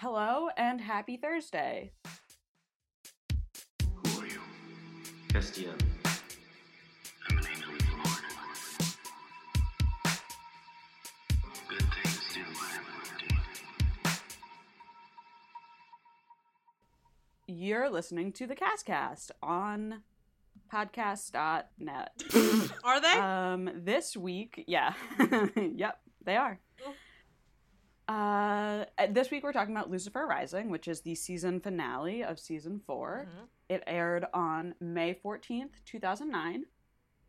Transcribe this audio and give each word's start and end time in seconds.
Hello 0.00 0.48
and 0.56 0.80
happy 0.80 1.16
Thursday. 1.16 1.90
Who 3.82 4.20
are 4.20 4.26
you? 4.26 4.38
Castiel. 5.26 5.72
I'm 7.28 7.38
an 7.38 7.44
angel 7.50 7.72
of 7.72 7.78
the 7.80 7.84
Lord. 7.96 8.22
Good 11.68 11.82
things 11.94 12.22
do 12.32 12.42
happen 12.42 12.94
to 13.18 13.24
you. 17.48 17.66
You're 17.66 17.90
listening 17.90 18.30
to 18.34 18.46
the 18.46 18.54
CasCast 18.54 19.32
on 19.42 20.04
podcast.net. 20.72 22.22
Are 22.84 23.00
they? 23.00 23.12
um, 23.14 23.68
this 23.74 24.16
week, 24.16 24.62
yeah. 24.68 24.92
yep, 25.56 25.98
they 26.24 26.36
are. 26.36 26.60
Cool. 26.84 26.94
Uh, 28.08 28.86
this 29.10 29.30
week 29.30 29.42
we're 29.44 29.52
talking 29.52 29.74
about 29.76 29.90
Lucifer 29.90 30.26
Rising, 30.26 30.70
which 30.70 30.88
is 30.88 31.02
the 31.02 31.14
season 31.14 31.60
finale 31.60 32.24
of 32.24 32.38
season 32.40 32.80
4 32.86 33.26
Mhm. 33.28 33.48
It 33.68 33.82
aired 33.86 34.24
on 34.32 34.74
May 34.80 35.12
14th, 35.12 35.84
2009, 35.84 36.64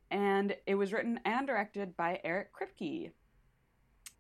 and 0.10 0.56
it 0.66 0.76
was 0.76 0.94
written 0.94 1.20
and 1.26 1.46
directed 1.46 1.98
by 1.98 2.22
Eric 2.24 2.54
Kripke. 2.54 3.12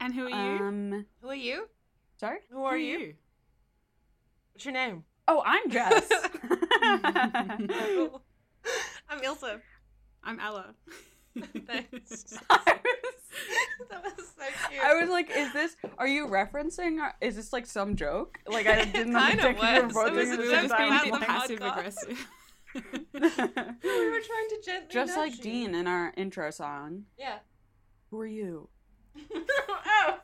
And 0.01 0.13
who 0.13 0.25
are 0.25 0.29
you? 0.29 0.63
Um, 0.63 1.05
Who 1.21 1.29
are 1.29 1.35
you? 1.35 1.69
sorry? 2.17 2.39
Who 2.49 2.65
are 2.65 2.77
you? 2.77 3.15
What's 4.51 4.65
your 4.65 4.73
name? 4.73 5.05
Oh, 5.29 5.41
I'm 5.45 5.69
Jess. 5.69 6.09
I'm 9.07 9.21
Ilsa. 9.21 9.61
I'm 10.23 10.39
Ella. 10.41 10.75
Thanks. 11.65 12.37
I 13.39 13.85
that 13.89 14.03
was 14.03 14.13
so 14.37 14.69
cute. 14.69 14.83
I 14.83 14.93
was 14.95 15.09
like, 15.09 15.29
"Is 15.35 15.51
this? 15.53 15.75
Are 15.97 16.07
you 16.07 16.27
referencing? 16.27 16.99
Or 16.99 17.13
is 17.21 17.35
this 17.35 17.51
like 17.53 17.65
some 17.65 17.95
joke? 17.95 18.39
Like 18.47 18.67
I 18.67 18.85
didn't 18.91 19.13
kind 19.13 19.39
of 19.39 19.45
think 19.45 19.61
you 19.61 19.81
were 19.95 20.03
was. 20.11 20.11
It 20.11 20.13
was 20.13 20.29
a 20.31 20.37
the 20.37 20.43
we 20.43 20.49
same 20.49 20.67
just 20.67 20.77
being 20.77 20.89
a 20.89 20.97
time. 20.97 21.03
bit 21.03 21.11
Like- 21.13 21.27
passive 21.27 21.61
aggressive. 21.61 22.27
we 22.75 22.79
were 22.81 24.21
trying 24.21 24.49
to 24.49 24.61
gently. 24.63 24.87
Just 24.91 25.17
like 25.17 25.37
you. 25.37 25.43
Dean 25.43 25.75
in 25.75 25.87
our 25.87 26.13
intro 26.17 26.51
song. 26.51 27.05
Yeah. 27.17 27.39
Who 28.11 28.19
are 28.19 28.27
you? 28.27 28.69
oh. 29.31 30.19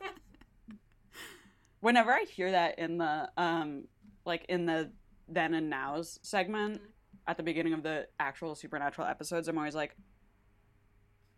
Whenever 1.80 2.12
I 2.12 2.24
hear 2.24 2.50
that 2.52 2.78
in 2.78 2.98
the 2.98 3.28
um, 3.36 3.84
like 4.24 4.44
in 4.48 4.66
the 4.66 4.90
then 5.28 5.54
and 5.54 5.68
nows 5.70 6.18
segment 6.22 6.80
at 7.28 7.36
the 7.36 7.42
beginning 7.42 7.72
of 7.72 7.82
the 7.82 8.06
actual 8.20 8.54
supernatural 8.54 9.06
episodes, 9.06 9.48
I'm 9.48 9.58
always 9.58 9.74
like, 9.74 9.96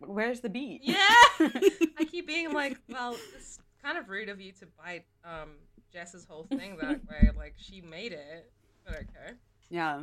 "Where's 0.00 0.40
the 0.40 0.48
beat?" 0.48 0.80
Yeah. 0.82 0.96
I 1.98 2.04
keep 2.10 2.26
being 2.26 2.52
like, 2.52 2.78
well, 2.88 3.16
it's 3.36 3.58
kind 3.82 3.98
of 3.98 4.08
rude 4.08 4.28
of 4.28 4.40
you 4.40 4.52
to 4.52 4.66
bite 4.82 5.04
um 5.24 5.50
Jess's 5.92 6.24
whole 6.24 6.44
thing 6.44 6.76
that 6.80 7.00
way. 7.08 7.30
Like 7.36 7.54
she 7.56 7.80
made 7.80 8.12
it, 8.12 8.50
but 8.84 8.94
okay. 8.94 9.34
yeah. 9.70 10.02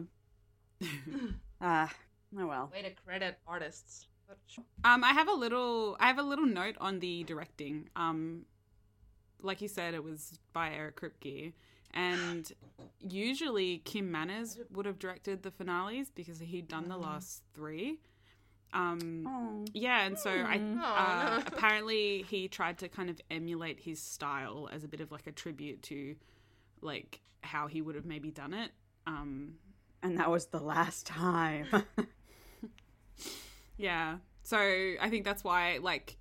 Ah, 1.62 1.90
oh 2.38 2.46
well. 2.48 2.70
Way 2.74 2.82
to 2.82 2.92
credit 3.06 3.40
artists. 3.48 4.08
Um, 4.84 5.04
I 5.04 5.14
have 5.14 5.30
a 5.30 5.34
little. 5.34 5.96
I 6.00 6.08
have 6.08 6.20
a 6.20 6.24
little 6.24 6.46
note 6.46 6.76
on 6.82 7.00
the 7.00 7.24
directing. 7.24 7.90
Um, 7.96 8.46
like 9.42 9.62
you 9.62 9.68
said, 9.68 9.94
it 9.94 10.04
was 10.04 10.40
by 10.52 10.72
Eric 10.72 11.00
Kripke, 11.00 11.54
and 11.94 12.52
usually 13.00 13.80
Kim 13.80 14.12
Manners 14.12 14.58
would 14.72 14.86
have 14.86 15.00
directed 15.00 15.44
the 15.44 15.52
finales 15.52 16.12
because 16.14 16.40
he'd 16.40 16.68
done 16.68 16.90
the 16.90 16.98
last 16.98 17.44
three. 17.54 18.00
Um, 18.74 19.26
Oh. 19.28 19.66
yeah, 19.74 20.06
and 20.06 20.18
so 20.20 20.30
I 20.30 20.58
Hmm. 20.58 20.80
uh, 20.82 21.42
apparently 21.48 22.24
he 22.24 22.48
tried 22.48 22.78
to 22.80 22.90
kind 22.90 23.10
of 23.10 23.20
emulate 23.32 23.80
his 23.80 24.02
style 24.02 24.68
as 24.72 24.84
a 24.84 24.88
bit 24.88 25.00
of 25.02 25.12
like 25.12 25.28
a 25.28 25.32
tribute 25.32 25.82
to 25.84 26.16
like 26.82 27.22
how 27.42 27.68
he 27.68 27.82
would 27.82 27.96
have 27.96 28.06
maybe 28.06 28.32
done 28.32 28.54
it. 28.54 28.72
Um, 29.08 29.56
And 30.04 30.18
that 30.20 30.30
was 30.30 30.48
the 30.48 30.60
last 30.60 31.06
time. 31.08 31.68
Yeah. 33.78 34.18
So 34.44 34.58
I 34.58 35.10
think 35.10 35.26
that's 35.26 35.44
why, 35.44 35.80
like, 35.82 36.18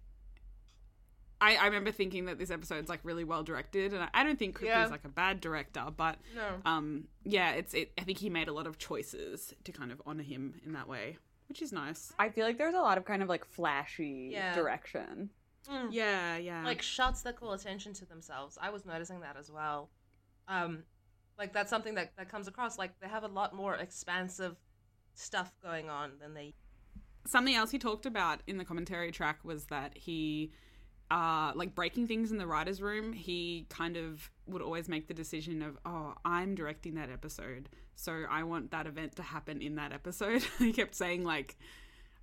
I, 1.40 1.56
I 1.56 1.66
remember 1.66 1.92
thinking 1.92 2.24
that 2.26 2.38
this 2.38 2.50
episode's 2.50 2.88
like 2.88 3.00
really 3.04 3.24
well 3.24 3.42
directed, 3.42 3.92
and 3.92 4.02
I, 4.02 4.08
I 4.14 4.24
don't 4.24 4.38
think 4.38 4.56
Kripke's 4.56 4.66
Yeah. 4.68 4.86
like 4.86 5.04
a 5.04 5.08
bad 5.10 5.40
director, 5.40 5.84
but 5.96 6.16
no. 6.34 6.42
um, 6.64 7.04
yeah, 7.24 7.52
it's 7.52 7.74
it. 7.74 7.92
I 7.98 8.02
think 8.02 8.18
he 8.18 8.30
made 8.30 8.48
a 8.48 8.52
lot 8.52 8.66
of 8.66 8.78
choices 8.78 9.52
to 9.64 9.72
kind 9.72 9.92
of 9.92 10.00
honor 10.06 10.22
him 10.22 10.54
in 10.64 10.72
that 10.72 10.88
way, 10.88 11.18
which 11.48 11.62
is 11.62 11.72
nice. 11.72 12.12
I 12.18 12.28
feel 12.30 12.44
like 12.46 12.58
there's 12.58 12.74
a 12.74 12.80
lot 12.80 12.98
of 12.98 13.04
kind 13.04 13.22
of 13.22 13.28
like 13.28 13.44
flashy 13.44 14.30
Yeah. 14.32 14.54
direction. 14.54 15.30
Mm. 15.70 15.88
Yeah, 15.90 16.36
yeah. 16.36 16.64
like 16.64 16.82
shots 16.82 17.22
that 17.22 17.36
call 17.36 17.52
attention 17.52 17.92
to 17.94 18.04
themselves. 18.06 18.58
I 18.60 18.70
was 18.70 18.84
noticing 18.84 19.20
that 19.20 19.36
as 19.38 19.50
well. 19.50 19.90
Um, 20.48 20.82
like 21.38 21.52
that's 21.52 21.70
something 21.70 21.94
that 21.94 22.12
that 22.18 22.28
comes 22.28 22.48
across. 22.48 22.78
Like 22.78 22.98
they 23.00 23.08
have 23.08 23.22
a 23.24 23.28
lot 23.28 23.54
more 23.54 23.74
expansive 23.76 24.56
stuff 25.14 25.52
going 25.62 25.88
on 25.88 26.12
than 26.20 26.34
they. 26.34 26.54
something 27.26 27.54
else 27.54 27.70
he 27.70 27.78
talked 27.78 28.04
about 28.04 28.40
in 28.46 28.58
the 28.58 28.64
commentary 28.64 29.10
track 29.10 29.38
was 29.44 29.66
that 29.66 29.96
he 29.96 30.52
uh 31.14 31.52
like 31.54 31.76
breaking 31.76 32.08
things 32.08 32.32
in 32.32 32.38
the 32.38 32.46
writers 32.46 32.82
room 32.82 33.12
he 33.12 33.66
kind 33.70 33.96
of 33.96 34.28
would 34.46 34.60
always 34.60 34.88
make 34.88 35.06
the 35.06 35.14
decision 35.14 35.62
of 35.62 35.78
oh 35.86 36.12
i'm 36.24 36.56
directing 36.56 36.94
that 36.94 37.08
episode 37.08 37.68
so 37.94 38.24
i 38.28 38.42
want 38.42 38.72
that 38.72 38.86
event 38.88 39.14
to 39.14 39.22
happen 39.22 39.62
in 39.62 39.76
that 39.76 39.92
episode 39.92 40.42
he 40.58 40.72
kept 40.72 40.92
saying 40.92 41.22
like 41.24 41.56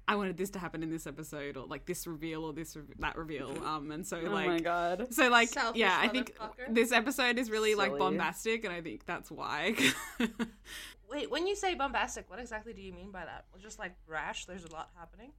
i 0.09 0.15
wanted 0.15 0.35
this 0.35 0.49
to 0.49 0.59
happen 0.59 0.83
in 0.83 0.89
this 0.89 1.07
episode 1.07 1.55
or 1.55 1.65
like 1.67 1.85
this 1.85 2.05
reveal 2.05 2.43
or 2.43 2.51
this 2.51 2.75
re- 2.75 2.83
that 2.99 3.15
reveal 3.17 3.51
um 3.65 3.91
and 3.91 4.05
so 4.05 4.17
like, 4.23 4.27
oh 4.27 4.33
like 4.33 4.47
my 4.47 4.59
god. 4.59 5.07
so 5.13 5.29
like 5.29 5.47
Selfish 5.47 5.79
yeah 5.79 5.97
i 6.01 6.09
think 6.09 6.35
this 6.69 6.91
episode 6.91 7.39
is 7.39 7.49
really 7.49 7.75
like 7.75 7.97
bombastic 7.97 8.65
and 8.65 8.73
i 8.73 8.81
think 8.81 9.05
that's 9.05 9.31
why 9.31 9.73
Wait, 11.11 11.29
when 11.29 11.45
you 11.45 11.57
say 11.57 11.75
bombastic, 11.75 12.29
what 12.29 12.39
exactly 12.39 12.71
do 12.71 12.81
you 12.81 12.93
mean 12.93 13.11
by 13.11 13.25
that? 13.25 13.43
Well, 13.51 13.61
just 13.61 13.77
like 13.79 13.93
brash. 14.07 14.45
There's 14.45 14.63
a 14.63 14.71
lot 14.71 14.91
happening. 14.97 15.33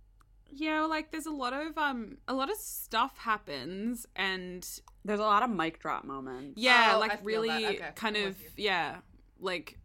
Yeah, 0.54 0.80
well, 0.80 0.90
like 0.90 1.10
there's 1.10 1.26
a 1.26 1.30
lot 1.30 1.52
of 1.54 1.78
um 1.78 2.18
a 2.28 2.34
lot 2.34 2.50
of 2.50 2.56
stuff 2.56 3.16
happens 3.18 4.06
and 4.14 4.68
There's 5.04 5.20
a 5.20 5.24
lot 5.24 5.42
of 5.42 5.50
mic 5.50 5.78
drop 5.80 6.04
moments. 6.04 6.60
yeah, 6.60 6.92
Oh, 6.94 6.98
like 7.00 7.12
feel 7.18 7.24
really. 7.24 7.66
Okay, 7.66 7.90
kind 7.94 8.16
I'm 8.16 8.26
of 8.28 8.36
yeah, 8.56 8.98
like 9.40 9.78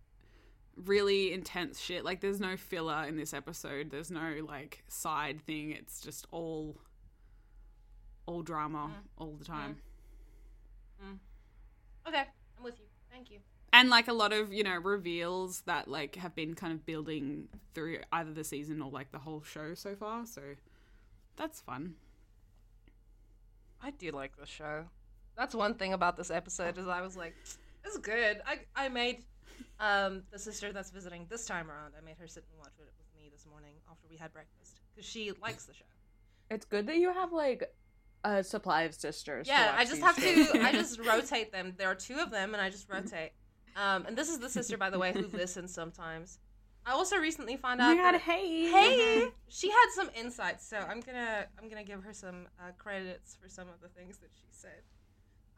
really 0.76 1.32
intense 1.34 1.80
shit. 1.80 2.04
Like 2.06 2.20
there's 2.22 2.40
no 2.40 2.58
filler 2.58 3.06
in 3.08 3.16
this 3.18 3.34
episode. 3.34 3.90
There's 3.92 4.12
no 4.12 4.46
like 4.48 4.84
side 4.90 5.42
thing. 5.46 5.72
It's 5.72 6.02
just 6.02 6.28
all 6.32 6.78
all 8.26 8.42
drama 8.42 8.92
Mm. 8.92 9.08
all 9.18 9.36
the 9.38 9.46
time. 9.46 9.78
Okay, 12.08 12.24
I'm 12.58 12.64
with 12.64 12.78
you. 12.80 12.86
Thank 13.12 13.32
you. 13.32 13.40
And 13.78 13.92
like 13.92 14.08
a 14.08 14.14
lot 14.14 14.34
of, 14.34 14.52
you 14.52 14.64
know, 14.64 14.76
reveals 14.78 15.62
that 15.62 15.88
like 15.88 16.16
have 16.16 16.34
been 16.34 16.56
kind 16.56 16.74
of 16.74 16.84
building 16.86 17.48
through 17.76 18.00
either 18.12 18.34
the 18.34 18.44
season 18.44 18.82
or 18.82 18.90
like 18.90 19.12
the 19.12 19.20
whole 19.20 19.44
show 19.44 19.76
so 19.76 19.96
far. 19.96 20.26
So 20.26 20.42
that's 21.36 21.62
fun. 21.62 21.94
I 23.82 23.92
do 23.92 24.10
like 24.12 24.36
the 24.38 24.48
show. 24.48 24.86
That's 25.38 25.54
one 25.54 25.76
thing 25.76 25.94
about 25.94 26.18
this 26.18 26.32
episode 26.32 26.80
is 26.80 26.88
I 26.88 27.02
was 27.02 27.16
like, 27.16 27.36
this 27.84 27.94
is 27.94 28.00
good. 28.00 28.42
I 28.48 28.62
I 28.76 28.90
made 28.90 29.24
um 29.80 30.24
the 30.32 30.40
sister 30.40 30.74
that's 30.74 30.90
visiting 30.90 31.28
this 31.30 31.46
time 31.46 31.70
around. 31.70 31.94
I 31.96 32.04
made 32.04 32.18
her 32.20 32.28
sit 32.28 32.46
and 32.50 32.58
watch 32.58 32.74
it 32.80 32.86
with 32.86 33.22
me 33.22 33.30
this 33.32 33.46
morning 33.46 33.76
after 33.92 34.08
we 34.10 34.18
had 34.18 34.34
breakfast 34.34 34.82
because 34.96 35.08
she 35.08 35.32
likes 35.40 35.66
the 35.66 35.76
show. 35.76 35.86
It's 36.50 36.66
good 36.66 36.88
that 36.88 36.98
you 36.98 37.14
have 37.14 37.32
like 37.32 37.72
a 38.24 38.44
supply 38.44 38.84
of 38.84 38.96
sisters. 38.96 39.46
to 39.46 39.54
Yeah, 39.54 39.72
watch 39.72 39.80
I 39.80 39.86
just 39.86 40.02
have 40.02 40.16
shows. 40.16 40.52
to. 40.52 40.62
I 40.64 40.72
just 40.72 41.00
rotate 41.00 41.52
them. 41.52 41.76
There 41.78 41.90
are 41.92 41.96
two 41.96 42.16
of 42.18 42.32
them, 42.32 42.54
and 42.56 42.62
I 42.62 42.72
just 42.72 42.90
rotate. 42.90 43.34
Um, 43.76 44.06
and 44.08 44.18
this 44.18 44.30
is 44.30 44.40
the 44.40 44.50
sister, 44.50 44.78
by 44.78 44.90
the 44.90 44.98
way, 45.00 45.14
who 45.14 45.28
listens 45.38 45.74
sometimes. 45.74 46.40
I 46.86 46.92
also 46.92 47.18
recently 47.18 47.58
found 47.58 47.82
Oh 47.82 47.84
out. 47.84 47.96
my 47.98 48.02
god, 48.02 48.14
that- 48.14 48.22
hey. 48.22 48.72
hey, 48.72 49.28
she 49.50 49.70
had 49.70 49.88
some 49.94 50.10
insights, 50.16 50.66
so 50.68 50.78
I'm 50.78 51.02
gonna 51.02 51.46
I'm 51.62 51.68
gonna 51.70 51.84
give 51.84 52.02
her 52.04 52.14
some 52.14 52.48
uh, 52.60 52.72
credits 52.78 53.36
for 53.42 53.50
some 53.50 53.68
of 53.68 53.82
the 53.82 53.90
things 53.90 54.18
that 54.20 54.30
she 54.34 54.48
said. 54.52 54.82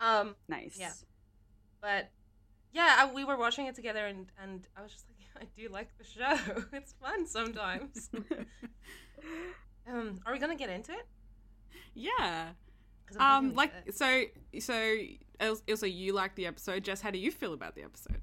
Um, 0.02 0.36
Nice. 0.48 0.76
Yeah. 0.80 0.92
but 1.82 2.10
yeah, 2.74 2.96
I, 3.00 3.14
we 3.14 3.24
were 3.26 3.38
watching 3.38 3.68
it 3.68 3.76
together, 3.76 4.06
and 4.08 4.32
and 4.42 4.68
I 4.76 4.82
was 4.82 4.92
just 4.92 5.06
like, 5.08 5.44
I 5.44 5.62
do 5.62 5.70
like 5.70 5.90
the 6.00 6.04
show. 6.04 6.64
it's 6.74 6.94
fun 6.94 7.28
sometimes. 7.28 8.10
um, 9.88 10.20
are 10.26 10.34
we 10.34 10.40
gonna 10.40 10.56
get 10.56 10.70
into 10.70 10.92
it? 10.94 11.06
Yeah. 11.94 12.50
Um, 13.20 13.54
like 13.56 13.72
so, 13.92 14.24
so 14.60 14.96
Els- 15.40 15.64
also 15.70 15.86
you 15.86 16.14
like 16.14 16.36
the 16.36 16.46
episode. 16.48 16.84
Jess, 16.84 17.02
how 17.02 17.12
do 17.12 17.18
you 17.20 17.32
feel 17.32 17.54
about 17.54 17.76
the 17.76 17.84
episode? 17.84 18.20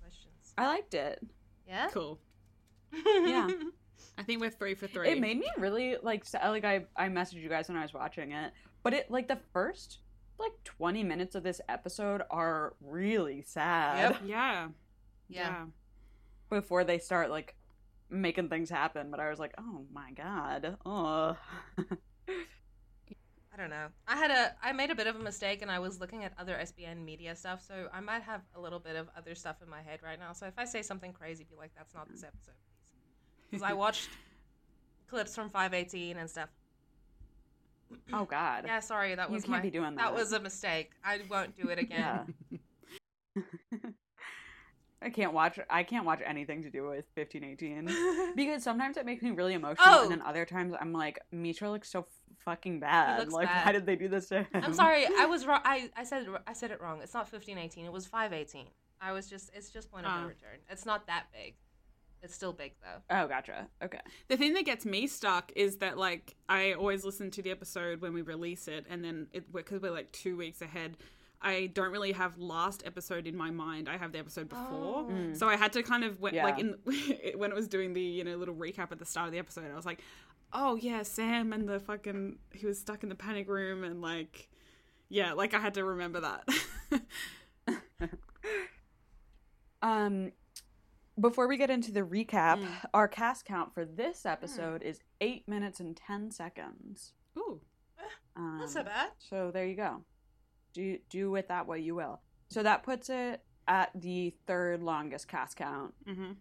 questions. 0.00 0.54
I 0.56 0.66
liked 0.66 0.94
it. 0.94 1.20
Yeah. 1.66 1.88
Cool. 1.92 2.18
Yeah. 3.04 3.48
I 4.16 4.22
think 4.22 4.40
we're 4.40 4.50
three 4.50 4.74
for 4.74 4.86
three. 4.88 5.08
It 5.10 5.20
made 5.20 5.38
me 5.38 5.48
really 5.58 5.96
like 6.02 6.22
s- 6.22 6.34
like 6.34 6.64
I 6.64 6.86
I 6.96 7.08
messaged 7.08 7.34
you 7.42 7.48
guys 7.48 7.68
when 7.68 7.76
I 7.76 7.82
was 7.82 7.92
watching 7.94 8.32
it, 8.32 8.52
but 8.82 8.92
it 8.94 9.10
like 9.10 9.28
the 9.28 9.38
first 9.52 9.98
like 10.38 10.52
20 10.64 11.02
minutes 11.04 11.34
of 11.34 11.42
this 11.42 11.60
episode 11.68 12.22
are 12.30 12.74
really 12.80 13.42
sad 13.42 14.12
Yep. 14.12 14.22
yeah. 14.26 14.68
Yeah. 15.28 15.64
before 16.48 16.84
they 16.84 16.98
start 16.98 17.28
like 17.30 17.54
making 18.08 18.48
things 18.48 18.70
happen, 18.70 19.10
but 19.10 19.20
I 19.20 19.28
was 19.30 19.38
like, 19.38 19.52
"Oh 19.58 19.84
my 19.92 20.12
god." 20.12 20.76
Oh. 20.86 21.36
I 23.58 23.60
don't 23.62 23.70
know. 23.70 23.86
I 24.06 24.16
had 24.16 24.30
a 24.30 24.54
I 24.62 24.72
made 24.72 24.90
a 24.90 24.94
bit 24.94 25.08
of 25.08 25.16
a 25.16 25.18
mistake 25.18 25.62
and 25.62 25.70
I 25.70 25.80
was 25.80 25.98
looking 25.98 26.22
at 26.22 26.32
other 26.38 26.56
SPN 26.62 27.04
media 27.04 27.34
stuff, 27.34 27.60
so 27.66 27.88
I 27.92 27.98
might 28.00 28.22
have 28.22 28.42
a 28.54 28.60
little 28.60 28.78
bit 28.78 28.94
of 28.94 29.08
other 29.16 29.34
stuff 29.34 29.56
in 29.62 29.68
my 29.68 29.82
head 29.82 29.98
right 30.02 30.18
now. 30.18 30.32
So 30.32 30.46
if 30.46 30.54
I 30.56 30.64
say 30.64 30.80
something 30.80 31.12
crazy, 31.12 31.44
be 31.50 31.56
like, 31.56 31.72
"That's 31.76 31.92
not 31.92 32.08
this 32.08 32.22
episode," 32.22 32.54
please. 33.50 33.58
Because 33.58 33.62
I 33.64 33.72
watched 33.72 34.10
clips 35.08 35.34
from 35.34 35.48
518 35.50 36.18
and 36.18 36.30
stuff. 36.30 36.50
Oh 38.12 38.26
God. 38.26 38.64
Yeah, 38.66 38.78
sorry, 38.80 39.14
that 39.16 39.28
You 39.28 39.34
was 39.34 39.42
can't 39.44 39.52
my 39.56 39.60
be 39.60 39.70
doing 39.70 39.96
that 39.96 40.12
that. 40.12 40.14
was 40.14 40.32
a 40.32 40.38
mistake. 40.40 40.92
I 41.04 41.20
won't 41.28 41.56
do 41.56 41.68
it 41.68 41.78
again. 41.80 42.34
Yeah. 42.50 43.40
I 45.02 45.10
can't 45.10 45.32
watch. 45.32 45.58
I 45.70 45.82
can't 45.84 46.04
watch 46.04 46.20
anything 46.24 46.62
to 46.64 46.70
do 46.70 46.88
with 46.88 47.06
fifteen 47.14 47.42
eighteen 47.44 47.88
because 48.36 48.62
sometimes 48.62 48.96
it 48.96 49.06
makes 49.06 49.22
me 49.22 49.30
really 49.32 49.54
emotional, 49.54 49.84
Oh. 49.88 50.02
and 50.02 50.10
then 50.12 50.22
other 50.22 50.44
times 50.44 50.74
I'm 50.80 50.92
like, 50.92 51.18
Misha 51.32 51.68
looks 51.70 51.90
so 51.90 52.06
fucking 52.48 52.80
bad. 52.80 53.18
looks 53.20 53.32
like, 53.34 53.46
bad. 53.48 53.66
why 53.66 53.72
did 53.72 53.86
they 53.86 53.96
do 53.96 54.08
this 54.08 54.28
to 54.28 54.38
him? 54.42 54.46
I'm 54.54 54.74
sorry, 54.74 55.06
I 55.06 55.26
was 55.30 55.46
wrong. 55.46 55.60
I, 55.64 55.90
I 55.96 56.04
said 56.04 56.26
I 56.46 56.52
said 56.52 56.70
it 56.70 56.80
wrong. 56.80 57.00
It's 57.02 57.14
not 57.14 57.30
1518. 57.32 57.84
It 57.86 57.92
was 57.92 58.06
518. 58.06 58.66
I 59.00 59.12
was 59.12 59.28
just 59.28 59.50
it's 59.54 59.70
just 59.70 59.90
point 59.90 60.06
of 60.06 60.12
no 60.12 60.26
return. 60.26 60.58
It's 60.70 60.84
not 60.86 61.06
that 61.06 61.26
big. 61.32 61.54
It's 62.20 62.34
still 62.34 62.52
big 62.52 62.72
though. 62.82 63.16
Oh, 63.16 63.28
gotcha. 63.28 63.68
Okay. 63.82 64.00
The 64.26 64.36
thing 64.36 64.54
that 64.54 64.64
gets 64.64 64.84
me 64.84 65.06
stuck 65.06 65.52
is 65.54 65.76
that 65.76 65.96
like 65.98 66.34
I 66.48 66.72
always 66.72 67.04
listen 67.04 67.30
to 67.32 67.42
the 67.42 67.50
episode 67.52 68.00
when 68.00 68.12
we 68.12 68.22
release 68.22 68.66
it, 68.66 68.86
and 68.90 69.04
then 69.04 69.28
it 69.32 69.52
because 69.52 69.80
we're 69.80 69.92
like 69.92 70.10
two 70.12 70.36
weeks 70.36 70.60
ahead. 70.62 70.96
I 71.40 71.66
don't 71.72 71.92
really 71.92 72.10
have 72.10 72.36
last 72.36 72.82
episode 72.84 73.28
in 73.28 73.36
my 73.36 73.52
mind. 73.52 73.88
I 73.88 73.96
have 73.96 74.10
the 74.10 74.18
episode 74.18 74.48
before, 74.48 75.06
Oh. 75.06 75.08
Mm. 75.08 75.36
so 75.36 75.48
I 75.48 75.54
had 75.54 75.72
to 75.74 75.84
kind 75.84 76.02
of 76.02 76.18
when, 76.18 76.34
Yeah. 76.34 76.42
like 76.42 76.58
in 76.58 76.74
when 77.38 77.52
it 77.52 77.54
was 77.54 77.68
doing 77.68 77.92
the 77.92 78.02
you 78.02 78.24
know 78.24 78.34
little 78.34 78.56
recap 78.56 78.90
at 78.90 78.98
the 78.98 79.04
start 79.06 79.26
of 79.28 79.32
the 79.32 79.38
episode. 79.38 79.70
I 79.70 79.76
was 79.76 79.86
like, 79.86 80.00
oh 80.52 80.76
yeah, 80.76 81.02
Sam 81.02 81.52
and 81.52 81.68
the 81.68 81.80
fucking 81.80 82.38
he 82.52 82.66
was 82.66 82.78
stuck 82.78 83.02
in 83.02 83.08
the 83.08 83.14
panic 83.14 83.48
room, 83.48 83.84
and 83.84 84.00
like 84.02 84.48
yeah, 85.08 85.32
like 85.32 85.54
I 85.54 85.58
had 85.58 85.74
to 85.74 85.84
remember 85.84 86.20
that. 86.20 86.48
Um, 89.82 90.32
before 91.20 91.46
we 91.48 91.56
get 91.56 91.70
into 91.70 91.92
the 91.92 92.00
recap, 92.00 92.58
Mm. 92.58 92.68
our 92.92 93.08
cast 93.08 93.44
count 93.44 93.72
for 93.74 93.84
this 93.84 94.26
episode 94.26 94.82
is 94.82 95.00
eight 95.20 95.46
minutes 95.48 95.78
and 95.80 95.96
ten 95.96 96.30
seconds. 96.30 97.12
Ooh, 97.36 97.60
Um, 98.36 98.58
Not 98.58 98.70
so 98.70 98.82
bad. 98.84 99.10
So 99.18 99.50
there 99.52 99.66
you 99.66 99.76
go. 99.76 100.04
Do 100.72 100.98
do 101.08 101.30
with 101.30 101.48
that 101.48 101.66
what 101.66 101.80
you 101.82 101.94
will. 101.94 102.20
So 102.48 102.62
that 102.62 102.82
puts 102.82 103.08
it 103.10 103.42
at 103.66 103.90
the 103.94 104.34
third 104.46 104.82
longest 104.82 105.28
cast 105.28 105.56
count 105.56 105.94
hmm 106.06 106.32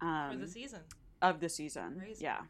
um, 0.00 0.30
For 0.32 0.38
the 0.38 0.48
season. 0.48 0.80
of 1.22 1.40
the 1.40 1.48
season. 1.48 1.96
Crazy. 1.98 2.24
Yeah. 2.24 2.40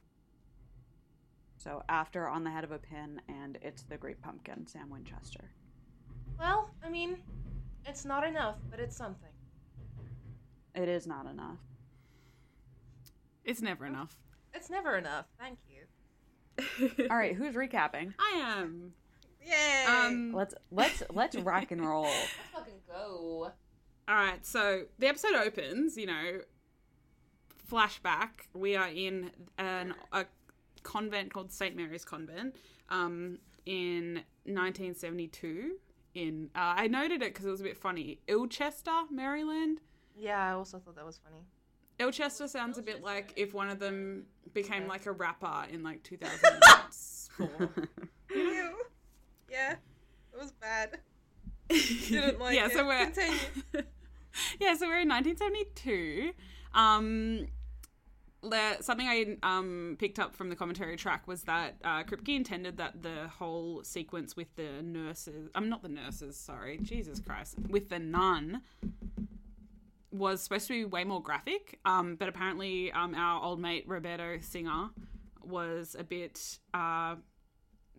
So 1.67 1.83
after 1.89 2.29
on 2.29 2.45
the 2.45 2.51
head 2.51 2.63
of 2.63 2.71
a 2.71 2.79
pin, 2.79 3.21
and 3.29 3.59
it's 3.61 3.83
the 3.83 3.97
Great 3.97 4.23
Pumpkin, 4.23 4.69
Sam 4.69 4.89
Winchester. 4.89 5.51
Well, 6.39 6.71
I 6.85 6.89
mean, 6.89 7.17
it's 7.85 8.05
not 8.05 8.25
enough, 8.25 8.55
but 8.71 8.79
it's 8.79 8.97
something. 8.97 9.33
It 10.77 10.89
is 10.89 11.09
not 11.09 11.27
enough. 11.27 11.59
it's 13.45 13.61
never 13.63 13.85
enough. 13.85 14.15
It's 14.55 14.71
never 14.71 14.97
enough. 14.97 15.27
Thank 15.41 15.59
you. 15.69 17.07
All 17.11 17.17
right, 17.17 17.35
who's 17.35 17.57
recapping? 17.57 18.15
I 18.17 18.39
am. 18.61 18.93
Yay! 19.45 19.87
Um, 19.89 20.33
Let's 20.33 20.55
let's 20.71 21.03
let's 21.13 21.35
rock 21.35 21.73
and 21.73 21.85
roll. 21.85 22.05
Let's 22.05 22.29
fucking 22.55 22.81
go. 22.89 23.51
All 24.09 24.15
right, 24.15 24.47
so 24.47 24.85
the 25.01 25.09
episode 25.09 25.35
opens, 25.35 25.97
you 25.97 26.07
know, 26.07 26.41
flashback. 27.69 28.29
We 28.55 28.77
are 28.77 28.89
in 28.89 29.33
an, 29.59 29.95
a 30.13 30.27
convent 30.87 31.33
called 31.33 31.51
St. 31.53 31.75
Mary's 31.77 32.05
Convent 32.05 32.55
um, 32.89 33.39
in 33.67 34.23
1972. 34.45 35.77
In 36.15 36.49
uh, 36.55 36.75
I 36.77 36.87
noted 36.87 37.21
it 37.23 37.33
because 37.35 37.45
it 37.45 37.51
was 37.51 37.61
a 37.61 37.65
bit 37.65 37.77
funny. 37.77 38.21
Ilchester, 38.29 39.03
Maryland. 39.11 39.81
Yeah, 40.17 40.43
I 40.43 40.53
also 40.53 40.79
thought 40.79 40.95
that 40.97 41.05
was 41.05 41.19
funny. 41.19 41.43
Ilchester 41.99 42.49
sounds 42.49 42.79
a 42.79 42.83
bit 42.83 43.03
like 43.03 43.33
if 43.37 43.53
one 43.53 43.69
of 43.69 43.79
them 43.79 44.25
became 44.55 44.83
Yeah. 44.83 44.89
like 44.89 45.07
a 45.07 45.13
rapper 45.13 45.65
in 45.71 45.83
like 45.83 46.03
2004. 46.05 47.71
Ew. 48.35 48.77
Yeah, 49.51 49.73
it 49.73 50.39
was 50.41 50.53
bad. 50.53 50.99
Didn't 51.69 52.39
like 52.41 52.57
yeah, 52.59 52.69
so 52.69 52.87
we're 52.87 53.05
Continue. 53.07 53.39
yeah, 54.61 54.75
so 54.75 54.87
we're 54.87 55.01
in 55.01 55.09
1972. 55.09 56.33
Um, 56.75 57.47
le- 58.43 58.83
something 58.83 59.07
I 59.07 59.37
um 59.43 59.97
picked 59.99 60.19
up 60.19 60.35
from 60.35 60.49
the 60.49 60.57
commentary 60.57 60.97
track 60.97 61.27
was 61.27 61.43
that 61.45 61.77
uh, 61.85 62.03
Kripke 62.05 62.37
intended 62.37 62.77
that 62.79 63.03
the 63.03 63.29
whole 63.39 63.83
sequence 63.85 64.37
with 64.37 64.55
the 64.57 64.83
nurses, 64.83 65.51
I'm 65.55 65.69
not 65.69 65.83
the 65.83 65.89
nurses, 65.89 66.37
sorry, 66.37 66.79
Jesus 66.83 67.21
Christ, 67.21 67.57
with 67.69 67.89
the 67.89 67.99
nun 67.99 68.63
was 70.13 70.43
supposed 70.43 70.67
to 70.69 70.73
be 70.73 70.85
way 70.85 71.05
more 71.05 71.23
graphic. 71.23 71.79
Um, 71.85 72.17
but 72.17 72.29
apparently, 72.29 72.91
um, 72.93 73.15
our 73.15 73.43
old 73.43 73.61
mate 73.61 73.85
Roberto 73.87 74.39
Singer 74.41 74.91
was 75.43 75.95
a 75.99 76.05
bit 76.05 76.59
uh, 76.75 77.17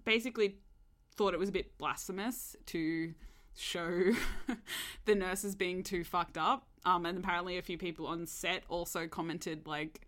basically 0.03 0.57
thought 1.15 1.33
it 1.33 1.39
was 1.39 1.49
a 1.49 1.53
bit 1.53 1.77
blasphemous 1.77 2.55
to 2.67 3.13
show 3.55 4.11
the 5.05 5.15
nurses 5.15 5.55
being 5.55 5.83
too 5.83 6.03
fucked 6.03 6.37
up. 6.37 6.67
Um, 6.85 7.05
and 7.05 7.17
apparently, 7.17 7.57
a 7.57 7.61
few 7.61 7.77
people 7.77 8.07
on 8.07 8.25
set 8.25 8.63
also 8.69 9.07
commented 9.07 9.67
like, 9.67 10.06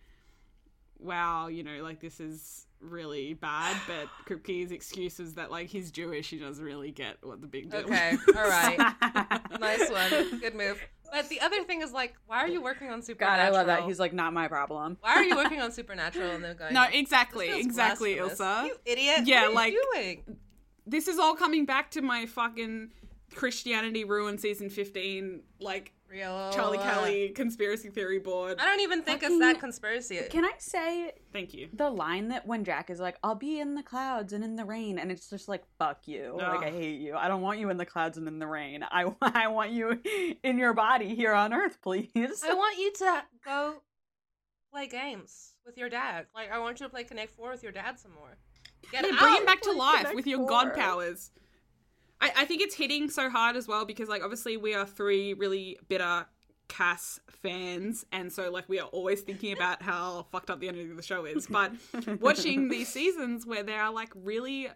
"Wow, 0.99 1.47
you 1.47 1.63
know, 1.63 1.81
like 1.81 1.99
this 1.99 2.19
is 2.19 2.67
really 2.79 3.33
bad." 3.33 3.75
But 3.87 4.07
Kripke's 4.25 4.71
excuse 4.71 5.19
is 5.19 5.35
that 5.35 5.51
like 5.51 5.67
he's 5.67 5.91
Jewish, 5.91 6.29
he 6.29 6.37
doesn't 6.37 6.63
really 6.63 6.91
get 6.91 7.17
what 7.21 7.41
the 7.41 7.47
big 7.47 7.71
deal. 7.71 7.81
Okay, 7.81 8.11
is. 8.11 8.35
all 8.35 8.47
right. 8.47 8.77
nice 9.59 9.89
one. 9.89 10.39
Good 10.39 10.55
move. 10.55 10.81
But 11.11 11.27
the 11.29 11.41
other 11.41 11.63
thing 11.63 11.81
is 11.81 11.91
like, 11.91 12.15
why 12.27 12.37
are 12.37 12.47
you 12.47 12.61
working 12.61 12.89
on 12.89 13.01
Supernatural? 13.01 13.37
God, 13.37 13.45
Supernatural? 13.47 13.55
I 13.55 13.73
love 13.73 13.81
that. 13.81 13.87
He's 13.87 13.99
like, 13.99 14.13
not 14.13 14.31
my 14.31 14.47
problem. 14.47 14.97
Why 15.01 15.13
are 15.15 15.23
you 15.23 15.35
working 15.43 15.59
on 15.59 15.71
Supernatural 15.71 16.31
and 16.31 16.43
they're 16.43 16.53
going? 16.53 16.73
No, 16.73 16.85
exactly, 16.91 17.49
exactly. 17.59 18.17
Ilsa. 18.17 18.65
You 18.65 18.75
idiot. 18.85 19.21
Yeah, 19.25 19.43
what 19.43 19.49
are 19.49 19.55
like- 19.55 19.73
you 19.73 19.83
doing? 19.95 20.37
this 20.89 21.07
is 21.07 21.19
all 21.19 21.35
coming 21.35 21.65
back 21.65 21.91
to 21.91 22.01
my 22.01 22.25
fucking 22.25 22.89
Christianity 23.35 24.03
Ruin 24.03 24.37
season 24.37 24.69
15, 24.69 25.41
like 25.59 25.93
Real. 26.09 26.31
Uh, 26.33 26.51
Charlie 26.51 26.79
Kelly 26.79 27.29
conspiracy 27.29 27.89
theory 27.89 28.17
board. 28.17 28.57
I 28.59 28.65
don't 28.65 28.79
even 28.79 29.03
think 29.03 29.21
Fucking- 29.21 29.35
it's 29.37 29.45
that 29.45 29.59
conspiracy. 29.59 30.19
Can 30.29 30.43
I 30.43 30.53
say 30.57 31.11
Thank 31.31 31.53
you. 31.53 31.69
the 31.71 31.89
line 31.89 32.29
that 32.29 32.47
when 32.47 32.63
Jack 32.63 32.89
is 32.89 32.99
like, 32.99 33.17
"I'll 33.23 33.35
be 33.35 33.59
in 33.59 33.75
the 33.75 33.83
clouds 33.83 34.33
and 34.33 34.43
in 34.43 34.55
the 34.55 34.65
rain," 34.65 34.97
and 34.97 35.11
it's 35.11 35.29
just 35.29 35.47
like, 35.47 35.63
"Fuck 35.77 36.07
you! 36.07 36.33
Like 36.37 36.63
I 36.63 36.67
Ugh. 36.69 36.73
hate 36.73 36.99
you. 36.99 37.15
I 37.15 37.27
don't 37.27 37.41
want 37.41 37.59
you 37.59 37.69
in 37.69 37.77
the 37.77 37.85
clouds 37.85 38.17
and 38.17 38.27
in 38.27 38.39
the 38.39 38.47
rain. 38.47 38.83
I 38.89 39.05
I 39.21 39.47
want 39.49 39.71
you 39.71 39.99
in 40.43 40.57
your 40.57 40.73
body 40.73 41.13
here 41.15 41.33
on 41.33 41.53
Earth, 41.53 41.77
please." 41.81 42.43
I 42.43 42.53
want 42.55 42.77
you 42.79 42.91
to 42.93 43.23
go 43.45 43.75
play 44.71 44.87
games 44.87 45.53
with 45.65 45.77
your 45.77 45.89
dad. 45.89 46.25
Like 46.33 46.51
I 46.51 46.57
want 46.57 46.79
you 46.79 46.87
to 46.87 46.89
play 46.89 47.03
Connect 47.03 47.31
Four 47.35 47.51
with 47.51 47.61
your 47.61 47.71
dad 47.71 47.99
some 47.99 48.13
more. 48.13 48.37
Get 48.91 49.05
Yeah, 49.05 49.11
out. 49.13 49.19
bring 49.19 49.35
him 49.35 49.45
back 49.45 49.61
to 49.61 49.71
life 49.73 50.13
with 50.15 50.25
your 50.25 50.39
Four. 50.39 50.47
god 50.47 50.73
powers. 50.73 51.29
I, 52.21 52.31
I 52.37 52.45
think 52.45 52.61
it's 52.61 52.75
hitting 52.75 53.09
so 53.09 53.29
hard 53.29 53.55
as 53.55 53.67
well 53.67 53.85
because, 53.85 54.09
like, 54.09 54.23
obviously 54.23 54.57
we 54.57 54.73
are 54.73 54.85
three 54.85 55.33
really 55.33 55.77
bitter 55.87 56.25
Cas 56.67 57.19
fans, 57.27 58.05
and 58.11 58.31
so 58.31 58.51
like 58.51 58.69
we 58.69 58.79
are 58.79 58.87
always 58.89 59.21
thinking 59.21 59.53
about 59.53 59.81
how 59.91 60.27
fucked 60.31 60.51
up 60.51 60.59
the 60.59 60.67
ending 60.67 60.91
of 60.91 60.97
the 60.97 61.01
show 61.03 61.25
is. 61.25 61.47
But 61.47 61.71
watching 62.21 62.69
these 62.69 62.87
seasons 62.99 63.43
where 63.45 63.63
they 63.63 63.73
are 63.73 63.91
like 63.91 64.11
really 64.13 64.67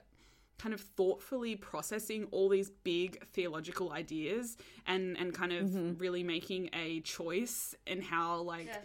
kind 0.58 0.74
of 0.74 0.82
thoughtfully 0.82 1.56
processing 1.56 2.26
all 2.32 2.50
these 2.50 2.72
big 2.84 3.24
theological 3.34 3.92
ideas 3.92 4.58
and 4.88 5.16
and 5.20 5.36
kind 5.36 5.52
of 5.54 5.68
Mhm. 5.68 6.00
really 6.02 6.24
making 6.24 6.72
a 6.74 7.02
choice 7.02 7.76
in 7.86 8.02
how 8.02 8.38
like 8.42 8.66
Yeah. 8.68 8.80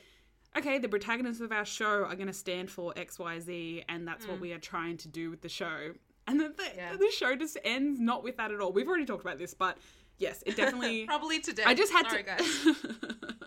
okay 0.59 0.79
the 0.79 0.89
protagonists 0.89 1.41
of 1.41 1.51
our 1.53 1.65
show 1.65 2.05
are 2.05 2.15
going 2.15 2.27
to 2.27 2.33
stand 2.33 2.71
for 2.71 2.93
xyz 2.95 3.85
and 3.89 4.07
that's 4.09 4.27
what 4.27 4.39
Mm. 4.39 4.41
we 4.41 4.53
are 4.53 4.59
trying 4.59 4.97
to 4.99 5.09
do 5.09 5.31
with 5.31 5.41
the 5.43 5.49
show 5.49 5.93
and 6.29 6.39
then 6.41 6.53
the, 6.57 6.65
Yeah. 6.77 6.97
the 6.97 7.11
show 7.11 7.35
just 7.35 7.59
ends 7.65 7.99
not 7.99 8.23
with 8.23 8.37
that 8.37 8.53
at 8.53 8.61
all 8.61 8.73
we've 8.73 8.87
already 8.87 9.05
talked 9.07 9.23
about 9.25 9.39
this 9.39 9.55
but 9.55 9.77
yes 10.19 10.43
it 10.47 10.57
definitely 10.57 11.05
Probably 11.07 11.41
today. 11.41 11.65
I 11.67 11.75
just 11.75 11.93
had 11.93 12.07
Sorry, 12.09 12.23
to. 12.23 12.29
guys. 12.29 12.67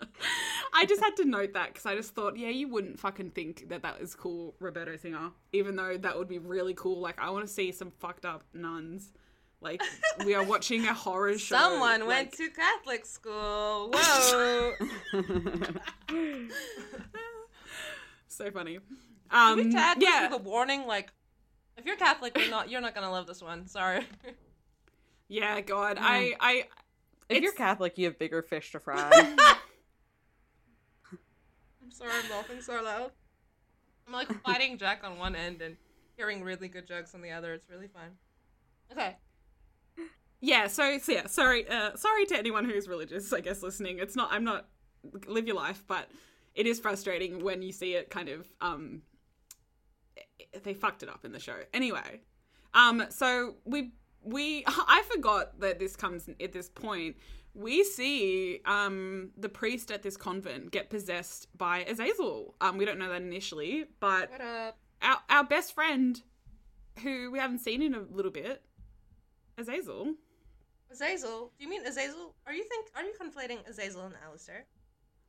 I 0.74 0.86
just 0.86 1.02
had 1.02 1.16
to 1.16 1.24
note 1.24 1.52
that 1.54 1.68
because 1.72 1.84
I 1.84 1.94
just 1.96 2.14
thought, 2.14 2.36
yeah, 2.38 2.48
you 2.48 2.66
wouldn't 2.68 2.98
fucking 2.98 3.30
think 3.32 3.68
that 3.68 3.82
that 3.82 4.00
is 4.00 4.14
cool, 4.14 4.54
Roberto 4.60 4.96
Singer. 4.96 5.30
Even 5.52 5.76
though 5.76 5.96
that 5.98 6.16
would 6.16 6.28
be 6.28 6.38
really 6.38 6.72
cool. 6.74 7.00
Like, 7.00 7.20
I 7.20 7.28
want 7.30 7.46
to 7.46 7.52
see 7.52 7.72
some 7.72 7.90
fucked 7.90 8.24
up 8.24 8.42
nuns. 8.54 9.12
Like, 9.60 9.82
we 10.24 10.34
are 10.34 10.42
watching 10.44 10.86
a 10.86 10.94
horror 10.94 11.36
show. 11.38 11.56
Someone 11.56 12.06
went 12.06 12.28
like- 12.30 12.36
to 12.38 12.48
Catholic 12.50 13.04
school. 13.04 13.90
Whoa. 13.92 14.72
so 18.28 18.50
funny. 18.50 18.78
Can 19.30 19.52
Um, 19.52 19.56
we 19.56 19.72
tag 19.72 19.98
yeah, 20.00 20.28
with 20.28 20.40
a 20.40 20.42
warning? 20.42 20.86
Like, 20.86 21.12
if 21.76 21.86
you're 21.86 21.96
Catholic, 21.96 22.36
you're 22.38 22.50
not. 22.50 22.70
You're 22.70 22.80
not 22.80 22.94
gonna 22.94 23.10
love 23.10 23.26
this 23.26 23.42
one. 23.42 23.66
Sorry. 23.66 24.06
yeah. 25.28 25.60
God, 25.60 25.96
Yeah. 25.96 26.04
I, 26.06 26.34
I, 26.40 26.64
if 27.28 27.42
you're 27.42 27.52
Catholic, 27.52 27.98
you 27.98 28.06
have 28.06 28.18
bigger 28.18 28.42
fish 28.42 28.72
to 28.72 28.80
fry. 28.80 29.10
I'm 29.12 29.36
sorry, 31.90 32.10
I'm 32.24 32.30
laughing 32.30 32.60
so 32.60 32.80
loud. 32.82 33.10
I'm 34.06 34.12
like 34.12 34.32
fighting 34.42 34.78
Jack 34.78 35.02
on 35.04 35.18
one 35.18 35.36
end 35.36 35.62
and 35.62 35.76
hearing 36.16 36.42
really 36.42 36.68
good 36.68 36.86
jokes 36.86 37.14
on 37.14 37.22
the 37.22 37.30
other. 37.30 37.54
It's 37.54 37.68
really 37.70 37.88
fun. 37.88 38.10
Okay. 38.90 39.16
Yeah, 40.40 40.66
so, 40.66 40.98
so 40.98 41.12
yeah, 41.12 41.28
sorry, 41.28 41.68
uh, 41.68 41.94
sorry 41.94 42.26
to 42.26 42.36
anyone 42.36 42.64
who's 42.64 42.88
religious, 42.88 43.32
I 43.32 43.40
guess 43.40 43.62
listening. 43.62 44.00
It's 44.00 44.16
not, 44.16 44.30
I'm 44.32 44.42
not 44.42 44.66
live 45.26 45.46
your 45.46 45.54
life, 45.54 45.84
but 45.86 46.10
it 46.56 46.66
is 46.66 46.80
frustrating 46.80 47.44
when 47.44 47.62
you 47.62 47.70
see 47.70 47.94
it 47.94 48.10
kind 48.10 48.28
of, 48.28 48.48
um, 48.60 49.02
they 50.62 50.74
fucked 50.74 51.02
it 51.02 51.08
up 51.08 51.24
in 51.24 51.32
the 51.32 51.40
show. 51.40 51.56
Anyway, 51.72 52.20
um, 52.74 53.04
so 53.10 53.56
we 53.64 53.92
we 54.22 54.64
I 54.66 55.02
forgot 55.12 55.60
that 55.60 55.78
this 55.78 55.96
comes 55.96 56.28
at 56.40 56.52
this 56.52 56.68
point. 56.68 57.16
We 57.54 57.84
see 57.84 58.60
um 58.64 59.30
the 59.36 59.48
priest 59.48 59.90
at 59.90 60.02
this 60.02 60.16
convent 60.16 60.70
get 60.70 60.88
possessed 60.90 61.48
by 61.56 61.80
Azazel. 61.84 62.54
Um, 62.60 62.78
we 62.78 62.84
don't 62.84 62.98
know 62.98 63.08
that 63.10 63.22
initially, 63.22 63.84
but 64.00 64.30
our 65.02 65.18
our 65.28 65.44
best 65.44 65.74
friend, 65.74 66.20
who 67.02 67.30
we 67.30 67.38
haven't 67.38 67.58
seen 67.58 67.82
in 67.82 67.94
a 67.94 68.00
little 68.10 68.30
bit, 68.30 68.62
Azazel. 69.58 70.14
Azazel. 70.90 71.52
Do 71.58 71.64
you 71.64 71.70
mean 71.70 71.86
Azazel? 71.86 72.34
Are 72.46 72.52
you 72.52 72.64
think 72.64 72.88
are 72.94 73.02
you 73.02 73.12
conflating 73.20 73.66
Azazel 73.68 74.04
and 74.04 74.14
Alistair? 74.24 74.66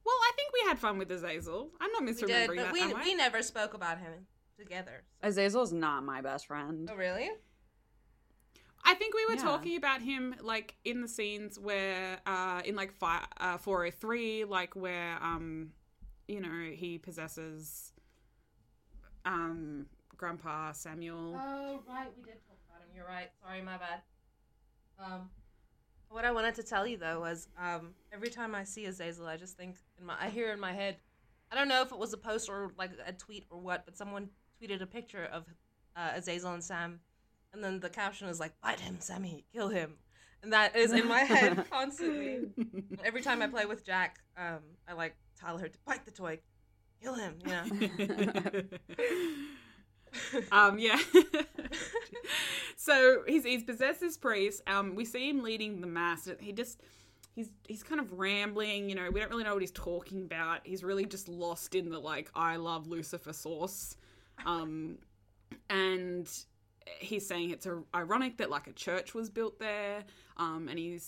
Well, 0.06 0.16
I 0.16 0.32
think 0.36 0.52
we 0.54 0.68
had 0.68 0.78
fun 0.80 0.98
with 0.98 1.10
Azazel. 1.12 1.72
I'm 1.80 1.92
not 1.94 2.04
We 2.04 2.14
did, 2.14 2.18
misremembering 2.50 2.56
but 2.58 2.74
that. 2.74 2.74
we 2.74 3.12
we 3.12 3.16
never 3.16 3.42
spoke 3.42 3.74
about 3.74 4.00
him 4.00 4.28
together. 4.58 5.04
Azazel's 5.24 5.74
not 5.74 6.04
my 6.04 6.22
best 6.22 6.48
friend. 6.48 6.90
Oh 6.92 6.96
really? 6.96 7.30
I 8.86 8.94
think 8.96 9.14
we 9.16 9.26
were 9.26 9.34
Yeah. 9.36 9.42
talking 9.44 9.78
about 9.78 10.02
him 10.02 10.36
like 10.42 10.76
in 10.84 11.02
the 11.02 11.08
scenes 11.08 11.58
where 11.58 12.20
uh 12.26 12.62
in 12.66 12.76
like 12.76 12.92
fi- 12.92 13.26
uh 13.38 13.58
403 13.58 14.44
like 14.46 14.76
where 14.76 15.18
um 15.24 15.72
you 16.28 16.42
know 16.42 16.72
he 16.74 16.98
possesses 16.98 17.94
um 19.26 19.86
grandpa 20.18 20.72
Samuel. 20.74 21.40
Oh 21.42 21.84
right, 21.88 22.10
we 22.18 22.24
did 22.24 22.42
talk 22.46 22.58
about 22.70 22.82
him. 22.82 22.90
You're 22.96 23.06
right. 23.08 23.30
Sorry, 23.42 23.62
my 23.62 23.78
bad. 23.78 24.02
Um, 25.00 25.30
what 26.10 26.24
I 26.26 26.32
wanted 26.32 26.56
to 26.56 26.64
tell 26.64 26.86
you 26.86 26.98
though 26.98 27.22
was 27.22 27.48
um 27.58 27.94
every 28.12 28.30
time 28.30 28.54
I 28.54 28.64
see 28.64 28.86
Azazel, 28.86 29.28
I 29.28 29.38
just 29.38 29.58
think 29.58 29.78
in 30.00 30.06
my 30.06 30.16
I 30.20 30.30
hear 30.30 30.52
in 30.52 30.60
my 30.60 30.74
head. 30.74 30.98
I 31.52 31.56
don't 31.56 31.68
know 31.68 31.82
if 31.84 31.92
it 31.92 31.98
was 32.00 32.14
a 32.14 32.18
post 32.18 32.50
or 32.50 32.72
like 32.78 32.92
a 33.06 33.14
tweet 33.14 33.46
or 33.50 33.60
what, 33.60 33.86
but 33.86 33.96
someone 33.96 34.30
tweeted 34.64 34.82
a 34.82 34.86
picture 34.86 35.26
of 35.32 35.46
uh, 35.96 36.12
Azazel 36.16 36.54
and 36.54 36.64
Sam, 36.64 37.00
and 37.54 37.64
then 37.64 37.80
the 37.80 37.90
caption 37.90 38.28
is 38.28 38.40
like, 38.40 38.54
"Bite 38.62 38.80
him, 38.80 38.98
Sammy, 39.00 39.46
kill 39.54 39.70
him," 39.70 39.96
and 40.42 40.54
that 40.54 40.76
is 40.76 40.92
in 40.92 41.08
my 41.08 41.22
head 41.22 41.66
constantly. 41.72 42.50
Every 43.04 43.22
time 43.22 43.42
I 43.42 43.48
play 43.48 43.66
with 43.66 43.86
Jack, 43.86 44.20
um, 44.38 44.60
I 44.88 44.94
like 44.94 45.16
tell 45.40 45.58
her 45.58 45.68
to 45.68 45.80
bite 45.86 46.06
the 46.06 46.12
toy, 46.12 46.40
kill 47.02 47.16
him. 47.16 47.36
You 47.46 47.52
know. 47.52 48.64
um 50.52 50.78
yeah 50.78 51.00
so 52.76 53.24
he's 53.28 53.44
he's 53.44 53.64
possessed 53.64 54.00
this 54.00 54.16
priest 54.16 54.62
um 54.68 54.94
we 54.94 55.06
see 55.06 55.28
him 55.28 55.42
leading 55.42 55.82
the 55.82 55.88
mass 55.88 56.30
he 56.40 56.52
just 56.52 56.82
he's 57.34 57.50
he's 57.68 57.82
kind 57.82 58.00
of 58.00 58.12
rambling 58.14 58.90
you 58.90 58.94
know 58.96 59.10
we 59.10 59.20
don't 59.20 59.32
really 59.32 59.44
know 59.44 59.54
what 59.54 59.62
he's 59.64 59.72
talking 59.72 60.22
about 60.22 60.60
he's 60.66 60.84
really 60.84 61.08
just 61.08 61.28
lost 61.28 61.74
in 61.74 61.90
the 61.90 61.98
like 61.98 62.30
i 62.36 62.58
love 62.58 62.86
lucifer 62.86 63.34
sauce 63.34 63.96
um 64.46 64.98
and 65.70 66.30
he's 67.00 67.26
saying 67.26 67.50
it's 67.52 67.66
a, 67.66 67.82
ironic 67.96 68.38
that 68.38 68.50
like 68.50 68.68
a 68.68 68.74
church 68.74 69.14
was 69.14 69.30
built 69.30 69.60
there. 69.60 70.04
Um 70.38 70.68
and 70.70 70.78
he 70.78 71.00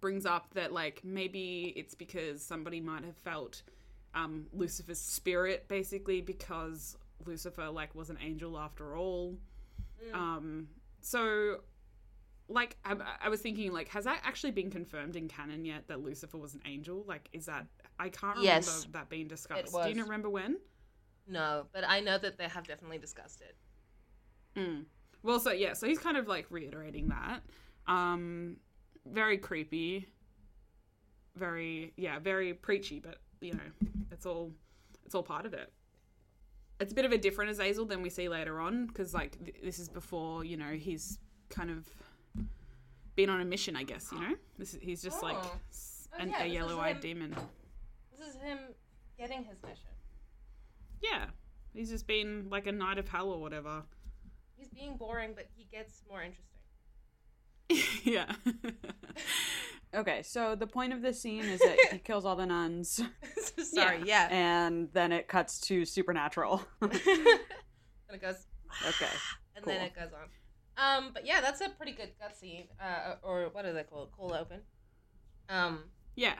brings 0.00 0.26
up 0.26 0.52
that 0.54 0.72
like 0.72 1.00
maybe 1.04 1.72
it's 1.76 1.94
because 1.94 2.42
somebody 2.42 2.80
might 2.80 3.04
have 3.04 3.16
felt 3.16 3.62
um 4.14 4.46
lucifer's 4.52 5.00
spirit 5.00 5.66
basically 5.68 6.20
because 6.20 6.96
lucifer 7.24 7.68
like 7.70 7.94
was 7.94 8.10
an 8.10 8.18
angel 8.22 8.58
after 8.58 8.96
all. 8.96 9.36
Um 10.14 10.68
so 11.00 11.60
like 12.48 12.76
I, 12.84 12.94
I 13.24 13.28
was 13.28 13.40
thinking 13.40 13.72
like 13.72 13.88
has 13.88 14.04
that 14.04 14.20
actually 14.22 14.52
been 14.52 14.70
confirmed 14.70 15.16
in 15.16 15.26
canon 15.28 15.64
yet 15.64 15.88
that 15.88 16.00
lucifer 16.02 16.36
was 16.38 16.54
an 16.54 16.60
angel? 16.66 17.04
Like 17.06 17.28
is 17.32 17.46
that 17.46 17.66
i 17.98 18.08
can't 18.08 18.36
remember 18.36 18.42
Yes, 18.42 18.86
that 18.92 19.08
being 19.08 19.26
discussed. 19.26 19.72
Do 19.72 19.78
you 19.98 20.04
remember 20.04 20.28
when 20.30 20.58
no, 21.26 21.66
but 21.72 21.84
I 21.86 22.00
know 22.00 22.18
that 22.18 22.38
they 22.38 22.44
have 22.48 22.66
definitely 22.66 22.98
discussed 22.98 23.40
it. 23.42 23.56
Mm. 24.58 24.84
Well, 25.22 25.40
so 25.40 25.50
yeah, 25.52 25.72
so 25.72 25.86
he's 25.86 25.98
kind 25.98 26.16
of 26.16 26.26
like 26.28 26.46
reiterating 26.50 27.08
that. 27.08 27.40
Um, 27.86 28.56
very 29.06 29.38
creepy, 29.38 30.08
very 31.34 31.92
yeah, 31.96 32.18
very 32.18 32.54
preachy, 32.54 32.98
but 33.00 33.18
you 33.40 33.52
know, 33.52 33.60
it's 34.10 34.26
all 34.26 34.52
it's 35.04 35.14
all 35.14 35.22
part 35.22 35.46
of 35.46 35.54
it. 35.54 35.72
It's 36.80 36.92
a 36.92 36.94
bit 36.94 37.04
of 37.04 37.12
a 37.12 37.18
different 37.18 37.50
Azazel 37.50 37.86
than 37.86 38.02
we 38.02 38.10
see 38.10 38.28
later 38.28 38.60
on 38.60 38.86
because 38.86 39.14
like 39.14 39.42
th- 39.44 39.56
this 39.62 39.78
is 39.78 39.88
before 39.88 40.44
you 40.44 40.56
know 40.56 40.70
he's 40.72 41.18
kind 41.48 41.70
of 41.70 41.86
been 43.14 43.30
on 43.30 43.40
a 43.40 43.44
mission, 43.44 43.76
I 43.76 43.82
guess. 43.82 44.10
You 44.12 44.20
know, 44.20 44.34
this 44.58 44.74
is, 44.74 44.80
he's 44.82 45.02
just 45.02 45.22
like 45.22 45.36
Oh. 45.38 45.52
s- 45.70 45.92
Oh, 46.18 46.24
yeah, 46.24 46.44
a 46.44 46.46
yellow-eyed 46.46 46.96
him. 46.96 47.00
demon. 47.02 47.36
This 48.16 48.26
is 48.28 48.36
him 48.40 48.58
getting 49.18 49.44
his 49.44 49.56
mission. 49.62 49.90
Yeah, 51.02 51.26
he's 51.72 51.90
just 51.90 52.06
been 52.06 52.48
like 52.50 52.66
a 52.66 52.72
knight 52.72 52.98
of 52.98 53.08
hell 53.08 53.30
or 53.30 53.40
whatever. 53.40 53.82
He's 54.56 54.68
being 54.68 54.96
boring, 54.96 55.32
but 55.34 55.48
he 55.54 55.64
gets 55.70 56.02
more 56.08 56.22
interesting. 56.22 56.44
yeah. 58.04 58.32
Okay, 59.94 60.22
so 60.22 60.54
the 60.54 60.66
point 60.66 60.92
of 60.92 61.00
this 61.00 61.22
scene 61.22 61.44
is 61.44 61.60
that 61.60 61.76
he 61.90 61.98
kills 62.04 62.26
all 62.26 62.36
the 62.36 62.44
nuns, 62.44 63.00
Sorry, 63.56 64.02
yeah. 64.04 64.28
and 64.30 64.88
then 64.92 65.10
it 65.10 65.26
cuts 65.26 65.58
to 65.60 65.86
supernatural. 65.86 66.62
and 66.82 66.92
it 66.92 68.20
goes, 68.20 68.46
okay. 68.88 69.06
and 69.54 69.64
then 69.64 69.80
it 69.86 69.94
goes 69.94 70.10
on. 70.12 70.26
Um, 70.76 71.10
but 71.14 71.24
yeah, 71.24 71.40
that's 71.40 71.62
a 71.62 71.70
pretty 71.70 71.92
good 71.92 72.10
gut 72.20 72.36
scene, 72.36 72.64
Uh, 72.78 73.14
or 73.22 73.48
what 73.52 73.64
do 73.64 73.72
they 73.72 73.84
call 73.84 74.02
it? 74.02 74.10
Cold 74.14 74.32
open. 74.32 74.60
Um, 75.48 75.84
yeah. 76.14 76.34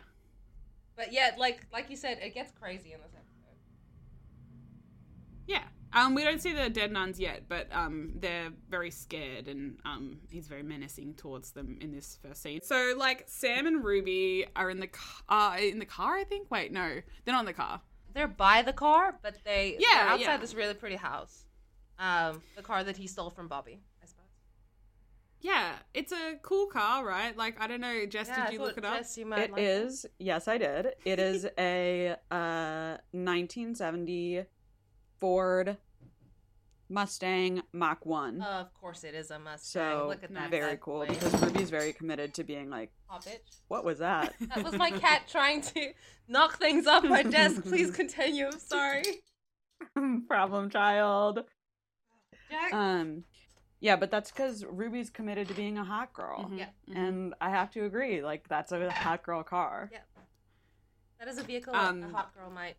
but 0.95 1.13
yeah, 1.13 1.31
like 1.39 1.67
like 1.73 1.89
you 1.89 1.97
said, 1.97 2.19
it 2.21 2.35
gets 2.35 2.53
crazy 2.53 2.93
in 2.93 3.01
this 3.01 3.13
episode. 3.15 3.26
Yeah. 5.47 5.63
Um, 5.93 6.15
we 6.15 6.25
don't 6.25 6.43
see 6.43 6.53
the 6.53 6.69
dead 6.69 6.93
nuns 6.93 7.19
yet, 7.19 7.45
but 7.49 7.69
um, 7.73 8.13
they're 8.17 8.51
very 8.69 8.91
scared, 8.91 9.49
and 9.49 9.79
um, 9.85 10.19
he's 10.31 10.47
very 10.47 10.63
menacing 10.63 11.15
towards 11.15 11.53
them 11.53 11.79
in 11.81 11.91
this 11.91 12.19
first 12.21 12.43
scene. 12.43 12.61
So, 12.63 12.95
like, 12.99 13.25
Sam 13.27 13.67
and 13.67 13.83
Ruby 13.83 14.47
are 14.55 14.69
in 14.69 14.79
the 14.81 14.89
car. 14.89 15.55
Uh, 15.55 15.59
in 15.59 15.79
the 15.79 15.87
car, 15.87 16.17
I 16.17 16.25
think. 16.25 16.51
Wait, 16.51 16.71
no, 16.71 17.01
they're 17.25 17.35
not 17.35 17.41
in 17.41 17.47
the 17.47 17.53
car. 17.55 17.81
They're 18.13 18.29
by 18.29 18.63
the 18.63 18.73
car, 18.73 19.19
but 19.23 19.37
they 19.45 19.77
Yeah, 19.79 19.89
they're 19.93 20.03
outside 20.09 20.21
yeah. 20.25 20.37
this 20.39 20.55
really 20.55 20.75
pretty 20.75 20.97
house. 20.97 21.47
Um, 21.99 22.43
the 22.57 22.63
car 22.63 22.85
that 22.85 22.97
he 22.97 23.07
stole 23.07 23.31
from 23.31 23.49
Bobby, 23.49 23.81
I 24.03 24.07
suppose. 24.07 24.25
Yeah, 25.41 25.77
it's 25.95 26.13
a 26.13 26.39
cool 26.43 26.67
car, 26.67 27.07
right? 27.07 27.37
Like 27.37 27.61
I 27.61 27.67
don't 27.67 27.81
know, 27.81 28.07
Jess, 28.07 28.29
yeah, 28.29 28.47
did 28.47 28.55
you 28.55 28.61
look 28.61 28.77
it 28.77 28.85
up? 28.85 28.99
Jess, 28.99 29.17
you 29.17 29.27
might 29.27 29.45
It 29.45 29.53
like 29.53 29.63
is, 29.63 30.07
yes, 30.19 30.49
I 30.49 30.59
did. 30.59 30.95
It 31.05 31.19
is 31.19 31.47
a 31.59 32.17
uh, 32.31 32.97
1970 33.13 34.45
Ford 35.19 35.77
Mustang 36.89 37.63
Mach 37.73 38.07
1. 38.07 38.41
Uh, 38.41 38.45
of 38.61 38.73
course, 38.75 39.03
it 39.05 39.15
is 39.15 39.31
a 39.31 39.39
Mustang. 39.39 39.83
so, 39.83 40.07
Look 40.09 40.23
at 40.23 40.33
that. 40.33 40.51
very 40.51 40.71
bad 40.73 40.81
cool 40.81 41.01
boy. 41.01 41.07
because 41.09 41.35
Ruby's 41.43 41.71
very 41.71 41.93
committed 41.93 42.35
to 42.35 42.45
being 42.45 42.71
like, 42.71 42.93
Aw, 43.11 43.19
bitch. 43.19 43.61
what 43.69 43.85
was 43.85 43.99
that? 43.99 44.35
That 44.55 44.63
was 44.65 44.75
my 44.75 44.91
cat 44.93 45.23
trying 45.29 45.63
to 45.63 45.93
knock 46.29 46.59
things 46.59 46.87
off 46.87 47.03
my 47.05 47.23
desk. 47.25 47.63
Please 47.65 47.91
continue. 47.91 48.47
I'm 48.47 48.59
sorry. 48.61 49.03
Problem 50.29 50.71
child. 50.71 51.41
Jack. 52.51 52.73
Um, 52.73 53.25
yeah, 53.81 53.97
but 53.97 54.11
that's 54.13 54.31
because 54.31 54.65
Ruby's 54.65 55.11
committed 55.11 55.49
to 55.49 55.55
being 55.55 55.79
a 55.79 55.85
hot 55.85 56.13
girl. 56.13 56.49
Mhm, 56.49 56.59
Yeah. 56.59 56.69
mhm. 56.89 56.97
And 56.97 57.35
I 57.41 57.51
have 57.51 57.71
to 57.73 57.85
agree, 57.85 58.23
like, 58.23 58.49
that's 58.49 58.71
a 58.73 58.91
hot 58.93 59.23
girl 59.25 59.43
car. 59.43 59.91
Yeah. 59.93 59.99
that 61.19 61.27
is 61.29 61.39
a 61.39 61.43
vehicle 61.43 61.75
um, 61.75 62.05
a 62.05 62.09
hot 62.11 62.33
girl 62.35 62.49
might 62.51 62.69
use. 62.69 62.77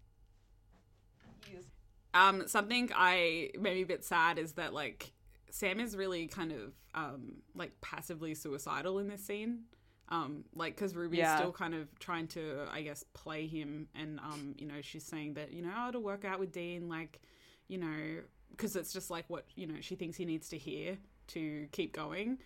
Um, 2.13 2.47
something 2.47 2.89
I 2.95 3.51
made 3.59 3.75
me 3.75 3.81
a 3.83 3.85
bit 3.85 4.03
sad 4.03 4.37
is 4.39 4.53
that 4.53 4.73
like 4.73 5.11
Sam 5.49 5.79
is 5.79 5.95
really 5.95 6.27
kind 6.27 6.51
of 6.51 6.73
um 6.95 7.37
like 7.55 7.79
passively 7.81 8.33
suicidal 8.33 8.99
in 8.99 9.07
this 9.07 9.23
scene. 9.25 9.63
Um, 10.09 10.45
like 10.55 10.75
because 10.75 10.95
Ruby's 10.95 11.19
Yeah. 11.19 11.35
still 11.35 11.51
kind 11.51 11.75
of 11.75 11.87
trying 11.99 12.27
to, 12.29 12.65
I 12.71 12.81
guess, 12.81 13.03
play 13.13 13.45
him, 13.45 13.89
and 13.93 14.19
um, 14.21 14.55
you 14.57 14.65
know, 14.65 14.81
she's 14.81 15.03
saying 15.03 15.33
that 15.33 15.51
you 15.51 15.61
know, 15.61 15.73
oh, 15.75 15.91
to 15.91 15.99
work 15.99 16.23
out 16.23 16.39
with 16.39 16.53
Dean, 16.53 16.87
like, 16.87 17.19
you 17.67 17.77
know, 17.77 18.21
because 18.51 18.77
it's 18.77 18.93
just 18.93 19.09
like 19.09 19.25
what 19.27 19.45
you 19.55 19.67
know 19.67 19.75
she 19.81 19.95
thinks 19.95 20.15
he 20.15 20.23
needs 20.23 20.47
to 20.49 20.57
hear 20.57 20.97
to 21.27 21.67
keep 21.73 21.91
going, 21.93 22.37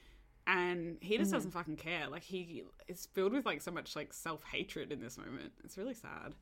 and 0.48 0.98
he 1.01 1.20
just 1.20 1.30
Mhm. 1.30 1.34
doesn't 1.36 1.51
fucking 1.51 1.75
care. 1.75 2.08
Like 2.10 2.24
he 2.24 2.63
is 2.88 3.06
filled 3.13 3.32
with 3.34 3.46
like 3.46 3.62
so 3.62 3.70
much 3.70 3.96
like 3.96 4.12
self 4.12 4.44
hatred 4.44 4.91
in 4.91 5.00
this 5.00 5.20
moment. 5.20 5.53
It's 5.63 5.77
really 5.77 5.94
sad. 5.94 6.34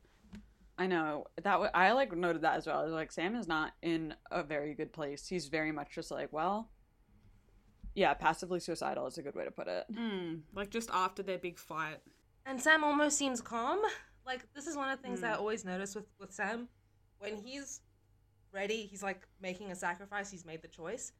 I 0.80 0.86
know 0.86 1.26
that. 1.36 1.44
W- 1.44 1.70
I 1.74 1.92
like 1.92 2.16
noted 2.16 2.42
that 2.42 2.56
as 2.56 2.66
well. 2.66 2.80
I 2.80 2.84
was 2.84 2.92
like, 2.92 3.12
Sam 3.12 3.36
is 3.36 3.46
not 3.46 3.72
in 3.82 4.14
a 4.30 4.42
very 4.42 4.74
good 4.74 4.92
place. 4.92 5.28
He's 5.28 5.46
very 5.48 5.70
much 5.72 5.90
just 5.94 6.10
like, 6.10 6.32
well, 6.32 6.70
yeah, 7.94 8.14
passively 8.14 8.60
suicidal 8.60 9.06
is 9.06 9.18
a 9.18 9.22
good 9.22 9.34
way 9.34 9.44
to 9.44 9.50
put 9.50 9.68
it. 9.68 9.84
Mm, 9.92 10.40
like 10.54 10.70
just 10.70 10.90
after 10.92 11.22
their 11.22 11.38
big 11.38 11.58
fight. 11.58 11.98
And 12.46 12.60
Sam 12.60 12.82
almost 12.82 13.18
seems 13.18 13.40
calm. 13.40 13.80
Like 14.26 14.42
this 14.54 14.66
is 14.66 14.76
one 14.76 14.88
of 14.90 14.96
the 14.98 15.02
things 15.02 15.20
that 15.22 15.34
I 15.34 15.36
Mm. 15.36 15.40
always 15.40 15.64
notice 15.64 15.94
with 15.94 16.06
with 16.18 16.32
Sam. 16.32 16.68
When 17.18 17.36
he's 17.36 17.80
ready, 18.52 18.86
he's 18.86 19.02
like 19.02 19.26
making 19.40 19.70
a 19.70 19.74
sacrifice. 19.76 20.30
He's 20.30 20.44
made 20.46 20.62
the 20.62 20.68
choice. 20.68 21.12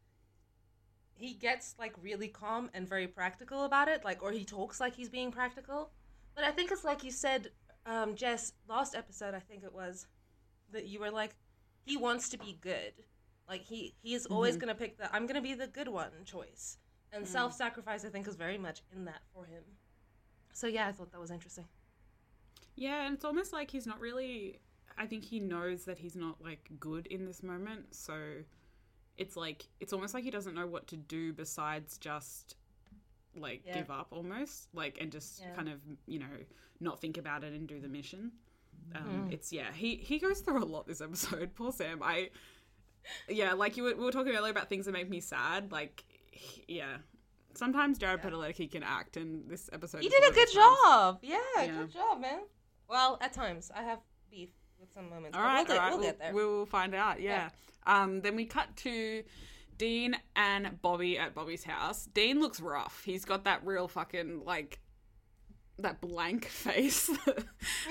he 1.15 1.35
gets 1.35 1.75
like 1.79 1.95
really 2.01 2.29
calm 2.29 2.71
and 2.73 2.89
very 2.89 3.07
practical 3.07 3.65
about 3.65 3.89
it, 3.89 4.05
like 4.07 4.23
or 4.23 4.33
he 4.33 4.43
talks 4.45 4.81
like 4.81 4.95
he's 4.95 5.11
being 5.11 5.31
practical. 5.31 5.91
But 6.35 6.45
I 6.45 6.51
think 6.51 6.71
it's 6.73 6.83
like 6.85 7.05
you 7.05 7.11
said, 7.11 7.49
um, 7.91 8.15
Jess, 8.15 8.53
last 8.69 8.95
episode 8.95 9.35
I 9.35 9.41
think 9.41 9.65
it 9.65 9.73
was 9.75 10.07
that 10.73 10.87
you 10.87 11.01
were 11.01 11.11
like, 11.11 11.35
he 11.85 11.97
wants 11.97 12.29
to 12.31 12.39
be 12.39 12.57
good. 12.61 12.93
Like 13.49 13.63
he 13.63 13.95
he 14.03 14.15
is 14.15 14.27
always 14.27 14.57
Mhm. 14.57 14.61
gonna 14.61 14.75
pick 14.77 14.97
the 14.97 15.13
I'm 15.15 15.27
gonna 15.27 15.41
be 15.43 15.55
the 15.55 15.67
good 15.67 15.89
one 15.89 16.13
choice. 16.25 16.79
And 17.13 17.27
self 17.27 17.53
sacrifice 17.53 18.05
I 18.05 18.09
think 18.09 18.29
is 18.29 18.37
very 18.37 18.59
much 18.59 18.83
in 18.93 19.05
that 19.07 19.23
for 19.35 19.45
him. 19.45 19.65
So 20.53 20.67
yeah, 20.69 20.87
I 20.87 20.93
thought 20.93 21.11
that 21.11 21.21
was 21.21 21.33
interesting. 21.33 21.67
Yeah, 22.77 23.05
and 23.07 23.15
it's 23.15 23.25
almost 23.25 23.53
like 23.53 23.71
he's 23.71 23.87
not 23.87 23.99
really. 24.01 24.61
I 24.97 25.07
think 25.07 25.25
he 25.25 25.41
knows 25.41 25.85
that 25.87 25.99
he's 25.99 26.15
not 26.15 26.41
like 26.41 26.71
good 26.79 27.07
in 27.09 27.25
this 27.25 27.43
moment, 27.43 27.95
so 27.95 28.45
it's 29.17 29.37
like 29.37 29.67
it's 29.81 29.93
almost 29.93 30.15
like 30.15 30.23
he 30.25 30.31
doesn't 30.31 30.55
know 30.55 30.67
what 30.69 30.87
to 30.89 30.97
do 30.97 31.33
besides 31.33 31.99
just 31.99 32.55
like 33.37 33.63
Yeah. 33.65 33.75
give 33.75 33.91
up 33.91 34.09
almost 34.11 34.69
like 34.75 34.99
and 35.01 35.11
just 35.13 35.41
Yeah. 35.41 35.55
kind 35.55 35.69
of 35.69 35.81
you 36.07 36.19
know 36.19 36.27
not 36.81 37.01
think 37.01 37.17
about 37.19 37.45
it 37.45 37.53
and 37.53 37.69
do 37.69 37.81
the 37.81 37.89
mission. 37.89 38.33
Um, 38.95 39.29
Mm. 39.29 39.33
It's 39.33 39.53
yeah, 39.53 39.73
he 39.73 39.97
he 39.97 40.19
goes 40.19 40.41
through 40.41 40.63
a 40.63 40.67
lot 40.67 40.87
this 40.87 41.01
episode. 41.01 41.55
Poor 41.57 41.73
Sam. 41.73 42.01
I 42.03 42.31
yeah, 43.29 43.53
like 43.55 43.77
you 43.77 43.85
were, 43.85 43.95
we 43.95 44.05
were 44.05 44.13
talking 44.13 44.35
earlier 44.35 44.51
about 44.51 44.69
things 44.69 44.87
that 44.87 44.93
make 44.93 45.09
me 45.09 45.21
sad. 45.21 45.71
Like 45.73 46.05
he- 46.33 46.65
yeah, 46.69 46.99
sometimes 47.55 47.99
Jared 47.99 48.21
Yeah. 48.23 48.31
Padalecki 48.31 48.71
can 48.71 48.83
act, 48.83 49.17
and 49.17 49.49
this 49.49 49.71
episode 49.73 50.03
You 50.03 50.11
did 50.11 50.31
a 50.31 50.35
good 50.35 50.49
job. 50.53 51.19
Yeah, 51.23 51.39
Yeah. 51.57 51.67
good 51.83 51.93
job, 51.93 52.21
man. 52.21 52.41
Well, 52.89 53.19
at 53.21 53.33
times 53.33 53.71
I 53.75 53.83
have 53.85 54.01
beef 54.31 54.51
with 54.79 54.93
some 54.93 55.09
moments. 55.09 55.37
All 55.37 55.43
right, 55.45 55.59
we'll, 55.59 55.67
get, 55.67 55.73
all 55.77 55.79
right. 55.79 55.89
we'll 55.91 55.99
we'll, 55.99 56.09
get 56.09 56.19
there. 56.19 56.35
we'll 56.35 56.67
find 56.67 56.95
out. 56.95 57.21
Yeah. 57.21 57.51
Um. 57.87 58.21
Then 58.21 58.35
we 58.37 58.45
cut 58.47 58.75
to 58.79 59.23
Dean 59.81 60.15
and 60.37 60.81
Bobby 60.83 61.19
at 61.19 61.35
Bobby's 61.35 61.65
house. 61.65 62.05
Dean 62.13 62.39
looks 62.41 62.61
rough. 62.61 63.03
He's 63.05 63.25
got 63.25 63.45
that 63.45 63.65
real 63.65 63.89
fucking 63.89 64.43
like 64.45 64.79
that 65.79 66.01
blank 66.03 66.45
face 66.67 67.11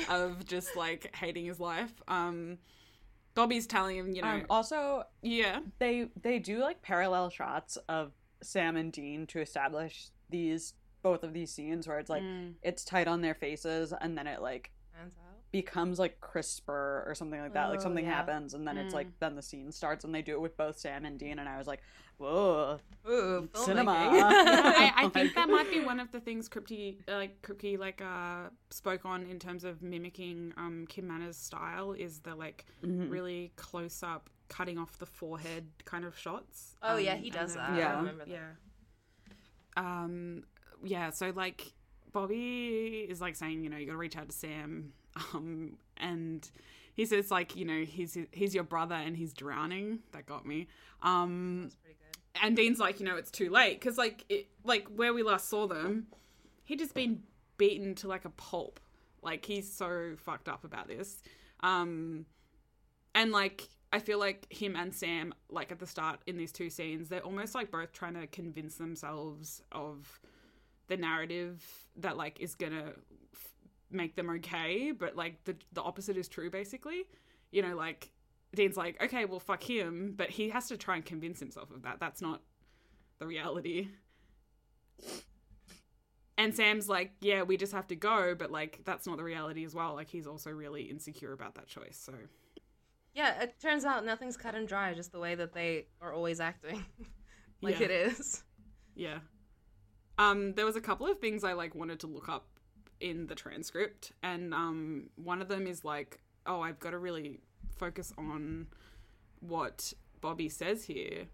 of 0.07 0.45
just 0.45 0.75
like 0.75 1.13
hating 1.15 1.45
his 1.45 1.59
life. 1.59 1.91
Um. 2.07 2.59
Bobby's 3.35 3.67
telling 3.67 3.95
him, 3.95 4.11
you 4.11 4.21
know, 4.21 4.27
Um, 4.27 4.45
also, 4.49 5.03
yeah, 5.21 5.59
they 5.79 6.09
they 6.21 6.39
do 6.39 6.59
like 6.59 6.81
parallel 6.81 7.29
shots 7.29 7.77
of 7.87 8.11
Sam 8.43 8.75
and 8.75 8.91
Dean 8.91 9.27
to 9.27 9.39
establish 9.39 10.09
these 10.29 10.73
both 11.03 11.23
of 11.23 11.31
these 11.33 11.51
scenes 11.51 11.87
where 11.87 11.99
it's 11.99 12.09
like 12.09 12.23
Mm. 12.23 12.55
it's 12.63 12.83
tight 12.83 13.07
on 13.07 13.21
their 13.21 13.35
faces 13.35 13.93
and 14.01 14.17
then 14.17 14.27
it 14.27 14.41
like 14.41 14.71
Hands 14.91 15.13
out. 15.17 15.28
Becomes 15.51 15.97
like 15.99 16.19
crisper 16.21 17.03
or 17.07 17.15
something 17.15 17.39
like 17.41 17.53
that. 17.53 17.69
like 17.69 17.79
Oh, 17.79 17.83
something 17.83 18.05
yeah. 18.05 18.13
happens 18.13 18.53
and 18.53 18.67
then 18.67 18.77
it's 18.77 18.93
Mm. 18.93 18.97
like 18.97 19.19
then 19.19 19.35
the 19.35 19.41
scene 19.41 19.71
starts 19.71 20.05
and 20.05 20.13
they 20.13 20.21
do 20.21 20.33
it 20.33 20.41
with 20.41 20.55
both 20.57 20.77
Sam 20.77 21.05
and 21.05 21.17
Dean 21.17 21.39
and 21.39 21.49
I 21.49 21.57
was 21.57 21.65
like, 21.65 21.81
whoa, 22.17 22.79
Ooh, 23.09 23.49
Cinema. 23.55 23.91
I, 24.11 24.91
I 24.95 25.09
think 25.13 25.33
that 25.35 25.49
might 25.49 25.71
be 25.71 25.83
one 25.83 25.99
of 25.99 26.11
the 26.11 26.19
things 26.19 26.49
Kripke, 26.49 26.97
uh, 27.07 27.13
like 27.15 27.41
Kripke, 27.41 27.79
like 27.79 28.01
uh, 28.01 28.49
spoke 28.69 29.05
on 29.05 29.25
in 29.25 29.39
terms 29.39 29.63
of 29.63 29.81
mimicking 29.81 30.53
um, 30.57 30.85
Kim 30.87 31.07
Manners' 31.07 31.37
style 31.37 31.93
is 31.93 32.19
the 32.19 32.35
like 32.35 32.65
Mhm. 32.83 33.09
really 33.09 33.51
close 33.55 34.03
up, 34.03 34.29
cutting 34.49 34.77
off 34.77 34.97
the 34.99 35.05
forehead 35.05 35.65
kind 35.85 36.05
of 36.05 36.17
shots. 36.17 36.75
Oh, 36.83 36.97
yeah, 36.97 37.13
Um, 37.13 37.19
he 37.19 37.29
does 37.31 37.55
then- 37.55 37.71
that. 37.73 37.79
Yeah. 37.79 37.93
I 37.93 37.97
remember 37.99 38.25
that. 38.25 38.31
yeah. 38.31 38.49
Um, 39.77 40.43
yeah. 40.83 41.09
So 41.11 41.31
like, 41.35 41.71
Bobby 42.11 43.05
is 43.09 43.21
like 43.21 43.35
saying, 43.35 43.63
you 43.63 43.69
know, 43.69 43.77
you 43.77 43.85
got 43.85 43.93
to 43.93 43.97
reach 43.97 44.17
out 44.17 44.29
to 44.29 44.35
Sam, 44.35 44.93
um, 45.33 45.77
and 45.97 46.49
he 46.93 47.05
says 47.05 47.31
like, 47.31 47.55
you 47.55 47.65
know, 47.65 47.83
he's 47.83 48.17
he's 48.31 48.53
your 48.53 48.63
brother 48.63 48.95
and 48.95 49.15
he's 49.15 49.33
drowning. 49.33 49.99
That 50.11 50.25
got 50.25 50.45
me. 50.45 50.67
Um, 51.01 51.69
good. 51.85 52.43
and 52.43 52.55
Dean's 52.55 52.79
like, 52.79 52.99
you 52.99 53.05
know, 53.05 53.15
it's 53.15 53.31
too 53.31 53.49
late 53.49 53.79
because 53.79 53.97
like 53.97 54.25
it, 54.29 54.47
like 54.63 54.87
where 54.89 55.13
we 55.13 55.23
last 55.23 55.49
saw 55.49 55.67
them, 55.67 56.07
he'd 56.65 56.79
just 56.79 56.93
been 56.93 57.23
beaten 57.57 57.95
to 57.95 58.07
like 58.07 58.25
a 58.25 58.29
pulp. 58.31 58.79
Like 59.21 59.45
he's 59.45 59.71
so 59.71 60.15
fucked 60.17 60.49
up 60.49 60.63
about 60.63 60.87
this. 60.87 61.21
Um, 61.61 62.25
and 63.15 63.31
like 63.31 63.69
I 63.91 63.99
feel 63.99 64.19
like 64.19 64.51
him 64.51 64.75
and 64.75 64.93
Sam, 64.93 65.33
like 65.49 65.71
at 65.71 65.79
the 65.79 65.87
start 65.87 66.19
in 66.27 66.37
these 66.37 66.51
two 66.51 66.69
scenes, 66.69 67.09
they're 67.09 67.21
almost 67.21 67.55
like 67.55 67.71
both 67.71 67.91
trying 67.91 68.13
to 68.15 68.27
convince 68.27 68.75
themselves 68.75 69.61
of 69.71 70.19
the 70.87 70.97
narrative 70.97 71.63
that 71.97 72.17
like 72.17 72.39
is 72.39 72.55
gonna 72.55 72.93
make 73.91 74.15
them 74.15 74.29
okay, 74.29 74.91
but 74.91 75.15
like 75.15 75.43
the 75.45 75.55
the 75.73 75.81
opposite 75.81 76.17
is 76.17 76.27
true 76.27 76.49
basically. 76.49 77.03
You 77.51 77.61
know, 77.61 77.75
like 77.75 78.11
Dean's 78.55 78.77
like, 78.77 79.01
okay, 79.03 79.25
well, 79.25 79.39
fuck 79.39 79.61
him, 79.63 80.13
but 80.15 80.29
he 80.29 80.49
has 80.49 80.67
to 80.69 80.77
try 80.77 80.95
and 80.95 81.05
convince 81.05 81.39
himself 81.39 81.71
of 81.71 81.83
that. 81.83 81.99
That's 81.99 82.21
not 82.21 82.41
the 83.19 83.27
reality. 83.27 83.89
And 86.37 86.55
Sam's 86.55 86.87
like, 86.87 87.11
yeah, 87.19 87.43
we 87.43 87.57
just 87.57 87.73
have 87.73 87.87
to 87.87 87.95
go, 87.95 88.33
but 88.33 88.49
like, 88.49 88.79
that's 88.85 89.05
not 89.05 89.17
the 89.17 89.23
reality 89.23 89.65
as 89.65 89.75
well. 89.75 89.93
Like, 89.95 90.07
he's 90.09 90.25
also 90.25 90.51
really 90.51 90.83
insecure 90.83 91.33
about 91.33 91.55
that 91.55 91.67
choice. 91.67 92.01
So, 92.01 92.13
Yeah, 93.13 93.41
it 93.41 93.59
turns 93.59 93.83
out 93.83 94.05
nothing's 94.05 94.37
cut 94.37 94.55
and 94.55 94.65
dry, 94.67 94.93
just 94.93 95.11
the 95.11 95.19
way 95.19 95.35
that 95.35 95.53
they 95.53 95.87
are 96.01 96.13
always 96.13 96.39
acting. 96.39 96.85
like 97.61 97.79
Yeah. 97.79 97.85
it 97.87 97.91
is. 97.91 98.43
yeah. 98.95 99.19
Um, 100.17 100.53
there 100.53 100.65
was 100.65 100.75
a 100.77 100.81
couple 100.81 101.07
of 101.07 101.19
things 101.19 101.43
I 101.43 101.53
like 101.53 101.75
wanted 101.75 101.99
to 102.01 102.07
look 102.07 102.29
up 102.29 102.47
in 102.99 103.27
the 103.27 103.35
transcript, 103.35 104.11
and 104.23 104.53
um, 104.53 105.09
one 105.15 105.41
of 105.41 105.47
them 105.47 105.67
is 105.67 105.83
like, 105.85 106.19
oh, 106.45 106.61
I've 106.61 106.79
got 106.79 106.91
to 106.91 106.97
really 106.97 107.39
focus 107.77 108.13
on 108.17 108.67
what 109.39 109.93
Bobby 110.21 110.49
says 110.49 110.83
here. 110.83 111.27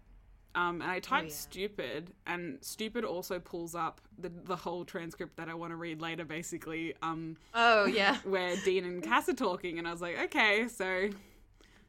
Um, 0.54 0.80
and 0.80 0.90
I 0.90 1.00
typed 1.00 1.28
yeah. 1.28 1.34
stupid, 1.34 2.12
and 2.26 2.56
stupid 2.62 3.04
also 3.04 3.38
pulls 3.38 3.74
up 3.74 4.00
the 4.18 4.30
the 4.44 4.56
whole 4.56 4.86
transcript 4.86 5.36
that 5.36 5.50
I 5.50 5.54
want 5.54 5.72
to 5.72 5.76
read 5.76 6.00
later, 6.00 6.24
basically. 6.24 6.94
Um, 7.02 7.36
Oh, 7.54 7.84
yeah. 7.84 8.16
where 8.24 8.56
Dean 8.64 8.84
and 8.86 9.02
Cas 9.02 9.28
are 9.28 9.34
talking, 9.34 9.78
and 9.78 9.86
I 9.86 9.90
was 9.90 10.00
like, 10.00 10.18
okay, 10.24 10.66
so 10.68 11.10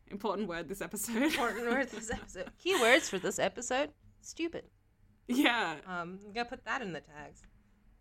important 0.09 0.49
word 0.49 0.67
this 0.67 0.81
episode. 0.81 1.15
Important 1.23 1.69
words 1.69 1.91
this 1.91 2.11
episode. 2.11 2.51
Keywords 2.63 3.09
for 3.09 3.19
this 3.19 3.39
episode: 3.39 3.91
stupid. 4.21 4.65
yeah, 5.27 5.75
Um, 5.87 6.19
you 6.25 6.33
gotta 6.33 6.49
put 6.49 6.65
that 6.65 6.81
in 6.81 6.91
the 6.93 7.01
tags. 7.01 7.43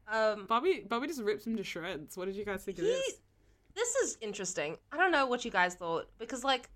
Um, 0.08 0.46
Bobby 0.46 0.84
Bobby 0.88 1.06
just 1.08 1.22
rips 1.22 1.46
him 1.46 1.56
to 1.56 1.64
shreds. 1.64 2.16
What 2.16 2.26
did 2.26 2.36
you 2.36 2.44
guys 2.44 2.64
think 2.64 2.78
of 2.78 2.84
this? 2.84 3.14
this 3.74 3.94
is 3.96 4.18
interesting. 4.20 4.76
I 4.92 4.96
don't 4.96 5.10
know 5.12 5.26
what 5.26 5.44
you 5.44 5.50
guys 5.50 5.74
thought 5.74 6.08
because, 6.18 6.44
like, 6.44 6.70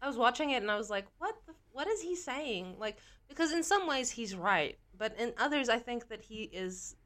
I 0.00 0.06
was 0.06 0.16
watching 0.16 0.50
it 0.50 0.62
and 0.62 0.70
I 0.70 0.76
was 0.78 0.88
like, 0.88 1.06
what 1.18 1.34
the, 1.46 1.54
what 1.72 1.86
is 1.88 2.00
he 2.00 2.14
saying? 2.16 2.76
Like, 2.78 2.96
because 3.28 3.52
in 3.52 3.62
some 3.62 3.86
ways 3.86 4.10
he's 4.10 4.34
right, 4.34 4.78
but 4.96 5.14
in 5.18 5.32
others 5.38 5.68
I 5.68 5.78
think 5.78 6.08
that 6.08 6.22
he 6.22 6.44
is. 6.52 6.96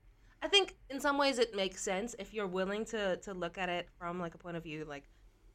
I 0.44 0.48
think 0.48 0.74
in 0.90 1.00
some 1.00 1.18
ways 1.18 1.38
it 1.38 1.54
makes 1.54 1.82
sense 1.82 2.16
if 2.18 2.35
you're 2.35 2.48
willing 2.48 2.85
to 2.87 3.16
to 3.18 3.32
look 3.32 3.58
at 3.58 3.68
it 3.68 3.88
from 3.98 4.18
like 4.20 4.35
a 4.35 4.38
point 4.38 4.56
of 4.56 4.64
view 4.64 4.85
like 4.88 5.04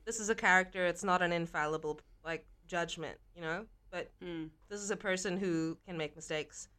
this 0.05 0.19
is 0.19 0.29
a 0.29 0.35
character. 0.35 0.85
It's 0.85 1.03
not 1.03 1.21
an 1.21 1.31
infallible 1.33 1.99
like 2.25 2.45
judgment, 2.67 3.17
you 3.35 3.41
know. 3.41 3.65
But 3.91 4.11
Mm. 4.23 4.49
this 4.69 4.81
is 4.81 4.91
a 4.91 4.95
person 4.97 5.37
who 5.37 5.77
can 5.85 5.97
make 5.97 6.15
mistakes 6.15 6.69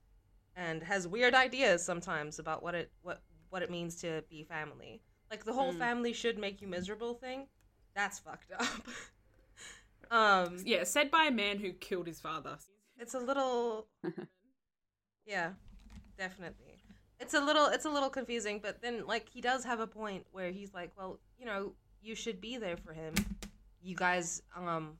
and 0.56 0.82
has 0.82 1.06
weird 1.06 1.34
ideas 1.34 1.84
sometimes 1.84 2.38
about 2.38 2.62
what 2.62 2.74
it 2.74 2.90
what 3.02 3.22
what 3.50 3.62
it 3.62 3.70
means 3.70 3.96
to 4.02 4.22
be 4.30 4.44
family. 4.44 5.00
Like 5.30 5.44
the 5.44 5.52
whole 5.52 5.72
Mm. 5.72 5.78
family 5.78 6.12
should 6.12 6.38
make 6.38 6.60
you 6.62 6.68
miserable 6.68 7.14
thing. 7.14 7.48
That's 7.94 8.18
fucked 8.18 8.52
up. 8.52 8.66
um 10.10 10.56
Yeah, 10.64 10.84
said 10.84 11.10
by 11.10 11.24
a 11.24 11.30
man 11.30 11.58
who 11.58 11.72
killed 11.72 12.06
his 12.06 12.20
father. 12.20 12.58
it's 12.98 13.14
a 13.14 13.18
little 13.18 13.86
Yeah, 15.26 15.50
definitely. 16.16 16.82
It's 17.20 17.34
a 17.34 17.40
little 17.40 17.66
it's 17.66 17.84
a 17.84 17.90
little 17.90 18.08
confusing, 18.10 18.60
but 18.62 18.80
then 18.80 19.06
like 19.06 19.28
he 19.28 19.40
does 19.40 19.64
have 19.64 19.80
a 19.80 19.86
point 19.86 20.24
where 20.32 20.50
he's 20.50 20.72
like, 20.72 20.92
well, 20.96 21.18
you 21.38 21.44
know, 21.46 21.72
you 22.00 22.14
should 22.14 22.40
be 22.40 22.56
there 22.56 22.76
for 22.76 22.92
him. 22.92 23.14
You 23.82 23.94
guys 23.96 24.42
um 24.56 24.98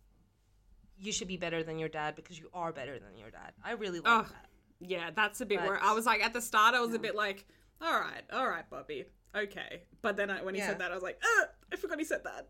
you 1.01 1.13
should 1.13 1.29
be 1.29 1.37
better 1.37 1.63
than 1.63 1.79
your 1.79 1.89
dad 1.89 2.17
because 2.17 2.39
you 2.39 2.51
are 2.53 2.73
better 2.73 2.99
than 2.99 3.17
your 3.17 3.31
dad. 3.31 3.53
I 3.65 3.73
really 3.73 4.01
like 4.01 4.25
Ugh. 4.25 4.27
that. 4.29 4.47
Yeah, 4.81 5.11
that's 5.15 5.41
a 5.41 5.47
bit 5.47 5.61
where 5.61 5.83
I 5.83 5.93
was 5.93 6.07
like, 6.07 6.23
at 6.25 6.33
the 6.33 6.41
start, 6.41 6.75
I 6.75 6.81
was 6.81 6.93
a 6.95 6.99
bit 6.99 7.15
like, 7.17 7.45
all 7.81 8.01
right, 8.01 8.23
all 8.33 8.49
right, 8.49 8.69
Bobby, 8.71 9.05
okay. 9.35 9.83
But 10.03 10.17
then 10.17 10.31
I, 10.31 10.43
when 10.43 10.55
he 10.55 10.61
Yeah. 10.61 10.69
said 10.69 10.79
that, 10.81 10.91
I 10.91 10.95
was 10.95 11.03
like, 11.03 11.21
uh, 11.23 11.45
I 11.73 11.77
forgot 11.77 11.99
he 11.99 12.05
said 12.05 12.23
that. 12.25 12.49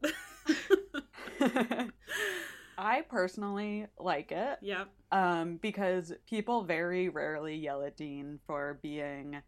I 2.78 3.02
personally 3.02 3.86
like 3.98 4.32
it. 4.32 4.58
yeah. 4.62 4.84
Um, 5.10 5.56
because 5.60 6.12
people 6.28 6.62
very 6.64 7.08
rarely 7.08 7.56
yell 7.56 7.82
at 7.82 7.96
Dean 7.96 8.38
for 8.46 8.78
being 8.82 9.42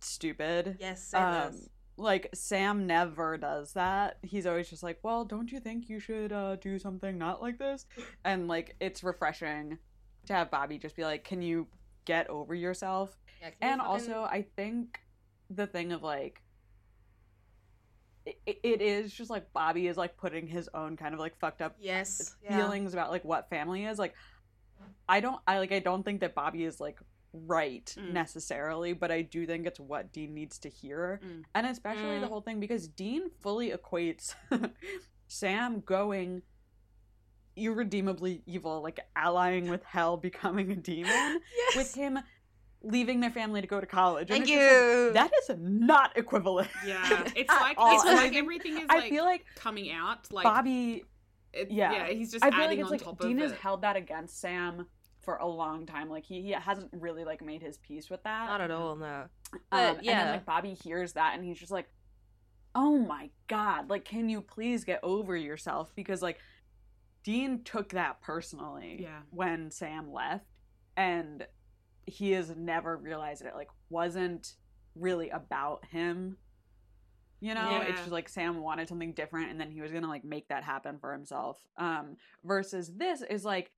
stupid. 0.00 0.76
Yes, 0.80 1.12
Um, 1.14 1.60
like 1.96 2.30
Sam 2.34 2.86
never 2.86 3.36
does 3.36 3.72
that. 3.74 4.18
He's 4.22 4.46
always 4.46 4.68
just 4.70 4.82
like, 4.82 4.98
"Well, 5.02 5.24
don't 5.24 5.50
you 5.50 5.60
think 5.60 5.88
you 5.88 6.00
should 6.00 6.32
uh, 6.32 6.56
do 6.56 6.78
something 6.78 7.18
not 7.18 7.42
like 7.42 7.58
this?" 7.58 7.86
And 8.24 8.48
like, 8.48 8.76
it's 8.80 9.04
refreshing 9.04 9.78
to 10.26 10.32
have 10.32 10.50
Bobby 10.50 10.78
just 10.78 10.96
be 10.96 11.04
like, 11.04 11.24
"Can 11.24 11.42
you 11.42 11.66
get 12.04 12.28
over 12.30 12.54
yourself?" 12.54 13.16
Yeah, 13.40 13.48
you 13.48 13.54
And 13.60 13.80
fucking- 13.80 13.90
also, 13.92 14.22
I 14.24 14.42
think 14.56 15.00
the 15.50 15.66
thing 15.66 15.92
of 15.92 16.02
like, 16.02 16.42
it, 18.26 18.38
it 18.62 18.80
is 18.80 19.12
just 19.12 19.30
like 19.30 19.52
Bobby 19.52 19.86
is 19.86 19.96
like 19.96 20.16
putting 20.16 20.46
his 20.46 20.68
own 20.72 20.96
kind 20.96 21.12
of 21.14 21.20
like 21.20 21.36
fucked 21.38 21.60
up 21.60 21.76
yes, 21.78 22.34
yeah. 22.42 22.56
feelings 22.56 22.94
about 22.94 23.10
like 23.10 23.24
what 23.24 23.50
family 23.50 23.84
is. 23.84 23.98
Like, 23.98 24.14
I 25.08 25.20
don't 25.20 25.40
I 25.46 25.58
like 25.58 25.72
I 25.72 25.78
don't 25.80 26.02
think 26.02 26.20
that 26.20 26.34
Bobby 26.34 26.64
is 26.64 26.80
like 26.80 26.98
right 27.32 27.92
Mm. 27.98 28.12
necessarily, 28.12 28.92
but 28.94 29.10
I 29.10 29.22
do 29.22 29.44
think 29.46 29.66
it's 29.66 29.80
what 29.80 30.12
Dean 30.12 30.32
needs 30.34 30.58
to 30.60 30.68
hear. 30.70 31.20
Mm. 31.22 31.42
And 31.54 31.66
especially 31.66 32.18
the 32.20 32.26
Mm. 32.26 32.30
whole 32.30 32.40
thing 32.40 32.60
because 32.60 32.88
Dean 32.88 33.28
fully 33.42 33.72
equates 33.72 34.34
Sam 35.26 35.80
going 35.80 36.42
irredeemably 37.56 38.42
evil, 38.46 38.82
like 38.82 39.00
allying 39.16 39.68
with 39.70 39.84
hell, 39.84 40.16
becoming 40.28 40.70
a 40.72 40.76
demon, 40.76 41.40
Yes. 41.56 41.76
with 41.76 41.94
him 41.94 42.18
leaving 42.82 43.20
their 43.20 43.30
family 43.30 43.60
to 43.62 43.66
go 43.66 43.80
to 43.80 43.86
college. 43.86 44.30
And 44.30 44.44
Thank 44.44 44.50
it's 44.50 44.50
just 44.52 44.62
like, 44.62 45.06
you. 45.06 45.12
that 45.14 45.30
is 45.42 45.56
not 45.58 46.16
equivalent. 46.18 46.68
Yeah, 46.86 47.28
it's 47.36 47.48
like 47.48 47.76
all. 47.78 47.94
it's 47.96 48.04
And 48.04 48.16
like 48.16 48.34
everything 48.34 48.76
is 48.78 48.86
I 48.90 48.96
like 48.98 49.08
feel 49.10 49.24
like 49.24 49.44
coming 49.56 49.90
out. 49.90 50.30
Like 50.30 50.44
Bobby 50.44 51.04
it, 51.54 51.70
yeah. 51.70 51.92
yeah, 51.92 52.06
he's 52.08 52.30
just 52.32 52.44
I 52.44 52.50
feel 52.50 52.58
like 52.58 52.66
adding 52.66 52.78
it's 52.80 52.86
on 52.86 52.90
like 52.92 53.02
top 53.02 53.20
Dean 53.20 53.38
of 53.38 53.42
has 53.44 53.52
it. 53.52 53.58
held 53.58 53.82
that 53.82 53.96
against 53.96 54.38
Sam 54.40 54.86
for 55.22 55.36
a 55.36 55.46
long 55.46 55.86
time. 55.86 56.10
Like 56.10 56.24
he, 56.24 56.42
he 56.42 56.50
hasn't 56.50 56.90
really 56.92 57.24
like 57.24 57.42
made 57.42 57.62
his 57.62 57.78
peace 57.78 58.10
with 58.10 58.22
that. 58.24 58.48
Not 58.48 58.60
at 58.60 58.70
all, 58.70 58.96
no. 58.96 59.06
Um, 59.06 59.28
But, 59.70 59.78
And 59.78 59.96
then 59.98 60.04
yeah. 60.04 60.30
like 60.32 60.44
Bobby 60.44 60.74
hears 60.74 61.14
that 61.14 61.34
and 61.36 61.44
he's 61.44 61.58
just 61.58 61.72
like, 61.72 61.88
"Oh 62.74 62.98
my 62.98 63.30
god! 63.46 63.88
Like, 63.88 64.04
can 64.04 64.28
you 64.28 64.40
please 64.42 64.84
get 64.84 64.98
over 65.02 65.36
yourself?" 65.36 65.92
Because 65.94 66.20
like 66.20 66.38
Dean 67.24 67.64
took 67.64 67.88
that 67.90 68.20
personally 68.20 69.02
Yeah. 69.02 69.22
when 69.30 69.70
Sam 69.70 70.12
left, 70.12 70.46
and 70.96 71.46
he 72.06 72.32
has 72.32 72.54
never 72.54 72.96
realized 72.96 73.42
it 73.42 73.54
like 73.54 73.70
wasn't 73.88 74.54
really 74.94 75.30
about 75.30 75.84
him. 75.86 76.36
You 77.40 77.54
know, 77.54 77.80
it's 77.82 78.00
just 78.00 78.12
like 78.12 78.28
Sam 78.28 78.60
wanted 78.60 78.88
something 78.88 79.12
different, 79.12 79.50
and 79.50 79.60
then 79.60 79.70
he 79.70 79.80
was 79.80 79.90
gonna 79.90 80.08
like 80.08 80.24
make 80.24 80.48
that 80.48 80.62
happen 80.64 80.98
for 80.98 81.12
himself. 81.12 81.66
Um, 81.76 82.16
versus 82.44 82.92
this 82.94 83.22
is 83.22 83.44
like 83.44 83.70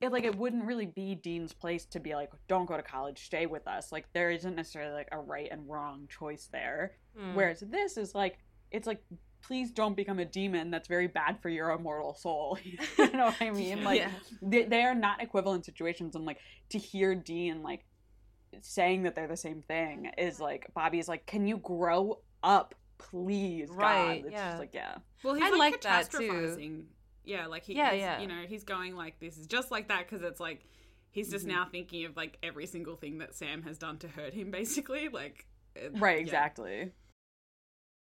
it 0.00 0.12
like 0.12 0.24
it 0.24 0.36
wouldn't 0.36 0.64
really 0.64 0.86
be 0.86 1.14
Dean's 1.14 1.54
place 1.54 1.86
to 1.86 2.00
be 2.00 2.14
like, 2.14 2.30
don't 2.48 2.66
go 2.66 2.76
to 2.76 2.82
college, 2.82 3.24
stay 3.24 3.46
with 3.46 3.66
us. 3.66 3.90
Like 3.92 4.06
there 4.12 4.30
isn't 4.30 4.54
necessarily 4.54 4.92
like 4.92 5.08
a 5.12 5.18
right 5.18 5.48
and 5.50 5.68
wrong 5.68 6.06
choice 6.08 6.48
there. 6.52 6.96
Hmm. 7.18 7.34
Whereas 7.34 7.60
this 7.60 7.96
is 7.96 8.14
like 8.14 8.38
it's 8.70 8.86
like 8.86 9.02
please 9.46 9.70
don't 9.70 9.94
become 9.96 10.18
a 10.18 10.24
demon 10.24 10.70
that's 10.70 10.88
very 10.88 11.06
bad 11.06 11.40
for 11.40 11.48
your 11.48 11.70
immortal 11.70 12.14
soul. 12.14 12.58
you 12.98 13.12
know 13.12 13.26
what 13.26 13.36
I 13.40 13.50
mean? 13.50 13.84
Like 13.84 14.00
Yeah. 14.00 14.10
they, 14.42 14.64
they 14.64 14.82
are 14.82 14.94
not 14.94 15.22
equivalent 15.22 15.64
situations 15.64 16.16
and 16.16 16.24
like 16.24 16.38
to 16.70 16.78
hear 16.78 17.14
Dean 17.14 17.62
like 17.62 17.84
saying 18.62 19.02
that 19.04 19.14
they're 19.14 19.28
the 19.28 19.36
same 19.36 19.62
thing 19.62 20.10
is 20.18 20.40
like 20.40 20.66
Bobby's 20.74 21.08
like, 21.08 21.26
Can 21.26 21.46
you 21.46 21.58
grow 21.58 22.20
up, 22.42 22.74
please? 22.98 23.68
God?" 23.70 23.76
Right, 23.78 24.22
It's 24.24 24.32
yeah. 24.32 24.48
just 24.50 24.58
like 24.60 24.74
yeah. 24.74 24.94
Well, 25.22 25.34
he's 25.34 25.44
I 25.44 25.50
like, 25.50 25.58
like 25.58 25.80
that, 25.82 26.10
too. 26.10 26.18
catastrophizing. 26.18 26.84
Yeah, 27.24 27.46
like 27.46 27.64
he, 27.64 27.74
Yeah, 27.74 27.90
he's, 27.92 28.00
yeah. 28.00 28.20
you 28.20 28.26
know, 28.28 28.42
he's 28.48 28.64
going 28.64 28.96
like 28.96 29.18
this 29.20 29.36
is 29.36 29.46
just 29.46 29.70
like 29.70 29.88
that 29.88 30.08
because 30.08 30.22
it's 30.24 30.40
like 30.40 30.64
he's 31.10 31.30
just 31.30 31.44
Mhm. 31.46 31.50
now 31.50 31.66
thinking 31.70 32.04
of 32.04 32.16
like 32.16 32.38
every 32.42 32.66
single 32.66 32.96
thing 32.96 33.18
that 33.18 33.34
Sam 33.34 33.62
has 33.62 33.78
done 33.78 33.98
to 33.98 34.08
hurt 34.08 34.32
him, 34.34 34.50
basically. 34.50 35.08
Like, 35.08 35.46
Right, 35.92 36.16
yeah. 36.16 36.22
exactly. 36.22 36.92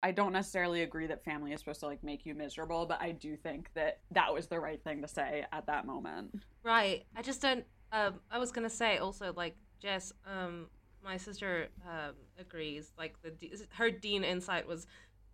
I 0.04 0.10
don't 0.12 0.32
necessarily 0.34 0.82
agree 0.82 1.06
that 1.06 1.24
family 1.24 1.52
is 1.52 1.60
supposed 1.60 1.80
to 1.80 1.86
like 1.86 2.04
make 2.04 2.26
you 2.26 2.34
miserable, 2.34 2.84
but 2.84 3.00
I 3.00 3.12
do 3.12 3.36
think 3.36 3.70
that 3.74 4.00
that 4.10 4.32
was 4.34 4.46
the 4.48 4.60
right 4.60 4.80
thing 4.84 5.00
to 5.02 5.08
say 5.08 5.46
at 5.50 5.64
that 5.66 5.86
moment. 5.86 6.42
Right. 6.62 7.06
I 7.16 7.22
just 7.22 7.40
don't. 7.40 7.64
Um, 7.90 8.20
I 8.30 8.38
was 8.38 8.52
gonna 8.52 8.68
say 8.70 8.98
also 8.98 9.32
like 9.34 9.56
Jess. 9.80 10.12
Um, 10.26 10.66
my 11.02 11.16
sister 11.16 11.68
um 11.86 12.14
agrees. 12.38 12.92
Like 12.98 13.14
the 13.22 13.30
de- 13.30 13.52
her 13.78 13.90
dean 13.90 14.24
insight 14.24 14.68
was, 14.68 14.86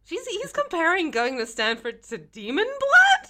she's 0.05 0.25
he's 0.27 0.53
comparing 0.53 1.11
going 1.11 1.37
to 1.39 1.47
Stanford 1.47 2.03
to 2.05 2.19
demon 2.19 2.65
blood. 2.67 3.27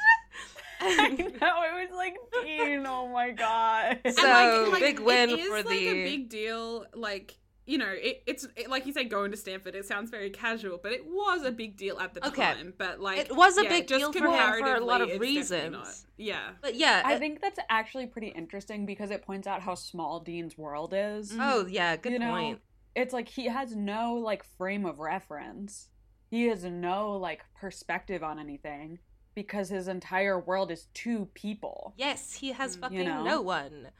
I 0.82 1.14
blood. 1.16 1.40
know 1.40 1.62
it 1.62 1.88
was 1.88 1.96
like 1.96 2.16
Dean. 2.42 2.86
Oh 2.86 3.08
my 3.08 3.30
god. 3.30 3.98
And, 4.04 4.14
So, 4.14 4.72
big 4.78 5.00
win 5.00 5.30
it 5.30 5.38
is, 5.38 5.48
for 5.48 5.56
like 5.56 5.66
the- 5.68 5.88
a 5.88 6.04
big 6.04 6.28
deal. 6.28 6.86
Like 6.94 7.36
you 7.70 7.78
know, 7.78 7.88
it, 7.90 8.22
it's 8.26 8.46
it, 8.56 8.68
like 8.68 8.84
you 8.84 8.92
say, 8.92 9.04
going 9.04 9.30
to 9.30 9.36
Stanford. 9.36 9.74
It 9.76 9.86
sounds 9.86 10.10
very 10.10 10.28
casual, 10.30 10.80
but 10.82 10.90
it 10.92 11.06
was 11.06 11.44
a 11.44 11.52
big 11.52 11.76
deal 11.76 12.00
at 12.00 12.14
the 12.14 12.26
Okay. 12.26 12.42
time. 12.42 12.74
But 12.76 13.00
like, 13.00 13.18
It 13.18 13.36
was 13.36 13.56
a 13.58 13.62
yeah, 13.62 13.68
big 13.68 13.86
just 13.86 14.00
deal 14.00 14.12
for 14.12 14.18
him 14.28 14.58
for 14.58 14.74
a 14.74 14.84
lot 14.84 15.00
of 15.00 15.08
comparatively, 15.08 15.38
it's 15.38 15.50
definitely 15.50 15.76
not. 15.78 15.86
reasons. 15.86 16.06
Yeah. 16.16 16.50
but 16.60 16.74
yeah. 16.74 17.02
I 17.04 17.14
it- 17.14 17.18
think 17.20 17.40
that's 17.40 17.60
actually 17.68 18.06
pretty 18.06 18.28
interesting 18.28 18.86
because 18.86 19.10
it 19.12 19.22
points 19.22 19.46
out 19.46 19.62
how 19.62 19.76
small 19.76 20.18
Dean's 20.18 20.58
world 20.58 20.92
is. 20.96 21.32
oh 21.38 21.66
yeah. 21.66 21.94
Good 21.96 22.12
you 22.12 22.18
know, 22.18 22.30
point. 22.32 22.60
It's 22.96 23.12
like 23.14 23.28
he 23.28 23.46
has 23.46 23.76
no 23.76 24.14
like 24.14 24.42
frame 24.58 24.84
of 24.84 24.98
reference. 24.98 25.90
He 26.28 26.46
has 26.48 26.64
no 26.64 27.12
like 27.16 27.44
perspective 27.60 28.24
on 28.24 28.40
anything 28.40 28.98
because 29.36 29.68
his 29.68 29.86
entire 29.86 30.40
world 30.40 30.72
is 30.72 30.86
two 30.92 31.28
people. 31.34 31.94
Yes, 31.96 32.32
he 32.32 32.50
has 32.50 32.76
Mm. 32.76 32.80
fucking 32.80 32.98
You 32.98 33.04
know? 33.04 33.22
no 33.22 33.42
one. 33.42 33.90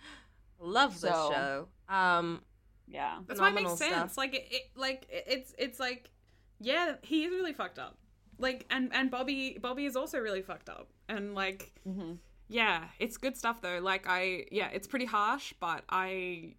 Love 0.58 0.92
this 1.00 1.10
So- 1.12 1.30
show. 1.32 1.68
Um, 1.94 2.42
Yeah. 2.90 3.18
That's 3.26 3.40
why 3.40 3.48
it 3.48 3.50
phenomenal 3.50 3.70
makes 3.72 3.78
sense. 3.78 3.94
stuff. 4.12 4.18
Like 4.18 4.34
it, 4.34 4.48
it 4.50 4.62
like 4.76 5.06
it's 5.10 5.54
it's 5.58 5.78
like 5.80 6.10
yeah, 6.60 6.96
he 7.02 7.24
is 7.24 7.30
really 7.30 7.52
fucked 7.52 7.78
up. 7.78 7.96
Like 8.38 8.66
and 8.70 8.90
and 8.92 9.10
Bobby 9.10 9.58
Bobby 9.60 9.84
is 9.86 9.96
also 9.96 10.18
really 10.18 10.42
fucked 10.42 10.68
up. 10.68 10.88
And 11.08 11.34
like 11.34 11.72
hmm 11.84 12.14
yeah, 12.48 12.84
it's 12.98 13.16
good 13.16 13.36
stuff 13.36 13.60
though. 13.62 13.78
Like 13.80 14.06
I 14.08 14.46
yeah, 14.50 14.68
it's 14.72 14.88
pretty 14.88 15.04
harsh, 15.06 15.52
but 15.60 15.84
I 15.88 16.54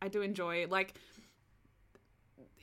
I 0.00 0.08
do 0.08 0.22
enjoy 0.22 0.66
like 0.68 0.94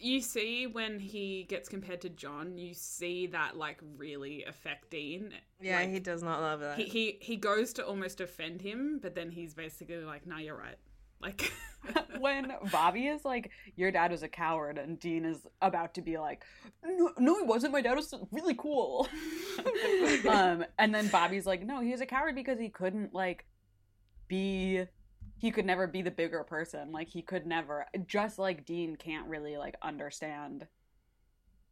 you 0.01 0.21
see 0.21 0.65
when 0.65 0.99
he 0.99 1.43
gets 1.49 1.67
compared 1.67 2.01
to 2.01 2.09
John, 2.09 2.57
you 2.57 2.73
see 2.73 3.27
that 3.27 3.57
like 3.57 3.79
really 3.97 4.43
affect 4.45 4.89
Dean. 4.91 5.33
yeah, 5.61 5.77
Like, 5.79 5.89
he 5.89 5.99
does 5.99 6.23
not 6.23 6.39
love 6.41 6.61
that. 6.61 6.77
he, 6.77 6.85
he 6.85 7.17
he 7.21 7.35
goes 7.35 7.73
to 7.73 7.85
almost 7.85 8.21
offend 8.21 8.61
him, 8.61 8.99
but 9.01 9.13
then 9.15 9.29
he's 9.29 9.53
basically 9.53 9.97
like, 9.97 10.25
"No, 10.25 10.37
you're 10.37 10.55
right." 10.57 10.77
Like 11.21 11.51
when 12.19 12.51
Bobby 12.71 13.07
is 13.07 13.25
like, 13.25 13.51
"Your 13.75 13.91
dad 13.91 14.11
was 14.11 14.23
a 14.23 14.27
coward," 14.27 14.77
and 14.77 14.99
Dean 14.99 15.25
is 15.25 15.47
about 15.61 15.93
to 15.95 16.01
be 16.01 16.17
like, 16.17 16.43
"No, 16.83 17.11
no 17.17 17.37
he 17.37 17.43
wasn't. 17.43 17.73
My 17.73 17.81
dad 17.81 17.95
was 17.95 18.13
really 18.31 18.55
cool." 18.55 19.07
um, 20.29 20.65
and 20.77 20.93
then 20.93 21.07
Bobby's 21.07 21.45
like, 21.45 21.65
"No, 21.65 21.81
he 21.81 21.91
was 21.91 22.01
a 22.01 22.05
coward 22.05 22.35
because 22.35 22.59
he 22.59 22.69
couldn't 22.69 23.13
like 23.13 23.45
be. 24.27 24.85
He 25.37 25.51
could 25.51 25.65
never 25.65 25.87
be 25.87 26.01
the 26.01 26.11
bigger 26.11 26.43
person. 26.43 26.91
Like 26.91 27.09
he 27.09 27.21
could 27.21 27.45
never. 27.45 27.85
Just 28.07 28.39
like 28.39 28.65
Dean 28.65 28.95
can't 28.95 29.27
really 29.27 29.57
like 29.57 29.75
understand. 29.81 30.67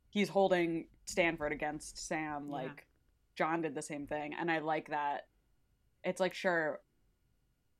He's 0.10 0.30
holding 0.30 0.88
Stanford 1.06 1.52
against 1.52 2.08
Sam. 2.08 2.48
Yeah. 2.48 2.56
Like 2.56 2.88
John 3.36 3.62
did 3.62 3.76
the 3.76 3.82
same 3.82 4.08
thing, 4.08 4.34
and 4.40 4.50
I 4.50 4.60
like 4.60 4.90
that. 4.90 5.28
It's 6.04 6.22
like 6.22 6.34
sure 6.34 6.80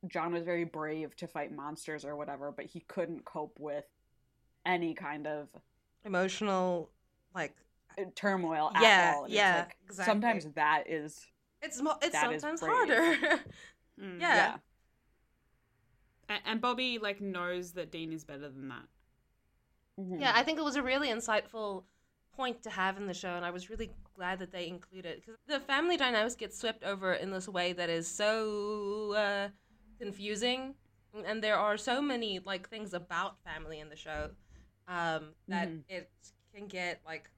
John 0.10 0.34
was 0.34 0.44
very 0.44 0.64
brave 0.64 1.16
to 1.18 1.28
fight 1.28 1.52
monsters 1.52 2.06
or 2.06 2.16
whatever, 2.16 2.52
but 2.52 2.66
he 2.66 2.82
couldn't 2.82 3.26
cope 3.26 3.58
with 3.60 3.86
any 4.66 4.94
kind 4.94 5.28
of 5.28 5.48
Emotional, 6.06 6.90
like 7.36 7.54
uh, 7.98 8.04
turmoil 8.16 8.72
at 8.74 8.82
Yeah, 8.82 9.14
all. 9.16 9.24
And 9.26 9.34
yeah, 9.34 9.56
like, 9.58 9.76
exactly. 9.86 10.14
Sometimes 10.14 10.46
that 10.56 10.84
is 10.88 11.28
it's 11.62 11.82
mo- 11.82 11.98
it's 12.02 12.20
sometimes 12.20 12.62
harder. 12.62 13.40
Mm. 14.00 14.22
Yeah. 14.22 14.36
yeah. 14.36 14.58
A- 16.30 16.48
and 16.48 16.62
Bobby 16.62 17.00
like 17.00 17.20
knows 17.20 17.72
that 17.72 17.92
Dean 17.92 18.14
is 18.14 18.24
better 18.24 18.48
than 18.50 18.68
that. 18.68 18.84
Mhm. 20.00 20.22
Yeah, 20.22 20.34
I 20.36 20.44
think 20.44 20.60
it 20.60 20.64
was 20.64 20.76
a 20.76 20.84
really 20.84 21.08
insightful 21.08 21.84
point 22.36 22.62
to 22.64 22.70
have 22.70 22.98
in 22.98 23.08
the 23.08 23.14
show, 23.14 23.30
and 23.36 23.44
I 23.44 23.50
was 23.50 23.72
really 23.72 23.90
glad 24.14 24.38
that 24.40 24.52
they 24.52 24.68
included 24.68 25.06
it 25.06 25.26
because 25.26 25.40
the 25.48 25.60
family 25.60 25.98
dynamics 25.98 26.36
get 26.36 26.54
swept 26.54 26.84
over 26.84 27.14
in 27.14 27.32
this 27.32 27.48
way 27.48 27.74
that 27.74 27.90
is 27.90 28.08
so 28.08 29.14
uh, 29.14 29.50
confusing, 30.00 30.76
and 31.26 31.44
there 31.44 31.58
are 31.58 31.78
so 31.78 32.02
many 32.02 32.40
like 32.40 32.70
things 32.70 32.94
about 32.94 33.38
family 33.44 33.80
in 33.80 33.90
the 33.90 33.96
show 33.96 34.32
um, 34.88 35.36
that 35.50 35.68
Mhm. 35.70 35.84
it 35.90 36.12
can 36.54 36.68
get 36.68 37.02
like 37.06 37.30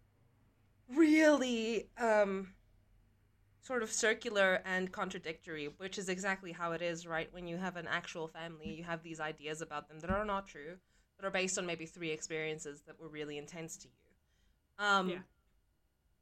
really 0.87 1.89
um, 1.97 2.53
sort 3.61 3.83
of 3.83 3.91
circular 3.91 4.61
and 4.65 4.91
contradictory, 4.91 5.67
which 5.77 5.97
is 5.97 6.09
exactly 6.09 6.51
how 6.51 6.71
it 6.71 6.81
is, 6.81 7.05
right? 7.05 7.31
When 7.31 7.47
you 7.47 7.57
have 7.57 7.75
an 7.75 7.87
actual 7.87 8.27
family, 8.27 8.73
you 8.73 8.83
have 8.83 9.03
these 9.03 9.19
ideas 9.19 9.61
about 9.61 9.87
them 9.87 9.99
that 9.99 10.09
are 10.09 10.25
not 10.25 10.47
true, 10.47 10.77
that 11.19 11.25
are 11.27 11.31
based 11.31 11.57
on 11.57 11.65
maybe 11.65 11.85
three 11.85 12.11
experiences 12.11 12.83
that 12.87 12.99
were 12.99 13.09
really 13.09 13.37
intense 13.37 13.77
to 13.77 13.87
you. 13.87 14.85
Um, 14.85 15.09
Yeah. 15.09 15.19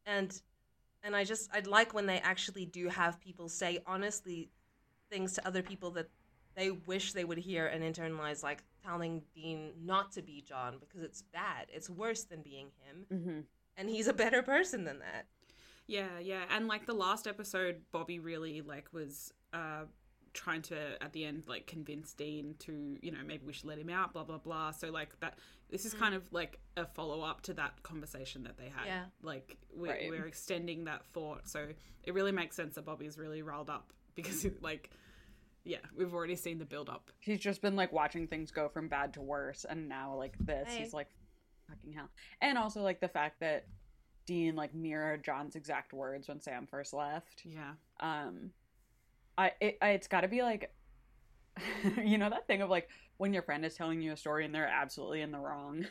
And 0.06 0.42
and 1.04 1.16
I 1.16 1.24
just 1.24 1.50
I'd 1.54 1.68
like 1.68 1.94
when 1.94 2.06
they 2.06 2.20
actually 2.20 2.66
do 2.66 2.90
have 2.90 3.20
people 3.20 3.50
say 3.50 3.80
honestly 3.86 4.52
things 5.12 5.34
to 5.34 5.48
other 5.48 5.64
people 5.64 5.92
that 5.92 6.10
they 6.58 6.72
wish 6.72 7.14
they 7.14 7.24
would 7.24 7.38
hear 7.38 7.68
and 7.68 7.82
internalize, 7.84 8.44
like 8.44 8.64
telling 8.84 9.22
Dean 9.34 9.72
not 9.86 10.12
to 10.14 10.22
be 10.22 10.42
John 10.46 10.78
because 10.80 11.04
it's 11.04 11.22
bad. 11.22 11.68
It's 11.72 11.90
worse 11.90 12.24
than 12.24 12.42
being 12.42 12.72
him, 12.82 13.06
Mhm. 13.10 13.44
and 13.78 13.90
he's 13.90 14.08
a 14.08 14.14
better 14.14 14.42
person 14.44 14.84
than 14.84 15.00
that. 15.00 15.28
Yeah, 15.86 16.20
yeah, 16.20 16.44
and 16.50 16.68
like 16.68 16.86
the 16.86 16.94
last 16.94 17.28
episode, 17.28 17.84
Bobby 17.92 18.20
really 18.20 18.60
like 18.62 18.92
was 18.92 19.32
uh 19.54 19.86
trying 20.34 20.62
to 20.62 21.02
at 21.02 21.14
the 21.14 21.26
end 21.26 21.48
like 21.48 21.66
convince 21.66 22.14
Dean 22.14 22.54
to 22.60 22.98
you 23.02 23.10
know 23.12 23.24
maybe 23.26 23.44
we 23.46 23.54
should 23.54 23.66
let 23.66 23.78
him 23.80 23.90
out, 23.90 24.14
blah 24.14 24.24
blah 24.24 24.38
blah. 24.40 24.72
So 24.72 24.90
like 24.90 25.18
that, 25.22 25.38
this 25.70 25.86
is 25.86 25.94
kind 25.94 26.14
of 26.16 26.32
like 26.34 26.60
a 26.76 26.86
follow 26.86 27.22
up 27.22 27.42
to 27.44 27.54
that 27.56 27.82
conversation 27.84 28.44
that 28.44 28.58
they 28.58 28.70
had. 28.70 28.86
Yeah. 28.88 29.06
like 29.22 29.58
we're, 29.74 29.92
Right. 29.92 30.10
we're 30.10 30.26
extending 30.26 30.86
that 30.86 31.06
thought, 31.06 31.48
so 31.48 31.70
it 32.04 32.14
really 32.14 32.32
makes 32.32 32.56
sense 32.56 32.76
that 32.76 32.86
Bobby's 32.86 33.18
really 33.18 33.42
riled 33.42 33.70
up 33.70 33.94
because 34.16 34.46
like 34.62 34.90
yeah, 35.68 35.80
we've 35.96 36.14
already 36.14 36.36
seen 36.36 36.60
the 36.60 36.66
build 36.66 36.90
up. 36.90 37.12
He's 37.20 37.40
just 37.40 37.62
been 37.62 37.76
like 37.76 37.92
watching 37.92 38.28
things 38.28 38.52
go 38.52 38.70
from 38.70 38.88
bad 38.88 39.14
to 39.16 39.22
worse, 39.22 39.66
and 39.70 39.90
now 39.90 40.16
like 40.16 40.38
this, 40.40 40.70
Hey. 40.70 40.80
he's 40.84 40.94
like, 40.94 41.10
fucking 41.70 41.94
hell. 41.94 42.10
And 42.42 42.58
also 42.58 42.82
like 42.82 43.02
the 43.02 43.08
fact 43.08 43.40
that 43.42 43.68
Dean 44.26 44.56
like 44.56 44.74
mirrored 44.74 45.24
John's 45.24 45.56
exact 45.56 45.94
words 45.94 46.28
when 46.28 46.40
Sam 46.40 46.68
first 46.68 46.94
left. 46.94 47.44
Yeah. 47.44 47.72
Um, 48.00 48.52
I 49.38 49.52
it, 49.60 49.78
I 49.82 49.90
it's 49.90 50.08
got 50.08 50.22
to 50.22 50.28
be 50.28 50.42
like, 50.42 50.74
you 52.04 52.18
know 52.18 52.30
that 52.30 52.48
thing 52.48 52.62
of 52.62 52.70
like 52.70 52.90
when 53.18 53.34
your 53.34 53.44
friend 53.44 53.66
is 53.66 53.76
telling 53.76 54.02
you 54.02 54.14
a 54.14 54.18
story 54.18 54.46
and 54.46 54.54
they're 54.54 54.68
absolutely 54.68 55.22
in 55.22 55.32
the 55.32 55.40
wrong. 55.40 55.86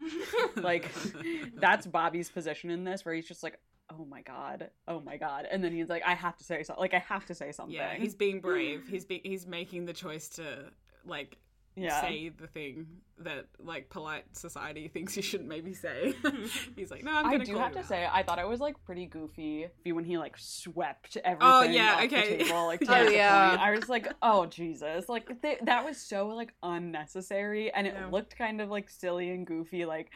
like 0.56 0.88
that's 1.56 1.86
Bobby's 1.86 2.30
position 2.30 2.70
in 2.70 2.84
this, 2.84 3.04
where 3.04 3.14
he's 3.14 3.26
just 3.26 3.42
like, 3.42 3.58
oh 3.90 4.04
my 4.04 4.22
god, 4.22 4.70
oh 4.86 5.00
my 5.00 5.16
god, 5.16 5.46
and 5.50 5.62
then 5.62 5.72
he's 5.72 5.88
like, 5.88 6.02
I 6.06 6.14
have 6.14 6.36
to 6.36 6.44
say 6.44 6.62
something. 6.62 6.80
Like 6.80 6.94
I 6.94 6.98
have 7.00 7.26
to 7.26 7.34
say 7.34 7.52
something. 7.52 7.74
Yeah, 7.74 7.94
he's 7.94 8.14
being 8.14 8.40
brave. 8.40 8.86
He's 8.88 9.04
be- 9.04 9.22
he's 9.24 9.46
making 9.46 9.86
the 9.86 9.92
choice 9.92 10.28
to 10.30 10.70
like 11.06 11.38
yeah. 11.76 12.00
say 12.00 12.28
the 12.28 12.46
thing 12.46 12.86
that 13.18 13.46
like 13.58 13.88
polite 13.88 14.24
society 14.36 14.88
thinks 14.88 15.16
you 15.16 15.22
shouldn't 15.22 15.48
maybe 15.48 15.74
say. 15.74 16.14
he's 16.76 16.90
like, 16.90 17.04
no, 17.04 17.12
I'm 17.12 17.24
gonna 17.30 17.44
do 17.44 17.52
call 17.54 17.62
have 17.62 17.72
to 17.72 17.78
out." 17.80 17.86
say, 17.86 18.08
I 18.10 18.22
thought 18.22 18.38
it 18.38 18.48
was 18.48 18.60
like 18.60 18.82
pretty 18.84 19.06
goofy 19.06 19.68
when 19.84 20.04
he 20.04 20.18
like 20.18 20.36
swept 20.38 21.16
everything. 21.24 21.48
Oh, 21.48 21.62
yeah, 21.62 21.94
off 21.96 22.04
okay. 22.04 22.16
Oh, 22.18 22.36
the 22.38 22.44
table, 22.44 22.66
like, 22.66 22.82
Oh, 22.88 23.04
make 23.04 23.14
yeah. 23.14 23.56
I 23.58 23.70
was 23.70 23.88
like, 23.88 24.12
oh 24.22 24.46
Jesus, 24.46 25.08
like 25.08 25.40
th- 25.42 25.60
that 25.62 25.84
was 25.84 25.96
so 25.98 26.28
like 26.28 26.52
unnecessary, 26.62 27.72
and 27.72 27.86
it 27.86 27.94
Yeah. 27.96 28.08
looked 28.08 28.36
kind 28.36 28.60
of 28.60 28.68
like 28.70 28.90
silly 28.90 29.30
and 29.30 29.46
goofy. 29.46 29.84
Like, 29.84 30.10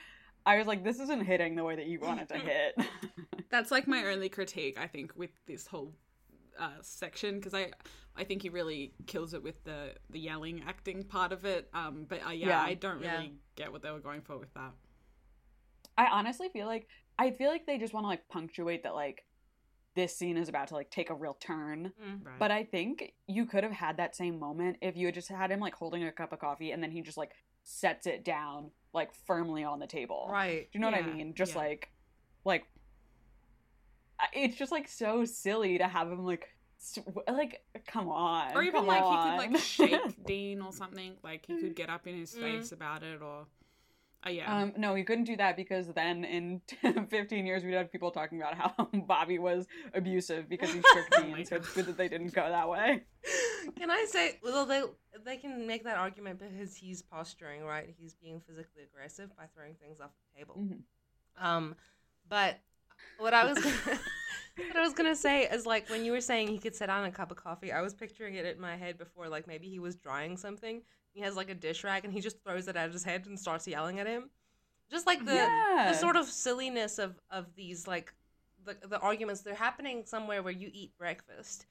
I 0.44 0.58
was 0.58 0.66
like, 0.66 0.82
this 0.84 0.98
isn't 1.00 1.24
hitting 1.24 1.54
the 1.54 1.64
way 1.64 1.76
that 1.76 1.86
you 1.86 2.00
want 2.00 2.20
it 2.20 2.28
to 2.30 2.38
hit. 2.38 2.76
That's 3.50 3.70
like 3.70 3.86
my 3.86 4.04
only 4.06 4.28
critique, 4.28 4.78
I 4.80 4.86
think, 4.86 5.12
with 5.16 5.30
this 5.46 5.66
whole 5.66 5.92
uh, 6.58 6.70
section 6.80 7.36
because 7.36 7.54
I, 7.54 7.70
I 8.16 8.24
think 8.24 8.42
he 8.42 8.48
really 8.48 8.92
kills 9.06 9.34
it 9.34 9.42
with 9.42 9.62
the 9.64 9.94
the 10.10 10.18
yelling 10.18 10.62
acting 10.66 11.04
part 11.04 11.32
of 11.32 11.44
it. 11.44 11.68
Um, 11.74 12.06
but 12.08 12.26
uh, 12.26 12.30
yeah, 12.30 12.48
Yeah. 12.48 12.62
I 12.62 12.74
don't 12.74 13.02
Yeah. 13.02 13.12
really 13.16 13.34
get 13.56 13.70
what 13.72 13.82
they 13.82 13.90
were 13.90 14.00
going 14.00 14.22
for 14.22 14.38
with 14.38 14.52
that. 14.54 14.72
I 15.96 16.06
honestly 16.06 16.48
feel 16.52 16.66
like 16.66 16.88
I 17.18 17.30
feel 17.30 17.50
like 17.50 17.66
they 17.66 17.78
just 17.78 17.92
want 17.94 18.04
to 18.04 18.08
like 18.08 18.28
punctuate 18.28 18.82
that 18.84 18.94
like 18.94 19.24
this 19.94 20.16
scene 20.16 20.38
is 20.38 20.48
about 20.48 20.68
to 20.68 20.74
like 20.74 20.90
take 20.90 21.10
a 21.10 21.14
real 21.14 21.34
turn. 21.34 21.92
Mm. 22.02 22.24
Right. 22.26 22.38
But 22.38 22.50
I 22.50 22.64
think 22.64 23.12
you 23.26 23.44
could 23.44 23.62
have 23.62 23.72
had 23.74 23.98
that 23.98 24.16
same 24.16 24.38
moment 24.38 24.78
if 24.80 24.96
you 24.96 25.06
had 25.06 25.14
just 25.14 25.28
had 25.28 25.50
him 25.50 25.60
like 25.60 25.74
holding 25.74 26.02
a 26.04 26.10
cup 26.12 26.32
of 26.32 26.38
coffee 26.38 26.70
and 26.72 26.82
then 26.82 26.90
he 26.90 27.02
just 27.02 27.18
like 27.18 27.32
sets 27.62 28.06
it 28.06 28.24
down 28.24 28.70
like 28.92 29.12
firmly 29.26 29.64
on 29.64 29.78
the 29.78 29.86
table. 29.86 30.28
Right. 30.30 30.68
Do 30.72 30.78
you 30.78 30.80
know 30.80 30.90
what 30.90 30.98
I 30.98 31.02
mean? 31.02 31.34
Just 31.34 31.52
yeah. 31.52 31.58
like, 31.58 31.88
like, 32.44 32.64
it's 34.32 34.56
just 34.56 34.70
like 34.72 34.88
so 34.88 35.24
silly 35.24 35.78
to 35.78 35.88
have 35.88 36.10
him 36.10 36.24
like, 36.24 36.48
like, 37.28 37.62
come 37.86 38.08
on, 38.08 38.54
or 38.56 38.62
even 38.62 38.86
like 38.86 39.02
on. 39.02 39.38
he 39.40 39.46
could 39.46 39.52
like 39.52 39.62
shake 39.62 40.24
Dean 40.26 40.60
or 40.60 40.72
something. 40.72 41.14
Like 41.22 41.46
he 41.46 41.60
could 41.60 41.76
get 41.76 41.88
up 41.90 42.06
in 42.06 42.16
his 42.18 42.34
Mm. 42.34 42.40
face 42.40 42.72
about 42.72 43.02
it, 43.02 43.20
or 43.22 43.46
uh, 44.24 44.30
yeah. 44.30 44.62
Um, 44.62 44.72
no, 44.76 44.94
he 44.94 45.02
couldn't 45.02 45.24
do 45.24 45.36
that 45.36 45.56
because 45.56 45.88
then 45.88 46.24
in 46.24 46.60
15 47.10 47.46
years 47.46 47.64
we'd 47.64 47.74
have 47.74 47.90
people 47.90 48.10
talking 48.10 48.40
about 48.40 48.54
how 48.54 48.88
Bobby 49.06 49.38
was 49.38 49.66
abusive 49.94 50.48
because 50.48 50.72
he 50.72 50.80
tricked 50.92 51.24
me, 51.24 51.32
my 51.32 51.42
so 51.42 51.56
it's 51.56 51.72
good 51.72 51.86
that 51.86 51.96
they 51.96 52.08
didn't 52.08 52.32
go 52.32 52.48
that 52.48 52.68
way. 52.68 53.02
Can 53.76 53.90
I 53.90 54.06
say, 54.08 54.38
well, 54.42 54.66
they 54.66 54.82
they 55.24 55.36
can 55.36 55.66
make 55.66 55.84
that 55.84 55.96
argument 55.96 56.40
because 56.40 56.76
he's 56.76 57.02
posturing, 57.02 57.64
right? 57.64 57.94
He's 57.98 58.14
being 58.14 58.40
physically 58.40 58.82
aggressive 58.84 59.36
by 59.36 59.44
throwing 59.54 59.74
things 59.74 60.00
off 60.00 60.10
the 60.32 60.38
table. 60.38 60.56
Mhm. 60.58 60.82
Um, 61.44 61.74
but 62.28 62.58
what 63.18 63.34
I 63.34 63.44
was 63.44 63.58
gonna, 63.58 64.00
what 64.56 64.76
I 64.76 64.82
was 64.82 64.92
gonna 64.94 65.16
say 65.16 65.44
is 65.48 65.66
like 65.66 65.88
when 65.88 66.04
you 66.04 66.12
were 66.12 66.20
saying 66.20 66.48
he 66.48 66.58
could 66.58 66.76
sit 66.76 66.86
down 66.86 67.04
a 67.04 67.10
cup 67.10 67.30
of 67.30 67.36
coffee, 67.36 67.72
I 67.72 67.80
was 67.80 67.94
picturing 67.94 68.34
it 68.36 68.46
in 68.46 68.60
my 68.60 68.76
head 68.76 68.98
before, 68.98 69.28
like 69.28 69.46
maybe 69.46 69.68
he 69.68 69.80
was 69.80 69.96
drying 69.96 70.36
something. 70.36 70.82
He 71.12 71.20
has 71.20 71.36
like 71.36 71.50
a 71.50 71.54
dish 71.54 71.84
rag 71.84 72.04
and 72.04 72.12
he 72.12 72.20
just 72.20 72.42
throws 72.42 72.68
it 72.68 72.76
at 72.76 72.92
his 72.92 73.04
head 73.04 73.26
and 73.26 73.38
starts 73.38 73.66
yelling 73.68 73.98
at 74.00 74.06
him. 74.06 74.30
Just 74.90 75.06
like 75.06 75.24
the 75.24 75.34
Yeah. 75.34 75.88
the 75.90 75.94
sort 75.98 76.16
of 76.16 76.26
silliness 76.26 76.98
of 76.98 77.20
of 77.30 77.54
these 77.54 77.86
like 77.86 78.12
the 78.64 78.74
the 78.86 78.98
arguments 79.00 79.40
they're 79.42 79.54
happening 79.54 80.04
somewhere 80.04 80.42
where 80.42 80.52
you 80.52 80.70
eat 80.72 80.96
breakfast 80.98 81.66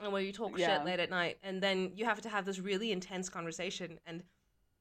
and 0.00 0.12
where 0.12 0.22
you 0.22 0.32
talk 0.32 0.56
Yeah. 0.58 0.76
shit 0.78 0.86
late 0.86 1.00
at 1.00 1.10
night 1.10 1.38
and 1.42 1.62
then 1.62 1.92
you 1.96 2.04
have 2.04 2.20
to 2.22 2.28
have 2.28 2.44
this 2.44 2.58
really 2.60 2.92
intense 2.92 3.28
conversation 3.28 3.98
and 4.06 4.22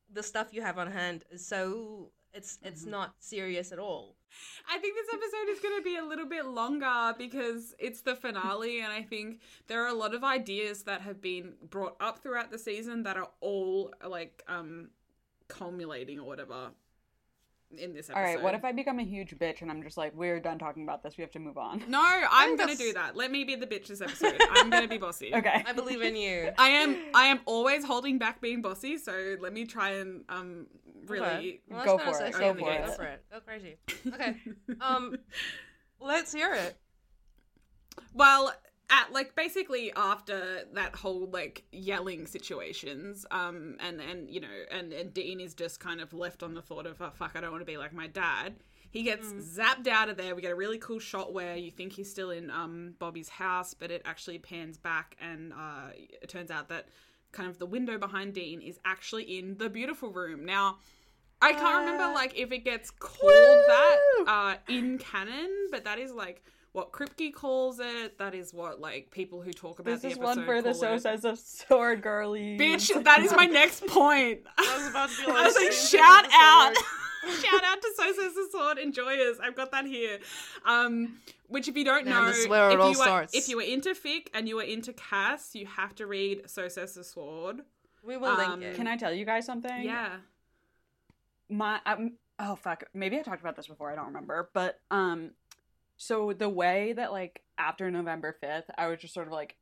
the 0.10 0.24
stuff 0.24 0.54
you 0.54 0.62
have 0.62 0.78
on 0.78 0.92
hand 0.92 1.26
is 1.32 1.46
so 1.46 2.12
it's 2.34 2.60
it's 2.62 2.84
Mhm. 2.84 2.90
not 2.90 3.16
serious 3.20 3.72
at 3.72 3.80
all. 3.80 4.17
I 4.70 4.78
think 4.80 4.96
this 4.96 5.08
episode 5.14 5.52
is 5.52 5.60
going 5.60 5.78
to 5.78 5.84
be 5.84 5.98
a 5.98 6.04
little 6.04 6.26
bit 6.28 6.46
longer 6.46 7.14
because 7.18 7.74
it's 7.80 8.02
the 8.02 8.16
finale, 8.16 8.82
and 8.82 8.92
I 8.92 9.02
think 9.02 9.42
there 9.68 9.84
are 9.84 9.88
a 9.88 9.94
lot 9.94 10.14
of 10.14 10.24
ideas 10.24 10.84
that 10.84 11.02
have 11.02 11.22
been 11.22 11.54
brought 11.70 11.96
up 12.00 12.20
throughout 12.20 12.52
the 12.52 12.60
season 12.60 13.04
that 13.04 13.18
are 13.18 13.30
all 13.42 13.94
like 14.06 14.44
um 14.48 14.90
culminating 15.48 16.20
or 16.20 16.28
whatever 16.28 16.72
in 17.78 17.94
this 17.94 18.10
episode. 18.10 18.20
All 18.20 18.26
right, 18.26 18.42
what 18.42 18.54
if 18.54 18.64
I 18.64 18.72
become 18.72 19.00
a 19.00 19.04
huge 19.04 19.38
bitch 19.38 19.62
and 19.62 19.70
I'm 19.70 19.84
just 19.84 19.98
like, 19.98 20.14
we're 20.16 20.40
done 20.40 20.58
talking 20.58 20.84
about 20.84 21.04
this. 21.04 21.18
We 21.18 21.22
have 21.22 21.32
to 21.32 21.40
move 21.40 21.58
on. 21.58 21.84
No, 21.88 22.02
I'm 22.02 22.56
going 22.56 22.70
to 22.70 22.76
do 22.76 22.94
that. 22.94 23.16
Let 23.16 23.32
me 23.32 23.44
be 23.44 23.56
the 23.56 23.68
bitch 23.68 23.88
this 23.88 24.02
episode. 24.02 24.36
I'm 24.52 24.70
going 24.70 24.84
to 24.84 24.90
be 24.90 24.98
bossy. 24.98 25.34
Okay. 25.38 25.64
I 25.68 25.74
believe 25.74 26.02
in 26.02 26.16
you. 26.16 26.52
I 26.58 26.70
am 26.70 26.98
I 27.14 27.26
am 27.26 27.42
always 27.46 27.84
holding 27.84 28.18
back 28.18 28.42
being 28.42 28.62
bossy, 28.62 28.98
so 28.98 29.36
let 29.40 29.54
me 29.54 29.66
try 29.66 29.92
and 29.92 30.24
um 30.30 30.68
really 31.06 31.26
Okay. 31.26 31.62
Well, 31.70 31.86
Go 31.86 31.98
that's 31.98 32.18
for 32.18 32.26
it, 32.26 32.34
go 32.34 32.50
of 32.50 32.60
you. 32.60 32.66
for 32.66 32.86
Go 32.88 32.92
for 32.94 33.04
it. 33.04 33.24
Go 33.32 33.40
crazy. 33.42 33.78
Okay. 34.08 34.36
Um, 34.82 35.18
let's 36.00 36.34
hear 36.34 36.54
it. 36.54 36.78
Well, 38.14 38.54
at 38.90 39.12
like 39.12 39.36
basically 39.36 39.92
after 39.96 40.64
that 40.74 40.96
whole 40.96 41.30
like 41.30 41.64
yelling 41.72 42.26
situations, 42.26 43.26
um, 43.32 43.78
and 43.80 44.00
and 44.00 44.30
you 44.30 44.40
know, 44.40 44.48
and 44.72 44.94
and 44.94 45.14
Dean 45.14 45.40
is 45.40 45.54
just 45.54 45.80
kind 45.80 46.00
of 46.02 46.14
left 46.14 46.44
on 46.44 46.54
the 46.54 46.62
thought 46.62 46.86
of, 46.86 47.02
oh 47.02 47.12
fuck, 47.14 47.32
I 47.36 47.42
don't 47.42 47.52
want 47.52 47.62
to 47.62 47.66
be 47.66 47.78
like 47.78 47.94
my 47.94 48.08
dad. 48.08 48.56
He 48.90 49.04
gets 49.04 49.28
zapped 49.34 49.88
out 49.88 50.08
of 50.10 50.16
there. 50.16 50.34
We 50.34 50.42
get 50.42 50.52
a 50.52 50.56
really 50.56 50.78
cool 50.78 51.00
shot 51.00 51.34
where 51.34 51.58
you 51.58 51.70
think 51.70 51.94
he's 51.94 52.10
still 52.10 52.32
in 52.32 52.50
um 52.50 52.94
Bobby's 53.00 53.30
house, 53.30 53.74
but 53.74 53.92
it 53.92 54.02
actually 54.06 54.40
pans 54.40 54.78
back, 54.78 55.18
and 55.22 55.52
uh, 55.54 55.90
it 55.94 56.30
turns 56.30 56.50
out 56.50 56.70
that 56.70 56.88
kind 57.34 57.50
of 57.50 57.60
the 57.60 57.66
window 57.66 57.98
behind 57.98 58.34
Dean 58.34 58.62
is 58.62 58.80
actually 58.86 59.38
in 59.38 59.58
the 59.58 59.70
beautiful 59.70 60.10
room. 60.10 60.46
Now, 60.46 60.78
I 61.42 61.52
can't 61.52 61.80
remember 61.82 62.06
Uh, 62.06 62.14
like 62.14 62.40
if 62.40 62.54
it 62.54 62.64
gets 62.64 62.90
called 62.90 63.62
that 63.68 63.98
uh, 64.26 64.56
in 64.70 64.98
canon, 64.98 65.68
but 65.70 65.84
that 65.84 66.00
is 66.00 66.14
like 66.14 66.42
what 66.78 66.92
Kripke 66.92 67.34
calls 67.34 67.80
it. 67.80 68.20
That 68.20 68.36
is 68.36 68.54
what 68.54 68.80
like 68.80 69.10
people 69.10 69.42
who 69.42 69.52
talk 69.52 69.80
about 69.80 69.92
This 69.94 70.02
the 70.04 70.10
is 70.10 70.18
one 70.20 70.46
for 70.46 70.62
the 70.62 70.72
call 70.74 70.80
so 70.80 70.94
it. 70.94 71.02
says 71.02 71.26
of 71.26 71.40
sword 71.40 72.04
girly. 72.04 72.56
Bitch, 72.58 73.04
that 73.04 73.20
is 73.22 73.34
my 73.36 73.46
next 73.48 73.86
point. 73.88 74.42
I 74.58 74.78
was 74.78 74.88
about 74.90 75.10
to 75.10 75.26
be 75.26 75.32
I 75.32 75.44
was 75.46 75.56
like, 75.56 75.64
like, 75.66 75.74
shout 75.74 76.26
out, 76.32 76.74
shout 77.44 77.64
out 77.64 77.82
to 77.82 77.92
So 77.98 78.04
Says 78.14 78.34
the 78.36 78.48
Sword 78.52 78.78
Enjoyers. 78.78 79.38
I've 79.44 79.56
got 79.56 79.72
that 79.72 79.86
here. 79.86 80.20
Um, 80.66 81.18
which, 81.48 81.68
if 81.68 81.76
you 81.76 81.84
don't 81.84 82.06
Man, 82.06 82.14
know, 82.14 82.50
where 82.50 82.70
it 82.70 82.74
if 82.76 82.80
all 82.80 82.92
you 82.92 83.00
are 83.00 83.06
starts. 83.06 83.34
if 83.36 83.50
you 83.50 83.56
were 83.58 83.64
into 83.64 83.90
fic 83.96 84.28
and 84.36 84.48
you 84.48 84.58
were 84.58 84.64
into 84.64 84.94
Cas, 84.94 85.56
you 85.56 85.66
have 85.66 85.96
to 85.96 86.06
read 86.06 86.44
So 86.50 86.68
Says 86.68 86.94
the 86.94 87.04
Sword. 87.04 87.62
We 88.04 88.18
will 88.18 88.36
link 88.38 88.50
Um, 88.50 88.62
it. 88.64 88.76
Can 88.76 88.88
I 88.88 88.98
tell 88.98 89.12
you 89.14 89.26
guys 89.26 89.46
something? 89.46 89.82
Yeah. 89.84 90.18
my 91.50 91.80
um, 91.86 92.14
oh 92.40 92.56
fuck 92.56 92.84
maybe 92.94 93.18
i 93.18 93.22
talked 93.24 93.42
about 93.42 93.56
this 93.56 93.68
before 93.68 93.92
i 93.92 93.96
don't 93.96 94.08
remember 94.08 94.50
but 94.54 94.80
um 94.92 95.32
so 95.98 96.34
the 96.34 96.50
way 96.50 96.94
that 96.94 97.12
like 97.12 97.42
after 97.58 97.90
november 97.92 98.36
5th 98.44 98.66
i 98.78 98.88
was 98.88 99.00
just 99.00 99.14
sort 99.14 99.28
of 99.28 99.34
like 99.34 99.56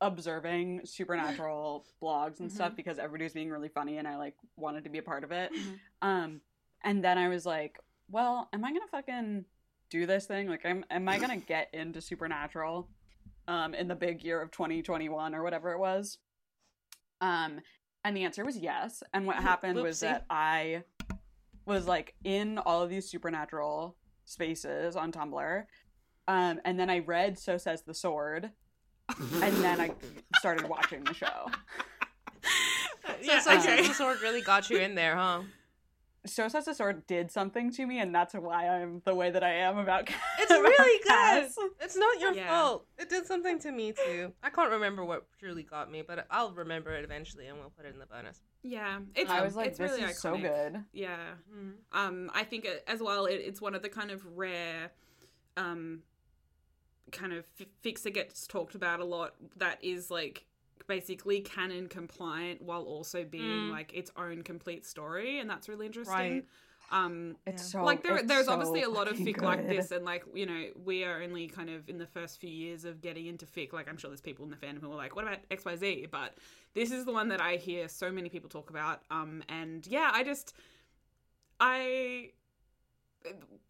observing 0.00 0.82
supernatural 0.84 1.84
blogs 2.02 2.40
and 2.40 2.52
stuff 2.52 2.76
because 2.76 2.98
everybody 2.98 3.24
was 3.24 3.32
being 3.32 3.50
really 3.50 3.68
funny 3.68 3.96
and 3.96 4.06
i 4.06 4.16
like 4.16 4.34
wanted 4.56 4.84
to 4.84 4.90
be 4.90 4.98
a 4.98 5.02
part 5.02 5.24
of 5.24 5.32
it. 5.32 5.50
Mhm. 5.52 5.78
um 6.02 6.40
and 6.84 7.02
then 7.02 7.16
i 7.16 7.28
was 7.28 7.46
like 7.46 7.78
well 8.10 8.48
am 8.52 8.64
i 8.64 8.68
gonna 8.70 8.86
fucking 8.90 9.44
do 9.88 10.04
this 10.04 10.26
thing? 10.26 10.48
Like 10.48 10.64
am, 10.64 10.84
am 10.90 11.08
i 11.08 11.18
gonna 11.18 11.36
get 11.54 11.68
into 11.72 12.00
supernatural 12.00 12.88
um 13.48 13.72
in 13.74 13.88
the 13.88 13.94
big 13.94 14.22
year 14.24 14.42
of 14.42 14.50
2021 14.50 15.34
or 15.34 15.42
whatever 15.42 15.72
it 15.72 15.78
was? 15.78 16.18
Um 17.20 17.60
and 18.04 18.16
the 18.16 18.24
answer 18.24 18.44
was 18.44 18.56
yes. 18.56 19.02
And 19.14 19.26
what 19.26 19.36
happened 19.36 19.80
was 19.80 20.00
that 20.00 20.26
i 20.28 20.82
was 21.64 21.86
like 21.86 22.14
in 22.24 22.58
all 22.58 22.82
of 22.82 22.90
these 22.90 23.08
supernatural 23.08 23.96
spaces 24.26 24.94
on 24.96 25.10
tumblr 25.10 25.64
um 26.28 26.60
and 26.64 26.78
then 26.78 26.90
i 26.90 26.98
read 26.98 27.38
so 27.38 27.56
says 27.56 27.82
the 27.82 27.94
sword 27.94 28.50
and 29.18 29.56
then 29.64 29.80
i 29.80 29.90
started 30.38 30.68
watching 30.68 31.02
the 31.04 31.14
show 31.14 31.46
So, 33.06 33.14
yeah, 33.22 33.40
so 33.40 33.58
okay. 33.58 33.86
the 33.86 33.94
sword 33.94 34.20
really 34.20 34.42
got 34.42 34.68
you 34.68 34.78
in 34.78 34.94
there, 34.94 35.16
huh? 35.16 35.42
So 36.26 36.48
says 36.48 36.64
the 36.66 36.74
sword 36.74 37.06
did 37.06 37.30
something 37.30 37.70
to 37.72 37.86
me 37.86 37.98
and 38.00 38.14
that's 38.14 38.34
why 38.34 38.68
i'm 38.68 39.00
the 39.04 39.14
way 39.14 39.30
that 39.30 39.42
i 39.44 39.52
am 39.52 39.78
about 39.78 40.08
It's 40.38 40.50
about 40.50 40.62
really 40.62 40.98
good. 41.02 41.08
Cas. 41.08 41.56
It's 41.80 41.96
not 41.96 42.20
your 42.20 42.32
Yeah. 42.34 42.48
fault. 42.48 42.86
It 42.98 43.08
did 43.08 43.26
something 43.26 43.58
to 43.60 43.72
me 43.72 43.92
too. 43.92 44.32
I 44.42 44.50
can't 44.50 44.70
remember 44.70 45.04
what 45.04 45.26
truly 45.38 45.62
got 45.62 45.90
me, 45.90 46.02
but 46.06 46.26
I'll 46.30 46.52
remember 46.52 46.92
it 46.92 47.04
eventually, 47.04 47.46
and 47.46 47.58
we'll 47.58 47.70
put 47.70 47.86
it 47.86 47.92
in 47.94 47.98
the 47.98 48.06
bonus. 48.06 48.40
Yeah. 48.62 48.98
It's, 49.14 49.30
i 49.30 49.42
was 49.42 49.54
like 49.56 49.68
it's 49.68 49.78
this 49.78 49.90
really 49.92 50.04
is 50.10 50.18
so 50.18 50.36
good 50.36 50.82
Yeah. 50.92 51.16
um 51.92 52.30
i 52.34 52.42
think 52.44 52.66
as 52.88 53.00
well 53.00 53.26
it, 53.26 53.34
it's 53.36 53.60
one 53.60 53.74
of 53.74 53.82
the 53.82 53.88
kind 53.88 54.10
of 54.10 54.24
rare 54.36 54.90
um 55.56 56.02
kind 57.12 57.32
of 57.32 57.44
f- 57.60 57.66
fics 57.84 58.02
that 58.02 58.14
gets 58.14 58.46
talked 58.46 58.74
about 58.74 58.98
a 59.00 59.04
lot 59.04 59.34
that 59.56 59.78
is 59.82 60.10
like 60.10 60.45
basically 60.86 61.40
canon 61.40 61.88
compliant 61.88 62.62
while 62.62 62.82
also 62.82 63.24
being 63.24 63.68
Mm. 63.68 63.70
like 63.70 63.92
its 63.94 64.10
own 64.16 64.42
complete 64.42 64.84
story, 64.86 65.38
and 65.40 65.48
that's 65.50 65.68
really 65.68 65.86
interesting. 65.86 66.14
Right. 66.14 66.46
Um, 66.92 67.36
It's 67.46 67.62
Yeah. 67.62 67.80
so 67.80 67.84
like 67.84 68.02
there, 68.04 68.16
it's 68.18 68.28
there's 68.28 68.46
so 68.46 68.52
obviously 68.52 68.82
a 68.82 68.88
lot 68.88 69.08
of 69.08 69.18
fucking 69.18 69.34
fic 69.34 69.42
like 69.42 69.66
this, 69.66 69.90
and 69.90 70.04
like 70.04 70.24
you 70.34 70.46
know, 70.46 70.70
we 70.84 71.02
are 71.04 71.20
only 71.20 71.48
kind 71.48 71.68
of 71.68 71.88
in 71.88 71.98
the 71.98 72.06
first 72.06 72.38
few 72.38 72.50
years 72.50 72.84
of 72.84 73.00
getting 73.00 73.26
into 73.26 73.44
fic. 73.44 73.72
Like 73.72 73.88
I'm 73.88 73.96
sure 73.96 74.08
there's 74.08 74.20
people 74.20 74.44
in 74.44 74.50
the 74.52 74.56
fandom 74.56 74.80
who 74.82 74.92
are 74.92 74.96
like, 74.96 75.16
"What 75.16 75.24
about 75.24 75.40
X 75.50 75.64
Y 75.64 75.76
Z?" 75.76 76.06
But 76.12 76.38
this 76.74 76.92
is 76.92 77.04
the 77.04 77.12
one 77.12 77.28
that 77.28 77.40
I 77.40 77.56
hear 77.56 77.88
so 77.88 78.12
many 78.12 78.28
people 78.28 78.48
talk 78.48 78.70
about. 78.70 79.02
Um, 79.10 79.42
and 79.48 79.84
yeah, 79.88 80.10
I 80.14 80.22
just, 80.22 80.54
I, 81.58 82.30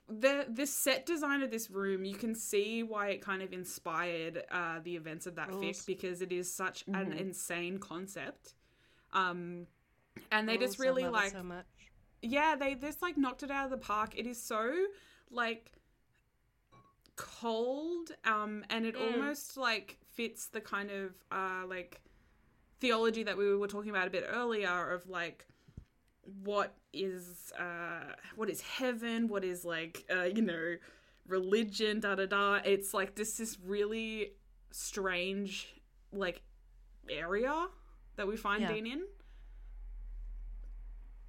the 0.08 0.46
the 0.48 0.66
set 0.66 1.04
design 1.06 1.42
of 1.42 1.50
this 1.50 1.70
room, 1.70 2.04
you 2.04 2.14
can 2.14 2.34
see 2.34 2.82
why 2.82 3.08
it 3.08 3.20
kind 3.20 3.42
of 3.42 3.52
inspired 3.52 4.44
uh, 4.50 4.78
the 4.82 4.96
events 4.96 5.26
of 5.26 5.34
that 5.36 5.48
Rules. 5.48 5.62
fic 5.62 5.86
because 5.86 6.22
it 6.22 6.32
is 6.32 6.52
such 6.52 6.84
an 6.94 7.12
Mhm. 7.12 7.18
insane 7.18 7.78
concept. 7.78 8.54
Um, 9.12 9.66
and 10.30 10.48
they 10.48 10.56
Rules, 10.56 10.70
just 10.70 10.78
really 10.78 11.08
like 11.08 11.32
so 11.32 11.42
much. 11.42 11.66
yeah, 12.22 12.54
they 12.56 12.74
just 12.74 13.02
like 13.02 13.16
knocked 13.16 13.42
it 13.42 13.50
out 13.50 13.64
of 13.64 13.70
the 13.70 13.76
park. 13.78 14.14
It 14.16 14.26
is 14.26 14.40
so 14.42 14.72
like 15.30 15.72
cold, 17.16 18.12
um, 18.24 18.64
and 18.70 18.84
it 18.86 18.94
Mm. 18.94 19.00
almost 19.00 19.56
like 19.56 19.98
fits 20.14 20.46
the 20.48 20.60
kind 20.60 20.90
of 20.90 21.12
uh 21.30 21.66
like 21.66 22.00
theology 22.80 23.22
that 23.22 23.36
we 23.36 23.54
were 23.56 23.68
talking 23.68 23.90
about 23.90 24.06
a 24.06 24.10
bit 24.10 24.24
earlier 24.28 24.92
of 24.92 25.08
like 25.08 25.46
what 26.42 26.74
is 26.92 27.52
uh 27.58 28.12
what 28.34 28.50
is 28.50 28.60
heaven, 28.60 29.28
what 29.28 29.44
is 29.44 29.64
like 29.64 30.04
uh 30.10 30.24
you 30.24 30.42
know 30.42 30.76
religion, 31.26 32.00
da 32.00 32.14
da 32.14 32.26
da. 32.26 32.60
It's 32.64 32.94
like 32.94 33.14
this 33.14 33.36
this 33.36 33.58
really 33.64 34.32
strange 34.70 35.74
like 36.12 36.42
area 37.08 37.66
that 38.16 38.26
we 38.26 38.36
find 38.36 38.62
Yeah. 38.62 38.72
Dean 38.72 38.86
in. 38.86 39.02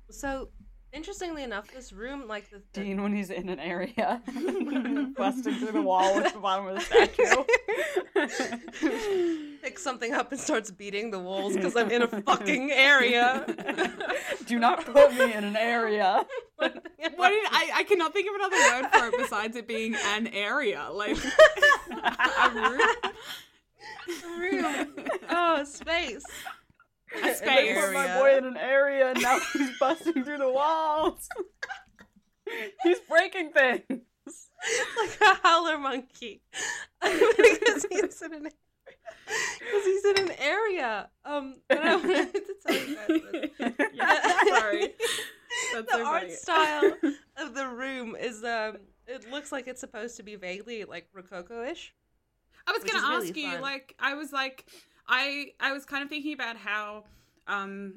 So, 0.09 0.49
interestingly 0.97 1.43
enough, 1.43 1.71
this 1.71 1.93
room, 1.93 2.27
like 2.27 2.49
the, 2.49 2.59
the 2.73 2.81
Dean 2.81 3.03
when 3.03 3.15
he's 3.15 3.29
in 3.29 3.49
an 3.49 3.59
area, 3.59 4.19
busting 5.15 5.53
through 5.53 5.71
the 5.71 5.81
wall 5.81 6.17
at 6.17 6.33
the 6.33 6.39
bottom 6.39 6.67
of 6.67 6.75
the 6.75 6.81
statue. 6.81 7.43
picks 9.61 9.83
something 9.83 10.13
up 10.15 10.31
and 10.31 10.41
starts 10.41 10.71
beating 10.71 11.11
the 11.11 11.19
walls 11.19 11.53
because 11.55 11.75
I'm 11.75 11.91
in 11.91 12.01
a 12.01 12.07
fucking 12.07 12.71
area. 12.71 13.45
Do 14.47 14.57
not 14.57 14.85
put 14.85 15.13
me 15.13 15.33
in 15.33 15.43
an 15.43 15.55
area. 15.55 16.25
What 17.15 17.29
did, 17.29 17.45
I, 17.51 17.71
I 17.75 17.83
cannot 17.83 18.11
think 18.13 18.27
of 18.27 18.35
another 18.35 18.57
word 18.57 18.91
for 18.91 19.07
it 19.07 19.13
besides 19.21 19.55
it 19.55 19.67
being 19.67 19.95
an 19.95 20.27
area. 20.27 20.87
Like 20.91 21.17
a 21.91 22.49
room. 22.49 22.79
room. 24.39 24.95
Oh, 25.29 25.63
space. 25.63 26.25
A 27.15 27.21
They 27.21 27.33
space. 27.33 27.79
put 27.79 27.93
my 27.93 28.19
boy 28.19 28.37
in 28.37 28.45
an 28.45 28.57
area 28.57 29.09
and 29.11 29.21
now 29.21 29.39
he's 29.53 29.77
busting 29.79 30.23
through 30.23 30.37
the 30.39 30.51
walls. 30.51 31.27
he's 32.83 32.99
breaking 33.09 33.51
things. 33.51 33.83
like 34.97 35.21
a 35.21 35.35
howler 35.43 35.77
monkey 35.77 36.41
because 37.01 37.85
he's 37.89 38.21
in 38.21 38.33
an 38.33 38.47
area. 38.47 38.51
because 39.59 39.85
he's 39.85 40.05
in 40.05 40.17
an 40.19 40.31
area. 40.39 41.09
Um, 41.23 41.55
but 41.69 41.77
I 41.79 41.95
wanted 41.95 42.33
to 42.33 42.55
tell 42.65 42.75
you 42.75 42.95
guys 42.95 43.07
this. 43.57 43.73
Yeah, 43.93 44.39
sorry. 44.47 44.93
That's 45.73 45.91
the 45.91 45.97
so 45.97 46.05
art 46.05 46.31
style 46.31 46.93
of 47.37 47.53
the 47.53 47.67
room 47.67 48.15
is 48.15 48.43
um, 48.43 48.77
it 49.07 49.29
looks 49.31 49.51
like 49.51 49.67
it's 49.67 49.79
supposed 49.79 50.17
to 50.17 50.23
be 50.23 50.35
vaguely 50.35 50.83
like 50.83 51.07
rococo-ish. 51.15 51.93
I 52.67 52.71
was 52.73 52.83
gonna 52.83 52.99
is 52.99 53.09
really 53.09 53.27
ask 53.27 53.37
you, 53.37 53.51
fun. 53.51 53.61
like, 53.61 53.95
I 53.99 54.15
was 54.15 54.33
like, 54.33 54.65
I 55.07 55.51
I 55.59 55.73
was 55.73 55.85
kind 55.85 56.03
of 56.03 56.09
thinking 56.09 56.33
about 56.33 56.57
how 56.57 57.03
um 57.47 57.95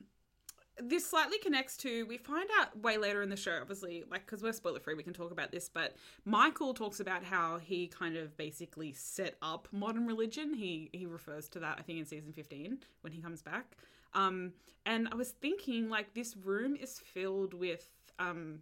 this 0.83 1.07
slightly 1.07 1.39
connects 1.39 1.77
to 1.77 2.07
we 2.07 2.17
find 2.17 2.49
out 2.59 2.79
way 2.81 2.97
later 2.97 3.23
in 3.23 3.29
the 3.29 3.37
show 3.37 3.59
obviously 3.61 4.05
like 4.11 4.25
because 4.25 4.43
we're 4.43 4.53
spoiler 4.53 4.81
free 4.81 4.95
we 4.95 5.03
can 5.03 5.13
talk 5.13 5.31
about 5.31 5.53
this 5.53 5.69
but 5.69 5.95
michael 6.25 6.73
talks 6.73 7.01
about 7.01 7.23
how 7.23 7.59
he 7.59 7.87
kind 7.87 8.17
of 8.17 8.37
basically 8.37 8.93
set 8.93 9.35
up 9.43 9.69
modern 9.73 10.07
religion. 10.07 10.55
He 10.55 10.89
he 10.93 11.07
refers 11.07 11.49
to 11.51 11.61
that 11.61 11.77
i 11.79 11.83
think 11.83 11.99
in 11.99 12.07
season 12.07 12.33
15 12.33 12.79
when 13.03 13.13
he 13.13 13.21
comes 13.21 13.43
back. 13.43 13.77
Um 14.15 14.53
and 14.87 15.09
i 15.13 15.15
was 15.15 15.31
thinking 15.31 15.89
like 15.89 16.15
this 16.15 16.37
room 16.37 16.77
is 16.77 16.99
filled 16.99 17.55
with 17.55 17.91
um 18.19 18.61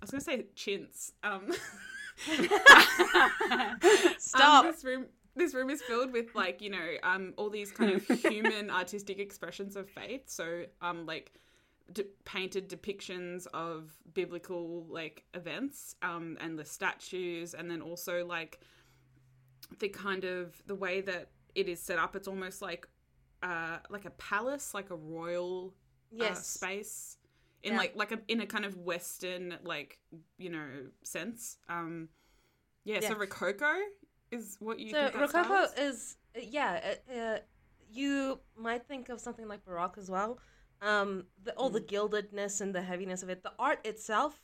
i 0.00 0.04
was 0.04 0.10
gonna 0.10 0.20
say 0.20 0.46
chintz 0.54 1.12
um. 1.24 1.52
Stop. 4.18 4.54
um, 4.64 4.72
this 4.72 4.84
room 4.84 5.06
this 5.36 5.54
room 5.54 5.70
is 5.70 5.82
filled 5.82 6.12
with 6.12 6.34
like 6.34 6.60
you 6.60 6.70
know 6.70 6.88
um 7.02 7.32
all 7.36 7.50
these 7.50 7.70
kind 7.70 7.92
of 7.92 8.04
human 8.22 8.70
artistic 8.70 9.18
expressions 9.18 9.76
of 9.76 9.88
faith 9.88 10.22
so 10.26 10.64
um 10.82 11.06
like 11.06 11.32
de- 11.92 12.04
painted 12.24 12.68
depictions 12.68 13.46
of 13.54 13.92
biblical 14.14 14.86
like 14.88 15.24
events 15.34 15.94
um 16.02 16.36
and 16.40 16.58
the 16.58 16.64
statues 16.64 17.54
and 17.54 17.70
then 17.70 17.80
also 17.80 18.24
like 18.26 18.60
the 19.78 19.88
kind 19.88 20.24
of 20.24 20.60
the 20.66 20.74
way 20.74 21.00
that 21.00 21.28
it 21.54 21.68
is 21.68 21.80
set 21.80 21.98
up 21.98 22.16
it's 22.16 22.28
almost 22.28 22.62
like 22.62 22.88
uh 23.42 23.78
like 23.90 24.04
a 24.04 24.10
palace 24.10 24.74
like 24.74 24.90
a 24.90 24.96
royal 24.96 25.74
uh, 26.12 26.24
yes. 26.24 26.46
space 26.46 27.18
in 27.62 27.72
Yeah. 27.72 27.78
like 27.78 27.92
like 27.96 28.12
a, 28.12 28.20
in 28.28 28.40
a 28.40 28.46
kind 28.46 28.64
of 28.64 28.76
western 28.78 29.56
like 29.64 29.98
you 30.38 30.50
know 30.50 30.66
sense 31.02 31.58
um 31.68 32.08
yeah, 32.84 33.00
so 33.00 33.16
rococo 33.16 33.72
is 34.30 34.56
what 34.60 34.78
you 34.78 34.92
so 34.92 34.98
think 35.10 35.14
rococo 35.14 35.64
is? 35.64 35.72
is 35.78 36.16
uh, 36.36 36.40
yeah 36.42 36.94
uh, 37.10 37.14
uh, 37.14 37.38
you 37.90 38.40
might 38.56 38.86
think 38.86 39.08
of 39.08 39.20
something 39.20 39.46
like 39.48 39.64
baroque 39.64 39.96
as 39.98 40.10
well 40.10 40.38
um 40.82 41.24
the, 41.44 41.52
all 41.52 41.70
the 41.70 41.80
gildedness 41.80 42.60
and 42.60 42.74
the 42.74 42.82
heaviness 42.82 43.22
of 43.22 43.28
it 43.28 43.42
the 43.42 43.52
art 43.58 43.80
itself 43.86 44.40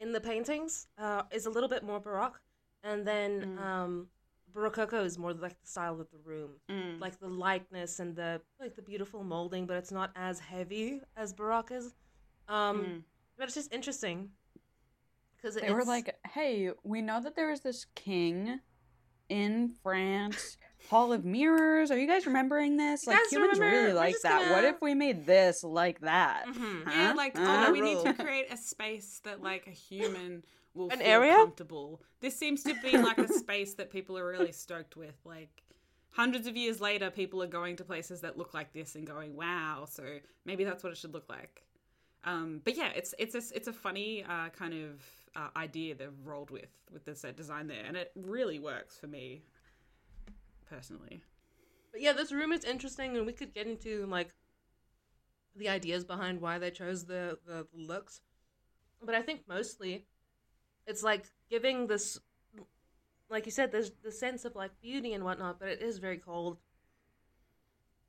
in 0.00 0.12
the 0.12 0.20
paintings 0.20 0.86
uh, 0.98 1.22
is 1.30 1.46
a 1.46 1.50
little 1.50 1.68
bit 1.68 1.82
more 1.82 2.00
baroque 2.00 2.40
and 2.82 3.06
then 3.06 3.44
Mm. 3.58 3.58
um 3.62 4.06
rococo 4.54 5.04
is 5.04 5.18
more 5.18 5.34
like 5.34 5.60
the 5.60 5.66
style 5.66 6.00
of 6.00 6.08
the 6.10 6.18
room 6.24 6.52
Mm. 6.70 7.00
like 7.00 7.18
the 7.20 7.28
lightness 7.28 8.00
and 8.00 8.16
the 8.16 8.40
like 8.60 8.74
the 8.76 8.82
beautiful 8.82 9.22
molding 9.22 9.66
but 9.66 9.76
it's 9.76 9.92
not 9.92 10.10
as 10.16 10.40
heavy 10.40 11.00
as 11.16 11.32
baroque 11.32 11.70
is 11.70 11.94
um 12.48 12.76
Mm. 12.80 13.02
but 13.36 13.44
it's 13.44 13.54
just 13.54 13.72
interesting 13.72 14.30
because 15.36 15.54
They 15.54 15.70
were 15.70 15.84
like, 15.84 16.16
hey, 16.34 16.70
we 16.82 17.00
know 17.02 17.20
that 17.20 17.36
there 17.36 17.48
was 17.50 17.60
this 17.60 17.86
king 17.94 18.60
in 19.28 19.70
France, 19.82 20.56
Hall 20.90 21.12
of 21.12 21.24
Mirrors. 21.24 21.90
Are 21.90 21.98
you 21.98 22.06
guys 22.06 22.26
remembering 22.26 22.76
this? 22.76 23.06
You 23.06 23.12
Like 23.12 23.20
guys 23.22 23.30
humans 23.32 23.58
remember? 23.58 23.76
really 23.82 23.92
like 23.92 24.16
that. 24.22 24.40
What 24.50 24.56
gonna- 24.62 24.68
if 24.68 24.80
we 24.82 24.94
made 24.94 25.26
this 25.26 25.62
like 25.64 26.00
that? 26.00 26.46
Mhm. 26.46 26.86
yeah 26.86 27.12
like 27.12 27.36
Huh? 27.36 27.66
oh 27.68 27.72
we 27.72 27.80
need 27.80 28.02
to 28.04 28.14
create 28.14 28.52
a 28.52 28.56
space 28.56 29.20
that 29.24 29.42
like 29.42 29.66
a 29.66 29.70
human 29.70 30.44
will 30.74 30.90
An 30.90 30.98
feel 30.98 31.06
area? 31.06 31.34
comfortable 31.34 32.00
this 32.20 32.36
seems 32.36 32.62
to 32.64 32.74
be 32.82 32.96
like 32.96 33.18
a 33.18 33.28
space 33.32 33.74
that 33.74 33.90
people 33.90 34.16
are 34.18 34.26
really 34.26 34.52
stoked 34.52 34.96
with 34.96 35.14
like 35.24 35.62
hundreds 36.10 36.46
of 36.46 36.56
years 36.56 36.80
later 36.80 37.10
people 37.10 37.42
are 37.42 37.46
going 37.48 37.76
to 37.76 37.84
places 37.84 38.20
that 38.22 38.38
look 38.38 38.54
like 38.54 38.72
this 38.72 38.94
and 38.94 39.06
going 39.06 39.36
wow 39.36 39.84
so 39.88 40.02
maybe 40.44 40.64
that's 40.64 40.82
what 40.82 40.92
it 40.92 40.96
should 40.96 41.12
look 41.14 41.28
like 41.28 41.62
um, 42.24 42.60
but 42.64 42.76
yeah, 42.76 42.88
it's 42.96 43.14
it's 43.18 43.34
a 43.36 43.42
it's 43.56 43.68
a 43.68 43.72
funny 43.72 44.24
uh, 44.24 44.48
kind 44.48 44.74
of 44.74 45.00
uh, 45.36 45.48
idea 45.56 45.94
they've 45.94 46.10
rolled 46.24 46.50
with 46.50 46.70
with 46.92 47.04
the 47.04 47.14
set 47.14 47.36
design 47.36 47.66
there, 47.66 47.84
and 47.86 47.96
it 47.96 48.12
really 48.16 48.58
works 48.58 48.98
for 48.98 49.06
me 49.06 49.42
personally. 50.68 51.22
But 51.92 52.00
yeah, 52.00 52.12
this 52.12 52.32
room 52.32 52.52
is 52.52 52.64
interesting, 52.64 53.16
and 53.16 53.26
we 53.26 53.32
could 53.32 53.54
get 53.54 53.66
into 53.66 54.06
like 54.06 54.34
the 55.56 55.68
ideas 55.68 56.04
behind 56.04 56.40
why 56.40 56.58
they 56.58 56.70
chose 56.70 57.04
the 57.06 57.38
the 57.46 57.66
looks. 57.72 58.20
But 59.02 59.14
I 59.14 59.22
think 59.22 59.42
mostly, 59.48 60.06
it's 60.86 61.02
like 61.02 61.26
giving 61.48 61.86
this, 61.86 62.18
like 63.30 63.46
you 63.46 63.52
said, 63.52 63.70
there's 63.70 63.92
the 64.02 64.12
sense 64.12 64.44
of 64.44 64.56
like 64.56 64.72
beauty 64.80 65.12
and 65.12 65.24
whatnot, 65.24 65.58
but 65.60 65.68
it 65.68 65.80
is 65.80 65.98
very 65.98 66.18
cold. 66.18 66.58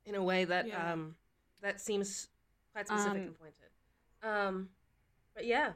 In 0.06 0.14
a 0.14 0.22
way 0.22 0.44
that 0.44 0.66
Yeah. 0.66 0.92
um, 0.92 1.14
that 1.60 1.80
seems 1.80 2.28
quite 2.72 2.88
specific 2.88 3.22
Um, 3.22 3.28
and 3.28 3.38
pointed. 3.38 3.70
Um, 4.22 4.68
but 5.34 5.44
yeah, 5.46 5.72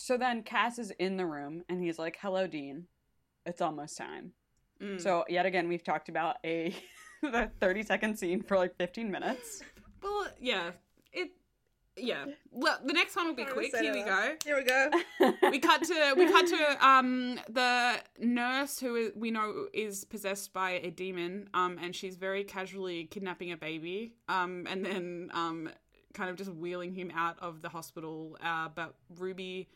So 0.00 0.16
then 0.16 0.42
Cas 0.42 0.78
is 0.78 0.90
in 0.98 1.18
the 1.18 1.26
room 1.26 1.62
and 1.68 1.82
he's 1.82 1.98
like, 1.98 2.18
hello, 2.22 2.46
Dean. 2.46 2.86
It's 3.44 3.60
almost 3.60 3.98
time. 3.98 4.32
Mm. 4.82 4.98
So, 4.98 5.24
yet 5.28 5.44
again, 5.44 5.68
we've 5.68 5.84
talked 5.84 6.08
about 6.08 6.36
a 6.42 6.74
the 7.22 7.50
30 7.60 7.82
second 7.82 8.18
scene 8.18 8.42
for 8.42 8.56
like 8.56 8.74
15 8.78 9.10
minutes. 9.10 9.62
well, 10.02 10.26
yeah, 10.40 10.70
it 11.12 11.32
yeah. 11.98 12.24
Well, 12.50 12.78
the 12.82 12.94
next 12.94 13.14
one 13.14 13.26
will 13.26 13.34
be 13.34 13.44
quick. 13.44 13.76
Here 13.76 13.92
we 13.92 14.02
go. 14.02 14.36
here 14.42 14.56
we 14.56 14.64
go. 14.64 14.90
we 15.50 15.58
cut 15.58 15.82
to 15.82 16.14
we 16.16 16.26
cut 16.32 16.46
to 16.46 16.86
um 16.86 17.38
the 17.50 18.00
nurse 18.18 18.80
who 18.80 18.96
is, 18.96 19.12
we 19.14 19.30
know 19.30 19.66
is 19.74 20.06
possessed 20.06 20.54
by 20.54 20.70
a 20.70 20.90
demon 20.90 21.50
um 21.52 21.78
and 21.80 21.94
she's 21.94 22.16
very 22.16 22.42
casually 22.42 23.04
kidnapping 23.04 23.52
a 23.52 23.56
baby 23.56 24.14
um 24.30 24.66
and 24.70 24.84
then 24.84 25.30
um 25.34 25.68
kind 26.14 26.30
of 26.30 26.36
just 26.36 26.52
wheeling 26.54 26.94
him 26.94 27.12
out 27.14 27.36
of 27.40 27.60
the 27.60 27.68
hospital 27.68 28.36
uh 28.42 28.68
but 28.74 28.94
Ruby 29.18 29.68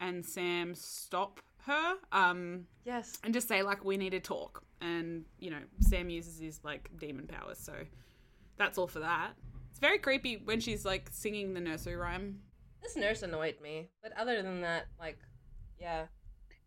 and 0.00 0.24
Sam 0.24 0.74
stop 0.74 1.40
her 1.66 1.94
um 2.12 2.66
Yes. 2.84 3.18
and 3.24 3.34
just 3.34 3.48
say 3.48 3.62
like 3.62 3.84
we 3.84 3.96
need 3.96 4.10
to 4.10 4.20
talk 4.20 4.62
and 4.80 5.24
you 5.38 5.50
know 5.50 5.60
Sam 5.80 6.08
uses 6.08 6.38
his 6.38 6.60
like 6.64 6.88
demon 6.98 7.26
powers. 7.26 7.58
So 7.58 7.74
that's 8.56 8.78
all 8.78 8.86
for 8.86 9.00
that. 9.00 9.32
It's 9.70 9.78
very 9.80 9.98
creepy 9.98 10.40
when 10.44 10.60
she's 10.60 10.84
like 10.84 11.08
singing 11.12 11.54
the 11.54 11.60
nursery 11.60 11.96
rhyme. 11.96 12.40
This 12.82 12.96
nurse 12.96 13.22
annoyed 13.22 13.56
me, 13.62 13.88
but 14.02 14.12
other 14.16 14.40
than 14.42 14.60
that, 14.62 14.86
like, 15.00 15.18
yeah. 15.80 16.06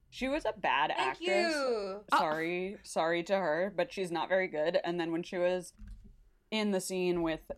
She 0.10 0.28
was 0.28 0.44
a 0.46 0.52
bad 0.58 0.92
Thank 0.96 1.10
actress. 1.12 1.54
you. 1.56 2.02
Sorry, 2.18 2.78
sorry 2.84 3.24
to 3.24 3.36
her, 3.38 3.74
but 3.76 3.94
she's 3.94 4.12
not 4.12 4.28
very 4.28 4.48
good. 4.48 4.78
And 4.84 5.00
then 5.00 5.14
when 5.14 5.24
she 5.24 5.38
was 5.38 5.72
in 6.52 6.72
the 6.72 6.82
scene 6.82 7.22
with 7.22 7.50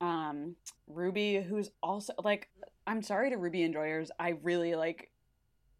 um 0.00 0.56
Ruby, 0.88 1.40
who's 1.42 1.70
also 1.82 2.12
like, 2.24 2.48
I'm 2.86 3.02
sorry 3.02 3.30
to 3.30 3.36
Ruby 3.36 3.62
enjoyers. 3.62 4.10
I 4.18 4.30
really 4.42 4.74
like. 4.74 5.10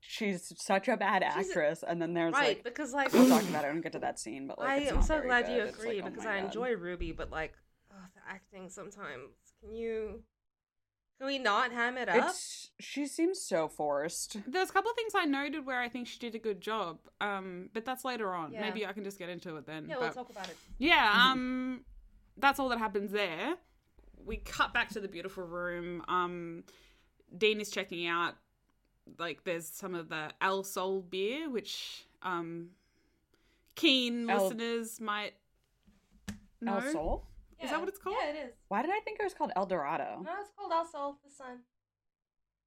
She's 0.01 0.53
such 0.59 0.87
a 0.89 0.97
bad 0.97 1.25
She's 1.37 1.47
a- 1.47 1.51
actress, 1.51 1.83
and 1.87 2.01
then 2.01 2.15
there's 2.15 2.33
Right, 2.35 2.49
like 2.57 2.65
because 2.65 2.93
like 2.93 3.13
we'll 3.13 3.29
talk 3.29 3.43
about 3.49 3.65
it. 3.65 3.71
and 3.71 3.83
get 3.83 3.93
to 3.93 3.99
that 4.01 4.21
scene, 4.21 4.47
but 4.47 4.59
like 4.59 4.69
i 4.69 4.77
am 4.95 5.03
so 5.03 5.21
glad 5.21 5.49
you 5.49 5.57
good. 5.57 5.69
It's 5.69 5.79
agree 5.79 5.97
like, 5.97 6.05
oh 6.05 6.11
because 6.11 6.25
my 6.25 6.33
I 6.33 6.37
God. 6.41 6.45
enjoy 6.47 6.73
Ruby, 6.77 7.13
but 7.13 7.31
like 7.33 7.55
oh, 7.93 7.97
the 8.15 8.21
acting 8.33 8.69
sometimes. 8.69 9.31
Can 9.61 9.75
you? 9.75 10.23
Can 11.19 11.27
we 11.29 11.39
not 11.39 11.73
ham 11.73 11.97
it 11.97 12.09
up? 12.11 12.29
It's 12.29 12.71
she 12.79 13.07
seems 13.07 13.41
so 13.41 13.69
forced. 13.69 14.37
There's 14.47 14.69
a 14.71 14.73
couple 14.73 14.91
of 14.91 14.97
things 14.97 15.13
I 15.17 15.25
noted 15.25 15.65
where 15.67 15.81
I 15.81 15.89
think 15.89 16.07
she 16.07 16.19
did 16.19 16.35
a 16.35 16.39
good 16.39 16.61
job, 16.61 16.99
um, 17.21 17.71
but 17.73 17.85
that's 17.85 18.05
later 18.05 18.33
on. 18.35 18.53
Yeah. 18.53 18.61
Maybe 18.61 18.85
I 18.87 18.93
can 18.93 19.03
just 19.03 19.19
get 19.19 19.29
into 19.31 19.57
it 19.57 19.67
then. 19.67 19.87
yeah, 19.89 19.97
we'll 19.99 20.13
talk 20.13 20.29
about 20.31 20.49
it. 20.49 20.57
Yeah, 20.79 21.11
um 21.33 21.81
that's 22.37 22.61
all 22.61 22.69
that 22.69 22.79
happens 22.79 23.11
there. 23.13 23.55
We 24.25 24.37
cut 24.37 24.75
back 24.75 24.91
to 24.91 25.01
the 25.01 25.09
beautiful 25.09 25.43
room. 25.45 26.03
Um 26.07 26.65
Dean 27.37 27.61
is 27.61 27.71
checking 27.71 28.07
out 28.07 28.35
like 29.19 29.45
there's 29.45 29.69
some 29.69 29.95
of 29.95 30.09
the 30.09 30.31
El 30.41 30.65
Sol 30.65 31.01
beer, 31.03 31.49
which 31.51 32.07
um 32.23 32.71
keen 33.75 34.29
El- 34.29 34.45
listeners 34.45 35.01
might 35.01 35.35
know. 36.61 36.77
El 36.77 36.93
Sol. 36.93 37.27
Is 37.63 37.71
that 37.71 37.81
what 37.81 37.89
it's 37.89 37.99
called? 37.99 38.17
Yeah, 38.23 38.31
it 38.31 38.37
is. 38.49 38.55
Why 38.69 38.83
did 38.83 38.91
I 38.91 39.01
think 39.01 39.19
it 39.19 39.25
was 39.25 39.33
called 39.35 39.51
El 39.57 39.65
Dorado? 39.67 40.21
No, 40.23 40.31
it's 40.41 40.51
called 40.57 40.73
El 40.73 40.85
Sol, 40.87 41.19
the 41.25 41.31
sun. 41.31 41.61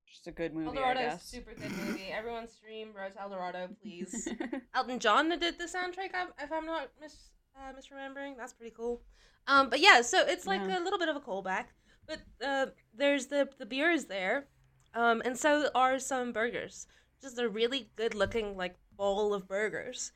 Just 0.07 0.25
a 0.25 0.31
good 0.31 0.53
movie, 0.55 0.65
El 0.77 0.83
I 0.83 0.93
Dorado 0.93 1.15
is 1.15 1.21
a 1.21 1.25
super 1.25 1.53
good 1.53 1.71
movie. 1.77 2.07
Everyone 2.11 2.47
stream 2.47 2.89
Road 2.95 3.13
to 3.13 3.21
El 3.21 3.29
Dorado, 3.29 3.69
please. 3.83 4.27
Elton 4.75 4.97
John 4.97 5.29
did 5.29 5.59
the 5.59 5.65
soundtrack, 5.65 6.09
if- 6.15 6.43
if 6.43 6.51
I'm 6.51 6.65
not 6.65 6.89
mis 6.99 7.15
uh, 7.55 7.71
misremembering. 7.73 8.35
That's 8.35 8.53
pretty 8.53 8.73
cool. 8.75 9.01
Um, 9.47 9.69
but 9.69 9.79
yeah, 9.79 10.01
so 10.01 10.25
it's 10.25 10.47
like 10.47 10.61
Yeah. 10.61 10.79
a 10.79 10.83
little 10.83 10.97
bit 10.99 11.09
of 11.09 11.15
a 11.15 11.19
callback. 11.19 11.65
But 12.09 12.21
uh, 12.45 12.65
there's 12.93 13.27
the 13.27 13.47
the 13.59 13.65
beer 13.65 13.91
is 13.91 14.05
there, 14.07 14.47
um, 14.95 15.21
and 15.23 15.37
so 15.37 15.69
are 15.75 15.99
some 15.99 16.31
burgers. 16.33 16.87
Just 17.21 17.37
a 17.39 17.47
really 17.47 17.91
good 17.95 18.15
looking 18.15 18.57
like 18.57 18.75
bowl 18.97 19.33
of 19.33 19.47
burgers, 19.47 20.11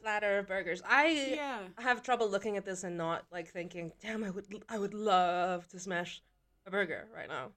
platter 0.00 0.38
of 0.38 0.46
burgers. 0.46 0.80
I 0.88 1.34
Yeah. 1.34 1.58
have 1.78 2.02
trouble 2.02 2.30
looking 2.30 2.56
at 2.56 2.64
this 2.64 2.84
and 2.84 2.96
not 2.96 3.24
like 3.32 3.48
thinking, 3.48 3.92
damn, 4.00 4.22
I 4.22 4.30
would 4.30 4.46
I 4.68 4.78
would 4.78 4.94
love 4.94 5.66
to 5.68 5.80
smash 5.80 6.22
a 6.64 6.70
burger 6.70 7.08
right 7.14 7.28
now. 7.28 7.50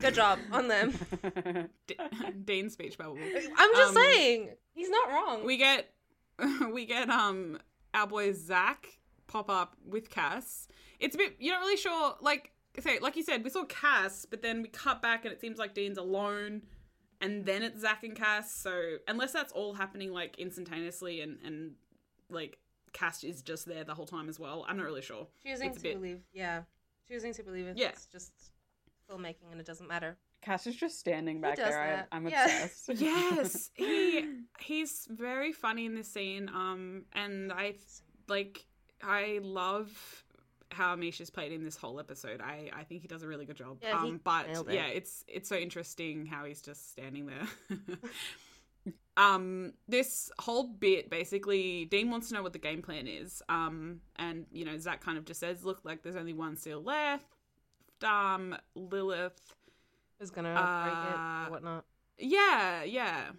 Good 0.00 0.14
job 0.14 0.38
on 0.52 0.68
them. 0.68 0.94
D- 1.86 1.96
Dean's 2.44 2.72
speech 2.78 2.96
bubble. 2.98 3.18
I'm 3.56 3.74
just 3.74 3.96
Um, 3.96 4.02
saying, 4.02 4.50
he's 4.74 4.90
not 4.90 5.08
wrong. 5.10 5.44
We 5.44 5.56
get 5.56 5.92
we 6.72 6.86
get 6.86 7.08
um 7.10 7.58
our 7.94 8.06
boy 8.06 8.32
Zach 8.32 8.86
pop 9.28 9.50
up 9.50 9.76
with 9.84 10.08
Cas. 10.10 10.68
It's 11.00 11.14
a 11.14 11.18
bit 11.18 11.36
you're 11.38 11.54
not 11.54 11.60
really 11.60 11.76
sure 11.76 12.16
like 12.20 12.52
say 12.80 12.98
like 13.00 13.16
you 13.16 13.22
said 13.22 13.44
we 13.44 13.50
saw 13.50 13.64
Cas, 13.64 14.26
but 14.28 14.42
then 14.42 14.62
we 14.62 14.68
cut 14.68 15.02
back 15.02 15.24
and 15.24 15.32
it 15.32 15.40
seems 15.40 15.58
like 15.58 15.74
Dean's 15.74 15.98
alone, 15.98 16.62
and 17.20 17.44
then 17.44 17.62
it's 17.62 17.80
Zach 17.80 18.04
and 18.04 18.14
Cas. 18.16 18.52
So 18.52 18.96
unless 19.08 19.32
that's 19.32 19.52
all 19.52 19.74
happening 19.74 20.12
like 20.12 20.38
instantaneously 20.38 21.20
and 21.20 21.38
and 21.44 21.72
like 22.30 22.58
Cas 22.92 23.22
is 23.24 23.42
just 23.42 23.66
there 23.66 23.84
the 23.84 23.94
whole 23.94 24.06
time 24.06 24.28
as 24.28 24.38
well, 24.40 24.64
I'm 24.68 24.76
not 24.76 24.86
really 24.86 25.02
sure. 25.02 25.26
choosing 25.44 25.68
it's 25.68 25.76
to 25.78 25.82
bit- 25.82 25.94
believe, 25.96 26.20
yeah, 26.32 26.62
choosing 27.08 27.32
to 27.34 27.42
believe 27.42 27.66
it's 27.66 27.80
Yeah. 27.80 27.92
just 28.10 28.32
filmmaking 29.10 29.50
and 29.52 29.60
it 29.60 29.66
doesn't 29.66 29.88
matter. 29.88 30.16
Cas 30.40 30.66
is 30.68 30.76
just 30.76 30.98
standing 31.00 31.40
back 31.40 31.56
there. 31.56 32.06
I, 32.12 32.16
I'm 32.16 32.28
Yeah. 32.28 32.44
obsessed. 32.44 32.88
yes 33.00 33.70
he 33.74 34.24
he's 34.60 35.06
very 35.10 35.52
funny 35.52 35.84
in 35.86 35.94
this 35.96 36.08
scene 36.12 36.48
um 36.48 37.04
and 37.12 37.52
i 37.52 37.74
like 38.28 38.64
i 39.02 39.40
love 39.42 40.24
how 40.70 40.94
Misha's 40.96 41.30
played 41.30 41.52
in 41.52 41.64
this 41.64 41.76
whole 41.76 41.98
episode. 41.98 42.40
I, 42.40 42.70
I 42.72 42.84
think 42.84 43.02
he 43.02 43.08
does 43.08 43.22
a 43.22 43.28
really 43.28 43.44
good 43.44 43.56
job. 43.56 43.78
Yeah, 43.82 43.98
um, 43.98 44.20
but 44.22 44.48
it. 44.48 44.58
yeah, 44.70 44.86
it's 44.86 45.24
it's 45.26 45.48
so 45.48 45.56
interesting 45.56 46.26
how 46.26 46.44
he's 46.44 46.60
just 46.62 46.92
standing 46.92 47.26
there. 47.26 47.78
um, 49.16 49.72
this 49.88 50.30
whole 50.38 50.64
bit 50.64 51.10
basically, 51.10 51.86
Dean 51.86 52.10
wants 52.10 52.28
to 52.28 52.34
know 52.34 52.42
what 52.42 52.52
the 52.52 52.58
game 52.58 52.82
plan 52.82 53.06
is. 53.06 53.42
Um, 53.48 54.00
and 54.16 54.46
you 54.52 54.64
know, 54.64 54.78
Zach 54.78 55.00
kind 55.00 55.18
of 55.18 55.24
just 55.24 55.40
says, 55.40 55.64
"Look, 55.64 55.80
like 55.84 56.02
there's 56.02 56.16
only 56.16 56.32
one 56.34 56.56
seal 56.56 56.82
left." 56.82 57.24
Um, 58.04 58.56
Lilith 58.74 59.54
is 60.20 60.30
gonna 60.30 60.52
break 60.54 60.94
it 60.94 61.18
Uh, 61.18 61.46
or 61.46 61.50
whatnot? 61.50 61.84
yeah, 62.18 62.82
yeah. 62.84 63.30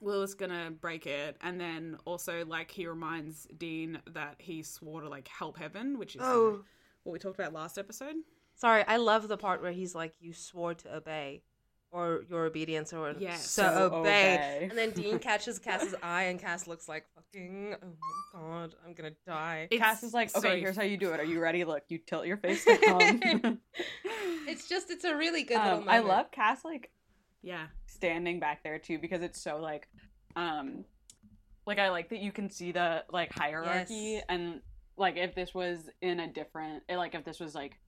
Lilith's 0.00 0.34
gonna 0.34 0.70
break 0.70 1.06
it, 1.06 1.36
and 1.42 1.60
then 1.60 1.96
also 2.04 2.44
like 2.46 2.70
he 2.70 2.86
reminds 2.86 3.46
Dean 3.56 4.00
that 4.12 4.36
he 4.38 4.62
swore 4.62 5.00
to 5.02 5.08
like 5.08 5.28
help 5.28 5.56
Heaven, 5.58 5.98
which 5.98 6.16
is 6.16 6.22
Oh, 6.24 6.60
what 7.02 7.12
we 7.12 7.18
talked 7.18 7.38
about 7.38 7.52
last 7.52 7.78
episode. 7.78 8.16
sorry. 8.54 8.84
I 8.86 8.96
love 8.96 9.28
the 9.28 9.36
part 9.36 9.62
where 9.62 9.72
he's 9.72 9.94
like, 9.94 10.14
"You 10.20 10.32
swore 10.32 10.74
to 10.74 10.96
obey, 10.96 11.42
or 11.90 12.24
your 12.28 12.46
obedience, 12.46 12.92
or 12.92 13.14
Yes. 13.18 13.50
so, 13.50 13.62
So 13.62 13.94
obey. 13.94 14.34
obey. 14.34 14.66
And 14.70 14.76
then 14.78 14.90
Dean 14.90 15.18
catches 15.18 15.58
Cas's 15.58 15.94
eye, 16.02 16.24
and 16.24 16.38
Cas 16.40 16.66
looks 16.66 16.88
like, 16.88 17.06
"Fucking, 17.14 17.76
oh 17.82 17.86
my 18.34 18.40
god, 18.40 18.74
I'm 18.84 18.92
gonna 18.94 19.12
die." 19.26 19.68
It's 19.70 19.80
Cas 19.82 20.02
is 20.02 20.12
like, 20.14 20.30
so 20.30 20.38
okay, 20.40 20.60
here's 20.60 20.76
how 20.76 20.82
you 20.82 20.96
do 20.96 21.12
it. 21.12 21.20
Are 21.20 21.24
you 21.24 21.40
ready? 21.40 21.64
Look, 21.64 21.84
you 21.88 21.98
tilt 21.98 22.26
your 22.26 22.36
face 22.38 22.64
down. 22.86 23.20
It's 24.48 24.68
just, 24.68 24.90
it's 24.92 25.04
a 25.04 25.16
really 25.16 25.42
good 25.42 25.60
little 25.62 25.80
um, 25.80 25.88
I 25.88 25.98
love 25.98 26.30
Cas 26.30 26.64
like 26.64 26.90
Yeah, 27.46 27.66
standing 27.86 28.40
back 28.40 28.64
there 28.64 28.78
too 28.80 28.98
because 28.98 29.22
it's 29.22 29.40
so 29.40 29.58
like, 29.58 29.86
um, 30.34 30.84
like 31.64 31.78
I 31.78 31.90
like 31.90 32.08
that 32.10 32.18
you 32.18 32.32
can 32.32 32.50
see 32.50 32.72
the 32.72 33.04
like 33.12 33.32
hierarchy 33.32 33.94
Yes. 34.14 34.24
and 34.28 34.60
like 34.96 35.16
if 35.16 35.34
this 35.36 35.54
was 35.54 35.88
in 36.02 36.18
a 36.20 36.26
different 36.26 36.82
eh, 36.88 36.96
like 36.96 37.14
if 37.14 37.24
this 37.24 37.38
was 37.38 37.54
like 37.54 37.78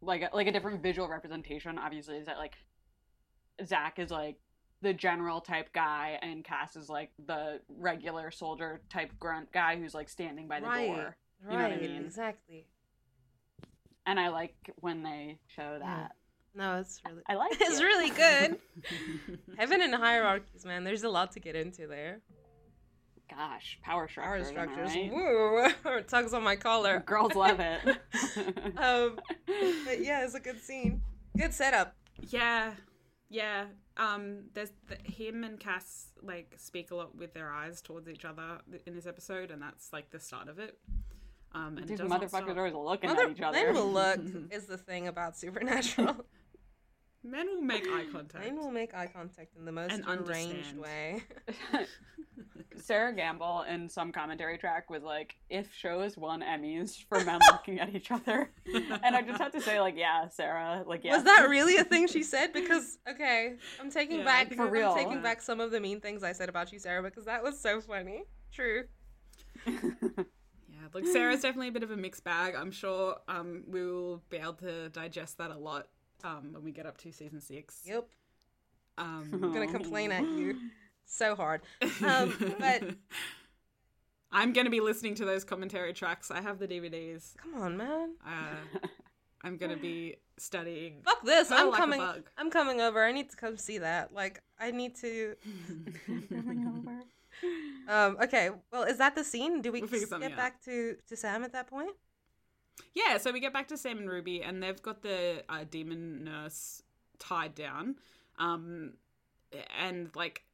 like 0.00 0.22
a, 0.22 0.30
like 0.34 0.48
a 0.48 0.52
different 0.52 0.82
visual 0.82 1.08
representation 1.08 1.78
obviously 1.78 2.16
is 2.16 2.26
that 2.26 2.36
like 2.38 2.54
Zach 3.64 3.98
is 4.00 4.10
like 4.10 4.36
the 4.82 4.92
general 4.92 5.40
type 5.40 5.72
guy 5.72 6.18
and 6.20 6.44
Cas 6.44 6.74
is 6.76 6.88
like 6.88 7.10
the 7.26 7.60
regular 7.68 8.30
soldier 8.32 8.82
type 8.90 9.12
grunt 9.20 9.50
guy 9.52 9.76
who's 9.76 9.94
like 9.94 10.08
standing 10.08 10.48
by 10.48 10.58
the 10.60 10.66
Right. 10.66 10.86
door 10.88 11.16
right, 11.44 11.52
you 11.52 11.56
know 11.58 11.62
what 11.68 11.72
I 11.72 11.76
mean? 11.80 12.04
exactly. 12.04 12.66
and 14.06 14.18
I 14.18 14.28
like 14.28 14.56
when 14.80 15.02
they 15.04 15.38
show 15.46 15.78
that 15.80 16.12
No, 16.54 16.78
it's 16.78 17.00
really, 17.06 17.22
I 17.28 17.34
like 17.34 17.52
it's 17.60 17.80
it. 17.80 17.84
really 17.84 18.10
good. 18.10 18.58
Heaven 19.58 19.82
and 19.82 19.94
hierarchies, 19.94 20.64
man. 20.64 20.84
There's 20.84 21.02
a 21.04 21.08
lot 21.08 21.32
to 21.32 21.40
get 21.40 21.56
into 21.56 21.86
there. 21.86 22.20
gosh 23.28 23.78
power 23.82 24.08
Power 24.14 24.42
structures, 24.44 24.48
am 24.50 24.58
I 24.58 24.72
structures. 24.72 24.94
right? 24.94 25.12
Woo! 25.84 26.00
Tugs 26.08 26.32
on 26.34 26.42
my 26.44 26.56
collar. 26.56 27.02
girls 27.06 27.34
love 27.34 27.58
it 27.60 27.80
Um, 28.76 29.18
but 29.84 30.04
yeah, 30.04 30.24
it's 30.24 30.34
a 30.34 30.40
good 30.40 30.60
scene. 30.60 31.00
Good 31.36 31.52
setup. 31.52 31.94
yeah, 32.28 32.72
yeah. 33.28 33.64
Um, 33.96 34.44
there's 34.54 34.72
the, 34.88 34.96
him 35.10 35.44
and 35.44 35.58
Cas 35.58 36.06
like 36.22 36.54
speak 36.56 36.90
a 36.90 36.94
lot 36.96 37.16
with 37.16 37.32
their 37.34 37.52
eyes 37.52 37.80
towards 37.80 38.08
each 38.08 38.24
other 38.24 38.58
in 38.86 38.94
this 38.94 39.06
episode, 39.06 39.50
and 39.50 39.60
that's 39.62 39.92
like 39.92 40.10
the 40.10 40.20
start 40.20 40.48
of 40.48 40.58
it. 40.58 40.78
Um, 41.52 41.76
and 41.76 41.80
it 41.80 41.86
These 41.88 41.98
does 41.98 42.10
motherfuckers 42.10 42.56
are 42.56 42.66
always 42.66 42.74
looking 42.74 43.10
Mother, 43.10 43.22
at 43.24 43.30
each 43.30 43.40
other. 43.40 43.52
men 43.66 43.74
will 43.74 43.92
look 43.92 44.18
is 44.50 44.66
the 44.66 44.76
thing 44.78 45.06
about 45.08 45.36
Supernatural. 45.38 46.16
Men 47.26 47.46
will 47.48 47.62
make 47.62 47.86
eye 47.88 48.04
contact. 48.12 48.44
men 48.44 48.56
will 48.58 48.70
make 48.70 48.92
eye 48.94 49.06
contact 49.12 49.56
in 49.56 49.64
the 49.64 49.72
most 49.72 49.92
And 49.92 50.04
arranged 50.06 50.76
understand. 50.78 50.78
way. 50.78 51.22
Sarah 52.76 53.14
Gamble 53.14 53.62
in 53.62 53.88
some 53.88 54.12
commentary 54.12 54.58
track 54.58 54.90
was 54.90 55.02
like, 55.02 55.36
if 55.48 55.72
shows 55.72 56.16
won 56.18 56.42
Emmys 56.42 57.02
for 57.08 57.24
men 57.24 57.38
looking 57.52 57.80
at 57.80 57.94
each 57.94 58.10
other. 58.10 58.50
And 59.02 59.16
I 59.16 59.22
just 59.22 59.40
have 59.40 59.52
to 59.52 59.60
say, 59.60 59.80
like, 59.80 59.94
yeah, 59.96 60.28
Sarah, 60.28 60.84
like, 60.86 61.02
yeah. 61.04 61.14
Was 61.14 61.24
that 61.24 61.46
really 61.48 61.76
a 61.76 61.84
thing 61.84 62.08
she 62.08 62.22
said? 62.34 62.52
Because 62.52 62.98
okay, 63.08 63.54
I'm 63.80 63.90
taking 63.90 64.18
Yeah, 64.18 64.24
back 64.24 64.52
for 64.52 64.68
real. 64.68 64.90
I'm 64.90 64.96
taking 64.98 65.22
back 65.22 65.40
some 65.40 65.60
of 65.60 65.70
the 65.70 65.80
mean 65.80 66.00
things 66.00 66.22
I 66.22 66.32
said 66.32 66.48
about 66.48 66.72
you, 66.72 66.78
Sarah, 66.78 67.02
because 67.02 67.24
that 67.24 67.42
was 67.42 67.58
so 67.58 67.80
funny. 67.80 68.24
True. 68.52 68.84
Yeah, 69.66 70.88
look, 70.92 71.06
Sarah's 71.06 71.40
definitely 71.40 71.68
a 71.68 71.72
bit 71.72 71.84
of 71.84 71.90
a 71.90 71.96
mixed 71.96 72.24
bag. 72.24 72.54
I'm 72.54 72.70
sure 72.72 73.16
um, 73.28 73.62
we 73.68 73.82
will 73.86 74.22
be 74.28 74.36
able 74.38 74.54
to 74.54 74.88
digest 74.90 75.38
that 75.38 75.50
a 75.50 75.56
lot 75.56 75.86
um, 76.24 76.52
when 76.52 76.64
we 76.64 76.72
get 76.72 76.86
up 76.86 76.98
to 76.98 77.12
season 77.12 77.40
six. 77.40 77.82
Yep. 77.84 78.08
Um, 78.98 79.30
I'm 79.32 79.52
gonna 79.52 79.66
complain 79.66 80.12
at 80.12 80.22
you 80.22 80.56
so 81.04 81.34
hard. 81.36 81.62
Um, 82.04 82.56
but 82.58 82.82
I'm 84.32 84.52
going 84.52 84.64
to 84.64 84.70
be 84.70 84.80
listening 84.80 85.14
to 85.16 85.24
those 85.24 85.44
commentary 85.44 85.92
tracks. 85.92 86.30
I 86.30 86.40
have 86.40 86.58
the 86.58 86.66
DVDs. 86.66 87.36
come 87.36 87.54
on, 87.54 87.76
man. 87.76 88.14
Uh, 88.26 88.78
I'm 89.44 89.56
going 89.56 89.70
to 89.70 89.78
be 89.78 90.16
studying. 90.38 91.02
Fuck 91.04 91.24
this. 91.24 91.52
I'm 91.52 91.70
like 91.70 91.78
coming. 91.78 92.02
I'm 92.36 92.50
coming 92.50 92.80
over. 92.80 93.04
I 93.04 93.12
need 93.12 93.30
to 93.30 93.36
come 93.36 93.56
see 93.56 93.78
that. 93.78 94.12
Like, 94.12 94.42
I 94.58 94.70
need 94.72 94.96
to. 94.96 95.36
Um, 97.88 98.16
okay. 98.22 98.48
Well, 98.72 98.84
is 98.84 98.98
that 98.98 99.14
the 99.16 99.24
scene? 99.24 99.60
Do 99.60 99.70
we 99.72 99.80
We'll 99.80 99.90
figure 99.90 100.18
get 100.18 100.36
back 100.36 100.62
to 100.64 100.96
to 101.08 101.16
Sam 101.16 101.42
at 101.44 101.52
that 101.52 101.66
point? 101.66 101.90
Yeah, 102.94 103.18
so 103.18 103.32
we 103.32 103.40
get 103.40 103.52
back 103.52 103.68
to 103.68 103.76
Sam 103.76 103.98
and 103.98 104.08
Ruby, 104.10 104.42
and 104.42 104.62
they've 104.62 104.80
got 104.80 105.02
the 105.02 105.44
uh, 105.48 105.64
demon 105.70 106.24
nurse 106.24 106.82
tied 107.18 107.54
down. 107.54 107.96
Um, 108.38 108.94
and 109.78 110.10
like, 110.14 110.44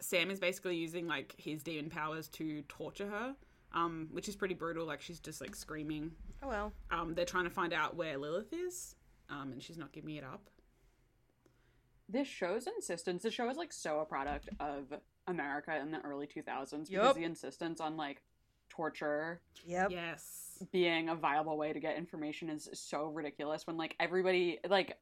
Sam 0.00 0.30
is 0.30 0.40
basically 0.40 0.76
using 0.76 1.06
like 1.06 1.34
his 1.38 1.62
demon 1.62 1.90
powers 1.90 2.28
to 2.28 2.62
torture 2.62 3.08
her, 3.08 3.34
um, 3.72 4.08
which 4.12 4.28
is 4.28 4.36
pretty 4.36 4.54
brutal. 4.54 4.86
Like, 4.86 5.00
she's 5.00 5.20
just 5.20 5.40
like 5.40 5.54
screaming. 5.54 6.12
Oh 6.42 6.48
well. 6.48 6.72
Um, 6.90 7.14
they're 7.14 7.24
trying 7.24 7.44
to 7.44 7.50
find 7.50 7.72
out 7.72 7.96
where 7.96 8.18
Lilith 8.18 8.52
is, 8.52 8.94
um, 9.30 9.52
and 9.52 9.62
she's 9.62 9.78
not 9.78 9.92
giving 9.92 10.16
it 10.16 10.24
up. 10.24 10.48
This 12.08 12.28
show's 12.28 12.66
insistence. 12.66 13.22
The 13.22 13.30
show 13.30 13.48
is 13.48 13.56
like 13.56 13.72
so 13.72 14.00
a 14.00 14.04
product 14.04 14.50
of 14.60 14.92
America 15.26 15.76
in 15.80 15.90
the 15.90 16.00
early 16.00 16.26
2000s 16.26 16.70
because 16.70 16.88
Yup. 16.90 17.16
the 17.16 17.24
insistence 17.24 17.80
on 17.80 17.96
like 17.96 18.22
torture 18.68 19.40
Yep. 19.66 19.90
Yes. 19.90 20.51
Being 20.70 21.08
a 21.08 21.14
viable 21.14 21.56
way 21.56 21.72
to 21.72 21.80
get 21.80 21.96
information 21.96 22.48
is 22.50 22.68
so 22.72 23.06
ridiculous 23.06 23.66
when 23.66 23.76
like 23.76 23.96
everybody 23.98 24.58
like 24.68 24.96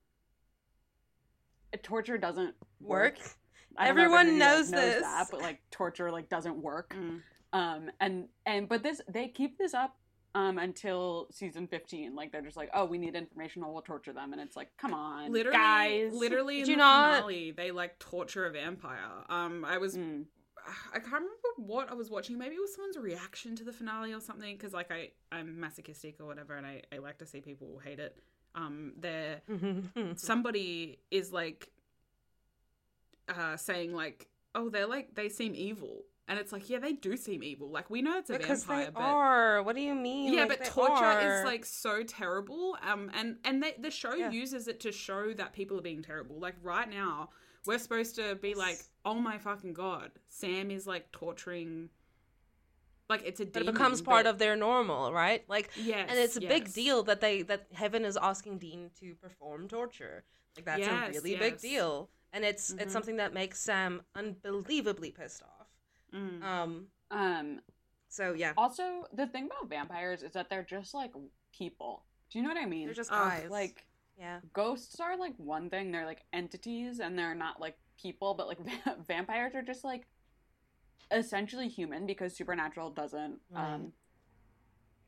torture 1.82 2.18
doesn't 2.18 2.54
Work. 2.80 3.16
work. 3.18 3.28
I 3.76 3.86
don't 3.86 3.96
know 3.96 4.02
if 4.02 4.06
Everyone 4.06 4.38
knows 4.38 4.70
this. 4.70 5.02
that, 5.02 5.28
but 5.30 5.40
like 5.40 5.60
torture 5.70 6.10
like 6.10 6.28
doesn't 6.28 6.56
work. 6.56 6.94
Mm. 6.98 7.20
Um 7.52 7.90
and 8.00 8.28
and 8.46 8.68
but 8.68 8.82
this 8.82 9.00
they 9.08 9.28
keep 9.28 9.58
this 9.58 9.74
up 9.74 9.96
um 10.36 10.58
until 10.58 11.26
season 11.32 11.66
15 11.66 12.14
like 12.14 12.30
they're 12.30 12.40
just 12.42 12.56
like 12.56 12.70
oh 12.72 12.84
we 12.84 12.98
need 12.98 13.16
information 13.16 13.64
or 13.64 13.72
we'll 13.72 13.82
torture 13.82 14.12
them 14.12 14.32
and 14.32 14.40
it's 14.40 14.54
like 14.56 14.68
come 14.78 14.94
on 14.94 15.32
Literally, 15.32 15.58
guys 15.58 16.12
literally 16.14 16.60
in 16.60 16.66
you 16.68 16.74
the 16.74 16.78
not- 16.78 17.14
finale, 17.16 17.50
they 17.50 17.70
like 17.72 17.98
torture 17.98 18.46
a 18.46 18.50
vampire. 18.52 18.98
Um, 19.28 19.64
I 19.64 19.78
was 19.78 19.96
Mm. 19.96 20.24
I 20.92 20.98
can't 20.98 21.12
remember 21.12 21.30
what 21.56 21.90
I 21.90 21.94
was 21.94 22.10
watching. 22.10 22.38
Maybe 22.38 22.54
it 22.56 22.60
was 22.60 22.74
someone's 22.74 22.96
reaction 22.98 23.56
to 23.56 23.64
the 23.64 23.72
finale 23.72 24.12
or 24.12 24.20
something. 24.20 24.54
Because 24.56 24.72
like 24.72 24.90
I, 24.90 25.10
I'm 25.32 25.58
masochistic 25.60 26.20
or 26.20 26.26
whatever, 26.26 26.56
and 26.56 26.66
I, 26.66 26.82
I 26.92 26.98
like 26.98 27.18
to 27.18 27.26
see 27.26 27.40
people 27.40 27.80
hate 27.84 27.98
it. 28.00 28.16
Um, 28.54 28.92
there, 28.98 29.42
somebody 30.16 30.98
is 31.10 31.32
like, 31.32 31.70
uh, 33.28 33.56
saying 33.56 33.94
like, 33.94 34.26
oh, 34.54 34.68
they're 34.68 34.86
like 34.86 35.14
they 35.14 35.28
seem 35.28 35.54
evil, 35.54 36.02
and 36.28 36.38
it's 36.38 36.52
like, 36.52 36.68
yeah, 36.68 36.78
they 36.78 36.92
do 36.92 37.16
seem 37.16 37.42
evil. 37.42 37.70
Like 37.70 37.90
we 37.90 38.02
know 38.02 38.18
it's 38.18 38.30
a 38.30 38.38
because 38.38 38.64
vampire, 38.64 38.86
they 38.86 38.90
but 38.92 39.02
are. 39.02 39.62
What 39.62 39.76
do 39.76 39.82
you 39.82 39.94
mean? 39.94 40.32
yeah, 40.34 40.40
Like, 40.44 40.58
but 40.60 40.64
torture 40.66 41.04
are. 41.04 41.38
is 41.40 41.44
like 41.44 41.64
so 41.64 42.02
terrible. 42.02 42.76
Um, 42.86 43.10
and 43.14 43.36
and 43.44 43.62
they, 43.62 43.74
the 43.78 43.90
show 43.90 44.14
Yeah. 44.14 44.30
uses 44.30 44.66
it 44.68 44.80
to 44.80 44.92
show 44.92 45.32
that 45.34 45.52
people 45.52 45.78
are 45.78 45.82
being 45.82 46.02
terrible. 46.02 46.38
Like 46.40 46.56
right 46.62 46.88
now, 46.90 47.30
we're 47.66 47.78
supposed 47.78 48.16
to 48.16 48.34
be 48.36 48.54
like, 48.54 48.80
oh 49.04 49.14
my 49.14 49.38
fucking 49.38 49.72
god, 49.74 50.10
Sam 50.28 50.70
is 50.70 50.86
like 50.86 51.10
torturing. 51.12 51.90
Like 53.08 53.22
it's 53.24 53.40
a 53.40 53.46
But 53.46 53.62
it 53.62 53.66
becomes 53.66 54.00
part 54.00 54.24
but- 54.24 54.30
of 54.30 54.38
their 54.38 54.54
normal, 54.56 55.12
right? 55.12 55.44
Like, 55.48 55.70
yes, 55.76 56.06
and 56.08 56.18
it's 56.18 56.36
a 56.36 56.40
big 56.40 56.72
deal 56.72 57.02
that 57.04 57.20
they 57.20 57.42
that 57.42 57.66
Heaven 57.72 58.04
is 58.04 58.16
asking 58.16 58.58
Dean 58.58 58.90
to 59.00 59.14
perform 59.16 59.66
torture. 59.68 60.24
Like 60.56 60.64
that's 60.64 60.80
Yes, 60.80 61.08
a 61.16 61.20
really 61.20 61.36
big 61.36 61.58
deal, 61.58 62.08
and 62.32 62.44
it's 62.44 62.72
Mhm. 62.72 62.82
it's 62.82 62.92
something 62.92 63.16
that 63.16 63.34
makes 63.34 63.60
Sam 63.60 64.02
unbelievably 64.14 65.10
pissed 65.12 65.42
off. 65.42 65.68
Mm. 66.14 66.42
Um. 66.42 66.86
um 67.10 67.60
So 68.08 68.32
yeah, 68.32 68.52
also 68.56 69.06
the 69.12 69.26
thing 69.26 69.46
about 69.46 69.68
vampires 69.68 70.22
is 70.22 70.32
that 70.32 70.48
they're 70.48 70.64
just 70.64 70.94
like 70.94 71.12
people 71.52 72.04
do 72.30 72.38
you 72.38 72.44
know 72.44 72.48
what 72.54 72.62
i 72.62 72.64
mean 72.64 72.86
they're 72.86 72.94
just 72.94 73.10
Ugh, 73.12 73.18
guys. 73.42 73.50
like 73.50 73.84
yeah, 74.20 74.38
ghosts 74.52 75.00
are 75.00 75.16
like 75.16 75.32
one 75.38 75.70
thing 75.70 75.90
they're 75.90 76.04
like 76.06 76.22
entities 76.32 77.00
and 77.00 77.18
they're 77.18 77.34
not 77.34 77.60
like 77.60 77.76
people 78.00 78.34
but 78.34 78.46
like 78.46 78.58
va- 78.84 78.96
vampires 79.08 79.54
are 79.54 79.62
just 79.62 79.82
like 79.82 80.06
essentially 81.10 81.68
human 81.68 82.06
because 82.06 82.36
supernatural 82.36 82.90
doesn't 82.90 83.38
Right. 83.50 83.74
um 83.74 83.92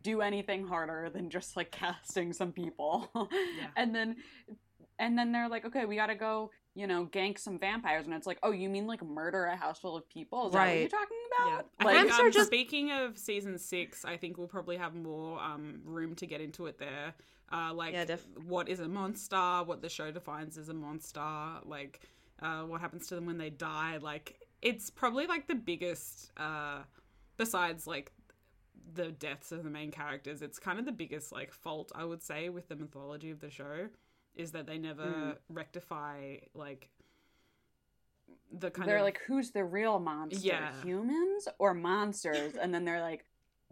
do 0.03 0.21
anything 0.21 0.67
harder 0.67 1.09
than 1.13 1.31
just 1.31 1.57
like 1.57 1.71
casting 1.71 2.33
some 2.33 2.53
people 2.53 3.09
Yeah. 3.15 3.67
and 3.77 3.95
then 3.95 4.17
and 4.99 5.17
then 5.17 5.31
they're 5.31 5.49
like 5.49 5.65
okay 5.67 5.85
we 5.85 5.95
gotta 5.95 6.17
go 6.17 6.51
you 6.75 6.87
know 6.89 7.07
gank 7.07 7.39
some 7.39 7.59
vampires 7.59 8.07
and 8.07 8.15
it's 8.15 8.27
like 8.27 8.39
oh 8.43 8.51
you 8.51 8.69
mean 8.69 8.87
like 8.89 9.03
murder 9.05 9.45
a 9.45 9.55
house 9.57 9.79
full 9.79 9.97
of 9.97 10.09
people 10.09 10.49
is 10.49 10.53
that 10.55 10.59
what 10.59 10.65
Right. 10.67 10.81
you're 10.81 10.89
talking 10.89 11.17
Yeah. 11.39 11.47
about 11.47 11.67
I 11.79 11.85
like 11.85 11.95
think, 11.97 12.09
Vamps 12.09 12.21
um, 12.25 12.33
just- 12.33 12.47
speaking 12.49 12.91
of 12.91 13.17
season 13.17 13.59
six, 13.59 14.05
I 14.05 14.17
think 14.17 14.39
we'll 14.39 14.49
probably 14.49 14.77
have 14.79 14.95
more 14.95 15.39
um, 15.41 15.83
room 15.85 16.15
to 16.17 16.27
get 16.27 16.41
into 16.41 16.67
it 16.67 16.79
there. 16.79 17.15
Uh, 17.53 17.73
like, 17.75 17.93
Yeah, 17.93 18.05
def- 18.07 18.27
what 18.47 18.69
is 18.69 18.81
a 18.81 18.89
monster? 18.89 19.37
What 19.65 19.83
the 19.83 19.89
show 19.89 20.11
defines 20.11 20.57
as 20.57 20.69
a 20.69 20.75
monster? 20.75 21.21
Like, 21.65 22.01
uh, 22.41 22.63
what 22.63 22.81
happens 22.81 23.07
to 23.09 23.15
them 23.15 23.27
when 23.27 23.37
they 23.39 23.51
die? 23.51 23.99
Like, 24.01 24.41
it's 24.63 24.89
probably 24.91 25.27
like 25.27 25.47
the 25.49 25.55
biggest, 25.55 26.31
uh, 26.39 26.83
besides 27.37 27.87
like 27.87 28.13
the 28.95 29.11
deaths 29.13 29.53
of 29.53 29.65
the 29.65 29.71
main 29.71 29.91
characters. 29.91 30.41
It's 30.43 30.59
kind 30.59 30.79
of 30.79 30.85
the 30.87 30.93
biggest 30.93 31.31
like 31.33 31.53
fault 31.53 31.93
I 31.95 32.05
would 32.05 32.23
say 32.23 32.49
with 32.49 32.69
the 32.69 32.77
mythology 32.77 33.31
of 33.31 33.41
the 33.41 33.51
show 33.51 33.89
is 34.35 34.53
that 34.53 34.67
they 34.67 34.79
never 34.79 35.05
Mm. 35.05 35.37
rectify 35.49 36.37
like 36.55 36.89
the 38.51 38.71
kind 38.71 38.89
they're 38.89 38.99
of 38.99 39.03
like 39.05 39.21
who's 39.27 39.51
the 39.51 39.65
real 39.65 39.99
monster 39.99 40.39
Yeah. 40.47 40.73
humans 40.83 41.49
or 41.59 41.75
monsters 41.75 42.55
and 42.55 42.73
then 42.75 42.85
they're 42.85 43.01
like 43.01 43.25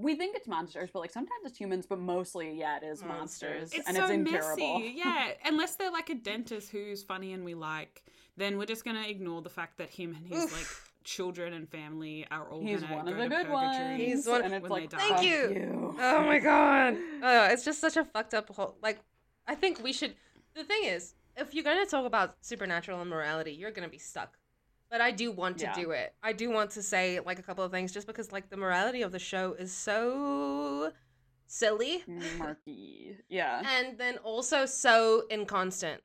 we 0.03 0.14
think 0.14 0.36
it's 0.36 0.48
monsters 0.48 0.90
but 0.92 1.01
like 1.01 1.11
sometimes 1.11 1.40
it's 1.44 1.59
humans 1.59 1.86
but 1.86 1.98
mostly 1.98 2.53
yeah 2.59 2.78
it 2.78 2.82
is 2.84 3.03
monsters, 3.05 3.61
Monsters. 3.72 3.72
It's 3.72 3.88
and 3.88 3.96
so 3.96 4.05
it's 4.07 4.30
messy. 4.30 4.94
Yeah, 4.96 5.32
unless 5.44 5.76
they're 5.76 5.90
like 5.92 6.11
a 6.11 6.14
dentist 6.14 6.70
who's 6.70 7.03
funny 7.03 7.32
and 7.32 7.44
we 7.44 7.55
like, 7.55 8.03
then 8.36 8.59
we're 8.59 8.66
just 8.66 8.84
gonna 8.84 9.07
ignore 9.07 9.42
the 9.42 9.51
fact 9.51 9.78
that 9.78 9.90
him 9.90 10.14
and 10.14 10.26
his 10.26 10.44
Oof. 10.44 10.53
like 10.53 10.66
children 11.05 11.53
and 11.55 11.68
family 11.68 12.26
are 12.30 12.48
all 12.51 12.61
he's 12.61 12.82
gonna 12.82 12.96
one 12.96 13.05
go 13.07 13.12
of 13.12 13.18
the 13.18 13.28
good 13.28 13.48
ones 13.48 14.01
He's 14.01 14.26
one- 14.26 14.42
and 14.42 14.53
it's 14.55 14.62
when 14.62 14.82
like 14.82 14.90
Thank 14.90 15.14
fuck 15.16 15.22
you. 15.24 15.94
Oh 15.98 16.24
my 16.24 16.38
god. 16.38 16.94
Uh, 17.22 17.48
it's 17.53 17.64
just 17.64 17.80
such 17.80 17.96
a 17.96 18.05
fucked 18.05 18.34
up 18.34 18.48
whole. 18.51 18.76
Like, 18.82 18.98
I 19.46 19.55
think 19.55 19.82
we 19.82 19.92
should. 19.92 20.14
The 20.55 20.64
thing 20.64 20.84
is, 20.84 21.14
if 21.36 21.55
you're 21.55 21.64
gonna 21.64 21.86
talk 21.86 22.05
about 22.07 22.36
supernatural 22.40 23.01
and 23.01 23.09
morality, 23.11 23.53
you're 23.53 23.70
gonna 23.70 23.88
be 23.88 23.98
stuck. 23.98 24.36
But 24.91 25.01
I 25.01 25.12
do 25.12 25.30
want 25.30 25.59
to 25.59 25.66
Yeah. 25.66 25.74
do 25.74 25.91
it. 25.93 26.14
I 26.22 26.32
do 26.32 26.51
want 26.51 26.70
to 26.72 26.82
say 26.82 27.20
like 27.20 27.38
a 27.38 27.43
couple 27.43 27.62
of 27.64 27.70
things, 27.70 27.93
just 27.93 28.07
because 28.07 28.32
like 28.32 28.51
the 28.51 28.57
morality 28.57 29.03
of 29.03 29.12
the 29.12 29.18
show 29.20 29.53
is 29.55 29.72
so 29.72 30.93
silly, 31.47 32.05
murky 32.07 33.16
yeah 33.28 33.62
and 33.78 33.99
then 33.99 34.18
also 34.18 34.66
so 34.66 35.24
inconstant. 35.30 36.03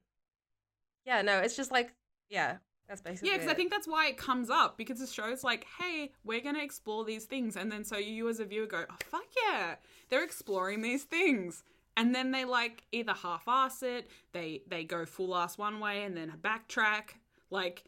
Yeah, 1.06 1.22
no, 1.22 1.40
it's 1.40 1.56
just 1.56 1.72
like 1.72 1.94
yeah, 2.30 2.58
that's 2.88 3.02
basically. 3.02 3.30
Yeah, 3.30 3.36
because 3.38 3.52
I 3.52 3.54
think 3.56 3.72
that's 3.72 3.88
why 3.88 4.08
it 4.08 4.18
comes 4.18 4.50
up 4.50 4.78
because 4.78 5.00
the 5.00 5.08
show's 5.08 5.44
like, 5.44 5.66
hey, 5.80 6.12
we're 6.24 6.42
gonna 6.42 6.64
explore 6.64 7.06
these 7.06 7.26
things, 7.26 7.56
and 7.56 7.72
then 7.72 7.84
so 7.84 7.98
you 7.98 8.28
as 8.30 8.40
a 8.40 8.46
viewer 8.46 8.66
go, 8.68 8.86
oh 8.90 8.96
fuck 9.06 9.26
yeah, 9.48 9.76
they're 10.10 10.24
exploring 10.24 10.82
these 10.82 11.04
things, 11.04 11.64
and 11.98 12.14
then 12.14 12.32
they 12.32 12.46
like 12.46 12.84
either 12.92 13.14
half-ass 13.14 13.82
it, 13.84 14.10
they 14.32 14.62
they 14.68 14.84
go 14.84 15.06
full 15.06 15.36
ass 15.36 15.58
one 15.58 15.80
way 15.80 16.04
and 16.04 16.16
then 16.18 16.34
backtrack, 16.42 17.16
like 17.50 17.84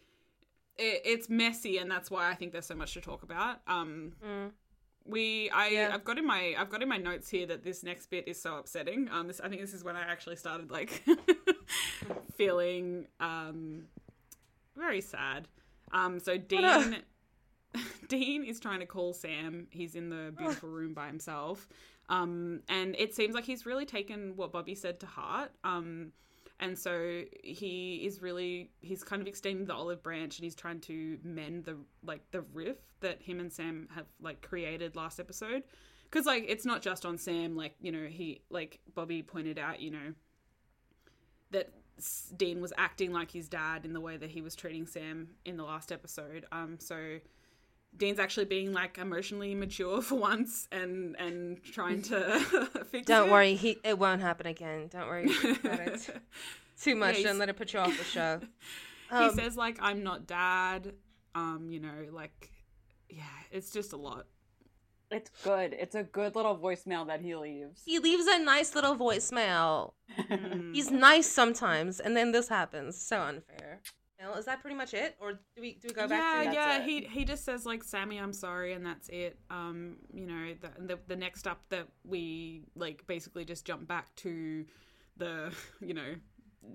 it, 0.77 1.01
it's 1.05 1.29
messy, 1.29 1.77
and 1.77 1.89
that's 1.89 2.09
why 2.11 2.29
I 2.29 2.35
think 2.35 2.51
there's 2.51 2.65
so 2.65 2.75
much 2.75 2.93
to 2.93 3.01
talk 3.01 3.23
about. 3.23 3.61
Um, 3.67 4.13
Mm. 4.25 4.51
we 5.05 5.49
I 5.51 5.67
Yeah. 5.69 5.91
I've 5.93 6.03
got 6.03 6.17
in 6.17 6.25
my 6.25 6.55
I've 6.57 6.69
got 6.69 6.81
in 6.81 6.89
my 6.89 6.97
notes 6.97 7.29
here 7.29 7.45
that 7.47 7.63
this 7.63 7.81
next 7.83 8.07
bit 8.09 8.27
is 8.27 8.41
so 8.41 8.57
upsetting. 8.57 9.09
Um, 9.11 9.27
this 9.27 9.39
I 9.39 9.47
think 9.49 9.61
this 9.61 9.73
is 9.73 9.83
when 9.83 9.95
I 9.95 10.01
actually 10.01 10.35
started 10.35 10.69
like 10.71 11.03
feeling 12.37 13.07
um 13.19 13.85
very 14.75 15.01
sad. 15.01 15.47
Um, 15.91 16.19
so 16.19 16.37
Dean 16.37 16.97
Dean 18.09 18.43
is 18.43 18.59
trying 18.59 18.79
to 18.79 18.85
call 18.85 19.13
Sam. 19.13 19.67
He's 19.71 19.95
in 19.95 20.09
the 20.09 20.33
beautiful 20.37 20.69
room 20.69 20.93
by 20.93 21.07
himself. 21.07 21.67
Um, 22.09 22.61
and 22.69 22.95
it 22.97 23.13
seems 23.13 23.35
like 23.35 23.43
he's 23.43 23.65
really 23.65 23.85
taken 23.85 24.35
what 24.37 24.51
Bobby 24.51 24.75
said 24.75 24.99
to 25.01 25.05
heart. 25.05 25.51
Um, 25.63 26.11
and 26.59 26.77
so 26.77 27.23
he 27.43 28.01
is 28.05 28.21
really 28.21 28.71
he's 28.79 29.03
kind 29.03 29.21
of 29.21 29.27
extending 29.27 29.65
the 29.65 29.73
olive 29.73 30.01
branch 30.01 30.37
and 30.37 30.43
he's 30.43 30.55
trying 30.55 30.79
to 30.81 31.19
mend 31.23 31.65
the 31.65 31.77
like 32.03 32.21
the 32.31 32.41
riff 32.53 32.77
that 33.01 33.21
him 33.21 33.39
and 33.39 33.51
Sam 33.51 33.87
have 33.93 34.05
like 34.19 34.41
created 34.41 34.95
last 34.95 35.19
episode. 35.19 35.63
Cause 36.09 36.25
like 36.25 36.45
it's 36.47 36.65
not 36.65 36.81
just 36.81 37.05
on 37.05 37.17
Sam, 37.17 37.55
like, 37.55 37.75
you 37.81 37.91
know, 37.91 38.05
he 38.05 38.41
like 38.49 38.79
Bobby 38.95 39.21
pointed 39.21 39.59
out, 39.59 39.81
you 39.81 39.91
know, 39.91 40.13
that 41.51 41.69
Dean 42.35 42.61
was 42.61 42.73
acting 42.77 43.11
like 43.11 43.29
his 43.29 43.47
dad 43.47 43.85
in 43.85 43.93
the 43.93 44.01
way 44.01 44.17
that 44.17 44.29
he 44.29 44.41
was 44.41 44.55
treating 44.55 44.87
Sam 44.87 45.27
in 45.45 45.57
the 45.57 45.63
last 45.63 45.91
episode. 45.91 46.45
Um, 46.51 46.77
so 46.79 47.19
Dean's 47.97 48.19
actually 48.19 48.45
being 48.45 48.71
like 48.73 48.97
emotionally 48.97 49.55
mature 49.55 50.01
for 50.07 50.15
once 50.15 50.67
and 50.71 51.15
and 51.19 51.63
trying 51.63 52.01
to 52.03 52.39
fix 52.91 53.07
Don't 53.07 53.29
it. 53.29 53.31
worry, 53.31 53.55
he 53.55 53.77
it 53.83 53.97
won't 53.97 54.21
happen 54.21 54.45
again. 54.47 54.87
Don't 54.89 55.07
worry 55.07 55.25
about 55.63 55.79
it. 55.79 56.09
Too 56.81 56.95
much, 56.95 57.15
he's- 57.17 57.27
don't 57.27 57.39
let 57.39 57.49
it 57.49 57.57
put 57.57 57.73
you 57.73 57.79
off 57.79 57.97
the 57.97 58.03
show. 58.03 58.39
he 59.09 59.15
Um, 59.15 59.33
says 59.35 59.57
like 59.57 59.77
I'm 59.81 60.03
not 60.03 60.27
dad. 60.27 60.93
Um, 61.35 61.67
you 61.71 61.79
know, 61.79 62.05
like 62.11 62.51
yeah, 63.09 63.23
it's 63.51 63.71
just 63.71 63.93
a 63.93 63.97
lot. 63.97 64.25
it's 65.09 65.29
good 65.43 65.73
it's 65.73 65.95
a 65.95 66.03
good 66.03 66.35
little 66.35 66.57
voicemail 66.57 67.07
that 67.07 67.21
he 67.21 67.33
leaves 67.35 67.81
he 67.85 67.97
leaves 67.99 68.27
a 68.27 68.37
nice 68.39 68.75
little 68.75 68.95
voicemail. 68.95 69.93
Mm. 70.19 70.73
He's 70.75 70.91
nice 70.91 71.27
sometimes, 71.29 71.99
and 71.99 72.15
then 72.17 72.31
this 72.31 72.49
happens. 72.49 72.97
So 73.01 73.21
unfair. 73.21 73.81
Mel, 74.19 74.33
is 74.33 74.45
that 74.45 74.61
pretty 74.61 74.75
much 74.75 74.93
it, 74.93 75.15
or 75.19 75.33
do 75.33 75.61
we 75.61 75.73
do 75.73 75.89
we 75.89 75.93
go 75.93 76.07
back 76.07 76.45
yeah, 76.45 76.49
to? 76.49 76.55
Yeah. 76.55 76.77
it. 76.77 76.83
He 76.83 77.01
he 77.01 77.25
just 77.25 77.45
says 77.45 77.65
like 77.65 77.83
Sammy, 77.83 78.17
I'm 78.17 78.33
sorry, 78.33 78.73
and 78.73 78.85
that's 78.85 79.09
it. 79.09 79.37
Um, 79.49 79.97
you 80.13 80.25
know, 80.25 80.53
the, 80.59 80.95
the 80.95 80.99
the 81.07 81.15
next 81.15 81.45
up 81.47 81.61
that 81.69 81.87
we 82.03 82.63
like 82.75 83.05
basically 83.05 83.45
just 83.45 83.65
jump 83.65 83.87
back 83.87 84.13
to 84.17 84.65
the 85.17 85.53
you 85.81 85.93
know 85.93 86.15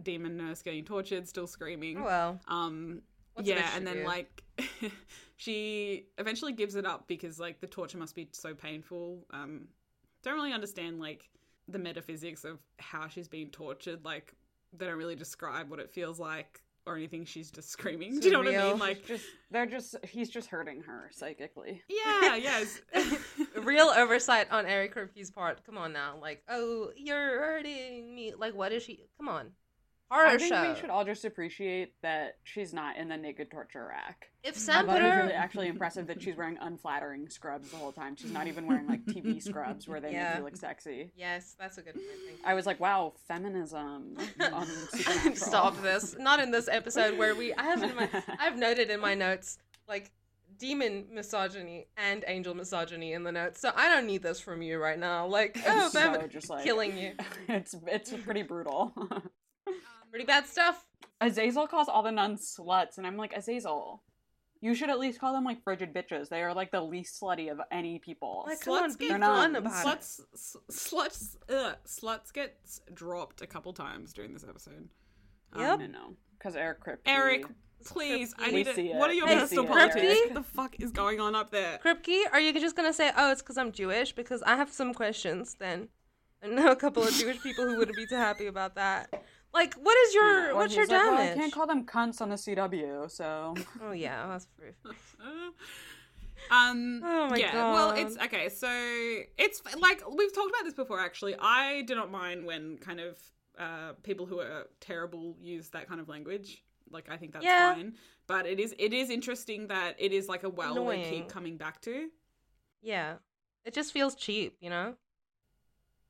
demon 0.03 0.36
nurse 0.36 0.62
getting 0.62 0.84
tortured, 0.84 1.26
still 1.28 1.47
screaming. 1.47 1.99
Oh, 1.99 2.05
well, 2.05 2.40
Um, 2.49 3.03
What's 3.34 3.49
yeah, 3.49 3.68
and 3.74 3.86
then 3.86 3.99
do? 3.99 4.05
like 4.05 4.43
she 5.36 6.07
eventually 6.18 6.53
gives 6.53 6.76
it 6.76 6.86
up 6.86 7.09
because 7.09 7.40
like 7.40 7.61
the 7.61 7.66
torture 7.66 7.99
must 7.99 8.14
be 8.14 8.28
so 8.32 8.55
painful. 8.55 9.26
Um, 9.30 9.68
don't 10.22 10.34
really 10.34 10.53
understand 10.53 11.01
like 11.01 11.28
the 11.68 11.78
metaphysics 11.78 12.45
of 12.45 12.59
how 12.78 13.09
she's 13.09 13.28
being 13.28 13.51
tortured. 13.51 14.05
Like 14.05 14.34
they 14.72 14.86
don't 14.86 14.99
really 14.99 15.16
describe 15.16 15.70
what 15.70 15.80
it 15.80 15.90
feels 15.90 16.20
like 16.20 16.62
or 16.87 16.97
anything. 16.97 17.24
She's 17.24 17.51
just 17.51 17.70
screaming. 17.70 18.20
Do 18.20 18.26
you 18.26 18.33
know 18.33 18.41
what 18.41 18.55
I 18.55 18.70
mean? 18.70 18.78
Like 18.78 19.07
just 19.07 19.24
they're 19.51 19.66
just 19.66 19.97
he's 20.05 20.30
just 20.30 20.49
hurting 20.49 20.83
her 20.83 21.11
psychically. 21.12 21.83
yeah, 21.89 22.37
yes. 22.37 22.80
real 23.62 23.87
oversight 23.97 24.51
on 24.51 24.66
Eric 24.66 24.95
Kripke's 24.95 25.30
part. 25.30 25.64
Come 25.64 25.78
on 25.78 25.93
now, 25.93 26.16
like, 26.20 26.43
oh, 26.49 26.91
you're 26.97 27.41
hurting 27.41 28.14
me. 28.14 28.35
Like, 28.37 28.55
what 28.55 28.72
is 28.72 28.83
she? 28.83 29.05
Come 29.18 29.28
on, 29.28 29.51
horror 30.13 30.27
I 30.27 30.37
think 30.39 30.53
show. 30.55 30.73
we 30.75 30.79
should 30.81 30.91
all 30.91 31.05
just 31.05 31.25
appreciate 31.25 31.95
that 32.03 32.37
she's 32.45 32.73
not 32.75 32.97
in 32.97 33.09
the 33.09 33.17
naked 33.17 33.51
torture 33.51 33.87
rack. 33.89 34.27
If 34.45 34.57
Sam 34.57 34.87
put 34.87 35.01
her, 35.01 35.23
really 35.23 35.33
actually 35.33 35.69
impressive 35.69 36.09
that 36.09 36.21
she's 36.21 36.37
wearing 36.37 36.59
unflattering 36.61 37.29
scrubs 37.31 37.71
the 37.71 37.77
whole 37.77 37.93
time. 37.93 38.17
She's 38.17 38.33
not 38.33 38.47
even 38.49 38.67
wearing 38.67 38.87
like 38.87 39.05
TV 39.07 39.41
scrubs 39.49 39.87
where 39.89 40.01
they 40.01 40.13
Yeah. 40.13 40.31
make 40.31 40.39
you 40.39 40.45
look 40.45 40.57
sexy. 40.57 41.11
yes, 41.17 41.55
that's 41.59 41.79
a 41.79 41.83
good 41.83 41.95
point. 41.95 42.07
I 42.45 42.55
was 42.55 42.67
like, 42.67 42.79
wow, 42.81 43.15
feminism. 43.29 44.17
Stop 45.35 45.81
this. 45.83 46.17
Not 46.19 46.41
in 46.41 46.51
this 46.51 46.69
episode 46.69 47.17
where 47.19 47.35
we. 47.35 47.55
I 47.55 47.63
have 47.65 47.83
in 47.83 47.95
my. 47.95 48.09
I've 48.41 48.59
noted 48.59 48.91
in 48.91 49.01
my 49.01 49.15
notes 49.15 49.59
like 49.89 50.11
demon 50.59 51.07
misogyny 51.13 51.87
and 51.97 52.25
angel 52.29 52.55
misogyny 52.55 53.13
in 53.15 53.25
the 53.25 53.33
notes. 53.33 53.61
So 53.61 53.73
I 53.75 53.89
don't 53.89 54.07
need 54.07 54.23
this 54.23 54.39
from 54.41 54.63
you 54.63 54.79
right 54.79 54.99
now. 54.99 55.27
Like, 55.27 55.59
oh, 55.67 55.89
so 55.89 56.27
just 56.29 56.51
like 56.51 56.65
killing 56.65 56.97
you. 56.99 57.13
it's 57.49 57.75
it's 57.87 58.13
pretty 58.25 58.43
brutal. 58.43 58.93
Pretty 60.13 60.27
bad 60.27 60.47
stuff. 60.47 60.85
Azazel 61.21 61.67
calls 61.67 61.89
all 61.89 62.03
the 62.05 62.13
nuns 62.13 62.57
sluts, 62.57 62.99
and 62.99 63.07
I'm 63.07 63.17
like, 63.17 63.33
Azazel, 63.35 64.03
you 64.61 64.75
should 64.75 64.91
at 64.91 64.99
least 65.01 65.19
call 65.19 65.33
them 65.33 65.43
like 65.45 65.63
frigid 65.65 65.93
bitches. 65.95 66.29
They 66.29 66.43
are 66.43 66.53
like 66.55 66.71
the 66.71 66.81
least 66.83 67.21
slutty 67.21 67.51
of 67.51 67.61
any 67.73 67.99
people. 67.99 68.45
Like, 68.47 68.61
come 68.61 68.91
Sluts 68.91 68.99
get 68.99 69.11
fun 69.13 69.21
nuns. 69.21 69.57
about 69.57 69.73
it. 69.73 70.01
sluts, 70.01 70.21
s- 70.35 70.57
sluts, 70.71 71.37
ugh, 71.49 71.77
sluts 71.87 72.33
gets 72.33 72.81
dropped 72.93 73.41
a 73.43 73.47
couple 73.47 73.73
times 73.73 74.13
during 74.13 74.33
this 74.35 74.45
episode. 74.49 74.89
Yep. 75.57 75.81
I 75.81 75.87
know, 75.87 76.15
because 76.39 76.57
Eric 76.57 76.85
Kripke. 76.85 76.99
Eric, 77.07 77.45
please, 77.85 78.35
I 78.39 78.49
We 78.49 78.53
need 78.53 78.67
see 78.75 78.89
it. 78.91 78.95
it. 78.95 78.97
What 78.97 79.11
are 79.11 79.15
your 79.15 79.27
Hey, 79.27 79.39
personal 79.39 79.65
see 79.65 79.69
it, 79.71 79.73
politics? 79.73 80.21
What 80.27 80.35
the 80.35 80.43
fuck 80.43 80.81
is 80.81 80.93
going 80.93 81.21
on 81.21 81.35
up 81.35 81.51
there? 81.51 81.79
Kripke, 81.85 82.25
are 82.33 82.41
you 82.41 82.53
just 82.61 82.77
gonna 82.77 82.93
say, 82.93 83.11
"Oh, 83.17 83.33
it's 83.33 83.43
because 83.43 83.57
I'm 83.59 83.73
Jewish"? 83.73 84.13
Because 84.13 84.43
I 84.43 84.57
have 84.57 84.71
some 84.71 84.93
questions. 84.93 85.55
Then 85.59 85.89
I 86.43 86.49
know 86.49 86.71
a 86.71 86.77
couple 86.77 87.03
of 87.03 87.13
Jewish 87.13 87.41
people 87.43 87.65
who 87.65 87.77
wouldn't 87.79 87.97
be 87.97 88.07
too 88.07 88.17
happy 88.17 88.47
about 88.47 88.75
that. 88.77 89.23
Like, 89.55 89.75
what 89.75 89.97
is 90.07 90.15
your 90.15 90.25
Well, 90.25 90.57
what's 90.57 90.75
your 90.75 90.87
like, 90.87 91.05
well, 91.05 91.19
I 91.19 91.35
can't 91.35 91.53
call 91.53 91.67
them 91.67 91.85
cunts 91.85 92.21
on 92.21 92.31
the 92.31 92.37
CW, 92.37 93.11
so 93.11 93.55
oh 93.83 93.93
yeah, 93.93 94.27
that's 94.29 94.47
proof. 94.47 94.75
um 96.51 97.01
Oh 97.05 97.29
my 97.29 97.39
yeah 97.39 97.73
well 97.73 97.93
it's 97.97 98.17
okay 98.19 98.49
so 98.49 98.69
it's 99.39 99.63
like 99.81 100.03
we've 100.11 100.35
talked 100.35 100.51
about 100.51 100.65
this 100.65 100.75
before 100.75 100.99
actually 101.01 101.35
i 101.41 101.83
do 101.83 101.95
not 101.95 102.11
mind 102.11 102.45
when 102.45 102.77
kind 102.79 103.01
of 103.01 103.17
uh 103.59 103.93
people 104.03 104.27
who 104.27 104.41
are 104.41 104.67
terrible 104.81 105.37
use 105.41 105.69
that 105.69 105.89
kind 105.89 106.01
of 106.01 106.09
language 106.09 106.65
like 106.91 107.09
i 107.11 107.17
think 107.17 107.33
that's 107.33 107.45
Yeah. 107.45 107.75
fine 107.75 107.95
but 108.27 108.45
it 108.47 108.59
is 108.59 108.75
it 108.79 108.93
is 108.93 109.09
interesting 109.09 109.69
that 109.69 109.95
it 109.99 110.13
is 110.13 110.29
like 110.29 110.43
a 110.43 110.49
well 110.49 110.75
they 110.75 110.81
Annoying. 110.81 111.05
keep 111.09 111.29
coming 111.29 111.57
back 111.57 111.81
to 111.83 112.09
Yeah, 112.83 113.15
it 113.65 113.73
just 113.75 113.93
feels 113.93 114.15
cheap, 114.15 114.57
you 114.61 114.69
know. 114.69 114.97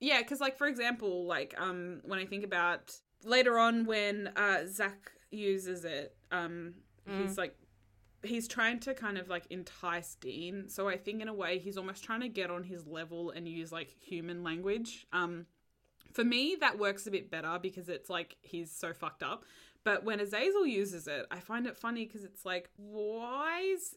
Yeah, 0.01 0.21
because 0.21 0.41
like 0.41 0.57
for 0.57 0.67
example, 0.67 1.27
like 1.27 1.55
um 1.59 2.01
when 2.05 2.19
I 2.19 2.25
think 2.25 2.45
about 2.45 2.97
later 3.25 3.59
on 3.59 3.87
when 3.87 4.29
uh 4.37 4.67
Zach 4.67 5.13
uses 5.31 5.85
it, 5.85 6.17
um 6.31 6.75
he's 7.07 7.39
like 7.39 7.57
he's 8.23 8.47
trying 8.47 8.79
to 8.81 8.95
kind 8.95 9.19
of 9.19 9.29
like 9.29 9.47
entice 9.51 10.15
Dean. 10.21 10.69
So 10.69 10.89
I 10.89 10.97
think 10.97 11.21
in 11.23 11.29
a 11.29 11.35
way 11.35 11.59
he's 11.59 11.77
almost 11.77 12.05
trying 12.05 12.21
to 12.21 12.29
get 12.29 12.51
on 12.51 12.63
his 12.63 12.87
level 12.87 13.31
and 13.31 13.49
use 13.49 13.73
like 13.73 13.95
human 14.01 14.43
language. 14.43 15.07
Um 15.13 15.47
for 16.13 16.25
me 16.25 16.57
that 16.61 16.79
works 16.79 17.07
a 17.07 17.11
bit 17.11 17.31
better 17.31 17.59
because 17.61 17.89
it's 17.89 18.09
like 18.11 18.37
he's 18.43 18.71
so 18.71 18.93
fucked 18.93 19.23
up. 19.23 19.45
But 19.85 20.05
when 20.05 20.21
Azazel 20.21 20.67
uses 20.67 21.09
it, 21.09 21.27
I 21.31 21.41
find 21.41 21.67
it 21.67 21.77
funny 21.77 22.07
because 22.07 22.25
it's 22.25 22.45
like, 22.45 22.71
why 22.77 23.63
is 23.63 23.97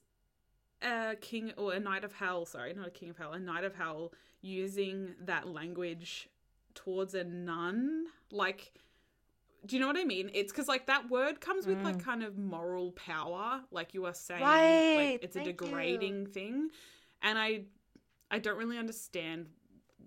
a 0.81 1.15
king 1.15 1.51
or 1.57 1.73
a 1.73 1.79
knight 1.79 2.03
of 2.03 2.13
hell, 2.13 2.45
sorry, 2.45 2.73
not 2.73 2.87
a 2.87 2.91
king 2.91 3.09
of 3.09 3.17
hell, 3.17 3.33
a 3.33 3.39
knight 3.39 3.63
of 3.63 3.75
hell 3.75 4.11
using 4.41 5.13
that 5.21 5.47
language 5.47 6.29
towards 6.73 7.13
a 7.13 7.23
nun? 7.23 8.05
Like, 8.31 8.73
do 9.65 9.75
you 9.75 9.79
know 9.79 9.87
what 9.87 9.97
I 9.97 10.03
mean? 10.03 10.29
It's 10.33 10.51
because 10.51 10.67
like 10.67 10.87
that 10.87 11.09
word 11.09 11.41
comes 11.41 11.65
with 11.65 11.81
like 11.83 12.03
kind 12.03 12.23
of 12.23 12.37
moral 12.37 12.91
power, 12.91 13.61
like 13.71 13.93
you 13.93 14.05
are 14.05 14.13
saying, 14.13 14.41
Right, 14.41 14.95
like 15.13 15.23
it's 15.23 15.35
a 15.35 15.39
thank 15.39 15.61
you. 15.61 15.67
degrading 15.67 16.27
thing, 16.27 16.69
and 17.21 17.37
I, 17.37 17.63
I 18.29 18.39
don't 18.39 18.57
really 18.57 18.77
understand 18.77 19.47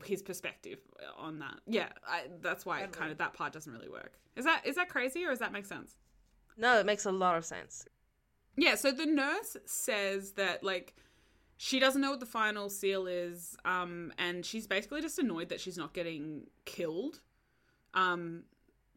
his 0.04 0.22
perspective 0.22 0.78
on 1.18 1.38
that. 1.40 1.60
Yeah, 1.66 1.88
I, 2.06 2.24
that's 2.40 2.64
why 2.64 2.80
it 2.82 2.92
kind 2.92 3.10
of 3.10 3.18
that 3.18 3.34
part 3.34 3.52
doesn't 3.52 3.72
really 3.72 3.88
work. 3.88 4.18
Is 4.36 4.44
that 4.44 4.66
is 4.66 4.76
that 4.76 4.88
crazy 4.88 5.24
or 5.24 5.30
does 5.30 5.40
that 5.40 5.52
make 5.52 5.66
sense? 5.66 5.96
No, 6.56 6.78
it 6.78 6.86
makes 6.86 7.04
a 7.04 7.12
lot 7.12 7.36
of 7.36 7.44
sense. 7.44 7.84
Yeah, 8.56 8.74
so 8.74 8.90
the 8.90 9.06
nurse 9.06 9.56
says 9.66 10.32
that 10.32 10.62
like 10.64 10.94
she 11.56 11.80
doesn't 11.80 12.00
know 12.00 12.10
what 12.10 12.20
the 12.20 12.26
final 12.26 12.68
seal 12.70 13.06
is, 13.06 13.56
um, 13.64 14.12
and 14.18 14.46
she's 14.46 14.66
basically 14.66 15.00
just 15.00 15.18
annoyed 15.18 15.48
that 15.48 15.60
she's 15.60 15.76
not 15.76 15.92
getting 15.92 16.46
killed. 16.64 17.20
Um, 17.94 18.44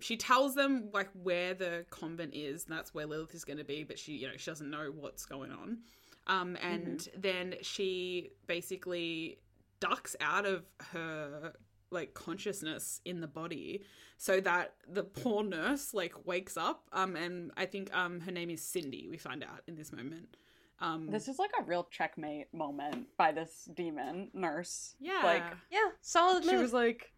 she 0.01 0.17
tells 0.17 0.55
them 0.55 0.89
like 0.93 1.09
where 1.13 1.53
the 1.53 1.85
convent 1.89 2.33
is, 2.35 2.65
and 2.65 2.75
that's 2.77 2.93
where 2.93 3.05
Lilith 3.05 3.33
is 3.35 3.45
going 3.45 3.57
to 3.59 3.63
be, 3.63 3.83
but 3.83 3.97
she, 3.97 4.13
you 4.13 4.27
know, 4.27 4.33
she 4.37 4.49
doesn't 4.51 4.69
know 4.69 4.91
what's 4.93 5.25
going 5.25 5.51
on. 5.51 5.79
Um, 6.27 6.57
and 6.61 7.07
then 7.17 7.55
she 7.61 8.31
basically 8.47 9.39
ducks 9.79 10.15
out 10.21 10.45
of 10.45 10.63
her 10.91 11.53
like 11.89 12.13
consciousness 12.13 13.01
in 13.03 13.19
the 13.19 13.27
body 13.27 13.83
so 14.17 14.39
that 14.39 14.75
the 14.87 15.03
poor 15.03 15.43
nurse 15.43 15.93
like 15.93 16.13
wakes 16.25 16.55
up 16.55 16.87
um 16.93 17.15
and 17.17 17.51
i 17.57 17.65
think 17.65 17.93
um 17.93 18.21
her 18.21 18.31
name 18.31 18.49
is 18.49 18.61
cindy 18.61 19.07
we 19.09 19.17
find 19.17 19.43
out 19.43 19.61
in 19.67 19.75
this 19.75 19.91
moment 19.91 20.37
um 20.79 21.07
this 21.09 21.27
is 21.27 21.37
like 21.37 21.49
a 21.59 21.63
real 21.63 21.85
checkmate 21.91 22.53
moment 22.53 23.07
by 23.17 23.31
this 23.33 23.67
demon 23.73 24.29
nurse. 24.33 24.95
yeah 25.01 25.21
Like 25.23 25.43
Yeah, 25.69 25.89
solid 26.01 26.45
she 26.45 26.51
move. 26.51 26.61
was 26.61 26.71
like 26.73 27.11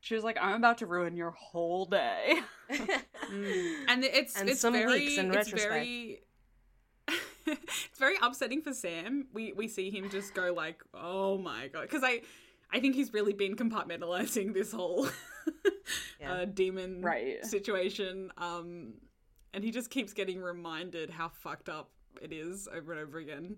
she 0.00 0.14
was 0.14 0.24
like, 0.24 0.38
I'm 0.40 0.56
about 0.56 0.78
to 0.78 0.86
ruin 0.86 1.16
your 1.16 1.30
whole 1.32 1.86
day. 1.86 2.40
Mm. 3.30 3.74
and 3.86 4.02
it's 4.04 4.36
And 4.40 4.48
it's 4.48 4.60
some 4.60 4.72
very 4.72 5.00
weeks 5.00 5.16
in 5.18 5.32
it's 5.32 5.50
very 5.52 6.22
it's 7.46 7.98
very 7.98 8.16
upsetting 8.20 8.60
for 8.62 8.72
Sam. 8.74 9.28
We 9.32 9.52
we 9.52 9.68
see 9.68 9.88
him 9.90 10.10
just 10.10 10.34
go 10.34 10.52
like, 10.52 10.82
"Oh 10.94 11.38
my 11.38 11.68
god," 11.68 11.82
because 11.82 12.02
I 12.02 12.22
I 12.72 12.80
think 12.80 12.96
he's 12.96 13.12
really 13.12 13.32
been 13.32 13.54
compartmentalizing 13.54 14.52
this 14.52 14.72
whole 14.72 15.06
Yeah. 16.20 16.32
uh, 16.32 16.44
demon 16.46 17.02
Right. 17.02 17.44
situation. 17.44 18.32
Um, 18.36 18.94
and 19.54 19.62
he 19.62 19.70
just 19.70 19.90
keeps 19.90 20.12
getting 20.12 20.40
reminded 20.40 21.10
how 21.10 21.28
fucked 21.28 21.68
up 21.68 21.90
it 22.20 22.32
is 22.32 22.68
over 22.74 22.92
and 22.92 23.00
over 23.00 23.18
again. 23.18 23.56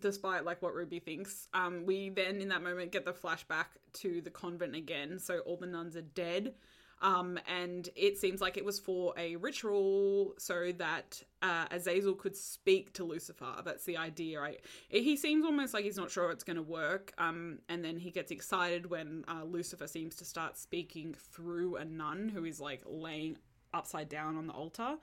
Despite 0.00 0.44
like 0.44 0.62
what 0.62 0.74
Ruby 0.74 0.98
thinks, 0.98 1.48
um, 1.54 1.84
we 1.86 2.10
then 2.10 2.40
in 2.40 2.48
that 2.48 2.62
moment 2.62 2.92
get 2.92 3.04
the 3.04 3.12
flashback 3.12 3.66
to 3.94 4.20
the 4.20 4.30
convent 4.30 4.74
again. 4.74 5.18
So 5.18 5.38
all 5.40 5.56
the 5.56 5.66
nuns 5.66 5.96
are 5.96 6.02
dead, 6.02 6.54
um, 7.02 7.38
and 7.46 7.88
it 7.94 8.18
seems 8.18 8.40
like 8.40 8.56
it 8.56 8.64
was 8.64 8.78
for 8.78 9.12
a 9.18 9.36
ritual 9.36 10.34
so 10.38 10.72
that 10.78 11.22
uh, 11.42 11.66
Azazel 11.70 12.14
could 12.14 12.36
speak 12.36 12.94
to 12.94 13.04
Lucifer. 13.04 13.54
That's 13.64 13.84
the 13.84 13.98
idea, 13.98 14.40
right? 14.40 14.60
He 14.88 15.16
seems 15.16 15.44
almost 15.44 15.74
like 15.74 15.84
he's 15.84 15.96
not 15.96 16.10
sure 16.10 16.30
it's 16.30 16.44
going 16.44 16.56
to 16.56 16.62
work, 16.62 17.12
um, 17.18 17.58
and 17.68 17.84
then 17.84 17.98
he 17.98 18.10
gets 18.10 18.30
excited 18.30 18.88
when 18.88 19.24
uh, 19.28 19.44
Lucifer 19.44 19.86
seems 19.86 20.16
to 20.16 20.24
start 20.24 20.56
speaking 20.56 21.14
through 21.32 21.76
a 21.76 21.84
nun 21.84 22.30
who 22.30 22.44
is 22.44 22.60
like 22.60 22.82
laying 22.86 23.36
upside 23.74 24.08
down 24.08 24.36
on 24.36 24.46
the 24.46 24.52
altar, 24.54 24.96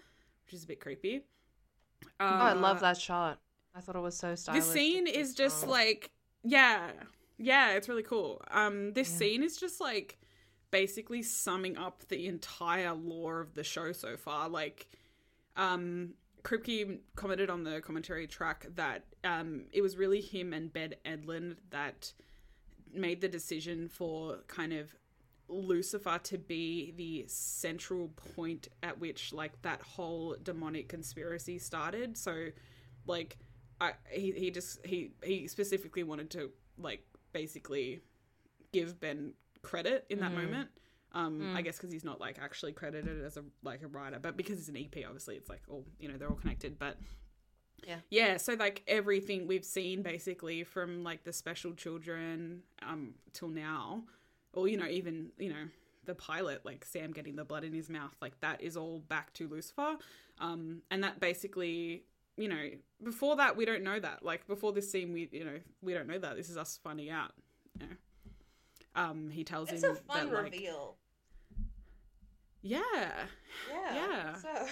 which 0.46 0.54
is 0.54 0.64
a 0.64 0.68
bit 0.68 0.80
creepy. 0.80 1.22
oh, 2.20 2.26
I 2.26 2.54
love 2.54 2.80
that 2.80 2.98
shot. 2.98 3.40
I 3.76 3.82
thought 3.82 3.96
it 3.96 4.02
was 4.02 4.18
so 4.18 4.32
the 4.32 4.38
stylish. 4.38 4.64
scene 4.64 5.08
and 5.08 5.16
is 5.16 5.34
just 5.34 5.68
like 5.68 6.12
yeah 6.44 6.92
yeah 7.38 7.72
it's 7.72 7.90
really 7.90 8.04
cool 8.04 8.42
um 8.52 8.94
this 8.94 9.08
scene 9.08 9.44
is 9.44 9.58
just 9.58 9.82
like 9.82 10.20
basically 10.72 11.22
summing 11.22 11.78
up 11.78 12.04
the 12.10 12.28
entire 12.28 12.94
lore 12.94 13.40
of 13.40 13.54
the 13.54 13.64
show 13.64 13.92
so 13.92 14.18
far 14.18 14.50
like 14.50 14.88
um 15.56 16.14
Kripke 16.44 17.00
commented 17.16 17.50
on 17.50 17.64
the 17.64 17.80
commentary 17.82 18.28
track 18.28 18.68
that 18.76 19.06
um 19.24 19.66
it 19.72 19.82
was 19.82 19.98
really 19.98 20.22
him 20.22 20.54
and 20.54 20.72
Ben 20.72 20.94
Edlund 21.06 21.58
that 21.70 22.14
made 22.94 23.22
the 23.22 23.30
decision 23.30 23.90
for 23.90 24.40
kind 24.48 24.74
of 24.74 24.96
Lucifer 25.50 26.20
to 26.24 26.38
be 26.38 26.94
the 26.96 27.26
central 27.28 28.10
point 28.36 28.68
at 28.82 29.00
which 29.00 29.34
like 29.34 29.62
that 29.62 29.82
whole 29.82 30.36
demonic 30.42 30.90
conspiracy 30.90 31.60
started. 31.60 32.18
So 32.18 32.48
like 33.06 33.38
I 33.82 33.94
he, 34.12 34.32
he 34.32 34.52
just 34.52 34.86
he 34.86 35.14
he 35.24 35.48
specifically 35.48 36.04
wanted 36.04 36.30
to 36.32 36.52
like 36.78 37.02
basically 37.34 38.02
give 38.72 39.00
Ben 39.00 39.34
credit 39.62 40.06
in 40.10 40.20
that 40.20 40.32
Mhm. 40.32 40.36
moment. 40.36 40.70
Um, 41.12 41.40
Mm. 41.42 41.56
I 41.56 41.62
guess 41.62 41.78
because 41.78 41.92
he's 41.92 42.04
not 42.04 42.20
like 42.20 42.40
actually 42.40 42.74
credited 42.74 43.24
as 43.24 43.38
a 43.38 43.44
like 43.64 43.84
a 43.84 43.88
writer, 43.88 44.20
but 44.20 44.36
because 44.36 44.58
it's 44.60 44.70
an 44.70 44.78
EP, 44.78 45.04
obviously 45.06 45.36
it's 45.36 45.50
like 45.50 45.62
all 45.68 45.86
you 46.00 46.08
know 46.10 46.18
they're 46.18 46.30
all 46.30 46.36
connected. 46.36 46.80
But 46.80 46.98
Yeah. 47.86 48.00
yeah. 48.10 48.38
So 48.38 48.54
like 48.54 48.82
everything 48.88 49.46
we've 49.48 49.66
seen 49.66 50.02
basically 50.02 50.64
from 50.64 51.04
like 51.04 51.24
the 51.24 51.34
special 51.34 51.74
children 51.74 52.64
um 52.82 53.14
till 53.34 53.50
now, 53.50 54.06
or 54.54 54.68
you 54.68 54.78
know 54.78 54.88
even 54.88 55.32
you 55.38 55.50
know 55.50 55.68
the 56.06 56.16
pilot 56.16 56.66
like 56.66 56.84
Sam 56.84 57.12
getting 57.12 57.36
the 57.36 57.46
blood 57.46 57.64
in 57.64 57.74
his 57.74 57.90
mouth, 57.90 58.16
like 58.22 58.40
that 58.42 58.62
is 58.62 58.76
all 58.76 59.00
back 59.00 59.34
to 59.36 59.48
Lucifer. 59.48 59.98
Um, 60.40 60.82
and 60.90 61.04
that 61.04 61.20
basically 61.20 62.06
you 62.38 62.48
know 62.48 62.70
before 63.04 63.36
that 63.36 63.56
we 63.56 63.66
don't 63.66 63.84
know 63.84 64.00
that 64.00 64.24
like 64.24 64.48
before 64.48 64.72
this 64.74 64.92
scene 64.92 65.14
we 65.14 65.30
you 65.32 65.46
know 65.46 65.60
we 65.82 65.94
don't 65.94 66.08
know 66.08 66.18
that 66.18 66.36
this 66.36 66.50
is 66.50 66.58
us 66.58 66.80
finding 66.84 67.10
out. 67.10 67.32
You 67.80 67.88
know. 67.88 67.94
Um, 68.96 69.30
he 69.32 69.44
tells 69.44 69.72
It's 69.72 69.84
him 69.84 69.92
It's 69.92 70.00
a 70.00 70.04
fun 70.04 70.30
that, 70.30 70.34
like, 70.36 70.54
reveal. 70.54 70.98
yeah. 72.62 72.82
Yeah. 73.72 73.94
Yeah. 73.96 74.36
So. 74.36 74.50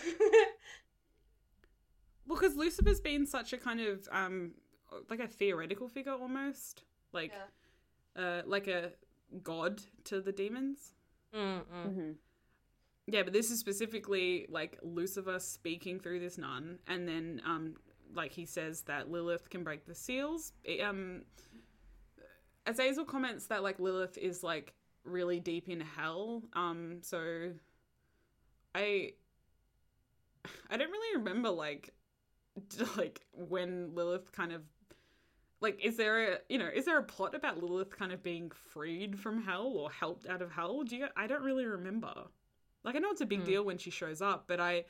Well, 2.28 2.40
because 2.40 2.56
Lucifer's 2.56 3.02
been 3.02 3.26
such 3.26 3.52
a 3.52 3.58
kind 3.58 3.82
of 3.82 4.08
um, 4.12 4.52
like 5.10 5.20
a 5.20 5.28
theoretical 5.28 5.88
figure 5.88 6.14
almost, 6.14 6.84
like 7.14 7.34
uh, 8.16 8.42
like 8.46 8.68
a 8.68 8.92
god 9.44 9.82
to 10.06 10.22
the 10.22 10.32
demons. 10.32 10.94
Mm-mm. 11.36 12.16
Yeah, 13.12 13.24
but 13.24 13.34
this 13.34 13.52
is 13.52 13.60
specifically 13.60 14.46
like 14.50 14.80
Lucifer 14.82 15.38
speaking 15.38 16.00
through 16.00 16.22
this 16.22 16.38
nun, 16.38 16.80
and 16.88 17.06
then 17.06 17.42
um, 17.46 17.76
like 18.16 18.32
he 18.32 18.46
says 18.46 18.84
that 18.84 19.12
Lilith 19.12 19.50
can 19.50 19.66
break 19.66 19.86
the 19.86 19.94
seals. 19.94 20.54
It, 20.64 20.80
um, 20.80 21.24
Azazel 22.66 23.04
comments 23.04 23.48
that 23.48 23.64
like 23.64 23.80
Lilith 23.80 24.18
is 24.18 24.44
like 24.44 24.74
really 25.04 25.42
deep 25.42 25.68
in 25.68 25.82
hell. 25.82 26.44
Um, 26.54 27.00
so 27.02 27.52
I 28.74 29.12
I 30.70 30.78
don't 30.78 30.90
really 30.90 31.18
remember 31.18 31.50
like 31.50 31.94
like 32.96 33.26
when 33.34 33.94
Lilith 33.94 34.32
kind 34.32 34.54
of 34.54 34.62
like 35.60 35.84
is 35.84 35.98
there 35.98 36.34
a 36.34 36.38
you 36.48 36.58
know 36.58 36.70
is 36.74 36.86
there 36.86 36.98
a 36.98 37.04
plot 37.04 37.36
about 37.36 37.62
Lilith 37.62 37.98
kind 37.98 38.14
of 38.14 38.24
being 38.24 38.52
freed 38.72 39.20
from 39.20 39.44
hell 39.44 39.68
or 39.68 39.92
helped 39.92 40.28
out 40.28 40.42
of 40.42 40.50
hell? 40.50 40.84
Do 40.84 40.96
you 40.96 41.08
I 41.18 41.28
don't 41.28 41.44
really 41.44 41.66
remember. 41.66 42.14
Like 42.84 42.96
I 42.96 43.00
know 43.00 43.12
it's 43.12 43.22
a 43.22 43.26
big 43.26 43.40
Hmm. 43.40 43.46
deal 43.46 43.64
when 43.64 43.78
she 43.78 43.90
shows 43.92 44.22
up, 44.22 44.46
but 44.48 44.60
I 44.60 44.86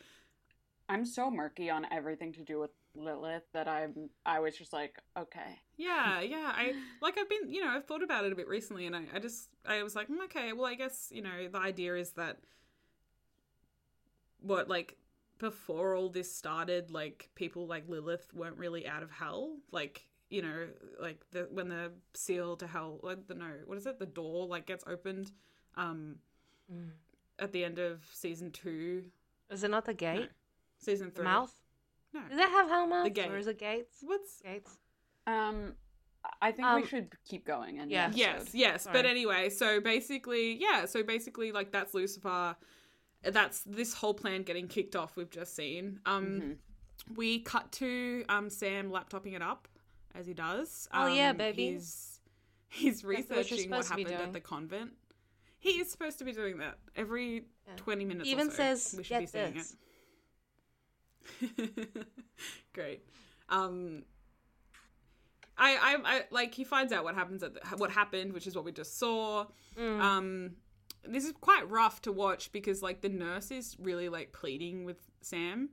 I'm 0.90 1.06
so 1.06 1.32
murky 1.32 1.70
on 1.70 1.86
everything 1.92 2.34
to 2.34 2.44
do 2.44 2.60
with 2.60 2.72
Lilith 2.96 3.44
that 3.54 3.68
I'm. 3.68 4.10
I 4.26 4.40
was 4.40 4.58
just 4.58 4.74
like, 4.74 4.98
okay. 5.18 5.60
yeah 5.78 6.22
yeah 6.22 6.52
I 6.56 6.74
like 7.02 7.18
I've 7.18 7.30
been 7.30 7.50
you 7.50 7.64
know 7.64 7.70
I've 7.72 7.86
thought 7.86 8.04
about 8.04 8.26
it 8.26 8.32
a 8.32 8.36
bit 8.36 8.48
recently, 8.48 8.86
and 8.86 8.96
I 8.96 9.04
I 9.14 9.20
just 9.20 9.50
I 9.66 9.84
was 9.84 9.96
like 9.96 10.10
"Mm, 10.10 10.24
okay 10.26 10.54
well 10.54 10.66
I 10.66 10.76
guess 10.76 11.10
you 11.14 11.22
know 11.22 11.48
the 11.52 11.58
idea 11.60 11.96
is 11.96 12.12
that 12.12 12.40
what 14.40 14.68
like 14.70 14.98
before 15.38 15.96
all 15.96 16.10
this 16.10 16.34
started 16.36 16.92
like 16.92 17.30
people 17.36 17.68
like 17.68 17.88
Lilith 17.88 18.34
weren't 18.34 18.58
really 18.58 18.88
out 18.88 19.04
of 19.04 19.12
hell 19.12 19.58
like 19.72 20.08
you 20.30 20.42
know 20.42 20.68
like 21.00 21.20
the 21.32 21.48
when 21.52 21.68
the 21.70 21.92
seal 22.14 22.56
to 22.58 22.68
hell 22.68 23.00
like 23.04 23.28
the 23.28 23.34
no 23.34 23.50
what 23.66 23.78
is 23.78 23.86
it 23.86 24.00
the 24.00 24.06
door 24.06 24.46
like 24.46 24.66
gets 24.66 24.84
opened 24.88 25.32
um 25.76 26.16
Mm. 26.72 26.92
At 27.42 27.52
the 27.52 27.64
end 27.66 27.80
of 27.80 28.00
season 28.14 28.52
two 28.52 29.04
Is 29.50 29.64
it 29.64 29.72
not 29.72 29.86
the 29.86 29.94
gate? 29.94 30.30
season 30.78 31.08
The 31.10 31.16
three 31.16 31.24
mouth? 31.26 31.54
no 32.14 32.22
Does 32.30 32.38
that 32.38 32.50
have 32.50 32.70
hell 32.70 33.04
The 33.04 33.10
gate. 33.10 33.32
Or 33.32 33.38
is 33.38 33.48
it 33.48 33.60
gates? 33.60 33.98
what's 34.02 34.42
Gates. 34.42 34.78
Um, 35.28 35.74
I 36.42 36.52
think 36.52 36.68
Um, 36.68 36.82
we 36.82 36.88
should 36.88 37.10
keep 37.28 37.46
going. 37.46 37.80
And 37.80 37.92
yeah. 37.92 38.12
yes 38.14 38.54
yes 38.54 38.84
Sorry. 38.84 38.94
but 38.94 39.06
anyway 39.06 39.50
so 39.50 39.82
basically 39.82 40.54
yeah 40.62 40.86
so 40.86 41.04
basically 41.04 41.52
like 41.52 41.72
that's 41.72 41.94
lucifer 41.94 42.56
that's 43.24 43.62
this 43.64 43.94
whole 43.94 44.14
plan 44.14 44.44
getting 44.44 44.68
kicked 44.68 44.96
off 44.96 45.16
we've 45.16 45.30
just 45.30 45.56
seen 45.56 46.00
um 46.06 46.26
Mhm. 46.26 46.58
we 47.16 47.40
cut 47.40 47.72
to 47.74 48.24
um 48.30 48.50
sam 48.50 48.92
laptoping 48.92 49.34
it 49.34 49.42
up 49.42 49.68
as 50.16 50.26
he 50.28 50.34
does 50.34 50.88
Oh, 50.94 51.08
yeah, 51.08 51.30
Um, 51.30 51.38
baby. 51.38 51.72
he's 51.74 52.20
he's 52.70 53.02
That's 53.02 53.04
what 53.04 53.10
researching 53.38 53.70
what 53.70 53.86
supposed 53.86 53.90
to 53.90 53.96
be 53.96 54.04
happened 54.04 54.22
at 54.28 54.34
the 54.34 54.40
convent 54.42 54.92
he 55.62 55.70
is 55.80 55.90
supposed 55.90 56.18
to 56.20 56.26
be 56.26 56.34
doing 56.34 56.58
that 56.58 56.78
every 56.98 57.46
Yeah. 57.68 57.74
20 57.78 58.04
minutes 58.06 58.28
Even 58.28 58.48
or 58.48 58.52
so, 58.52 58.56
says, 58.58 58.96
we 58.98 59.04
should 59.04 59.20
be 59.20 59.26
seeing 59.28 59.54
this." 59.54 59.76
it 61.42 62.08
great 62.74 63.06
um 63.50 64.04
I, 65.58 65.76
I, 65.76 66.16
I 66.16 66.22
like 66.32 66.54
he 66.56 66.64
finds 66.64 66.92
out 66.92 67.04
what 67.04 67.14
happens 67.14 67.44
at 67.44 67.54
the, 67.54 67.60
what 67.78 67.92
happened, 67.92 68.34
which 68.34 68.48
is 68.48 68.56
what 68.56 68.66
we 68.66 68.72
just 68.72 68.98
saw. 68.98 69.46
Mm. 69.78 70.02
Um, 70.02 70.52
this 71.04 71.24
is 71.24 71.34
quite 71.40 71.70
rough 71.70 72.02
to 72.04 72.12
watch 72.12 72.52
because 72.52 72.82
like 72.82 73.02
the 73.02 73.10
nurse 73.10 73.52
is 73.52 73.76
really 73.80 74.10
like 74.10 74.34
pleading 74.34 74.86
with 74.86 74.98
Sam, 75.22 75.70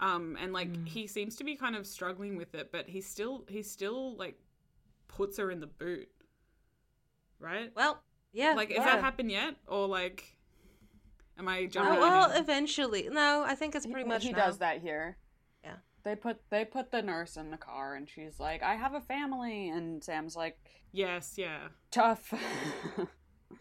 um, 0.00 0.38
and 0.40 0.54
like 0.54 0.72
Mm. 0.72 0.88
he 0.88 1.06
seems 1.06 1.36
to 1.36 1.44
be 1.44 1.56
kind 1.56 1.76
of 1.76 1.86
struggling 1.86 2.36
with 2.36 2.54
it, 2.54 2.72
but 2.72 2.88
he 2.88 3.02
still 3.02 3.44
he 3.50 3.62
still 3.62 4.16
like 4.16 4.38
puts 5.08 5.36
her 5.36 5.50
in 5.50 5.60
the 5.60 5.66
boot, 5.66 6.08
right? 7.38 7.70
well, 7.76 8.02
yeah. 8.32 8.54
like, 8.54 8.68
has 8.70 8.78
yeah. 8.78 8.84
that 8.84 9.00
happened 9.04 9.30
yet, 9.30 9.56
or 9.66 9.86
like, 9.86 10.36
am 11.38 11.48
I 11.48 11.66
jumping? 11.66 11.92
Oh, 11.92 11.94
jumping? 11.94 12.00
well, 12.00 12.30
ahead? 12.30 12.40
eventually. 12.42 13.08
No, 13.10 13.44
I 13.46 13.54
think 13.54 13.74
it's 13.74 13.84
He- 13.84 13.92
pretty 13.92 14.08
much 14.08 14.24
he 14.24 14.32
now. 14.32 14.46
does 14.46 14.58
that 14.58 14.80
here. 14.80 15.16
Yeah. 15.64 15.76
They 16.04 16.14
put 16.16 16.38
they 16.50 16.64
put 16.64 16.90
the 16.90 17.02
nurse 17.02 17.36
in 17.36 17.50
the 17.50 17.56
car, 17.56 17.94
and 17.94 18.08
she's 18.08 18.38
like, 18.40 18.62
"I 18.62 18.74
have 18.76 18.94
a 18.94 19.00
family," 19.00 19.68
and 19.68 20.02
Sam's 20.02 20.36
like, 20.36 20.58
yes, 20.92 21.34
yeah. 21.36 21.68
"Tough." 21.90 22.32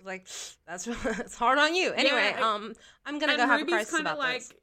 Like 0.04 0.28
that's 0.68 0.86
it's 1.06 1.36
hard 1.36 1.58
on 1.60 1.74
you. 1.76 1.92
Anyway, 1.94 2.32
Yeah, 2.36 2.46
I- 2.46 2.56
um, 2.56 2.74
I'm 3.06 3.20
gonna 3.20 3.34
and 3.34 3.42
go 3.42 3.48
have 3.48 3.60
Ruby's 3.62 3.74
a 3.74 3.76
crisis 3.76 4.00
about 4.00 4.18
like, 4.18 4.40
this. 4.42 4.54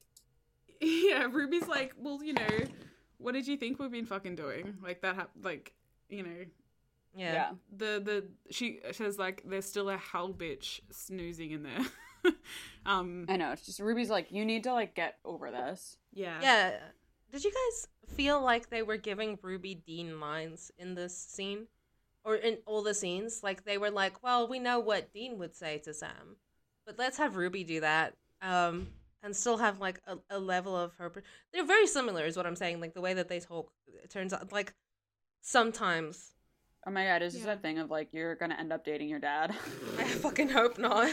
yeah, 1.09 1.25
Ruby's 1.31 1.67
like, 1.67 1.95
well, 1.99 2.23
you 2.23 2.35
know, 2.35 2.47
what 3.19 3.33
did 3.33 3.47
you 3.47 3.57
think 3.57 3.79
we've 3.79 3.91
been 3.91 4.07
fucking 4.07 4.37
doing? 4.37 4.77
Like 4.83 5.01
that, 5.03 5.17
hap- 5.17 5.31
like, 5.43 5.73
you 6.09 6.23
know, 6.23 6.45
Yeah. 7.17 7.33
yeah. 7.33 7.51
the 7.77 8.03
the 8.05 8.25
she 8.51 8.81
says 8.93 9.19
like 9.19 9.43
there's 9.45 9.67
still 9.67 9.89
a 9.89 9.97
hell 9.97 10.33
bitch 10.33 10.81
snoozing 10.91 11.53
in 11.53 11.63
there. 11.63 12.33
um, 12.87 13.27
I 13.29 13.37
know. 13.37 13.53
It's 13.53 13.67
just 13.67 13.81
Ruby's 13.81 14.11
like, 14.11 14.33
"You 14.33 14.45
need 14.45 14.65
to 14.65 14.73
like 14.73 14.95
get 14.95 15.19
over 15.25 15.51
this." 15.51 15.97
yeah, 16.13 16.41
Yeah. 16.41 16.77
Did 17.35 17.43
you 17.43 17.51
guys 17.51 17.89
feel 18.15 18.41
like 18.41 18.71
they 18.71 18.83
were 18.83 18.97
giving 18.97 19.37
Ruby 19.43 19.75
Dean 19.75 20.21
lines 20.21 20.71
in 20.79 20.95
this 20.95 21.17
scene? 21.17 21.67
Or 22.23 22.37
in 22.37 22.59
all 22.65 22.83
the 22.83 22.95
scenes? 22.95 23.43
Like 23.43 23.65
they 23.65 23.77
were 23.77 23.91
like, 23.91 24.23
well, 24.23 24.47
we 24.47 24.61
know 24.61 24.79
what 24.79 25.13
Dean 25.13 25.37
would 25.39 25.55
say 25.55 25.79
to 25.79 25.93
Sam, 25.93 26.37
but 26.87 26.97
let's 26.97 27.19
have 27.19 27.35
Ruby 27.35 27.65
do 27.65 27.81
that. 27.81 28.15
Um, 28.41 28.87
and 29.25 29.35
still 29.35 29.57
have 29.57 29.81
like 29.81 30.01
a, 30.07 30.19
a 30.31 30.39
level 30.39 30.77
of 30.77 30.95
her. 30.95 31.11
They're 31.53 31.67
very 31.67 31.89
similar, 31.89 32.25
is 32.25 32.37
what 32.37 32.47
I'm 32.47 32.55
saying. 32.55 32.81
Like 32.81 32.95
the 32.95 33.01
way 33.01 33.15
that 33.15 33.29
they 33.29 33.41
talk, 33.41 33.73
it 33.89 34.11
turns 34.11 34.33
out 34.33 34.53
like 34.53 34.73
sometimes. 35.41 36.34
Oh 36.87 36.91
my 36.91 37.05
god, 37.05 37.23
is 37.23 37.33
this 37.33 37.43
Yeah. 37.43 37.47
that 37.55 37.63
thing 37.63 37.79
of 37.79 37.91
like 37.91 38.09
you're 38.13 38.35
gonna 38.35 38.57
end 38.59 38.73
up 38.73 38.85
dating 38.85 39.09
your 39.09 39.19
dad? 39.21 39.55
I 39.99 40.05
fucking 40.05 40.49
hope 40.51 40.79
not. 40.79 41.11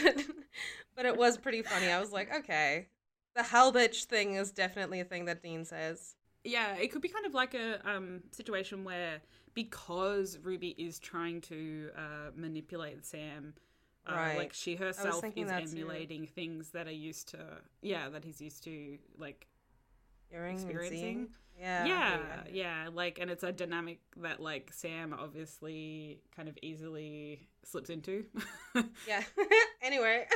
but 0.96 1.06
it 1.06 1.16
was 1.16 1.36
pretty 1.38 1.62
funny. 1.62 1.88
I 1.90 1.98
was 2.00 2.12
like, 2.12 2.34
okay. 2.40 2.88
The 3.34 3.42
hell 3.42 3.72
bitch 3.72 4.04
thing 4.04 4.34
is 4.34 4.50
definitely 4.50 5.00
a 5.00 5.04
thing 5.04 5.24
that 5.26 5.42
Dean 5.42 5.64
says. 5.64 6.14
yeah. 6.44 6.74
It 6.76 6.92
could 6.92 7.00
be 7.02 7.08
kind 7.08 7.24
of 7.26 7.34
like 7.34 7.54
a 7.54 7.80
um 7.88 8.22
situation 8.30 8.84
where 8.84 9.22
because 9.54 10.38
Ruby 10.42 10.74
is 10.78 10.98
trying 10.98 11.40
to 11.42 11.90
uh, 11.96 12.30
manipulate 12.34 13.04
Sam. 13.04 13.54
Uh, 14.06 14.12
Right. 14.14 14.36
Like 14.38 14.52
she 14.52 14.74
herself 14.76 15.24
is 15.36 15.48
that 15.48 15.66
too. 15.66 15.70
emulating 15.72 16.26
things 16.26 16.70
that 16.70 16.88
are 16.88 16.90
used 16.90 17.28
to, 17.28 17.38
yeah, 17.82 18.08
that 18.08 18.24
he's 18.24 18.40
used 18.40 18.64
to, 18.64 18.98
like 19.18 19.46
Hearing 20.32 20.54
Experiencing? 20.56 20.98
seeing. 20.98 21.28
Yeah. 21.60 21.84
yeah, 21.84 22.18
yeah, 22.50 22.88
like, 22.92 23.18
and 23.20 23.30
it's 23.30 23.44
a 23.44 23.52
dynamic 23.52 24.00
that 24.16 24.40
like 24.40 24.72
Sam 24.72 25.14
obviously 25.16 26.20
kind 26.34 26.48
of 26.48 26.58
easily 26.62 27.46
slips 27.64 27.90
into. 27.90 28.24
Yeah. 29.06 29.22
anyway, 29.82 30.26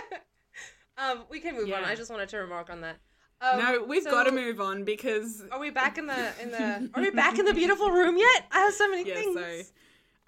um, 0.98 1.24
we 1.30 1.40
can 1.40 1.56
move 1.56 1.72
on. 1.72 1.84
I 1.84 1.94
just 1.94 2.10
wanted 2.10 2.28
to 2.28 2.36
remark 2.38 2.70
on 2.70 2.82
that. 2.82 2.98
Um, 3.40 3.58
no, 3.58 3.84
we've 3.88 4.02
so- 4.02 4.10
got 4.10 4.24
to 4.24 4.32
move 4.32 4.60
on 4.60 4.84
because 4.84 5.42
Are 5.50 5.58
we 5.58 5.70
back 5.70 5.98
in 5.98 6.06
the 6.06 6.32
in 6.40 6.50
the? 6.50 6.90
Are 6.94 7.02
we 7.02 7.10
back 7.10 7.38
in 7.38 7.44
the 7.44 7.54
beautiful 7.54 7.90
room 7.90 8.16
yet? 8.16 8.44
I 8.52 8.58
have 8.60 8.74
so 8.74 8.88
many 8.88 9.08
Yeah, 9.08 9.14
things. 9.14 9.34
so 9.34 9.72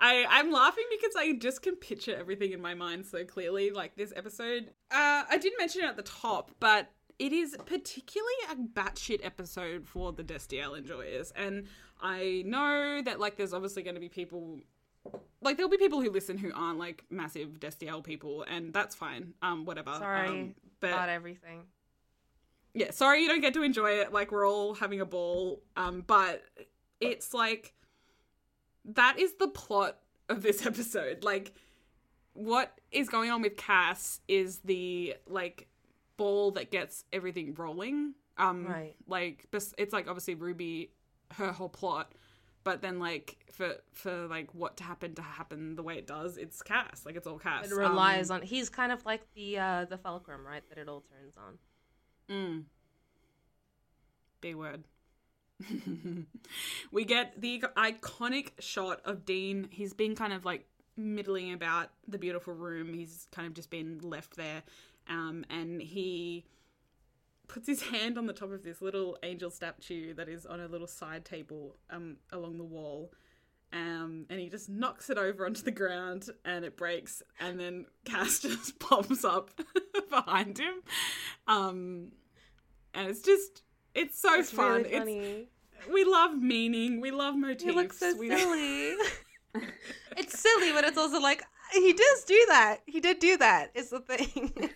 I 0.00 0.26
I'm 0.28 0.50
laughing 0.50 0.84
because 0.90 1.14
I 1.16 1.32
just 1.34 1.62
can 1.62 1.76
picture 1.76 2.16
everything 2.16 2.52
in 2.52 2.60
my 2.60 2.74
mind 2.74 3.06
so 3.06 3.24
clearly. 3.24 3.70
Like 3.70 3.94
this 3.96 4.12
episode, 4.16 4.70
uh, 4.90 5.24
I 5.30 5.38
did 5.40 5.52
mention 5.58 5.82
it 5.84 5.86
at 5.86 5.96
the 5.96 6.02
top, 6.02 6.50
but 6.60 6.90
it 7.18 7.32
is 7.32 7.56
particularly 7.66 8.34
a 8.50 8.54
batshit 8.56 9.24
episode 9.24 9.86
for 9.86 10.12
the 10.12 10.22
Destiel 10.22 10.76
enjoyers, 10.76 11.32
and 11.36 11.66
I 12.00 12.42
know 12.46 13.02
that 13.04 13.18
like 13.20 13.36
there's 13.36 13.52
obviously 13.52 13.82
going 13.82 13.94
to 13.94 14.00
be 14.00 14.08
people 14.08 14.60
like 15.40 15.56
there'll 15.56 15.70
be 15.70 15.78
people 15.78 16.00
who 16.00 16.10
listen 16.10 16.38
who 16.38 16.52
aren't 16.54 16.78
like 16.78 17.04
massive 17.10 17.60
Destiel 17.60 18.02
people, 18.02 18.44
and 18.48 18.72
that's 18.72 18.94
fine. 18.94 19.34
Um, 19.42 19.64
whatever. 19.64 19.94
Sorry 19.94 20.28
um, 20.28 20.54
but 20.80 20.90
About 20.90 21.08
everything. 21.08 21.62
yeah, 22.74 22.90
sorry 22.90 23.22
you 23.22 23.28
don't 23.28 23.40
get 23.40 23.54
to 23.54 23.62
enjoy 23.62 23.92
it. 23.92 24.12
Like 24.12 24.30
we're 24.32 24.48
all 24.48 24.74
having 24.74 25.00
a 25.00 25.06
ball. 25.06 25.60
Um, 25.76 26.04
but 26.06 26.42
it's 27.00 27.32
like 27.34 27.74
that 28.84 29.18
is 29.18 29.34
the 29.34 29.48
plot 29.48 29.98
of 30.28 30.42
this 30.42 30.64
episode. 30.66 31.24
Like 31.24 31.52
what 32.34 32.78
is 32.92 33.08
going 33.08 33.30
on 33.30 33.42
with 33.42 33.56
Cas 33.56 34.20
is 34.28 34.60
the 34.60 35.14
like 35.26 35.67
ball 36.18 36.50
that 36.52 36.70
gets 36.70 37.04
everything 37.14 37.54
rolling. 37.54 38.12
Um, 38.36 38.66
Right. 38.66 38.94
Like 39.06 39.46
it's 39.52 39.92
like 39.92 40.06
obviously 40.06 40.34
Ruby, 40.34 40.90
her 41.34 41.52
whole 41.52 41.70
plot. 41.70 42.12
But 42.64 42.82
then, 42.82 42.98
like 42.98 43.38
for 43.52 43.76
for 43.94 44.26
like 44.26 44.54
what 44.54 44.76
to 44.76 44.84
happen 44.84 45.14
to 45.14 45.22
happen 45.22 45.74
the 45.76 45.82
way 45.82 45.96
it 45.96 46.06
does, 46.06 46.36
it's 46.36 46.60
Cas. 46.60 47.06
Like 47.06 47.16
it's 47.16 47.26
all 47.26 47.38
Cas. 47.38 47.70
It 47.70 47.74
relies 47.74 48.30
Um, 48.30 48.36
on. 48.36 48.42
He's 48.42 48.68
kind 48.68 48.92
of 48.92 49.06
like 49.06 49.22
the 49.34 49.58
uh 49.58 49.84
the 49.86 49.96
fulcrum, 49.96 50.46
right? 50.46 50.62
That 50.68 50.76
it 50.76 50.86
all 50.88 51.00
turns 51.00 51.34
on. 51.38 51.58
Mm. 52.30 52.64
B 54.42 54.54
word. 54.54 54.84
we 56.92 57.04
get 57.04 57.40
the 57.40 57.64
iconic 57.76 58.50
shot 58.60 59.00
of 59.04 59.24
Dean. 59.24 59.68
He's 59.70 59.94
been 59.94 60.14
kind 60.14 60.32
of 60.32 60.44
like 60.44 60.66
middling 60.96 61.52
about 61.52 61.90
the 62.06 62.18
beautiful 62.18 62.54
room. 62.54 62.92
He's 62.92 63.26
kind 63.32 63.46
of 63.46 63.54
just 63.54 63.70
been 63.70 63.98
left 64.02 64.36
there. 64.36 64.62
Um, 65.08 65.44
and 65.50 65.80
he 65.80 66.44
puts 67.48 67.66
his 67.66 67.82
hand 67.82 68.18
on 68.18 68.26
the 68.26 68.32
top 68.32 68.52
of 68.52 68.62
this 68.62 68.82
little 68.82 69.16
angel 69.22 69.50
statue 69.50 70.14
that 70.14 70.28
is 70.28 70.44
on 70.46 70.60
a 70.60 70.68
little 70.68 70.86
side 70.86 71.24
table 71.24 71.76
um, 71.90 72.16
along 72.30 72.58
the 72.58 72.64
wall. 72.64 73.10
Um, 73.72 74.26
and 74.30 74.40
he 74.40 74.48
just 74.48 74.68
knocks 74.68 75.10
it 75.10 75.18
over 75.18 75.44
onto 75.44 75.62
the 75.62 75.70
ground 75.70 76.28
and 76.44 76.64
it 76.64 76.76
breaks. 76.76 77.22
And 77.40 77.58
then 77.58 77.86
Cas 78.04 78.38
just 78.42 78.78
pops 78.78 79.24
up 79.24 79.50
behind 80.10 80.58
him. 80.58 80.74
Um, 81.46 82.12
and 82.94 83.08
it's 83.08 83.22
just, 83.22 83.62
it's 83.94 84.20
so 84.20 84.38
It's 84.38 84.50
fun. 84.50 84.82
really 84.82 84.98
funny. 84.98 85.18
It's, 85.18 85.48
we 85.92 86.04
love 86.04 86.36
meaning. 86.36 87.00
We 87.00 87.10
love 87.10 87.36
motifs. 87.36 87.62
He 87.64 87.70
looks 87.70 87.98
so 87.98 88.14
we, 88.16 88.28
silly. 88.28 88.94
it's 90.16 90.38
silly, 90.38 90.72
but 90.72 90.84
it's 90.84 90.98
also 90.98 91.20
like 91.20 91.42
he 91.72 91.92
does 91.92 92.24
do 92.24 92.44
that. 92.48 92.78
He 92.86 93.00
did 93.00 93.18
do 93.18 93.36
that. 93.36 93.70
Is 93.74 93.90
the 93.90 94.00
thing. 94.00 94.70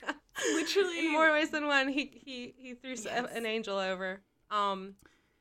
Literally. 0.54 0.98
in 1.06 1.12
more 1.12 1.30
ways 1.32 1.50
than 1.50 1.66
one, 1.66 1.88
he 1.88 2.06
he 2.24 2.54
he 2.56 2.74
threw 2.74 2.92
s- 2.92 3.04
Yes. 3.04 3.30
an 3.34 3.44
angel 3.46 3.76
over, 3.78 4.22
um, 4.50 4.94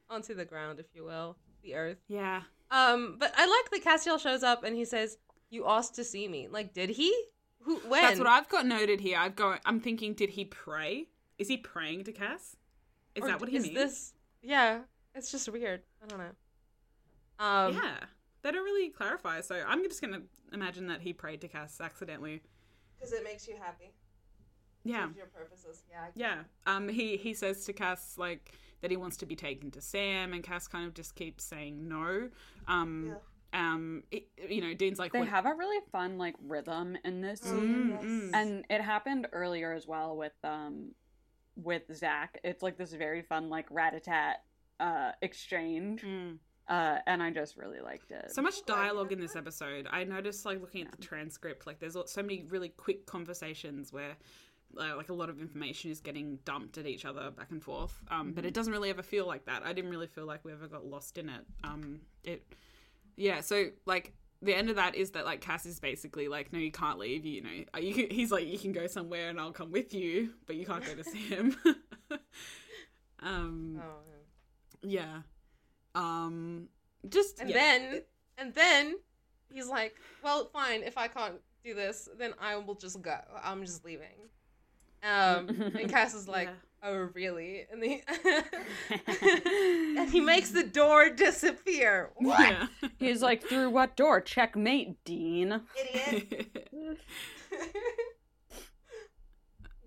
onto 0.10 0.34
the 0.34 0.46
ground, 0.46 0.80
if 0.80 0.88
you 0.94 1.04
will, 1.04 1.38
the 1.64 1.76
earth. 1.76 2.00
Yeah. 2.08 2.44
Um, 2.72 3.18
but 3.20 3.34
I 3.36 3.46
like 3.46 3.70
that 3.72 3.84
Castiel 3.90 4.20
shows 4.20 4.44
up 4.44 4.64
and 4.64 4.76
he 4.76 4.86
says, 4.86 5.18
"You 5.50 5.68
asked 5.68 5.96
to 5.96 6.04
see 6.04 6.28
me." 6.28 6.48
Like, 6.48 6.74
did 6.74 6.90
he? 6.92 7.14
Who? 7.62 7.78
When? 7.88 8.02
That's 8.02 8.20
what 8.20 8.28
I've 8.28 8.50
got 8.50 8.66
noted 8.66 9.00
here. 9.00 9.18
I've 9.18 9.36
got. 9.36 9.62
I'm 9.66 9.80
thinking, 9.80 10.14
did 10.14 10.32
he 10.32 10.46
pray? 10.46 11.08
Is 11.38 11.48
he 11.48 11.58
praying 11.58 12.04
to 12.06 12.12
Cas? 12.12 12.56
Is 13.16 13.24
Or 13.24 13.28
that 13.28 13.40
what 13.42 13.50
he 13.50 13.58
is 13.58 13.64
means? 13.64 13.76
This? 13.76 14.14
Yeah, 14.42 14.82
it's 15.16 15.32
just 15.32 15.48
weird. 15.50 15.82
I 16.04 16.08
don't 16.08 16.20
know. 16.20 16.32
Um, 17.40 17.74
yeah, 17.74 17.98
they 18.42 18.52
don't 18.52 18.64
really 18.64 18.90
clarify. 18.90 19.42
So 19.42 19.64
I'm 19.68 19.84
just 19.84 20.02
gonna 20.02 20.22
imagine 20.54 20.88
that 20.88 21.02
he 21.02 21.14
prayed 21.14 21.42
to 21.42 21.48
Cas 21.48 21.80
accidentally. 21.82 22.42
because 22.98 23.14
it 23.14 23.24
makes 23.24 23.48
you 23.48 23.56
happy. 23.60 23.92
Yeah, 24.84 25.10
your 25.16 25.28
purposes. 25.28 25.84
Yeah. 25.90 26.08
yeah. 26.16 26.44
Um, 26.66 26.88
he 26.90 27.18
he 27.18 27.34
says 27.34 27.66
to 27.66 27.74
Cas 27.74 28.16
like 28.18 28.54
that 28.82 28.90
he 28.92 28.98
wants 28.98 29.18
to 29.18 29.26
be 29.26 29.36
taken 29.36 29.70
to 29.72 29.82
Sam, 29.82 30.34
and 30.34 30.44
Cas 30.44 30.68
kind 30.68 30.86
of 30.88 30.94
just 30.94 31.16
keeps 31.16 31.44
saying 31.44 31.88
no. 31.88 32.30
Um, 32.68 33.16
um, 33.54 34.04
it- 34.12 34.28
you 34.50 34.62
know, 34.62 34.74
Dean's 34.74 34.98
like, 34.98 35.12
They 35.12 35.20
"What- 35.20 35.28
have 35.28 35.46
a 35.46 35.54
really 35.54 35.84
fun 35.92 36.18
like 36.18 36.36
rhythm 36.42 36.98
in 37.04 37.22
this 37.22 37.42
Mm, 37.42 37.46
scene, 37.46 37.90
yes. 37.92 38.04
mm. 38.04 38.30
and 38.34 38.66
it 38.70 38.82
happened 38.82 39.28
earlier 39.34 39.72
as 39.74 39.86
well 39.88 40.16
with 40.18 40.34
um 40.44 40.96
with 41.56 41.84
Zach. 41.94 42.40
It's 42.44 42.64
like 42.64 42.78
this 42.78 42.94
very 42.94 43.22
fun 43.22 43.50
like 43.50 43.68
rat 43.70 43.94
a 43.94 44.00
tat 44.00 44.44
uh 44.80 45.12
exchange, 45.22 46.02
Mm. 46.02 46.40
uh, 46.70 47.00
and 47.06 47.22
I 47.22 47.30
just 47.30 47.56
really 47.58 47.82
liked 47.82 48.10
it. 48.10 48.32
So 48.32 48.42
much 48.42 48.66
dialogue 48.66 49.12
in 49.12 49.20
this 49.20 49.36
episode. 49.36 49.86
I 49.92 50.06
noticed, 50.06 50.46
like 50.46 50.60
looking 50.62 50.86
at 50.88 50.92
the 50.92 50.98
transcript, 51.04 51.68
like 51.68 51.78
there's 51.80 51.98
so 52.06 52.22
many 52.24 52.46
really 52.50 52.70
quick 52.70 53.06
conversations 53.06 53.92
where, 53.94 54.16
uh, 54.80 54.96
like, 54.96 55.10
a 55.10 55.14
lot 55.14 55.30
of 55.30 55.40
information 55.40 55.92
is 55.92 56.00
getting 56.02 56.38
dumped 56.46 56.78
at 56.78 56.86
each 56.86 57.06
other 57.06 57.32
back 57.32 57.52
and 57.52 57.62
forth. 57.64 58.00
Um, 58.10 58.34
But 58.34 58.46
it 58.46 58.54
doesn't 58.54 58.72
really 58.74 58.90
ever 58.90 59.04
feel 59.04 59.26
like 59.28 59.46
that. 59.46 59.64
I 59.66 59.74
didn't 59.74 59.92
really 59.92 60.08
feel 60.08 60.26
like 60.26 60.44
we 60.46 60.52
ever 60.52 60.68
got 60.68 60.86
lost 60.86 61.18
in 61.18 61.30
it. 61.30 61.42
Um, 61.64 62.02
it, 62.24 62.44
yeah. 63.18 63.42
So 63.42 63.68
like 63.86 64.14
the 64.42 64.56
end 64.56 64.70
of 64.70 64.76
that 64.78 64.96
is 64.96 65.12
that 65.12 65.26
like 65.26 65.42
Cas 65.42 65.66
is 65.66 65.80
basically 65.80 66.28
like, 66.28 66.52
no, 66.52 66.60
you 66.60 66.72
can't 66.72 66.98
leave. 67.00 67.26
You 67.26 67.42
know, 67.44 67.64
Uh, 67.76 67.80
you 67.80 67.94
can, 67.94 68.10
he's 68.16 68.32
like, 68.32 68.48
you 68.48 68.58
can 68.58 68.72
go 68.72 68.88
somewhere 68.88 69.30
and 69.30 69.40
I'll 69.40 69.52
come 69.52 69.72
with 69.72 69.94
you, 69.94 70.34
but 70.48 70.56
you 70.56 70.66
can't 70.66 70.86
go 70.86 70.96
to 70.96 71.04
see 71.14 71.28
him. 71.28 71.56
um, 73.20 73.82
Oh, 73.84 74.00
yeah. 74.82 75.22
Um, 75.96 76.68
just 77.10 77.40
And 77.40 77.50
yeah. 77.50 77.56
then, 77.58 78.02
and 78.38 78.54
then 78.54 78.96
he's 79.52 79.68
like, 79.68 79.96
"Well, 80.24 80.46
fine. 80.46 80.84
If 80.84 80.98
I 80.98 81.08
can't 81.08 81.36
do 81.64 81.74
this, 81.74 82.08
then 82.18 82.34
I 82.40 82.56
will 82.56 82.76
just 82.76 83.02
go. 83.02 83.18
I'm 83.44 83.66
just 83.66 83.84
leaving." 83.86 84.30
Um, 85.04 85.50
and 85.76 85.90
Cas 85.90 86.14
is 86.14 86.28
like, 86.28 86.48
Yeah. 86.50 86.90
"Oh, 86.90 87.10
really?" 87.14 87.66
And 87.72 87.84
he 87.84 88.02
and 89.98 90.10
he 90.10 90.20
makes 90.22 90.52
the 90.52 90.64
door 90.64 91.10
disappear. 91.10 92.12
What? 92.16 92.40
Yeah. 92.40 92.68
He's 93.00 93.22
like, 93.22 93.44
through 93.44 93.70
what 93.72 93.96
door? 93.96 94.22
Checkmate, 94.22 95.04
Dean. 95.04 95.62
Idiot. 95.94 97.00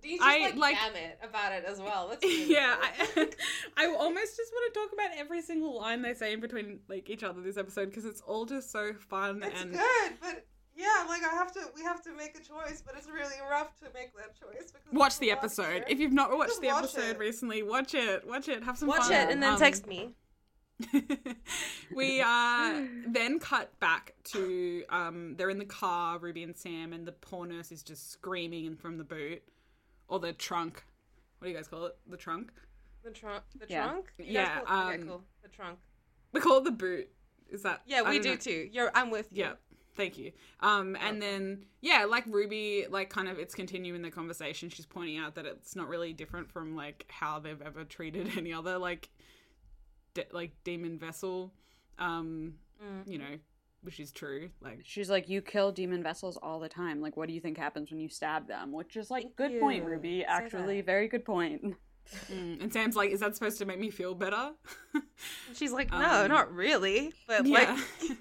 Dean's 0.02 0.18
just 0.20 0.22
I, 0.30 0.38
like, 0.40 0.56
like- 0.56 0.76
damn 0.76 0.96
it 0.96 1.18
about 1.22 1.52
it 1.52 1.64
as 1.64 1.80
well. 1.80 2.08
That's 2.08 2.22
really 2.22 2.52
yeah. 2.52 2.76
I, 2.78 3.28
I 3.76 3.86
almost 3.86 4.36
just 4.36 4.52
want 4.52 4.74
to 4.74 4.78
talk 4.80 4.92
about 4.92 5.16
every 5.16 5.40
single 5.40 5.78
line 5.80 6.02
they 6.02 6.12
say 6.12 6.34
in 6.34 6.40
between 6.40 6.80
like 6.88 7.08
each 7.08 7.22
other 7.22 7.40
this 7.40 7.56
episode 7.56 7.86
because 7.86 8.04
it's 8.04 8.20
all 8.20 8.44
just 8.44 8.70
so 8.70 8.92
fun 8.92 9.42
It's 9.42 9.62
and 9.62 9.72
good, 9.72 10.12
but 10.20 10.44
yeah, 10.76 11.04
like 11.08 11.22
I 11.24 11.30
have 11.34 11.52
to, 11.52 11.60
we 11.74 11.82
have 11.82 12.02
to 12.04 12.12
make 12.14 12.36
a 12.36 12.42
choice, 12.42 12.82
but 12.84 12.94
it's 12.96 13.08
really 13.08 13.36
rough 13.50 13.76
to 13.80 13.86
make 13.94 14.14
that 14.16 14.34
choice 14.38 14.72
because 14.72 14.92
watch 14.92 15.18
the 15.18 15.26
it's 15.30 15.32
a 15.32 15.36
lot 15.36 15.38
episode. 15.44 15.72
here. 15.72 15.84
If 15.88 15.98
you've 16.00 16.12
not 16.12 16.30
watched 16.36 16.50
Just 16.50 16.60
the 16.62 16.68
watch 16.68 16.84
episode 16.84 17.10
it. 17.10 17.18
recently, 17.18 17.62
watch 17.62 17.94
it. 17.94 18.26
Watch 18.26 18.48
it. 18.48 18.62
Have 18.64 18.78
some 18.78 18.88
watch 18.88 19.02
fun. 19.02 19.10
Watch 19.12 19.20
it 19.28 19.30
and 19.32 19.42
then 19.42 19.52
Um, 19.54 19.58
text 19.58 19.86
me. 19.86 20.14
we 21.94 22.20
uh 22.20 22.82
then 23.06 23.38
cut 23.38 23.78
back 23.78 24.14
to 24.24 24.82
um 24.90 25.34
they're 25.36 25.50
in 25.50 25.58
the 25.58 25.64
car, 25.64 26.18
Ruby 26.18 26.42
and 26.42 26.56
Sam, 26.56 26.92
and 26.92 27.06
the 27.06 27.12
poor 27.12 27.46
nurse 27.46 27.70
is 27.72 27.82
just 27.82 28.10
screaming 28.10 28.76
from 28.76 28.98
the 28.98 29.04
boot 29.04 29.42
or 30.08 30.18
the 30.18 30.32
trunk. 30.32 30.82
What 31.38 31.46
do 31.46 31.50
you 31.52 31.56
guys 31.56 31.68
call 31.68 31.86
it? 31.86 31.96
The 32.08 32.16
trunk. 32.16 32.50
The 33.04 33.10
trunk, 33.10 33.44
the 33.58 33.66
Yeah. 33.68 33.84
trunk. 33.84 34.12
You 34.18 34.24
guys 34.24 34.32
Yeah, 34.32 34.60
call- 34.62 34.86
okay, 34.88 34.94
um, 35.02 35.08
cool. 35.08 35.24
The 35.42 35.48
trunk. 35.48 35.78
We 36.32 36.40
call 36.40 36.58
it 36.58 36.64
the 36.64 36.70
boot. 36.72 37.08
Is 37.50 37.62
that? 37.62 37.82
Yeah, 37.86 38.02
we 38.02 38.14
don't 38.14 38.22
do 38.22 38.30
know. 38.30 38.36
too. 38.36 38.68
You're, 38.72 38.90
I'm 38.94 39.10
with 39.10 39.28
you. 39.30 39.44
Yeah. 39.44 39.52
Thank 39.96 40.18
you. 40.18 40.32
Um, 40.60 40.96
and 41.00 41.22
then 41.22 41.66
yeah, 41.80 42.04
like 42.04 42.24
Ruby, 42.26 42.86
like 42.90 43.10
kind 43.10 43.28
of 43.28 43.38
it's 43.38 43.54
continuing 43.54 44.02
the 44.02 44.10
conversation. 44.10 44.68
She's 44.68 44.86
pointing 44.86 45.18
out 45.18 45.34
that 45.36 45.46
it's 45.46 45.76
not 45.76 45.88
really 45.88 46.12
different 46.12 46.50
from 46.50 46.74
like 46.74 47.06
how 47.08 47.38
they've 47.38 47.62
ever 47.62 47.84
treated 47.84 48.30
any 48.36 48.52
other 48.52 48.76
like, 48.78 49.08
de- 50.14 50.26
like 50.32 50.52
demon 50.64 50.98
vessel. 50.98 51.52
Um, 51.98 52.54
Mm. 52.84 53.08
you 53.10 53.18
know, 53.18 53.38
which 53.82 54.00
is 54.00 54.10
true. 54.10 54.50
Like, 54.60 54.80
She's 54.82 55.08
like, 55.08 55.28
you 55.28 55.40
kill 55.40 55.70
demon 55.70 56.02
vessels 56.02 56.36
all 56.42 56.58
the 56.58 56.68
time. 56.68 57.00
Like, 57.00 57.16
what 57.16 57.28
do 57.28 57.34
you 57.34 57.40
think 57.40 57.56
happens 57.56 57.90
when 57.92 58.00
you 58.00 58.08
stab 58.08 58.48
them? 58.48 58.72
Which 58.72 58.96
is 58.96 59.12
like, 59.12 59.22
Thank 59.22 59.36
good 59.36 59.60
point. 59.60 59.84
Ruby. 59.84 60.20
Say 60.20 60.24
Actually, 60.26 60.76
that. 60.80 60.86
very 60.86 61.06
good 61.06 61.24
point. 61.24 61.62
mm. 62.32 62.60
and 62.60 62.72
Sam's 62.72 62.96
like, 62.96 63.10
is 63.10 63.20
that 63.20 63.36
supposed 63.36 63.58
to 63.58 63.64
make 63.64 63.78
me 63.78 63.90
feel 63.90 64.12
better? 64.14 64.50
She's 65.54 65.70
like, 65.72 65.92
no, 65.92 66.22
Um, 66.24 66.28
not 66.28 66.52
really. 66.52 67.12
But 67.28 67.46
yeah. 67.46 67.78
like, 68.00 68.18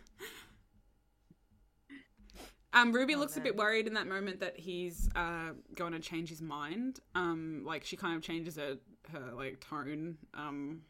Um, 2.73 2.91
Ruby 2.91 3.15
Oh, 3.15 3.19
looks 3.19 3.37
a 3.37 3.41
bit 3.41 3.55
worried 3.55 3.87
in 3.87 3.93
that 3.93 4.07
moment 4.07 4.39
that 4.39 4.57
he's 4.59 5.09
uh, 5.15 5.51
going 5.75 5.93
to 5.93 5.99
change 5.99 6.29
his 6.29 6.41
mind. 6.41 6.99
Um, 7.15 7.61
like 7.65 7.83
she 7.85 7.95
kind 7.95 8.15
of 8.17 8.21
changes 8.23 8.55
her, 8.57 8.77
her 9.11 9.31
like 9.33 9.59
tone, 9.59 10.17
um, 10.33 10.81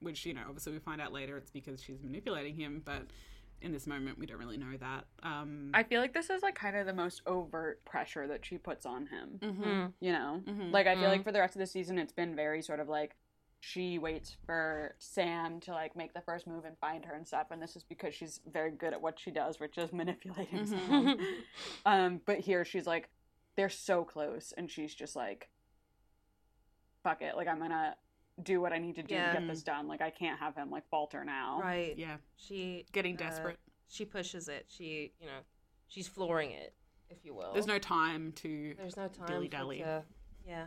which 0.00 0.26
you 0.26 0.34
know 0.34 0.42
obviously 0.46 0.72
we 0.72 0.78
find 0.78 1.00
out 1.00 1.12
later 1.12 1.36
it's 1.38 1.50
because 1.50 1.82
she's 1.82 2.02
manipulating 2.02 2.54
him. 2.54 2.82
But 2.84 3.02
in 3.62 3.72
this 3.72 3.86
moment, 3.86 4.18
we 4.18 4.26
don't 4.26 4.38
really 4.38 4.56
know 4.58 4.76
that. 4.80 5.04
Um, 5.22 5.70
I 5.72 5.84
feel 5.84 6.00
like 6.00 6.12
this 6.12 6.28
is 6.30 6.42
like 6.42 6.54
kind 6.56 6.76
of 6.76 6.84
the 6.84 6.92
most 6.92 7.22
overt 7.26 7.84
pressure 7.84 8.26
that 8.26 8.44
she 8.44 8.58
puts 8.58 8.84
on 8.84 9.06
him. 9.06 9.38
mhm, 9.40 9.64
mm, 9.64 9.92
You 10.00 10.12
know, 10.12 10.42
mhm. 10.44 10.72
like 10.72 10.86
I 10.86 10.94
feel 10.96 11.04
Mm. 11.04 11.08
like 11.12 11.24
for 11.24 11.32
the 11.32 11.38
rest 11.40 11.54
of 11.54 11.60
the 11.60 11.66
season, 11.66 11.96
it's 11.98 12.12
been 12.12 12.34
very 12.36 12.60
sort 12.60 12.80
of 12.80 12.88
like 12.88 13.14
she 13.64 13.96
waits 13.96 14.36
for 14.44 14.96
Sam 14.98 15.60
to 15.60 15.70
like 15.72 15.94
make 15.94 16.12
the 16.14 16.20
first 16.20 16.48
move 16.48 16.64
and 16.64 16.76
find 16.80 17.04
her 17.04 17.14
and 17.14 17.24
stuff, 17.26 17.46
and 17.52 17.62
this 17.62 17.76
is 17.76 17.84
because 17.84 18.12
she's 18.12 18.40
very 18.52 18.72
good 18.72 18.92
at 18.92 19.00
what 19.00 19.20
she 19.20 19.30
does, 19.30 19.60
which 19.60 19.78
is 19.78 19.92
manipulating. 19.92 20.66
Mhm. 20.66 20.68
Sam. 20.68 21.18
Um, 21.86 22.20
but 22.26 22.40
here 22.40 22.64
she's 22.64 22.86
like, 22.88 23.08
they're 23.56 23.68
so 23.68 24.02
close, 24.04 24.52
and 24.56 24.68
she's 24.68 24.92
just 24.94 25.14
like, 25.14 25.48
fuck 27.04 27.22
it, 27.22 27.36
like 27.36 27.46
I'm 27.48 27.58
gonna 27.58 27.94
do 28.42 28.60
what 28.60 28.72
I 28.72 28.78
need 28.78 28.96
to 28.96 29.02
do 29.02 29.14
Yeah. 29.14 29.32
to 29.32 29.38
get 29.40 29.48
this 29.48 29.62
done. 29.62 29.86
Like 29.86 30.00
I 30.00 30.10
can't 30.10 30.40
have 30.40 30.56
him 30.56 30.70
like 30.70 30.88
falter 30.90 31.24
now. 31.24 31.60
right. 31.62 31.96
yeah, 31.96 32.16
She 32.36 32.86
getting 32.92 33.14
uh, 33.14 33.18
desperate. 33.18 33.58
she 33.88 34.04
pushes 34.04 34.48
it. 34.48 34.66
She, 34.68 35.12
you 35.20 35.26
know, 35.26 35.40
she's 35.86 36.08
flooring 36.08 36.50
it, 36.50 36.74
if 37.10 37.24
you 37.24 37.34
will. 37.34 37.52
There's 37.52 37.66
no 37.68 37.78
time 37.78 38.32
to 38.36 38.74
There's 38.76 38.96
no 38.96 39.08
time 39.08 39.26
dilly-dally. 39.26 39.78
for 39.80 39.84
to, 39.84 40.02
yeah, 40.46 40.64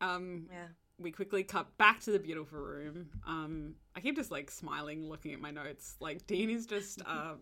um 0.00 0.46
yeah. 0.50 0.66
we 0.98 1.10
quickly 1.10 1.42
cut 1.42 1.76
back 1.78 2.00
to 2.00 2.12
the 2.12 2.18
beautiful 2.18 2.58
room. 2.58 3.08
Um, 3.26 3.74
I 3.96 4.00
keep 4.00 4.16
just 4.16 4.30
like 4.30 4.50
smiling, 4.50 5.08
looking 5.08 5.32
at 5.32 5.40
my 5.40 5.50
notes. 5.50 5.96
Like 6.00 6.26
Dean 6.26 6.50
is 6.50 6.66
just 6.66 7.02
uh, 7.06 7.34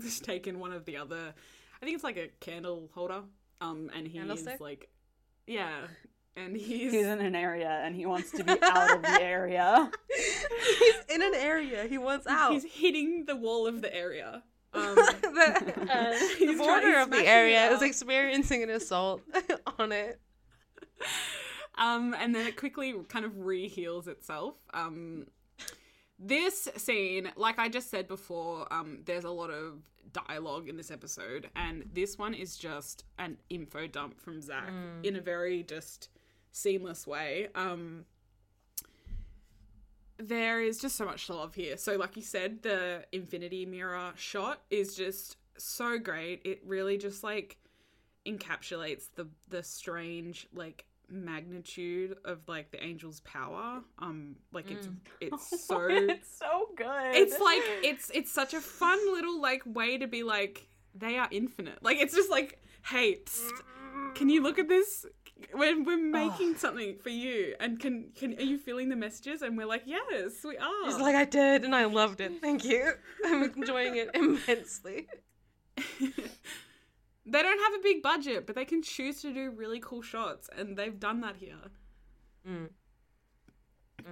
just 0.00 0.24
taken 0.24 0.58
one 0.58 0.72
of 0.72 0.84
the 0.84 0.96
other. 0.96 1.34
I 1.80 1.84
think 1.84 1.94
it's 1.94 2.04
like 2.04 2.16
a 2.16 2.28
candle 2.40 2.90
holder. 2.94 3.22
Um, 3.60 3.90
and 3.96 4.06
he 4.06 4.18
is 4.18 4.46
like, 4.60 4.90
yeah, 5.46 5.86
and 6.36 6.54
he's, 6.54 6.92
He's 6.92 7.06
in 7.06 7.20
an 7.20 7.34
area 7.34 7.80
and 7.82 7.96
he 7.96 8.04
wants 8.04 8.30
to 8.32 8.44
be 8.44 8.52
out 8.62 8.96
of 8.96 9.02
the 9.02 9.18
area. 9.22 9.90
He's 10.14 10.94
in 11.08 11.22
an 11.22 11.34
area 11.34 11.86
he 11.88 11.96
wants 11.96 12.26
out. 12.26 12.52
he's 12.52 12.64
hitting 12.64 13.24
the 13.26 13.36
wall 13.36 13.66
of 13.66 13.82
the 13.82 13.94
area. 13.94 14.42
Um, 14.76 14.94
the, 14.94 16.36
the 16.38 16.54
border 16.58 17.00
of 17.00 17.10
the 17.10 17.26
area 17.26 17.70
is 17.70 17.80
experiencing 17.80 18.62
an 18.62 18.68
assault 18.68 19.22
on 19.78 19.90
it. 19.90 20.20
Um, 21.78 22.14
and 22.18 22.34
then 22.34 22.46
it 22.46 22.56
quickly 22.56 22.94
kind 23.08 23.24
of 23.24 23.38
re-heals 23.38 24.08
itself. 24.08 24.54
Um, 24.72 25.26
this 26.18 26.68
scene, 26.76 27.30
like 27.36 27.58
I 27.58 27.68
just 27.68 27.90
said 27.90 28.08
before, 28.08 28.72
um, 28.72 29.00
there's 29.04 29.24
a 29.24 29.30
lot 29.30 29.50
of 29.50 29.82
dialogue 30.12 30.68
in 30.68 30.76
this 30.76 30.90
episode, 30.90 31.50
and 31.54 31.88
this 31.92 32.16
one 32.16 32.32
is 32.32 32.56
just 32.56 33.04
an 33.18 33.36
info 33.50 33.86
dump 33.86 34.20
from 34.20 34.40
Zach 34.40 34.68
in 35.02 35.16
a 35.16 35.20
very 35.20 35.62
just 35.62 36.08
seamless 36.52 37.06
way. 37.06 37.48
Um, 37.54 38.06
there 40.18 40.62
is 40.62 40.78
just 40.78 40.96
so 40.96 41.04
much 41.04 41.26
to 41.26 41.34
love 41.34 41.54
here. 41.54 41.76
So, 41.76 41.96
like 41.96 42.16
you 42.16 42.22
said, 42.22 42.62
the 42.62 43.04
infinity 43.12 43.66
mirror 43.66 44.12
shot 44.16 44.62
is 44.70 44.94
just 44.94 45.36
so 45.58 45.98
great. 45.98 46.40
It 46.44 46.62
really 46.64 46.96
just 46.96 47.22
like 47.22 47.58
encapsulates 48.26 49.08
the 49.14 49.28
the 49.48 49.62
strange 49.62 50.48
like 50.54 50.86
magnitude 51.08 52.16
of 52.24 52.40
like 52.48 52.70
the 52.70 52.82
angel's 52.82 53.20
power. 53.20 53.80
Um, 53.98 54.36
like 54.52 54.70
it's 54.70 54.88
it's 55.20 55.64
so 55.66 55.86
it's 55.90 56.38
so 56.38 56.68
good. 56.76 57.14
it's 57.14 57.38
like 57.40 57.62
it's 57.82 58.10
it's 58.14 58.32
such 58.32 58.54
a 58.54 58.60
fun 58.60 58.98
little 59.12 59.40
like 59.40 59.62
way 59.66 59.98
to 59.98 60.06
be 60.06 60.22
like 60.22 60.68
they 60.94 61.16
are 61.18 61.28
infinite. 61.30 61.82
Like 61.82 61.98
it's 61.98 62.14
just 62.14 62.30
like 62.30 62.60
hey, 62.90 63.18
psst, 63.24 63.62
can 64.14 64.28
you 64.28 64.42
look 64.42 64.58
at 64.58 64.68
this? 64.68 65.06
When 65.52 65.84
we're 65.84 65.98
making 65.98 66.56
something 66.56 66.96
for 66.96 67.10
you, 67.10 67.54
and 67.60 67.78
can 67.78 68.10
can 68.14 68.34
are 68.38 68.42
you 68.42 68.56
feeling 68.58 68.88
the 68.88 68.96
messages? 68.96 69.42
And 69.42 69.56
we're 69.56 69.66
like, 69.66 69.82
yes, 69.84 70.32
we 70.42 70.56
are. 70.56 70.86
He's 70.86 70.96
like, 70.96 71.14
I 71.14 71.26
did, 71.26 71.62
and 71.64 71.74
I 71.74 71.84
loved 71.84 72.22
it. 72.22 72.40
Thank 72.40 72.64
you. 72.64 72.92
I'm 73.24 73.42
enjoying 73.42 73.96
it 73.96 74.10
immensely. 74.14 75.08
They 77.26 77.42
don't 77.42 77.58
have 77.58 77.80
a 77.80 77.82
big 77.82 78.02
budget, 78.02 78.46
but 78.46 78.54
they 78.54 78.64
can 78.64 78.82
choose 78.82 79.20
to 79.22 79.32
do 79.32 79.50
really 79.50 79.80
cool 79.80 80.00
shots, 80.00 80.48
and 80.56 80.76
they've 80.76 80.98
done 80.98 81.20
that 81.20 81.36
here. 81.36 81.56
Mm. 82.48 82.68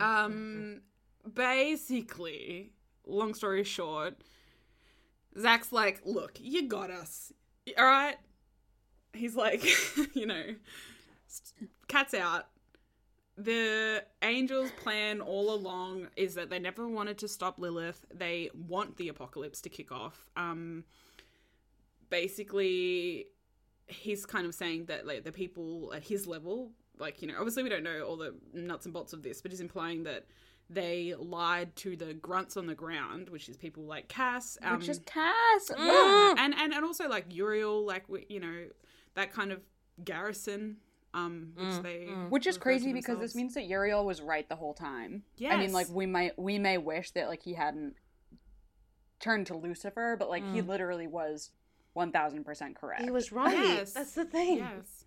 Um, 0.01 0.81
basically, 1.33 2.73
long 3.07 3.35
story 3.35 3.63
short, 3.63 4.17
Zach's 5.39 5.73
like, 5.73 6.01
"Look, 6.05 6.39
you 6.41 6.67
got 6.69 6.91
us, 6.91 7.33
all 7.79 7.85
right." 7.85 8.17
He's 9.13 9.37
like, 9.37 9.65
you 10.15 10.27
know, 10.27 10.57
cat's 11.87 12.15
out. 12.15 12.49
The 13.37 14.05
angels' 14.23 14.71
plan 14.73 15.21
all 15.21 15.55
along 15.55 16.09
is 16.17 16.35
that 16.35 16.51
they 16.51 16.59
never 16.59 16.89
wanted 16.89 17.19
to 17.19 17.29
stop 17.29 17.59
Lilith. 17.59 18.05
They 18.13 18.51
want 18.55 18.97
the 18.97 19.09
apocalypse 19.09 19.61
to 19.63 19.69
kick 19.69 19.93
off. 19.93 20.29
Um, 20.37 20.85
basically, 22.11 23.27
he's 23.87 24.27
kind 24.27 24.47
of 24.47 24.55
saying 24.55 24.87
that 24.87 25.07
like 25.07 25.25
the 25.25 25.33
people 25.33 25.93
at 25.95 26.03
his 26.05 26.27
level, 26.27 26.71
like 26.99 27.23
you 27.23 27.29
know, 27.29 27.35
obviously 27.37 27.63
we 27.63 27.69
don't 27.69 27.83
know 27.83 28.03
all 28.03 28.17
the 28.17 28.35
nuts 28.53 28.87
and 28.87 28.93
bolts 28.95 29.13
of 29.13 29.23
this, 29.23 29.41
but 29.43 29.51
he's 29.51 29.61
implying 29.61 30.05
that 30.05 30.27
they 30.71 31.15
lied 31.19 31.77
to 31.77 31.95
the 31.97 32.15
grunts 32.15 32.57
on 32.57 32.67
the 32.67 32.75
ground, 32.75 33.29
which 33.29 33.49
is 33.49 33.57
people 33.57 33.83
like 33.85 34.09
Cass, 34.09 34.57
um, 34.63 34.79
which 34.79 34.89
is 34.89 35.01
Cass. 35.05 35.71
Mm. 35.71 36.39
and 36.39 36.55
and 36.55 36.73
and 36.73 36.85
also 36.85 37.09
like 37.09 37.27
Uriel, 37.35 37.85
like 37.85 38.05
you 38.29 38.41
know, 38.41 38.67
that 39.15 39.33
kind 39.33 39.53
of 39.53 39.61
garrison, 40.05 40.79
um, 41.13 41.53
which 41.55 41.67
Mm, 41.69 41.83
they 41.83 42.07
mm. 42.09 42.31
Which 42.31 42.47
is 42.47 42.57
crazy 42.57 42.93
because 42.93 43.19
this 43.21 43.35
means 43.35 43.55
that 43.55 43.65
Uriel 43.67 44.05
was 44.07 44.21
right 44.23 44.49
the 44.49 44.57
whole 44.57 44.75
time. 44.75 45.23
yes, 45.37 45.53
I 45.53 45.59
mean, 45.59 45.73
like 45.73 45.89
we 45.91 46.07
might 46.07 46.39
we 46.39 46.59
may 46.59 46.79
wish 46.79 47.11
that 47.13 47.29
like 47.29 47.43
he 47.43 47.53
hadn't 47.55 47.95
turned 49.21 49.47
to 49.49 49.57
Lucifer, 49.57 50.17
but 50.19 50.29
like 50.29 50.43
he 50.53 50.61
Mm. 50.63 50.67
literally 50.69 51.07
was 51.07 51.51
one 51.95 52.13
thousand 52.13 52.45
percent 52.45 52.77
correct. 52.77 53.03
He 53.03 53.11
was 53.11 53.33
right. 53.33 53.57
Yes. 53.57 53.93
That's 53.93 54.13
the 54.13 54.25
thing. 54.27 54.59
yes, 54.59 55.05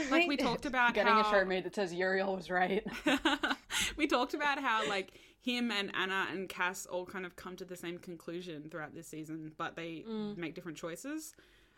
like 0.10 0.28
we 0.28 0.36
talked 0.36 0.64
about 0.66 0.94
Getting 0.94 1.12
how... 1.12 1.20
a 1.28 1.30
shirt 1.30 1.48
made 1.48 1.64
that 1.64 1.74
says 1.74 1.92
Uriel 1.92 2.36
was 2.36 2.48
right. 2.50 2.86
we 3.96 4.06
talked 4.06 4.34
about 4.34 4.60
how 4.60 4.86
like 4.88 5.12
him 5.40 5.70
and 5.70 5.90
Anna 5.94 6.26
and 6.30 6.48
Cass 6.48 6.86
all 6.86 7.06
kind 7.06 7.24
of 7.24 7.36
come 7.36 7.56
to 7.56 7.64
the 7.64 7.76
same 7.76 7.98
conclusion 7.98 8.68
throughout 8.70 8.94
this 8.94 9.06
season, 9.08 9.52
but 9.56 9.76
they 9.76 10.04
Mm. 10.08 10.36
make 10.36 10.54
different 10.54 10.76
choices. 10.78 11.34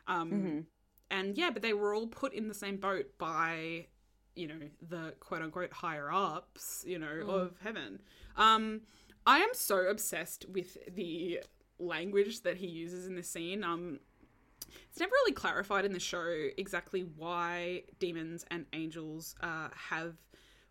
Um, 0.07 0.31
Mhm. 0.33 0.65
And 1.13 1.37
yeah, 1.37 1.51
but 1.51 1.63
they 1.63 1.73
were 1.73 1.93
all 1.95 2.07
put 2.07 2.33
in 2.33 2.47
the 2.49 2.55
same 2.55 2.77
boat 2.77 3.19
by, 3.19 3.87
you 4.37 4.47
know, 4.47 4.61
the 4.81 5.15
quote 5.21 5.43
unquote 5.43 5.73
higher 5.73 6.11
ups, 6.13 6.85
you 6.87 6.99
know, 6.99 7.21
of 7.29 7.59
heaven. 7.63 8.01
Um, 8.37 8.83
I 9.27 9.39
am 9.41 9.51
so 9.53 9.89
obsessed 9.89 10.47
with 10.49 10.79
the 10.95 11.41
language 11.79 12.43
that 12.43 12.57
he 12.59 12.67
uses 12.69 13.07
in 13.07 13.15
this 13.17 13.29
scene. 13.29 13.63
Um, 13.65 14.01
it's 14.91 15.01
never 15.01 15.11
really 15.11 15.33
clarified 15.33 15.85
in 15.85 15.93
the 15.93 16.01
show 16.01 16.49
exactly 16.57 17.03
why 17.17 17.83
demons 17.99 18.45
and 18.51 18.67
angels 18.73 19.35
uh, 19.41 19.69
have 19.75 20.15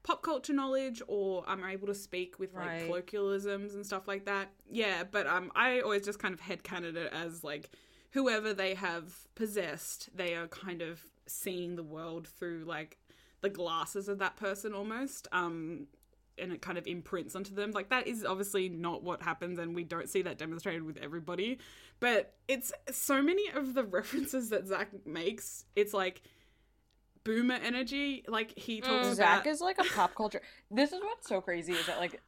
pop 0.04 0.24
culture 0.24 0.54
knowledge 0.54 1.02
or 1.08 1.44
are 1.48 1.70
able 1.70 1.88
to 1.88 1.96
speak 1.96 2.40
with 2.40 2.54
like 2.56 2.64
Right. 2.66 2.86
colloquialisms 2.86 3.76
and 3.76 3.86
stuff 3.86 4.08
like 4.08 4.26
that. 4.26 4.50
Yeah, 4.72 5.04
but 5.04 5.28
um, 5.28 5.52
I 5.56 5.82
always 5.82 6.06
just 6.06 6.20
kind 6.20 6.34
of 6.34 6.42
headcanon 6.42 6.96
it 6.96 7.12
as 7.14 7.44
like 7.44 7.70
whoever 8.12 8.54
they 8.54 8.74
have 8.76 9.14
possessed, 9.36 10.10
they 10.16 10.36
are 10.36 10.48
kind 10.48 10.82
of 10.82 11.02
seeing 11.28 11.76
the 11.76 11.84
world 11.84 12.28
through 12.28 12.64
like 12.66 12.98
the 13.42 13.50
glasses 13.50 14.08
of 14.08 14.20
that 14.20 14.36
person 14.36 14.74
almost. 14.74 15.28
Um, 15.32 15.88
and 16.40 16.52
it 16.52 16.62
kind 16.62 16.78
of 16.78 16.88
imprints 16.88 17.36
onto 17.36 17.54
them. 17.54 17.72
Like 17.72 17.90
that 17.90 18.08
is 18.08 18.26
obviously 18.26 18.70
not 18.70 19.04
what 19.04 19.22
happens, 19.22 19.60
and 19.60 19.76
we 19.76 19.84
don't 19.84 20.10
see 20.10 20.22
that 20.24 20.38
demonstrated 20.38 20.84
with 20.84 20.98
everybody. 20.98 21.60
But 22.00 22.34
it's 22.48 22.72
so 22.92 23.22
many 23.22 23.50
of 23.50 23.74
the 23.74 23.84
references 23.86 24.50
that 24.50 24.68
Zach 24.68 24.90
makes. 25.06 25.66
It's 25.76 25.94
like 25.94 26.22
boomer 27.24 27.60
energy. 27.64 28.24
Like 28.28 28.58
he 28.58 28.82
talks 28.82 29.08
mm. 29.08 29.14
about. 29.14 29.44
Zach 29.44 29.48
is 29.48 29.62
like 29.62 29.80
a 29.80 29.84
pop 29.84 30.16
culture. 30.16 30.42
This 30.72 30.92
is 30.92 31.02
what's 31.02 31.28
so 31.28 31.42
crazy 31.42 31.74
is 31.74 31.86
that 31.88 32.00
like 32.00 32.22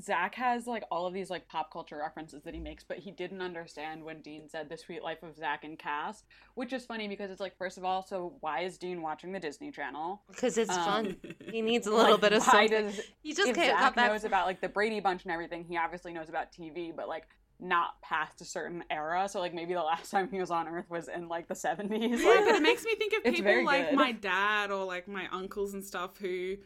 Zach 0.00 0.34
has 0.36 0.66
like 0.66 0.84
all 0.90 1.06
of 1.06 1.14
these 1.14 1.30
like 1.30 1.46
pop 1.48 1.72
culture 1.72 1.96
references 1.98 2.42
that 2.44 2.54
he 2.54 2.60
makes, 2.60 2.84
but 2.84 2.98
he 2.98 3.10
didn't 3.10 3.40
understand 3.40 4.04
when 4.04 4.20
Dean 4.22 4.48
said 4.48 4.68
the 4.68 4.76
sweet 4.76 5.02
life 5.02 5.22
of 5.22 5.36
Zach 5.36 5.64
and 5.64 5.78
Cass, 5.78 6.24
which 6.54 6.72
is 6.72 6.84
funny 6.84 7.08
because 7.08 7.30
it's 7.30 7.40
like 7.40 7.56
first 7.56 7.78
of 7.78 7.84
all, 7.84 8.02
so 8.02 8.34
why 8.40 8.60
is 8.60 8.78
Dean 8.78 9.02
watching 9.02 9.32
the 9.32 9.40
Disney 9.40 9.70
Channel? 9.70 10.22
because 10.28 10.58
it's 10.58 10.70
Um, 10.70 10.84
fun. 10.84 11.16
He 11.50 11.60
needs 11.62 11.86
a 11.86 11.90
little 11.92 12.12
Like, 12.12 12.20
bit 12.20 12.32
of 12.34 12.46
why 12.46 12.66
something. 12.66 12.86
does 12.86 13.00
he 13.22 13.32
just 13.32 13.48
if 13.48 13.54
can't 13.56 13.70
Zach 13.70 13.80
got 13.80 13.94
back. 13.96 14.10
knows 14.12 14.24
about 14.24 14.46
like 14.46 14.60
the 14.60 14.68
Brady 14.68 15.00
Bunch 15.00 15.24
and 15.24 15.32
everything, 15.32 15.64
he 15.64 15.76
obviously 15.76 16.12
knows 16.12 16.28
about 16.28 16.52
TV, 16.52 16.94
but 16.94 17.08
like 17.08 17.24
not 17.60 18.00
past 18.02 18.40
a 18.40 18.44
certain 18.44 18.82
era. 18.90 19.28
So 19.28 19.38
like 19.40 19.54
maybe 19.54 19.74
the 19.74 19.82
last 19.82 20.10
time 20.12 20.28
he 20.30 20.40
was 20.40 20.50
on 20.50 20.66
Earth 20.66 20.90
was 20.90 21.08
in 21.08 21.28
like 21.28 21.46
the 21.48 21.54
seventies. 21.54 22.20
Yeah, 22.22 22.42
but 22.44 22.56
it 22.56 22.62
makes 22.62 22.84
me 22.84 22.94
think 22.96 23.12
of 23.16 23.22
people 23.32 23.64
like 23.64 23.90
good. 23.90 23.96
my 23.96 24.12
dad 24.12 24.70
or 24.70 24.84
like 24.84 25.06
my 25.06 25.28
uncles 25.32 25.72
and 25.74 25.84
stuff 25.84 26.16
who 26.18 26.56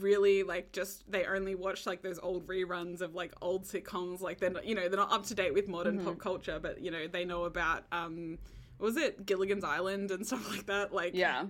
really 0.00 0.42
like 0.42 0.72
just 0.72 1.10
they 1.10 1.24
only 1.26 1.54
watch 1.54 1.86
like 1.86 2.02
those 2.02 2.18
old 2.22 2.46
reruns 2.46 3.00
of 3.00 3.14
like 3.14 3.32
old 3.42 3.64
sitcoms 3.64 4.20
like 4.20 4.38
they're 4.40 4.50
not, 4.50 4.64
you 4.64 4.74
know 4.74 4.88
they're 4.88 4.98
not 4.98 5.12
up 5.12 5.24
to 5.26 5.34
date 5.34 5.52
with 5.54 5.68
modern 5.68 5.96
Mm-hmm. 5.98 6.06
pop 6.06 6.18
culture 6.18 6.58
but 6.60 6.80
you 6.80 6.90
know 6.90 7.06
they 7.06 7.24
know 7.24 7.44
about 7.44 7.84
um 7.92 8.38
what 8.78 8.86
was 8.86 8.96
it 8.96 9.26
Gilligan's 9.26 9.64
Island 9.64 10.10
and 10.10 10.26
stuff 10.30 10.48
like 10.50 10.66
that 10.66 10.92
like 10.92 11.14
Yeah. 11.14 11.46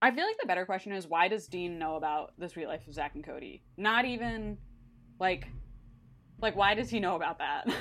I 0.00 0.10
feel 0.10 0.26
like 0.26 0.36
the 0.40 0.46
better 0.46 0.66
question 0.66 0.92
is 0.92 1.06
why 1.06 1.28
does 1.28 1.46
Dean 1.46 1.78
know 1.78 1.96
about 1.96 2.32
the 2.38 2.48
sweet 2.48 2.66
life 2.66 2.86
of 2.88 2.94
Zach 2.94 3.14
and 3.14 3.24
Cody? 3.24 3.62
Not 3.76 4.04
even 4.04 4.58
like 5.20 5.46
like 6.40 6.56
why 6.56 6.74
does 6.74 6.90
he 6.90 6.98
know 7.00 7.14
about 7.16 7.38
that? 7.38 7.66
no, 7.66 7.72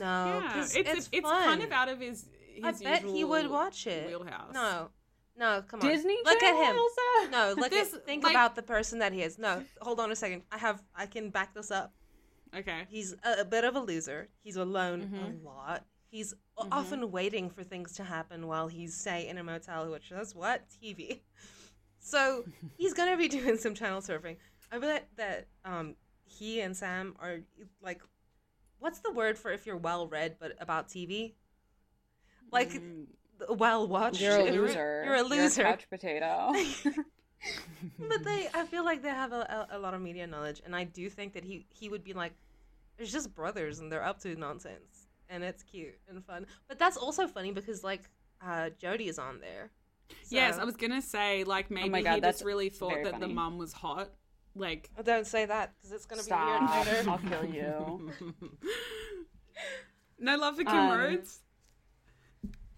yeah 0.00 0.52
'cause 0.52 0.74
it's 0.76 0.90
it's, 0.90 1.08
it's, 1.12 1.28
fun. 1.28 1.44
kind 1.44 1.62
of 1.62 1.70
out 1.72 1.88
of 1.88 2.00
his 2.00 2.26
I 2.62 2.68
his 2.72 2.82
bet 2.82 3.02
he 3.04 3.22
would 3.24 3.48
watch 3.48 3.86
it. 3.86 4.06
wheelhouse 4.06 4.52
No, 4.54 4.88
no, 5.38 5.62
come 5.66 5.80
on. 5.80 5.88
Disney 5.88 6.18
Look 6.24 6.40
Channel, 6.40 6.62
at 6.62 6.70
him. 6.70 6.76
Elsa? 6.76 7.30
No, 7.30 7.54
look 7.60 7.70
This, 7.70 7.92
at 7.94 8.04
think 8.06 8.24
like- 8.24 8.32
about 8.32 8.54
the 8.56 8.62
person 8.62 8.98
that 9.00 9.12
he 9.12 9.22
is. 9.22 9.38
No, 9.38 9.62
hold 9.80 10.00
on 10.00 10.10
a 10.10 10.16
second. 10.16 10.42
I 10.50 10.58
have 10.58 10.82
I 10.94 11.06
can 11.06 11.30
back 11.30 11.54
this 11.54 11.70
up. 11.70 11.92
okay 12.56 12.86
He's 12.88 13.14
a, 13.24 13.40
a 13.40 13.44
bit 13.44 13.64
of 13.64 13.76
a 13.76 13.80
loser. 13.80 14.28
He's 14.42 14.56
alone 14.56 15.10
Mhm. 15.12 15.42
a 15.42 15.44
lot. 15.46 15.84
He's 16.10 16.32
Mhm. 16.58 16.68
often 16.72 17.10
waiting 17.10 17.50
for 17.50 17.62
things 17.64 17.92
to 17.94 18.04
happen 18.04 18.46
while 18.46 18.68
he's 18.68 18.94
say 18.94 19.28
in 19.28 19.36
a 19.38 19.44
motel, 19.44 19.90
which 19.90 20.10
does 20.10 20.34
what 20.34 20.62
TV. 20.82 21.20
So 21.98 22.44
he's 22.78 22.94
gonna 22.94 23.16
be 23.16 23.26
doing 23.38 23.56
some 23.58 23.74
channel 23.74 24.00
surfing. 24.00 24.36
I 24.70 24.78
bet 24.78 25.08
that 25.16 25.48
um 25.64 25.96
he 26.24 26.60
and 26.60 26.76
Sam 26.76 27.16
are 27.20 27.38
like 27.82 28.00
what's 28.78 29.00
the 29.00 29.10
word 29.10 29.36
for 29.38 29.50
if 29.50 29.66
you're 29.66 29.76
well 29.76 30.06
read 30.06 30.36
but 30.38 30.52
about 30.60 30.88
TV? 30.88 31.34
Like 32.52 32.70
Mm, 32.70 33.06
well 33.48 33.86
watched. 33.86 34.20
You're 34.20 34.38
a 34.38 34.50
loser. 34.50 35.02
You're 35.04 35.14
a 35.16 35.22
loser. 35.22 35.62
couch 35.62 35.86
potato. 35.90 36.52
but 37.98 38.24
they, 38.24 38.48
I 38.54 38.64
feel 38.66 38.84
like 38.84 39.02
they 39.02 39.08
have 39.10 39.32
a, 39.32 39.66
a, 39.70 39.76
a 39.76 39.78
lot 39.78 39.94
of 39.94 40.00
media 40.00 40.26
knowledge, 40.26 40.62
and 40.64 40.74
I 40.74 40.84
do 40.84 41.08
think 41.10 41.32
that 41.34 41.44
he 41.44 41.66
he 41.70 41.88
would 41.88 42.02
be 42.04 42.12
like, 42.12 42.32
it's 42.98 43.12
just 43.12 43.34
brothers, 43.34 43.78
and 43.78 43.90
they're 43.92 44.02
up 44.04 44.18
to 44.20 44.34
nonsense, 44.36 45.08
and 45.28 45.44
it's 45.44 45.62
cute 45.62 45.98
and 46.08 46.24
fun. 46.24 46.46
But 46.68 46.78
that's 46.78 46.96
also 46.96 47.26
funny 47.26 47.52
because 47.52 47.84
like 47.84 48.02
uh, 48.42 48.70
Jodie 48.82 49.08
is 49.08 49.18
on 49.18 49.40
there. 49.40 49.70
yes, 50.28 50.58
I 50.58 50.64
was 50.64 50.76
gonna 50.76 51.02
say 51.02 51.44
like 51.44 51.70
maybe 51.70 52.00
Oh 52.00 52.02
God, 52.02 52.14
he 52.16 52.20
just 52.20 52.44
really 52.44 52.68
thought 52.68 52.90
very 52.90 53.04
that 53.04 53.14
the 53.14 53.20
funny. 53.20 53.34
mum 53.34 53.58
was 53.58 53.72
hot. 53.72 54.10
Like 54.54 54.88
Oh, 54.98 55.02
don't 55.02 55.26
say 55.26 55.44
that 55.44 55.74
because 55.76 55.92
it's 55.92 56.06
gonna 56.06 56.22
Stop. 56.22 56.60
be 56.60 56.74
weird 56.84 56.86
later. 56.96 57.10
I'll 57.10 57.18
kill 57.42 57.44
you. 57.54 58.12
no 60.18 60.36
love 60.36 60.56
for 60.56 60.64
Kim 60.64 60.74
Um, 60.74 60.98
Rhodes. 60.98 61.40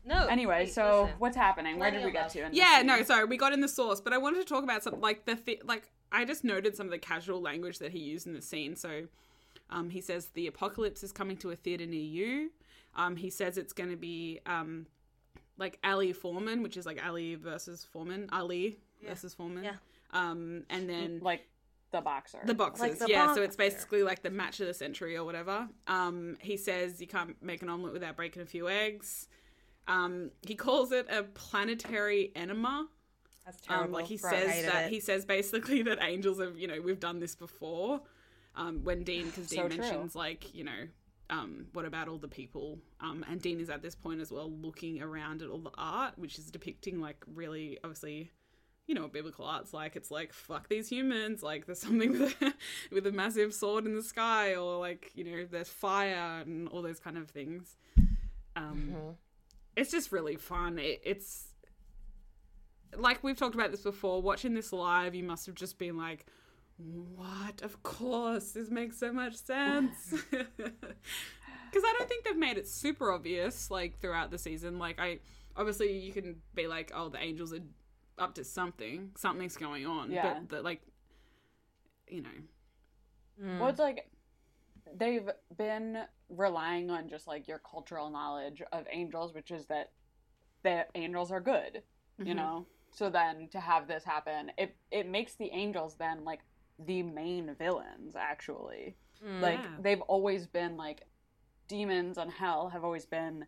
No. 0.09 0.27
Anyway, 0.27 0.65
wait, 0.65 0.73
so 0.73 1.03
listen. 1.03 1.17
what's 1.19 1.37
happening? 1.37 1.79
Where 1.79 1.91
did 1.91 2.05
we 2.05 2.11
get 2.11 2.31
to? 2.31 2.47
In 2.47 2.55
Yeah, 2.55 2.83
no, 2.85 3.03
sorry, 3.03 3.27
we 3.27 3.37
got 3.37 3.53
in 3.53 3.61
the 3.61 3.69
source, 3.69 4.01
but 4.01 4.13
I 4.13 4.19
wanted 4.19 4.39
to 4.39 4.45
talk 4.45 4.65
about 4.65 4.83
something 4.83 5.03
like 5.03 5.27
the 5.27 5.37
thi- 5.37 5.61
like 5.65 5.91
I 6.11 6.25
just 6.25 6.45
noted 6.45 6.75
some 6.77 6.87
of 6.87 6.91
the 6.93 6.99
casual 6.99 7.41
language 7.43 7.79
that 7.81 7.93
he 7.93 7.99
used 7.99 8.27
in 8.27 8.33
the 8.33 8.41
scene. 8.43 8.75
So, 8.75 9.05
um, 9.71 9.91
he 9.91 10.01
says 10.01 10.29
the 10.35 10.47
apocalypse 10.47 11.03
is 11.05 11.13
coming 11.13 11.37
to 11.39 11.51
a 11.51 11.57
theater 11.57 11.85
near 11.87 12.01
you. 12.01 12.51
Um, 12.97 13.17
he 13.17 13.29
says 13.31 13.59
it's 13.59 13.73
going 13.75 13.91
to 13.91 13.97
be 13.97 14.41
um, 14.47 14.87
like 15.59 15.79
Ali 15.85 16.13
Foreman, 16.13 16.63
which 16.63 16.77
is 16.77 16.87
like 16.87 17.05
Ali 17.07 17.35
versus 17.35 17.85
Foreman, 17.85 18.29
Ali 18.33 18.79
Yeah. 19.03 19.11
versus 19.11 19.35
Foreman. 19.35 19.65
Yeah. 19.65 19.77
Um, 20.13 20.65
and 20.71 20.89
then 20.89 21.21
like 21.23 21.47
the 21.91 22.01
boxer. 22.01 22.39
the 22.45 22.55
boxers, 22.55 22.81
Like 22.81 22.99
the 22.99 23.09
yeah. 23.09 23.35
So 23.35 23.43
it's 23.43 23.57
basically 23.57 24.03
like 24.03 24.23
the 24.23 24.31
match 24.31 24.61
of 24.61 24.67
the 24.67 24.75
century 24.75 25.17
or 25.17 25.25
whatever. 25.25 25.69
Um, 25.87 26.37
he 26.41 26.57
says 26.57 27.01
you 27.01 27.07
can't 27.07 27.41
make 27.43 27.63
an 27.63 27.69
omelet 27.69 27.93
without 27.93 28.17
breaking 28.17 28.43
a 28.43 28.47
few 28.47 28.69
eggs. 28.69 29.29
Um, 29.89 30.31
he 30.47 30.55
calls 30.55 30.93
it 30.93 31.07
a 31.11 31.23
planetary 31.25 32.31
enema. 32.37 32.89
That's 33.45 33.61
terrible. 33.63 33.87
Um, 33.87 33.93
like 33.93 34.07
he 34.07 34.19
says 34.19 34.67
that 34.67 34.85
it. 34.87 34.91
he 34.91 35.01
says 35.01 35.25
basically 35.25 35.83
that 35.89 35.99
angels 36.03 36.39
have 36.41 36.59
you 36.59 36.69
know 36.69 36.81
we've 36.81 37.01
done 37.01 37.19
this 37.19 37.35
before. 37.35 38.01
Um, 38.55 38.85
when 38.85 39.03
Dean 39.05 39.27
because 39.27 39.47
Dean 39.49 39.59
So 39.63 39.69
true. 39.69 39.79
mentions 39.79 40.15
like 40.15 40.55
you 40.55 40.65
know 40.65 40.89
um, 41.31 41.67
what 41.73 41.85
about 41.85 42.09
all 42.09 42.19
the 42.19 42.29
people? 42.29 42.79
Um, 43.01 43.25
and 43.31 43.41
Dean 43.41 43.61
is 43.61 43.71
at 43.71 43.83
this 43.83 43.95
point 43.95 44.21
as 44.21 44.31
well 44.31 44.51
looking 44.51 45.01
around 45.03 45.43
at 45.43 45.49
all 45.51 45.59
the 45.59 45.71
art, 45.77 46.15
which 46.19 46.39
is 46.39 46.51
depicting 46.51 47.01
like 47.01 47.25
really 47.35 47.79
obviously. 47.83 48.31
You 48.87 48.95
know 48.95 49.03
what 49.03 49.13
biblical 49.13 49.45
art's 49.45 49.75
like. 49.75 49.97
It's 49.97 50.11
like 50.11 50.33
fuck 50.33 50.69
these 50.71 50.89
humans. 50.89 51.43
Like 51.43 51.67
there's 51.67 51.79
something 51.89 52.19
with 52.19 52.41
a, 52.43 52.55
with 52.91 53.07
a 53.07 53.13
massive 53.13 53.53
sword 53.53 53.85
in 53.85 53.95
the 53.95 54.03
sky, 54.03 54.55
or 54.55 54.79
like 54.79 55.11
you 55.15 55.25
know 55.25 55.47
there's 55.51 55.69
fire 55.69 56.41
and 56.41 56.69
all 56.69 56.81
those 56.81 56.99
kind 56.99 57.19
of 57.19 57.29
things. 57.29 57.77
Um, 58.57 58.95
Mhm. 58.95 59.15
It's 59.77 59.91
just 59.91 60.13
really 60.13 60.37
fun. 60.37 60.79
It, 60.79 61.01
it's 61.05 61.49
like 62.97 63.23
we've 63.23 63.37
talked 63.37 63.55
about 63.55 63.71
this 63.71 63.83
before. 63.83 64.23
Watching 64.23 64.55
this 64.55 64.73
live, 64.73 65.15
you 65.15 65.25
must 65.25 65.47
have 65.47 65.55
just 65.55 65.79
been 65.79 65.97
like, 65.97 66.27
"What? 66.77 67.63
Of 67.63 67.83
course, 67.83 68.53
this 68.53 68.71
makes 68.71 68.99
so 68.99 69.13
much 69.13 69.35
sense." 69.37 70.15
Because 71.71 71.85
I 71.87 71.95
don't 71.99 72.09
think 72.09 72.25
they've 72.25 72.35
made 72.35 72.57
it 72.57 72.67
super 72.67 73.13
obvious 73.13 73.71
like 73.71 74.01
throughout 74.01 74.31
the 74.31 74.39
season. 74.39 74.79
Like 74.79 74.99
I 74.99 75.19
obviously 75.55 75.99
you 75.99 76.13
can 76.15 76.37
be 76.55 76.67
like, 76.67 76.93
"Oh, 76.95 77.11
the 77.11 77.23
angels 77.23 77.53
are 77.53 77.61
up 78.19 78.35
to 78.37 78.45
something. 78.45 79.11
Something's 79.19 79.59
going 79.59 79.85
on." 79.85 80.11
Yeah. 80.11 80.39
But 80.41 80.49
the, 80.49 80.63
like, 80.63 80.81
you 82.09 82.23
know, 82.23 82.31
Mm. 83.43 83.61
Well, 83.61 83.69
it's 83.69 83.79
like 83.79 84.11
they've 84.97 85.29
been 85.57 86.05
relying 86.29 86.91
on 86.91 87.09
just 87.09 87.27
like 87.27 87.49
your 87.49 87.59
cultural 87.59 88.11
knowledge 88.11 88.63
of 88.73 88.87
angels, 88.91 89.33
which 89.35 89.51
is 89.51 89.67
that 89.67 89.93
the 90.63 90.87
angels 90.95 91.31
are 91.31 91.41
good, 91.41 91.83
you 92.19 92.35
Mhm. 92.35 92.37
know. 92.37 92.67
So 92.91 93.11
then 93.11 93.49
to 93.51 93.61
have 93.61 93.87
this 93.87 94.05
happen, 94.05 94.53
it 94.59 94.77
it 94.91 95.07
makes 95.07 95.35
the 95.35 95.51
angels 95.53 95.97
then 95.97 96.25
like 96.25 96.41
the 96.79 97.03
main 97.03 97.55
villains 97.55 98.17
actually. 98.17 98.97
Mm. 99.23 99.41
Like 99.41 99.61
Yeah. 99.61 99.77
they've 99.81 100.03
always 100.03 100.47
been 100.47 100.77
like 100.77 101.07
demons 101.69 102.19
and 102.19 102.31
hell 102.31 102.69
have 102.71 102.85
always 102.85 103.07
been 103.07 103.47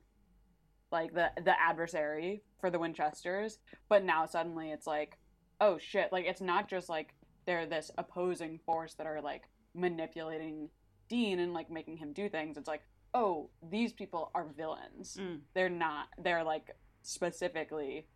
like 0.93 1.15
the 1.15 1.31
the 1.43 1.59
adversary 1.61 2.43
for 2.61 2.71
the 2.71 2.79
Winchesters, 2.79 3.59
but 3.89 4.05
now 4.05 4.27
suddenly 4.27 4.71
it's 4.71 4.87
like, 4.87 5.19
oh 5.61 5.79
shit, 5.79 6.13
like 6.13 6.27
it's 6.27 6.41
not 6.41 6.69
just 6.69 6.89
like 6.89 7.15
they're 7.47 7.67
this 7.67 7.91
opposing 7.97 8.59
force 8.59 8.95
that 8.95 9.07
are 9.07 9.21
like 9.21 9.45
manipulating 9.75 10.69
Dean 11.11 11.41
and 11.41 11.53
like 11.53 11.71
making 11.71 11.99
him 11.99 12.15
do 12.15 12.31
things. 12.31 12.57
It's 12.57 12.69
like, 12.69 12.83
oh, 13.13 13.51
these 13.71 13.93
people 13.93 14.31
are 14.35 14.47
villains. 14.57 15.19
Mm. 15.21 15.41
They're 15.53 15.69
not 15.69 16.09
they're 16.17 16.45
like 16.45 16.75
specifically 17.03 18.07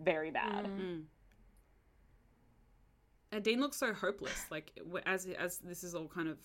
very 0.00 0.30
bad. 0.30 0.64
Mm. 0.64 0.80
Mm. 0.80 1.02
And 3.32 3.44
Dean 3.44 3.60
looks 3.60 3.76
so 3.76 3.92
hopeless, 3.92 4.46
like 4.50 4.72
as 5.04 5.26
as 5.38 5.58
this 5.58 5.84
is 5.84 5.94
all 5.94 6.08
kind 6.08 6.28
of 6.28 6.38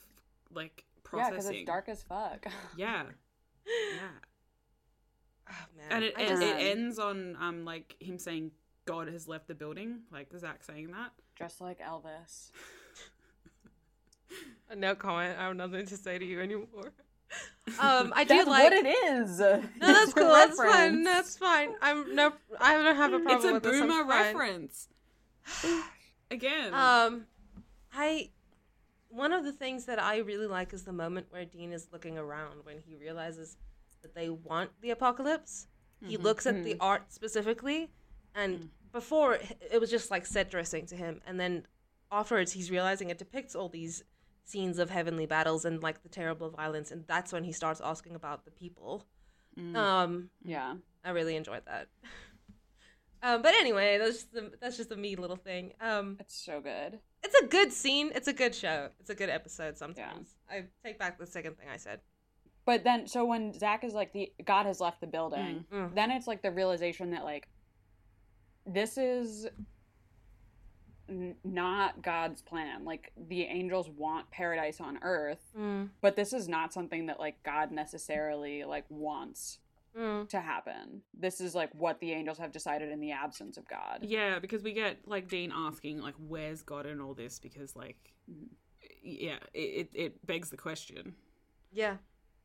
like 0.54 0.84
Yeah, 0.84 1.02
processing. 1.04 1.36
because 1.38 1.49
it's 1.52 1.66
dark 1.66 1.88
as 1.88 2.04
fuck. 2.04 2.45
Yeah, 2.78 3.04
yeah. 3.66 4.10
Oh, 5.49 5.54
man. 5.78 5.86
And 5.91 6.04
it, 6.04 6.14
it, 6.18 6.41
it 6.41 6.78
ends 6.78 6.97
on 6.97 7.38
um 7.39 7.64
like 7.64 7.95
him 7.99 8.18
saying 8.18 8.52
God 8.86 9.08
has 9.08 9.28
left 9.28 9.47
the 9.47 9.56
building, 9.56 9.99
like 10.12 10.28
Zach 10.38 10.64
saying 10.64 10.91
that. 10.91 11.12
Just 11.38 11.62
like 11.62 11.80
Elvis. 11.80 12.52
no 14.76 14.95
comment. 14.95 15.38
I 15.39 15.43
have 15.47 15.55
nothing 15.55 15.86
to 15.88 15.97
say 15.97 16.17
to 16.17 16.26
you 16.26 16.41
anymore. 16.41 16.93
Um, 17.80 18.11
I 18.13 18.26
do 18.26 18.36
That's 18.36 18.49
like. 18.49 18.63
what 18.63 18.74
it 18.74 18.86
is. 18.88 19.39
No, 19.39 19.61
that's 19.80 20.13
cool. 20.15 20.28
That's 20.34 20.57
fine. 20.57 21.03
That's 21.03 21.38
fine. 21.38 21.69
I'm 21.82 22.13
no. 22.13 22.34
I 22.59 22.74
don't 22.74 22.95
have 22.97 23.13
a 23.13 23.19
problem 23.19 23.55
It's 23.55 23.65
a 23.67 23.69
boomer 23.69 24.03
reference. 24.03 24.89
Again. 26.32 26.74
Um, 26.74 27.26
I 27.93 28.30
one 29.09 29.32
of 29.34 29.43
the 29.45 29.51
things 29.51 29.86
that 29.86 30.01
I 30.01 30.17
really 30.17 30.47
like 30.47 30.74
is 30.74 30.84
the 30.84 30.91
moment 30.93 31.28
where 31.30 31.45
Dean 31.45 31.72
is 31.72 31.88
looking 31.91 32.17
around 32.17 32.63
when 32.65 32.80
he 32.80 32.95
realizes 32.95 33.57
that 34.01 34.15
they 34.15 34.30
want 34.30 34.72
the 34.82 34.89
apocalypse. 34.91 35.67
He 36.05 36.17
Mhm. 36.17 36.24
looks 36.24 36.45
at 36.45 36.63
the 36.63 36.76
art 36.80 37.13
specifically, 37.13 37.89
and 38.34 38.59
Mm. 38.59 38.69
before 38.91 39.36
it 39.72 39.80
was 39.80 39.89
just 39.91 40.09
like 40.11 40.26
set 40.26 40.49
dressing 40.49 40.86
to 40.88 40.95
him, 40.95 41.22
and 41.26 41.39
then 41.39 41.67
afterwards 42.11 42.53
he's 42.53 42.72
realizing 42.72 43.09
it 43.09 43.17
depicts 43.17 43.53
all 43.55 43.69
these 43.69 44.03
scenes 44.43 44.79
of 44.79 44.89
heavenly 44.89 45.25
battles 45.25 45.65
and 45.65 45.81
like 45.81 46.03
the 46.03 46.09
terrible 46.09 46.49
violence, 46.49 46.91
and 46.91 47.05
that's 47.07 47.31
when 47.33 47.43
he 47.43 47.51
starts 47.51 47.81
asking 47.81 48.15
about 48.15 48.45
the 48.45 48.51
people. 48.51 49.05
Mm. 49.57 49.75
Um, 49.75 50.29
Yeah. 50.43 50.75
I 51.03 51.09
really 51.11 51.35
enjoyed 51.35 51.63
that. 51.65 51.87
Um, 53.23 53.43
but 53.43 53.53
anyway, 53.53 53.99
that's 53.99 54.13
just 54.15 54.33
the, 54.33 54.51
that's 54.59 54.77
just 54.77 54.91
a 54.91 54.95
me 54.95 55.15
little 55.15 55.35
thing. 55.35 55.73
Um, 55.79 56.17
It's 56.19 56.35
so 56.43 56.59
good. 56.59 56.97
it's 57.21 57.35
a 57.39 57.45
good 57.45 57.71
scene. 57.71 58.11
It's 58.15 58.27
a 58.27 58.33
good 58.33 58.55
show. 58.55 58.89
It's 58.99 59.11
a 59.11 59.13
good 59.15 59.29
episode. 59.29 59.77
Sometimes 59.77 60.33
I 60.49 60.63
take 60.83 60.97
back 60.97 61.19
the 61.19 61.27
second 61.27 61.55
thing 61.59 61.67
I 61.71 61.77
said. 61.77 61.99
But 62.65 62.84
then, 62.84 63.07
so 63.07 63.23
when 63.26 63.53
Zach 63.53 63.84
is 63.84 63.93
like, 63.93 64.11
the 64.11 64.34
God 64.43 64.65
has 64.65 64.80
left 64.80 65.01
the 65.01 65.05
building, 65.07 65.65
Mm. 65.72 65.93
then 65.93 66.09
it's 66.09 66.26
like 66.26 66.41
the 66.41 66.49
realization 66.49 67.11
that, 67.11 67.23
like, 67.23 67.47
this 68.65 68.97
is 68.97 69.47
n- 71.11 71.35
not 71.43 72.01
God's 72.01 72.41
plan. 72.41 72.85
Like, 72.85 73.11
the 73.15 73.43
angels 73.43 73.89
want 73.89 74.31
paradise 74.31 74.79
on 74.79 74.97
earth, 75.03 75.51
Mm. 75.57 75.89
but 76.01 76.15
this 76.15 76.33
is 76.33 76.47
not 76.47 76.73
something 76.73 77.05
that, 77.07 77.19
like, 77.19 77.43
God 77.43 77.71
necessarily, 77.71 78.63
like, 78.63 78.85
wants 78.89 79.59
Mm. 79.95 80.29
to 80.29 80.39
happen. 80.39 81.03
This 81.13 81.41
is, 81.41 81.53
like, 81.53 81.69
what 81.75 81.99
the 81.99 82.13
angels 82.13 82.38
have 82.38 82.51
decided 82.53 82.89
in 82.89 83.01
the 83.01 83.11
absence 83.11 83.57
of 83.57 83.67
God. 83.67 83.99
yeah, 84.03 84.39
because 84.39 84.63
we 84.63 84.71
get 84.73 85.05
like 85.07 85.27
Dean 85.27 85.51
asking 85.53 85.99
like, 85.99 86.15
"Where's 86.17 86.63
God 86.63 86.85
in 86.85 87.01
all 87.01 87.13
this?" 87.13 87.39
Because 87.39 87.75
like, 87.75 88.13
Mhm. 88.31 88.47
yeah, 89.03 89.39
it 89.53 89.59
it, 89.59 89.89
it 89.93 90.25
begs 90.25 90.49
the 90.49 90.55
question. 90.57 91.15
Yeah. 91.73 91.97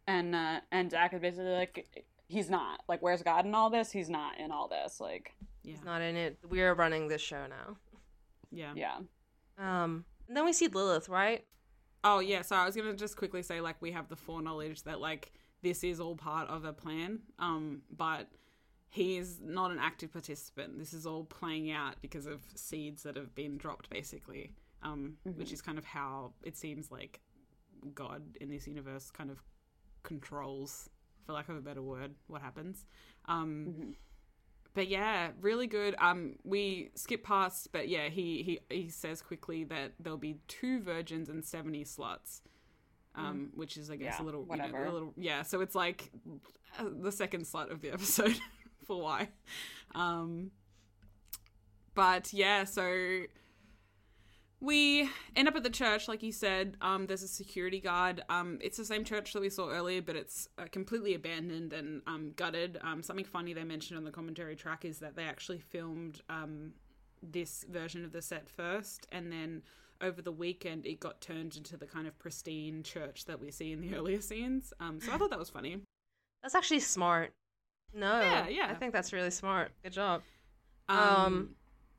And, 0.09 0.35
uh, 0.35 0.61
and 0.73 0.91
Zach 0.91 1.15
is 1.15 1.21
basically 1.21 1.53
like, 1.53 2.05
he's 2.29 2.49
not. 2.51 2.83
Like, 2.89 3.01
where's 3.03 3.23
God 3.23 3.45
in 3.47 3.55
all 3.55 3.71
this? 3.71 3.91
He's 3.93 4.09
not 4.11 4.39
in 4.39 4.51
all 4.51 4.67
this. 4.69 5.01
Like, 5.01 5.35
Yeah, 5.63 5.73
He's 5.73 5.85
not 5.85 6.01
in 6.01 6.15
it. 6.17 6.39
We're 6.49 6.75
running 6.75 7.09
this 7.09 7.21
show 7.23 7.47
now. 7.49 7.77
Yeah. 8.51 8.73
yeah. 8.75 8.99
Um, 9.59 10.05
and 10.29 10.37
then 10.37 10.45
we 10.45 10.53
see 10.53 10.69
Lilith, 10.69 11.09
right? 11.09 11.45
Oh 12.05 12.21
yeah, 12.21 12.43
so 12.43 12.57
I 12.57 12.65
was 12.67 12.77
gonna 12.77 12.95
just 12.95 13.17
quickly 13.17 13.43
say 13.43 13.61
like 13.61 13.81
we 13.81 13.93
have 13.93 14.09
the 14.09 14.17
foreknowledge 14.17 14.83
that 14.85 15.01
like 15.01 15.33
this 15.63 15.83
is 15.83 15.99
all 16.01 16.15
part 16.15 16.49
of 16.49 16.65
a 16.65 16.73
plan, 16.73 17.21
um, 17.39 17.83
but 17.97 18.29
he 18.89 19.17
is 19.17 19.41
not 19.43 19.71
an 19.71 19.79
active 19.81 20.13
participant. 20.13 20.79
This 20.79 20.93
is 20.93 21.07
all 21.07 21.25
playing 21.25 21.71
out 21.73 21.97
because 22.01 22.27
of 22.27 22.41
seeds 22.55 23.03
that 23.03 23.17
have 23.17 23.35
been 23.35 23.57
dropped, 23.59 23.91
basically, 23.91 24.53
um, 24.83 25.17
which 25.25 25.53
is 25.53 25.61
kind 25.61 25.77
of 25.79 25.85
how 25.85 26.33
it 26.45 26.57
seems 26.57 26.91
like 26.91 27.21
God 27.95 28.23
in 28.41 28.49
this 28.49 28.67
universe 28.67 29.11
kind 29.11 29.31
of 29.31 29.43
controls, 30.03 30.89
for 31.25 31.33
lack 31.33 31.49
of 31.49 31.57
a 31.57 31.61
better 31.61 31.83
word, 31.83 32.15
what 32.29 32.41
happens. 32.43 32.87
Um, 33.27 33.67
Mhm. 33.67 33.95
But 34.77 34.87
yeah, 34.89 35.31
really 35.41 35.67
good. 35.67 35.97
Um, 35.99 36.37
we 36.45 36.91
skip 36.95 37.25
past, 37.25 37.73
but 37.73 37.89
yeah, 37.89 38.09
he 38.11 38.45
he 38.45 38.61
he 38.75 38.89
says 38.91 39.23
quickly 39.23 39.65
that 39.65 39.95
there'll 39.99 40.19
be 40.19 40.39
two 40.47 40.81
virgins 40.81 41.29
and 41.29 41.45
seventy 41.45 41.85
sluts. 41.85 42.43
um, 43.17 43.51
which 43.55 43.77
is 43.79 43.91
I 43.91 43.97
guess 43.97 44.17
Yeah, 44.19 44.25
a 44.25 44.27
little 44.27 44.47
you 44.49 44.57
know, 44.59 44.65
a 44.85 44.93
little 44.93 45.15
yeah. 45.17 45.43
So 45.43 45.63
it's 45.63 45.75
like 45.75 46.11
uh, 46.79 46.85
the 47.03 47.11
second 47.13 47.47
slut 47.47 47.73
of 47.73 47.81
the 47.81 47.91
episode 47.99 48.37
for 48.87 49.01
why. 49.03 49.31
Um, 49.95 50.51
but 51.95 52.33
yeah, 52.33 52.65
so 52.65 53.23
we 54.67 55.09
end 55.37 55.49
up 55.49 55.55
at 55.55 55.63
the 55.63 55.71
church, 55.71 56.09
like 56.09 56.23
you 56.23 56.33
said. 56.33 56.77
Um, 56.81 57.07
there's 57.07 57.23
a 57.23 57.29
security 57.29 57.81
guard. 57.81 58.23
Um, 58.29 58.59
it's 58.61 58.77
the 58.77 58.85
same 58.85 59.05
church 59.05 59.33
that 59.33 59.41
we 59.41 59.49
saw 59.49 59.71
earlier, 59.71 60.03
but 60.03 60.17
it's 60.17 60.49
uh, 60.59 60.65
completely 60.71 61.15
abandoned 61.15 61.73
and 61.73 62.03
um, 62.07 62.33
gutted. 62.37 62.79
Um, 62.83 63.03
something 63.03 63.25
funny 63.25 63.55
they 63.55 63.65
mentioned 63.65 63.97
on 63.97 64.05
the 64.05 64.11
commentary 64.11 64.57
track 64.57 64.85
is 64.85 64.99
that 64.99 65.15
they 65.17 65.25
actually 65.25 65.61
filmed 65.61 66.21
um, 66.29 66.73
this 67.23 67.65
version 67.71 68.05
of 68.05 68.13
the 68.13 68.21
set 68.21 68.49
first, 68.51 69.07
and 69.13 69.31
then 69.33 69.63
over 70.03 70.21
the 70.21 70.33
weekend 70.33 70.85
it 70.85 71.01
got 71.01 71.21
turned 71.23 71.57
into 71.57 71.75
the 71.77 71.87
kind 71.87 72.07
of 72.07 72.19
pristine 72.19 72.83
church 72.83 73.25
that 73.25 73.41
we 73.41 73.51
see 73.51 73.73
in 73.73 73.81
the 73.81 73.95
earlier 73.97 74.21
scenes. 74.21 74.73
Um, 74.81 75.01
so 75.01 75.13
I 75.13 75.17
thought 75.17 75.31
that 75.31 75.39
was 75.39 75.51
funny. 75.51 75.81
That's 76.43 76.55
actually 76.55 76.81
smart. 76.81 77.33
No. 77.95 78.21
Yeah, 78.21 78.49
yeah. 78.49 78.69
I 78.71 78.75
think 78.75 78.93
that's 78.93 79.13
really 79.13 79.31
smart. 79.31 79.71
Good 79.83 79.93
job. 79.93 80.23
Um, 80.89 80.99
Um, 80.99 81.51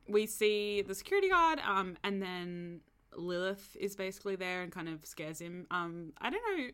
we 0.09 0.25
see 0.25 0.81
the 0.81 0.95
security 0.95 1.29
guard, 1.29 1.59
um, 1.67 1.97
and 2.03 2.21
then 2.21 2.81
Lilith 3.15 3.75
is 3.79 3.95
basically 3.95 4.35
there 4.35 4.61
and 4.61 4.71
kind 4.71 4.89
of 4.89 5.05
scares 5.05 5.39
him. 5.39 5.67
Um, 5.71 6.13
I 6.19 6.29
don't 6.29 6.57
know. 6.57 6.67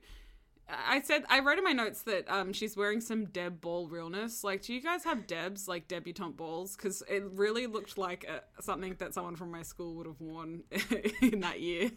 I 0.69 1.01
said 1.01 1.23
I 1.29 1.39
wrote 1.41 1.57
in 1.57 1.63
my 1.65 1.73
notes 1.73 2.03
that 2.03 2.23
um, 2.31 2.53
she's 2.53 2.77
wearing 2.77 3.01
some 3.01 3.25
Deb 3.25 3.59
ball 3.59 3.87
realness. 3.89 4.43
Like, 4.45 4.61
do 4.61 4.73
you 4.73 4.81
guys 4.81 5.03
have 5.03 5.27
Debs 5.27 5.67
like 5.67 5.89
debutante 5.89 6.37
balls? 6.37 6.75
Because 6.77 7.03
it 7.09 7.23
really 7.33 7.67
looked 7.67 7.97
like 7.97 8.23
a, 8.25 8.41
something 8.61 8.95
that 8.99 9.13
someone 9.13 9.35
from 9.35 9.51
my 9.51 9.61
school 9.61 9.93
would 9.95 10.05
have 10.07 10.21
worn 10.21 10.63
in 11.21 11.41
that 11.41 11.59
year. 11.59 11.91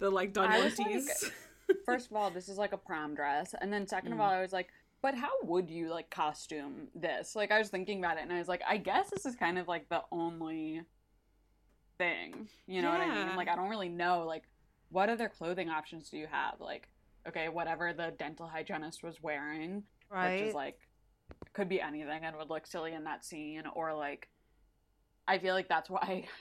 The 0.00 0.10
like 0.10 0.36
was 0.36 0.48
Doniantes. 0.76 1.30
First 1.86 2.10
of 2.10 2.16
all, 2.16 2.30
this 2.30 2.48
is 2.48 2.58
like 2.58 2.72
a 2.72 2.76
prom 2.76 3.14
dress, 3.14 3.54
and 3.60 3.72
then 3.72 3.86
second 3.86 4.12
of 4.12 4.18
Mm. 4.18 4.22
all, 4.22 4.30
I 4.30 4.42
was 4.42 4.52
like, 4.52 4.68
but 5.02 5.14
how 5.14 5.30
would 5.42 5.70
you 5.70 5.88
like 5.90 6.10
costume 6.10 6.88
this? 6.94 7.34
Like, 7.34 7.50
I 7.50 7.58
was 7.58 7.68
thinking 7.68 7.98
about 7.98 8.16
it, 8.18 8.22
and 8.22 8.32
I 8.32 8.38
was 8.38 8.48
like, 8.48 8.62
I 8.68 8.76
guess 8.76 9.10
this 9.10 9.24
is 9.26 9.34
kind 9.36 9.58
of 9.58 9.66
like 9.68 9.88
the 9.88 10.02
only 10.12 10.82
thing. 11.98 12.48
You 12.66 12.82
know 12.82 12.90
what 12.90 13.00
I 13.00 13.06
mean? 13.26 13.36
Like, 13.36 13.48
I 13.48 13.56
don't 13.56 13.68
really 13.70 13.88
know. 13.88 14.24
Like, 14.26 14.44
what 14.90 15.08
other 15.08 15.28
clothing 15.28 15.68
options 15.68 16.10
do 16.10 16.16
you 16.18 16.26
have? 16.30 16.60
Like, 16.60 16.88
okay, 17.26 17.48
whatever 17.48 17.92
the 17.92 18.12
dental 18.18 18.46
hygienist 18.46 19.02
was 19.02 19.22
wearing, 19.22 19.84
Right. 20.10 20.40
which 20.40 20.48
is 20.48 20.54
like 20.54 20.78
could 21.52 21.68
be 21.68 21.80
anything 21.80 22.24
and 22.24 22.36
would 22.36 22.50
look 22.50 22.66
silly 22.66 22.92
in 22.92 23.04
that 23.04 23.24
scene, 23.24 23.62
or 23.74 23.94
like, 23.94 24.28
I 25.28 25.38
feel 25.38 25.54
like 25.54 25.68
that's 25.68 25.88
why. 25.90 26.24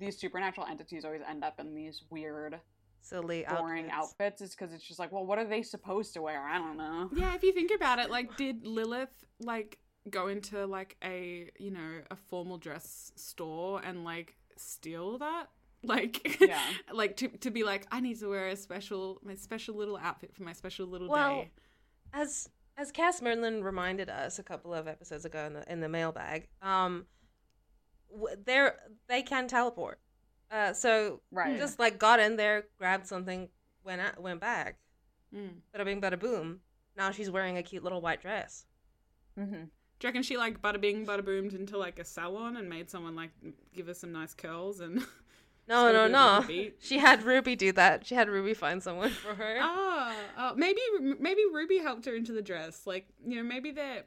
These 0.00 0.18
supernatural 0.18 0.66
entities 0.66 1.04
always 1.04 1.20
end 1.28 1.44
up 1.44 1.60
in 1.60 1.74
these 1.74 2.02
weird 2.10 2.58
Silly 3.02 3.44
boring 3.48 3.90
outfits. 3.90 4.12
outfits 4.12 4.40
is 4.42 4.50
because 4.54 4.72
it's 4.72 4.84
just 4.86 4.98
like, 4.98 5.12
well, 5.12 5.26
what 5.26 5.38
are 5.38 5.44
they 5.44 5.62
supposed 5.62 6.14
to 6.14 6.22
wear? 6.22 6.40
I 6.46 6.56
don't 6.58 6.76
know. 6.76 7.10
Yeah, 7.14 7.34
if 7.34 7.42
you 7.42 7.52
think 7.52 7.70
about 7.74 7.98
it, 7.98 8.10
like, 8.10 8.36
did 8.36 8.66
Lilith 8.66 9.10
like 9.40 9.78
go 10.10 10.28
into 10.28 10.66
like 10.66 10.96
a 11.04 11.50
you 11.58 11.70
know 11.70 12.00
a 12.10 12.16
formal 12.16 12.58
dress 12.58 13.12
store 13.16 13.80
and 13.84 14.04
like 14.04 14.36
steal 14.56 15.18
that? 15.18 15.48
Like, 15.84 16.40
Yeah. 16.40 16.60
like 16.92 17.16
to 17.18 17.28
to 17.28 17.50
be 17.50 17.64
like, 17.64 17.86
I 17.90 17.98
need 18.00 18.18
to 18.20 18.28
wear 18.28 18.48
a 18.48 18.56
special 18.56 19.18
my 19.24 19.34
special 19.34 19.74
little 19.74 19.96
outfit 19.96 20.32
for 20.34 20.44
my 20.44 20.52
special 20.52 20.86
little 20.86 21.08
Well, 21.08 21.42
day. 21.42 21.50
as 22.12 22.48
as 22.78 22.92
Cass 22.92 23.20
Merlin 23.20 23.62
reminded 23.64 24.08
us 24.08 24.38
a 24.38 24.42
couple 24.44 24.72
of 24.72 24.86
episodes 24.86 25.24
ago 25.24 25.44
in 25.46 25.52
the 25.54 25.72
in 25.72 25.80
the 25.80 25.88
mailbag, 25.88 26.46
um, 26.62 27.06
w- 28.10 28.36
they're 28.46 28.76
they 29.08 29.22
can 29.22 29.48
teleport. 29.48 29.98
Uh, 30.52 30.72
so 30.74 31.20
Right. 31.30 31.56
just 31.56 31.78
like 31.78 31.98
got 31.98 32.20
in 32.20 32.36
there, 32.36 32.64
grabbed 32.78 33.06
something, 33.06 33.48
went 33.84 34.00
out, 34.02 34.20
went 34.20 34.40
back. 34.40 34.76
Mm. 35.34 35.62
Bada 35.74 35.84
bing, 35.84 36.00
bada 36.00 36.18
boom. 36.20 36.60
Now 36.96 37.10
she's 37.10 37.30
wearing 37.30 37.56
a 37.56 37.62
cute 37.62 37.82
little 37.82 38.02
white 38.02 38.20
dress. 38.20 38.66
Mm-hmm. 39.38 39.52
Do 39.54 39.58
you 40.06 40.08
reckon 40.08 40.22
she 40.22 40.36
like 40.36 40.60
bada 40.60 40.80
bing 40.80 41.06
bada 41.06 41.24
boomed 41.24 41.54
into 41.54 41.78
like 41.78 41.98
a 41.98 42.04
salon 42.04 42.56
and 42.56 42.68
made 42.68 42.90
someone 42.90 43.14
like 43.16 43.30
give 43.74 43.86
her 43.86 43.94
some 43.94 44.12
nice 44.12 44.34
curls 44.34 44.80
and 44.80 44.98
No, 45.68 45.86
no, 45.90 45.92
gotta 45.92 46.08
do 46.08 46.14
it 46.14 46.16
on 46.16 46.46
no. 46.48 46.70
She 46.80 46.98
had 46.98 47.22
Ruby 47.22 47.54
do 47.54 47.70
that. 47.72 48.04
She 48.04 48.16
had 48.16 48.28
Ruby 48.28 48.52
find 48.52 48.82
someone 48.82 49.10
for 49.10 49.32
her. 49.34 49.58
oh, 49.62 50.12
oh 50.36 50.52
maybe 50.56 50.80
maybe 51.20 51.42
Ruby 51.52 51.78
helped 51.78 52.04
her 52.06 52.14
into 52.14 52.32
the 52.32 52.42
dress. 52.42 52.82
Like 52.84 53.06
you 53.24 53.36
know 53.36 53.42
maybe 53.44 53.70
they're 53.70 54.02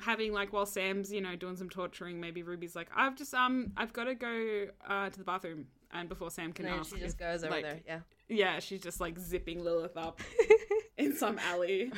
having 0.00 0.32
like 0.32 0.52
while 0.52 0.66
Sam's 0.66 1.12
you 1.12 1.20
know 1.20 1.36
doing 1.36 1.56
some 1.56 1.68
torturing. 1.68 2.20
Maybe 2.20 2.42
Ruby's 2.42 2.76
like 2.76 2.88
I've 2.94 3.16
just 3.16 3.34
um 3.34 3.72
I've 3.76 3.92
got 3.92 4.04
to 4.04 4.14
go 4.14 4.66
uh, 4.88 5.10
to 5.10 5.18
the 5.18 5.24
bathroom 5.24 5.66
and 5.92 6.08
before 6.08 6.30
Sam 6.30 6.52
can 6.52 6.66
and 6.66 6.80
ask 6.80 6.94
she 6.94 7.00
just 7.00 7.14
if, 7.14 7.20
goes 7.20 7.44
over 7.44 7.54
like, 7.54 7.64
there. 7.64 7.80
Yeah. 7.86 7.98
Yeah, 8.28 8.58
she's 8.58 8.80
just 8.80 9.00
like 9.00 9.18
zipping 9.18 9.62
Lilith 9.62 9.96
up 9.96 10.20
in 10.98 11.14
some 11.14 11.38
alley. 11.38 11.92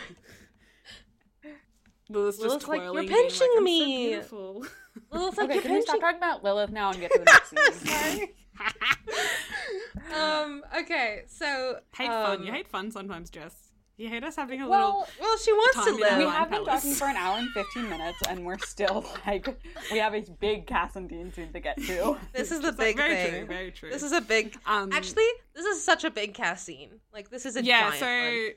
Lilith's 2.08 2.38
just 2.38 2.46
Lilith's 2.46 2.68
like, 2.68 2.80
"You're 2.80 2.90
twirling, 2.90 3.08
being 3.08 3.20
pinching 3.20 3.48
"I'm 3.52 3.58
so 3.58 3.62
me." 3.62 4.08
beautiful." 4.08 4.66
Lilith's 5.12 5.38
like, 5.38 5.46
Okay, 5.46 5.54
"You're 5.54 5.62
can 5.62 5.72
we 5.72 5.82
stop 5.82 6.00
talking 6.00 6.16
about 6.18 6.44
Lilith 6.44 6.70
now 6.70 6.90
and 6.90 7.00
get 7.00 7.12
to 7.12 7.18
the 7.18 7.24
next 7.24 7.80
scene? 7.80 8.28
Um. 10.14 10.62
Okay. 10.78 11.22
So. 11.26 11.80
hate 11.96 12.08
um, 12.08 12.24
fun. 12.38 12.46
You 12.46 12.52
hate 12.52 12.68
fun 12.68 12.90
sometimes, 12.90 13.28
Jess. 13.28 13.65
You 13.98 14.10
hate 14.10 14.24
us 14.24 14.36
having 14.36 14.60
a 14.60 14.68
little 14.68 14.78
well, 14.78 15.08
Well, 15.18 15.38
she 15.38 15.52
wants 15.52 15.84
to 15.86 15.90
live. 15.94 16.18
we 16.18 16.24
have 16.24 16.50
been 16.50 16.64
Palace. 16.66 16.82
talking 16.82 16.94
for 16.96 17.06
an 17.06 17.16
hour 17.16 17.38
and 17.38 17.48
15 17.52 17.88
minutes, 17.88 18.18
and 18.28 18.44
we're 18.44 18.58
still 18.58 19.06
like, 19.26 19.48
we 19.90 19.96
have 19.98 20.14
a 20.14 20.20
big 20.38 20.66
Cass 20.66 20.96
and 20.96 21.08
Dean 21.08 21.32
scene 21.32 21.50
to 21.54 21.60
get 21.60 21.78
to. 21.78 22.18
This 22.34 22.52
is 22.52 22.58
the 22.60 22.66
little. 22.72 22.78
big 22.84 22.96
very 22.98 23.14
thing. 23.16 23.30
true. 23.30 23.46
Very 23.46 23.70
true. 23.70 23.88
This 23.90 24.02
is 24.02 24.12
a 24.12 24.20
big. 24.20 24.54
um, 24.66 24.92
Actually, 24.92 25.24
this 25.54 25.64
is 25.64 25.82
such 25.82 26.04
a 26.04 26.10
big 26.10 26.34
cast 26.34 26.66
scene. 26.66 27.00
Like 27.14 27.30
this 27.30 27.46
is 27.46 27.56
a 27.56 27.64
yeah. 27.64 27.90
giant 27.96 27.98
So 27.98 28.06
one. 28.06 28.52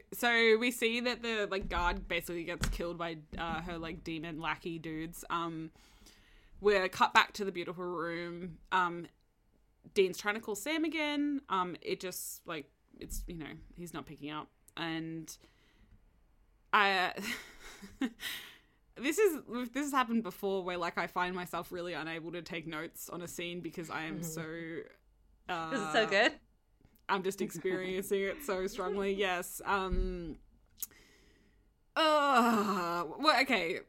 so 0.53 0.57
we 0.59 0.71
see 0.71 0.99
that 0.99 1.21
the 1.21 1.47
like 1.49 1.69
guard 1.69 2.09
basically 2.09 2.43
gets 2.43 2.67
killed 2.69 2.97
by 2.97 3.17
uh, 3.37 3.61
her 3.61 3.77
like 3.77 4.03
demon 4.03 4.41
lackey 4.41 4.77
dudes. 4.77 5.23
Um, 5.29 5.71
we're 6.59 6.89
cut 6.89 7.13
back 7.13 7.31
to 7.33 7.45
the 7.45 7.53
beautiful 7.53 7.85
room. 7.85 8.57
Um, 8.73 9.05
Dean's 9.93 10.17
trying 10.17 10.35
to 10.35 10.41
call 10.41 10.55
Sam 10.55 10.83
again. 10.83 11.39
Um, 11.47 11.77
it 11.81 12.01
just 12.01 12.45
like 12.45 12.65
it's 12.99 13.23
you 13.27 13.37
know 13.37 13.53
he's 13.77 13.93
not 13.93 14.05
picking 14.05 14.31
up, 14.31 14.49
and 14.79 15.35
I. 16.73 17.13
this 18.97 19.17
is 19.19 19.37
this 19.73 19.85
has 19.85 19.91
happened 19.91 20.23
before 20.23 20.63
where 20.63 20.77
like 20.77 20.97
I 20.97 21.07
find 21.07 21.35
myself 21.35 21.71
really 21.71 21.93
unable 21.93 22.31
to 22.31 22.41
take 22.41 22.67
notes 22.67 23.09
on 23.09 23.21
a 23.21 23.27
scene 23.27 23.59
because 23.61 23.89
I 23.89 24.03
am 24.03 24.23
so. 24.23 24.43
Uh, 25.47 25.69
This 25.71 25.79
is 25.81 25.91
so 25.93 26.05
good. 26.07 26.31
I'm 27.07 27.23
just 27.23 27.41
experiencing 27.41 28.21
it 28.21 28.37
so 28.45 28.67
strongly. 28.67 29.13
Yes. 29.27 29.61
Um. 29.65 30.37
Uh, 31.95 33.03
well, 33.19 33.41
okay. 33.41 33.79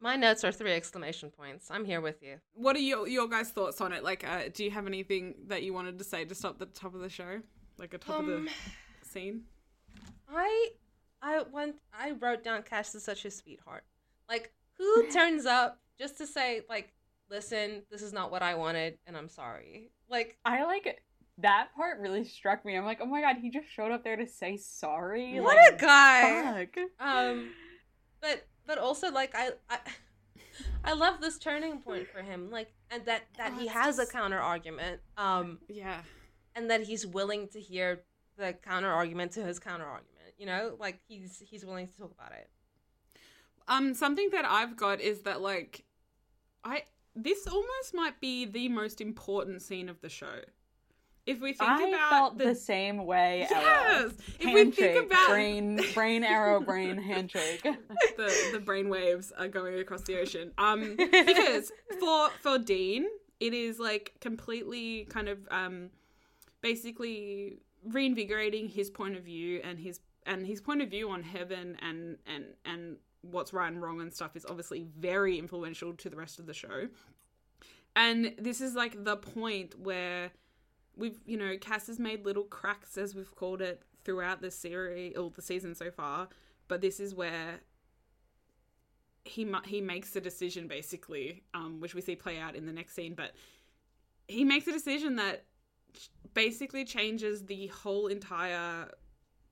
My 0.00 0.16
notes 0.16 0.44
are 0.44 0.52
three 0.52 0.72
exclamation 0.72 1.30
points. 1.30 1.70
I'm 1.70 1.84
here 1.84 2.00
with 2.00 2.22
you. 2.22 2.36
What 2.54 2.76
are 2.76 2.80
your 2.80 3.08
your 3.08 3.26
guys' 3.28 3.50
thoughts 3.50 3.80
on 3.80 3.92
it? 3.92 4.04
Like, 4.04 4.26
uh, 4.26 4.42
do 4.52 4.64
you 4.64 4.70
have 4.70 4.86
anything 4.86 5.34
that 5.48 5.62
you 5.62 5.72
wanted 5.72 5.98
to 5.98 6.04
say 6.04 6.24
to 6.24 6.34
stop 6.34 6.58
the 6.58 6.66
top 6.66 6.94
of 6.94 7.00
the 7.00 7.08
show, 7.08 7.40
like 7.78 7.94
a 7.94 7.98
top 7.98 8.20
of 8.20 8.28
Um, 8.28 8.48
the 9.02 9.08
scene? 9.08 9.44
I 10.32 10.68
I 11.22 11.42
went 11.52 11.76
I 11.92 12.12
wrote 12.12 12.44
down 12.44 12.62
Cass 12.62 12.94
is 12.94 13.04
such 13.04 13.24
a 13.24 13.30
sweetheart. 13.30 13.84
Like 14.28 14.52
who 14.78 15.08
turns 15.10 15.46
up 15.46 15.80
just 15.98 16.18
to 16.18 16.26
say 16.26 16.62
like, 16.68 16.92
listen, 17.30 17.82
this 17.90 18.02
is 18.02 18.12
not 18.12 18.30
what 18.30 18.42
I 18.42 18.54
wanted, 18.54 18.98
and 19.06 19.16
I'm 19.16 19.28
sorry. 19.28 19.90
Like 20.08 20.36
I 20.44 20.64
like 20.64 21.02
that 21.38 21.68
part 21.76 21.98
really 22.00 22.24
struck 22.24 22.64
me. 22.64 22.76
I'm 22.76 22.84
like, 22.84 23.00
oh 23.00 23.06
my 23.06 23.20
god, 23.20 23.36
he 23.40 23.50
just 23.50 23.68
showed 23.68 23.92
up 23.92 24.04
there 24.04 24.16
to 24.16 24.26
say 24.26 24.56
sorry. 24.56 25.40
what 25.40 25.56
like, 25.56 25.80
a 25.80 25.84
guy. 25.84 26.68
fuck. 26.74 26.84
Um, 27.00 27.50
but 28.20 28.46
but 28.66 28.78
also 28.78 29.10
like 29.10 29.34
I. 29.34 29.50
I 29.70 29.78
I 30.84 30.92
love 30.92 31.20
this 31.20 31.38
turning 31.38 31.78
point 31.78 32.06
for 32.08 32.22
him, 32.22 32.50
like, 32.50 32.72
and 32.90 33.04
that 33.06 33.22
that 33.38 33.52
Oh, 33.56 33.58
he 33.58 33.66
has 33.66 33.98
a 33.98 34.06
counter 34.06 34.38
argument, 34.38 35.00
um, 35.16 35.58
Yeah. 35.68 36.02
and 36.54 36.70
that 36.70 36.82
he's 36.82 37.06
willing 37.06 37.48
to 37.48 37.60
hear 37.60 38.02
the 38.36 38.52
counter 38.52 38.90
argument 38.90 39.32
to 39.32 39.42
his 39.44 39.58
counter 39.58 39.84
argument. 39.86 40.13
You 40.38 40.46
know, 40.46 40.76
like 40.78 41.00
he's 41.06 41.42
he's 41.44 41.64
willing 41.64 41.86
to 41.86 41.96
talk 41.96 42.12
about 42.12 42.32
it. 42.32 42.48
Um, 43.66 43.94
something 43.94 44.28
that 44.32 44.44
I've 44.44 44.76
got 44.76 45.00
is 45.00 45.22
that 45.22 45.40
like, 45.40 45.84
I 46.64 46.82
this 47.14 47.46
almost 47.46 47.94
might 47.94 48.20
be 48.20 48.44
the 48.44 48.68
most 48.68 49.00
important 49.00 49.62
scene 49.62 49.88
of 49.88 50.00
the 50.00 50.08
show. 50.08 50.40
If 51.26 51.40
we 51.40 51.54
think 51.54 51.70
I 51.70 51.88
about 51.88 52.10
felt 52.10 52.38
the, 52.38 52.44
the 52.46 52.54
same 52.54 53.06
way. 53.06 53.46
Ella. 53.50 53.62
yes, 53.62 54.12
if 54.40 54.52
we 54.52 54.70
think 54.70 55.06
about 55.06 55.28
brain, 55.28 55.80
brain 55.94 56.22
arrow, 56.22 56.60
brain 56.60 56.98
handshake. 57.02 57.62
the 57.62 58.50
the 58.52 58.60
brain 58.60 58.90
waves 58.90 59.32
are 59.38 59.48
going 59.48 59.78
across 59.78 60.02
the 60.02 60.20
ocean. 60.20 60.52
Um, 60.58 60.96
because 60.98 61.72
for 61.98 62.28
for 62.42 62.58
Dean, 62.58 63.06
it 63.40 63.54
is 63.54 63.78
like 63.78 64.12
completely 64.20 65.06
kind 65.08 65.28
of 65.28 65.38
um, 65.50 65.88
basically 66.60 67.58
reinvigorating 67.84 68.68
his 68.68 68.90
point 68.90 69.16
of 69.16 69.22
view 69.22 69.60
and 69.64 69.78
his 69.78 70.00
and 70.26 70.46
his 70.46 70.60
point 70.60 70.82
of 70.82 70.90
view 70.90 71.10
on 71.10 71.22
heaven 71.22 71.76
and 71.80 72.18
and 72.26 72.44
and 72.64 72.96
what's 73.22 73.52
right 73.52 73.72
and 73.72 73.80
wrong 73.80 74.00
and 74.00 74.12
stuff 74.12 74.36
is 74.36 74.44
obviously 74.48 74.86
very 74.98 75.38
influential 75.38 75.94
to 75.94 76.10
the 76.10 76.16
rest 76.16 76.38
of 76.38 76.46
the 76.46 76.54
show. 76.54 76.88
And 77.96 78.34
this 78.38 78.60
is 78.60 78.74
like 78.74 79.04
the 79.04 79.16
point 79.16 79.78
where 79.78 80.30
we've 80.96 81.18
you 81.24 81.36
know 81.36 81.56
Cass 81.58 81.86
has 81.86 81.98
made 81.98 82.24
little 82.24 82.44
cracks 82.44 82.98
as 82.98 83.14
we've 83.14 83.34
called 83.34 83.62
it 83.62 83.82
throughout 84.04 84.42
the 84.42 84.50
series 84.50 85.16
or 85.16 85.30
the 85.30 85.42
season 85.42 85.74
so 85.74 85.90
far, 85.90 86.28
but 86.68 86.80
this 86.80 87.00
is 87.00 87.14
where 87.14 87.60
he 89.24 89.50
he 89.64 89.80
makes 89.80 90.10
the 90.10 90.20
decision 90.20 90.68
basically, 90.68 91.42
um, 91.54 91.80
which 91.80 91.94
we 91.94 92.00
see 92.00 92.16
play 92.16 92.38
out 92.38 92.54
in 92.54 92.66
the 92.66 92.72
next 92.72 92.94
scene. 92.94 93.14
But 93.14 93.32
he 94.28 94.44
makes 94.44 94.66
a 94.66 94.72
decision 94.72 95.16
that 95.16 95.44
basically 96.34 96.84
changes 96.84 97.44
the 97.46 97.68
whole 97.68 98.08
entire 98.08 98.88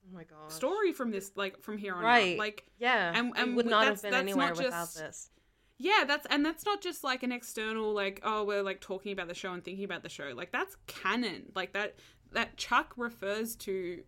Oh 0.05 0.15
my 0.15 0.25
god. 0.25 0.51
story 0.51 0.93
from 0.93 1.11
this, 1.11 1.33
like 1.37 1.61
from 1.63 1.79
here 1.79 1.95
on 1.95 2.03
Right. 2.03 2.33
out. 2.35 2.39
Like, 2.39 2.67
Yeah. 2.79 3.09
And- 3.15 3.29
And, 3.29 3.37
and 3.39 3.57
would 3.57 3.67
not 3.67 3.85
have 3.87 4.03
been 4.03 4.11
that's 4.11 4.23
anywhere 4.23 4.49
not 4.49 4.57
without 4.57 4.71
just- 4.85 4.99
this. 4.99 5.31
yeah, 5.79 6.05
that's 6.07 6.27
and 6.27 6.45
that's 6.45 6.65
not 6.65 6.81
just 6.81 7.03
like 7.05 7.23
an 7.23 7.33
external 7.33 7.93
like 7.93 8.21
oh 8.23 8.45
we're 8.45 8.63
like 8.63 8.81
talking 8.81 9.13
about 9.13 9.29
the 9.29 9.35
show 9.35 9.53
and 9.53 9.65
thinking 9.65 9.85
about 9.85 10.03
the 10.03 10.09
show. 10.09 10.33
Like 10.35 10.53
that's 10.53 10.77
canon. 10.87 11.53
Like 11.55 11.73
that 11.75 11.97
that 12.33 12.57
Chuck 12.57 12.95
refers 12.97 13.57
to 13.57 14.03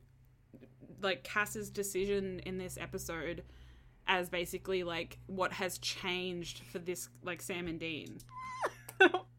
like 1.03 1.23
Cass's 1.25 1.71
decision 1.71 2.41
in 2.41 2.57
this 2.59 2.79
episode 2.81 3.45
as 4.07 4.29
basically 4.29 4.83
like 4.83 5.19
what 5.27 5.53
has 5.53 5.79
changed 5.79 6.61
for 6.65 6.79
this 6.79 7.09
like 7.23 7.41
Sam 7.43 7.67
and 7.69 7.79
Dean. 7.81 8.19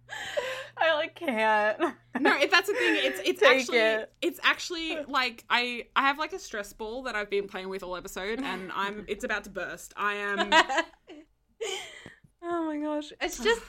I 0.78 0.94
like 0.96 1.16
can't. 1.16 1.80
No, 2.20 2.38
if 2.38 2.52
that's 2.52 2.68
the 2.68 2.76
thing, 2.76 2.98
it's 2.98 3.20
it's 3.24 3.40
Take 3.42 3.60
actually 3.62 3.78
it. 3.80 4.14
it's 4.22 4.40
actually 4.44 5.04
like 5.06 5.44
I 5.50 5.88
I 5.96 6.02
have 6.02 6.18
like 6.20 6.34
a 6.34 6.40
stress 6.40 6.74
ball 6.74 7.04
that 7.04 7.16
I've 7.16 7.30
been 7.30 7.48
playing 7.48 7.70
with 7.70 7.84
all 7.84 7.96
episode 7.96 8.40
and 8.42 8.72
I'm 8.74 9.06
it's 9.08 9.24
about 9.24 9.44
to 9.46 9.50
burst. 9.50 9.94
I 9.98 10.16
am 10.16 10.52
oh 12.44 12.66
my 12.66 12.78
gosh. 12.80 13.12
It's 13.22 13.42
just 13.44 13.62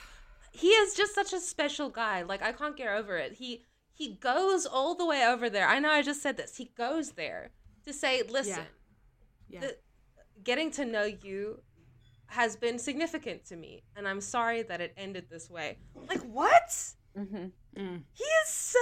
he 0.52 0.68
is 0.68 0.94
just 0.94 1.14
such 1.14 1.32
a 1.32 1.40
special 1.40 1.90
guy. 1.90 2.22
Like 2.22 2.42
I 2.42 2.52
can't 2.52 2.76
get 2.76 2.88
over 2.88 3.16
it. 3.16 3.34
He 3.34 3.64
he 3.92 4.14
goes 4.16 4.66
all 4.66 4.94
the 4.94 5.06
way 5.06 5.24
over 5.24 5.48
there. 5.48 5.66
I 5.68 5.78
know 5.78 5.90
I 5.90 6.02
just 6.02 6.22
said 6.22 6.36
this. 6.36 6.56
He 6.56 6.70
goes 6.76 7.12
there 7.12 7.50
to 7.84 7.92
say, 7.92 8.22
"Listen, 8.28 8.64
yeah. 9.48 9.60
the- 9.60 9.76
getting 10.42 10.70
to 10.72 10.84
know 10.84 11.04
you 11.04 11.60
has 12.28 12.56
been 12.56 12.78
significant 12.78 13.44
to 13.46 13.56
me, 13.56 13.82
and 13.96 14.06
I'm 14.06 14.20
sorry 14.20 14.62
that 14.62 14.80
it 14.80 14.92
ended 14.96 15.26
this 15.30 15.50
way." 15.50 15.78
Like 16.08 16.22
what? 16.22 16.94
hmm 17.16 17.46
Mm. 17.76 18.02
He 18.14 18.24
is 18.24 18.48
so 18.48 18.78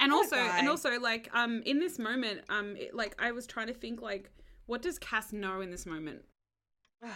and 0.00 0.12
What 0.12 0.24
also 0.24 0.36
and 0.36 0.68
also 0.68 0.98
like 0.98 1.28
um 1.34 1.62
in 1.64 1.78
this 1.78 1.98
moment 1.98 2.40
um 2.48 2.74
it, 2.76 2.94
like 2.94 3.14
i 3.18 3.30
was 3.32 3.46
trying 3.46 3.68
to 3.68 3.74
think 3.74 4.02
like 4.02 4.30
what 4.66 4.82
does 4.82 4.98
cass 4.98 5.32
know 5.32 5.60
in 5.60 5.70
this 5.70 5.86
moment 5.86 6.22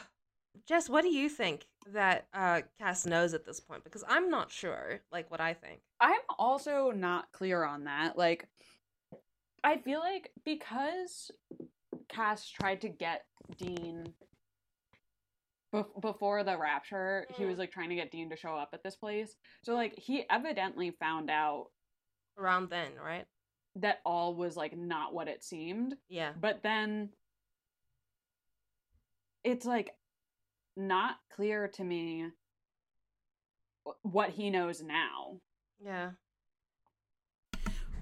Jess, 0.67 0.89
what 0.89 1.03
do 1.03 1.09
you 1.11 1.29
think 1.29 1.67
that 1.93 2.27
uh 2.33 2.63
Cass 2.79 3.05
knows 3.05 3.35
at 3.35 3.45
this 3.45 3.61
point? 3.61 3.85
Because 3.85 4.03
I'm 4.09 4.31
not 4.31 4.51
sure, 4.51 5.01
like 5.13 5.31
what 5.31 5.41
I 5.41 5.53
think. 5.53 5.81
I'm 6.01 6.21
also 6.39 6.91
not 6.91 7.31
clear 7.33 7.63
on 7.63 7.85
that. 7.85 8.17
Like, 8.17 8.49
I 9.63 9.77
feel 9.77 10.01
like 10.01 10.31
because 10.45 11.31
Cass 12.09 12.49
tried 12.49 12.81
to 12.81 12.89
get 12.89 13.27
Dean 13.59 14.15
bef- 15.77 16.01
before 16.01 16.45
the 16.45 16.59
rapture, 16.59 17.27
he 17.37 17.45
mm. 17.45 17.49
was 17.49 17.59
like 17.59 17.71
trying 17.71 17.91
to 17.91 17.95
get 17.95 18.11
Dean 18.11 18.31
to 18.31 18.37
show 18.37 18.57
up 18.57 18.71
at 18.73 18.83
this 18.83 18.97
place. 18.97 19.37
So, 19.63 19.75
like, 19.75 19.95
he 19.97 20.25
evidently 20.31 20.91
found 20.91 21.31
out 21.31 21.67
Around 22.39 22.71
then, 22.71 22.91
right? 23.03 23.27
that 23.77 24.01
all 24.05 24.35
was 24.35 24.57
like 24.57 24.77
not 24.77 25.15
what 25.15 25.29
it 25.29 25.45
seemed. 25.45 25.95
Yeah. 26.09 26.33
But 26.41 26.63
then 26.63 27.11
it's 29.45 29.67
like 29.67 29.91
not 30.77 31.17
clear 31.35 31.69
to 31.69 31.85
me 31.85 32.27
what 34.03 34.31
he 34.31 34.51
knows 34.51 34.83
now. 34.83 35.41
Yeah. 35.85 36.11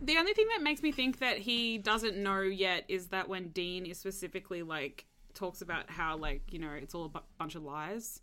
the 0.01 0.17
only 0.17 0.33
thing 0.33 0.47
that 0.55 0.63
makes 0.63 0.83
me 0.83 0.93
think 0.93 1.19
that 1.19 1.39
he 1.39 1.79
doesn't 1.79 2.17
know 2.17 2.41
yet 2.41 2.85
is 2.89 3.09
that 3.09 3.29
when 3.29 3.49
dean 3.49 3.85
is 3.85 3.99
specifically 3.99 4.63
like 4.63 5.07
talks 5.35 5.61
about 5.61 5.91
how 5.91 6.17
like 6.17 6.43
you 6.53 6.59
know 6.59 6.71
it's 6.73 6.95
all 6.95 7.05
a 7.07 7.09
bu- 7.09 7.21
bunch 7.39 7.55
of 7.55 7.63
lies 7.63 8.21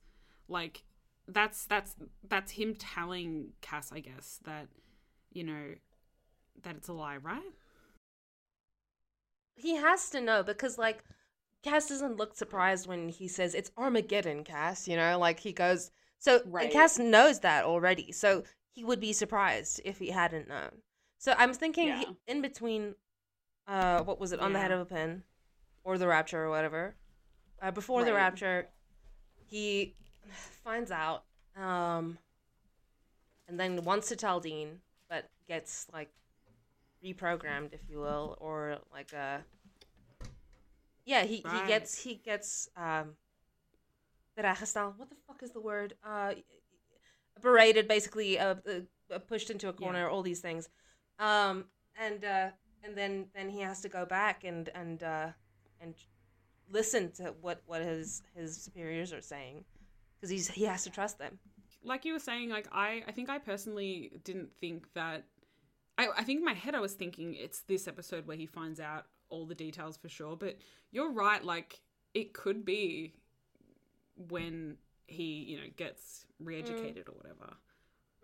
like 0.47 0.83
that's 1.27 1.65
that's 1.65 1.95
that's 2.27 2.51
him 2.53 2.73
telling 2.75 3.49
cass 3.61 3.91
i 3.91 3.99
guess 3.99 4.39
that 4.45 4.67
you 5.31 5.43
know 5.43 5.73
that 6.63 6.75
it's 6.75 6.87
a 6.87 6.93
lie 6.93 7.17
right 7.17 7.53
He 9.55 9.75
has 9.75 10.09
to 10.11 10.21
know 10.21 10.43
because 10.43 10.77
like 10.77 11.03
Cass 11.63 11.89
doesn't 11.89 12.17
look 12.17 12.35
surprised 12.35 12.87
when 12.87 13.09
he 13.09 13.27
says 13.27 13.53
it's 13.53 13.71
Armageddon, 13.77 14.43
Cass, 14.43 14.87
you 14.87 14.95
know, 14.95 15.19
like 15.19 15.39
he 15.39 15.53
goes 15.53 15.91
so 16.17 16.41
and 16.63 16.71
Cass 16.73 16.97
knows 16.97 17.39
that 17.41 17.65
already. 17.65 18.11
So 18.11 18.43
he 18.71 18.83
would 18.83 18.99
be 18.99 19.13
surprised 19.13 19.79
if 19.85 19.99
he 19.99 20.09
hadn't 20.09 20.47
known. 20.47 20.71
So 21.19 21.35
I'm 21.37 21.53
thinking 21.53 21.87
he- 21.99 22.17
in 22.27 22.41
between 22.41 22.95
uh 23.67 24.01
what 24.03 24.19
was 24.19 24.31
it, 24.31 24.39
on 24.39 24.53
the 24.53 24.59
head 24.59 24.71
of 24.71 24.79
a 24.79 24.85
pin 24.85 25.23
or 25.83 25.97
the 25.99 26.07
rapture 26.07 26.43
or 26.43 26.49
whatever. 26.49 26.95
Uh, 27.61 27.71
before 27.71 28.03
the 28.03 28.13
rapture, 28.13 28.67
he 29.45 29.93
finds 30.63 30.91
out 30.91 31.23
um 31.55 32.17
and 33.47 33.59
then 33.59 33.83
wants 33.83 34.07
to 34.09 34.15
tell 34.15 34.39
Dean, 34.39 34.79
but 35.09 35.29
gets 35.47 35.87
like 35.93 36.09
reprogrammed, 37.03 37.73
if 37.73 37.81
you 37.89 37.99
will, 37.99 38.37
or 38.39 38.77
like 38.93 39.11
a 39.13 39.41
yeah, 41.05 41.23
he, 41.23 41.37
he 41.37 41.67
gets 41.67 41.97
he 42.03 42.15
gets 42.15 42.69
um. 42.77 43.15
What 44.97 45.09
the 45.09 45.15
fuck 45.27 45.43
is 45.43 45.51
the 45.51 45.59
word? 45.61 45.93
Uh 46.03 46.33
berated 47.41 47.87
basically 47.87 48.39
uh, 48.39 48.55
uh 49.13 49.19
pushed 49.27 49.49
into 49.49 49.67
a 49.67 49.73
corner, 49.73 50.07
all 50.07 50.23
these 50.23 50.39
things. 50.39 50.69
Um 51.19 51.65
and 51.99 52.23
uh 52.23 52.49
and 52.83 52.97
then 52.97 53.27
then 53.35 53.49
he 53.49 53.59
has 53.61 53.81
to 53.81 53.89
go 53.89 54.05
back 54.05 54.43
and 54.43 54.69
and 54.73 55.03
uh 55.03 55.27
and 55.79 55.95
listen 56.71 57.11
to 57.13 57.33
what 57.41 57.61
what 57.65 57.81
his 57.81 58.21
his 58.35 58.55
superiors 58.61 59.11
are 59.13 59.21
saying 59.21 59.65
because 60.15 60.29
he's 60.29 60.49
he 60.49 60.63
has 60.65 60.83
to 60.83 60.89
trust 60.89 61.17
them. 61.19 61.39
like 61.83 62.05
you 62.05 62.13
were 62.13 62.19
saying, 62.19 62.49
like 62.49 62.67
I, 62.71 63.03
I 63.07 63.11
think 63.11 63.29
I 63.29 63.37
personally 63.39 64.11
didn't 64.23 64.49
think 64.59 64.85
that. 64.93 65.23
I, 65.97 66.07
I 66.17 66.23
think 66.23 66.39
in 66.39 66.45
my 66.45 66.53
head 66.53 66.73
I 66.75 66.79
was 66.79 66.93
thinking 66.93 67.35
it's 67.35 67.61
this 67.61 67.87
episode 67.87 68.25
where 68.27 68.37
he 68.37 68.45
finds 68.45 68.79
out 68.79 69.05
all 69.29 69.45
the 69.45 69.55
details 69.55 69.97
for 69.97 70.09
sure. 70.09 70.35
But 70.35 70.57
you're 70.91 71.11
right, 71.11 71.43
like 71.43 71.81
it 72.13 72.33
could 72.33 72.63
be 72.65 73.13
when 74.29 74.77
he, 75.07 75.43
you 75.49 75.57
know, 75.57 75.63
gets 75.75 76.25
re-educated 76.39 77.07
or 77.09 77.13
whatever. 77.13 77.53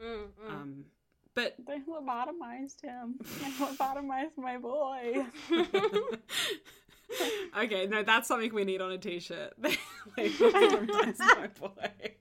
Mm, 0.04 0.28
Um, 0.50 0.86
but 1.36 1.56
They 1.68 1.80
lobotomized 1.80 2.82
him. 2.82 3.16
They 3.42 3.50
lobotomized 3.66 4.38
my 4.38 4.58
boy. 4.58 5.26
okay, 7.60 7.88
no, 7.88 8.04
that's 8.04 8.28
something 8.28 8.54
we 8.54 8.64
need 8.64 8.82
on 8.82 8.92
a 8.92 8.98
t-shirt. 8.98 9.54
Like, 10.18 10.32
my 10.40 11.50
boy. 11.60 12.16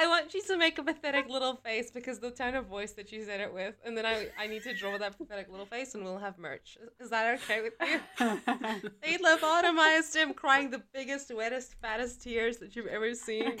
I 0.00 0.06
want 0.06 0.32
you 0.32 0.40
to 0.42 0.56
make 0.56 0.78
a 0.78 0.84
pathetic 0.84 1.28
little 1.28 1.56
face 1.56 1.90
because 1.90 2.20
the 2.20 2.30
tone 2.30 2.54
of 2.54 2.66
voice 2.66 2.92
that 2.92 3.10
you 3.10 3.24
said 3.24 3.40
it 3.40 3.52
with, 3.52 3.74
and 3.84 3.96
then 3.96 4.06
I 4.06 4.28
I 4.38 4.46
need 4.46 4.62
to 4.62 4.72
draw 4.72 4.96
that 4.96 5.18
pathetic 5.18 5.50
little 5.50 5.66
face, 5.66 5.96
and 5.96 6.04
we'll 6.04 6.18
have 6.18 6.38
merch. 6.38 6.78
Is 7.00 7.10
that 7.10 7.40
okay 7.40 7.62
with 7.62 7.72
you? 7.80 7.98
They 9.02 9.16
lobotomized 9.16 10.14
him, 10.14 10.34
crying 10.34 10.70
the 10.70 10.82
biggest, 10.92 11.30
wettest, 11.30 11.74
fattest 11.82 12.22
tears 12.22 12.58
that 12.58 12.76
you've 12.76 12.86
ever 12.86 13.12
seen. 13.14 13.58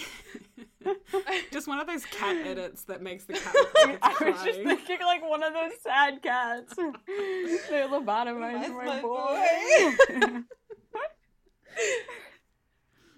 Just 1.52 1.66
one 1.66 1.80
of 1.80 1.88
those 1.88 2.04
cat 2.04 2.36
edits 2.46 2.84
that 2.84 3.02
makes 3.02 3.24
the 3.24 3.32
cat 3.32 3.54
look 3.54 3.74
like 3.74 3.98
I 4.00 4.30
was 4.30 4.42
just 4.44 4.60
thinking 4.60 4.98
like 5.00 5.28
one 5.28 5.42
of 5.42 5.52
those 5.52 5.72
sad 5.82 6.22
cats. 6.22 6.74
they 6.76 7.82
lobotomized 7.82 8.74
my, 8.74 8.84
my 8.84 9.02
boy. 9.02 10.44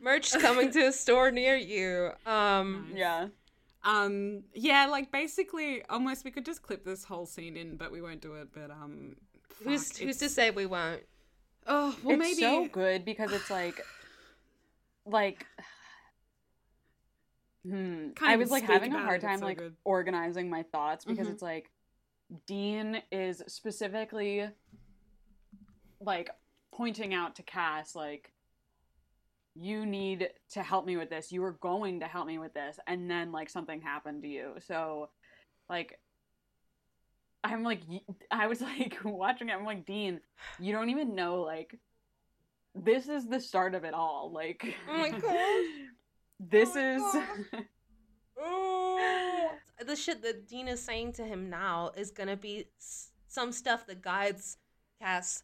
Merch 0.01 0.33
coming 0.39 0.71
to 0.73 0.87
a 0.89 0.93
store 0.93 1.31
near 1.31 1.57
you. 1.57 2.11
Um, 2.27 2.89
Nice. 2.91 2.99
yeah. 2.99 3.29
Um, 3.83 4.43
yeah, 4.55 4.87
like 4.87 5.11
basically, 5.13 5.83
almost 5.89 6.25
we 6.25 6.31
could 6.31 6.45
just 6.45 6.63
clip 6.63 6.85
this 6.85 7.05
whole 7.05 7.27
scene 7.27 7.57
in, 7.57 7.77
but 7.77 7.91
we 7.93 8.03
won't 8.03 8.21
do 8.21 8.35
it. 8.35 8.49
But 8.53 8.71
um, 8.71 9.17
who's 9.65 9.93
fuck, 9.93 10.03
who's 10.03 10.17
to 10.19 10.29
say 10.29 10.51
we 10.51 10.67
won't? 10.67 11.03
Oh, 11.67 11.97
well, 12.03 12.15
it's 12.21 12.21
maybe. 12.21 12.41
so 12.41 12.67
good 12.69 13.05
because 13.05 13.33
it's 13.33 13.51
like 13.51 13.81
like 15.07 15.47
hmm. 17.65 18.11
Can't 18.17 18.23
I 18.23 18.37
was 18.37 18.51
like 18.51 18.65
having 18.65 18.95
a 18.95 18.99
hard 18.99 19.21
time 19.21 19.39
so 19.39 19.47
like 19.47 19.59
good. 19.59 19.77
organizing 19.85 20.51
my 20.51 20.63
thoughts 20.65 21.05
because 21.05 21.27
Mhm. 21.27 21.33
it's 21.33 21.43
like 21.43 21.71
Dean 22.47 23.03
is 23.11 23.43
specifically 23.49 24.49
like 26.01 26.31
pointing 26.73 27.13
out 27.15 27.37
to 27.37 27.43
Cass 27.43 27.95
like 27.95 28.33
you 29.61 29.85
need 29.85 30.31
to 30.53 30.63
help 30.63 30.87
me 30.87 30.97
with 30.97 31.11
this. 31.11 31.31
You 31.31 31.43
were 31.43 31.53
going 31.53 32.01
to 32.01 32.07
help 32.07 32.27
me 32.27 32.39
with 32.39 32.55
this 32.55 32.79
and 32.87 33.11
then 33.11 33.31
like 33.31 33.51
something 33.51 33.81
happened 33.83 34.23
to 34.23 34.29
you. 34.29 34.55
So 34.67 35.11
like 35.69 35.99
I'm 37.45 37.63
like 37.63 37.83
I 38.31 38.47
was 38.47 38.61
like 38.63 38.99
watching 39.05 39.51
it 39.51 39.53
I'm 39.53 39.67
like 39.67 39.85
Dean, 39.85 40.21
you 40.59 40.73
don't 40.73 40.89
even 40.89 41.15
know 41.15 41.43
like 41.43 41.79
this 42.75 43.09
is 43.09 43.27
the 43.27 43.39
start 43.39 43.75
of 43.75 43.85
it 43.85 43.93
all. 43.93 44.33
Like 44.33 44.75
Oh 44.89 44.97
my 44.97 45.11
gosh. 45.19 45.67
this 46.39 46.71
Oh 46.75 47.47
my 47.53 47.59
is 47.59 47.65
the 49.87 49.97
shit 49.97 50.23
that 50.23 50.49
Dean 50.49 50.69
is 50.69 50.81
saying 50.81 51.13
to 51.15 51.25
him 51.25 51.51
now 51.51 51.91
is 51.97 52.11
gonna 52.11 52.37
be 52.37 52.65
some 53.29 53.53
stuff 53.53 53.87
that 53.89 54.01
guides 54.01 54.57
Cass 55.03 55.43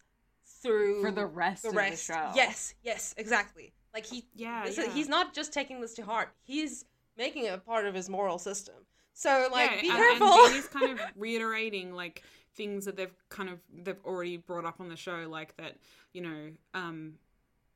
through 0.61 1.01
For 1.01 1.11
the 1.11 1.25
rest 1.25 1.63
the 1.63 1.69
of 1.69 1.75
rest. 1.75 2.07
the 2.07 2.13
show. 2.13 2.31
Yes, 2.35 2.73
yes, 2.83 3.13
exactly. 3.17 3.73
Like 3.93 4.05
he, 4.05 4.25
Yeah, 4.35 4.65
this 4.65 4.77
yeah. 4.77 4.85
Is, 4.85 4.93
he's 4.93 5.09
not 5.09 5.33
just 5.33 5.53
taking 5.53 5.81
this 5.81 5.93
to 5.95 6.03
heart. 6.03 6.29
He's 6.43 6.85
making 7.17 7.45
it 7.45 7.53
a 7.53 7.57
part 7.57 7.85
of 7.85 7.95
his 7.95 8.09
moral 8.09 8.37
system. 8.37 8.75
So 9.13 9.47
like, 9.51 9.71
Yeah, 9.71 9.81
be 9.81 9.89
and, 9.89 9.97
careful. 9.97 10.27
And 10.27 10.51
Dean 10.51 10.59
is 10.59 10.67
kind 10.67 10.91
of 10.91 10.99
reiterating 11.15 11.93
like 11.93 12.23
things 12.55 12.85
that 12.85 12.95
they've 12.95 13.13
kind 13.29 13.49
of 13.49 13.59
they've 13.73 13.99
already 14.05 14.37
brought 14.37 14.65
up 14.65 14.79
on 14.79 14.89
the 14.89 14.95
show, 14.95 15.27
like 15.29 15.55
that 15.57 15.77
you 16.13 16.21
know, 16.21 16.51
um, 16.73 17.13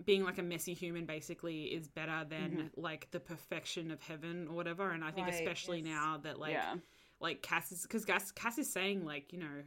being 0.06 0.24
like 0.24 0.38
a 0.40 0.44
messy 0.44 0.74
human 0.74 1.06
basically 1.06 1.64
is 1.66 1.88
better 1.88 2.26
than 2.28 2.72
like 2.76 3.08
the 3.12 3.20
perfection 3.20 3.92
of 3.92 4.02
heaven 4.02 4.48
or 4.50 4.56
whatever. 4.56 4.90
And 4.92 5.04
I 5.04 5.12
think 5.12 5.28
Right, 5.28 5.36
especially 5.36 5.80
yes. 5.80 5.88
now 5.88 6.20
that 6.24 6.40
like 6.40 6.54
yeah. 6.54 6.76
like 7.20 7.42
Cass 7.42 7.72
is 7.72 7.84
because 7.84 8.06
Cass, 8.06 8.32
Cass 8.32 8.58
is 8.58 8.72
saying 8.72 9.06
like 9.06 9.32
you 9.32 9.40
know 9.40 9.64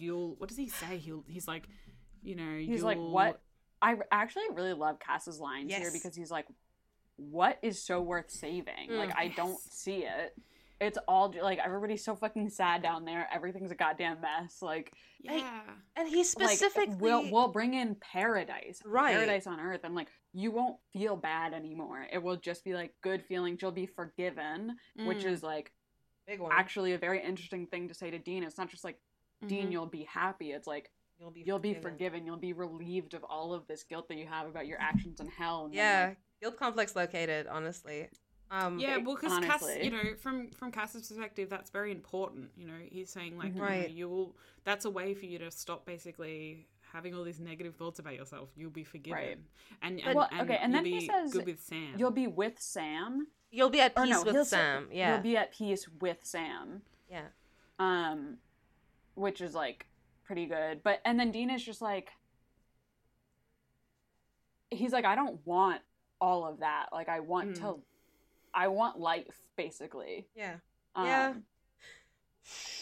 you'll 0.00 0.34
what 0.36 0.48
does 0.48 0.58
he 0.58 0.68
say 0.68 0.98
he'll 0.98 1.24
he's 1.28 1.46
like 1.46 1.68
you 2.26 2.34
know 2.36 2.58
He's 2.58 2.82
like, 2.82 2.96
you'll- 2.96 3.10
what? 3.12 3.40
I 3.82 3.96
actually 4.10 4.44
really 4.54 4.72
love 4.72 4.98
Cass's 4.98 5.38
lines 5.38 5.72
here 5.72 5.90
because 5.92 6.14
he's 6.16 6.30
like, 6.30 6.46
what 7.16 7.58
is 7.62 7.80
so 7.82 8.00
worth 8.00 8.30
saving? 8.30 8.90
Mm, 8.90 8.98
like, 8.98 9.14
I 9.16 9.28
don't 9.28 9.58
see 9.58 10.04
it. 10.04 10.34
It's 10.80 10.98
all 11.08 11.32
like 11.42 11.58
everybody's 11.58 12.04
so 12.04 12.14
fucking 12.16 12.50
sad 12.50 12.82
down 12.82 13.04
there. 13.04 13.26
Everything's 13.32 13.70
a 13.70 13.74
goddamn 13.74 14.20
mess. 14.20 14.60
Like, 14.60 14.92
yeah 15.22 15.60
and 15.96 16.06
he 16.08 16.22
specifically 16.24 16.86
like, 16.92 17.00
we'll 17.00 17.30
we'll 17.30 17.48
bring 17.48 17.72
in 17.74 17.94
paradise, 17.96 18.80
Right. 18.84 19.14
Paradise 19.14 19.46
on 19.46 19.58
earth, 19.60 19.80
and 19.84 19.94
like 19.94 20.08
you 20.34 20.50
won't 20.50 20.76
feel 20.92 21.16
bad 21.16 21.54
anymore. 21.54 22.06
It 22.12 22.22
will 22.22 22.36
just 22.36 22.62
be 22.64 22.74
like 22.74 22.92
good 23.02 23.22
feelings. 23.24 23.60
You'll 23.62 23.72
be 23.72 23.86
forgiven, 23.86 24.76
which 25.06 25.18
Mm. 25.24 25.32
is 25.32 25.42
like 25.42 25.72
big 26.26 26.40
one. 26.40 26.52
actually 26.52 26.92
a 26.92 26.98
very 26.98 27.22
interesting 27.22 27.66
thing 27.66 27.88
to 27.88 27.94
say 27.94 28.10
to 28.10 28.18
Dean. 28.18 28.42
It's 28.42 28.58
not 28.58 28.68
just 28.70 28.84
like 28.84 28.98
Dean, 29.46 29.68
Mhm. 29.68 29.72
you'll 29.72 29.86
be 29.86 30.04
happy. 30.04 30.52
It's 30.52 30.66
like 30.66 30.90
you'll 31.18 31.30
be 31.30 31.42
you'll 31.46 31.58
be 31.58 31.74
forgiven. 31.74 31.92
forgiven. 31.92 32.26
You'll 32.26 32.36
be 32.36 32.52
relieved 32.52 33.14
of 33.14 33.24
all 33.24 33.52
of 33.52 33.66
this 33.66 33.82
guilt 33.82 34.08
that 34.08 34.16
you 34.18 34.26
have 34.26 34.46
about 34.48 34.66
your 34.66 34.80
actions 34.80 35.20
in 35.20 35.28
hell. 35.28 35.66
And 35.66 35.74
Yeah, 35.74 36.06
like, 36.08 36.18
guilt 36.40 36.56
complex 36.58 36.94
located. 36.96 37.46
Honestly, 37.46 38.08
um, 38.50 38.78
yeah, 38.78 38.98
well, 38.98 39.16
because 39.16 39.38
Cass, 39.44 39.64
you 39.82 39.90
know, 39.90 40.14
from 40.20 40.50
from 40.50 40.70
Cass's 40.70 41.08
perspective, 41.08 41.48
that's 41.50 41.70
very 41.70 41.90
important. 41.92 42.50
You 42.56 42.66
know, 42.66 42.78
he's 42.84 43.10
saying 43.10 43.36
like, 43.38 43.54
you 43.54 43.60
know, 43.60 43.66
Right. 43.66 43.90
you 43.90 44.08
will. 44.08 44.36
That's 44.64 44.84
a 44.84 44.90
way 44.90 45.14
for 45.14 45.26
you 45.26 45.38
to 45.40 45.50
stop 45.50 45.84
basically 45.86 46.66
having 46.92 47.14
all 47.14 47.24
these 47.24 47.40
negative 47.40 47.74
thoughts 47.76 47.98
about 47.98 48.14
yourself. 48.14 48.48
You'll 48.56 48.70
be 48.70 48.84
forgiven, 48.84 49.18
Right. 49.20 49.38
and 49.82 50.00
and, 50.00 50.14
Well, 50.16 50.28
and 50.30 50.40
okay, 50.42 50.58
and 50.60 50.72
you'll 50.72 50.82
then 50.82 50.92
he 50.92 51.06
says 51.06 51.32
good 51.32 51.46
with 51.46 51.60
Sam. 51.62 51.94
you'll 51.98 52.10
be 52.10 52.26
with 52.26 52.60
Sam. 52.60 53.26
you'll 53.50 53.70
be 53.70 53.80
at 53.80 53.94
peace 53.96 54.08
no, 54.10 54.22
with 54.22 54.34
he'll 54.34 54.44
say- 54.44 54.56
Sam. 54.56 54.88
Yeah, 54.92 55.14
You'll 55.14 55.22
be 55.22 55.36
at 55.36 55.52
peace 55.52 55.88
with 55.88 56.18
Sam. 56.24 56.82
yeah. 57.10 57.26
Um, 57.78 58.38
which 59.14 59.40
is 59.40 59.54
like 59.54 59.86
pretty 60.26 60.46
good. 60.46 60.82
But 60.82 61.00
and 61.04 61.18
then 61.18 61.30
Dean 61.30 61.50
is 61.50 61.64
just 61.64 61.80
like, 61.80 62.10
he's 64.70 64.92
like, 64.92 65.04
I 65.04 65.14
don't 65.14 65.38
want 65.46 65.80
all 66.20 66.46
of 66.46 66.60
that. 66.60 66.86
Like, 66.92 67.08
I 67.08 67.20
want 67.20 67.52
Mm. 67.54 67.60
to, 67.60 67.78
I 68.52 68.68
want 68.68 68.98
life, 68.98 69.36
basically. 69.56 70.26
Yeah. 70.34 70.56
Um, 70.94 71.06
Yeah. 71.06 71.34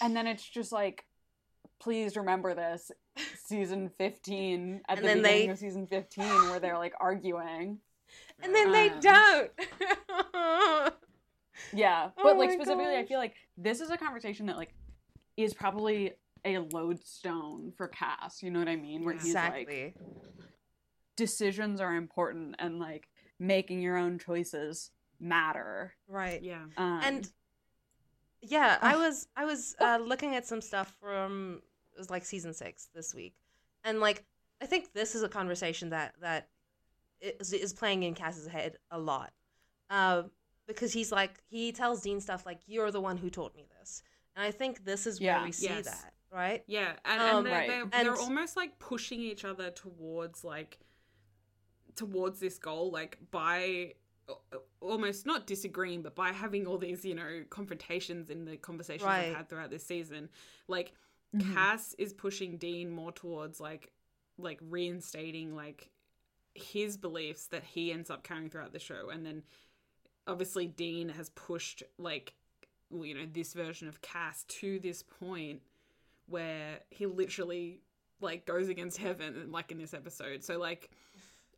And 0.03 0.15
then 0.17 0.27
it's 0.27 0.47
just 0.47 0.73
like, 0.73 1.07
please 1.79 2.17
remember 2.17 2.55
this, 2.55 2.91
season 3.37 3.89
fifteen 3.89 4.83
at 4.89 4.99
And 4.99 5.05
the 5.05 5.09
then 5.09 5.23
beginning 5.23 5.47
they- 5.47 5.53
of 5.53 5.59
season 5.59 5.87
fifteen, 5.87 6.49
where 6.51 6.61
they're 6.61 6.79
like 6.79 6.95
arguing. 7.01 7.79
And 8.43 8.55
then 8.55 8.73
they 8.73 8.91
Um, 8.91 9.01
don't. 9.01 9.53
Yeah, 11.73 12.11
Oh 12.19 12.23
but 12.23 12.37
like 12.39 12.51
my 12.51 12.55
specifically, 12.57 12.97
I 12.97 13.05
feel 13.05 13.19
like 13.19 13.35
this 13.57 13.81
is 13.81 13.91
a 13.91 13.97
conversation 13.97 14.47
that 14.47 14.57
like 14.57 14.75
is 15.37 15.55
probably 15.55 16.13
a 16.45 16.59
lodestone 16.59 17.73
for 17.77 17.89
Cass. 17.89 18.43
You 18.43 18.51
know 18.51 18.59
what 18.59 18.69
I 18.69 18.77
mean? 18.77 19.05
Where 19.05 19.15
he's 19.15 19.35
like, 19.35 19.69
exactly. 19.69 19.95
decisions 21.17 21.81
are 21.81 21.95
important 21.95 22.57
and 22.59 22.79
like 22.79 23.09
making 23.39 23.81
your 23.81 23.97
own 23.97 24.19
choices 24.19 24.91
matter. 25.21 25.95
right. 26.09 26.43
yeah, 26.43 26.65
Um, 26.77 27.01
and 27.03 27.29
yeah 28.47 28.77
i 28.83 28.95
was 28.95 29.27
i 29.37 29.45
was 29.47 29.75
uh, 29.81 29.99
looking 30.05 30.35
at 30.35 30.47
some 30.47 30.61
stuff 30.61 30.95
from 31.01 31.63
it 31.95 31.99
was 31.99 32.11
like 32.11 32.27
season 32.27 32.53
six 32.53 32.89
this 32.95 33.15
week 33.15 33.35
and 33.85 34.01
like 34.01 34.23
i 34.61 34.67
think 34.67 34.93
this 34.93 35.15
is 35.15 35.23
a 35.23 35.29
conversation 35.31 35.89
that 35.91 36.15
that 36.21 36.49
is, 37.23 37.55
is 37.55 37.73
playing 37.73 38.03
in 38.03 38.13
cass's 38.13 38.47
head 38.47 38.77
a 38.91 38.99
lot 38.99 39.33
uh, 39.89 40.25
because 40.67 40.93
he's 40.93 41.11
like 41.11 41.43
he 41.49 41.73
tells 41.73 42.03
dean 42.03 42.21
stuff 42.21 42.45
like 42.45 42.61
you're 42.67 42.91
the 42.91 43.01
one 43.01 43.17
who 43.17 43.31
taught 43.31 43.55
me 43.57 43.65
this 43.81 44.03
and 44.37 44.45
i 44.45 44.51
think 44.51 44.85
this 44.85 45.07
is 45.07 45.19
Yeah. 45.23 45.37
where 45.37 45.47
we 45.47 45.53
see 45.53 45.65
Yes. 45.69 45.85
that 45.87 46.13
right 46.35 46.65
yeah, 46.67 46.95
and, 47.05 47.23
Um, 47.23 47.37
and, 47.39 47.47
they're, 47.47 47.53
right. 47.55 47.69
they're, 47.69 47.83
And- 47.83 47.93
they're 47.93 48.17
almost 48.17 48.57
like 48.57 48.79
pushing 48.79 49.21
each 49.21 49.45
other 49.45 49.71
towards 49.71 50.45
like 50.45 50.79
towards 51.97 52.41
this 52.41 52.59
goal, 52.59 52.91
like 52.91 53.19
by 53.31 53.95
almost 54.81 55.27
not 55.27 55.47
disagreeing, 55.47 56.03
but 56.03 56.15
by 56.17 56.33
having 56.33 56.67
all 56.67 56.79
these, 56.79 57.05
you 57.05 57.15
know, 57.15 57.45
confrontations 57.51 58.31
in 58.31 58.47
the 58.47 58.57
conversations 58.57 59.05
Right. 59.07 59.29
I've 59.29 59.37
had 59.37 59.49
throughout 59.49 59.71
this 59.71 59.87
season. 59.87 60.29
Like 60.67 60.93
Mhm. 61.35 61.53
Cass 61.55 61.95
is 61.99 62.13
pushing 62.13 62.57
Dean 62.59 62.91
more 62.91 63.13
towards 63.13 63.61
like 63.61 63.93
like 64.37 64.59
reinstating 64.63 65.55
like 65.55 65.91
his 66.55 66.97
beliefs 66.97 67.47
that 67.49 67.63
he 67.65 67.93
ends 67.93 68.11
up 68.11 68.25
carrying 68.25 68.51
throughout 68.51 68.73
the 68.73 68.79
show 68.81 69.09
and 69.09 69.25
then 69.25 69.45
obviously 70.27 70.67
Dean 70.67 71.09
has 71.11 71.29
pushed 71.31 71.83
like 71.99 72.35
you 72.91 73.15
know 73.15 73.27
this 73.33 73.53
version 73.55 73.87
of 73.89 74.01
Cass 74.03 74.45
to 74.45 74.79
this 74.81 75.03
point 75.05 75.63
where 76.27 76.81
he 76.91 77.07
literally 77.07 77.81
like 78.21 78.47
goes 78.47 78.69
against 78.69 78.99
heaven 78.99 79.49
like 79.51 79.71
in 79.71 79.79
this 79.79 79.95
episode. 79.95 80.45
So 80.45 80.59
like 80.59 80.91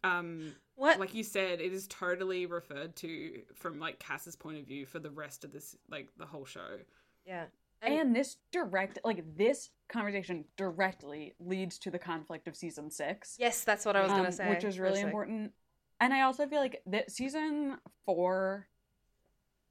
um 0.05 0.53
what? 0.75 1.01
like 1.01 1.15
you 1.15 1.23
said 1.23 1.61
it 1.61 1.73
is 1.73 1.87
totally 1.89 2.47
referred 2.47 2.97
to 2.97 3.43
from 3.55 3.79
like 3.79 3.99
Cass's 3.99 4.37
point 4.37 4.59
of 4.59 4.67
view 4.67 4.87
for 4.87 4.99
the 4.99 5.11
rest 5.11 5.45
of 5.45 5.53
this 5.53 5.77
like 5.91 6.09
the 6.19 6.27
whole 6.27 6.45
show. 6.45 6.79
Yeah. 7.27 7.45
And 7.83 8.17
this 8.17 8.37
direct 8.53 8.99
like 9.05 9.37
this 9.37 9.71
conversation 9.89 10.45
directly 10.57 11.35
leads 11.39 11.79
to 11.81 11.91
the 11.91 11.99
conflict 11.99 12.49
of 12.49 12.57
season 12.57 12.91
six. 12.91 13.37
yes 13.39 13.63
that's 13.63 13.85
what 13.85 13.95
i 13.95 14.03
was 14.03 14.11
gonna 14.11 14.25
um, 14.25 14.33
say. 14.33 14.49
which 14.51 14.65
is 14.65 14.79
really 14.79 15.01
important. 15.01 15.53
And 16.01 16.13
I 16.13 16.23
also 16.23 16.47
feel 16.47 16.61
like 16.61 16.83
that 16.87 17.11
season 17.11 17.79
four 18.05 18.69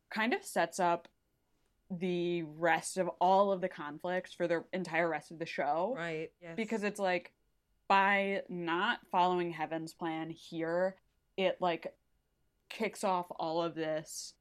kind 0.09 0.33
of 0.33 0.43
sets 0.43 0.79
up 0.79 1.07
the 1.91 2.43
rest 2.43 2.97
of 2.97 3.07
all 3.21 3.51
of 3.51 3.61
the 3.61 3.69
conflicts 3.69 4.33
for 4.33 4.47
the 4.47 4.63
entire 4.73 5.07
rest 5.09 5.31
of 5.31 5.39
the 5.39 5.45
show. 5.45 5.93
right 5.97 6.31
yes 6.41 6.53
Because 6.55 6.83
it's 6.83 6.99
like 6.99 7.31
by 7.87 8.41
not 8.49 8.99
following 9.11 9.51
Heaven's 9.51 9.93
plan 9.93 10.29
here, 10.31 10.95
it 11.37 11.57
like 11.59 11.93
kicks 12.69 13.03
off 13.03 13.27
all 13.39 13.61
of 13.61 13.75
this 13.75 14.33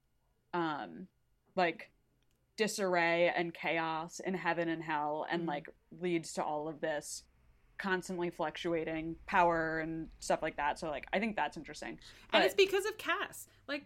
um 0.54 1.06
like 1.54 1.90
disarray 2.56 3.30
and 3.36 3.52
chaos 3.52 4.20
in 4.20 4.32
heaven 4.34 4.68
and 4.68 4.82
hell 4.82 5.26
and 5.30 5.42
Mhm. 5.42 5.48
like 5.48 5.68
leads 6.00 6.32
to 6.34 6.42
all 6.44 6.68
of 6.68 6.80
this 6.80 7.24
constantly 7.76 8.30
fluctuating 8.30 9.16
power 9.26 9.80
and 9.80 10.08
stuff 10.20 10.40
like 10.40 10.56
that. 10.56 10.78
So 10.78 10.88
like 10.88 11.06
I 11.12 11.18
think 11.18 11.36
that's 11.36 11.56
interesting. 11.56 11.98
and 12.32 12.42
it's 12.44 12.54
because 12.54 12.86
of 12.86 12.96
Cass 12.96 13.48
like 13.68 13.84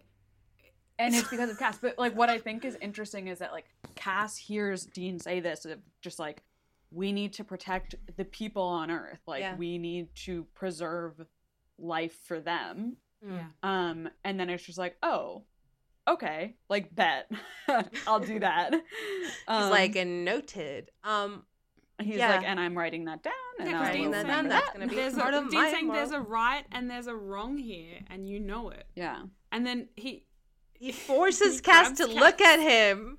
and 0.98 1.14
it's 1.14 1.28
because 1.28 1.50
of 1.50 1.58
Cass. 1.60 1.78
But 1.78 1.98
like, 1.98 2.14
what 2.16 2.28
I 2.30 2.38
think 2.38 2.64
is 2.64 2.76
interesting 2.80 3.28
is 3.28 3.38
that 3.38 3.52
like 3.52 3.66
Cass 3.94 4.36
hears 4.36 4.84
Dean 4.86 5.18
say 5.18 5.40
this 5.40 5.64
of 5.64 5.78
just 6.02 6.18
like, 6.18 6.42
we 6.90 7.12
need 7.12 7.32
to 7.34 7.44
protect 7.44 7.94
the 8.16 8.24
people 8.24 8.62
on 8.62 8.90
Earth. 8.90 9.20
Like, 9.26 9.40
Yeah. 9.40 9.56
we 9.56 9.78
need 9.78 10.08
to 10.26 10.44
preserve 10.54 11.24
life 11.78 12.18
for 12.24 12.40
them. 12.40 12.96
Yeah. 13.26 13.44
Um, 13.62 14.08
and 14.24 14.38
then 14.40 14.48
it's 14.48 14.64
just 14.64 14.78
like, 14.78 14.96
oh, 15.02 15.42
okay, 16.06 16.54
like 16.70 16.94
bet, 16.94 17.30
I'll 18.06 18.20
do 18.20 18.38
that. 18.40 18.72
he's 18.72 19.30
Um, 19.46 19.70
like 19.70 19.94
and 19.96 20.24
noted 20.24 20.90
um 21.04 21.42
he's 22.00 22.16
yeah. 22.16 22.36
like, 22.36 22.46
and 22.46 22.58
I'm 22.60 22.78
writing 22.78 23.04
that 23.06 23.22
down. 23.22 23.32
And 23.58 23.68
Yeah, 23.70 23.78
'cause 23.78 23.88
I 23.88 23.90
will 23.90 23.96
Dean's 23.98 24.12
that 24.12 24.22
saying 24.26 24.28
down, 24.36 24.48
that's 24.48 24.70
gonna 24.70 24.86
be 24.86 24.94
there's 24.96 25.14
part 25.14 25.34
a, 25.34 25.38
of 25.38 25.42
Dean's 25.50 25.54
my 25.54 25.70
saying 25.72 25.88
there's 25.88 26.12
a 26.12 26.20
right 26.20 26.64
and 26.72 26.88
there's 26.88 27.08
a 27.08 27.14
wrong 27.14 27.58
here 27.58 27.98
and 28.08 28.26
you 28.28 28.38
know 28.40 28.70
it 28.70 28.86
Yeah. 28.94 29.22
and 29.52 29.66
then 29.66 29.88
he 29.96 30.24
he 30.78 30.92
forces 30.92 31.56
He 31.56 31.62
cass 31.62 31.96
to 31.98 32.06
Cass. 32.06 32.14
look 32.14 32.40
at 32.40 32.60
him 32.60 33.18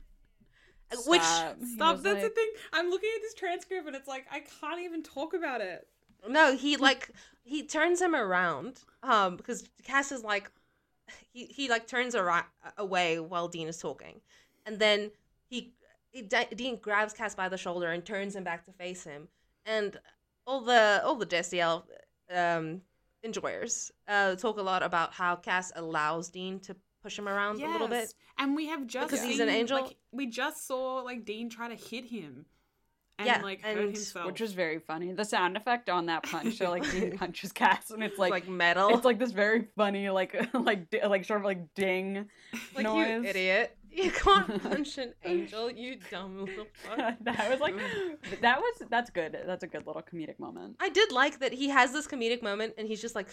which 1.06 1.22
Stop. 1.22 1.58
He 1.60 1.66
Stop. 1.76 1.98
That's 2.02 2.14
like- 2.16 2.24
the 2.24 2.30
thing. 2.30 2.50
I'm 2.74 2.90
looking 2.90 3.10
at 3.16 3.22
this 3.22 3.34
transcript 3.36 3.86
and 3.88 3.96
it's 3.96 4.08
like 4.08 4.26
I 4.32 4.40
can't 4.60 4.82
even 4.82 5.04
talk 5.04 5.34
about 5.34 5.62
it. 5.62 5.88
No, 6.28 6.56
he 6.56 6.78
like 6.78 7.12
he 7.44 7.64
turns 7.64 8.02
him 8.02 8.16
around 8.16 8.82
um 9.04 9.38
because 9.38 9.68
Cass 9.84 10.12
is 10.12 10.24
like 10.24 10.52
he 11.32 11.46
he 11.46 11.70
like 11.70 11.88
turns 11.88 12.16
away 12.78 13.20
while 13.20 13.48
Dean 13.48 13.68
is 13.68 13.78
talking, 13.78 14.20
and 14.66 14.80
then 14.80 15.12
he, 15.48 15.74
he 16.12 16.22
Dean 16.24 16.78
grabs 16.78 17.14
Cass 17.14 17.36
by 17.36 17.50
the 17.50 17.58
shoulder 17.58 17.92
and 17.92 18.04
turns 18.06 18.36
him 18.36 18.44
back 18.44 18.66
to 18.66 18.72
face 18.74 19.04
him, 19.04 19.28
and 19.66 19.98
all 20.46 20.62
the 20.62 21.02
all 21.06 21.16
the 21.16 21.26
Destiel 21.26 21.84
um 22.36 22.82
enjoyers 23.24 23.92
uh 24.08 24.36
talk 24.36 24.58
a 24.58 24.62
lot 24.62 24.82
about 24.84 25.14
how 25.14 25.36
Cass 25.36 25.72
allows 25.76 26.30
Dean 26.30 26.60
to 26.62 26.76
push 27.02 27.18
him 27.18 27.28
around 27.28 27.62
a 27.62 27.68
little 27.68 27.88
bit. 27.88 28.14
And 28.38 28.56
we 28.56 28.68
have 28.68 28.88
just 28.88 29.08
Because 29.08 29.22
seen, 29.22 29.32
he's 29.32 29.40
an 29.40 29.50
angel? 29.50 29.82
Like, 29.82 29.96
we 30.12 30.28
just 30.28 30.66
saw 30.68 31.02
like 31.02 31.26
Dean 31.26 31.50
try 31.50 31.68
to 31.68 31.76
hit 31.76 32.06
him, 32.06 32.46
and 33.18 33.28
Yeah, 33.28 33.42
like 33.42 33.62
hurt 33.62 33.78
himself. 33.78 34.26
which 34.28 34.40
was 34.42 34.54
very 34.54 34.80
funny. 34.80 35.12
The 35.12 35.26
sound 35.26 35.58
effect 35.58 35.90
on 35.90 36.06
that 36.06 36.24
punch, 36.24 36.58
so 36.58 36.70
like 36.70 36.90
Dean 36.90 37.18
punches 37.18 37.52
Cass, 37.52 37.92
and 37.92 38.02
it's 38.04 38.14
It's 38.14 38.20
like, 38.20 38.32
like, 38.32 38.48
metal. 38.48 38.90
it's 38.96 39.04
like 39.06 39.20
this 39.20 39.32
very 39.32 39.68
funny, 39.76 40.10
like 40.10 40.36
like 40.54 40.88
like 41.06 41.26
sort 41.26 41.42
of 41.42 41.46
like 41.46 41.74
ding 41.76 42.28
like 42.76 42.84
noise. 42.86 43.24
you 43.24 43.30
idiot. 43.30 43.76
You 43.92 44.12
can't 44.12 44.62
punch 44.70 44.98
an 44.98 45.14
angel, 45.26 45.72
you 45.72 45.98
dumb 46.12 46.46
little 46.46 46.66
fuck. 46.74 47.16
that 47.22 47.50
was 47.50 47.60
like 47.60 47.76
that 48.42 48.60
was 48.60 48.84
that's 48.90 49.10
good. 49.10 49.38
That's 49.46 49.64
a 49.64 49.68
good 49.68 49.86
little 49.88 50.02
comedic 50.02 50.40
moment. 50.40 50.76
I 50.80 50.90
did 50.90 51.12
like 51.12 51.40
that 51.40 51.54
he 51.54 51.70
has 51.70 51.92
this 51.92 52.08
comedic 52.08 52.42
moment 52.42 52.74
and 52.78 52.88
he's 52.88 53.02
just 53.02 53.16
like 53.16 53.28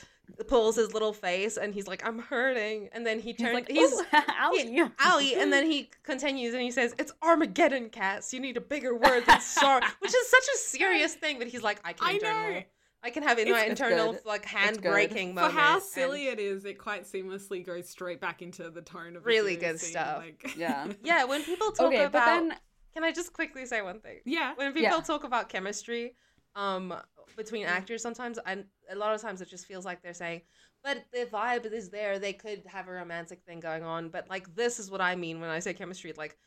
pulls 0.49 0.77
his 0.77 0.93
little 0.95 1.13
face 1.13 1.57
and 1.57 1.75
he's 1.75 1.87
like, 1.87 2.07
I'm 2.07 2.19
hurting. 2.19 2.89
And 2.93 3.07
then 3.07 3.21
he 3.21 3.33
turns 3.33 3.55
like, 3.55 3.69
he's 3.71 3.93
"Ooh, 3.93 4.03
owie. 4.13 4.91
owie, 4.97 5.37
and 5.37 5.53
then 5.53 5.67
he 5.71 5.91
continues 6.03 6.55
and 6.55 6.63
he 6.63 6.71
says, 6.71 6.95
It's 6.99 7.13
Armageddon, 7.23 7.91
Cass. 7.91 8.33
You 8.33 8.41
need 8.41 8.57
a 8.57 8.61
bigger 8.61 8.95
word 8.95 9.25
than 9.27 9.41
sorry. 9.41 9.83
Which 10.01 10.15
is 10.15 10.29
such 10.29 10.45
a 10.55 10.59
serious 10.59 11.15
thing, 11.15 11.39
but 11.39 11.49
he's 11.49 11.63
like, 11.63 11.81
I 11.85 11.93
can 11.93 12.09
I 12.09 12.13
internal 12.13 12.51
know. 12.53 12.63
I 13.03 13.11
can 13.11 13.23
have 13.23 13.39
in 13.39 13.51
my 13.51 13.65
internal 13.65 14.13
good. 14.15 14.27
like 14.27 14.43
It's 14.43 14.51
hand 14.51 14.83
good. 14.83 14.91
breaking 14.91 15.29
For 15.31 15.35
moment. 15.43 15.55
how 15.55 15.75
and- 15.75 15.83
silly 15.83 16.27
it 16.29 16.41
is, 16.41 16.65
it 16.65 16.79
quite 16.79 17.05
seamlessly 17.05 17.65
goes 17.65 17.89
straight 17.89 18.21
back 18.21 18.43
into 18.43 18.69
the 18.71 18.83
tone 18.83 19.17
of 19.17 19.25
Really 19.25 19.55
serious 19.55 19.73
good 19.73 19.81
scene, 19.81 19.91
stuff. 19.91 20.19
Like, 20.19 20.55
Yeah. 20.57 20.89
Yeah, 21.05 21.25
when 21.25 21.43
people 21.45 21.71
talk 21.73 21.87
Okay, 21.89 22.05
about 22.05 22.13
but 22.13 22.25
then 22.49 22.57
can 22.95 23.05
I 23.05 23.13
just 23.13 23.33
quickly 23.33 23.67
say 23.67 23.83
one 23.83 24.01
thing? 24.01 24.21
yeah, 24.25 24.55
when 24.57 24.73
people 24.73 24.83
Yeah. 24.97 25.01
talk 25.03 25.25
about 25.25 25.49
chemistry 25.49 26.15
um 26.57 26.95
between 27.37 27.67
actors 27.67 28.01
sometimes 28.01 28.39
and 28.47 28.65
a 28.91 28.97
lot 28.97 29.15
of 29.15 29.21
times 29.21 29.43
it 29.43 29.49
just 29.51 29.67
feels 29.67 29.85
like 29.85 30.01
they're 30.03 30.15
saying 30.15 30.41
but 30.83 31.05
the 31.13 31.27
vibe 31.27 31.71
is 31.71 31.91
there 31.91 32.19
they 32.19 32.33
could 32.33 32.63
have 32.67 32.89
a 32.89 32.93
romantic 32.93 33.43
thing 33.45 33.61
going 33.61 33.83
on 33.83 34.09
but 34.09 34.27
like 34.31 34.55
this 34.55 34.79
is 34.79 34.91
what 34.91 35.03
i 35.03 35.15
mean 35.15 35.39
when 35.39 35.51
i 35.51 35.59
say 35.59 35.75
chemistry 35.75 36.15
like 36.17 36.39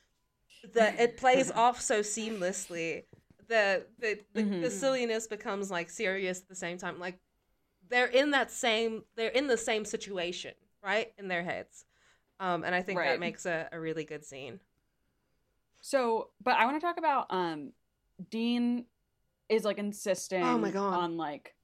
the 0.73 0.99
it 0.99 1.15
plays 1.17 1.51
off 1.65 1.79
so 1.79 1.99
seamlessly 1.99 3.03
the 3.49 3.85
the 3.99 4.19
the, 4.33 4.43
the 4.43 4.67
Mhm. 4.67 4.71
silliness 4.71 5.27
becomes 5.27 5.69
like 5.69 5.89
serious 5.89 6.39
at 6.39 6.47
the 6.47 6.55
same 6.55 6.77
time. 6.77 6.99
Like 6.99 7.19
they're 7.89 8.07
in 8.07 8.31
that 8.31 8.51
same 8.51 9.03
they're 9.15 9.29
in 9.31 9.47
the 9.47 9.57
same 9.57 9.83
situation 9.83 10.53
right 10.81 11.11
in 11.17 11.27
their 11.27 11.43
heads. 11.43 11.85
Um 12.39 12.63
and 12.63 12.73
i 12.73 12.81
think 12.81 12.97
that 12.99 13.19
makes 13.19 13.45
a, 13.45 13.67
a 13.71 13.79
really 13.79 14.05
good 14.05 14.23
scene. 14.23 14.61
So, 15.81 16.29
but 16.43 16.55
I 16.55 16.65
want 16.65 16.79
to 16.79 16.85
talk 16.85 16.97
about 16.97 17.27
um 17.29 17.73
Dean 18.29 18.85
is 19.49 19.63
like 19.65 19.77
insisting 19.77 20.43
Oh 20.43 20.57
my 20.57 20.71
God. 20.71 20.93
on 20.93 21.17
like 21.17 21.55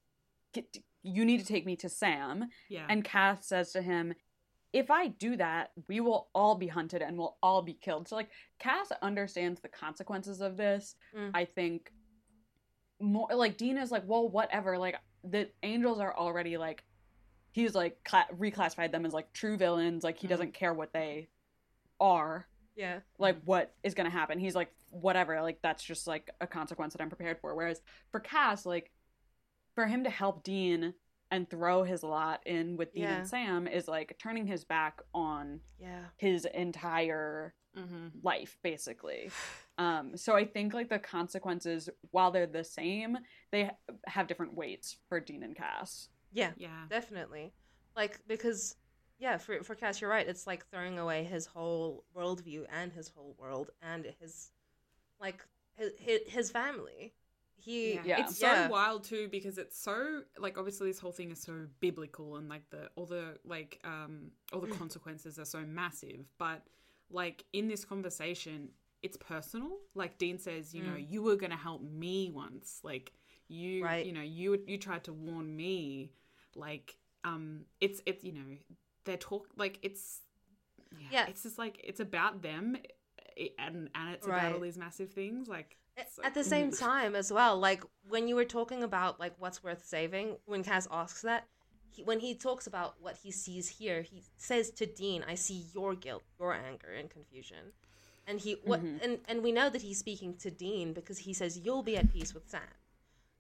get, 0.54 0.78
you 1.04 1.24
need 1.26 1.40
to 1.40 1.46
take 1.46 1.66
me 1.66 1.76
to 1.78 1.90
Sam. 1.90 2.50
Yeah, 2.70 2.86
and 2.90 3.04
Cass 3.04 3.46
says 3.48 3.72
to 3.74 3.82
him 3.82 4.14
if 4.76 4.92
I 4.92 5.08
do 5.08 5.38
that, 5.38 5.72
we 5.88 6.02
will 6.02 6.28
all 6.36 6.56
be 6.56 6.68
hunted 6.68 7.02
and 7.02 7.18
we'll 7.18 7.38
all 7.42 7.62
be 7.62 7.74
killed. 7.74 8.08
So 8.10 8.16
like 8.18 8.30
Cass 8.60 8.92
understands 9.02 9.62
the 9.62 9.70
consequences 9.70 10.42
of 10.42 10.58
this. 10.58 10.96
Mm. 11.18 11.32
I 11.34 11.46
think 11.46 11.94
more 13.00 13.30
like 13.34 13.58
Dean 13.58 13.78
is 13.78 13.90
like, 13.92 14.04
well, 14.06 14.28
whatever. 14.28 14.78
Like 14.78 14.98
the 15.24 15.50
angels 15.64 16.00
are 16.00 16.14
already 16.16 16.58
like 16.58 16.84
he's 17.54 17.74
like 17.74 18.04
cla- 18.04 18.28
reclassified 18.38 18.92
them 18.92 19.06
as 19.06 19.14
like 19.14 19.32
true 19.32 19.56
villains. 19.56 20.04
Like 20.04 20.18
he 20.18 20.28
Mhm. 20.28 20.32
doesn't 20.32 20.54
care 20.54 20.74
what 20.74 20.92
they 20.94 21.30
are 22.02 22.46
yeah 22.76 23.00
like 23.18 23.42
what 23.46 23.74
is 23.82 23.94
gonna 23.94 24.10
happen 24.10 24.38
he's 24.38 24.54
like 24.54 24.70
whatever 24.90 25.42
like 25.42 25.62
that's 25.62 25.82
just 25.82 26.08
like 26.08 26.30
a 26.42 26.46
consequence 26.46 26.92
that 26.94 27.02
i'm 27.02 27.08
prepared 27.08 27.40
for 27.40 27.56
whereas 27.56 27.80
for 28.12 28.20
cass 28.20 28.66
like 28.66 28.92
for 29.76 29.88
him 29.88 30.04
to 30.04 30.10
help 30.10 30.44
dean 30.44 30.94
and 31.32 31.50
throw 31.50 31.84
his 31.84 32.04
lot 32.04 32.42
in 32.46 32.78
with 32.78 32.94
dean 32.94 33.04
Yeah. 33.04 33.18
and 33.20 33.28
sam 33.28 33.68
is 33.68 33.88
like 33.88 34.18
turning 34.20 34.46
his 34.48 34.64
back 34.64 35.02
on 35.14 35.62
yeah. 35.80 36.06
his 36.18 36.46
entire 36.46 37.54
hmm 37.76 38.08
life 38.24 38.58
basically. 38.64 39.30
Um 39.78 40.16
so 40.16 40.34
i 40.36 40.46
think 40.46 40.74
like 40.74 40.88
the 40.90 41.00
consequences 41.00 41.90
while 42.12 42.32
they're 42.32 42.48
the 42.48 42.64
same 42.64 43.18
they 43.52 43.66
ha- 43.66 43.94
have 44.08 44.28
different 44.28 44.54
weights 44.56 44.98
for 45.10 45.20
dean 45.20 45.44
and 45.44 45.56
cass. 45.56 46.08
Yeah 46.32 46.52
yeah, 46.58 46.86
definitely. 46.90 47.54
Like 47.96 48.20
because 48.28 48.78
yeah 49.20 49.38
for 49.38 49.62
for 49.64 49.76
cass 49.76 50.00
you're 50.00 50.10
right. 50.10 50.28
It's 50.28 50.48
like 50.48 50.66
throwing 50.70 51.00
away 51.00 51.24
his 51.26 51.46
whole 51.46 52.06
worldview 52.16 52.66
and 52.72 52.94
his 52.94 53.10
whole 53.10 53.36
world 53.38 53.72
and 53.82 54.06
his 54.22 54.52
like 55.20 55.46
his 55.78 55.92
his, 56.00 56.20
his 56.28 56.52
family 56.52 57.14
he 57.58 57.94
yeah. 57.96 58.02
Yeah. 58.06 58.20
It's 58.22 58.38
so 58.38 58.48
Yeah. 58.48 58.68
wild 58.68 59.04
too 59.04 59.28
because 59.32 59.58
it's 59.58 59.78
so 59.80 60.22
like 60.38 60.58
obviously 60.58 60.88
this 60.90 61.00
whole 61.00 61.12
thing 61.12 61.32
is 61.32 61.42
so 61.42 61.68
biblical 61.80 62.36
and 62.38 62.48
like 62.50 62.70
the 62.70 62.90
all 62.96 63.06
the 63.06 63.38
like 63.46 63.80
um 63.84 64.32
all 64.54 64.62
the 64.62 64.68
consequences 64.68 65.40
are 65.40 65.46
so 65.46 65.62
massive, 65.62 66.26
but 66.38 66.62
like 67.10 67.46
in 67.54 67.68
this 67.68 67.86
conversation, 67.86 68.70
it's 69.02 69.18
personal. 69.18 69.78
Like 69.94 70.18
Dean 70.18 70.38
says, 70.40 70.74
you 70.74 70.84
know, 70.84 70.96
you 70.96 71.22
were 71.24 71.36
gonna 71.36 71.56
help 71.58 71.82
me 71.82 72.32
once, 72.34 72.80
like 72.84 73.14
you, 73.48 73.84
Right. 73.84 74.06
you 74.06 74.12
know, 74.14 74.22
you 74.22 74.62
you 74.68 74.78
tried 74.78 75.04
to 75.06 75.14
warn 75.14 75.56
me, 75.56 76.12
like 76.56 76.98
um, 77.24 77.66
it's 77.82 78.02
it's 78.06 78.24
you 78.24 78.32
know 78.34 78.46
they're 79.06 79.18
talk 79.18 79.48
like 79.56 79.80
it's 79.82 80.22
yeah, 81.00 81.08
Yeah. 81.12 81.26
it's 81.28 81.44
just 81.44 81.58
like 81.58 81.80
it's 81.84 82.00
about 82.00 82.42
them. 82.42 82.78
And 83.60 83.90
and 83.94 84.14
it's 84.14 84.26
about 84.26 84.54
all 84.54 84.60
these 84.62 84.78
massive 84.78 85.12
things, 85.12 85.48
like 85.50 85.72
At- 85.72 85.78
so- 86.16 86.24
at 86.24 86.34
the 86.34 86.44
same 86.44 86.72
time 86.72 87.16
as 87.16 87.32
well 87.32 87.58
like 87.58 87.84
when 88.08 88.28
you 88.28 88.36
were 88.36 88.46
talking 88.46 88.84
about 88.84 89.20
like 89.20 89.34
what's 89.40 89.64
worth 89.64 89.86
saving 89.86 90.38
when 90.46 90.64
cass 90.64 90.88
asks 90.92 91.22
that 91.22 91.48
he, 91.90 92.04
when 92.04 92.20
he 92.20 92.36
talks 92.36 92.68
about 92.68 92.96
what 93.02 93.18
he 93.24 93.32
sees 93.32 93.68
here 93.80 94.02
he 94.02 94.22
says 94.38 94.70
to 94.72 94.86
dean 94.86 95.24
i 95.28 95.36
see 95.36 95.66
your 95.74 95.96
guilt 95.96 96.24
your 96.40 96.54
anger 96.54 96.92
and 97.00 97.10
confusion 97.10 97.72
and 98.28 98.40
he 98.42 98.58
what 98.66 98.84
Mhm. 98.84 99.04
and 99.04 99.20
and 99.28 99.44
we 99.44 99.52
know 99.52 99.70
that 99.70 99.82
he's 99.82 100.00
speaking 100.00 100.36
to 100.38 100.52
dean 100.52 100.94
because 100.94 101.20
he 101.20 101.34
says 101.34 101.58
you'll 101.60 101.84
be 101.84 101.98
at 101.98 102.12
peace 102.12 102.34
with 102.34 102.50
sam 102.50 102.62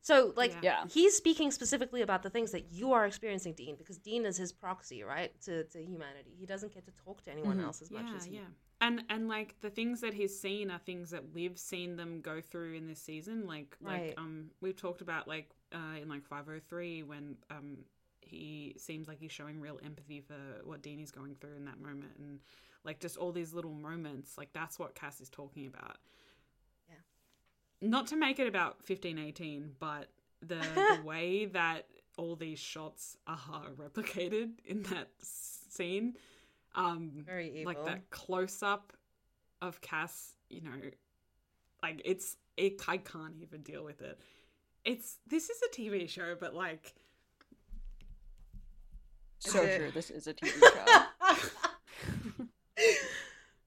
so 0.02 0.32
like 0.36 0.52
Yeah. 0.53 0.60
Yeah. 0.64 0.86
he's 0.90 1.18
speaking 1.18 1.49
specifically 1.52 2.02
about 2.02 2.22
the 2.23 2.30
things 2.30 2.52
that 2.52 2.72
you 2.72 2.94
are 2.94 3.06
experiencing 3.06 3.53
dean 3.53 3.76
because 3.76 3.98
dean 3.98 4.26
is 4.26 4.38
his 4.38 4.52
proxy 4.53 5.03
right 5.03 5.32
to, 5.41 5.64
to 5.65 5.80
humanity 5.84 6.34
he 6.40 6.45
doesn't 6.45 6.73
get 6.73 6.86
to 6.86 6.91
talk 7.03 7.23
to 7.23 7.32
anyone 7.32 7.57
Mhm. 7.60 7.64
else 7.65 7.82
as 7.82 7.91
much 7.91 8.06
yeah, 8.10 8.15
as 8.15 8.26
he 8.26 8.36
yeah. 8.36 8.41
And 8.81 9.03
and 9.10 9.27
like 9.27 9.56
the 9.61 9.69
things 9.69 10.02
that 10.02 10.14
he's 10.14 10.38
seen 10.38 10.69
are 10.69 10.80
things 10.80 11.10
that 11.11 11.23
we've 11.34 11.57
seen 11.57 11.95
them 11.95 12.22
go 12.22 12.41
through 12.41 12.73
in 12.73 12.88
this 12.88 12.99
season. 13.02 13.47
Like 13.47 13.76
like 13.81 14.02
Right. 14.02 14.14
um 14.18 14.52
we've 14.61 14.76
talked 14.76 15.02
about 15.02 15.27
like 15.27 15.49
uh 15.73 15.99
in 16.02 16.10
like 16.10 16.26
five 16.26 16.45
oh 16.49 16.60
three 16.68 17.02
when 17.03 17.38
um 17.49 17.77
he 18.22 18.76
seems 18.77 19.07
like 19.07 19.19
he's 19.19 19.31
showing 19.31 19.61
real 19.61 19.80
empathy 19.85 20.19
for 20.19 20.35
what 20.64 20.81
Dean 20.81 20.99
is 20.99 21.11
going 21.11 21.35
through 21.35 21.56
in 21.56 21.65
that 21.65 21.80
moment 21.80 22.14
and 22.18 22.39
like 22.84 22.99
just 22.99 23.18
all 23.18 23.31
these 23.31 23.53
little 23.53 23.73
moments, 23.73 24.38
like 24.38 24.49
that's 24.53 24.77
what 24.77 24.93
Cass 24.93 25.22
is 25.22 25.30
talking 25.30 25.68
about. 25.68 25.97
Yeah. 26.89 26.95
Not 27.81 28.07
to 28.07 28.15
make 28.15 28.39
it 28.39 28.47
about 28.47 28.84
fifteen 28.84 29.18
eighteen, 29.18 29.72
but 29.80 30.10
the 30.41 30.56
the 30.76 31.02
way 31.06 31.45
that 31.45 31.88
all 32.18 32.35
these 32.35 32.60
shots 32.60 33.18
are 33.27 33.69
replicated 33.77 34.52
in 34.65 34.84
that 34.84 35.07
scene. 35.19 36.15
Um 36.76 37.23
very 37.26 37.61
evil 37.61 37.73
like 37.73 37.85
that 37.85 38.10
close 38.10 38.61
up 38.61 38.93
of 39.61 39.81
Cass, 39.81 40.35
you 40.49 40.61
know, 40.61 40.72
like 41.81 42.02
it's 42.06 42.38
it 42.57 42.81
I 42.88 42.97
can't 42.97 43.35
even 43.41 43.61
deal 43.61 43.84
with 43.84 44.02
it. 44.02 44.19
It's 44.84 45.18
this 45.27 45.49
is 45.49 45.57
a 45.64 45.76
TV 45.76 46.07
show, 46.10 46.35
but 46.39 46.53
like 46.53 46.93
so 49.39 49.61
it- 49.61 49.77
true 49.77 49.91
this 49.91 50.10
is 50.10 50.27
a 50.27 50.34
tv 50.34 50.47
show 50.60 51.06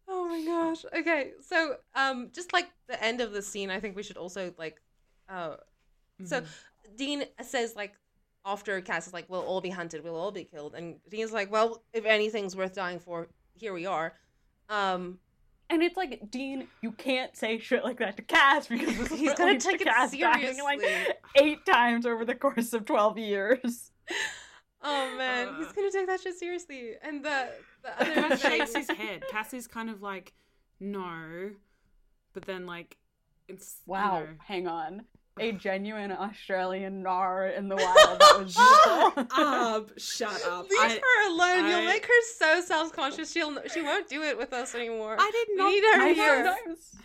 oh 0.09 0.28
my 0.28 0.44
gosh. 0.44 0.85
Okay, 0.97 1.32
so 1.40 1.76
um, 1.94 2.30
just 2.32 2.52
like 2.52 2.68
the 2.89 3.02
end 3.02 3.20
of 3.20 3.32
the 3.32 3.43
scene, 3.43 3.70
I 3.70 3.80
think 3.80 3.97
we 3.97 4.02
should 4.02 4.16
also 4.16 4.52
like, 4.59 4.80
uh, 5.28 5.56
so 6.24 6.40
mhm. 6.40 6.47
Dean 6.97 7.24
says 7.43 7.74
like 7.76 7.94
after 8.53 8.81
Cass 8.81 9.07
is 9.07 9.12
like, 9.12 9.27
"We'll 9.29 9.43
all 9.43 9.61
be 9.61 9.70
hunted. 9.70 10.03
We'll 10.05 10.16
all 10.16 10.33
be 10.33 10.45
killed," 10.45 10.75
and 10.75 10.97
Dean's 11.11 11.33
like, 11.33 11.51
"Well, 11.53 11.83
if 11.93 12.05
anything's 12.05 12.57
worth 12.57 12.75
dying 12.75 12.99
for, 12.99 13.29
here 13.55 13.73
we 13.73 13.87
are." 13.87 14.15
Um, 14.69 15.19
And 15.70 15.83
it's 15.83 15.97
like, 15.99 16.31
Dean, 16.31 16.66
you 16.81 16.93
can't 16.93 17.37
say 17.37 17.59
shit 17.59 17.85
like 17.85 17.99
that 17.99 18.16
to 18.16 18.23
Cass 18.23 18.69
because 18.69 18.97
this 18.97 19.11
is 19.12 19.19
He's 19.20 19.35
gonna 19.35 19.53
leads 19.53 19.65
to 19.66 19.73
take 19.73 19.81
it 19.83 19.87
Cass 19.87 20.12
dying, 20.16 20.62
like 20.62 20.81
seriously. 20.81 21.15
eight 21.37 21.66
times 21.66 22.07
over 22.07 22.25
the 22.25 22.35
course 22.35 22.73
of 22.73 22.87
twelve 22.87 23.19
years. 23.19 23.93
oh 24.83 25.16
man, 25.19 25.57
he's 25.59 25.66
Uh. 25.69 25.73
gonna 25.73 25.91
take 25.91 26.07
that 26.07 26.20
shit 26.20 26.37
seriously. 26.39 26.93
And 27.03 27.23
the 27.25 27.51
the 27.83 28.01
other 28.01 28.15
Cass 28.15 28.41
thing, 28.43 28.51
shakes 28.61 28.75
his 28.77 28.91
head. 28.97 29.25
Cass 29.31 29.53
is 29.53 29.66
kind 29.66 29.91
of 29.91 30.01
like 30.01 30.33
no, 30.81 31.51
but 32.33 32.45
then 32.47 32.65
like 32.65 32.97
it's 33.47 33.83
you 33.87 33.93
Wow, 33.93 34.20
know, 34.20 34.27
hang 34.47 34.66
on. 34.69 35.05
A 35.40 35.52
genuine 35.52 36.12
Australian 36.12 37.02
nar 37.02 37.48
in 37.48 37.69
the 37.69 37.77
wild. 37.77 38.20
That 38.20 38.36
was 38.39 38.55
beautiful. 39.15 39.27
up, 39.44 39.90
shut 39.98 40.43
up. 40.47 40.69
Leave 40.70 40.78
I, 40.81 40.89
her 41.02 41.28
alone. 41.31 41.65
I- 41.65 41.70
You'll 41.70 41.85
make 41.86 42.06
her 42.06 42.23
so 42.36 42.60
self-conscious. 42.60 43.31
She'll 43.32 43.56
she 43.73 43.82
won't 43.82 44.09
do 44.09 44.23
it 44.23 44.36
with 44.39 44.52
us 44.52 44.74
anymore. 44.74 45.16
I 45.19 45.31
did 45.32 45.48
we 45.51 45.56
not. 45.56 45.69
need 45.70 45.85
her 45.85 46.02
I 46.02 46.12
here. 46.12 46.44
sometimes, 46.44 46.97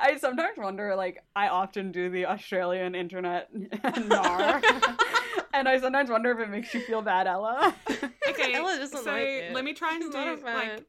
I 0.00 0.16
sometimes 0.18 0.58
wonder, 0.58 0.94
like, 0.96 1.22
I 1.34 1.48
often 1.48 1.92
do 1.92 2.10
the 2.10 2.26
Australian 2.26 2.94
internet 2.94 3.48
nar, 4.06 4.60
and 5.54 5.68
I 5.68 5.78
sometimes 5.80 6.10
wonder 6.10 6.30
if 6.32 6.38
it 6.40 6.50
makes 6.50 6.72
you 6.74 6.80
feel 6.82 7.02
bad, 7.02 7.26
Ella. 7.26 7.74
Okay, 8.28 8.54
Ella 8.54 8.76
doesn't 8.76 9.02
so 9.04 9.10
like 9.10 9.22
it. 9.22 9.52
let 9.54 9.64
me 9.64 9.72
try 9.72 9.94
and 9.94 10.02
She's 10.02 10.12
do 10.12 10.18
not 10.18 10.42
like 10.42 10.84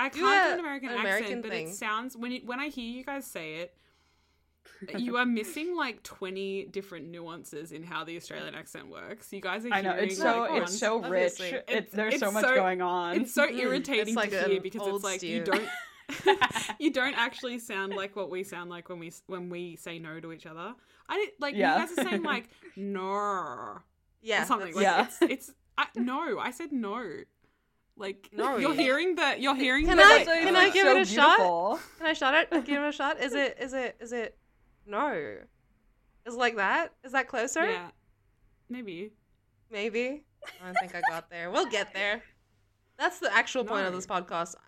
I 0.00 0.10
can't 0.10 0.14
do 0.14 0.26
a- 0.26 0.52
an 0.54 0.60
American 0.60 0.88
an 0.90 0.94
accent, 0.98 1.16
American 1.16 1.40
but 1.42 1.52
it 1.52 1.68
sounds 1.74 2.16
when 2.16 2.30
you, 2.30 2.40
when 2.44 2.60
I 2.60 2.68
hear 2.68 2.84
you 2.88 3.04
guys 3.04 3.26
say 3.26 3.54
it, 3.56 3.74
you 4.96 5.16
are 5.16 5.26
missing 5.26 5.76
like 5.76 6.02
20 6.02 6.66
different 6.66 7.08
nuances 7.08 7.72
in 7.72 7.82
how 7.82 8.04
the 8.04 8.16
Australian 8.16 8.54
accent 8.54 8.88
works. 8.88 9.32
You 9.32 9.40
guys 9.40 9.64
are 9.66 9.72
I 9.72 9.80
know 9.82 9.92
hearing, 9.92 10.08
it's 10.10 10.18
so 10.18 10.40
like, 10.40 10.62
it's 10.62 10.78
so 10.78 10.96
rich. 10.98 11.04
obviously. 11.04 11.48
It, 11.48 11.64
It's- 11.68 11.92
there's 11.92 12.18
so 12.18 12.30
much 12.30 12.44
so- 12.44 12.54
going 12.54 12.80
on. 12.82 13.20
It's 13.20 13.34
so 13.34 13.46
Mm, 13.48 13.58
irritating 13.58 14.08
it's 14.08 14.16
like 14.16 14.30
to 14.30 14.42
hear 14.44 14.60
because 14.60 14.86
it's 14.86 15.04
like 15.04 15.22
you 15.22 15.42
don't 15.44 15.68
you 16.78 16.90
don't 16.90 17.14
actually 17.18 17.58
sound 17.58 17.94
like 17.94 18.16
what 18.16 18.30
we 18.30 18.42
sound 18.44 18.70
like 18.70 18.88
when 18.88 18.98
we 18.98 19.12
when 19.26 19.48
we 19.50 19.76
say 19.76 19.98
no 19.98 20.20
to 20.20 20.32
each 20.32 20.46
other. 20.46 20.74
I 21.08 21.16
did 21.16 21.30
like 21.40 21.54
Yeah. 21.54 21.74
you 21.80 21.86
guys 21.86 21.98
are 21.98 22.08
saying 22.08 22.22
like 22.22 22.48
no 22.76 23.80
Yeah, 24.22 24.42
or 24.42 24.46
something. 24.46 24.74
Like 24.74 24.82
Yeah. 24.82 25.04
it's 25.06 25.22
it's 25.22 25.50
I, 25.76 25.86
no. 25.96 26.38
I 26.38 26.50
said 26.50 26.72
no. 26.72 27.04
Like 27.96 28.28
No. 28.32 28.56
you're 28.58 28.74
hearing 28.74 29.16
that 29.16 29.40
you're 29.40 29.56
hearing 29.56 29.86
Can 29.86 29.96
the, 29.96 30.02
I- 30.04 30.16
like, 30.18 30.24
can 30.26 30.54
uh, 30.56 30.58
I 30.60 30.70
give 30.70 30.86
so 30.86 30.96
it 30.96 31.02
a 31.02 31.04
shot? 31.04 31.80
Can 31.98 32.06
I 32.06 32.12
shot 32.12 32.34
it? 32.34 32.64
Give 32.64 32.82
it 32.82 32.88
a 32.88 32.92
shot. 32.92 33.20
Is 33.20 33.34
it? 33.34 33.56
Is 33.60 33.72
it? 33.74 33.96
Is 34.00 34.12
it? 34.12 34.38
No. 34.88 35.36
Is 36.26 36.34
it 36.34 36.38
like 36.38 36.56
that? 36.56 36.94
Is 37.04 37.12
that 37.12 37.28
closer? 37.28 37.70
Yeah, 37.70 37.90
maybe. 38.68 39.12
Maybe. 39.70 40.24
I 40.62 40.66
don't 40.66 40.76
think 40.78 40.94
I 40.94 41.02
got 41.08 41.30
there. 41.30 41.50
We'll 41.50 41.70
get 41.70 41.92
there. 41.92 42.22
That's 42.98 43.18
the 43.18 43.32
actual 43.32 43.64
point 43.64 43.86
of 43.86 43.92
this 43.92 44.06
podcast. 44.06 44.54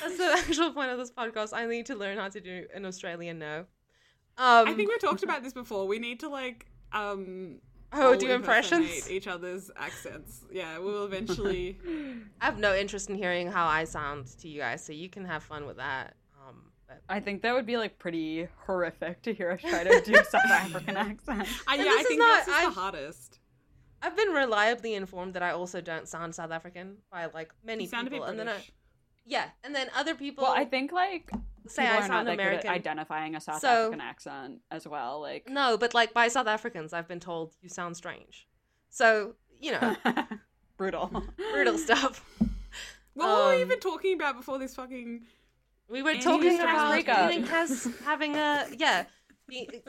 That's 0.00 0.16
the 0.16 0.34
actual 0.38 0.72
point 0.72 0.90
of 0.90 0.98
this 0.98 1.10
podcast. 1.10 1.52
I 1.52 1.66
need 1.66 1.86
to 1.86 1.94
learn 1.94 2.18
how 2.18 2.28
to 2.28 2.40
do 2.40 2.66
an 2.74 2.86
Australian 2.86 3.38
no. 3.38 3.66
Um, 4.38 4.68
I 4.68 4.72
think 4.74 4.88
we 4.88 4.96
talked 4.98 5.22
about 5.22 5.42
this 5.42 5.52
before. 5.52 5.86
We 5.86 5.98
need 5.98 6.20
to 6.20 6.28
like 6.28 6.66
um 6.92 7.58
oh, 7.92 8.16
do 8.16 8.30
impressions. 8.30 9.10
each 9.10 9.26
other's 9.26 9.70
accents. 9.76 10.44
Yeah, 10.50 10.78
we'll 10.78 11.04
eventually. 11.04 11.78
I 12.40 12.46
have 12.46 12.58
no 12.58 12.74
interest 12.74 13.10
in 13.10 13.16
hearing 13.16 13.50
how 13.50 13.66
I 13.66 13.84
sound 13.84 14.26
to 14.38 14.48
you 14.48 14.60
guys, 14.60 14.84
so 14.84 14.92
you 14.92 15.10
can 15.10 15.24
have 15.24 15.42
fun 15.42 15.66
with 15.66 15.76
that. 15.76 16.14
Um, 16.92 16.98
but 17.08 17.14
I 17.14 17.20
think 17.20 17.42
that 17.42 17.54
would 17.54 17.66
be 17.66 17.76
like 17.76 17.98
pretty 17.98 18.48
horrific 18.66 19.22
to 19.22 19.34
hear 19.34 19.50
us 19.52 19.60
try 19.60 19.84
to 19.84 20.00
do 20.00 20.14
South 20.30 20.44
African 20.50 20.96
accent. 20.96 21.48
I, 21.66 21.76
yeah, 21.76 21.82
this 21.84 22.00
I 22.00 22.02
think 22.04 22.18
not- 22.20 22.44
this 22.46 22.48
is 22.48 22.54
I- 22.60 22.64
the 22.66 22.70
hottest. 22.70 23.38
I've 24.04 24.16
been 24.16 24.30
reliably 24.30 24.94
informed 24.94 25.34
that 25.34 25.44
I 25.44 25.50
also 25.52 25.80
don't 25.80 26.08
sound 26.08 26.34
South 26.34 26.50
African 26.50 26.96
by 27.12 27.26
like 27.26 27.52
many 27.64 27.84
You 27.84 27.88
sound 27.90 28.08
a 28.08 28.10
bit 28.10 28.16
people, 28.16 28.28
and 28.28 28.36
then 28.38 28.48
I, 28.48 28.56
yeah, 29.24 29.44
and 29.62 29.72
then 29.72 29.88
other 29.96 30.16
people 30.16 30.42
Well, 30.42 30.52
I 30.52 30.64
think 30.64 30.90
like 30.90 31.30
say 31.68 31.86
I 31.86 31.90
are 31.96 32.00
not 32.00 32.06
sound 32.08 32.26
that 32.26 32.32
good 32.36 32.40
at 32.40 32.46
American. 32.48 32.70
identifying 32.70 33.36
a 33.36 33.40
South 33.40 33.60
So- 33.60 33.68
African 33.86 34.00
accent 34.00 34.58
as 34.72 34.88
well. 34.88 35.20
Like 35.20 35.48
No, 35.48 35.76
but 35.78 35.94
like 35.94 36.12
by 36.12 36.26
South 36.26 36.48
Africans, 36.48 36.92
I've 36.92 37.06
been 37.06 37.20
told 37.20 37.54
you 37.60 37.68
sound 37.68 37.96
strange. 37.96 38.48
So 38.90 39.36
you 39.60 39.70
know, 39.72 39.94
brutal. 40.76 41.22
brutal 41.52 41.78
stuff. 41.78 42.24
What 43.14 43.28
were 43.28 43.48
we 43.50 43.56
Um, 43.56 43.60
even 43.68 43.78
talking 43.78 44.14
about 44.14 44.36
before 44.36 44.58
this 44.58 44.74
fucking? 44.74 45.20
We 45.92 46.02
were 46.02 46.12
And 46.12 46.22
talking 46.22 46.58
about 46.58 46.90
breakup. 46.90 47.30
Dean 47.30 47.40
and 47.40 47.48
Cass 47.48 47.86
having 48.02 48.34
a 48.34 48.66
yeah. 48.78 49.04
Dean- 49.48 49.82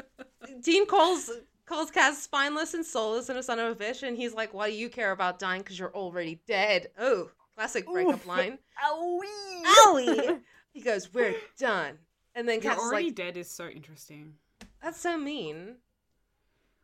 Dean 0.62 0.86
calls 0.86 1.32
calls 1.66 1.92
Cass 1.92 2.22
spineless 2.22 2.74
and 2.74 2.86
soulless 2.86 3.30
and 3.30 3.40
a 3.40 3.44
son 3.44 3.58
of 3.58 3.72
a 3.72 3.76
bitch, 3.82 4.04
and 4.04 4.18
he's 4.18 4.34
like, 4.34 4.54
"Why 4.54 4.70
do 4.70 4.76
you 4.76 4.90
care 4.90 5.12
about 5.14 5.40
dying? 5.40 5.62
Because 5.62 5.80
you're 5.80 5.96
already 5.96 6.42
dead." 6.46 6.88
Oh, 7.00 7.32
classic 7.56 7.86
breakup 7.88 8.16
Oof. 8.16 8.28
line. 8.28 8.60
Owie. 8.86 9.64
Owie. 9.86 10.40
He 10.74 10.82
goes, 10.82 11.14
"We're 11.14 11.36
done," 11.58 12.00
and 12.36 12.50
then 12.50 12.60
You're 12.62 12.74
Cass 12.74 12.82
already 12.82 13.06
like, 13.06 13.16
dead 13.16 13.38
is 13.38 13.50
so 13.50 13.68
interesting. 13.68 14.34
"That's 14.82 15.00
so 15.00 15.18
mean." 15.18 15.78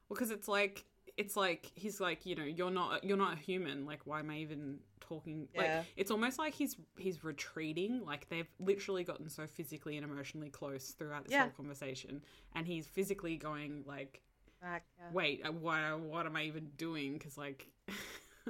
Well, 0.07 0.15
because 0.15 0.31
it's 0.31 0.47
like 0.47 0.85
it's 1.17 1.35
like 1.35 1.69
he's 1.73 1.99
like 1.99 2.25
you 2.25 2.35
know 2.35 2.43
you're 2.43 2.71
not 2.71 3.03
you're 3.03 3.17
not 3.17 3.33
a 3.33 3.37
human. 3.37 3.85
Like 3.85 4.01
why 4.05 4.19
am 4.19 4.29
I 4.29 4.37
even 4.37 4.77
talking? 5.10 5.48
Yeah. 5.53 5.60
Like 5.80 5.86
it's 5.98 6.11
almost 6.11 6.38
like 6.40 6.53
he's 6.53 6.77
he's 6.98 7.23
retreating. 7.23 8.06
Like 8.06 8.30
they've 8.30 8.48
literally 8.60 9.03
gotten 9.03 9.27
so 9.30 9.48
physically 9.48 9.98
and 9.98 10.10
emotionally 10.10 10.49
close 10.49 10.91
throughout 10.91 11.23
this 11.26 11.34
Yeah. 11.34 11.41
whole 11.44 11.52
conversation, 11.52 12.22
and 12.56 12.65
he's 12.68 12.88
physically 12.88 13.36
going 13.36 13.84
like, 13.86 14.22
Back, 14.61 14.86
yeah. 14.98 15.06
wait, 15.11 15.41
uh, 15.45 15.52
what 15.52 15.99
what 15.99 16.26
am 16.26 16.36
I 16.36 16.44
even 16.44 16.69
doing? 16.77 17.14
Because 17.14 17.38
like. 17.38 17.68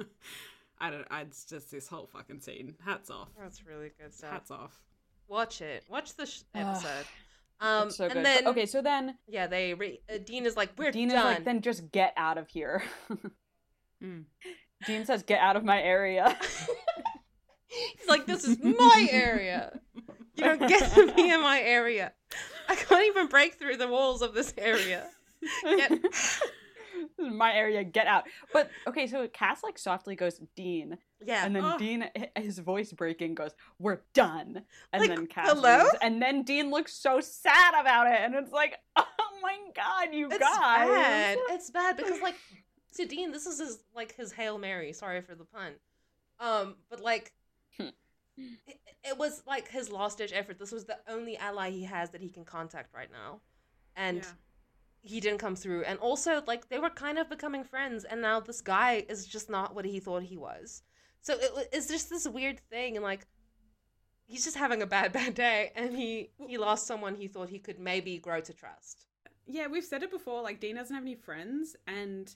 I 0.82 0.90
don't. 0.90 1.06
I, 1.10 1.20
it's 1.22 1.44
just 1.44 1.70
this 1.70 1.88
whole 1.88 2.06
fucking 2.06 2.40
scene. 2.40 2.74
Hats 2.84 3.10
off. 3.10 3.28
That's 3.38 3.66
really 3.66 3.90
good 4.00 4.14
stuff. 4.14 4.30
Hats 4.30 4.50
off. 4.50 4.80
Watch 5.28 5.60
it. 5.60 5.84
Watch 5.90 6.14
the 6.16 6.24
sh- 6.24 6.40
episode. 6.54 7.04
Um, 7.60 7.90
so 7.90 8.08
good. 8.08 8.16
and 8.16 8.24
But- 8.24 8.34
then 8.44 8.46
okay, 8.48 8.64
so 8.64 8.80
then 8.80 9.18
yeah, 9.28 9.46
they 9.46 9.74
re- 9.74 10.00
uh, 10.12 10.16
Dean 10.24 10.46
is 10.46 10.56
like, 10.56 10.70
"We're 10.78 10.90
Dean 10.90 11.08
is 11.10 11.14
like, 11.14 11.44
then 11.44 11.60
just 11.60 11.92
get 11.92 12.14
out 12.16 12.38
of 12.38 12.48
here. 12.48 12.82
Mm. 14.02 14.24
Dean 14.86 15.04
says, 15.04 15.22
get 15.22 15.40
out 15.40 15.56
of 15.56 15.64
my 15.64 15.80
area. 15.82 16.36
He's 17.98 18.08
like, 18.08 18.26
"This 18.26 18.44
is 18.44 18.58
my 18.62 19.08
area. 19.12 19.78
You 20.34 20.44
don't 20.44 20.66
get 20.68 20.92
to 20.94 21.12
be 21.14 21.30
in 21.30 21.40
my 21.40 21.60
area. 21.60 22.12
I 22.68 22.74
can't 22.74 23.06
even 23.06 23.28
break 23.28 23.54
through 23.54 23.76
the 23.76 23.86
walls 23.88 24.22
of 24.22 24.34
this 24.34 24.52
area." 24.58 25.06
Get- 25.64 25.92
This 27.16 27.28
is 27.28 27.32
my 27.32 27.54
area, 27.54 27.82
get 27.82 28.06
out. 28.06 28.24
But 28.52 28.68
okay, 28.86 29.06
so 29.06 29.26
Cass 29.28 29.62
like 29.62 29.78
softly 29.78 30.16
goes, 30.16 30.38
Dean, 30.54 30.98
Yeah. 31.24 31.46
and 31.46 31.56
then 31.56 31.64
Ugh. 31.64 31.78
Dean, 31.78 32.10
his 32.36 32.58
voice 32.58 32.92
breaking, 32.92 33.36
goes, 33.36 33.52
"We're 33.78 34.00
done." 34.12 34.62
And 34.92 35.00
Like, 35.00 35.08
then 35.08 35.26
Cass, 35.26 35.48
hello? 35.48 35.78
leaves, 35.84 35.94
and 36.02 36.20
then 36.20 36.42
Dean 36.42 36.70
looks 36.70 36.92
so 36.92 37.20
sad 37.20 37.72
about 37.80 38.06
it, 38.08 38.18
and 38.20 38.34
it's 38.34 38.52
like, 38.52 38.76
"Oh 38.96 39.04
my 39.40 39.56
god, 39.74 40.12
you 40.12 40.26
it's 40.26 40.38
guys!" 40.38 40.88
bad. 40.88 41.38
It's 41.50 41.70
bad 41.70 41.96
because 41.96 42.20
like 42.20 42.34
to 42.96 43.06
Dean, 43.06 43.32
this 43.32 43.46
is 43.46 43.58
his 43.58 43.78
like 43.94 44.14
his 44.16 44.32
hail 44.32 44.58
mary. 44.58 44.92
Sorry 44.92 45.20
for 45.20 45.34
the 45.34 45.44
pun. 45.44 45.72
Um, 46.38 46.76
but 46.88 47.00
like. 47.00 47.32
It, 48.66 48.80
it 49.04 49.18
was 49.18 49.42
like 49.46 49.68
his 49.68 49.90
last 49.92 50.16
ditch 50.16 50.32
effort. 50.34 50.58
This 50.58 50.72
was 50.72 50.86
the 50.86 50.96
only 51.06 51.36
ally 51.36 51.68
he 51.70 51.84
has 51.84 52.08
that 52.10 52.22
he 52.22 52.30
can 52.30 52.44
contact 52.46 52.94
right 52.94 53.10
now. 53.12 53.40
And 53.96 54.18
Yeah. 54.18 54.30
he 55.02 55.20
didn't 55.20 55.38
come 55.40 55.56
through. 55.56 55.84
And 55.84 55.98
also, 55.98 56.42
like, 56.46 56.70
they 56.70 56.78
were 56.78 56.88
kind 56.88 57.18
of 57.18 57.28
becoming 57.28 57.64
friends, 57.64 58.04
and 58.04 58.22
now 58.22 58.40
this 58.40 58.62
guy 58.62 59.04
is 59.10 59.26
just 59.26 59.50
not 59.50 59.74
what 59.74 59.84
he 59.84 60.00
thought 60.00 60.22
he 60.22 60.38
was. 60.38 60.82
So 61.20 61.34
it, 61.38 61.68
it's 61.70 61.86
just 61.88 62.08
this 62.08 62.26
weird 62.26 62.60
thing, 62.70 62.96
and 62.96 63.04
like, 63.04 63.26
he's 64.24 64.44
just 64.44 64.56
having 64.56 64.80
a 64.80 64.86
bad, 64.86 65.12
bad 65.20 65.34
day, 65.34 65.72
and 65.74 65.94
he 65.94 66.30
he 66.38 66.56
lost 66.56 66.86
someone 66.86 67.16
he 67.16 67.28
thought 67.28 67.50
he 67.50 67.58
could 67.58 67.78
maybe 67.78 68.16
grow 68.18 68.40
to 68.40 68.54
trust. 68.54 69.04
Yeah, 69.46 69.66
we've 69.66 69.84
said 69.84 70.02
it 70.02 70.10
before. 70.10 70.40
Like 70.42 70.60
Dean 70.60 70.76
doesn't 70.76 70.94
have 70.94 71.04
any 71.04 71.16
friends, 71.16 71.76
and 71.86 72.34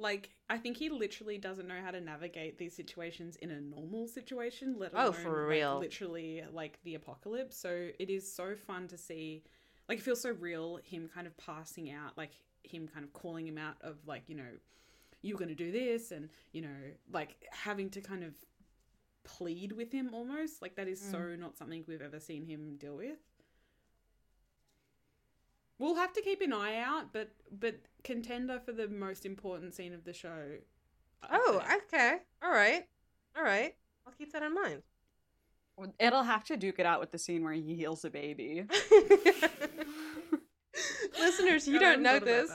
like 0.00 0.30
I 0.48 0.58
think 0.58 0.76
he 0.78 0.88
literally 0.88 1.38
doesn't 1.38 1.68
know 1.68 1.80
how 1.84 1.90
to 1.92 2.00
navigate 2.00 2.58
these 2.58 2.74
situations 2.74 3.36
in 3.36 3.50
a 3.50 3.60
normal 3.60 4.08
situation. 4.08 4.76
Let 4.78 4.92
alone 4.92 5.04
Oh, 5.06 5.10
alone 5.10 5.22
for 5.22 5.46
like, 5.46 5.48
real. 5.48 5.78
literally 5.78 6.42
like 6.52 6.78
the 6.84 6.94
apocalypse. 6.96 7.56
So 7.56 7.90
it 7.98 8.10
is 8.10 8.30
so 8.32 8.56
fun 8.56 8.88
to 8.88 8.98
see. 8.98 9.44
Like 9.88 9.98
it 9.98 10.02
feels 10.02 10.20
so 10.22 10.30
real. 10.32 10.78
Him 10.84 11.08
kind 11.14 11.26
of 11.26 11.36
passing 11.36 11.90
out, 11.92 12.16
like 12.16 12.32
him 12.64 12.88
kind 12.88 13.04
of 13.04 13.12
calling 13.12 13.46
him 13.46 13.58
out 13.58 13.76
of 13.82 13.96
like 14.06 14.24
you 14.28 14.36
know, 14.36 14.50
you're 15.22 15.38
gonna 15.38 15.54
do 15.54 15.70
this, 15.70 16.10
and 16.12 16.30
you 16.52 16.62
know, 16.62 16.78
like 17.12 17.36
having 17.52 17.90
to 17.90 18.00
kind 18.00 18.24
of 18.24 18.34
plead 19.24 19.72
with 19.72 19.92
him 19.92 20.14
almost. 20.14 20.62
Like 20.62 20.76
that 20.76 20.88
is 20.88 21.00
so 21.00 21.18
Mm. 21.18 21.38
not 21.38 21.56
something 21.58 21.84
we've 21.86 22.02
ever 22.02 22.20
seen 22.20 22.44
him 22.46 22.76
deal 22.78 22.96
with. 22.96 23.18
We'll 25.78 25.94
have 25.96 26.12
to 26.14 26.22
keep 26.22 26.40
an 26.42 26.52
eye 26.52 26.76
out, 26.76 27.12
but 27.12 27.30
but 27.50 27.76
contender 28.04 28.60
for 28.60 28.72
the 28.72 28.88
most 28.88 29.26
important 29.26 29.74
scene 29.74 29.92
of 29.92 30.04
the 30.04 30.12
show. 30.12 30.56
Oh, 31.30 31.62
okay. 31.86 32.18
All 32.42 32.50
right. 32.50 32.84
All 33.36 33.42
right. 33.44 33.74
I'll 34.06 34.12
keep 34.12 34.32
that 34.32 34.42
in 34.42 34.54
mind. 34.54 34.82
It'll 35.98 36.22
have 36.24 36.44
to 36.44 36.56
duke 36.58 36.78
it 36.78 36.84
out 36.86 37.00
with 37.00 37.10
the 37.10 37.18
scene 37.18 37.42
where 37.42 37.54
he 37.54 37.74
heals 37.74 38.04
a 38.04 38.10
baby. 38.10 38.64
Listeners, 41.18 41.66
you 41.66 41.76
I 41.76 41.80
don't 41.80 42.02
know 42.02 42.18
this. 42.18 42.50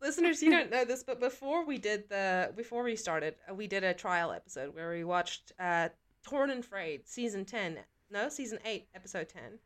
Listeners, 0.00 0.42
you 0.42 0.50
don't 0.50 0.70
know 0.70 0.84
this, 0.84 1.02
but 1.02 1.20
before 1.20 1.66
we 1.66 1.78
did 1.78 2.08
the 2.08 2.52
before 2.56 2.82
we 2.84 2.96
started, 2.96 3.34
uh, 3.50 3.54
we 3.54 3.66
did 3.66 3.84
a 3.84 3.94
trial 3.94 4.32
episode 4.32 4.74
where 4.74 4.90
we 4.90 5.04
watched 5.04 5.52
uh 5.58 5.88
Torn 6.24 6.50
and 6.50 6.64
Frayed, 6.64 7.06
season 7.08 7.44
10. 7.44 7.78
No, 8.10 8.28
season 8.28 8.58
8, 8.64 8.88
episode 8.94 9.28
10. 9.28 9.58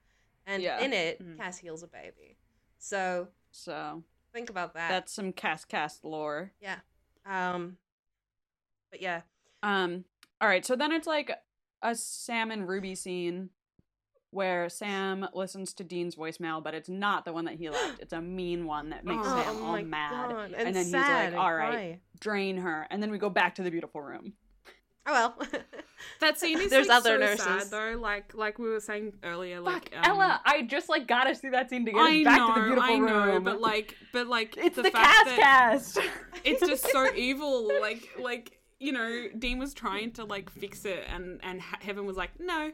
And 0.46 0.62
Yeah. 0.62 0.80
in 0.80 0.92
it, 0.92 1.22
Mhm. 1.22 1.36
Cass 1.36 1.58
heals 1.58 1.82
a 1.82 1.86
baby. 1.88 2.36
So, 2.78 3.28
So 3.50 4.02
think 4.32 4.50
about 4.50 4.74
that. 4.74 4.88
that's 4.90 5.12
some 5.12 5.32
CasCast 5.32 6.04
lore. 6.04 6.52
Yeah. 6.60 6.76
Um 7.26 7.76
But 8.90 9.02
yeah. 9.02 9.22
Um. 9.62 10.04
All 10.40 10.48
right. 10.48 10.64
So 10.64 10.76
then 10.76 10.92
it's 10.92 11.06
like 11.06 11.32
a 11.82 11.94
Sam 11.94 12.50
and 12.50 12.68
Ruby 12.68 12.94
scene 12.94 13.50
where 14.30 14.68
Sam 14.68 15.26
listens 15.32 15.72
to 15.74 15.84
Dean's 15.84 16.14
voicemail, 16.16 16.62
but 16.62 16.74
it's 16.74 16.88
not 16.88 17.24
the 17.24 17.32
one 17.32 17.46
that 17.46 17.54
he 17.54 17.68
left. 17.70 18.00
It's 18.00 18.12
a 18.12 18.20
mean 18.20 18.66
one 18.66 18.90
that 18.90 19.04
makes 19.04 19.22
Oh, 19.24 19.42
Sam 19.42 19.64
all 19.64 19.82
mad. 19.82 20.30
God. 20.30 20.52
And, 20.52 20.74
then 20.76 20.84
he's 20.84 20.92
like, 20.92 21.34
"All 21.34 21.54
right, 21.54 22.00
drain 22.20 22.58
her," 22.58 22.86
and 22.90 23.02
then 23.02 23.10
we 23.10 23.18
go 23.18 23.30
back 23.30 23.54
to 23.56 23.62
the 23.62 23.70
beautiful 23.70 24.00
room. 24.02 24.34
Oh 25.08 25.12
well. 25.12 25.38
That 26.20 26.38
scene 26.38 26.60
is 26.60 26.70
There's 26.70 26.86
like, 26.86 26.98
other 26.98 27.16
so 27.16 27.18
nurses. 27.18 27.44
sad 27.44 27.70
though. 27.70 27.98
Like 28.00 28.32
like 28.34 28.58
we 28.60 28.68
were 28.68 28.78
saying 28.80 29.14
earlier. 29.24 29.60
Like 29.60 29.92
Fuck, 29.92 30.06
um, 30.06 30.12
Ella! 30.20 30.40
I 30.44 30.62
just 30.62 30.88
like 30.88 31.08
got 31.08 31.24
to 31.24 31.34
see 31.34 31.48
that 31.50 31.70
scene 31.70 31.84
to 31.86 31.90
get 31.92 32.00
us 32.00 32.08
I 32.08 32.24
back 32.24 32.38
know, 32.38 32.54
to 32.54 32.60
the 32.60 32.66
beautiful 32.66 32.94
I 32.94 32.98
know, 32.98 33.24
room. 33.34 33.44
but 33.44 33.60
like, 33.60 33.96
but 34.12 34.26
like, 34.28 34.56
it's 34.56 34.76
the, 34.76 34.82
the, 34.82 34.90
fact 34.92 35.28
cast 35.28 35.96
cast. 35.96 35.98
it's 36.44 36.64
just 36.66 36.88
so 36.90 37.12
evil. 37.16 37.68
Like, 37.80 38.08
like 38.20 38.60
you 38.78 38.92
know, 38.92 39.26
Dean 39.36 39.58
was 39.58 39.74
trying 39.74 40.12
to 40.12 40.24
like 40.24 40.50
fix 40.50 40.84
it, 40.84 41.04
and 41.12 41.40
and 41.42 41.60
Heaven 41.60 42.06
was 42.06 42.16
like, 42.16 42.38
no, 42.38 42.70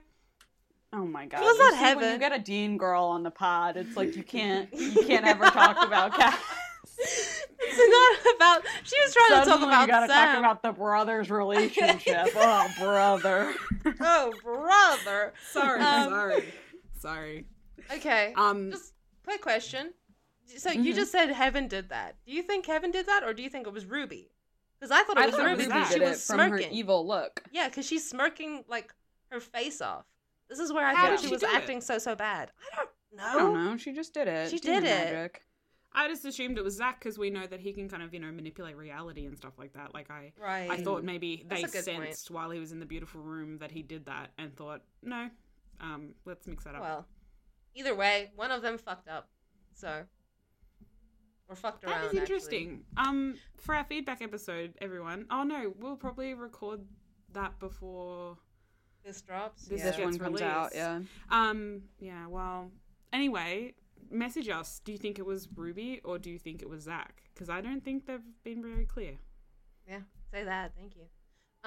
Oh 0.92 1.04
my 1.06 1.26
god. 1.26 1.40
was 1.40 1.56
that 1.58 1.72
see, 1.72 1.96
When 1.96 2.04
you 2.04 2.10
heaven? 2.10 2.20
get 2.20 2.32
a 2.32 2.38
Dean 2.38 2.76
girl 2.76 3.04
on 3.04 3.22
the 3.22 3.30
pod, 3.30 3.76
it's 3.78 3.96
like 3.96 4.16
you 4.16 4.22
can't 4.22 4.68
you 4.72 5.02
can't 5.06 5.26
ever 5.26 5.44
talk 5.46 5.84
about 5.84 6.12
Cass. 6.18 6.38
It's 6.98 8.24
not 8.24 8.34
about. 8.36 8.62
She 8.84 8.96
was 9.02 9.12
trying 9.14 9.28
to 9.28 9.34
talk 9.34 9.44
Suddenly 9.46 9.68
about 9.68 9.80
you 9.82 9.86
gotta 9.88 10.06
Sam. 10.12 10.28
talk 10.28 10.38
about 10.38 10.62
the 10.62 10.72
brothers' 10.72 11.30
relationship. 11.30 12.28
oh, 12.36 12.68
brother. 12.78 13.54
oh, 14.00 14.32
brother. 14.42 15.32
Sorry, 15.50 15.80
Um, 15.80 16.10
sorry, 16.10 16.44
sorry. 16.98 17.46
Okay. 17.92 18.32
Um, 18.36 18.70
Just 18.70 18.92
quick 19.24 19.40
question. 19.42 19.92
So 20.58 20.70
you 20.70 20.92
Mhm. 20.92 20.96
just 20.96 21.10
said 21.12 21.30
Heaven 21.30 21.68
did 21.68 21.88
that. 21.88 22.16
Do 22.26 22.32
you 22.32 22.42
think 22.42 22.66
Heaven 22.66 22.90
did 22.90 23.06
that, 23.06 23.22
or 23.24 23.32
do 23.32 23.42
you 23.42 23.48
think 23.48 23.66
it 23.66 23.72
was 23.72 23.86
Ruby? 23.86 24.30
Because 24.78 24.90
I 24.90 25.02
thought 25.04 25.16
it 25.18 25.26
was 25.26 25.34
thought 25.36 25.44
Ruby 25.46 25.62
Ruby 25.64 25.66
because 25.66 25.92
she 25.92 26.00
was 26.00 26.18
it 26.22 26.26
from 26.26 26.38
her 26.38 26.46
smirking. 26.58 26.72
evil 26.72 27.06
look. 27.06 27.42
Yeah, 27.50 27.68
because 27.68 27.86
she's 27.86 28.08
smirking 28.08 28.64
like 28.68 28.92
her 29.30 29.40
face 29.40 29.80
off. 29.80 30.04
This 30.48 30.58
is 30.58 30.72
where 30.72 30.86
I 30.86 30.94
How 30.94 31.06
thought 31.08 31.20
she 31.20 31.26
she 31.28 31.32
was 31.32 31.40
do 31.40 31.46
it? 31.46 31.54
acting 31.54 31.80
so 31.80 31.98
so 31.98 32.14
bad. 32.14 32.52
I 32.72 32.76
don't 32.76 32.88
know. 33.16 33.24
I 33.24 33.32
don't 33.38 33.64
know. 33.64 33.76
She 33.78 33.92
just 33.92 34.12
did 34.12 34.28
it. 34.28 34.50
She 34.50 34.58
Demon 34.58 34.82
did 34.82 34.90
it. 34.90 35.12
Magic. 35.14 35.42
I 35.96 36.08
just 36.08 36.24
assumed 36.24 36.58
it 36.58 36.64
was 36.64 36.76
Zach 36.76 36.98
because 36.98 37.18
we 37.18 37.30
know 37.30 37.46
that 37.46 37.60
he 37.60 37.72
can 37.72 37.88
kind 37.88 38.02
of 38.02 38.12
you 38.12 38.20
know 38.20 38.32
manipulate 38.32 38.76
reality 38.76 39.26
and 39.26 39.36
stuff 39.36 39.52
like 39.58 39.72
that. 39.74 39.94
Like 39.94 40.10
I, 40.10 40.32
Right. 40.40 40.68
I 40.70 40.78
thought 40.82 41.04
maybe 41.04 41.44
That's 41.48 41.62
they 41.62 41.68
a 41.68 41.82
good 41.82 41.92
point. 41.96 42.04
sensed 42.08 42.30
while 42.30 42.50
he 42.50 42.58
was 42.58 42.72
in 42.72 42.80
the 42.80 42.86
beautiful 42.86 43.20
room 43.20 43.58
that 43.58 43.70
he 43.70 43.82
did 43.82 44.06
that 44.06 44.30
and 44.38 44.54
thought, 44.56 44.82
no, 45.02 45.28
um, 45.80 46.14
let's 46.24 46.46
mix 46.46 46.64
that 46.64 46.74
up. 46.74 46.80
Well, 46.82 47.06
either 47.74 47.94
way, 47.94 48.32
one 48.34 48.50
of 48.50 48.62
them 48.62 48.76
fucked 48.78 49.08
up. 49.08 49.28
So, 49.74 50.02
or 51.48 51.56
fucked 51.56 51.84
around. 51.84 51.92
that 51.92 52.00
is 52.00 52.06
actually. 52.06 52.18
interesting. 52.20 52.84
Um, 52.96 53.34
for 53.56 53.74
our 53.74 53.84
feedback 53.84 54.22
episode, 54.22 54.74
everyone. 54.80 55.26
Oh 55.30 55.42
no, 55.44 55.72
we'll 55.78 55.96
probably 55.96 56.34
record 56.34 56.80
that 57.32 57.58
before 57.60 58.36
This 59.04 59.20
drops. 59.22 59.66
This 59.66 59.80
yeah. 59.80 59.90
This 59.90 59.98
one 59.98 60.10
gets 60.10 60.22
comes 60.22 60.40
out, 60.42 60.72
yeah. 60.74 61.00
Um, 61.30 61.82
yeah, 62.00 62.26
well, 62.26 62.70
anyway, 63.12 63.74
message 64.10 64.48
us. 64.48 64.80
Do 64.84 64.92
you 64.92 64.98
think 64.98 65.18
it 65.18 65.26
was 65.26 65.48
Ruby 65.54 66.00
or 66.04 66.18
do 66.18 66.30
you 66.30 66.38
think 66.38 66.62
it 66.62 66.68
was 66.68 66.82
Zach? 66.82 67.22
Because 67.32 67.48
I 67.48 67.60
don't 67.60 67.84
think 67.84 68.06
they've 68.06 68.20
been 68.44 68.62
very 68.62 68.86
clear. 68.86 69.14
Yeah, 69.88 70.00
say 70.32 70.44
that. 70.44 70.72
Thank 70.76 70.96
you. 70.96 71.04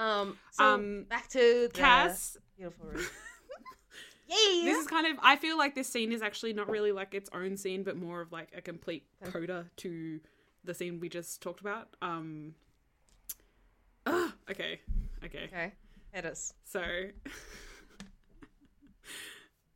Um. 0.01 0.37
So 0.51 0.63
Um, 0.63 1.05
back 1.09 1.27
to 1.29 1.69
Cass, 1.73 2.37
beautiful 2.55 2.85
room. 2.91 3.03
Yay! 4.29 4.65
this 4.65 4.77
is 4.77 4.87
kind 4.87 5.07
of, 5.07 5.17
I 5.23 5.37
feel 5.37 5.57
like 5.57 5.73
this 5.73 5.87
scene 5.87 6.11
is 6.11 6.21
actually 6.21 6.51
not 6.51 6.69
really 6.69 6.91
like 6.91 7.13
its 7.13 7.29
own 7.33 7.55
scene, 7.55 7.83
but 7.83 7.95
more 7.95 8.19
of 8.19 8.31
like 8.33 8.49
a 8.55 8.61
complete 8.61 9.05
coda 9.23 9.65
to 9.77 10.19
the 10.65 10.73
scene 10.73 10.99
we 10.99 11.07
just 11.07 11.41
talked 11.41 11.61
about. 11.61 11.87
Um, 12.01 12.53
okay, 14.07 14.81
okay. 15.23 15.45
okay. 15.45 15.71
Hit 16.11 16.25
us. 16.25 16.53
So. 16.65 16.81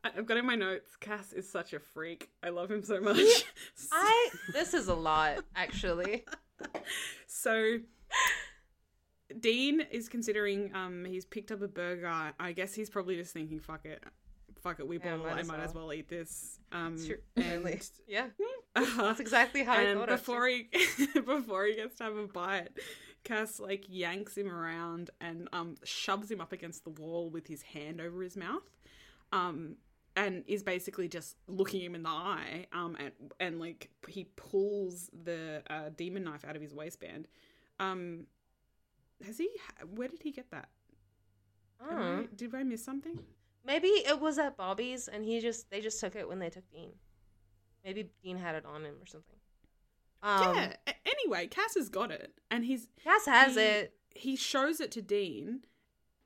I- 0.04 0.12
I've 0.18 0.26
got 0.26 0.38
in 0.38 0.46
my 0.46 0.56
notes. 0.56 0.96
Cass 1.00 1.32
is 1.34 1.50
such 1.50 1.74
a 1.74 1.80
freak. 1.80 2.30
I 2.44 2.50
love 2.50 2.70
him 2.72 2.84
so 2.84 3.00
much. 3.00 3.18
I. 3.92 4.30
This 4.54 4.74
is 4.74 4.88
a 4.88 4.96
lot, 4.96 5.44
actually. 5.56 6.26
So 7.28 7.80
Dean 9.40 9.82
is 9.92 10.10
considering 10.10 10.72
um 10.76 11.06
he's 11.06 11.26
picked 11.26 11.52
up 11.52 11.62
a 11.62 11.68
burger. 11.68 12.34
I 12.40 12.52
guess 12.52 12.74
he's 12.74 12.90
probably 12.90 13.16
just 13.16 13.34
thinking, 13.34 13.60
fuck 13.60 13.86
it. 13.86 14.04
Fuck 14.62 14.80
it, 14.80 14.88
we 14.88 15.00
Yeah, 15.00 15.16
ball. 15.16 15.26
might 15.26 15.38
I 15.38 15.40
as 15.40 15.48
might 15.48 15.60
as 15.62 15.74
well. 15.74 15.86
well 15.88 15.94
eat 15.94 16.10
this. 16.10 16.60
Um 16.72 17.04
Sure, 17.04 17.18
and. 17.38 17.82
Yeah, 18.08 18.28
uh, 18.76 18.86
that's 18.98 19.20
exactly 19.20 19.64
how 19.64 19.74
I 19.74 19.82
and 19.84 20.00
thought 20.00 20.10
before 20.10 20.48
he 20.48 20.70
before 21.26 21.66
he 21.66 21.76
gets 21.78 21.98
to 21.98 22.04
have 22.04 22.16
a 22.18 22.28
bite, 22.28 22.70
Cass 23.24 23.60
like 23.60 23.86
yanks 23.88 24.38
him 24.38 24.52
around 24.52 25.10
and 25.22 25.48
um 25.54 25.76
shoves 25.84 26.30
him 26.30 26.42
up 26.42 26.52
against 26.52 26.84
the 26.84 26.92
wall 26.92 27.30
with 27.30 27.48
his 27.48 27.62
hand 27.64 28.02
over 28.02 28.22
his 28.22 28.36
mouth. 28.38 28.70
Um 29.32 29.78
and 30.16 30.44
is 30.48 30.62
basically 30.64 31.08
just 31.08 31.36
looking 31.48 31.82
him 31.82 31.96
in 31.96 32.04
the 32.04 32.10
eye 32.10 32.66
um 32.74 32.96
and 33.00 33.12
and 33.40 33.60
like 33.60 33.90
he 34.08 34.26
pulls 34.36 35.10
the 35.24 35.62
uh, 35.70 35.90
demon 35.96 36.24
knife 36.24 36.44
out 36.46 36.56
of 36.56 36.62
his 36.62 36.74
waistband 36.74 37.28
um 37.80 38.26
has 39.26 39.38
he 39.38 39.50
where 39.96 40.08
did 40.08 40.22
he 40.22 40.32
get 40.32 40.50
that 40.52 40.70
I- 41.80 41.86
Oh. 41.94 42.28
did 42.36 42.54
i 42.56 42.64
miss 42.64 42.84
something 42.84 43.20
Maybe 43.64 43.90
it 43.90 44.20
was 44.20 44.40
at 44.40 44.58
Bobby's, 44.58 45.08
and 45.08 45.24
he 45.24 45.40
just 45.40 45.70
they 45.70 45.82
just 45.82 46.00
took 46.00 46.16
it 46.16 46.28
when 46.28 46.40
they 46.40 46.50
took 46.50 46.68
Dean. 46.72 46.94
Maybe 47.86 48.10
Dean 48.24 48.38
had 48.38 48.56
it 48.56 48.66
on 48.66 48.84
him 48.84 48.96
or 49.00 49.06
something. 49.06 49.38
Um, 50.24 50.56
yeah 50.56 50.74
anyway 51.06 51.46
cass 51.48 51.76
has 51.76 51.88
got 51.90 52.10
it 52.12 52.34
and 52.50 52.66
he's 52.66 52.88
Cass 53.04 53.26
has 53.28 53.54
he- 53.56 53.62
it, 53.62 53.94
he 54.16 54.36
shows 54.36 54.80
it 54.80 54.92
to 54.94 55.02
dean 55.04 55.62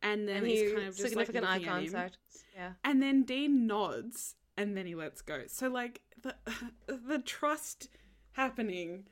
and 0.01 0.27
then 0.27 0.37
and 0.37 0.47
he's 0.47 0.61
he 0.61 0.67
kind 0.73 0.87
of 0.87 0.95
just 0.95 1.09
significant 1.09 1.43
like 1.45 1.51
eye 1.51 1.57
looking 1.57 1.69
at 1.69 1.81
him. 1.83 1.91
contact. 1.91 2.17
Yeah. 2.55 2.71
and 2.83 3.01
then 3.01 3.23
dean 3.23 3.67
nods 3.67 4.35
and 4.57 4.75
then 4.77 4.85
he 4.85 4.95
lets 4.95 5.21
go 5.21 5.43
so 5.47 5.67
like 5.69 6.01
the 6.21 6.35
the 6.87 7.19
trust 7.19 7.89
happening 8.33 9.05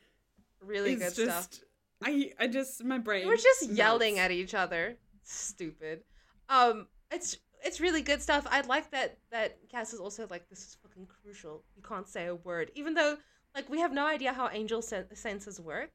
Really 0.61 0.95
good 0.95 1.14
just 1.14 1.53
stuff. 1.53 1.64
i 2.03 2.31
i 2.39 2.47
just 2.47 2.84
my 2.85 2.97
brain 2.97 3.27
We're 3.27 3.35
just 3.35 3.69
yelling 3.69 4.18
at 4.19 4.31
each 4.31 4.53
other. 4.53 4.95
Stupid. 5.23 6.03
Um, 6.49 6.88
it's 7.11 7.38
it's 7.65 7.80
really 7.81 8.01
good 8.01 8.22
stuff. 8.22 8.45
I 8.49 8.61
like 8.61 8.91
that 8.91 9.18
that 9.31 9.57
Cass 9.69 9.93
is 9.93 9.99
also 9.99 10.26
like 10.30 10.47
this 10.49 10.60
is 10.60 10.77
fucking 10.81 11.07
crucial. 11.07 11.64
You 11.76 11.84
can't 11.84 12.07
say 12.07 12.27
a 12.27 12.35
word, 12.35 12.72
even 12.76 12.93
though 12.93 13.18
like 13.55 13.69
we 13.69 13.80
have 13.80 13.91
no 13.91 14.05
idea 14.07 14.31
how 14.34 14.49
angel 14.53 14.81
sen- 14.81 15.14
senses 15.15 15.60
work. 15.60 15.91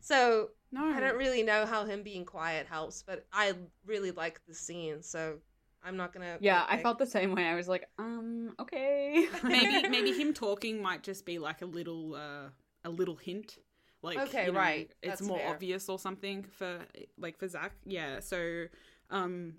So 0.00 0.48
no 0.72 0.84
I 0.86 1.00
don't 1.00 1.16
really 1.16 1.42
know 1.42 1.66
how 1.66 1.84
him 1.84 2.02
being 2.02 2.24
quiet 2.24 2.66
helps, 2.66 3.02
but 3.02 3.26
I 3.32 3.52
really 3.86 4.10
like 4.10 4.40
the 4.46 4.54
scene. 4.54 5.02
So 5.02 5.38
I'm 5.84 5.96
not 5.96 6.12
gonna. 6.12 6.38
Yeah, 6.40 6.64
I 6.68 6.78
felt 6.78 6.98
the 6.98 7.06
same 7.06 7.34
way. 7.34 7.44
I 7.44 7.54
was 7.54 7.68
like, 7.68 7.86
um, 7.98 8.54
okay. 8.58 9.26
maybe 9.44 9.88
maybe 9.88 10.12
him 10.12 10.32
talking 10.34 10.80
might 10.82 11.02
just 11.02 11.24
be 11.26 11.38
like 11.38 11.62
a 11.62 11.66
little 11.66 12.14
uh 12.14 12.48
a 12.84 12.90
little 12.90 13.16
hint 13.16 13.58
like 14.02 14.18
Okay, 14.18 14.46
you 14.46 14.52
know, 14.52 14.58
right. 14.58 14.90
it's 15.02 15.20
That's 15.20 15.22
more 15.22 15.38
fair. 15.38 15.50
obvious 15.50 15.88
or 15.88 15.98
something 15.98 16.44
for 16.58 16.80
like 17.16 17.38
for 17.38 17.46
zach 17.46 17.72
yeah 17.84 18.18
so 18.18 18.64
um 19.10 19.54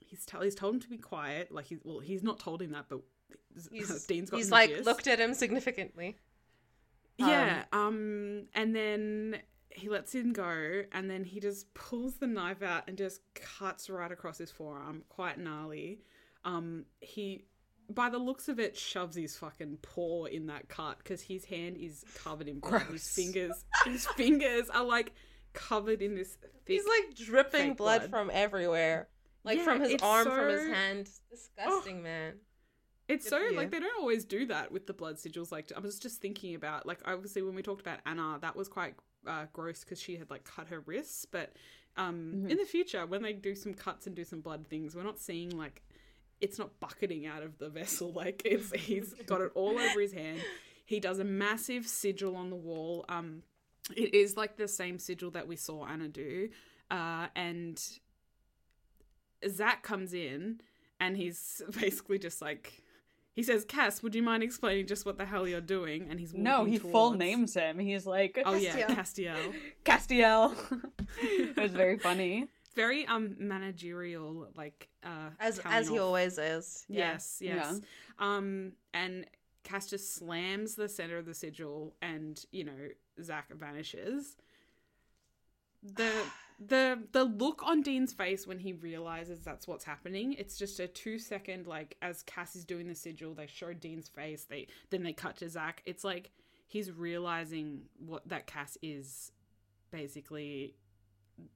he's, 0.00 0.26
tell 0.26 0.40
he's 0.40 0.56
told 0.56 0.74
him 0.74 0.80
to 0.80 0.88
be 0.88 0.98
quiet 0.98 1.52
like 1.52 1.66
he's 1.66 1.78
well 1.84 2.00
he's 2.00 2.24
not 2.24 2.40
told 2.40 2.60
him 2.60 2.72
that 2.72 2.86
but 2.88 3.00
He's, 3.70 4.04
dean's 4.06 4.30
got 4.30 4.38
he's 4.38 4.50
like 4.50 4.84
looked 4.84 5.06
at 5.06 5.20
him 5.20 5.32
significantly. 5.34 6.16
yeah 7.18 7.62
um 7.72 8.46
and 8.54 8.74
then 8.74 9.36
he 9.74 9.88
lets 9.88 10.14
him 10.14 10.32
go 10.32 10.82
and 10.92 11.10
then 11.10 11.24
he 11.24 11.40
just 11.40 11.72
pulls 11.74 12.14
the 12.16 12.26
knife 12.26 12.62
out 12.62 12.84
and 12.88 12.96
just 12.96 13.20
cuts 13.34 13.90
right 13.90 14.12
across 14.12 14.38
his 14.38 14.50
forearm 14.50 15.02
quite 15.08 15.38
gnarly 15.38 15.98
um 16.44 16.84
he 17.00 17.44
by 17.90 18.08
the 18.08 18.18
looks 18.18 18.48
of 18.48 18.58
it 18.58 18.76
shoves 18.76 19.16
his 19.16 19.36
fucking 19.36 19.76
paw 19.82 20.24
in 20.24 20.46
that 20.46 20.68
cut 20.68 20.98
because 20.98 21.20
his 21.20 21.44
hand 21.44 21.76
is 21.76 22.04
covered 22.22 22.48
in 22.48 22.60
blood 22.60 22.80
his 22.82 22.88
Gross. 22.88 23.08
fingers 23.14 23.64
his 23.84 24.06
fingers 24.16 24.70
are 24.70 24.84
like 24.84 25.12
covered 25.52 26.02
in 26.02 26.14
this 26.14 26.34
thick 26.34 26.50
He's 26.66 26.84
like 26.86 27.14
dripping 27.16 27.74
blood, 27.74 27.98
blood. 28.00 28.10
from 28.10 28.30
everywhere, 28.32 29.08
like 29.44 29.58
Yeah, 29.58 29.64
from 29.64 29.80
his 29.82 30.00
arm, 30.02 30.24
from 30.24 30.48
his 30.48 30.66
hand. 30.72 31.10
Disgusting, 31.30 32.02
man. 32.02 32.34
It's 33.06 33.28
Good 33.28 33.50
so 33.50 33.56
like 33.56 33.70
they 33.70 33.80
don't 33.80 33.98
always 34.00 34.24
do 34.24 34.46
that 34.46 34.72
with 34.72 34.86
the 34.86 34.94
blood 34.94 35.16
sigils. 35.16 35.52
Like 35.52 35.70
I 35.76 35.80
was 35.80 35.98
just 35.98 36.20
thinking 36.22 36.54
about 36.54 36.86
like 36.86 37.00
obviously 37.04 37.42
when 37.42 37.54
we 37.54 37.62
talked 37.62 37.82
about 37.82 37.98
Anna, 38.06 38.38
that 38.40 38.56
was 38.56 38.66
quite 38.68 38.94
uh, 39.26 39.46
gross 39.52 39.80
because 39.84 40.00
she 40.00 40.16
had 40.16 40.30
like 40.30 40.44
cut 40.44 40.68
her 40.68 40.80
wrists. 40.80 41.24
But 41.26 41.52
um, 41.96 42.32
Mhm. 42.34 42.50
in 42.50 42.56
the 42.58 42.64
future, 42.64 43.06
when 43.06 43.22
they 43.22 43.32
do 43.32 43.54
some 43.54 43.72
cuts 43.74 44.06
and 44.06 44.16
do 44.16 44.24
some 44.24 44.40
blood 44.40 44.66
things, 44.68 44.94
we're 44.96 45.04
not 45.04 45.18
seeing 45.18 45.50
like 45.56 45.82
it's 46.40 46.58
not 46.58 46.78
bucketing 46.80 47.26
out 47.26 47.42
of 47.42 47.58
the 47.58 47.68
vessel. 47.68 48.12
Like 48.16 48.42
it's 48.44 48.72
he's 48.72 49.14
got 49.26 49.40
it 49.40 49.52
all 49.54 49.78
over 49.78 50.00
his 50.00 50.12
hand. 50.12 50.40
He 50.84 51.00
does 51.00 51.18
a 51.18 51.24
massive 51.24 51.86
sigil 51.86 52.36
on 52.36 52.50
the 52.50 52.56
wall. 52.56 53.04
Um, 53.08 53.42
it 53.96 54.14
is 54.14 54.36
like 54.36 54.56
the 54.56 54.68
same 54.68 54.98
sigil 54.98 55.30
that 55.32 55.46
we 55.46 55.56
saw 55.56 55.86
Anna 55.86 56.08
do, 56.08 56.48
uh, 56.90 57.28
and 57.36 57.80
Zach 59.48 59.82
comes 59.82 60.14
in 60.14 60.60
and 61.00 61.16
he's 61.16 61.62
basically 61.80 62.18
just 62.18 62.40
like 62.40 62.82
he 63.34 63.42
says, 63.42 63.64
"Cass, 63.64 64.02
would 64.02 64.14
you 64.14 64.22
mind 64.22 64.42
explaining 64.42 64.86
just 64.86 65.04
what 65.04 65.18
the 65.18 65.24
hell 65.24 65.46
you're 65.46 65.60
doing?" 65.60 66.08
And 66.08 66.20
he's 66.20 66.32
no, 66.32 66.60
walking 66.60 66.72
he 66.72 66.78
full 66.78 67.12
names 67.14 67.54
him. 67.54 67.78
He's 67.78 68.06
like, 68.06 68.40
Oh 68.44 68.54
yeah, 68.54 68.86
Castiel. 68.86 69.54
Castiel. 69.84 70.54
Castiel. 70.54 70.90
it 71.22 71.56
was 71.56 71.72
very 71.72 71.98
funny. 71.98 72.48
Very 72.76 73.06
um 73.06 73.36
managerial, 73.38 74.48
like 74.56 74.88
uh 75.02 75.30
As 75.40 75.58
telling 75.58 75.78
as 75.78 75.88
he 75.88 75.98
always 75.98 76.38
is. 76.38 76.84
Yeah. 76.88 77.12
Yes, 77.12 77.38
yes. 77.40 77.80
Um, 78.18 78.72
and 78.92 79.26
Cass 79.64 79.90
just 79.90 80.14
slams 80.14 80.76
the 80.76 80.88
center 80.88 81.18
of 81.18 81.26
the 81.26 81.34
sigil, 81.34 81.94
and 82.00 82.44
you 82.52 82.64
know 82.64 82.88
Zach 83.20 83.52
vanishes. 83.52 84.36
The 85.82 86.10
the 86.58 86.98
the 87.12 87.24
look 87.24 87.62
on 87.64 87.82
Dean's 87.82 88.12
face 88.12 88.46
when 88.46 88.58
he 88.58 88.72
realizes 88.72 89.40
that's 89.40 89.66
what's 89.66 89.84
happening. 89.84 90.34
It's 90.34 90.56
just 90.56 90.78
a 90.80 90.86
two 90.86 91.18
second 91.18 91.66
like 91.66 91.96
as 92.02 92.22
Cass 92.22 92.54
is 92.56 92.64
doing 92.64 92.86
the 92.88 92.94
sigil, 92.94 93.34
they 93.34 93.46
show 93.46 93.72
Dean's 93.72 94.08
face. 94.08 94.44
They 94.44 94.68
then 94.90 95.02
they 95.02 95.12
cut 95.12 95.36
to 95.38 95.48
Zach. 95.48 95.82
It's 95.84 96.04
like 96.04 96.30
he's 96.66 96.90
realizing 96.90 97.82
what 97.98 98.28
that 98.28 98.46
Cass 98.46 98.78
is 98.82 99.32
basically 99.90 100.74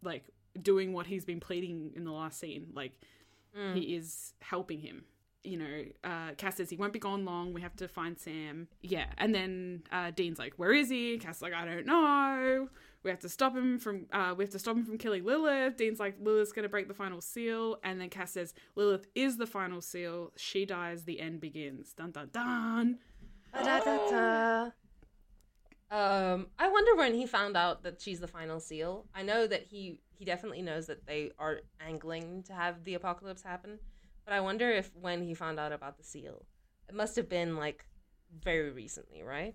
like 0.03 0.25
doing 0.61 0.93
what 0.93 1.07
he's 1.07 1.25
been 1.25 1.41
pleading 1.41 1.93
in 1.97 2.05
the 2.05 2.12
last 2.12 2.39
scene. 2.41 2.69
Like 2.75 2.93
Mm. 3.57 3.75
he 3.77 3.97
is 3.97 4.35
helping 4.41 4.79
him 4.81 5.05
you 5.45 5.57
know, 5.57 5.85
uh, 6.05 6.33
Cass 6.37 6.57
says 6.57 6.69
he 6.69 6.77
won't 6.77 6.93
be 6.93 6.99
gone 6.99 7.25
long. 7.25 7.55
We 7.55 7.62
have 7.62 7.75
to 7.77 7.89
find 7.89 8.19
Sam. 8.19 8.69
Yeah, 8.83 9.07
and 9.16 9.35
then 9.35 9.83
uh, 9.91 10.11
Dean's 10.11 10.39
like, 10.39 10.55
"Where 10.57 10.73
is 10.73 10.91
he?" 10.91 11.16
Cass 11.16 11.41
like, 11.41 11.55
"I 11.55 11.65
don't 11.65 11.87
know." 11.87 12.69
We 13.05 13.11
have 13.11 13.20
to 13.20 13.29
stop 13.29 13.57
him 13.57 13.79
from. 13.79 14.07
Uh, 14.12 14.35
we 14.37 14.45
have 14.45 14.51
to 14.51 14.59
stop 14.59 14.77
him 14.77 14.85
from 14.85 14.99
killing 14.99 15.25
Lilith. 15.25 15.77
Dean's 15.77 16.01
like, 16.01 16.16
"Lilith's 16.20 16.53
gonna 16.53 16.69
break 16.69 16.89
the 16.89 16.95
final 16.95 17.20
seal," 17.20 17.79
and 17.85 18.01
then 18.01 18.11
Cass 18.11 18.33
says, 18.33 18.55
"Lilith 18.75 19.07
is 19.15 19.37
the 19.37 19.47
final 19.47 19.81
seal. 19.81 20.33
She 20.37 20.65
dies. 20.66 21.05
The 21.05 21.20
end 21.20 21.41
begins." 21.41 21.93
Dun 21.93 22.11
dun 22.11 22.31
dun. 22.33 22.99
Da-da-da-da. 23.53 24.70
Um, 25.91 26.49
I 26.59 26.69
wonder 26.69 26.97
when 26.97 27.15
he 27.15 27.27
found 27.27 27.57
out 27.57 27.83
that 27.85 28.01
she's 28.01 28.20
the 28.20 28.29
final 28.29 28.61
seal. 28.61 29.07
I 29.15 29.23
know 29.23 29.47
that 29.47 29.62
he 29.62 30.01
he 30.12 30.25
definitely 30.25 30.62
knows 30.62 30.87
that 30.89 31.07
they 31.07 31.31
are 31.39 31.61
angling 31.81 32.43
to 32.45 32.53
have 32.53 32.85
the 32.85 32.95
apocalypse 32.95 33.43
happen, 33.43 33.79
but 34.25 34.35
I 34.35 34.41
wonder 34.41 34.70
if 34.70 34.91
when 34.95 35.23
he 35.23 35.33
found 35.33 35.59
out 35.59 35.73
about 35.73 35.97
the 35.97 36.05
seal, 36.05 36.45
it 36.89 36.95
must 36.95 37.16
have 37.16 37.29
been 37.29 37.57
like 37.57 37.87
very 38.43 38.70
recently, 38.70 39.23
right? 39.23 39.55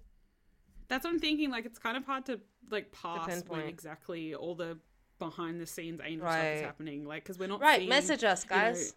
That's 0.93 1.03
what 1.05 1.13
I'm 1.13 1.19
thinking. 1.19 1.49
Like, 1.51 1.65
it's 1.65 1.79
kind 1.79 1.97
of 1.97 2.05
hard 2.05 2.25
to 2.27 2.39
like 2.71 2.91
pass 2.91 3.43
when 3.47 3.61
exactly 3.61 4.33
all 4.35 4.55
the 4.55 4.77
behind 5.19 5.59
the 5.59 5.65
scenes 5.65 5.99
angel 6.03 6.27
stuff 6.27 6.45
is 6.45 6.61
happening. 6.61 7.05
Like, 7.05 7.23
because 7.23 7.37
we're 7.39 7.47
not 7.47 7.61
Right. 7.61 7.79
seeing, 7.79 7.89
Message 7.89 8.23
us, 8.23 8.45
you 8.49 8.55
know, 8.55 8.61
guys. 8.61 8.93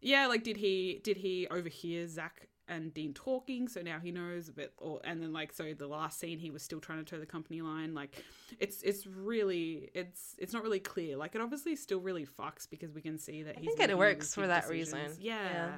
yeah, 0.00 0.26
like 0.26 0.42
did 0.42 0.56
he 0.56 1.00
did 1.04 1.16
he 1.18 1.46
overhear 1.50 2.06
Zach 2.08 2.48
and 2.66 2.92
Dean 2.94 3.12
talking? 3.14 3.68
So 3.68 3.82
now 3.82 3.98
he 4.00 4.10
knows 4.10 4.48
a 4.48 4.52
bit, 4.52 4.72
or 4.78 5.00
and 5.04 5.22
then 5.22 5.32
like 5.32 5.52
so 5.52 5.74
the 5.74 5.86
last 5.86 6.18
scene 6.18 6.38
he 6.38 6.50
was 6.50 6.62
still 6.62 6.80
trying 6.80 6.98
to 6.98 7.04
toe 7.04 7.18
the 7.20 7.26
company 7.26 7.60
line. 7.62 7.94
Like 7.94 8.22
it's 8.58 8.82
it's 8.82 9.06
really 9.06 9.90
it's 9.94 10.34
it's 10.38 10.52
not 10.52 10.62
really 10.62 10.80
clear. 10.80 11.16
Like 11.16 11.34
it 11.34 11.40
obviously 11.40 11.76
still 11.76 12.00
really 12.00 12.26
fucks 12.26 12.68
because 12.68 12.92
we 12.92 13.00
can 13.02 13.18
see 13.18 13.42
that 13.42 13.56
I 13.56 13.60
he's 13.60 13.74
think 13.74 13.90
it 13.90 13.98
works 13.98 14.34
for 14.34 14.46
that 14.46 14.62
decisions. 14.68 14.94
reason. 14.94 15.16
Yeah, 15.20 15.42
Yeah. 15.52 15.70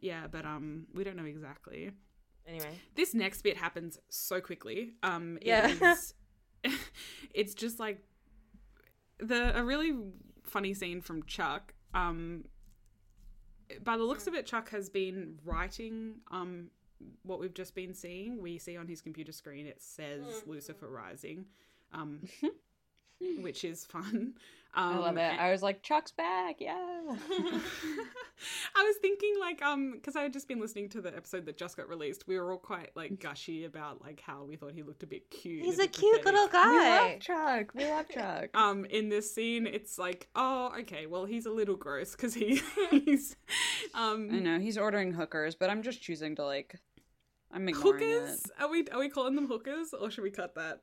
yeah, 0.00 0.26
but 0.30 0.44
um 0.44 0.86
we 0.94 1.02
don't 1.04 1.16
know 1.16 1.24
exactly 1.24 1.90
Anyway, 2.46 2.78
this 2.94 3.14
next 3.14 3.42
bit 3.42 3.56
happens 3.56 3.98
so 4.08 4.40
quickly. 4.40 4.94
Um, 5.02 5.38
Yeah. 5.42 5.94
it's 7.34 7.54
just 7.54 7.78
like 7.78 8.02
the 9.18 9.56
a 9.58 9.62
really 9.64 9.94
funny 10.44 10.74
scene 10.74 11.00
from 11.00 11.22
Chuck. 11.24 11.74
Um, 11.94 12.44
by 13.82 13.96
the 13.96 14.02
looks 14.04 14.26
of 14.26 14.34
it, 14.34 14.46
Chuck 14.46 14.70
has 14.70 14.88
been 14.90 15.38
writing 15.44 16.16
um 16.30 16.68
what 17.22 17.38
we've 17.40 17.54
just 17.54 17.74
been 17.74 17.92
seeing. 17.94 18.40
We 18.40 18.58
see 18.58 18.76
on 18.76 18.86
his 18.86 19.00
computer 19.02 19.32
screen 19.32 19.66
it 19.66 19.82
says 19.82 20.22
Mm-hmm. 20.24 20.50
Lucifer 20.50 20.88
Rising, 20.88 21.46
um, 21.92 22.20
which 23.40 23.64
is 23.64 23.84
fun. 23.84 24.34
Um, 24.76 24.96
I 24.96 24.98
love 24.98 25.16
it. 25.16 25.20
and- 25.20 25.40
I 25.40 25.50
was 25.52 25.62
like, 25.62 25.82
Chuck's 25.82 26.10
back, 26.12 26.56
yeah. 26.58 26.74
I 28.76 28.82
was 28.82 28.96
thinking 29.00 29.34
like 29.40 29.62
um 29.62 29.92
because 29.94 30.16
I 30.16 30.22
had 30.22 30.32
just 30.32 30.48
been 30.48 30.60
listening 30.60 30.88
to 30.90 31.00
the 31.00 31.14
episode 31.16 31.46
that 31.46 31.56
just 31.56 31.76
got 31.76 31.88
released. 31.88 32.26
We 32.26 32.38
were 32.38 32.50
all 32.52 32.58
quite 32.58 32.90
like 32.96 33.20
gushy 33.20 33.64
about 33.64 34.02
like 34.02 34.20
how 34.20 34.44
we 34.44 34.56
thought 34.56 34.72
he 34.74 34.82
looked 34.82 35.02
a 35.02 35.06
bit 35.06 35.30
cute. 35.30 35.64
he's 35.64 35.78
a 35.78 35.84
a 35.84 35.86
cute 35.86 36.22
pathetic. 36.22 36.24
little 36.32 36.46
we 36.46 36.52
guy. 36.78 37.10
love 37.12 37.20
Chuck. 37.20 37.72
We 37.74 37.84
love 37.90 38.08
Chuck. 38.08 38.50
Um, 38.54 38.84
in 38.86 39.08
this 39.08 39.32
scene, 39.34 39.66
it's 39.66 39.98
like, 39.98 40.28
oh, 40.34 40.72
okay, 40.80 41.06
well, 41.06 41.24
he's 41.24 41.46
a 41.46 41.50
little 41.50 41.76
gross 41.76 42.12
because 42.12 42.34
he, 42.34 42.60
he's, 42.90 43.36
um, 43.94 44.28
I 44.32 44.38
know 44.38 44.58
he's 44.58 44.78
ordering 44.78 45.12
hookers, 45.12 45.54
but 45.54 45.70
I'm 45.70 45.82
just 45.82 46.02
choosing 46.02 46.34
to 46.36 46.44
like. 46.44 46.76
I'm 47.52 47.68
ignoring 47.68 48.02
hookers. 48.10 48.40
it. 48.46 48.50
Are 48.60 48.68
we 48.70 48.84
are 48.92 48.98
we 48.98 49.08
calling 49.08 49.34
them 49.36 49.46
hookers 49.46 49.92
or 49.98 50.10
should 50.10 50.24
we 50.24 50.30
cut 50.30 50.54
that? 50.56 50.80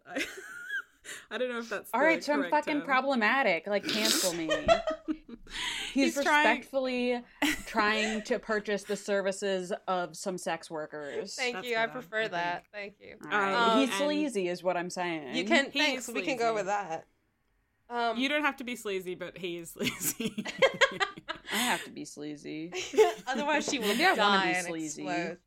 I, 1.29 1.35
I 1.35 1.37
don't 1.37 1.49
know 1.49 1.59
if 1.59 1.69
that's 1.69 1.89
all 1.93 2.01
right. 2.01 2.19
the 2.19 2.25
so 2.25 2.33
I'm 2.33 2.49
fucking 2.49 2.79
term. 2.79 2.85
problematic. 2.85 3.67
Like, 3.67 3.87
cancel 3.87 4.33
me. 4.33 4.49
He's, 5.93 6.15
He's 6.15 6.17
respectfully 6.17 7.21
trying 7.65 8.21
to 8.23 8.39
purchase 8.39 8.83
the 8.83 8.95
services 8.95 9.73
of 9.87 10.15
some 10.15 10.37
sex 10.37 10.71
workers. 10.71 11.35
Thank 11.35 11.55
That's 11.55 11.67
you. 11.67 11.75
I 11.75 11.79
better, 11.87 11.91
I 11.91 11.93
prefer 11.93 12.19
think. 12.21 12.31
that. 12.31 12.63
Thank 12.71 12.93
you. 13.01 13.15
All 13.29 13.37
right. 13.37 13.53
Um, 13.53 13.79
He's 13.79 13.93
sleazy, 13.95 14.47
is 14.47 14.63
what 14.63 14.77
I'm 14.77 14.89
saying. 14.89 15.35
You 15.35 15.43
can. 15.43 15.69
He 15.71 15.79
thanks. 15.79 16.07
is 16.07 16.15
We 16.15 16.21
can 16.21 16.37
go 16.37 16.53
with 16.53 16.67
that. 16.67 17.05
Um, 17.89 18.17
You 18.17 18.29
don't 18.29 18.43
have 18.43 18.55
to 18.57 18.63
be 18.63 18.77
sleazy, 18.77 19.15
but 19.15 19.37
he 19.37 19.57
is 19.57 19.71
sleazy. 19.71 20.45
I 21.53 21.57
have 21.57 21.83
to 21.83 21.89
be 21.91 22.05
sleazy. 22.05 22.71
Otherwise, 23.27 23.65
she 23.69 23.79
will 23.79 23.87
Maybe 23.89 24.05
I 24.05 24.09
wanna 24.13 24.17
die 24.37 24.51
be 24.51 24.57
and 24.59 24.67
sleazy. 24.67 25.03
explode. 25.05 25.37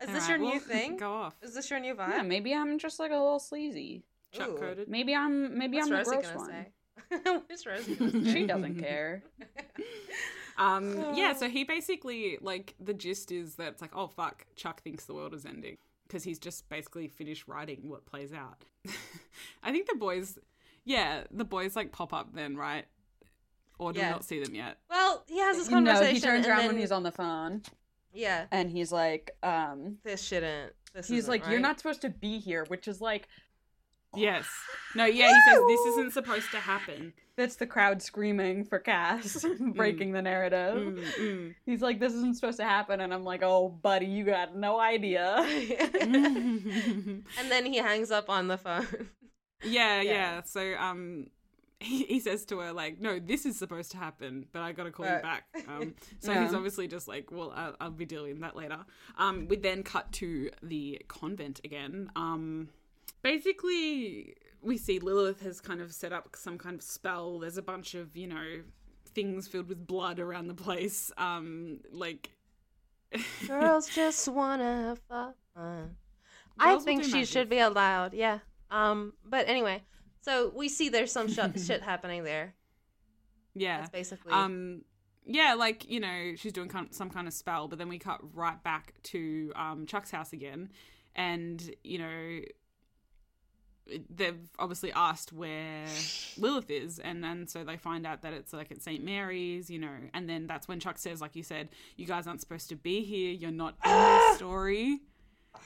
Is 0.00 0.06
this 0.08 0.24
Alright, 0.24 0.28
your 0.28 0.38
new 0.38 0.58
thing? 0.60 0.96
Go 0.96 1.12
off. 1.12 1.36
Is 1.42 1.54
this 1.54 1.70
your 1.70 1.78
new 1.78 1.94
vibe? 1.94 2.10
Yeah, 2.10 2.22
maybe 2.22 2.52
I'm 2.52 2.78
just 2.80 2.98
like 2.98 3.12
a 3.12 3.14
little 3.16 3.38
sleazy. 3.38 4.04
Chuck 4.32 4.50
Ooh. 4.50 4.56
coded. 4.58 4.88
Maybe 4.88 5.14
I'm 5.14 5.56
maybe 5.58 5.76
What's 5.78 5.90
I'm 5.90 5.96
the 5.98 6.04
gross 6.04 6.26
gonna 6.26 6.38
one. 6.38 6.50
say? 6.50 6.66
What's 7.48 7.66
Rosie 7.66 7.94
gonna 7.94 8.24
say? 8.24 8.32
She 8.32 8.46
doesn't 8.46 8.78
care. 8.80 9.22
Um, 10.58 11.14
yeah, 11.14 11.34
so 11.34 11.48
he 11.48 11.62
basically 11.62 12.36
like 12.40 12.74
the 12.80 12.92
gist 12.92 13.30
is 13.30 13.54
that 13.54 13.68
it's 13.68 13.80
like, 13.80 13.94
oh 13.94 14.08
fuck, 14.08 14.44
Chuck 14.56 14.82
thinks 14.82 15.04
the 15.04 15.14
world 15.14 15.32
is 15.32 15.46
ending 15.46 15.76
because 16.06 16.24
he's 16.24 16.40
just 16.40 16.68
basically 16.68 17.06
finished 17.06 17.46
writing 17.46 17.88
what 17.88 18.06
plays 18.06 18.32
out. 18.32 18.64
I 19.62 19.70
think 19.70 19.88
the 19.88 19.94
boys, 19.94 20.36
yeah, 20.84 21.22
the 21.30 21.44
boys 21.44 21.76
like 21.76 21.92
pop 21.92 22.12
up 22.12 22.34
then, 22.34 22.56
right? 22.56 22.86
Or 23.78 23.92
do 23.92 24.00
we 24.00 24.06
not 24.06 24.24
see 24.24 24.42
them 24.42 24.52
yet? 24.52 24.78
Well, 24.90 25.22
he 25.28 25.38
has 25.38 25.58
this 25.58 25.70
You 25.70 25.80
know, 25.80 25.92
conversation. 25.92 26.14
he 26.16 26.20
turns 26.20 26.46
around 26.48 26.58
then, 26.58 26.66
when 26.66 26.78
he's 26.78 26.90
on 26.90 27.04
the 27.04 27.12
phone 27.12 27.62
Yeah, 28.12 28.46
and 28.50 28.68
he's 28.68 28.90
like, 28.90 29.30
um, 29.44 29.98
this 30.02 30.20
shouldn't. 30.20 30.72
This 30.92 31.06
he's 31.06 31.18
isn't 31.20 31.30
like, 31.30 31.48
"You're 31.48 31.60
not 31.60 31.78
supposed 31.78 32.00
to 32.00 32.08
be 32.10 32.40
here," 32.40 32.64
which 32.66 32.88
is 32.88 33.00
like, 33.00 33.28
Yes. 34.16 34.46
No, 34.94 35.04
yeah, 35.04 35.28
he 35.28 35.40
says 35.50 35.60
this 35.68 35.80
isn't 35.92 36.12
supposed 36.14 36.50
to 36.52 36.58
happen. 36.58 37.12
that's 37.36 37.56
the 37.56 37.66
crowd 37.66 38.00
screaming 38.02 38.64
for 38.64 38.78
Cass, 38.78 39.44
breaking 39.74 40.12
the 40.12 40.22
narrative. 40.22 40.76
Mm, 40.82 41.04
mm. 41.20 41.54
He's 41.66 41.82
like, 41.82 42.00
"This 42.00 42.14
isn't 42.14 42.36
supposed 42.36 42.56
to 42.58 42.64
happen," 42.64 43.00
and 43.00 43.12
I'm 43.12 43.22
like, 43.24 43.42
"Oh, 43.44 43.68
buddy, 43.68 44.06
you 44.06 44.24
got 44.24 44.56
no 44.56 44.80
idea." 44.80 45.36
and 46.00 47.24
then 47.48 47.66
he 47.66 47.76
hangs 47.76 48.10
up 48.10 48.28
on 48.30 48.48
the 48.48 48.56
phone. 48.58 48.86
yeah, 49.62 50.00
yeah, 50.00 50.02
Yeah. 50.02 50.42
So 50.44 50.74
um 50.78 51.26
he, 51.80 52.04
he 52.04 52.18
says 52.18 52.44
to 52.46 52.58
her 52.60 52.72
like, 52.72 53.00
"No, 53.00 53.18
this 53.20 53.46
is 53.46 53.56
supposed 53.58 53.92
to 53.92 53.98
happen, 53.98 54.46
but 54.52 54.62
I 54.62 54.72
got 54.72 54.84
to 54.84 54.90
call 54.90 55.06
you 55.06 55.20
back." 55.22 55.44
Um 55.68 55.94
so 56.18 56.32
Yeah. 56.32 56.44
he's 56.44 56.54
obviously 56.54 56.88
just 56.88 57.06
like, 57.08 57.30
"Well, 57.30 57.52
I'll, 57.54 57.76
I'll 57.80 57.90
be 57.90 58.06
dealing 58.06 58.32
with 58.32 58.40
that 58.40 58.56
later." 58.56 58.78
Um 59.16 59.46
we 59.48 59.56
then 59.56 59.82
cut 59.82 60.10
to 60.12 60.50
the 60.62 61.00
convent 61.08 61.60
again. 61.64 62.10
Um 62.16 62.70
basically 63.32 64.34
we 64.62 64.76
see 64.76 64.98
Lilith 64.98 65.40
has 65.42 65.60
kind 65.60 65.80
of 65.80 65.92
set 65.92 66.12
up 66.12 66.34
some 66.34 66.56
kind 66.58 66.74
of 66.76 66.82
spell. 66.82 67.38
There's 67.38 67.58
a 67.58 67.62
bunch 67.62 67.94
of, 67.94 68.16
you 68.16 68.26
know, 68.26 68.62
things 69.14 69.46
filled 69.46 69.68
with 69.68 69.86
blood 69.86 70.18
around 70.18 70.48
the 70.48 70.54
place. 70.54 71.12
Um 71.18 71.80
like 71.92 72.30
Girls 73.46 73.88
just 73.88 74.28
wanna 74.28 74.64
have 74.88 75.00
fun. 75.08 75.96
I 76.58 76.76
think 76.78 77.04
she 77.04 77.12
magic. 77.12 77.28
should 77.28 77.48
be 77.48 77.58
allowed. 77.58 78.14
Yeah. 78.14 78.38
Um. 78.70 79.12
But 79.24 79.48
anyway, 79.48 79.82
so 80.20 80.52
we 80.54 80.68
see 80.68 80.88
there's 80.88 81.12
some 81.12 81.28
sh- 81.28 81.38
shit 81.66 81.82
happening 81.82 82.24
there. 82.24 82.54
yeah. 83.54 83.78
That's 83.78 83.90
basically. 83.90 84.32
um 84.32 84.82
yeah 85.30 85.52
like 85.54 85.88
you 85.90 86.00
know 86.00 86.32
she's 86.36 86.54
doing 86.54 86.70
some 86.90 87.10
kind 87.10 87.28
of 87.28 87.34
spell 87.34 87.68
but 87.68 87.78
then 87.78 87.88
we 87.90 87.98
cut 87.98 88.18
right 88.34 88.62
back 88.62 88.94
to 89.02 89.52
um 89.56 89.84
chuck's 89.84 90.10
house 90.10 90.32
again 90.32 90.70
and 91.14 91.70
you 91.84 91.98
know 91.98 92.40
they've 94.10 94.48
obviously 94.58 94.92
asked 94.92 95.32
where 95.32 95.86
lilith 96.38 96.70
is 96.70 96.98
and 96.98 97.22
then 97.22 97.46
so 97.46 97.64
they 97.64 97.76
find 97.76 98.06
out 98.06 98.22
that 98.22 98.32
it's 98.32 98.52
like 98.52 98.70
at 98.70 98.82
st 98.82 99.02
mary's 99.02 99.70
you 99.70 99.78
know 99.78 99.96
and 100.14 100.28
then 100.28 100.46
that's 100.46 100.68
when 100.68 100.78
chuck 100.78 100.98
says 100.98 101.20
like 101.20 101.34
you 101.34 101.42
said 101.42 101.68
you 101.96 102.06
guys 102.06 102.26
aren't 102.26 102.40
supposed 102.40 102.68
to 102.68 102.76
be 102.76 103.02
here 103.02 103.32
you're 103.32 103.50
not 103.50 103.74
in 103.84 103.90
this 103.90 104.36
story 104.36 105.00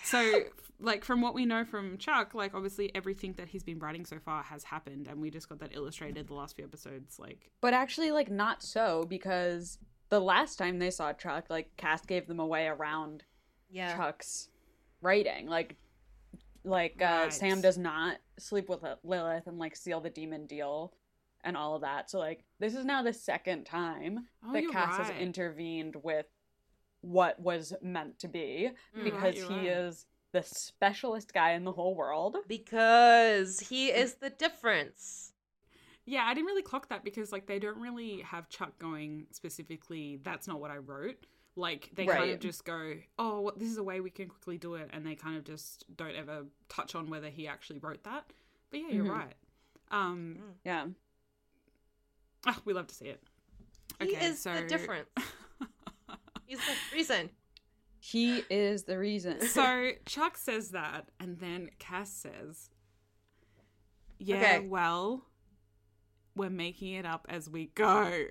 so 0.05 0.40
like 0.81 1.05
from 1.05 1.20
what 1.20 1.35
we 1.35 1.44
know 1.47 1.65
from 1.65 1.99
chuck 1.99 2.35
like 2.35 2.55
obviously 2.55 2.93
everything 2.94 3.32
that 3.35 3.49
he's 3.49 3.62
been 3.62 3.78
writing 3.78 4.05
so 4.05 4.19
far 4.19 4.43
has 4.43 4.65
happened 4.65 5.07
and 5.09 5.20
we 5.20 5.31
just 5.31 5.49
got 5.49 5.59
that 5.61 5.74
illustrated 5.74 6.27
the 6.28 6.35
last 6.35 6.57
few 6.57 6.65
episodes 6.65 7.19
like 7.19 7.51
But 7.62 7.74
actually, 7.74 8.11
like, 8.11 8.31
not 8.31 8.62
so 8.62 9.05
because 9.09 9.78
the 10.09 10.20
last 10.20 10.57
time 10.57 10.78
they 10.78 10.90
saw 10.90 11.12
Chuck, 11.12 11.47
like, 11.49 11.77
Cass 11.77 12.05
gave 12.05 12.27
them 12.27 12.40
away 12.40 12.66
around 12.66 13.23
yeah. 13.70 13.97
Chuck's 13.97 14.49
writing. 15.01 15.47
Like, 15.47 15.77
like 16.65 17.01
uh, 17.01 17.05
Right. 17.25 17.33
Sam 17.33 17.61
does 17.61 17.79
not 17.79 18.19
sleep 18.39 18.69
with 18.69 18.85
Lilith 19.05 19.47
and 19.47 19.59
like 19.59 19.77
seal 19.77 20.01
the 20.01 20.11
demon 20.11 20.47
deal 20.47 20.93
and 21.45 21.57
all 21.57 21.75
of 21.75 21.83
that. 21.83 22.11
So 22.11 22.19
like, 22.19 22.45
this 22.61 22.75
is 22.75 22.85
now 22.85 23.03
the 23.03 23.13
second 23.13 23.65
time 23.65 24.27
Oh, 24.47 24.53
that 24.53 24.63
you're 24.63 24.73
Cass 24.73 25.09
has 25.09 25.11
intervened 25.21 25.97
with 26.03 26.27
what 27.01 27.41
was 27.41 27.73
meant 27.83 28.19
to 28.21 28.29
be 28.29 28.71
Mm. 28.97 29.05
because 29.05 29.35
you're 29.37 29.49
he 29.49 29.57
right. 29.57 29.67
is 29.67 30.07
the 30.33 30.43
specialist 30.43 31.35
guy 31.35 31.53
in 31.53 31.65
the 31.65 31.73
whole 31.73 31.95
world. 31.95 32.37
Because 32.47 33.61
he 33.61 33.89
is 33.89 34.15
the 34.15 34.31
difference. 34.31 35.33
Yeah, 36.05 36.25
I 36.27 36.33
didn't 36.35 36.47
really 36.47 36.63
clock 36.63 36.89
that 36.89 37.05
because 37.05 37.33
like 37.33 37.47
they 37.47 37.59
don't 37.59 37.79
really 37.79 38.21
have 38.23 38.49
Chuck 38.49 38.79
going 38.79 39.27
specifically. 39.33 40.21
That's 40.23 40.49
not 40.49 40.61
what 40.61 40.71
I 40.71 40.79
wrote. 40.79 41.27
Like 41.55 41.91
they 41.95 42.07
kind 42.07 42.31
of 42.31 42.41
just 42.41 42.65
go, 42.65 42.95
"Oh, 43.19 43.41
what, 43.43 43.59
this 43.59 43.69
is 43.69 43.77
a 43.77 43.83
way 43.83 44.01
we 44.01 44.09
can 44.11 44.29
quickly 44.29 44.57
do 44.57 44.74
it," 44.77 44.89
and 44.93 45.05
they 45.05 45.15
kind 45.15 45.37
of 45.37 45.45
just 45.45 45.85
don't 45.97 46.15
ever 46.16 46.47
touch 46.69 46.95
on 46.95 47.11
whether 47.11 47.29
he 47.29 47.47
actually 47.47 47.79
wrote 47.79 48.03
that. 48.05 48.24
But 48.70 48.81
yeah, 48.81 48.89
you're 48.89 49.05
Mhm. 49.05 49.11
right. 49.19 49.35
Um, 49.91 50.39
Yeah. 50.65 50.87
ah, 52.47 52.59
we 52.65 52.73
love 52.73 52.87
to 52.87 52.95
see 52.95 53.07
it. 53.09 53.23
He 54.01 54.16
is 54.16 54.41
so 54.41 54.55
the 54.55 54.66
difference. 54.66 55.09
He's 56.47 56.59
the 56.59 56.74
reason. 56.97 57.31
He 58.01 58.39
is 58.51 58.85
the 58.85 58.99
reason. 58.99 59.41
So 59.47 59.93
Chuck 60.07 60.37
says 60.39 60.70
that, 60.70 61.11
and 61.20 61.39
then 61.39 61.70
Cass 61.79 62.11
says, 62.11 62.70
"Yeah, 64.19 64.37
Okay. 64.37 64.66
well, 64.66 65.27
we're 66.35 66.49
making 66.51 66.95
it 66.95 67.05
up 67.05 67.27
as 67.29 67.49
we 67.51 67.66
go." 67.66 68.24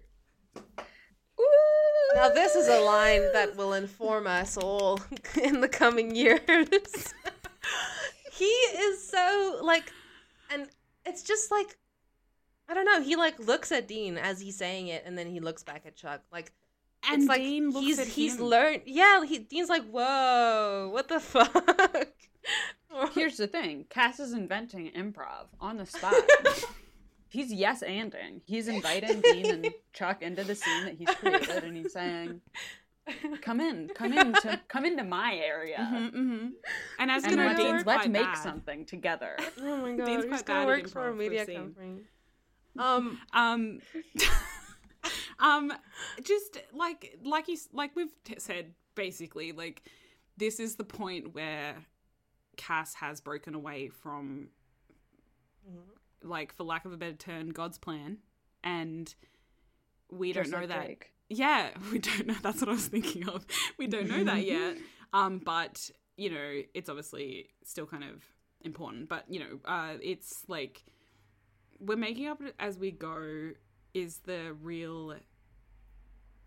Now 2.15 2.29
this 2.29 2.55
is 2.55 2.67
a 2.67 2.79
line 2.81 3.31
that 3.33 3.55
will 3.55 3.73
inform 3.73 4.27
us 4.27 4.57
all 4.57 4.99
in 5.41 5.61
the 5.61 5.67
coming 5.69 6.15
years. 6.15 6.39
he 8.33 8.45
is 8.45 9.07
so 9.09 9.59
like 9.63 9.91
and 10.49 10.67
it's 11.05 11.23
just 11.23 11.51
like 11.51 11.77
I 12.69 12.73
don't 12.73 12.85
know, 12.85 13.01
he 13.01 13.15
like 13.15 13.39
looks 13.39 13.71
at 13.71 13.87
Dean 13.87 14.17
as 14.17 14.39
he's 14.39 14.57
saying 14.57 14.87
it 14.87 15.03
and 15.05 15.17
then 15.17 15.27
he 15.27 15.39
looks 15.39 15.63
back 15.63 15.83
at 15.85 15.95
Chuck. 15.95 16.21
Like 16.31 16.51
And 17.09 17.21
it's 17.23 17.29
like 17.29 17.41
Dean 17.41 17.71
looks 17.71 17.85
he's 17.85 17.99
at 17.99 18.07
he's 18.07 18.35
him. 18.37 18.45
learned 18.45 18.81
yeah, 18.85 19.23
he 19.25 19.39
Dean's 19.39 19.69
like, 19.69 19.83
Whoa, 19.89 20.89
what 20.91 21.07
the 21.07 21.19
fuck? 21.21 22.07
Here's 23.13 23.37
the 23.37 23.47
thing: 23.47 23.85
Cass 23.89 24.19
is 24.19 24.33
inventing 24.33 24.91
improv 24.91 25.45
on 25.61 25.77
the 25.77 25.85
spot. 25.85 26.13
He's 27.31 27.51
yes 27.51 27.81
anding. 27.81 28.41
He's 28.45 28.67
inviting 28.67 29.21
Dean 29.23 29.45
and 29.49 29.73
Chuck 29.93 30.21
into 30.21 30.43
the 30.43 30.53
scene 30.55 30.85
that 30.85 30.95
he's 30.97 31.09
created, 31.15 31.63
and 31.63 31.75
he's 31.75 31.93
saying, 31.93 32.41
"Come 33.41 33.59
in, 33.59 33.89
come 33.95 34.13
into, 34.13 34.59
come 34.67 34.85
into 34.85 35.03
my 35.03 35.33
area." 35.35 35.77
Mhm, 35.79 36.11
mhm. 36.13 36.49
And 36.99 37.09
as 37.09 37.23
And 37.23 37.31
you 37.31 37.37
know, 37.37 37.45
let's, 37.47 37.59
Dean's 37.59 37.85
let's 37.85 38.07
make 38.07 38.21
bad. 38.23 38.35
something 38.37 38.85
together. 38.85 39.35
Oh 39.61 39.77
my 39.77 39.93
god, 39.95 40.05
Dean's 40.05 40.23
he's 40.25 40.31
quite 40.31 40.45
gonna 40.45 40.59
bad 40.59 40.67
work 40.67 40.87
for 40.89 41.07
a 41.07 41.11
improv, 41.13 41.17
media 41.17 41.45
we've 41.47 41.55
company. 41.57 42.01
Um 42.77 43.19
Um, 43.33 43.79
um, 45.39 45.73
just 46.23 46.57
like 46.73 47.17
like 47.23 47.47
you 47.47 47.57
like 47.73 47.95
we've 47.95 48.13
t- 48.23 48.35
said, 48.37 48.73
basically, 48.95 49.51
like 49.51 49.81
this 50.37 50.59
is 50.59 50.75
the 50.75 50.83
point 50.83 51.33
where 51.33 51.75
Cass 52.57 52.93
has 52.95 53.19
broken 53.21 53.55
away 53.55 53.89
from, 53.89 54.49
like, 56.23 56.55
for 56.55 56.63
lack 56.63 56.85
of 56.85 56.93
a 56.93 56.97
better 56.97 57.13
term, 57.13 57.51
God's 57.51 57.77
plan, 57.77 58.17
and 58.63 59.13
we 60.11 60.33
Just 60.33 60.51
don't 60.51 60.61
know 60.61 60.67
like 60.67 60.69
that. 60.69 60.85
Drake. 60.85 61.11
Yeah, 61.29 61.69
we 61.91 61.99
don't 61.99 62.27
know. 62.27 62.35
That's 62.41 62.61
what 62.61 62.69
I 62.69 62.73
was 62.73 62.87
thinking 62.87 63.27
of. 63.27 63.45
We 63.77 63.87
don't 63.87 64.09
know 64.09 64.23
that 64.23 64.43
yet. 64.43 64.77
Um, 65.13 65.41
but 65.43 65.91
you 66.15 66.29
know, 66.29 66.61
it's 66.73 66.87
obviously 66.87 67.47
still 67.65 67.85
kind 67.85 68.05
of 68.05 68.23
important. 68.61 69.09
But 69.09 69.25
you 69.27 69.41
know, 69.41 69.59
uh, 69.65 69.95
it's 70.01 70.45
like 70.47 70.83
we're 71.81 71.97
making 71.97 72.27
up 72.27 72.41
as 72.59 72.77
we 72.77 72.91
go 72.91 73.49
is 73.93 74.19
the 74.19 74.55
real 74.61 75.15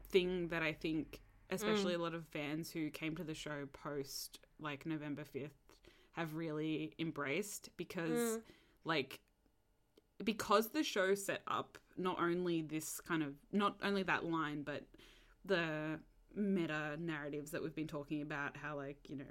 thing 0.09 0.49
that 0.49 0.63
I 0.63 0.73
think, 0.73 1.21
especially 1.51 1.93
a 1.93 1.99
lot 1.99 2.15
of 2.15 2.27
fans 2.29 2.71
who 2.71 2.89
came 2.89 3.17
to 3.17 3.25
the 3.25 3.35
show 3.35 3.67
post 3.73 4.39
like 4.59 4.87
November 4.87 5.25
fifth, 5.25 5.75
have 6.13 6.35
really 6.35 6.95
embraced 6.99 7.69
because, 7.77 8.39
like, 8.85 9.21
because 10.23 10.69
the 10.69 10.83
show 10.83 11.15
set 11.15 11.43
up 11.49 11.79
not 11.97 12.21
only 12.21 12.63
this 12.63 13.01
kind 13.01 13.23
of 13.23 13.35
not 13.53 13.77
only 13.83 14.03
that 14.03 14.25
line 14.25 14.63
but 14.63 14.83
the 15.45 15.99
meta 16.35 16.97
narratives 16.99 17.51
that 17.51 17.63
we've 17.63 17.75
been 17.75 17.87
talking 17.87 18.23
about 18.23 18.57
how 18.57 18.77
like 18.77 18.99
you 19.09 19.17
know 19.17 19.25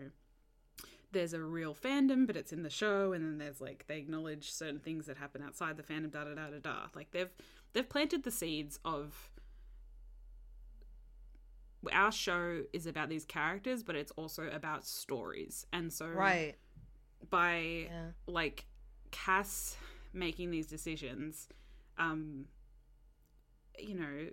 there's 1.11 1.33
a 1.33 1.41
real 1.41 1.73
fandom 1.75 2.25
but 2.25 2.35
it's 2.35 2.51
in 2.51 2.63
the 2.63 2.69
show 2.69 3.13
and 3.13 3.23
then 3.23 3.37
there's 3.37 3.61
like 3.61 3.85
they 3.87 3.97
acknowledge 3.97 4.51
certain 4.51 4.79
things 4.79 5.05
that 5.05 5.17
happen 5.17 5.41
outside 5.41 5.77
the 5.77 5.83
fandom 5.83 6.11
da 6.11 6.23
da 6.23 6.33
da 6.33 6.49
da 6.49 6.59
da 6.61 6.75
like 6.95 7.11
they've 7.11 7.29
they've 7.73 7.89
planted 7.89 8.23
the 8.23 8.31
seeds 8.31 8.79
of 8.83 9.29
our 11.91 12.11
show 12.11 12.63
is 12.71 12.85
about 12.87 13.09
these 13.09 13.25
characters 13.25 13.83
but 13.83 13.95
it's 13.95 14.11
also 14.11 14.43
about 14.49 14.85
stories 14.85 15.65
and 15.73 15.91
so 15.91 16.07
Right. 16.07 16.55
by 17.29 17.87
Yeah. 17.89 18.05
like 18.25 18.65
Cass 19.11 19.75
making 20.13 20.51
these 20.51 20.67
decisions, 20.67 21.47
um, 21.97 22.45
you 23.79 23.95
know, 23.95 24.29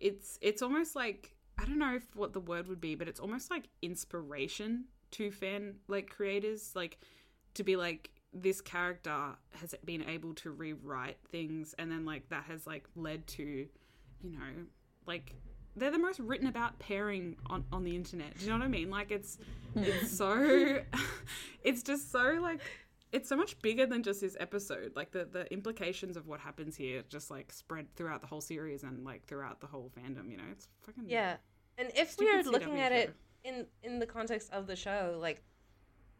it's 0.00 0.38
it's 0.40 0.62
almost 0.62 0.96
like 0.96 1.34
I 1.58 1.64
don't 1.64 1.78
know 1.78 1.94
if 1.96 2.04
what 2.14 2.32
the 2.32 2.40
word 2.40 2.68
would 2.68 2.80
be, 2.80 2.94
but 2.94 3.08
it's 3.08 3.20
almost 3.20 3.50
like 3.50 3.68
inspiration 3.82 4.84
to 5.12 5.30
fan 5.30 5.76
like 5.88 6.10
creators, 6.10 6.72
like 6.74 6.98
to 7.54 7.62
be 7.62 7.76
like 7.76 8.10
this 8.32 8.60
character 8.60 9.36
has 9.52 9.74
been 9.84 10.02
able 10.08 10.34
to 10.34 10.50
rewrite 10.50 11.18
things, 11.30 11.74
and 11.78 11.90
then 11.90 12.04
like 12.04 12.28
that 12.30 12.44
has 12.44 12.66
like 12.66 12.84
led 12.96 13.26
to, 13.28 13.42
you 14.22 14.30
know, 14.30 14.66
like 15.06 15.34
they're 15.76 15.90
the 15.90 15.98
most 15.98 16.20
written 16.20 16.46
about 16.46 16.78
pairing 16.78 17.36
on 17.46 17.64
on 17.72 17.84
the 17.84 17.94
internet. 17.94 18.36
Do 18.38 18.44
you 18.44 18.50
know 18.50 18.58
what 18.58 18.64
I 18.64 18.68
mean? 18.68 18.90
Like 18.90 19.10
it's 19.10 19.38
it's 19.74 20.16
so 20.16 20.80
it's 21.62 21.82
just 21.82 22.10
so 22.10 22.38
like 22.40 22.60
it's 23.14 23.28
so 23.28 23.36
much 23.36 23.58
bigger 23.62 23.86
than 23.86 24.02
just 24.02 24.20
this 24.20 24.36
episode. 24.40 24.92
Like 24.96 25.10
the 25.12 25.24
the 25.24 25.50
implications 25.52 26.16
of 26.16 26.26
what 26.26 26.40
happens 26.40 26.76
here 26.76 27.02
just 27.08 27.30
like 27.30 27.52
spread 27.52 27.86
throughout 27.96 28.20
the 28.20 28.26
whole 28.26 28.40
series 28.40 28.82
and 28.82 29.04
like 29.04 29.24
throughout 29.26 29.60
the 29.60 29.66
whole 29.66 29.90
fandom. 29.96 30.30
You 30.30 30.38
know, 30.38 30.50
it's 30.50 30.68
fucking 30.84 31.04
Yeah. 31.08 31.36
And 31.78 31.90
if 31.96 32.18
we 32.18 32.28
are 32.28 32.42
looking 32.42 32.80
at 32.80 32.92
it 32.92 33.14
in 33.44 33.66
in 33.82 33.98
the 33.98 34.06
context 34.06 34.52
of 34.52 34.66
the 34.66 34.76
show, 34.76 35.16
like 35.20 35.42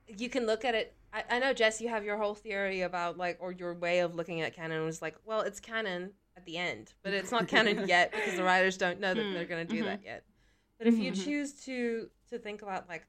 you 0.07 0.29
can 0.29 0.47
look 0.47 0.65
at 0.65 0.75
it 0.75 0.95
I, 1.13 1.25
I 1.31 1.39
know 1.39 1.53
Jess, 1.53 1.81
you 1.81 1.89
have 1.89 2.05
your 2.05 2.17
whole 2.19 2.35
theory 2.35 2.83
about 2.83 3.17
like 3.19 3.39
or 3.41 3.53
your 3.53 3.75
way 3.75 4.01
of 4.01 4.15
looking 4.15 4.41
at 4.41 4.55
canon 4.55 4.85
was 4.85 5.01
like, 5.03 5.17
well, 5.25 5.41
it's 5.43 5.61
canon 5.61 6.13
at 6.37 6.45
the 6.45 6.57
end, 6.59 6.93
but 7.03 7.15
it's 7.15 7.31
not 7.31 7.47
canon 7.49 7.87
yet 7.95 8.11
because 8.13 8.35
the 8.37 8.43
writers 8.45 8.77
don't 8.77 9.01
know 9.01 9.15
that 9.15 9.25
Mm, 9.25 9.33
they're 9.33 9.45
gonna 9.47 9.65
do 9.65 9.83
mhm. 9.83 9.87
that 9.87 10.03
yet. 10.05 10.25
But 10.79 10.89
if 10.89 10.99
you 10.99 11.13
Mhm. 11.13 11.25
choose 11.25 11.53
to 11.67 12.11
to 12.31 12.39
think 12.39 12.63
about 12.63 12.89
like 12.89 13.07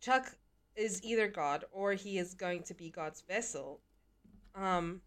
Chuck 0.00 0.36
is 0.76 1.02
either 1.02 1.28
God 1.28 1.64
or 1.72 1.92
he 1.94 2.18
is 2.18 2.34
going 2.34 2.62
to 2.64 2.74
be 2.74 2.90
God's 2.90 3.20
vessel, 3.22 3.80
um 4.54 5.00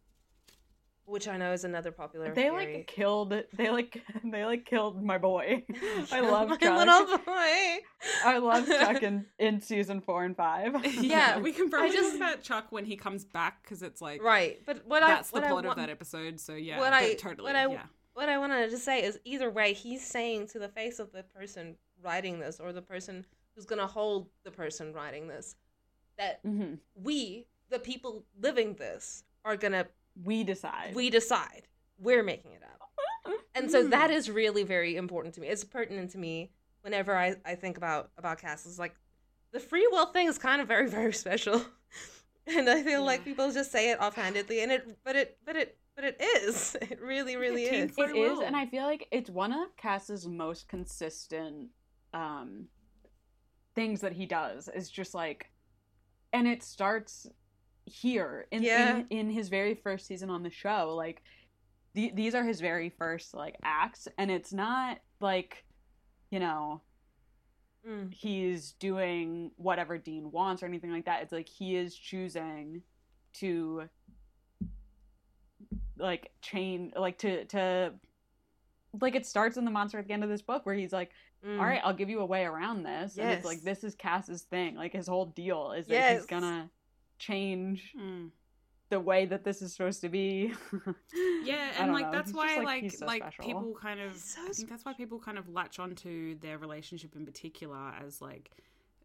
which 1.07 1.27
I 1.27 1.37
know 1.37 1.53
is 1.53 1.63
another 1.63 1.91
popular 1.91 2.33
They 2.33 2.49
theory. 2.49 2.77
like 2.77 2.87
killed. 2.87 3.31
They 3.53 3.69
like 3.69 4.01
they 4.23 4.43
like 4.43 4.65
killed 4.65 5.03
my 5.03 5.19
boy. 5.19 5.63
I 6.11 6.21
love 6.21 6.49
my 6.49 6.57
Chuck. 6.57 6.77
little 6.79 7.17
boy. 7.19 7.77
I 8.25 8.37
love 8.39 8.65
Chuck 8.67 9.03
in, 9.03 9.25
in 9.39 9.61
season 9.61 10.01
four 10.01 10.23
and 10.23 10.35
five. 10.35 10.73
yeah, 11.03 11.37
we 11.37 11.51
can 11.51 11.69
probably 11.69 11.91
just- 11.95 12.17
talk 12.17 12.31
about 12.31 12.41
Chuck 12.43 12.65
when 12.71 12.85
he 12.85 12.95
comes 12.95 13.23
back 13.23 13.61
because 13.61 13.83
it's 13.83 14.01
like 14.01 14.23
Right, 14.23 14.59
but 14.65 14.81
what 14.87 15.01
that's 15.01 15.31
I 15.31 15.39
the 15.39 15.41
what 15.41 15.49
plot 15.51 15.65
I 15.65 15.69
of 15.69 15.77
wa- 15.77 15.81
that 15.83 15.89
episode. 15.91 16.39
So 16.39 16.53
yeah, 16.55 16.79
what 16.79 16.91
I- 16.91 17.13
totally 17.13 17.43
what 17.51 17.55
I- 17.55 17.67
yeah. 17.71 17.83
what 18.15 18.27
I 18.27 18.39
wanted 18.39 18.71
to 18.71 18.77
say 18.79 19.03
is 19.03 19.19
either 19.25 19.51
way, 19.51 19.73
he's 19.73 20.03
saying 20.03 20.47
to 20.53 20.59
the 20.59 20.69
face 20.69 20.97
of 20.97 21.11
the 21.11 21.21
person 21.21 21.75
writing 22.03 22.39
this 22.39 22.59
or 22.59 22.73
the 22.73 22.81
person 22.81 23.27
who's 23.55 23.65
gonna 23.65 23.87
hold 23.87 24.29
the 24.43 24.51
person 24.51 24.93
writing 24.93 25.27
this 25.27 25.55
that 26.17 26.43
Mhm. 26.43 26.79
we, 26.93 27.47
the 27.69 27.79
people 27.79 28.25
living 28.39 28.75
this, 28.75 29.23
are 29.43 29.57
gonna 29.57 29.87
We 30.23 30.43
decide. 30.43 30.95
we 30.95 31.09
decide 31.09 31.67
we're 31.97 32.23
making 32.23 32.51
it 32.53 32.63
up, 32.63 32.89
and 33.55 33.69
so 33.69 33.87
that 33.89 34.11
is 34.11 34.29
really 34.29 34.63
very 34.63 34.95
important 34.95 35.33
to 35.35 35.41
me. 35.41 35.47
It's 35.47 35.63
pertinent 35.63 36.11
to 36.11 36.17
me 36.17 36.51
whenever 36.81 37.15
I 37.15 37.35
I 37.45 37.55
think 37.55 37.77
about 37.77 38.11
about 38.17 38.39
castles 38.39 38.79
like 38.79 38.95
the 39.51 39.59
free 39.59 39.87
will 39.87 40.07
thing 40.07 40.27
is 40.27 40.37
kind 40.37 40.61
of 40.61 40.67
very 40.67 40.89
very 40.89 41.13
special, 41.13 41.65
and 42.47 42.69
I 42.69 42.83
feel 42.83 43.03
like 43.03 43.23
people 43.25 43.51
just 43.51 43.71
say 43.71 43.91
it 43.91 43.99
offhandedly, 43.99 44.61
and 44.61 44.71
it 44.71 44.97
but 45.03 45.15
it 45.15 45.37
but 45.45 45.55
it 45.55 45.77
but 45.95 46.05
it 46.05 46.17
is 46.21 46.75
it 46.81 47.01
really 47.01 47.35
really 47.35 47.65
Yeah, 47.65 47.83
is. 47.83 47.91
It 47.97 48.09
Free 48.09 48.39
and 48.45 48.55
I 48.55 48.65
feel 48.65 48.83
like 48.83 49.07
it's 49.11 49.29
one 49.29 49.51
of 49.51 49.75
Cass's 49.77 50.27
most 50.27 50.67
consistent 50.69 51.71
um 52.13 52.69
things 53.75 54.01
that 54.01 54.13
he 54.13 54.25
does 54.25 54.69
is 54.73 54.89
just 54.89 55.13
like 55.13 55.51
and 56.33 56.47
it 56.47 56.63
starts 56.63 57.27
here 57.85 58.47
in 58.51 58.63
Yeah. 58.63 58.97
in, 58.97 59.05
in 59.09 59.29
his 59.29 59.49
very 59.49 59.75
first 59.75 60.07
season 60.07 60.29
on 60.29 60.43
the 60.43 60.49
show 60.49 60.95
like 60.95 61.21
the, 61.93 62.11
these 62.15 62.33
are 62.35 62.43
his 62.43 62.59
very 62.59 62.89
first 62.89 63.33
like 63.33 63.55
acts 63.63 64.07
and 64.17 64.31
it's 64.31 64.51
not 64.53 64.99
like 65.19 65.65
you 66.31 66.39
know 66.39 66.81
Mm. 67.87 68.11
he's 68.11 68.71
doing 68.79 69.51
whatever 69.57 69.99
Dean 69.99 70.31
wants 70.31 70.63
or 70.63 70.65
anything 70.65 70.91
like 70.91 71.05
that. 71.05 71.21
It's 71.21 71.31
like 71.31 71.47
he 71.47 71.75
is 71.75 71.95
choosing 71.95 72.81
to 73.33 73.83
like 75.97 76.31
chain 76.41 76.91
like 76.95 77.19
to 77.19 77.45
to 77.45 77.93
like 78.99 79.13
it 79.13 79.25
starts 79.25 79.57
in 79.57 79.65
the 79.65 79.71
monster 79.71 79.99
at 79.99 80.07
the 80.07 80.13
end 80.13 80.23
of 80.23 80.31
this 80.31 80.41
book 80.41 80.65
where 80.65 80.73
he's 80.73 80.91
like, 80.91 81.11
Mm. 81.45 81.59
All 81.59 81.65
right, 81.65 81.81
I'll 81.83 81.93
give 81.93 82.09
you 82.09 82.21
a 82.21 82.25
way 82.25 82.43
around 82.45 82.83
this. 82.83 83.17
And 83.17 83.29
it's 83.29 83.45
like 83.45 83.61
this 83.61 83.83
is 83.83 83.93
Cass's 83.95 84.41
thing. 84.43 84.75
Like 84.75 84.93
his 84.93 85.07
whole 85.07 85.25
deal 85.27 85.73
is 85.73 85.85
that 85.87 85.93
Yes. 85.93 86.17
he's 86.19 86.25
gonna 86.25 86.69
change 87.19 87.93
Mm. 87.97 88.31
the 88.89 88.99
way 88.99 89.25
that 89.25 89.43
this 89.43 89.61
is 89.61 89.71
supposed 89.73 90.01
to 90.01 90.09
be. 90.09 90.53
Yeah, 91.43 91.69
and 91.79 91.93
like 91.93 92.05
know. 92.07 92.11
that's 92.11 92.29
He's 92.29 92.35
why 92.35 92.55
just, 92.55 92.63
like 92.65 92.81
he's 92.83 92.97
so 92.97 93.05
like 93.05 93.39
people 93.39 93.75
kind 93.79 93.99
of 93.99 94.17
so 94.17 94.41
I 94.47 94.51
think 94.51 94.67
that's 94.69 94.83
why 94.83 94.93
people 94.93 95.19
kind 95.19 95.37
of 95.37 95.47
latch 95.47 95.77
onto 95.77 96.39
their 96.39 96.57
relationship 96.57 97.15
in 97.15 97.23
particular 97.25 97.93
as 98.03 98.19
like 98.19 98.49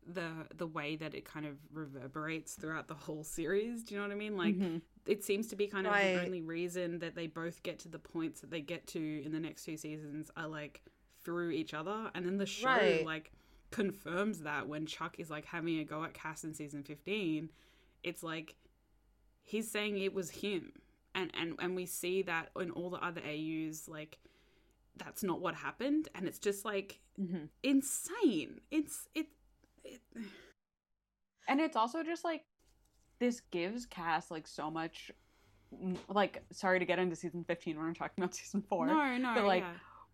the 0.07 0.31
the 0.57 0.67
way 0.67 0.97
that 0.97 1.15
it 1.15 1.27
kind 1.27 1.45
of 1.45 1.57
reverberates 1.73 2.55
throughout 2.55 2.89
the 2.89 2.95
whole 2.95 3.23
series. 3.23 3.85
Do 3.85 3.95
you 3.95 4.01
know 4.01 4.07
what 4.07 4.13
I 4.15 4.17
mean? 4.19 4.37
Like 4.39 4.55
Mhm. 4.57 4.81
it 5.07 5.23
seems 5.23 5.49
to 5.49 5.57
be 5.57 5.67
kind 5.67 5.87
of 5.87 5.93
Right. 5.93 6.15
the 6.15 6.25
only 6.25 6.41
reason 6.41 6.99
that 7.01 7.15
they 7.15 7.27
both 7.27 7.63
get 7.63 7.79
to 7.81 7.89
the 7.89 7.99
points 7.99 8.41
that 8.41 8.51
they 8.51 8.63
get 8.63 8.87
to 8.89 9.23
in 9.23 9.33
the 9.33 9.41
next 9.41 9.65
two 9.65 9.77
seasons 9.77 10.31
are 10.37 10.49
like 10.49 10.83
through 11.25 11.51
each 11.51 11.75
other 11.75 12.11
and 12.15 12.25
then 12.27 12.37
the 12.39 12.47
show 12.47 12.67
Right. 12.69 13.05
like 13.05 13.33
confirms 13.71 14.41
that 14.41 14.67
when 14.69 14.87
Chuck 14.87 15.17
is 15.19 15.31
like 15.31 15.45
having 15.45 15.79
a 15.79 15.85
go 15.85 16.03
at 16.05 16.15
Cass 16.15 16.45
in 16.45 16.55
season 16.55 16.83
15, 16.83 17.51
it's 18.03 18.23
like 18.23 18.57
he's 19.43 19.71
saying 19.71 19.99
it 19.99 20.13
was 20.15 20.31
him. 20.31 20.73
And 21.15 21.31
and 21.35 21.55
and 21.59 21.75
we 21.77 21.87
see 21.87 22.23
that 22.23 22.51
in 22.61 22.71
all 22.71 22.91
the 22.91 23.05
other 23.05 23.21
AUs 23.21 23.89
like 23.89 24.19
that's 24.97 25.23
not 25.23 25.41
what 25.41 25.55
happened 25.55 26.09
and 26.15 26.27
it's 26.27 26.39
just 26.39 26.65
like 26.65 27.01
Mhm. 27.19 27.49
insane. 27.63 28.61
It's 28.71 29.09
it, 29.15 29.27
it 29.85 30.01
And 31.49 31.61
it's 31.61 31.75
also 31.77 32.03
just 32.05 32.25
like 32.25 32.45
this 33.19 33.41
gives 33.51 33.87
Cass 33.87 34.31
like 34.31 34.47
so 34.47 34.71
much 34.71 35.11
like 36.09 36.43
sorry 36.53 36.79
to 36.79 36.85
get 36.85 36.99
into 36.99 37.15
season 37.17 37.45
15 37.45 37.77
when 37.77 37.87
we're 37.87 37.93
talking 37.95 38.23
about 38.23 38.35
season 38.41 38.63
4. 38.63 38.87
No, 38.87 39.17
no, 39.19 39.35
but, 39.35 39.45
like, 39.45 39.63
yeah. 39.63 39.73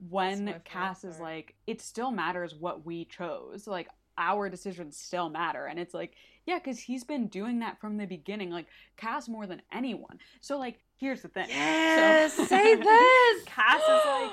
When 0.09 0.45
my 0.47 0.53
Cass 0.65 1.05
is 1.05 1.19
like, 1.21 1.55
it 1.67 1.81
still 1.81 2.11
matters 2.11 2.55
what 2.55 2.85
we 2.85 3.05
chose. 3.07 3.67
Like, 3.67 3.89
our 4.19 4.49
decisions 4.49 4.97
still 4.97 5.29
matter. 5.29 5.67
And 5.67 5.79
it's 5.79 5.93
like, 5.95 6.15
yeah, 6.47 6.59
because 6.59 6.79
he's 6.79 7.05
been 7.05 7.27
doing 7.29 7.59
that 7.61 7.81
from 7.81 7.97
the 7.97 8.07
beginning. 8.07 8.51
Like, 8.51 8.67
Cass 8.97 9.29
more 9.29 9.47
than 9.47 9.63
anyone. 9.73 10.19
So, 10.41 10.59
like, 10.59 10.79
here's 10.97 11.23
the 11.23 11.29
thing. 11.29 11.49
Yes, 11.49 12.35
So- 12.35 12.45
say 12.45 12.75
this. 12.77 13.43
Cass 13.45 13.81
is 13.83 14.07
like, 14.07 14.31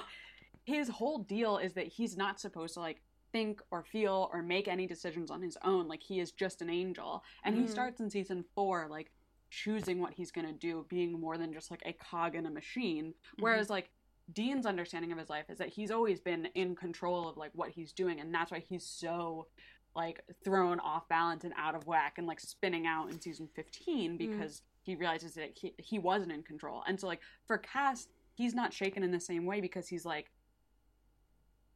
his 0.65 0.87
whole 0.89 1.19
deal 1.19 1.57
is 1.57 1.73
that 1.73 1.87
he's 1.87 2.15
not 2.15 2.39
supposed 2.39 2.75
to, 2.75 2.79
like, 2.79 3.01
think 3.33 3.61
or 3.71 3.83
feel 3.83 4.29
or 4.31 4.41
make 4.41 4.67
any 4.67 4.85
decisions 4.87 5.31
on 5.31 5.41
his 5.41 5.57
own. 5.63 5.87
Like, 5.87 6.03
he 6.03 6.19
is 6.19 6.31
just 6.31 6.61
an 6.61 6.69
angel. 6.69 7.23
And 7.43 7.55
he 7.55 7.63
Mhm. 7.63 7.69
starts 7.69 7.99
in 7.99 8.09
season 8.09 8.45
four, 8.55 8.87
like, 8.89 9.11
choosing 9.49 9.99
what 9.99 10.13
he's 10.13 10.31
going 10.31 10.47
to 10.47 10.53
do, 10.53 10.85
being 10.89 11.19
more 11.19 11.37
than 11.37 11.51
just, 11.53 11.69
like, 11.71 11.81
a 11.85 11.93
cog 11.93 12.35
in 12.35 12.45
a 12.45 12.49
machine. 12.49 13.13
Whereas, 13.39 13.69
like, 13.69 13.89
Dean's 14.31 14.65
understanding 14.65 15.11
of 15.11 15.17
his 15.17 15.29
life 15.29 15.45
is 15.49 15.57
that 15.57 15.69
he's 15.69 15.91
always 15.91 16.19
been 16.19 16.45
in 16.55 16.75
control 16.75 17.27
of 17.27 17.37
like 17.37 17.51
what 17.53 17.69
he's 17.69 17.91
doing, 17.91 18.19
and 18.19 18.33
that's 18.33 18.51
why 18.51 18.59
he's 18.59 18.85
so 18.85 19.47
like 19.95 20.21
thrown 20.43 20.79
off 20.79 21.07
balance 21.09 21.43
and 21.43 21.53
out 21.57 21.75
of 21.75 21.85
whack 21.85 22.13
and 22.17 22.25
like 22.25 22.39
spinning 22.39 22.87
out 22.87 23.11
in 23.11 23.21
season 23.21 23.47
15 23.55 24.17
because 24.17 24.63
he 24.81 24.95
realizes 24.95 25.35
that 25.35 25.51
he, 25.55 25.73
he 25.77 25.99
wasn't 25.99 26.31
in 26.31 26.41
control. 26.41 26.83
And 26.87 26.99
so 26.99 27.05
like 27.05 27.19
for 27.45 27.57
Cass, 27.59 28.07
he's 28.33 28.55
not 28.55 28.73
shaken 28.73 29.03
in 29.03 29.11
the 29.11 29.19
same 29.19 29.45
way 29.45 29.61
because 29.61 29.87
he's 29.87 30.03
like, 30.03 30.31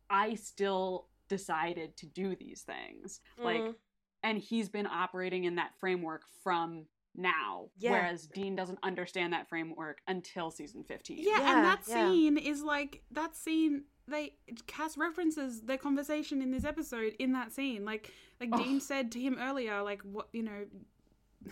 I 0.10 0.34
still 0.36 1.07
decided 1.30 1.95
to 1.98 2.06
do 2.07 2.36
these 2.36 2.61
things. 2.64 3.19
Like 3.38 3.61
Mm. 3.61 3.76
and 4.24 4.38
he's 4.40 4.68
been 4.68 4.88
operating 4.88 5.44
in 5.44 5.56
that 5.56 5.76
framework 5.80 6.24
from 6.44 6.86
now 7.18 7.65
Yeah. 7.77 7.91
whereas 7.91 8.27
dean 8.27 8.56
doesn't 8.56 8.80
understand 8.84 9.34
that 9.34 9.49
framework 9.49 9.99
until 10.07 10.52
season 10.52 10.84
15 10.84 11.18
Yeah, 11.18 11.23
Yeah, 11.26 11.56
and 11.56 11.65
that 11.65 11.81
yeah. 11.88 12.10
scene 12.10 12.38
is 12.38 12.61
like 12.64 13.02
that 13.11 13.35
scene. 13.35 13.84
They 14.07 14.35
Cass 14.68 14.98
references 14.98 15.61
their 15.61 15.77
conversation 15.77 16.41
in 16.41 16.52
this 16.52 16.64
episode 16.64 17.14
in 17.19 17.34
that 17.34 17.52
scene. 17.52 17.84
Like 17.84 18.14
like 18.39 18.49
Oh. 18.53 18.57
Dean 18.64 18.80
said 18.80 19.11
to 19.14 19.19
him 19.19 19.38
earlier, 19.39 19.81
like 19.81 20.02
what 20.03 20.27
you 20.31 20.44
know. 20.44 20.65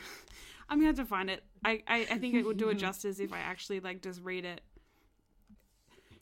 I'm 0.69 0.77
gonna 0.79 0.87
have 0.87 0.95
to 0.95 1.05
find 1.05 1.29
it. 1.29 1.43
I, 1.63 1.83
I 1.87 1.97
I 2.11 2.17
think 2.17 2.33
it 2.35 2.43
would 2.45 2.57
do 2.57 2.69
it 2.69 2.75
justice 2.87 3.19
if 3.19 3.33
I 3.33 3.39
actually 3.39 3.79
like 3.81 4.01
just 4.01 4.21
read 4.23 4.45
it. 4.45 4.61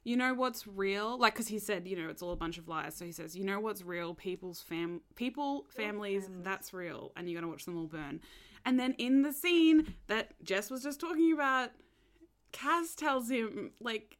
You 0.05 0.17
know 0.17 0.33
what's 0.33 0.67
real? 0.67 1.17
Like, 1.17 1.33
because 1.33 1.47
he 1.47 1.59
said, 1.59 1.87
you 1.87 1.95
know, 1.95 2.09
it's 2.09 2.21
all 2.21 2.33
a 2.33 2.35
bunch 2.35 2.57
of 2.57 2.67
lies. 2.67 2.93
So 2.93 3.05
he 3.05 3.13
says, 3.13 3.37
you 3.37 3.45
know 3.45 3.61
what's 3.61 3.81
real? 3.83 4.13
People's 4.13 4.61
fam, 4.61 4.99
people, 5.15 5.65
families, 5.69 6.23
families. 6.25 6.43
that's 6.43 6.73
real, 6.73 7.13
and 7.15 7.29
you're 7.29 7.39
gonna 7.39 7.49
watch 7.49 7.63
them 7.63 7.77
all 7.77 7.85
burn. 7.87 8.19
And 8.65 8.79
then 8.79 8.93
in 8.97 9.23
the 9.23 9.33
scene 9.33 9.95
that 10.07 10.41
Jess 10.43 10.69
was 10.71 10.83
just 10.83 10.99
talking 10.99 11.33
about, 11.33 11.71
Cass 12.51 12.95
tells 12.95 13.29
him 13.29 13.71
like 13.81 14.17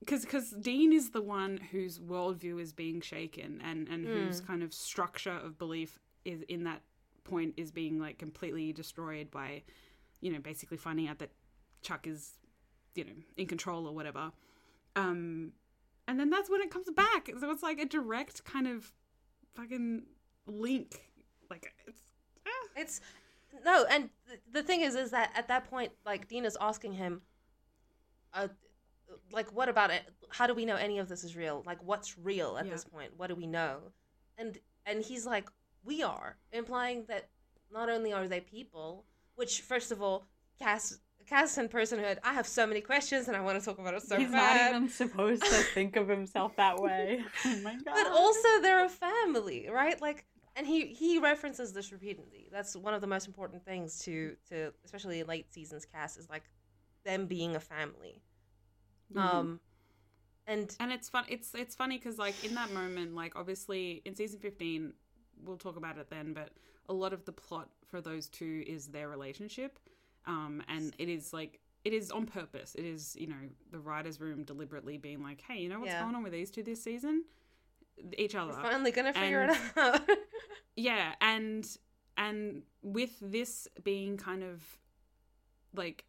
because 0.00 0.22
because 0.24 0.50
Dean 0.52 0.92
is 0.92 1.10
the 1.10 1.22
one 1.22 1.58
whose 1.70 1.98
worldview 1.98 2.60
is 2.60 2.72
being 2.72 3.00
shaken 3.00 3.60
and 3.64 3.88
and 3.88 4.06
whose 4.06 4.40
kind 4.40 4.62
of 4.62 4.72
structure 4.72 5.32
of 5.32 5.58
belief 5.58 5.98
is 6.24 6.42
in 6.42 6.64
that 6.64 6.82
point 7.24 7.54
is 7.56 7.70
being 7.70 7.98
like 7.98 8.18
completely 8.18 8.72
destroyed 8.72 9.30
by 9.30 9.62
you 10.20 10.32
know 10.32 10.38
basically 10.38 10.76
finding 10.76 11.08
out 11.08 11.18
that 11.18 11.30
Chuck 11.82 12.06
is 12.06 12.34
you 12.94 13.04
know 13.04 13.12
in 13.36 13.46
control 13.46 13.86
or 13.86 13.94
whatever. 13.94 14.30
Um 14.96 15.52
and 16.06 16.18
then 16.18 16.28
that's 16.28 16.50
when 16.50 16.60
it 16.60 16.70
comes 16.70 16.90
back. 16.90 17.30
So 17.38 17.50
it's 17.50 17.62
like 17.62 17.78
a 17.78 17.86
direct 17.86 18.44
kind 18.44 18.66
of 18.66 18.92
fucking 19.54 20.02
link. 20.46 21.02
Like 21.50 21.72
it's 21.86 22.02
ah. 22.46 22.68
It's 22.76 23.00
no, 23.64 23.84
and 23.90 24.10
th- 24.28 24.40
the 24.52 24.62
thing 24.62 24.80
is, 24.82 24.94
is 24.94 25.10
that 25.10 25.30
at 25.34 25.48
that 25.48 25.68
point, 25.70 25.92
like 26.04 26.28
Dean 26.28 26.44
is 26.44 26.56
asking 26.60 26.92
him, 26.94 27.22
uh, 28.34 28.48
like, 29.32 29.52
what 29.52 29.68
about 29.68 29.90
it? 29.90 30.02
How 30.30 30.46
do 30.46 30.54
we 30.54 30.64
know 30.64 30.76
any 30.76 30.98
of 30.98 31.08
this 31.08 31.24
is 31.24 31.36
real? 31.36 31.62
Like, 31.66 31.82
what's 31.82 32.16
real 32.18 32.56
at 32.58 32.64
Yeah. 32.66 32.72
this 32.72 32.84
point? 32.84 33.12
What 33.16 33.26
do 33.28 33.34
we 33.34 33.46
know? 33.46 33.92
And 34.38 34.58
and 34.86 35.02
he's 35.02 35.26
like, 35.26 35.48
we 35.84 36.02
are, 36.02 36.36
implying 36.52 37.04
that 37.06 37.28
not 37.70 37.88
only 37.88 38.12
are 38.12 38.26
they 38.28 38.40
people, 38.40 39.04
which 39.34 39.60
first 39.62 39.92
of 39.92 40.00
all, 40.02 40.26
Cass. 40.58 40.98
Cass 41.26 41.58
and 41.58 41.70
personhood. 41.70 42.18
I 42.24 42.32
have 42.34 42.46
so 42.46 42.66
many 42.66 42.80
questions, 42.80 43.28
and 43.28 43.36
I 43.36 43.40
want 43.40 43.58
to 43.58 43.64
talk 43.64 43.78
about 43.78 43.94
it 43.94 44.02
so 44.02 44.16
he's 44.16 44.30
bad. 44.32 44.72
not 44.72 44.76
even 44.76 44.88
supposed 44.88 45.42
to 45.42 45.48
think 45.74 45.94
of 45.96 46.08
himself 46.08 46.56
that 46.56 46.80
way 46.80 47.22
oh 47.44 47.56
my 47.62 47.74
god 47.74 47.84
but 47.94 48.06
also 48.08 48.48
they're 48.62 48.84
a 48.84 48.88
family 48.88 49.68
right 49.70 50.00
like 50.00 50.24
and 50.56 50.66
he 50.66 50.86
he 50.86 51.18
references 51.18 51.72
this 51.72 51.92
repeatedly. 51.92 52.48
That's 52.52 52.76
one 52.76 52.94
of 52.94 53.00
the 53.00 53.06
most 53.06 53.26
important 53.26 53.64
things 53.64 53.98
to 54.00 54.36
to 54.48 54.72
especially 54.84 55.22
late 55.22 55.52
seasons 55.52 55.84
Cass 55.86 56.16
is 56.16 56.28
like 56.28 56.44
them 57.04 57.26
being 57.26 57.56
a 57.56 57.60
family. 57.60 58.22
Um 59.16 59.60
and 60.46 60.74
and 60.80 60.92
it's 60.92 61.08
fun 61.08 61.24
it's 61.28 61.54
it's 61.54 61.74
funny 61.74 61.98
because 61.98 62.18
like 62.18 62.44
in 62.44 62.54
that 62.54 62.72
moment 62.72 63.14
like 63.14 63.36
obviously 63.36 64.02
in 64.04 64.14
season 64.14 64.40
15 64.40 64.92
we'll 65.44 65.56
talk 65.56 65.76
about 65.76 65.98
it 65.98 66.08
then 66.10 66.32
but 66.32 66.50
a 66.88 66.92
lot 66.92 67.12
of 67.12 67.24
the 67.24 67.32
plot 67.32 67.68
for 67.86 68.00
those 68.00 68.28
two 68.28 68.64
is 68.66 68.88
their 68.88 69.08
relationship. 69.08 69.78
Um 70.26 70.62
and 70.68 70.94
it 70.98 71.08
is 71.08 71.32
like 71.32 71.60
it 71.84 71.92
is 71.94 72.10
on 72.10 72.26
purpose. 72.26 72.74
It 72.74 72.84
is 72.84 73.16
you 73.18 73.26
know 73.26 73.48
the 73.70 73.78
writers 73.78 74.20
room 74.20 74.44
deliberately 74.44 74.98
being 74.98 75.22
like 75.22 75.42
hey 75.46 75.58
you 75.60 75.68
know 75.68 75.80
what's 75.80 75.92
Yeah. 75.92 76.02
going 76.02 76.14
on 76.14 76.22
with 76.22 76.32
these 76.32 76.50
two 76.50 76.62
this 76.62 76.82
season 76.82 77.24
each 78.18 78.34
other 78.34 78.52
we're 78.52 78.62
finally 78.62 78.90
gonna 78.90 79.12
figure 79.12 79.42
And- 79.42 79.50
it 79.52 79.58
out. 79.76 80.00
Yeah 80.76 81.12
and 81.20 81.66
and 82.16 82.62
with 82.82 83.10
this 83.20 83.68
being 83.82 84.16
kind 84.16 84.42
of 84.42 84.62
like 85.74 86.04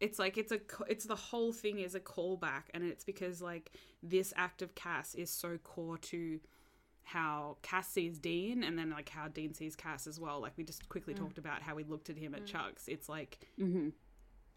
it's 0.00 0.18
like 0.18 0.36
it's 0.36 0.52
a 0.52 0.60
it's 0.88 1.06
the 1.06 1.14
whole 1.16 1.52
thing 1.52 1.78
is 1.78 1.94
a 1.94 2.00
callback 2.00 2.64
and 2.74 2.84
it's 2.84 3.04
because 3.04 3.40
like 3.40 3.72
this 4.02 4.32
act 4.36 4.60
of 4.62 4.74
cass 4.74 5.14
is 5.14 5.30
so 5.30 5.56
core 5.58 5.96
to 5.98 6.38
how 7.04 7.56
cass 7.62 7.88
sees 7.88 8.18
dean 8.18 8.62
and 8.62 8.78
then 8.78 8.90
like 8.90 9.08
how 9.08 9.28
dean 9.28 9.54
sees 9.54 9.74
cass 9.76 10.06
as 10.06 10.18
well. 10.20 10.40
Like 10.40 10.52
we 10.56 10.64
just 10.64 10.88
quickly 10.88 11.14
Mm. 11.14 11.18
talked 11.18 11.38
about 11.38 11.62
how 11.62 11.74
we 11.74 11.84
looked 11.84 12.10
at 12.10 12.18
him 12.18 12.34
at 12.34 12.44
chuck's. 12.46 12.88
It's 12.88 13.08
like 13.08 13.38
hmm 13.56 13.90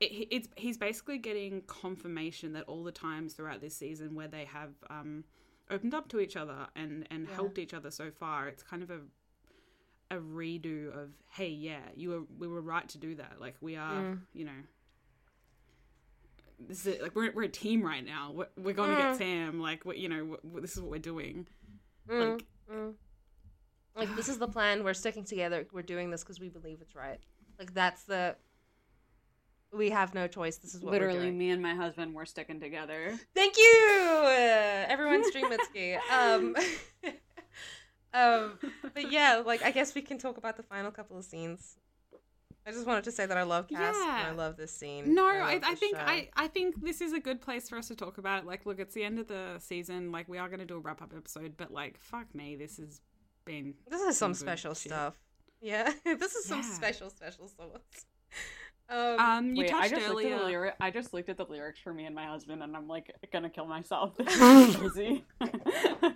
it, 0.01 0.27
it's 0.31 0.49
he's 0.57 0.77
basically 0.77 1.19
getting 1.19 1.61
confirmation 1.67 2.53
that 2.53 2.63
all 2.63 2.83
the 2.83 2.91
times 2.91 3.33
throughout 3.33 3.61
this 3.61 3.75
season 3.77 4.15
where 4.15 4.27
they 4.27 4.45
have 4.45 4.71
um, 4.89 5.23
opened 5.69 5.93
up 5.93 6.07
to 6.09 6.19
each 6.19 6.35
other 6.35 6.67
and 6.75 7.07
and 7.11 7.27
Yeah. 7.27 7.35
helped 7.35 7.57
each 7.57 7.73
other 7.73 7.91
so 7.91 8.11
far, 8.11 8.47
it's 8.47 8.63
kind 8.63 8.83
of 8.83 8.89
a 8.89 9.01
a 10.11 10.15
redo 10.17 10.91
of 10.97 11.11
hey, 11.29 11.49
yeah, 11.49 11.81
you 11.95 12.09
were 12.09 12.21
we 12.37 12.47
were 12.47 12.61
right 12.61 12.87
to 12.89 12.97
do 12.97 13.15
that. 13.15 13.39
Like 13.39 13.55
we 13.61 13.75
are, 13.75 14.01
Mm. 14.01 14.21
you 14.33 14.45
know. 14.45 14.61
This 16.59 16.85
is 16.85 17.01
like 17.01 17.15
we're, 17.15 17.31
we're 17.31 17.43
a 17.43 17.47
team 17.49 17.83
right 17.83 18.03
now. 18.05 18.31
We're, 18.33 18.47
we're 18.57 18.73
going 18.73 18.89
to 18.89 18.95
Mm. 18.95 19.09
get 19.11 19.17
Sam. 19.17 19.59
Like 19.61 19.85
what 19.85 19.97
you 19.97 20.09
know. 20.09 20.37
w 20.43 20.61
this 20.61 20.73
is 20.75 20.81
what 20.81 20.91
we're 20.91 20.99
doing. 20.99 21.47
Mm, 22.09 22.31
Like 22.31 22.45
mm. 22.71 22.93
like 23.95 24.15
this 24.15 24.27
is 24.29 24.39
the 24.39 24.47
plan 24.47 24.83
we're 24.83 24.93
sticking 24.95 25.23
together 25.23 25.67
we're 25.71 25.81
doing 25.83 26.09
this 26.09 26.23
because 26.23 26.39
we 26.39 26.49
believe 26.49 26.79
it's 26.81 26.95
right 26.95 27.19
like 27.59 27.73
that's 27.73 28.03
the 28.03 28.35
we 29.71 29.89
have 29.91 30.13
no 30.13 30.27
choice 30.27 30.57
this 30.57 30.73
is 30.73 30.81
what 30.81 30.93
we're 30.93 31.07
literally 31.07 31.31
me 31.31 31.51
and 31.51 31.61
my 31.61 31.75
husband 31.75 32.13
were 32.13 32.25
sticking 32.25 32.59
together 32.59 33.17
Thank 33.35 33.57
you, 33.57 33.99
uh, 34.23 34.85
everyone. 34.87 35.23
Stream 35.25 35.45
Mitski. 35.51 35.97
um, 36.11 36.55
um, 38.13 38.59
but 38.93 39.11
yeah, 39.11 39.43
like 39.45 39.63
I 39.63 39.71
guess 39.71 39.93
we 39.95 40.01
can 40.01 40.17
talk 40.17 40.37
about 40.37 40.57
the 40.57 40.63
final 40.63 40.91
couple 40.91 41.17
of 41.17 41.25
scenes. 41.25 41.77
I 42.67 42.71
just 42.71 42.85
wanted 42.85 43.05
to 43.05 43.11
say 43.11 43.25
that 43.25 43.37
I 43.37 43.43
love 43.43 43.67
Cass 43.67 43.95
and 43.95 44.27
I 44.27 44.31
love 44.31 44.55
this 44.57 44.71
scene. 44.75 45.13
No, 45.15 45.23
love 45.23 45.33
I, 45.33 45.59
I 45.63 45.75
think 45.75 45.97
show. 45.97 46.03
I, 46.05 46.29
I 46.35 46.47
think 46.47 46.83
this 46.83 47.01
is 47.01 47.13
a 47.13 47.19
good 47.19 47.41
place 47.41 47.67
for 47.69 47.77
us 47.77 47.87
to 47.87 47.95
talk 47.95 48.17
about 48.17 48.39
it. 48.39 48.45
Like, 48.45 48.65
look, 48.65 48.79
it's 48.79 48.93
the 48.93 49.03
end 49.03 49.17
of 49.17 49.27
the 49.27 49.55
season. 49.59 50.11
Like, 50.11 50.27
we 50.27 50.37
are 50.37 50.47
going 50.47 50.59
to 50.59 50.65
do 50.65 50.75
a 50.75 50.79
wrap 50.79 51.01
up 51.01 51.13
episode, 51.15 51.53
but 51.57 51.71
like, 51.71 51.97
fuck 51.99 52.27
me, 52.35 52.55
this 52.55 52.77
has 52.77 53.01
been 53.45 53.73
this 53.89 54.01
is 54.01 54.17
some 54.17 54.33
special 54.33 54.73
shit. 54.73 54.91
stuff. 54.91 55.15
Yeah, 55.61 55.91
this 56.05 56.35
is 56.35 56.45
some 56.45 56.59
Yeah. 56.59 56.73
special 56.73 57.09
special 57.09 57.47
stuff. 57.47 57.67
Um, 58.89 59.19
Um, 59.19 59.55
you 59.55 59.63
Wait, 59.63 59.73
I 59.73 59.87
touched 59.87 59.95
just 60.01 60.09
looked 60.13 60.25
at 60.25 60.37
the 60.37 60.43
earlier. 60.43 60.73
I 60.79 60.91
just 60.91 61.13
looked 61.13 61.29
at 61.29 61.37
the 61.37 61.45
lyrics 61.45 61.79
for 61.79 61.93
me 61.93 62.05
and 62.05 62.15
my 62.15 62.25
husband, 62.25 62.63
and 62.63 62.75
I'm 62.75 62.87
like 62.87 63.13
gonna 63.31 63.49
kill 63.49 63.65
myself. 63.65 64.15
This 64.17 64.33
is 64.35 64.75
crazy. 64.77 65.25
the 65.39 66.15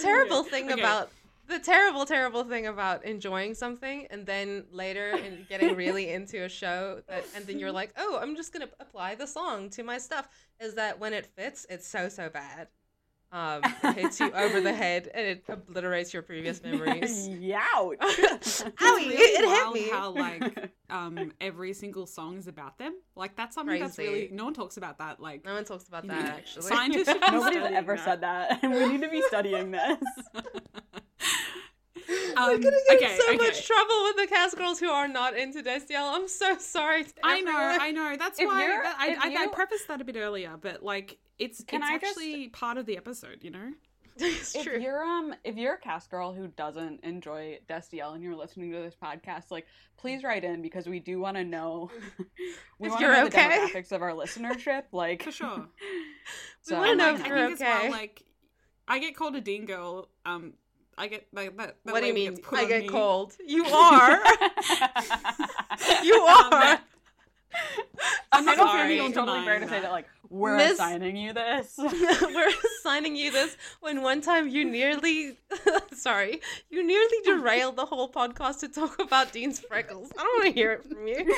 terrible 0.00 0.42
thing 0.44 0.70
Okay. 0.70 0.80
about 0.80 1.10
the 1.48 1.58
terrible 1.58 2.06
terrible 2.06 2.44
thing 2.44 2.66
about 2.66 3.04
enjoying 3.04 3.54
something 3.54 4.06
and 4.10 4.24
then 4.24 4.64
later 4.70 5.10
and 5.10 5.46
getting 5.48 5.74
really 5.76 6.08
into 6.10 6.44
a 6.44 6.48
show 6.48 7.02
that 7.08 7.24
and 7.34 7.44
then 7.46 7.58
you're 7.58 7.72
like 7.72 7.92
oh 7.98 8.18
i'm 8.22 8.36
just 8.36 8.52
gonna 8.52 8.68
apply 8.80 9.14
the 9.14 9.26
song 9.26 9.68
to 9.68 9.82
my 9.82 9.98
stuff 9.98 10.28
is 10.60 10.74
that 10.74 10.98
when 10.98 11.12
it 11.12 11.26
fits 11.26 11.66
it's 11.68 11.86
so 11.86 12.08
so 12.08 12.30
bad 12.30 12.68
um, 13.32 13.62
it 13.84 13.96
hits 13.96 14.20
you 14.20 14.30
over 14.32 14.60
the 14.60 14.72
head 14.72 15.10
and 15.14 15.26
it 15.26 15.44
obliterates 15.48 16.12
your 16.12 16.22
previous 16.22 16.62
memories. 16.64 17.28
Youch. 17.28 17.96
It's 18.00 18.62
Owie, 18.62 18.78
really 18.80 19.14
it, 19.14 19.40
it 19.40 19.48
hit 19.48 19.64
wild 19.64 19.74
me. 19.74 19.88
how 19.88 20.10
like 20.10 20.70
um 20.90 21.32
every 21.40 21.72
single 21.72 22.06
song 22.06 22.36
is 22.36 22.46
about 22.46 22.78
them. 22.78 22.94
Like 23.16 23.34
that's 23.36 23.54
something 23.54 23.80
that's 23.80 23.96
really 23.98 24.28
no 24.32 24.44
one 24.44 24.54
talks 24.54 24.76
about 24.76 24.98
that. 24.98 25.18
Like 25.20 25.44
no 25.44 25.54
one 25.54 25.64
talks 25.64 25.88
about 25.88 26.04
you 26.04 26.10
that 26.10 26.24
know, 26.24 26.30
actually. 26.30 26.62
Scientists 26.62 27.08
should 27.08 27.20
be 27.20 27.30
Nobody's 27.30 27.58
studying 27.58 27.74
ever 27.76 27.96
that. 27.96 28.04
said 28.04 28.20
that, 28.20 28.62
and 28.62 28.72
we 28.74 28.86
need 28.88 29.00
to 29.02 29.08
be 29.10 29.22
studying 29.22 29.70
this. 29.70 29.98
Um, 32.36 32.48
We're 32.50 32.58
gonna 32.58 32.76
get 32.88 32.96
okay, 33.02 33.14
in 33.14 33.20
so 33.20 33.28
okay. 33.28 33.36
much 33.36 33.66
trouble 33.66 34.02
with 34.04 34.16
the 34.16 34.26
Cass 34.26 34.54
girls 34.54 34.78
who 34.80 34.88
are 34.90 35.08
not 35.08 35.36
into 35.36 35.62
Destiel. 35.62 36.14
I'm 36.14 36.28
so 36.28 36.56
sorry. 36.58 37.04
To 37.04 37.12
I 37.22 37.40
know. 37.40 37.52
I 37.56 37.90
know. 37.92 38.16
That's 38.18 38.38
If 38.40 38.46
why 38.46 38.62
you're- 38.64 38.82
that, 38.82 38.96
I, 38.98 39.08
if 39.12 39.18
I, 39.38 39.44
I 39.44 39.46
prefaced 39.48 39.88
that 39.88 40.00
a 40.00 40.04
bit 40.04 40.16
earlier, 40.16 40.52
but 40.60 40.82
like 40.82 41.18
it's 41.38 41.62
Can 41.64 41.82
it's 41.82 41.90
I 41.90 41.98
just- 41.98 42.10
actually 42.18 42.48
part 42.48 42.78
of 42.78 42.86
the 42.86 42.96
episode, 42.96 43.38
you 43.42 43.50
know. 43.50 43.72
it's 44.18 44.54
if 44.54 44.64
true. 44.64 44.78
you're 44.78 45.02
um 45.02 45.34
if 45.42 45.56
you're 45.56 45.72
a 45.74 45.78
Cass 45.78 46.06
girl 46.06 46.34
who 46.34 46.46
doesn't 46.48 47.02
enjoy 47.02 47.58
Destiel 47.66 48.14
and 48.14 48.22
you're 48.22 48.36
listening 48.36 48.70
to 48.72 48.78
this 48.78 48.94
podcast, 48.94 49.50
like 49.50 49.66
please 49.96 50.22
write 50.22 50.44
in 50.44 50.60
because 50.60 50.86
we 50.86 51.00
do 51.00 51.18
want 51.18 51.34
to 51.38 51.44
know 51.44 51.90
we 52.78 52.90
want 52.90 53.00
to 53.00 53.08
know 53.08 53.24
okay. 53.26 53.48
the 53.48 53.54
demographics 53.72 53.90
of 53.90 54.02
our 54.02 54.12
listenership. 54.12 54.82
Like 54.92 55.22
For 55.22 55.32
sure. 55.32 55.66
so, 56.60 56.76
wanna 56.78 56.94
know 56.96 57.12
Like, 57.12 57.20
if 57.20 57.24
I 57.24 57.28
you're 57.28 57.46
think 57.48 57.60
okay. 57.62 57.70
as 57.72 57.82
well, 57.84 57.90
like 57.92 58.22
I 58.86 58.98
get 58.98 59.16
called 59.16 59.34
a 59.36 59.40
dean 59.40 59.64
girl. 59.64 60.08
Um, 60.26 60.52
I 60.98 61.08
get 61.08 61.26
like 61.32 61.56
that. 61.56 61.76
that 61.84 61.92
what 61.92 62.00
do 62.00 62.06
you 62.06 62.14
mean? 62.14 62.36
I 62.52 62.64
get 62.66 62.82
me. 62.82 62.88
cold. 62.88 63.34
You 63.46 63.64
are. 63.66 64.20
you 66.04 66.26
Um, 66.28 66.52
are. 66.52 66.62
I'm 66.72 66.80
I'm 68.32 68.44
not 68.46 68.56
sorry. 68.56 68.96
feeling 68.96 69.12
totally 69.12 69.44
fair 69.44 69.58
to 69.58 69.66
say 69.66 69.72
that. 69.72 69.82
that 69.82 69.92
like 69.92 70.06
we're 70.30 70.56
Miss- 70.56 70.72
assigning 70.72 71.16
you 71.16 71.32
this. 71.34 71.74
We're 71.78 72.50
assigning 72.80 73.14
you 73.16 73.30
this 73.30 73.56
when 73.80 74.00
one 74.02 74.22
time 74.22 74.48
you 74.48 74.64
nearly, 74.64 75.36
sorry, 75.94 76.40
you 76.70 76.82
nearly 76.82 77.16
derailed 77.24 77.76
the 77.76 77.84
whole 77.84 78.10
podcast 78.10 78.60
to 78.60 78.68
talk 78.68 78.98
about 78.98 79.32
Dean's 79.32 79.60
freckles. 79.60 80.10
I 80.18 80.22
don't 80.22 80.32
want 80.40 80.46
to 80.46 80.52
hear 80.58 80.72
it 80.72 80.84
from 80.84 81.06
you. 81.06 81.36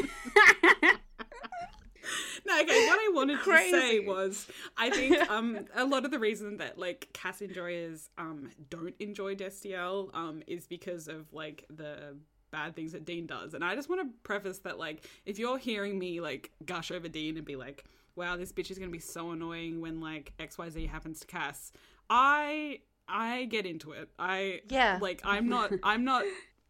No, 2.46 2.60
okay. 2.60 2.86
What 2.86 2.98
I 2.98 3.10
wanted 3.14 3.38
to 3.38 3.44
say 3.70 4.00
was, 4.00 4.46
I 4.76 4.90
think 4.90 5.30
um 5.30 5.66
a 5.74 5.84
lot 5.84 6.04
of 6.04 6.10
the 6.10 6.18
reason 6.18 6.58
that 6.58 6.78
like 6.78 7.08
Cass 7.12 7.40
enjoyers 7.40 8.10
um 8.18 8.50
don't 8.70 8.94
enjoy 8.98 9.34
Destiel 9.34 10.14
um 10.14 10.42
is 10.46 10.66
because 10.66 11.08
of 11.08 11.32
like 11.32 11.64
the 11.70 12.16
bad 12.50 12.76
things 12.76 12.92
that 12.92 13.04
Dean 13.04 13.26
does, 13.26 13.54
and 13.54 13.64
I 13.64 13.74
just 13.74 13.88
want 13.88 14.02
to 14.02 14.08
preface 14.22 14.58
that 14.60 14.78
like 14.78 15.08
if 15.26 15.38
you're 15.38 15.58
hearing 15.58 15.98
me 15.98 16.20
like 16.20 16.50
gush 16.64 16.90
over 16.90 17.08
Dean 17.08 17.36
and 17.36 17.44
be 17.46 17.56
like, 17.56 17.84
wow, 18.16 18.36
this 18.36 18.52
bitch 18.52 18.70
is 18.70 18.78
gonna 18.78 18.90
be 18.90 18.98
so 18.98 19.30
annoying 19.30 19.80
when 19.80 20.00
like 20.00 20.32
X 20.38 20.58
Y 20.58 20.68
Z 20.68 20.86
happens 20.86 21.20
to 21.20 21.26
Cass, 21.26 21.72
I 22.10 22.80
I 23.08 23.44
get 23.46 23.66
into 23.66 23.92
it. 23.92 24.08
I 24.18 24.60
Yeah. 24.68 24.98
like 25.00 25.22
I'm 25.24 25.48
not 25.48 25.70
I'm 25.82 26.04
not 26.04 26.24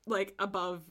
like 0.06 0.34
above 0.38 0.82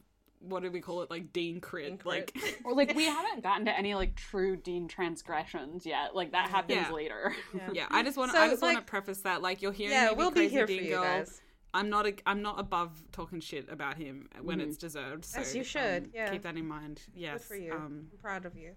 what 0.44 0.62
do 0.64 0.70
we 0.72 0.82
call 0.82 1.02
it 1.02 1.10
like 1.10 1.32
Dean 1.34 1.60
crit, 1.62 1.86
Dean 1.88 1.98
crit. 1.98 2.32
like. 2.36 2.60
or 2.66 2.74
like 2.74 2.96
we 2.96 3.06
haven't 3.06 3.42
gotten 3.44 3.66
to 3.66 3.78
any 3.78 3.96
like 3.96 4.16
true 4.16 4.56
Dean 4.56 4.88
transgressions 4.88 5.86
yet. 5.86 6.16
Like 6.16 6.32
that 6.32 6.50
happens 6.50 6.78
Yeah. 6.88 6.92
later. 6.92 7.36
Yeah, 7.74 7.88
I 7.92 8.04
just 8.04 8.18
want 8.18 8.32
to. 8.32 8.38
So, 8.38 8.44
I 8.44 8.50
just 8.50 8.62
want 8.62 8.78
to 8.78 8.84
preface 8.84 9.22
that, 9.22 9.42
like, 9.42 9.62
you're 9.62 9.72
hearing 9.72 9.94
Yeah, 9.94 10.10
me 10.10 10.16
we'll 10.18 10.32
be 10.32 10.42
crazy 10.42 10.56
here 10.56 10.68
for 10.68 10.74
you 10.74 10.90
girl. 10.92 11.04
guys. 11.04 11.42
I'm 11.76 11.90
not. 11.90 12.06
A, 12.06 12.14
I'm 12.28 12.42
not 12.44 12.60
above 12.60 12.92
talking 13.12 13.40
shit 13.40 13.68
about 13.72 13.98
him 13.98 14.30
when 14.44 14.60
Mhm. 14.60 14.64
it's 14.68 14.78
deserved. 14.78 15.26
So, 15.26 15.40
Yes, 15.40 15.56
you 15.56 15.64
should, 15.64 16.04
um, 16.04 16.10
yeah. 16.14 16.30
keep 16.30 16.44
that 16.44 16.56
in 16.56 16.68
mind. 16.68 17.02
Yes. 17.16 17.40
Good 17.40 17.48
for 17.48 17.56
you. 17.56 17.74
Um, 17.74 18.08
I'm 18.12 18.18
proud 18.22 18.46
of 18.46 18.56
you. 18.56 18.74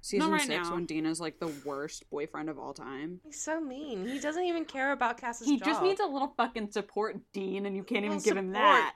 Season 0.00 0.30
right 0.30 0.40
six 0.40 0.68
now. 0.68 0.74
when 0.74 0.86
Dina's 0.86 1.20
like 1.20 1.40
the 1.40 1.52
worst 1.64 2.08
boyfriend 2.10 2.48
of 2.48 2.58
all 2.58 2.72
time. 2.72 3.20
He's 3.24 3.40
so 3.40 3.60
mean. 3.60 4.06
He 4.06 4.20
doesn't 4.20 4.44
even 4.44 4.64
care 4.64 4.92
about 4.92 5.18
Cass's 5.18 5.46
he 5.48 5.58
job. 5.58 5.66
just 5.66 5.82
needs 5.82 6.00
a 6.00 6.06
little 6.06 6.32
fucking 6.36 6.70
support, 6.70 7.16
Dean, 7.32 7.66
and 7.66 7.76
you 7.76 7.82
can't 7.82 8.04
even 8.04 8.18
Little 8.18 8.30
give 8.30 8.36
him 8.36 8.52
that. 8.52 8.94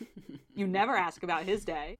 you 0.54 0.66
never 0.66 0.96
ask 0.96 1.22
about 1.22 1.44
his 1.44 1.64
day. 1.64 1.98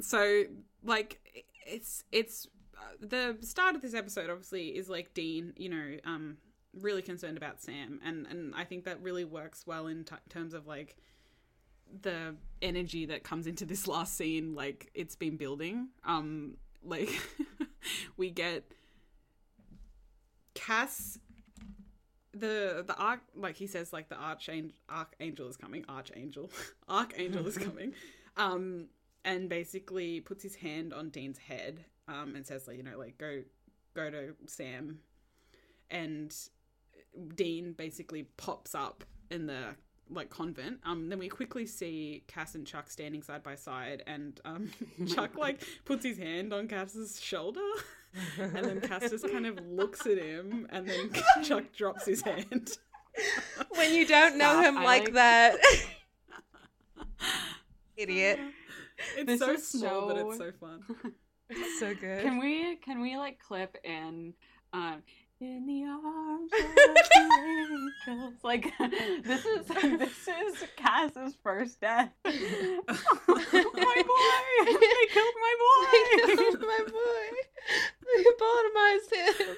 so, 0.00 0.44
like, 0.82 1.20
it's 1.66 2.04
it's 2.10 2.46
uh, 2.76 3.06
the 3.06 3.36
start 3.42 3.74
of 3.74 3.82
this 3.82 3.94
episode. 3.94 4.30
Obviously, 4.30 4.68
is 4.68 4.88
like 4.88 5.12
Dean. 5.12 5.52
You 5.56 5.68
know, 5.68 5.96
um, 6.04 6.38
really 6.80 7.02
concerned 7.02 7.36
about 7.36 7.60
Sam, 7.60 8.00
and 8.02 8.26
and 8.26 8.54
I 8.54 8.64
think 8.64 8.84
that 8.84 9.02
really 9.02 9.24
works 9.26 9.66
well 9.66 9.86
in 9.86 10.04
t- 10.04 10.14
terms 10.30 10.54
of 10.54 10.66
like 10.66 10.96
the 12.02 12.36
energy 12.62 13.06
that 13.06 13.24
comes 13.24 13.46
into 13.46 13.64
this 13.64 13.88
last 13.88 14.16
scene 14.16 14.54
like 14.54 14.88
it's 14.94 15.16
been 15.16 15.36
building 15.36 15.88
um 16.04 16.54
like 16.84 17.10
we 18.16 18.30
get 18.30 18.64
cass 20.54 21.18
the 22.32 22.84
the 22.86 22.96
arc 22.96 23.20
like 23.34 23.56
he 23.56 23.66
says 23.66 23.92
like 23.92 24.08
the 24.08 24.16
archangel 24.16 24.72
archangel 24.88 25.48
is 25.48 25.56
coming 25.56 25.84
archangel 25.88 26.50
archangel 26.88 27.46
is 27.46 27.58
coming 27.66 27.92
um 28.36 28.86
and 29.24 29.48
basically 29.48 30.20
puts 30.20 30.42
his 30.42 30.54
hand 30.54 30.94
on 30.94 31.10
dean's 31.10 31.38
head 31.38 31.84
um 32.08 32.34
and 32.36 32.46
says 32.46 32.68
like 32.68 32.76
you 32.76 32.82
know 32.82 32.96
like 32.96 33.18
go 33.18 33.42
go 33.94 34.10
to 34.10 34.34
sam 34.46 34.98
and 35.90 36.34
dean 37.34 37.72
basically 37.72 38.22
pops 38.36 38.74
up 38.74 39.04
in 39.30 39.46
the 39.46 39.74
like 40.12 40.28
convent 40.30 40.78
um 40.84 41.08
then 41.08 41.18
we 41.18 41.28
quickly 41.28 41.64
see 41.66 42.22
cass 42.26 42.54
and 42.54 42.66
chuck 42.66 42.90
standing 42.90 43.22
side 43.22 43.42
by 43.42 43.54
side 43.54 44.02
and 44.06 44.40
um 44.44 44.70
chuck 45.06 45.36
like 45.38 45.62
puts 45.84 46.04
his 46.04 46.18
hand 46.18 46.52
on 46.52 46.66
cass's 46.66 47.20
shoulder 47.20 47.60
and 48.40 48.52
then 48.64 48.80
cass 48.80 49.08
just 49.10 49.28
kind 49.30 49.46
of 49.46 49.58
looks 49.66 50.06
at 50.06 50.18
him 50.18 50.66
and 50.70 50.88
then 50.88 51.10
chuck 51.44 51.64
drops 51.76 52.06
his 52.06 52.22
hand 52.22 52.76
when 53.76 53.92
you 53.94 54.06
don't 54.06 54.36
know 54.36 54.50
Stop, 54.52 54.64
him 54.64 54.78
I 54.78 54.84
like 54.84 55.02
like- 55.04 55.12
that. 55.14 55.56
Idiot. 57.96 58.38
it's 59.16 59.26
This 59.26 59.40
so 59.40 59.50
is 59.52 59.68
small 59.68 60.08
but 60.08 60.16
it's 60.18 60.38
so- 60.38 60.44
so 60.50 60.52
fun 60.58 60.82
It's 61.48 61.80
so 61.80 61.94
good. 61.94 62.22
Can 62.22 62.38
we 62.38 62.76
can 62.76 63.00
we 63.00 63.16
like 63.16 63.38
clip 63.40 63.76
in 63.84 64.34
um 64.72 65.02
in 65.40 65.66
the 65.66 65.84
arms 65.84 66.50
of 66.52 66.74
the 66.74 67.30
angels? 67.38 68.34
Like 68.42 68.72
this 69.24 69.44
is 69.44 69.66
this 69.98 70.28
is 70.28 70.64
Cass's 70.76 71.36
first 71.42 71.80
death. 71.80 72.10
oh, 72.24 72.82
my 72.88 74.02
boy! 74.06 74.64
They 74.64 75.06
killed 75.12 75.34
my 75.40 75.54
boy! 75.60 76.26
They 76.26 76.36
killed 76.36 76.60
my 76.60 76.84
boy. 76.88 77.24
They 78.06 78.24
lobotomized 78.24 79.12
him. 79.14 79.56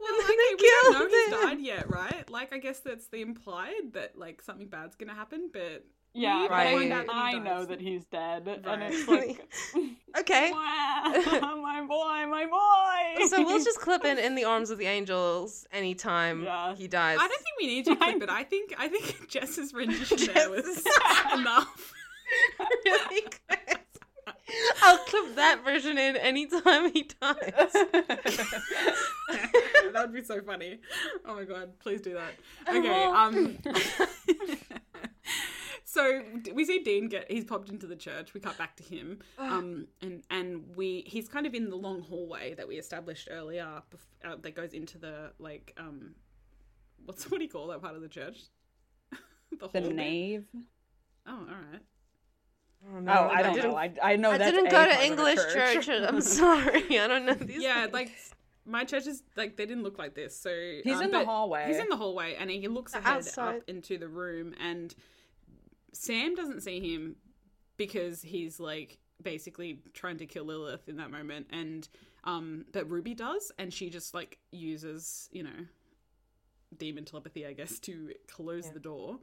Well, 0.00 0.14
And 0.14 0.24
okay, 0.24 0.26
then 0.26 0.36
they 0.36 0.54
we 0.58 0.68
don't 0.68 0.92
know 0.92 0.98
killed 0.98 1.10
he's 1.10 1.30
died 1.30 1.60
yet, 1.60 1.90
right? 1.90 2.30
Like, 2.30 2.52
I 2.52 2.58
guess 2.58 2.80
that's 2.80 3.08
the 3.08 3.20
implied 3.20 3.92
that 3.92 4.18
like 4.18 4.42
something 4.42 4.68
bad's 4.68 4.96
gonna 4.96 5.14
happen, 5.14 5.50
but 5.52 5.84
Yeah, 6.18 6.42
we 6.42 6.48
but 6.48 6.54
I, 6.54 6.74
Right. 6.74 6.88
that 6.88 7.06
I 7.10 7.38
know 7.38 7.64
that 7.66 7.78
he's 7.80 8.04
dead, 8.06 8.48
and 8.64 8.82
it's 8.82 9.06
like, 9.06 9.46
Okay. 10.18 10.50
wow, 10.54 11.12
my 11.62 11.82
boy, 11.86 12.26
my 12.30 12.46
boy. 12.46 13.26
So 13.26 13.44
we'll 13.44 13.62
just 13.62 13.80
clip 13.80 14.04
in 14.06 14.18
in 14.18 14.34
the 14.34 14.44
arms 14.44 14.70
of 14.70 14.78
the 14.78 14.86
angels 14.86 15.66
anytime 15.72 16.44
Yeah. 16.44 16.74
he 16.74 16.88
dies. 16.88 17.18
I 17.20 17.28
don't 17.28 17.42
think 17.42 17.56
we 17.60 17.66
need 17.66 17.84
to 17.84 17.96
clip 17.96 18.22
it. 18.22 18.30
I 18.30 18.44
think 18.44 18.74
I 18.78 18.88
think 18.88 19.28
Jess's 19.28 19.74
rendition 19.74 20.16
there 20.34 20.48
was 20.50 20.82
enough. 21.34 21.92
really 22.86 23.22
good. 23.48 23.78
I'll 24.82 24.98
clip 24.98 25.34
that 25.36 25.62
version 25.64 25.98
in 25.98 26.16
anytime 26.16 26.90
he 26.92 27.02
dies. 27.20 27.72
that 29.92 29.92
would 29.94 30.12
be 30.14 30.22
so 30.24 30.40
funny. 30.40 30.78
Oh 31.26 31.34
my 31.34 31.44
god, 31.44 31.78
please 31.78 32.00
do 32.00 32.14
that. 32.14 32.32
Okay, 32.68 33.04
um 33.04 33.58
So 35.88 36.20
we 36.52 36.64
see 36.64 36.80
Dean 36.80 37.08
get 37.08 37.30
he's 37.30 37.44
popped 37.44 37.70
into 37.70 37.86
the 37.86 37.94
church. 37.94 38.34
We 38.34 38.40
cut 38.40 38.58
back 38.58 38.74
to 38.76 38.82
him. 38.82 39.20
Um 39.38 39.86
and 40.02 40.24
and 40.30 40.64
we 40.76 41.04
he's 41.06 41.28
kind 41.28 41.46
of 41.46 41.54
in 41.54 41.70
the 41.70 41.76
long 41.76 42.00
hallway 42.02 42.54
that 42.54 42.66
we 42.66 42.74
established 42.76 43.28
earlier 43.30 43.82
bef- 43.94 44.28
uh, 44.32 44.36
that 44.42 44.54
goes 44.56 44.72
into 44.74 44.98
the 44.98 45.30
like 45.38 45.72
um 45.78 46.16
what's 47.04 47.24
what 47.30 47.38
do 47.38 47.44
you 47.44 47.50
call 47.50 47.68
that 47.68 47.80
part 47.80 47.94
of 47.94 48.02
the 48.02 48.08
church? 48.08 48.40
the 49.52 49.56
the 49.58 49.66
hall 49.68 49.70
bit? 49.88 49.94
nave. 49.94 50.44
Oh, 51.24 51.32
all 51.32 51.46
right. 51.46 51.82
Oh, 52.94 53.00
no, 53.00 53.12
Oh, 53.12 53.28
I 53.32 53.42
don't 53.42 53.56
know. 53.56 53.76
I, 53.76 53.92
I 54.02 54.16
know 54.16 54.30
I 54.32 54.38
didn't 54.38 54.70
go 54.70 54.84
to 54.84 55.04
English 55.04 55.36
church. 55.52 55.88
I'm 55.88 56.20
sorry. 56.40 56.98
I 56.98 57.06
don't 57.08 57.26
know 57.26 57.34
these. 57.34 57.62
yeah, 57.62 57.82
things. 57.82 57.92
like 57.92 58.10
my 58.64 58.84
church 58.84 59.06
is 59.06 59.22
like 59.36 59.56
they 59.56 59.66
didn't 59.66 59.84
look 59.84 59.98
like 59.98 60.14
this. 60.14 60.36
So 60.36 60.50
He's 60.82 60.96
um, 60.96 61.04
in 61.04 61.10
the 61.12 61.24
hallway. 61.24 61.66
He's 61.68 61.78
in 61.78 61.88
the 61.88 61.96
hallway, 61.96 62.34
and 62.38 62.50
he 62.50 62.66
looks 62.68 62.92
The 62.92 62.98
ahead 62.98 63.18
outside. 63.18 63.56
up 63.56 63.62
into 63.68 63.98
the 63.98 64.08
room, 64.08 64.54
and 64.60 64.92
Sam 65.96 66.34
doesn't 66.34 66.62
see 66.62 66.94
him 66.94 67.16
because 67.76 68.22
he's 68.22 68.60
like 68.60 68.98
basically 69.22 69.80
trying 69.94 70.18
to 70.18 70.26
kill 70.26 70.44
Lilith 70.44 70.88
in 70.88 70.96
that 70.96 71.10
moment, 71.10 71.46
and 71.50 71.88
um, 72.24 72.66
but 72.72 72.88
Ruby 72.90 73.14
does, 73.14 73.50
and 73.58 73.72
she 73.72 73.88
just 73.90 74.14
like 74.14 74.38
uses 74.50 75.28
you 75.32 75.42
know 75.42 75.66
demon 76.76 77.04
telepathy, 77.04 77.46
I 77.46 77.52
guess, 77.52 77.78
to 77.80 78.12
close 78.28 78.66
Yeah. 78.66 78.72
the 78.74 78.80
door. 78.80 79.18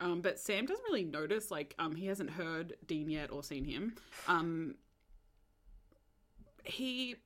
Um, 0.00 0.22
but 0.22 0.38
Sam 0.40 0.64
doesn't 0.64 0.82
really 0.84 1.04
notice, 1.04 1.50
like, 1.50 1.74
um, 1.78 1.94
he 1.94 2.06
hasn't 2.06 2.30
heard 2.30 2.74
Dean 2.86 3.10
yet 3.10 3.30
or 3.30 3.42
seen 3.42 3.64
him. 3.64 3.96
Um, 4.26 4.76
he 6.64 7.16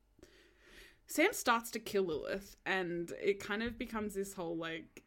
Sam 1.06 1.32
starts 1.32 1.70
to 1.72 1.78
kill 1.78 2.04
Lilith, 2.04 2.56
and 2.66 3.12
it 3.22 3.38
kind 3.38 3.62
of 3.62 3.78
becomes 3.78 4.14
this 4.14 4.32
whole 4.34 4.56
like, 4.56 5.04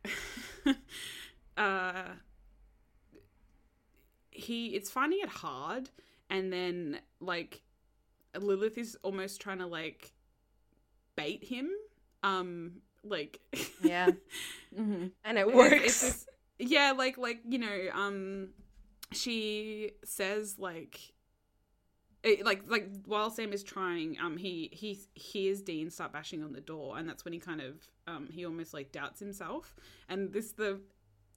uh, 1.57 2.03
he 4.37 4.75
it's 4.75 4.89
finding 4.89 5.19
it 5.21 5.29
hard, 5.29 5.89
and 6.29 6.51
then 6.51 6.99
like 7.19 7.61
Lilith 8.37 8.77
is 8.77 8.97
almost 9.03 9.41
trying 9.41 9.59
to 9.59 9.65
like 9.67 10.13
bait 11.15 11.43
him, 11.43 11.69
um, 12.23 12.81
like 13.03 13.39
Yeah. 13.81 14.11
Mhm. 14.77 15.11
And 15.23 15.37
it 15.37 15.53
works. 15.53 15.75
it's 15.85 16.01
this- 16.01 16.27
yeah, 16.59 16.93
like 16.97 17.17
like 17.17 17.39
you 17.47 17.59
know, 17.59 17.87
um, 17.93 18.49
she 19.11 19.91
says 20.03 20.57
like. 20.59 20.99
It, 22.23 22.43
like 22.43 22.63
like 22.67 22.89
while 23.05 23.29
Sam 23.29 23.53
is 23.53 23.63
trying, 23.63 24.17
um, 24.19 24.37
he 24.37 24.69
he 24.73 24.99
hears 25.13 25.61
Dean 25.61 25.89
start 25.91 26.11
bashing 26.11 26.43
on 26.43 26.51
the 26.51 26.59
door, 26.59 26.97
and 26.97 27.07
that's 27.07 27.23
when 27.23 27.31
he 27.31 27.39
kind 27.39 27.61
of 27.61 27.75
um 28.07 28.27
he 28.31 28.43
almost 28.43 28.73
like 28.73 28.91
doubts 28.91 29.19
himself. 29.19 29.75
And 30.09 30.33
this 30.33 30.51
the 30.51 30.81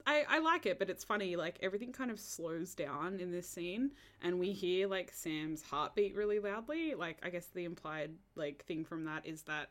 I 0.05 0.25
I 0.29 0.39
like 0.39 0.65
it, 0.65 0.79
but 0.79 0.89
it's 0.89 1.03
funny. 1.03 1.35
Like 1.35 1.57
everything 1.61 1.91
kind 1.91 2.11
of 2.11 2.19
slows 2.19 2.75
down 2.75 3.19
in 3.19 3.31
this 3.31 3.47
scene, 3.47 3.91
and 4.21 4.39
we 4.39 4.51
hear 4.53 4.87
like 4.87 5.11
Sam's 5.13 5.61
heartbeat 5.63 6.15
really 6.15 6.39
loudly. 6.39 6.93
Like 6.95 7.17
I 7.23 7.29
guess 7.29 7.47
the 7.47 7.65
implied 7.65 8.11
like 8.35 8.65
thing 8.65 8.85
from 8.85 9.05
that 9.05 9.25
is 9.25 9.43
that 9.43 9.69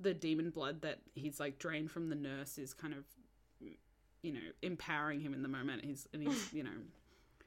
the 0.00 0.14
demon 0.14 0.50
blood 0.50 0.82
that 0.82 1.00
he's 1.14 1.38
like 1.40 1.58
drained 1.58 1.90
from 1.90 2.08
the 2.08 2.16
nurse 2.16 2.58
is 2.58 2.72
kind 2.74 2.94
of 2.94 3.04
you 4.22 4.32
know 4.32 4.40
empowering 4.62 5.20
him 5.20 5.34
in 5.34 5.42
the 5.42 5.48
moment. 5.48 5.84
He's 5.84 6.08
and 6.12 6.22
he's 6.22 6.48
you 6.52 6.62
know 6.64 6.70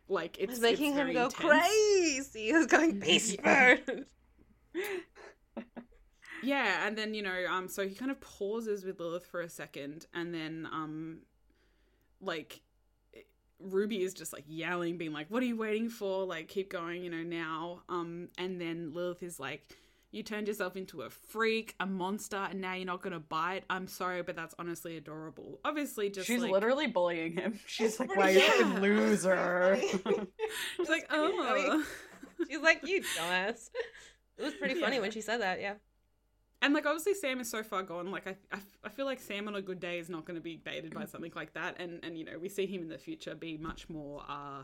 like 0.07 0.37
it's 0.39 0.53
It's 0.53 0.61
making 0.61 0.93
it's 0.93 0.97
him 0.97 1.13
go 1.13 1.25
intense. 1.25 1.33
crazy. 1.35 2.51
He's 2.51 2.65
going 2.67 2.99
beast 2.99 3.37
mode. 3.43 4.05
Yeah, 6.41 6.85
and 6.85 6.97
then 6.97 7.13
you 7.13 7.21
know, 7.21 7.45
um, 7.49 7.69
so 7.69 7.87
he 7.87 7.95
kind 7.95 8.11
of 8.11 8.19
pauses 8.19 8.83
with 8.83 8.99
Lilith 8.99 9.25
for 9.25 9.41
a 9.41 9.49
second, 9.49 10.07
and 10.13 10.33
then 10.33 10.67
um, 10.71 11.19
like 12.23 12.61
Ruby 13.59 14.01
is 14.03 14.13
just 14.13 14.33
like 14.33 14.43
yelling, 14.47 14.97
being 14.97 15.13
like, 15.13 15.27
"What 15.29 15.41
are 15.41 15.45
you 15.45 15.55
waiting 15.57 15.89
for? 15.89 16.25
Like, 16.25 16.47
keep 16.47 16.69
going, 16.69 17.03
you 17.03 17.09
know, 17.09 17.23
now." 17.23 17.83
Um, 17.89 18.29
and 18.37 18.59
then 18.59 18.93
Lilith 18.93 19.23
is 19.23 19.39
like, 19.39 19.65
"You 20.11 20.21
turned 20.23 20.47
yourself 20.47 20.75
into 20.75 21.01
a 21.03 21.09
freak, 21.09 21.75
a 21.79 21.85
monster, 21.85 22.35
and 22.49 22.59
now 22.59 22.73
you're 22.73 22.85
not 22.85 23.01
gonna 23.01 23.19
bite. 23.21 23.63
I'm 23.69 23.87
sorry, 23.87 24.21
but 24.21 24.35
that's 24.35 24.53
honestly 24.59 24.97
adorable. 24.97 25.59
Obviously, 25.63 26.09
just 26.09 26.27
She's 26.27 26.41
like, 26.41 26.51
literally 26.51 26.87
bullying 26.87 27.33
him. 27.33 27.59
She's 27.67 27.99
like, 27.99 28.09
pretty 28.09 28.21
"Why 28.21 28.29
you 28.31 28.39
Yeah. 28.41 28.51
fucking 28.51 28.81
loser?" 28.81 29.77
she's 29.81 30.89
like, 30.89 31.05
I 31.09 31.17
mean, 31.21 31.33
oh." 31.37 31.85
She's 32.49 32.59
like, 32.61 32.85
you 32.85 33.01
dumbass. 33.17 33.69
It 34.37 34.43
was 34.43 34.53
pretty 34.55 34.73
funny 34.75 34.95
Yeah. 34.97 35.01
when 35.03 35.11
she 35.11 35.21
said 35.21 35.37
that, 35.41 35.61
yeah. 35.61 35.75
And 36.63 36.73
like 36.73 36.85
obviously 36.87 37.13
Sam 37.13 37.39
is 37.39 37.49
so 37.49 37.61
far 37.61 37.83
gone. 37.83 38.09
Like 38.09 38.25
I, 38.25 38.35
I, 38.51 38.57
I 38.85 38.89
feel 38.89 39.05
like 39.05 39.19
Sam 39.19 39.47
on 39.47 39.55
a 39.55 39.61
good 39.61 39.79
day 39.79 39.99
is 39.99 40.09
not 40.09 40.25
going 40.25 40.35
to 40.35 40.41
be 40.41 40.55
baited 40.55 40.93
by 40.95 41.05
something 41.05 41.33
like 41.35 41.53
that. 41.53 41.75
And 41.79 41.99
and 42.03 42.17
you 42.17 42.23
know 42.25 42.39
we 42.39 42.49
see 42.49 42.65
him 42.65 42.81
in 42.81 42.89
the 42.89 42.97
future 42.97 43.35
be 43.35 43.57
much 43.57 43.89
more 43.89 44.23
uh, 44.27 44.63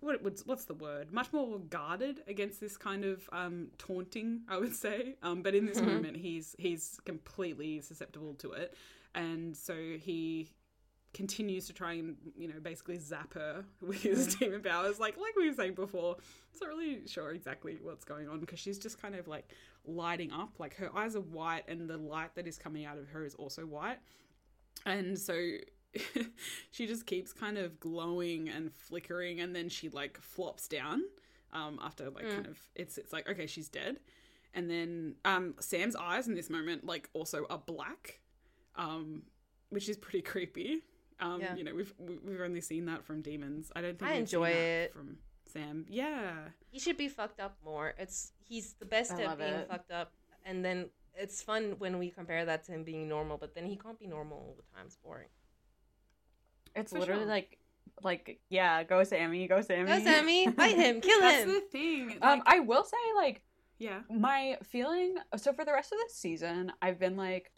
what 0.00 0.22
what's 0.22 0.44
what's 0.44 0.64
the 0.66 0.74
word? 0.74 1.12
Much 1.12 1.32
more 1.32 1.58
guarded 1.58 2.20
against 2.26 2.60
this 2.60 2.76
kind 2.76 3.04
of 3.04 3.28
um 3.32 3.68
taunting. 3.78 4.42
I 4.48 4.58
would 4.58 4.74
say. 4.74 5.14
Um, 5.22 5.42
but 5.42 5.54
in 5.54 5.66
this 5.66 5.80
Mhm. 5.80 5.86
moment 5.94 6.16
he's 6.16 6.54
he's 6.58 6.98
completely 7.04 7.80
susceptible 7.80 8.34
to 8.34 8.52
it, 8.52 8.74
and 9.14 9.56
so 9.56 9.74
he 9.74 10.50
continues 11.14 11.66
to 11.66 11.72
try 11.72 11.94
and 11.94 12.14
you 12.36 12.46
know 12.46 12.60
basically 12.60 12.98
zap 12.98 13.32
her 13.32 13.64
with 13.80 14.02
his 14.02 14.34
demon 14.36 14.60
powers 14.60 14.98
like 15.00 15.16
like 15.16 15.34
we 15.34 15.48
were 15.48 15.54
saying 15.54 15.72
before 15.72 16.14
it's 16.52 16.60
not 16.60 16.68
really 16.68 17.06
sure 17.06 17.30
exactly 17.30 17.78
what's 17.80 18.04
going 18.04 18.28
on 18.28 18.38
because 18.38 18.58
she's 18.58 18.78
just 18.78 19.00
kind 19.00 19.14
of 19.14 19.26
like 19.26 19.48
lighting 19.86 20.32
up 20.32 20.50
like 20.58 20.74
her 20.76 20.90
eyes 20.96 21.14
are 21.16 21.20
white 21.20 21.62
and 21.68 21.88
the 21.88 21.96
light 21.96 22.34
that 22.34 22.46
is 22.46 22.58
coming 22.58 22.84
out 22.84 22.98
of 22.98 23.08
her 23.08 23.24
is 23.24 23.34
also 23.34 23.62
white 23.64 23.98
and 24.84 25.18
so 25.18 25.34
she 26.70 26.86
just 26.86 27.06
keeps 27.06 27.32
kind 27.32 27.56
of 27.58 27.78
glowing 27.80 28.48
and 28.48 28.72
flickering 28.72 29.40
and 29.40 29.54
then 29.54 29.68
she 29.68 29.88
like 29.88 30.18
flops 30.20 30.68
down 30.68 31.02
um 31.52 31.78
after 31.82 32.10
like 32.10 32.24
Mm. 32.26 32.34
kind 32.34 32.46
of 32.46 32.58
it's 32.74 32.98
it's 32.98 33.12
like 33.12 33.28
okay 33.28 33.46
she's 33.46 33.68
dead 33.68 33.98
and 34.54 34.68
then 34.70 35.14
um 35.24 35.54
sam's 35.60 35.96
eyes 35.96 36.28
in 36.28 36.34
this 36.34 36.50
moment 36.50 36.84
like 36.84 37.08
also 37.14 37.46
are 37.48 37.62
black 37.64 38.20
um 38.76 39.22
which 39.70 39.88
is 39.88 39.96
pretty 39.96 40.22
creepy 40.22 40.82
um 41.20 41.40
Yeah. 41.40 41.54
you 41.54 41.64
know 41.64 41.74
we've 41.74 41.94
we've 42.24 42.40
only 42.40 42.60
seen 42.60 42.86
that 42.86 43.04
from 43.04 43.22
demons 43.22 43.70
i 43.74 43.80
don't 43.80 43.98
think 43.98 44.10
I 44.10 44.14
enjoy 44.14 44.50
it. 44.50 44.92
from 44.92 45.16
sam 45.56 45.86
yeah 45.88 46.32
He 46.70 46.78
should 46.78 46.96
be 46.96 47.08
fucked 47.08 47.40
up 47.40 47.56
more. 47.64 47.94
It's 47.98 48.32
he's 48.48 48.74
the 48.74 48.84
best 48.86 49.12
I 49.12 49.22
at 49.22 49.38
being 49.38 49.50
it. 49.54 49.68
fucked 49.68 49.90
up 49.90 50.12
and 50.44 50.64
then 50.64 50.90
it's 51.18 51.42
fun 51.42 51.76
when 51.78 51.98
we 51.98 52.10
compare 52.10 52.44
that 52.44 52.64
to 52.64 52.72
him 52.72 52.84
being 52.84 53.08
normal, 53.08 53.38
but 53.38 53.54
then 53.54 53.64
he 53.64 53.76
can't 53.76 53.98
be 53.98 54.06
normal 54.06 54.36
all 54.38 54.54
the 54.56 54.76
time. 54.76 54.84
It's 54.86 54.96
boring. 54.96 55.28
It's 56.74 56.92
For 56.92 56.98
literally 56.98 57.22
sure. 57.22 57.28
like, 57.30 57.58
like, 58.02 58.40
yeah, 58.50 58.82
go 58.84 59.02
Sammy, 59.02 59.48
go 59.48 59.62
Sammy. 59.62 59.86
Go 59.86 59.98
Sammy, 60.04 60.50
fight 60.58 60.76
him, 60.76 61.00
kill 61.00 61.20
that's 61.20 61.44
him. 61.44 61.54
the 61.54 61.60
thing 61.72 62.18
Um, 62.20 62.42
I 62.46 62.60
will 62.60 62.84
say, 62.84 62.96
like, 63.16 63.40
yeah 63.78 64.00
my 64.10 64.58
feeling. 64.62 65.16
So 65.36 65.52
for 65.52 65.64
the 65.64 65.72
rest 65.72 65.92
of 65.92 65.98
this 66.06 66.14
season, 66.14 66.72
I've 66.82 66.98
been 66.98 67.16
like, 67.16 67.50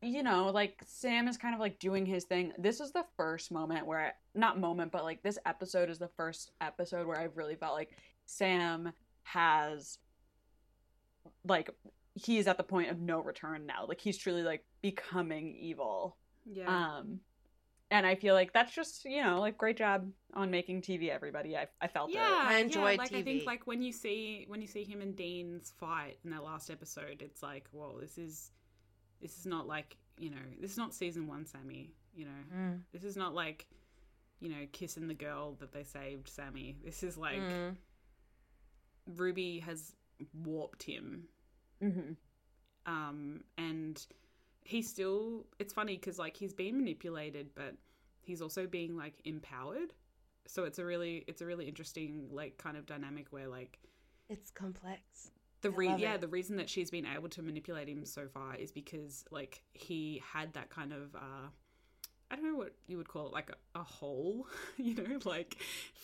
you 0.00 0.22
know, 0.22 0.50
like 0.50 0.80
Sam 0.86 1.28
is 1.28 1.36
kind 1.36 1.54
of 1.54 1.60
like 1.60 1.78
doing 1.78 2.06
his 2.06 2.24
thing. 2.24 2.52
This 2.58 2.80
is 2.80 2.92
the 2.92 3.04
first 3.16 3.50
moment 3.50 3.86
where, 3.86 4.00
I, 4.00 4.12
not 4.34 4.58
moment, 4.58 4.92
but 4.92 5.04
like 5.04 5.22
this 5.22 5.38
episode 5.44 5.90
is 5.90 5.98
the 5.98 6.10
first 6.16 6.52
episode 6.60 7.06
where 7.06 7.18
I've 7.18 7.36
really 7.36 7.56
felt 7.56 7.74
like 7.74 7.96
Sam 8.26 8.92
has, 9.24 9.98
like, 11.44 11.70
he 12.14 12.38
is 12.38 12.46
at 12.46 12.56
the 12.56 12.64
point 12.64 12.90
of 12.90 13.00
no 13.00 13.20
return 13.20 13.66
now. 13.66 13.86
Like 13.86 14.00
he's 14.00 14.18
truly 14.18 14.42
like 14.42 14.64
becoming 14.82 15.56
evil. 15.60 16.16
yeah 16.44 16.98
Um, 16.98 17.20
and 17.90 18.06
I 18.06 18.14
feel 18.16 18.34
like 18.34 18.52
that's 18.52 18.74
just 18.74 19.04
you 19.04 19.22
know 19.22 19.40
like 19.40 19.56
great 19.56 19.76
job 19.76 20.10
on 20.34 20.50
making 20.50 20.82
TV. 20.82 21.08
Everybody, 21.08 21.56
I 21.56 21.68
I 21.80 21.88
felt 21.88 22.10
yeah, 22.10 22.26
it. 22.26 22.46
I 22.46 22.52
yeah, 22.52 22.58
enjoyed 22.58 22.98
like 22.98 23.12
I 23.14 23.22
think 23.22 23.46
like 23.46 23.66
when 23.66 23.82
you 23.82 23.92
see 23.92 24.44
when 24.48 24.60
you 24.60 24.66
see 24.66 24.84
him 24.84 25.00
and 25.00 25.16
Dean's 25.16 25.72
fight 25.78 26.18
in 26.24 26.30
that 26.30 26.44
last 26.44 26.70
episode, 26.70 27.22
it's 27.22 27.42
like, 27.42 27.66
well, 27.72 27.96
this 28.00 28.18
is 28.18 28.50
this 29.20 29.38
is 29.38 29.46
not 29.46 29.66
like 29.66 29.96
you 30.18 30.30
know, 30.30 30.36
this 30.60 30.72
is 30.72 30.76
not 30.78 30.92
season 30.94 31.26
one, 31.28 31.46
Sammy. 31.46 31.92
You 32.14 32.24
know, 32.24 32.56
Mm. 32.56 32.80
this 32.92 33.04
is 33.04 33.16
not 33.16 33.34
like 33.34 33.66
you 34.40 34.48
know, 34.48 34.66
kissing 34.72 35.08
the 35.08 35.14
girl 35.14 35.54
that 35.60 35.72
they 35.72 35.82
saved, 35.84 36.28
Sammy. 36.28 36.76
This 36.84 37.02
is 37.02 37.16
like 37.16 37.40
Mm. 37.40 37.76
Ruby 39.06 39.58
has 39.60 39.94
warped 40.44 40.82
him, 40.82 41.24
Mm-hmm. 41.82 42.12
um, 42.92 43.42
and 43.56 44.04
he's 44.64 44.88
still. 44.88 45.46
It's 45.58 45.72
funny 45.72 45.96
because 45.96 46.18
like 46.18 46.36
he's 46.36 46.52
being 46.52 46.76
manipulated, 46.76 47.54
but 47.54 47.74
he's 48.20 48.42
also 48.42 48.66
being 48.66 48.96
like 48.96 49.14
empowered. 49.24 49.94
So 50.46 50.64
it's 50.64 50.78
a 50.78 50.84
really, 50.84 51.24
it's 51.26 51.40
a 51.42 51.46
really 51.46 51.66
interesting 51.66 52.28
like 52.32 52.58
kind 52.58 52.76
of 52.76 52.86
dynamic 52.86 53.26
where 53.30 53.48
like 53.48 53.78
It's 54.28 54.50
complex. 54.50 55.30
The 55.62 55.70
re- 55.70 55.94
yeah 55.96 56.14
it. 56.14 56.20
the 56.20 56.28
reason 56.28 56.56
that 56.56 56.68
she's 56.68 56.90
been 56.90 57.06
able 57.06 57.28
to 57.28 57.42
manipulate 57.42 57.88
him 57.88 58.04
so 58.04 58.26
far 58.28 58.54
is 58.54 58.70
because 58.72 59.24
like 59.30 59.62
he 59.72 60.22
had 60.32 60.52
that 60.54 60.70
kind 60.70 60.92
of 60.92 61.14
uh 61.14 61.48
i 62.30 62.36
don't 62.36 62.44
know 62.44 62.56
what 62.56 62.72
you 62.86 62.96
would 62.96 63.08
call 63.08 63.26
it 63.26 63.32
like 63.32 63.50
a, 63.50 63.78
a 63.78 63.82
hole 63.82 64.46
you 64.76 64.94
know 64.94 65.18
like 65.24 65.56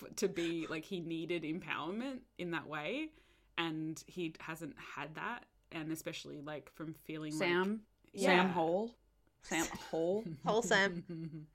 f- 0.03 0.15
to 0.17 0.29
be 0.29 0.67
like 0.69 0.85
he 0.85 1.01
needed 1.01 1.43
empowerment 1.43 2.19
in 2.39 2.51
that 2.51 2.67
way 2.67 3.09
and 3.59 4.03
he 4.07 4.35
hasn't 4.41 4.75
had 4.97 5.15
that 5.15 5.45
and 5.73 5.91
especially 5.93 6.41
like 6.41 6.71
from 6.75 6.95
feeling 7.05 7.33
Sam, 7.33 7.81
like 8.15 8.25
Sam 8.25 8.49
Hole, 8.51 8.95
Sam 9.43 9.67
Hole, 9.91 10.25
Whole 10.47 10.63
Sam. 10.63 11.47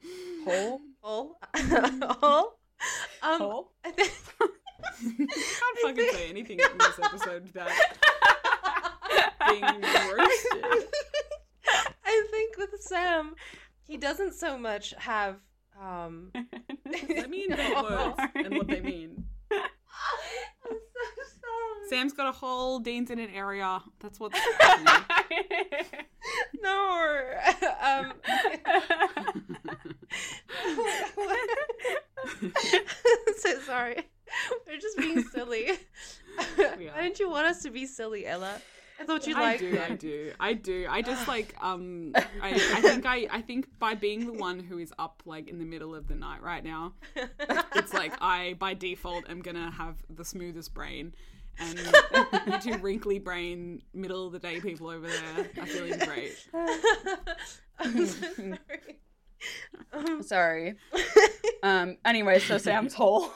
Hole, 0.45 0.81
Hole. 1.01 1.37
Hole. 1.55 2.55
Um, 3.21 3.41
Hole. 3.41 3.71
I 3.83 3.91
think. 3.91 4.11
can't 5.17 5.79
fucking 5.83 6.09
say 6.13 6.29
anything 6.29 6.59
in 6.59 6.77
this 6.77 6.99
episode 7.01 7.43
without 7.43 7.71
being 9.47 9.63
roasted 9.63 10.87
I 12.05 12.27
think 12.31 12.57
with 12.57 12.81
Sam, 12.81 13.35
he 13.83 13.97
doesn't 13.97 14.33
so 14.33 14.57
much 14.57 14.93
have. 14.97 15.37
Um, 15.79 16.31
let 16.85 17.29
me 17.29 17.45
invent 17.49 17.83
words 17.83 18.19
and 18.35 18.57
what 18.57 18.67
they 18.67 18.81
mean 18.81 19.09
I'm 19.13 19.13
so 19.13 19.19
sorry. 19.19 19.28
Sam's 21.89 22.13
got 22.13 22.27
a 22.27 22.31
hole. 22.31 22.79
Dean's 22.79 23.09
in 23.09 23.19
an 23.19 23.29
area. 23.31 23.81
That's 23.99 24.19
what's 24.19 24.39
happening. 24.59 25.05
No. 26.61 27.21
um, 27.81 28.13
so 33.37 33.59
sorry. 33.61 34.07
We're 34.67 34.79
just 34.79 34.97
being 34.97 35.23
silly. 35.23 35.71
Why 36.57 37.01
don't 37.01 37.19
you 37.19 37.29
want 37.29 37.47
us 37.47 37.63
to 37.63 37.71
be 37.71 37.85
silly, 37.85 38.27
Ella? 38.27 38.61
I 38.99 39.05
thought 39.05 39.25
you 39.25 39.35
I 39.35 39.55
do, 39.55 39.79
I 39.79 39.95
do, 39.95 40.31
I 40.39 40.53
do. 40.53 40.85
I 40.89 41.01
just 41.01 41.27
like 41.27 41.55
um, 41.61 42.11
I, 42.41 42.51
I 42.51 42.81
think 42.81 43.05
I, 43.05 43.27
I 43.31 43.41
think 43.41 43.67
by 43.79 43.95
being 43.95 44.25
the 44.25 44.33
one 44.33 44.59
who 44.59 44.77
is 44.77 44.93
up 44.99 45.23
like 45.25 45.47
in 45.47 45.57
the 45.57 45.65
middle 45.65 45.95
of 45.95 46.07
the 46.07 46.15
night 46.15 46.43
right 46.43 46.63
now, 46.63 46.93
it's 47.75 47.93
like 47.93 48.13
I 48.21 48.55
by 48.59 48.73
default 48.73 49.29
am 49.29 49.41
gonna 49.41 49.71
have 49.71 49.95
the 50.09 50.25
smoothest 50.25 50.73
brain, 50.73 51.13
and 51.59 51.79
you 52.47 52.59
two 52.73 52.77
wrinkly 52.79 53.19
brain, 53.19 53.81
middle 53.93 54.25
of 54.27 54.33
the 54.33 54.39
day 54.39 54.59
people 54.59 54.89
over 54.89 55.07
there 55.07 55.47
are 55.59 55.65
feeling 55.65 55.99
great. 55.99 56.47
I'm 57.79 58.07
so 58.07 58.15
sorry. 58.35 58.99
Um, 59.93 60.23
Sorry. 60.23 60.75
Um. 61.63 61.97
Anyway, 62.03 62.39
so 62.39 62.57
Sam's 62.57 62.93
hole. 62.93 63.31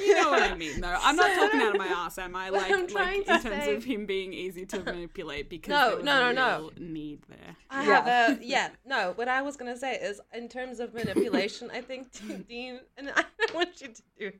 You 0.00 0.14
know 0.20 0.30
what 0.30 0.42
I 0.42 0.54
mean, 0.54 0.80
though. 0.80 0.96
I'm 1.00 1.16
not 1.16 1.34
talking 1.34 1.60
out 1.60 1.74
of 1.74 1.78
my 1.78 1.86
ass, 1.88 2.16
am 2.18 2.34
I? 2.34 2.48
Like, 2.52 2.70
I'm 2.72 2.80
like 2.80 2.88
trying 2.88 3.18
in 3.22 3.24
terms 3.26 3.42
say- 3.64 3.74
of 3.76 3.84
him 3.84 4.06
being 4.06 4.32
easy 4.32 4.64
to 4.66 4.80
manipulate 4.80 5.48
because 5.50 5.70
No, 5.70 5.96
there 5.96 6.04
no, 6.04 6.32
no, 6.32 6.32
no. 6.32 6.58
real 6.58 6.88
need 6.90 7.20
there. 7.28 7.56
I 7.70 7.86
Yeah. 7.86 8.04
have 8.04 8.40
a 8.40 8.44
yeah. 8.44 8.68
No, 8.86 9.12
what 9.16 9.28
I 9.28 9.42
was 9.42 9.56
gonna 9.56 9.76
say 9.76 9.94
is, 9.96 10.20
in 10.32 10.48
terms 10.48 10.80
of 10.80 10.94
manipulation, 10.94 11.70
I 11.72 11.80
think 11.82 12.08
Dean 12.48 12.80
and 12.96 13.10
I 13.14 13.24
don't 13.38 13.54
want 13.54 13.80
you 13.80 13.88
to 13.88 14.02
do 14.18 14.32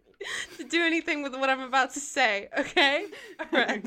to 0.58 0.64
do 0.64 0.82
anything 0.82 1.22
with 1.22 1.34
what 1.34 1.50
I'm 1.50 1.60
about 1.60 1.92
to 1.94 2.00
say. 2.00 2.48
Okay, 2.58 3.06
all 3.40 3.46
right. 3.52 3.84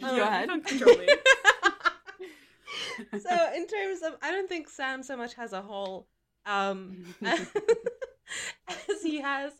Go 0.00 0.06
Um, 0.08 0.20
ahead. 0.20 0.40
You 0.42 0.46
can't 0.48 0.66
control 0.66 0.96
me. 0.98 1.08
so 3.20 3.52
in 3.54 3.66
terms 3.66 4.02
of, 4.02 4.14
I 4.22 4.30
don't 4.30 4.48
think 4.48 4.68
Sam 4.68 5.02
so 5.02 5.16
much 5.16 5.34
has 5.34 5.52
a 5.52 5.60
whole, 5.62 6.06
um, 6.46 7.04
as 7.22 9.02
he 9.02 9.20
has 9.20 9.52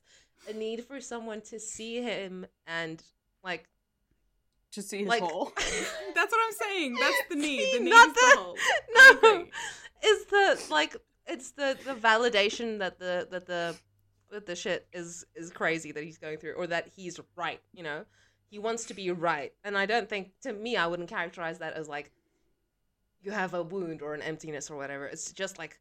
a 0.49 0.53
need 0.53 0.85
for 0.85 1.01
someone 1.01 1.41
to 1.43 1.59
see 1.61 2.01
him 2.03 2.47
and 2.67 3.03
like 3.45 3.69
To 4.73 4.83
see 4.83 5.01
his 5.01 5.09
like 5.09 5.23
hole. 5.23 5.53
That's 6.15 6.33
what 6.33 6.41
I'm 6.47 6.53
saying. 6.71 6.97
That's 7.01 7.23
the 7.31 7.37
need. 7.37 7.59
See, 7.61 7.79
The 7.79 7.85
need 7.85 7.91
not 7.91 8.09
is 8.09 8.15
the- 8.15 8.21
the 8.35 8.41
whole. 8.41 8.57
No 9.35 9.47
is 10.05 10.25
the 10.27 10.65
like 10.71 10.97
it's 11.27 11.53
the 11.53 11.79
the 11.85 11.95
validation 11.95 12.79
that 12.81 12.99
the 12.99 13.29
that 13.31 13.47
the 13.47 13.77
that 14.31 14.47
the 14.47 14.57
shit 14.57 14.87
is 14.93 15.25
is 15.37 15.51
crazy 15.51 15.93
that 15.93 16.03
he's 16.03 16.19
going 16.19 16.39
through 16.39 16.55
or 16.55 16.67
that 16.67 16.89
he's 16.97 17.21
right 17.37 17.61
you 17.73 17.83
know 17.85 18.05
he 18.51 18.59
wants 18.59 18.87
to 18.87 18.95
be 18.95 19.11
right 19.13 19.53
and 19.63 19.79
i 19.79 19.87
don't 19.87 20.09
think 20.09 20.33
to 20.41 20.53
me 20.53 20.77
i 20.77 20.87
wouldn't 20.87 21.09
characterize 21.09 21.59
that 21.59 21.75
as 21.75 21.89
like 21.89 22.11
you 23.21 23.31
have 23.31 23.55
a 23.55 23.63
wound 23.63 24.03
or 24.03 24.15
an 24.15 24.23
emptiness 24.23 24.71
or 24.71 24.77
whatever 24.77 25.07
it's 25.07 25.31
just 25.33 25.57
like 25.59 25.79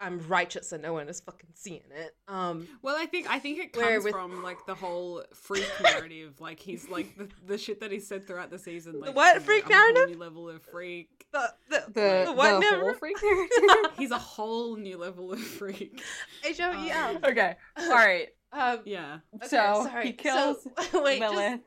i'm 0.00 0.18
righteous 0.28 0.72
and 0.72 0.82
no 0.82 0.92
one 0.94 1.08
is 1.08 1.20
fucking 1.20 1.50
seeing 1.54 1.82
it 1.94 2.14
um 2.28 2.66
Well, 2.82 2.96
I 2.98 3.06
think 3.06 3.28
I 3.30 3.38
think 3.38 3.58
it 3.58 3.72
comes 3.72 4.04
with- 4.04 4.12
from 4.14 4.42
like 4.42 4.64
the 4.66 4.74
whole 4.74 5.22
freak 5.34 5.68
narrative. 5.82 6.40
Like 6.40 6.58
he's 6.58 6.88
like 6.88 7.16
the, 7.18 7.28
the 7.46 7.58
shit 7.58 7.80
that 7.80 7.92
he 7.92 7.98
said 8.00 8.26
throughout 8.26 8.50
the 8.50 8.58
season. 8.58 9.00
Like, 9.00 9.14
what 9.14 9.34
you 9.34 9.40
know, 9.40 9.44
freak 9.46 9.64
I'm 9.66 9.72
a 9.72 9.74
whole 9.74 9.92
narrative? 9.94 10.16
New 10.16 10.20
level 10.24 10.48
of 10.48 10.62
freak. 10.62 11.26
the 11.32 11.52
the, 11.68 11.84
The, 11.88 12.22
the 12.26 12.32
what 12.32 12.52
the 12.54 12.58
never 12.60 12.80
hole 12.80 12.94
freak 12.94 13.18
character. 13.20 13.94
He's 13.98 14.10
a 14.10 14.18
whole 14.18 14.76
new 14.76 14.96
level 14.96 15.32
of 15.32 15.40
freak. 15.40 16.00
h-o-e-l 16.44 17.18
okay. 17.24 17.56
All 17.78 17.88
right. 17.90 18.28
um 18.52 18.80
Yeah. 18.84 19.18
okay, 19.36 19.46
so 19.48 19.86
sorry. 19.88 20.06
he 20.06 20.12
kills 20.12 20.66
so, 20.90 21.02
wait 21.02 21.20
Lilith 21.20 21.60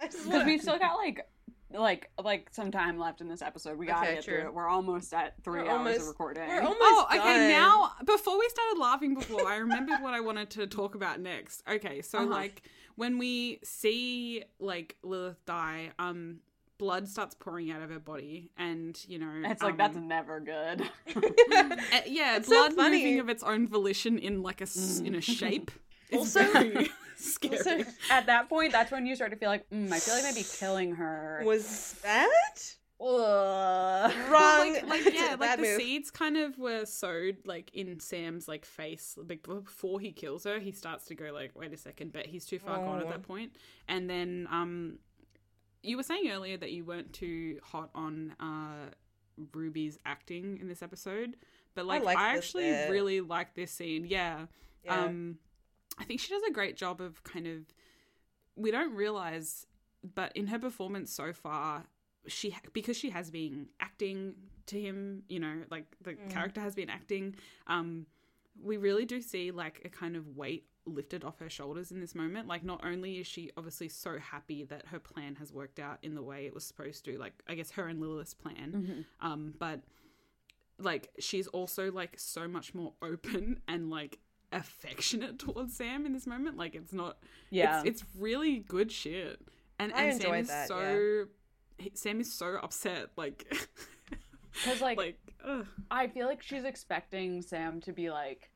because 0.00 0.44
we've 0.46 0.60
still 0.62 0.78
got 0.78 0.94
like 0.96 1.26
like 1.74 2.10
like 2.22 2.48
some 2.52 2.70
time 2.70 2.98
left 2.98 3.20
in 3.20 3.28
this 3.28 3.42
episode. 3.42 3.76
We 3.78 3.86
gotta 3.86 4.06
Okay, 4.06 4.14
get 4.16 4.24
true. 4.24 4.34
through 4.40 4.48
it. 4.48 4.54
We're 4.54 4.68
almost 4.68 5.12
at 5.12 5.34
3 5.44 5.62
We're 5.62 5.68
hours 5.68 5.78
almost- 5.78 6.00
of 6.00 6.06
recording. 6.08 6.48
we're 6.48 6.60
almost 6.62 6.78
Oh, 6.82 7.06
okay. 7.10 7.18
done. 7.18 7.48
Now, 7.48 7.92
before 8.04 8.38
we 8.38 8.48
started 8.48 8.78
laughing 8.80 9.14
before, 9.14 9.46
I 9.46 9.56
remembered 9.56 10.00
what 10.00 10.14
I 10.14 10.20
wanted 10.20 10.50
to 10.50 10.66
talk 10.66 10.94
about 10.94 11.20
next. 11.20 11.62
Okay, 11.68 12.00
so 12.02 12.18
Uh-huh. 12.18 12.28
like 12.28 12.62
when 12.96 13.18
we 13.18 13.58
see 13.64 14.44
like 14.58 14.96
Lilith 15.02 15.44
die, 15.46 15.90
um, 15.98 16.40
blood 16.78 17.08
starts 17.08 17.34
pouring 17.34 17.70
out 17.70 17.82
of 17.82 17.90
her 17.90 17.98
body, 18.00 18.50
and 18.56 18.98
you 19.08 19.18
know, 19.18 19.30
it's 19.48 19.62
like 19.62 19.72
um, 19.72 19.76
that's 19.78 19.96
never 19.96 20.40
good. 20.40 20.82
uh, 21.16 21.76
yeah, 22.06 22.36
It's 22.36 22.48
so 22.48 22.54
blood 22.68 22.74
funny. 22.74 22.98
moving 22.98 23.20
of 23.20 23.28
its 23.28 23.42
own 23.42 23.66
volition 23.68 24.18
in 24.18 24.42
like 24.42 24.60
a 24.60 24.64
s- 24.64 25.00
in 25.04 25.14
a 25.14 25.20
shape. 25.20 25.70
It's 26.10 26.36
Also- 26.36 26.52
very 26.52 26.90
scary. 27.16 27.56
Also, 27.58 27.84
At 28.10 28.26
that 28.26 28.48
point, 28.48 28.72
that's 28.72 28.90
when 28.92 29.06
you 29.06 29.14
start 29.14 29.30
to 29.32 29.36
feel 29.36 29.48
like, 29.50 29.68
mm, 29.70 29.90
I 29.92 29.98
feel 29.98 30.14
like 30.14 30.24
maybe 30.24 30.44
killing 30.58 30.94
her. 30.94 31.42
was 31.44 31.94
that 32.02 32.74
Ugh. 33.00 34.12
wrong? 34.30 34.72
like, 34.72 34.86
like 34.86 35.14
yeah, 35.14 35.36
like 35.40 35.56
the 35.56 35.62
move. 35.62 35.80
seeds 35.80 36.10
kind 36.10 36.36
of 36.36 36.56
were 36.58 36.84
sowed 36.86 37.38
like 37.44 37.70
in 37.74 37.98
Sam's 38.00 38.46
like 38.48 38.64
face 38.64 39.18
like 39.28 39.42
before 39.42 40.00
he 40.00 40.12
kills 40.12 40.44
her. 40.44 40.58
He 40.58 40.72
starts 40.72 41.06
to 41.06 41.14
go 41.14 41.32
like, 41.32 41.52
wait 41.54 41.72
a 41.72 41.76
second, 41.76 42.12
but 42.12 42.26
he's 42.26 42.46
too 42.46 42.58
far 42.58 42.78
gone 42.78 43.00
at 43.00 43.06
Oh. 43.06 43.10
that 43.10 43.22
point. 43.22 43.56
And 43.88 44.08
then 44.08 44.48
um, 44.50 44.98
you 45.82 45.96
were 45.96 46.02
saying 46.02 46.30
earlier 46.30 46.56
that 46.56 46.72
you 46.72 46.84
weren't 46.84 47.12
too 47.12 47.58
hot 47.62 47.90
on 47.94 48.34
uh 48.40 48.90
Ruby's 49.52 49.98
acting 50.06 50.58
in 50.60 50.68
this 50.68 50.80
episode, 50.82 51.36
but 51.74 51.84
like 51.86 52.02
I, 52.02 52.04
like 52.04 52.16
this 52.16 52.44
actually 52.44 52.70
bit. 52.70 52.90
really 52.90 53.20
like 53.20 53.54
this 53.54 53.72
scene. 53.72 54.06
Yeah. 54.08 54.46
Yeah. 54.84 55.04
Um, 55.04 55.38
I 55.98 56.04
think 56.04 56.20
she 56.20 56.28
does 56.32 56.42
a 56.48 56.52
great 56.52 56.76
job 56.76 57.00
of 57.00 57.22
kind 57.24 57.46
of. 57.46 57.62
We 58.56 58.70
don't 58.70 58.94
realize, 58.94 59.66
but 60.14 60.36
in 60.36 60.46
her 60.48 60.58
performance 60.58 61.12
so 61.12 61.32
far, 61.32 61.84
she 62.26 62.56
because 62.72 62.96
she 62.96 63.10
has 63.10 63.30
been 63.30 63.68
acting 63.80 64.34
to 64.66 64.80
him. 64.80 65.22
You 65.28 65.40
know, 65.40 65.62
like 65.70 65.86
the 66.02 66.12
Mm. 66.12 66.30
character 66.30 66.60
has 66.60 66.74
been 66.74 66.90
acting. 66.90 67.36
Um, 67.66 68.06
we 68.62 68.76
really 68.76 69.04
do 69.04 69.20
see 69.20 69.50
like 69.50 69.82
a 69.84 69.88
kind 69.88 70.14
of 70.16 70.36
weight 70.36 70.66
lifted 70.86 71.24
off 71.24 71.38
her 71.40 71.48
shoulders 71.50 71.90
in 71.90 71.98
this 72.00 72.14
moment. 72.14 72.46
Like, 72.46 72.62
not 72.62 72.84
only 72.84 73.18
is 73.18 73.26
she 73.26 73.50
obviously 73.56 73.88
so 73.88 74.18
happy 74.18 74.64
that 74.64 74.86
her 74.88 74.98
plan 75.00 75.34
has 75.36 75.52
worked 75.52 75.78
out 75.80 75.98
in 76.02 76.14
the 76.14 76.22
way 76.22 76.44
it 76.46 76.54
was 76.54 76.64
supposed 76.64 77.04
to, 77.06 77.16
like 77.18 77.32
I 77.48 77.54
guess 77.54 77.70
her 77.72 77.88
and 77.88 78.00
Lilith's 78.00 78.34
plan, 78.34 78.72
Mhm. 79.20 79.26
um, 79.26 79.54
but 79.58 79.80
like 80.78 81.08
she's 81.20 81.46
also 81.48 81.90
like 81.92 82.18
so 82.18 82.46
much 82.48 82.74
more 82.74 82.92
open 83.02 83.60
and 83.68 83.90
like 83.90 84.18
affectionate 84.54 85.38
towards 85.38 85.76
Sam 85.76 86.06
in 86.06 86.12
this 86.12 86.26
moment. 86.26 86.56
Like 86.56 86.74
it's 86.74 86.92
not 86.92 87.18
Yeah. 87.50 87.80
it's, 87.84 88.02
it's 88.02 88.04
really 88.18 88.58
good 88.58 88.90
shit. 88.92 89.40
And 89.78 89.92
I 89.92 90.04
and 90.04 90.22
Sam 90.22 90.34
is 90.34 90.48
that, 90.48 90.68
so 90.68 91.24
he- 91.78 91.92
Sam 91.94 92.20
is 92.20 92.32
so 92.32 92.58
upset 92.62 93.10
like 93.16 93.46
Because, 94.64 94.80
like, 94.80 94.98
like 94.98 95.18
ugh. 95.44 95.66
I 95.90 96.06
feel 96.06 96.26
like 96.26 96.40
she's 96.42 96.64
expecting 96.64 97.42
Sam 97.42 97.80
to 97.82 97.92
be 97.92 98.10
like, 98.10 98.50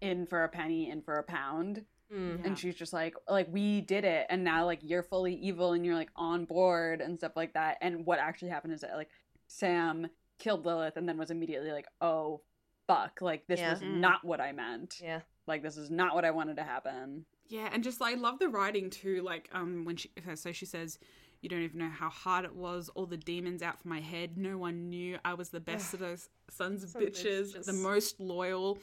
in 0.00 0.26
for 0.26 0.44
a 0.44 0.48
penny, 0.48 0.90
in 0.90 1.02
for 1.02 1.18
a 1.18 1.22
pound. 1.22 1.84
Mm. 2.12 2.38
Yeah. 2.38 2.46
And 2.46 2.58
she's 2.58 2.74
just 2.74 2.92
like, 2.94 3.14
like, 3.28 3.46
we 3.50 3.82
did 3.82 4.04
it. 4.04 4.26
And 4.30 4.42
now, 4.42 4.64
like, 4.64 4.80
you're 4.82 5.02
fully 5.02 5.34
evil 5.34 5.72
and 5.74 5.84
you're, 5.84 5.94
like, 5.94 6.10
on 6.16 6.44
board 6.46 7.00
and 7.02 7.18
stuff 7.18 7.32
like 7.36 7.52
that. 7.54 7.76
And 7.82 8.04
what 8.06 8.18
actually 8.18 8.48
happened 8.48 8.72
is 8.72 8.80
that, 8.80 8.96
like, 8.96 9.10
Sam 9.48 10.08
killed 10.38 10.64
Lilith 10.66 10.96
and 10.96 11.06
then 11.08 11.18
was 11.18 11.30
immediately 11.30 11.72
like, 11.72 11.86
oh, 12.00 12.40
fuck. 12.86 13.20
Like, 13.20 13.46
this 13.46 13.60
Yeah. 13.60 13.70
was 13.72 13.80
Mm. 13.82 13.98
not 13.98 14.24
what 14.24 14.40
I 14.40 14.52
meant. 14.52 15.00
Yeah. 15.02 15.20
Like, 15.46 15.62
this 15.62 15.76
is 15.76 15.90
not 15.90 16.14
what 16.14 16.24
I 16.24 16.30
wanted 16.30 16.56
to 16.56 16.62
happen. 16.64 17.24
Yeah, 17.48 17.68
and 17.72 17.82
just 17.84 18.00
I 18.00 18.14
love 18.14 18.38
the 18.38 18.48
writing 18.48 18.88
too. 18.90 19.20
Like, 19.22 19.48
um, 19.52 19.84
when 19.84 19.96
she 19.96 20.10
so 20.34 20.52
she 20.52 20.64
says, 20.64 20.98
"You 21.42 21.48
don't 21.48 21.62
even 21.62 21.78
know 21.80 21.88
how 21.90 22.08
hard 22.08 22.44
it 22.44 22.54
was. 22.54 22.88
All 22.90 23.04
the 23.06 23.16
demons 23.18 23.62
out 23.62 23.78
for 23.80 23.88
my 23.88 24.00
head. 24.00 24.38
No 24.38 24.56
one 24.56 24.88
knew 24.88 25.18
I 25.24 25.34
was 25.34 25.50
the 25.50 25.60
best 25.60 25.92
of 25.94 26.00
those 26.00 26.28
sons 26.48 26.82
of 26.82 26.90
Sons 26.90 27.04
of 27.04 27.12
bitches, 27.12 27.54
bitches. 27.56 27.64
the 27.66 27.72
most 27.74 28.20
loyal. 28.20 28.78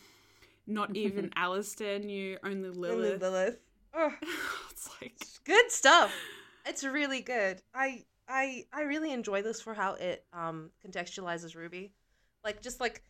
Not 0.68 0.96
even 0.96 1.32
Alastair 1.36 1.98
knew. 2.00 2.38
Only 2.44 2.68
Only 2.68 2.78
Lilith. 2.78 3.22
Lilith. 3.22 3.60
Ugh. 3.94 4.12
it's 4.70 4.90
like 5.02 5.14
It's 5.22 5.40
good 5.40 5.72
stuff. 5.72 6.14
It's 6.66 6.84
really 6.84 7.22
good. 7.22 7.62
I 7.74 8.06
I 8.28 8.66
I 8.72 8.82
really 8.82 9.12
enjoy 9.14 9.42
this 9.42 9.62
for 9.62 9.74
how 9.74 9.94
it 9.94 10.26
um 10.34 10.70
contextualizes 10.86 11.56
Ruby. 11.56 11.92
Like 12.44 12.62
just 12.62 12.80
like 12.80 12.98
it 12.98 13.04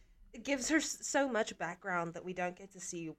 gives 0.44 0.70
her 0.70 0.80
so 0.80 1.28
much 1.28 1.58
background 1.58 2.14
that 2.14 2.24
we 2.26 2.34
don't 2.34 2.56
get 2.56 2.72
to 2.74 2.80
see 2.80 3.12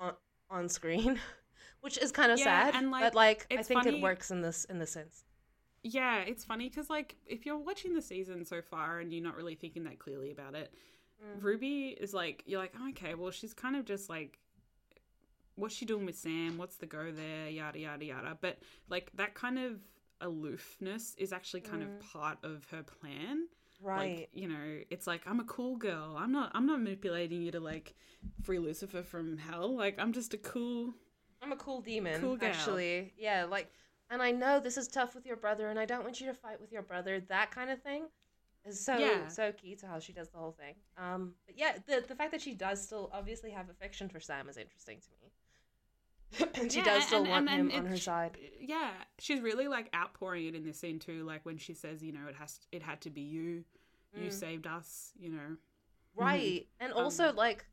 on 0.00 0.14
on 0.50 0.68
screen, 0.68 1.18
which 1.80 1.98
is 1.98 2.12
kind 2.12 2.30
of 2.32 2.38
Yeah, 2.38 2.44
sad. 2.70 2.74
and, 2.74 2.90
like, 2.90 3.02
but 3.04 3.14
like 3.14 3.46
I 3.50 3.62
think 3.62 3.82
funny- 3.84 3.98
it 3.98 4.02
works 4.02 4.30
in 4.30 4.42
this 4.42 4.64
in 4.66 4.78
this 4.78 4.90
sense. 4.92 5.24
Yeah, 5.84 6.18
it's 6.20 6.44
funny 6.44 6.68
because 6.68 6.88
like 6.88 7.16
if 7.26 7.44
you're 7.44 7.58
watching 7.58 7.94
the 7.94 8.02
season 8.02 8.44
so 8.44 8.62
far 8.62 9.00
and 9.00 9.12
you're 9.12 9.22
not 9.24 9.34
really 9.36 9.56
thinking 9.56 9.84
that 9.84 9.98
clearly 9.98 10.30
about 10.30 10.54
it, 10.54 10.72
Mm. 11.24 11.42
Ruby 11.42 11.88
is 12.00 12.12
like 12.12 12.42
you're 12.46 12.58
like 12.60 12.72
oh, 12.80 12.88
okay, 12.90 13.14
well 13.14 13.30
she's 13.30 13.54
kind 13.54 13.76
of 13.76 13.84
just 13.84 14.08
like 14.08 14.38
what's 15.54 15.74
she 15.74 15.84
doing 15.84 16.06
with 16.06 16.16
Sam? 16.16 16.56
What's 16.58 16.76
the 16.76 16.86
go 16.86 17.10
there? 17.12 17.48
Yada 17.48 17.78
yada 17.78 18.04
yada. 18.04 18.38
But 18.40 18.58
like 18.88 19.10
that 19.14 19.34
kind 19.34 19.58
of 19.58 19.80
aloofness 20.20 21.14
is 21.18 21.32
actually 21.32 21.60
kind 21.60 21.82
Mm. 21.82 21.86
of 21.96 22.00
part 22.12 22.38
of 22.42 22.64
her 22.70 22.82
plan. 22.82 23.46
Right. 23.82 24.18
Like 24.20 24.30
you 24.32 24.48
know, 24.48 24.80
it's 24.90 25.06
like 25.06 25.22
I'm 25.26 25.40
a 25.40 25.44
cool 25.44 25.76
girl. 25.76 26.16
I'm 26.18 26.32
not. 26.32 26.52
I'm 26.54 26.66
not 26.66 26.78
manipulating 26.80 27.42
you 27.42 27.50
to 27.52 27.60
like 27.60 27.94
free 28.42 28.58
Lucifer 28.58 29.02
from 29.02 29.36
hell. 29.38 29.76
Like 29.76 29.96
I'm 29.98 30.12
just 30.12 30.32
a 30.34 30.38
cool. 30.38 30.94
I'm 31.42 31.52
a 31.52 31.56
cool 31.56 31.80
demon, 31.80 32.20
Cool 32.20 32.36
gal. 32.36 32.50
actually. 32.50 33.12
Yeah, 33.16 33.44
like, 33.44 33.68
and 34.10 34.22
I 34.22 34.30
know 34.30 34.60
this 34.60 34.76
is 34.76 34.86
tough 34.86 35.14
with 35.14 35.26
your 35.26 35.34
brother, 35.36 35.68
and 35.70 35.78
I 35.78 35.84
don't 35.86 36.04
want 36.04 36.20
you 36.20 36.26
to 36.28 36.34
fight 36.34 36.60
with 36.60 36.70
your 36.70 36.82
brother. 36.82 37.18
That 37.28 37.50
kind 37.50 37.68
of 37.70 37.82
thing 37.82 38.04
is 38.64 38.84
so 38.84 38.96
Yeah. 38.96 39.26
so 39.28 39.50
key 39.52 39.74
to 39.76 39.86
how 39.88 39.98
she 39.98 40.12
does 40.12 40.28
the 40.30 40.38
whole 40.38 40.52
thing. 40.52 40.74
Um, 40.96 41.34
but 41.46 41.58
yeah, 41.58 41.78
the 41.86 42.04
the 42.06 42.14
fact 42.14 42.30
that 42.32 42.40
she 42.40 42.54
does 42.54 42.80
still 42.82 43.10
obviously 43.12 43.50
have 43.50 43.68
affection 43.68 44.08
for 44.08 44.20
Sam 44.20 44.48
is 44.48 44.56
interesting 44.56 44.98
to 45.00 45.08
me. 45.20 45.21
and 46.54 46.70
she 46.72 46.78
Yeah, 46.78 46.84
does 46.84 47.04
still 47.06 47.20
and- 47.22 47.28
want 47.28 47.48
and- 47.50 47.70
him 47.70 47.78
on 47.78 47.86
her 47.86 47.96
side. 47.96 48.38
Yeah, 48.60 48.90
she's 49.18 49.40
really 49.40 49.68
like 49.68 49.88
outpouring 49.94 50.46
it 50.46 50.54
in 50.54 50.64
this 50.64 50.78
scene 50.78 50.98
too. 50.98 51.24
Like 51.24 51.44
when 51.44 51.58
she 51.58 51.74
says, 51.74 52.02
you 52.02 52.12
know, 52.12 52.26
it 52.28 52.34
has 52.36 52.60
it 52.70 52.82
had 52.82 53.00
to 53.02 53.10
be 53.10 53.22
you. 53.22 53.64
You 54.14 54.28
Mm. 54.28 54.32
saved 54.32 54.66
us. 54.66 55.12
You 55.18 55.30
know. 55.30 55.56
Right. 56.14 56.68
And 56.80 56.92
also 56.92 57.30
Um, 57.30 57.36
like 57.36 57.66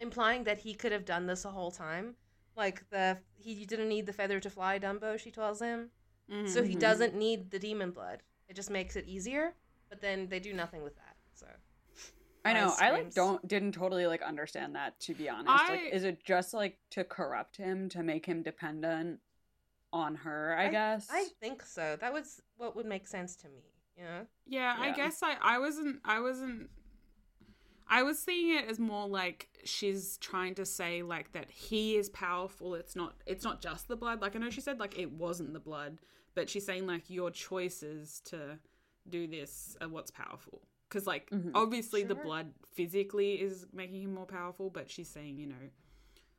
implying 0.00 0.44
that 0.44 0.58
he 0.58 0.74
could 0.74 0.92
have 0.92 1.04
done 1.04 1.26
this 1.26 1.42
the 1.42 1.50
whole 1.50 1.70
time. 1.70 2.16
like 2.56 2.88
the 2.90 3.16
he 3.36 3.64
didn't 3.64 3.88
need 3.88 4.04
the 4.04 4.12
feather 4.12 4.40
to 4.40 4.50
fly 4.50 4.80
Dumbo. 4.80 5.16
She 5.16 5.30
tells 5.30 5.60
him, 5.62 5.90
Mm. 6.28 6.48
so 6.48 6.64
he 6.64 6.74
Mhm. 6.74 6.80
doesn't 6.80 7.14
need 7.14 7.52
the 7.52 7.58
demon 7.60 7.92
blood. 7.92 8.24
It 8.48 8.54
just 8.56 8.68
makes 8.68 8.96
it 8.96 9.06
easier. 9.06 9.54
But 9.88 10.00
then 10.00 10.28
they 10.28 10.40
do 10.40 10.52
nothing 10.52 10.82
with 10.82 10.96
that. 10.96 11.16
So 11.34 11.46
I 12.44 12.52
know. 12.52 12.68
Eyes 12.68 12.78
I 12.80 12.90
like 12.90 13.14
don't 13.14 13.46
didn't 13.46 13.72
totally 13.72 14.06
like 14.06 14.22
understand 14.22 14.74
that 14.74 14.98
to 15.00 15.14
be 15.14 15.28
honest. 15.28 15.68
Like, 15.68 15.92
is 15.92 16.04
it 16.04 16.24
just 16.24 16.54
like 16.54 16.78
to 16.90 17.04
corrupt 17.04 17.56
him 17.56 17.88
to 17.90 18.02
make 18.02 18.26
him 18.26 18.42
dependent 18.42 19.20
on 19.92 20.14
her? 20.16 20.56
I, 20.58 20.68
guess. 20.68 21.08
I 21.10 21.26
think 21.40 21.62
so. 21.62 21.96
That 22.00 22.12
was 22.12 22.40
what 22.56 22.76
would 22.76 22.86
make 22.86 23.06
sense 23.06 23.36
to 23.36 23.48
me. 23.48 23.64
Yeah. 23.96 24.04
know. 24.04 24.26
Yeah, 24.46 24.76
I 24.78 24.92
guess 24.92 25.22
I, 25.22 25.36
I 25.42 25.58
wasn't 25.58 26.00
I 26.04 26.20
wasn't 26.20 26.70
I 27.88 28.02
was 28.02 28.18
seeing 28.18 28.56
it 28.56 28.66
as 28.68 28.78
more 28.78 29.08
like 29.08 29.48
she's 29.64 30.18
trying 30.18 30.54
to 30.56 30.66
say 30.66 31.02
like 31.02 31.32
that 31.32 31.50
he 31.50 31.96
is 31.96 32.08
powerful. 32.10 32.74
It's 32.74 32.94
not 32.94 33.14
it's 33.26 33.44
not 33.44 33.60
just 33.60 33.88
the 33.88 33.96
blood. 33.96 34.20
Like 34.20 34.36
I 34.36 34.38
know 34.38 34.50
she 34.50 34.60
said 34.60 34.78
like 34.78 34.98
it 34.98 35.10
wasn't 35.10 35.52
the 35.52 35.60
blood, 35.60 35.98
but 36.34 36.50
she's 36.50 36.66
saying 36.66 36.86
like 36.86 37.08
your 37.08 37.30
choices 37.30 38.20
to 38.26 38.58
do 39.08 39.26
this 39.26 39.76
are 39.80 39.88
what's 39.88 40.10
powerful. 40.10 40.62
Cuz 40.90 41.06
like 41.06 41.28
Mhm. 41.30 41.52
obviously 41.54 42.02
the 42.04 42.14
blood 42.14 42.52
physically 42.72 43.40
is 43.40 43.66
making 43.72 44.02
him 44.02 44.14
more 44.14 44.26
powerful, 44.26 44.70
but 44.70 44.90
she's 44.90 45.08
saying, 45.08 45.38
you 45.38 45.46
know, 45.46 45.54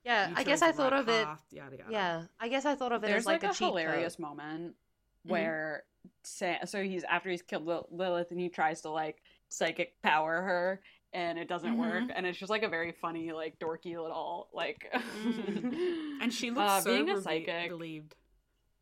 Yeah, 0.03 0.29
you 0.29 0.35
I 0.37 0.43
guess 0.43 0.61
I 0.61 0.71
thought 0.71 0.91
right 0.93 1.01
of 1.01 1.09
it. 1.09 1.25
path, 1.25 1.45
yada 1.51 1.77
yada. 1.77 1.91
Yeah, 1.91 2.23
I 2.39 2.47
guess 2.47 2.65
I 2.65 2.75
thought 2.75 2.91
of 2.91 3.03
it 3.03 3.07
There's 3.07 3.23
as 3.23 3.25
like, 3.27 3.43
like, 3.43 3.49
a, 3.51 3.53
a, 3.53 3.55
cheat 3.55 3.67
hilarious 3.67 4.15
code. 4.15 4.21
moment 4.27 4.75
where 5.23 5.83
Sa- 6.23 6.63
so 6.65 6.81
he's 6.81 7.03
after 7.03 7.29
he's 7.29 7.41
killed 7.41 7.65
Lilith 7.91 8.31
and 8.31 8.39
he 8.39 8.47
tries 8.47 8.81
to 8.83 8.89
like 8.89 9.21
psychic 9.49 10.01
power 10.01 10.41
her 10.41 10.81
and 11.11 11.37
it 11.37 11.49
doesn't 11.49 11.77
work 11.77 12.03
Mhm. 12.05 12.13
and 12.15 12.25
it's 12.25 12.37
just 12.39 12.49
like 12.49 12.63
a 12.63 12.69
very 12.69 12.93
funny 12.93 13.33
like 13.33 13.59
dorky 13.59 14.01
little 14.01 14.49
like 14.53 14.87
Mm. 14.93 16.21
And 16.21 16.33
she 16.33 16.51
looks 16.51 16.71
uh, 16.71 16.81
so 16.81 16.95
being 16.95 17.09
a 17.09 17.15
reve- 17.15 17.23
psychic 17.23 17.69
relieved. 17.69 18.15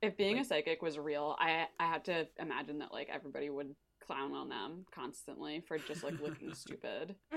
if 0.03 0.15
being 0.15 0.35
like- 0.35 0.45
a 0.45 0.48
psychic 0.48 0.81
was 0.84 0.99
real 0.99 1.35
I 1.39 1.68
I 1.80 1.88
had 1.88 2.06
to 2.06 2.27
imagine 2.38 2.77
that 2.80 2.94
like 2.94 3.10
everybody 3.10 3.49
would 3.49 3.76
clown 4.08 4.34
on 4.34 4.50
them 4.50 4.86
constantly 4.94 5.62
for 5.68 5.78
just 5.78 6.04
like 6.04 6.20
looking 6.22 6.54
stupid 6.54 7.16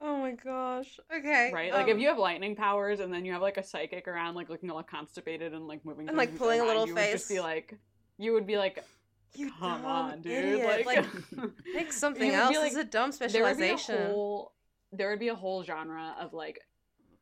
oh 0.00 0.16
my 0.18 0.32
gosh. 0.32 0.98
Okay. 1.16 1.50
right 1.54 1.72
like 1.72 1.86
if 1.88 1.94
um, 1.94 1.98
you 2.00 2.08
have 2.08 2.18
lightning 2.18 2.56
powers 2.56 3.00
and 3.00 3.12
then 3.12 3.24
you 3.24 3.32
have 3.32 3.42
like 3.42 3.56
a 3.56 3.62
psychic 3.62 4.08
around 4.08 4.34
like 4.34 4.48
looking 4.48 4.70
all 4.70 4.82
constipated 4.82 5.52
and 5.54 5.68
like 5.68 5.84
moving 5.84 6.08
And, 6.08 6.16
like, 6.16 6.36
pulling 6.36 6.60
a 6.60 6.64
around, 6.64 6.68
little 6.68 6.86
you 6.88 6.94
would 6.94 7.10
just 7.12 7.28
be 7.28 7.40
like 7.40 7.78
you 8.18 8.32
would 8.32 8.46
be 8.46 8.56
like 8.58 8.82
you 9.34 9.50
come 9.58 9.82
dumb 9.82 9.86
on 9.86 10.20
dude 10.20 10.32
idiot. 10.44 10.86
like, 10.86 11.06
pick 11.74 11.92
something 11.92 12.28
would 12.30 12.32
be 12.32 12.34
else. 12.34 12.56
like- 12.56 12.62
This 12.64 12.72
is 12.72 12.78
a 12.78 12.84
dumb 12.84 13.12
specialization. 13.12 13.94
there 13.94 14.04
would 14.04 14.10
a 14.10 14.12
whole 14.12 14.52
there 14.92 15.10
would 15.10 15.20
be 15.20 15.28
a 15.28 15.34
whole 15.34 15.62
genre 15.62 16.14
of 16.20 16.32
like 16.34 16.60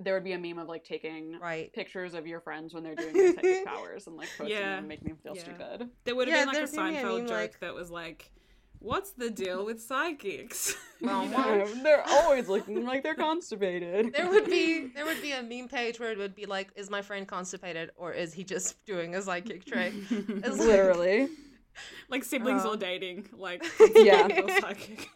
there 0.01 0.15
would 0.15 0.25
be 0.25 0.33
a 0.33 0.39
meme 0.39 0.59
of 0.59 0.69
like 0.69 0.85
taking 0.85 1.39
Right. 1.41 1.73
pictures 1.73 2.15
of 2.15 2.27
your 2.27 2.41
friends 2.41 2.75
when 2.75 2.83
they're 2.83 2.95
doing 2.95 3.13
their 3.15 3.35
psychic 3.35 3.65
powers 3.67 4.07
and 4.09 4.17
like 4.17 4.29
posting 4.37 4.57
Yeah. 4.57 4.61
them 4.77 4.79
and 4.81 4.89
making 4.89 5.09
them 5.09 5.17
feel 5.19 5.37
Yeah. 5.37 5.43
stupid. 5.43 5.91
There 6.05 6.15
would 6.17 6.29
have 6.29 6.37
Yeah, 6.37 6.45
been 6.45 6.49
like 6.55 6.57
a 6.57 6.67
there'd 6.67 6.95
a 6.95 7.03
Seinfeld 7.03 7.19
meme, 7.19 7.27
joke 7.29 7.37
like- 7.37 7.61
that 7.61 7.75
was 7.75 7.91
like, 7.91 8.31
"What's 8.79 9.13
the 9.13 9.31
deal 9.31 9.65
with 9.65 9.81
psychics?" 9.83 10.75
Well, 11.03 11.25
know? 11.27 11.65
Yeah, 11.67 11.83
they're 11.83 12.05
always 12.07 12.49
looking 12.49 12.85
like 12.85 13.03
they're 13.03 13.15
constipated. 13.15 14.13
There 14.13 14.29
would 14.29 14.45
be 14.47 14.87
there 14.89 15.07
would 15.07 15.23
be 15.23 15.33
a 15.33 15.43
meme 15.43 15.69
page 15.69 15.99
where 15.99 16.11
it 16.13 16.19
would 16.19 16.35
be 16.35 16.45
like, 16.47 16.71
"Is 16.77 16.91
my 16.91 17.01
friend 17.03 17.27
constipated, 17.27 17.91
or 17.97 18.13
is 18.13 18.35
he 18.35 18.45
just 18.45 18.85
doing 18.85 19.15
a 19.15 19.23
psychic 19.23 19.65
trick?" 19.65 19.95
It's 20.11 20.59
literally. 20.59 21.29
like 22.11 22.25
siblings 22.25 22.65
Uh. 22.65 22.71
or 22.71 22.77
dating, 22.77 23.29
like 23.33 23.65
Yeah. 23.95 24.29
psychic. 24.61 25.09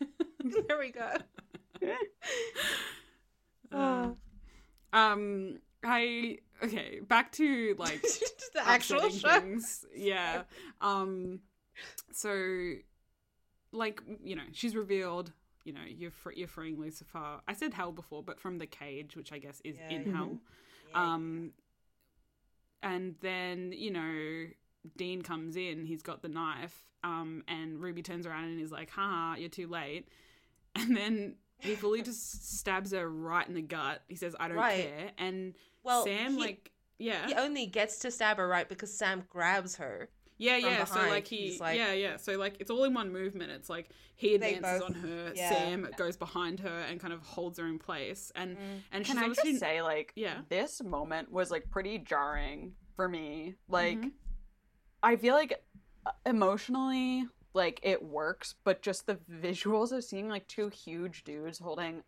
there 0.69 0.79
we 0.79 0.91
go. 0.91 1.11
Uh, 3.73 4.11
um, 4.95 5.59
I 5.85 6.39
okay. 6.63 7.01
Back 7.01 7.33
to 7.33 7.75
like 7.79 8.01
the 8.55 8.67
actual 8.67 9.11
things. 9.11 9.85
Yeah. 9.95 10.45
Um. 10.81 11.41
So, 12.13 12.75
like 13.73 14.01
you 14.23 14.37
know, 14.37 14.45
she's 14.53 14.75
revealed. 14.75 15.33
You 15.65 15.73
know, 15.73 15.81
you're 15.87 16.11
fr- 16.11 16.33
you're 16.33 16.49
freeing 16.49 16.79
Lucifer. 16.81 17.41
I 17.49 17.53
said 17.55 17.75
hell 17.75 17.93
before, 17.93 18.23
but 18.23 18.39
from 18.41 18.59
the 18.59 18.67
cage, 18.67 19.17
which 19.17 19.33
I 19.33 19.39
guess 19.39 19.61
is 19.65 19.77
Yeah, 19.79 19.97
in 19.97 20.07
yeah. 20.07 20.17
hell. 20.17 20.39
Um, 20.95 21.53
and 22.83 23.17
then 23.21 23.73
you 23.77 23.91
know, 23.91 24.47
Dean 24.97 25.23
comes 25.23 25.57
in. 25.57 25.85
He's 25.85 26.03
got 26.03 26.23
the 26.23 26.29
knife. 26.29 26.85
Um, 27.03 27.43
and 27.49 27.79
Ruby 27.81 28.03
turns 28.03 28.27
around 28.27 28.45
and 28.45 28.61
is 28.61 28.71
like, 28.73 28.91
"Haha, 28.91 29.37
you're 29.39 29.49
too 29.49 29.67
late." 29.69 30.09
And 30.77 30.97
then 30.97 31.37
he 31.65 31.75
fully 31.75 32.03
just 32.03 32.59
stabs 32.59 32.93
her 32.93 33.09
right 33.11 33.47
in 33.49 33.55
the 33.55 33.63
gut. 33.63 34.03
He 34.09 34.15
says, 34.17 34.37
"I 34.39 34.49
don't 34.49 34.57
Right. 34.57 34.85
care." 34.85 35.11
And 35.19 35.55
well, 35.83 36.05
Sam, 36.05 36.35
he, 36.35 36.39
like, 36.41 36.71
yeah, 36.99 37.27
he 37.27 37.35
only 37.35 37.67
gets 37.67 37.99
to 38.01 38.11
stab 38.11 38.37
her 38.37 38.47
right 38.47 38.69
because 38.69 38.97
Sam 38.97 39.25
grabs 39.29 39.77
her. 39.77 40.09
yeah, 40.37 40.59
from 40.61 40.71
yeah. 40.71 40.85
So 40.85 41.01
like 41.09 41.27
he, 41.27 41.37
he's 41.49 41.61
like- 41.61 41.77
yeah, 41.79 41.93
yeah. 41.93 42.17
So 42.17 42.37
like 42.39 42.57
it's 42.61 42.71
all 42.71 42.85
in 42.85 42.93
one 42.95 43.13
movement. 43.13 43.51
It's 43.53 43.69
like 43.71 43.91
he 44.17 44.35
advances 44.35 44.63
both- 44.81 44.83
on 44.83 44.95
her, 44.95 45.33
yeah. 45.35 45.49
Sam 45.49 45.89
goes 45.97 46.17
behind 46.17 46.61
her 46.61 46.81
and 46.89 47.01
kind 47.01 47.13
of 47.13 47.21
holds 47.23 47.59
her 47.59 47.67
in 47.67 47.79
place. 47.79 48.31
And 48.37 48.57
and 48.93 49.05
she's 49.07 49.15
Can 49.15 49.23
I 49.23 49.27
obviously 49.29 49.53
just 49.53 49.61
say, 49.61 49.81
like, 49.83 50.13
Yeah. 50.17 50.43
this 50.49 50.83
moment 50.83 51.31
was 51.33 51.51
like 51.51 51.69
pretty 51.71 51.99
jarring 51.99 52.75
for 52.97 53.09
me. 53.09 53.55
Like, 53.69 53.99
Mhm. 53.99 54.13
I 55.03 55.17
feel 55.17 55.35
like 55.35 55.63
uh, 56.07 56.11
emotionally, 56.27 57.27
like 57.55 57.81
it 57.83 58.03
works, 58.03 58.55
but 58.65 58.83
just 58.83 59.07
the 59.07 59.19
visuals 59.31 59.93
of 59.93 60.05
seeing 60.05 60.29
like 60.29 60.47
two 60.49 60.69
huge 60.69 61.25
dudes 61.25 61.59
holding 61.59 62.03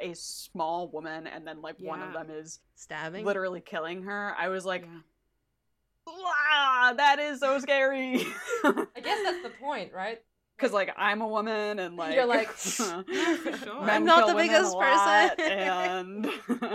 a 0.00 0.14
small 0.14 0.88
woman, 0.88 1.26
and 1.26 1.46
then 1.46 1.60
like 1.60 1.76
one 1.80 2.00
of 2.00 2.12
them 2.12 2.30
is 2.30 2.60
Stabbing. 2.76 3.24
literally 3.24 3.60
killing 3.60 4.02
her. 4.04 4.34
I 4.38 4.48
was 4.48 4.64
like, 4.64 4.82
yeah. 4.82 6.12
wow, 6.14 6.94
that 6.96 7.18
is 7.18 7.40
so 7.40 7.58
scary. 7.58 8.24
I 8.64 9.00
guess 9.02 9.18
that's 9.22 9.42
the 9.42 9.52
point, 9.60 9.92
right? 9.92 10.20
Because 10.54 10.74
like 10.74 10.94
I'm 10.96 11.22
a 11.22 11.26
woman, 11.26 11.80
and 11.80 11.96
like 11.96 12.14
You're 12.14 12.26
like, 12.26 12.48
sure. 12.56 13.04
I'm 13.80 14.04
not 14.04 14.28
the 14.28 14.34
biggest 14.34 14.78
person. 14.78 15.40
and 15.40 16.30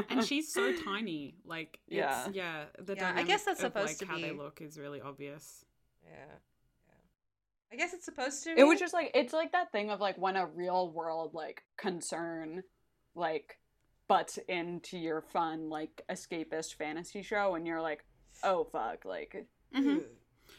and 0.09 0.25
she's 0.25 0.51
so 0.51 0.73
tiny. 0.83 1.35
Like, 1.45 1.79
it's, 1.87 1.95
Yeah. 1.95 2.27
yeah, 2.33 2.63
the 2.79 2.95
Yeah, 2.95 3.13
I 3.15 3.23
guess 3.23 3.43
that's 3.45 3.61
of, 3.61 3.67
supposed 3.67 3.87
like, 3.87 3.97
to 3.99 4.05
how 4.07 4.19
they 4.19 4.31
look 4.33 4.61
is 4.61 4.77
really 4.77 4.99
obvious. 4.99 5.63
Yeah. 6.03 6.25
Yeah. 7.71 7.75
I 7.75 7.77
guess 7.77 7.93
it's 7.93 8.05
supposed 8.05 8.43
to. 8.45 8.51
it 8.57 8.63
was 8.63 8.79
just 8.79 8.93
like 8.93 9.11
it's 9.13 9.33
like 9.33 9.51
that 9.51 9.71
thing 9.71 9.89
of 9.89 9.99
like 9.99 10.17
when 10.17 10.35
a 10.35 10.45
real 10.45 10.91
world 10.91 11.33
like 11.33 11.63
concern 11.77 12.63
like 13.15 13.57
butts 14.07 14.37
into 14.47 14.97
your 14.97 15.21
fun 15.21 15.69
like 15.69 16.01
escapist 16.09 16.75
fantasy 16.75 17.21
show 17.21 17.55
and 17.55 17.67
you're 17.67 17.81
like 17.81 18.05
oh 18.43 18.63
fuck 18.63 19.03
like 19.05 19.45
Mhm. 19.75 20.03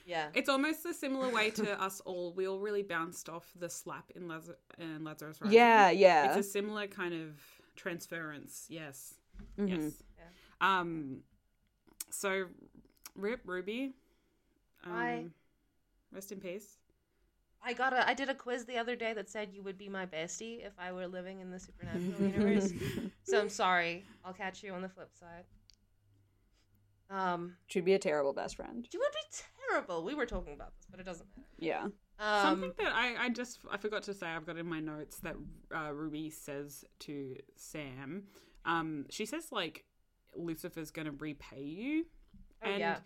Yeah. 0.05 0.29
It's 0.35 0.49
almost 0.51 0.85
a 0.87 0.93
similar 0.93 1.31
way 1.31 1.51
to 1.53 1.81
us 1.87 2.01
all. 2.01 2.35
We 2.35 2.47
all 2.47 2.59
really 2.61 2.83
bounced 2.83 3.29
off 3.31 3.51
the 3.59 3.69
slap 3.71 4.11
in, 4.15 4.27
Lazar- 4.29 4.59
in 4.79 5.03
Lazarus 5.05 5.41
Rising. 5.41 5.57
yeah 5.57 5.91
yeah. 5.91 6.29
It's 6.29 6.47
a 6.47 6.51
similar 6.51 6.87
kind 6.87 7.15
of 7.15 7.41
transference. 7.77 8.67
Yes. 8.69 9.15
Mhm. 9.59 9.69
Yes. 9.81 9.93
Um. 10.61 11.23
So, 12.11 12.47
Rip 13.15 13.41
Ruby. 13.47 13.95
Um, 14.85 14.93
Bye. 14.93 15.25
Rest 16.13 16.33
in 16.33 16.41
peace. 16.41 16.77
I 17.69 17.73
got 17.75 17.93
a. 17.93 18.09
I 18.09 18.15
did 18.15 18.29
a 18.31 18.35
quiz 18.35 18.65
the 18.65 18.79
other 18.79 18.97
day 18.97 19.13
that 19.13 19.29
said 19.29 19.51
you 19.53 19.63
would 19.63 19.77
be 19.77 19.89
my 19.89 20.07
bestie 20.07 20.67
if 20.67 20.73
I 20.79 20.91
were 20.93 21.07
living 21.07 21.41
in 21.41 21.51
the 21.51 21.61
supernatural 21.61 22.21
universe. 22.23 22.73
So 23.25 23.39
I'm 23.39 23.51
sorry. 23.51 24.05
I'll 24.25 24.33
catch 24.33 24.63
you 24.63 24.73
on 24.73 24.81
the 24.81 24.89
flip 24.89 25.11
side. 25.15 25.45
Um, 27.11 27.57
she'd 27.67 27.85
be 27.85 27.95
a 27.95 27.99
terrible 27.99 28.33
best 28.35 28.57
friend 28.57 28.87
you 28.93 28.99
would 29.01 29.13
be 29.13 29.39
terrible. 29.71 30.05
We 30.05 30.15
were 30.15 30.27
talking 30.27 30.53
about 30.55 30.73
this, 30.77 30.87
but 30.91 31.01
it 31.01 31.05
doesn't 31.05 31.27
matter. 31.37 31.49
yeah 31.59 31.85
Um, 32.19 32.43
Something 32.43 32.73
that 32.79 32.93
I, 32.95 33.17
I 33.25 33.29
just 33.31 33.61
I 33.71 33.77
forgot 33.79 34.03
to 34.05 34.15
say 34.15 34.27
I've 34.27 34.45
got 34.47 34.57
in 34.59 34.67
my 34.67 34.81
notes 34.81 35.19
that 35.21 35.37
uh, 35.75 35.93
Ruby 35.93 36.29
says 36.31 36.85
to 37.01 37.37
Sam. 37.57 38.25
Um, 38.67 39.07
she 39.11 39.25
says 39.27 39.49
like 39.53 39.85
Lucifer's 40.35 40.91
gonna 40.91 41.13
repay 41.13 41.63
you, 41.63 42.07
Oh, 42.63 42.69
and 42.71 42.81
yeah. 42.81 42.97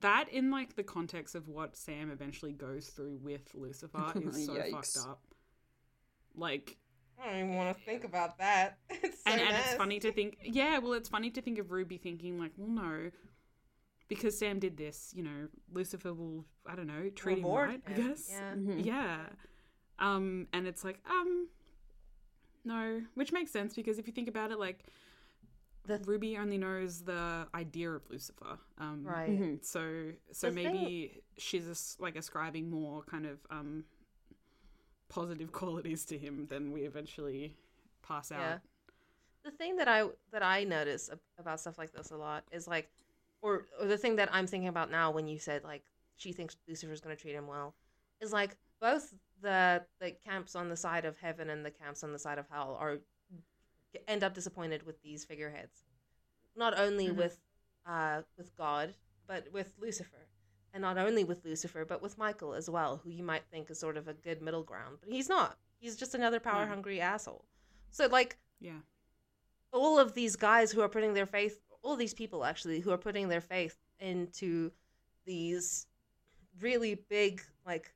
That 0.00 0.28
in 0.30 0.50
like 0.50 0.76
the 0.76 0.82
context 0.82 1.34
of 1.34 1.48
what 1.48 1.76
Sam 1.76 2.10
eventually 2.10 2.52
goes 2.52 2.88
through 2.88 3.18
with 3.22 3.50
Lucifer 3.54 4.12
is 4.16 4.46
so 4.46 4.54
Yikes. 4.54 4.70
fucked 4.70 5.08
up. 5.08 5.20
Like 6.36 6.76
I 7.22 7.26
don't 7.26 7.36
even 7.38 7.54
want 7.54 7.76
to 7.76 7.84
think 7.84 8.04
about 8.04 8.38
that. 8.38 8.78
It's 8.90 9.22
so 9.24 9.32
and, 9.32 9.40
and 9.40 9.56
it's 9.56 9.74
funny 9.74 10.00
to 10.00 10.12
think 10.12 10.38
yeah 10.42 10.78
well 10.78 10.92
it's 10.94 11.08
funny 11.08 11.30
to 11.30 11.40
think 11.42 11.58
of 11.58 11.70
ruby 11.70 11.96
thinking 11.96 12.38
like 12.38 12.52
well 12.56 12.68
no 12.68 13.10
because 14.08 14.36
sam 14.38 14.58
did 14.58 14.76
this 14.76 15.12
you 15.14 15.22
know 15.22 15.48
lucifer 15.72 16.12
will 16.12 16.44
i 16.66 16.74
don't 16.74 16.86
know 16.86 17.08
treat 17.14 17.38
him 17.38 17.44
Reward 17.44 17.68
right 17.70 17.82
i 17.86 17.92
guess 17.92 18.28
yeah. 18.30 18.54
Mhm. 18.54 18.84
yeah 18.84 19.18
um 19.98 20.46
and 20.52 20.66
it's 20.66 20.82
like 20.84 20.98
um 21.08 21.48
no 22.64 23.02
which 23.14 23.32
makes 23.32 23.50
sense 23.50 23.74
because 23.74 23.98
if 23.98 24.06
you 24.06 24.12
think 24.12 24.28
about 24.28 24.50
it 24.50 24.58
like 24.58 24.84
The- 25.84 25.98
ruby 26.06 26.36
only 26.38 26.58
knows 26.58 27.02
the 27.02 27.48
idea 27.54 27.90
of 27.90 28.08
lucifer 28.10 28.58
um 28.78 29.04
Right. 29.04 29.30
Mhm. 29.30 29.64
so 29.64 30.12
so 30.30 30.48
The 30.48 30.54
thing- 30.54 30.72
maybe 30.74 31.22
she's 31.36 31.66
as- 31.66 31.96
like 31.98 32.16
ascribing 32.16 32.70
more 32.70 33.02
kind 33.04 33.26
of 33.26 33.38
um 33.50 33.84
positive 35.08 35.52
qualities 35.60 36.04
to 36.06 36.18
him 36.18 36.46
than 36.46 36.72
we 36.72 36.82
eventually 36.82 37.56
pass 38.02 38.32
out 38.32 38.40
Yeah. 38.40 38.58
the 39.44 39.50
thing 39.50 39.76
that 39.76 39.88
I 39.88 40.08
that 40.30 40.42
I 40.42 40.64
notice 40.64 41.10
about 41.38 41.60
stuff 41.60 41.78
like 41.78 41.92
this 41.92 42.10
a 42.10 42.16
lot 42.16 42.44
is 42.52 42.66
like, 42.68 42.90
or 43.40 43.66
or 43.80 43.86
the 43.86 43.98
thing 43.98 44.16
that 44.16 44.28
I'm 44.32 44.46
thinking 44.46 44.68
about 44.68 44.90
now 44.90 45.10
when 45.10 45.26
you 45.26 45.38
said 45.38 45.64
like 45.64 45.84
she 46.16 46.32
thinks 46.32 46.56
Lucifer's 46.68 47.00
going 47.00 47.16
to 47.16 47.20
treat 47.20 47.34
him 47.34 47.46
well, 47.48 47.74
is 48.20 48.32
like 48.32 48.56
both 48.80 49.12
the 49.40 49.84
the 50.00 50.12
camps 50.12 50.54
on 50.54 50.68
the 50.68 50.76
side 50.76 51.04
of 51.04 51.16
heaven 51.18 51.50
and 51.50 51.64
the 51.66 51.70
camps 51.70 52.04
on 52.04 52.12
the 52.12 52.18
side 52.18 52.38
of 52.38 52.48
hell 52.48 52.76
are 52.80 52.98
end 54.08 54.22
up 54.22 54.34
disappointed 54.34 54.84
with 54.84 55.02
these 55.02 55.24
figureheads, 55.24 55.84
not 56.56 56.78
only 56.78 57.08
Mhm. 57.08 57.16
with 57.16 57.40
uh 57.86 58.22
with 58.36 58.54
God 58.56 58.94
but 59.26 59.50
with 59.52 59.72
Lucifer. 59.78 60.28
And 60.74 60.80
not 60.82 60.96
only 60.98 61.22
with 61.22 61.44
Lucifer, 61.44 61.84
but 61.84 62.00
with 62.00 62.16
Michael 62.16 62.54
as 62.54 62.68
well, 62.70 62.96
who 62.98 63.10
you 63.10 63.22
might 63.22 63.44
think 63.50 63.70
is 63.70 63.78
sort 63.78 63.96
of 63.98 64.08
a 64.08 64.14
good 64.14 64.40
middle 64.40 64.62
ground, 64.62 64.98
but 65.00 65.10
he's 65.10 65.28
not. 65.28 65.58
He's 65.78 65.96
just 65.96 66.14
another 66.14 66.40
power 66.40 66.66
hungry 66.66 67.00
asshole. 67.00 67.44
So 67.90 68.06
like 68.06 68.38
Yeah. 68.58 68.80
all 69.72 69.98
of 69.98 70.14
these 70.14 70.36
guys 70.36 70.72
who 70.72 70.80
are 70.80 70.88
putting 70.88 71.14
their 71.14 71.26
faith 71.26 71.60
all 71.82 71.96
these 71.96 72.14
people 72.14 72.44
actually 72.44 72.78
who 72.80 72.90
are 72.92 72.98
putting 72.98 73.28
their 73.28 73.40
faith 73.40 73.78
into 73.98 74.72
these 75.24 75.86
really 76.60 76.94
big 76.94 77.42
like 77.66 77.92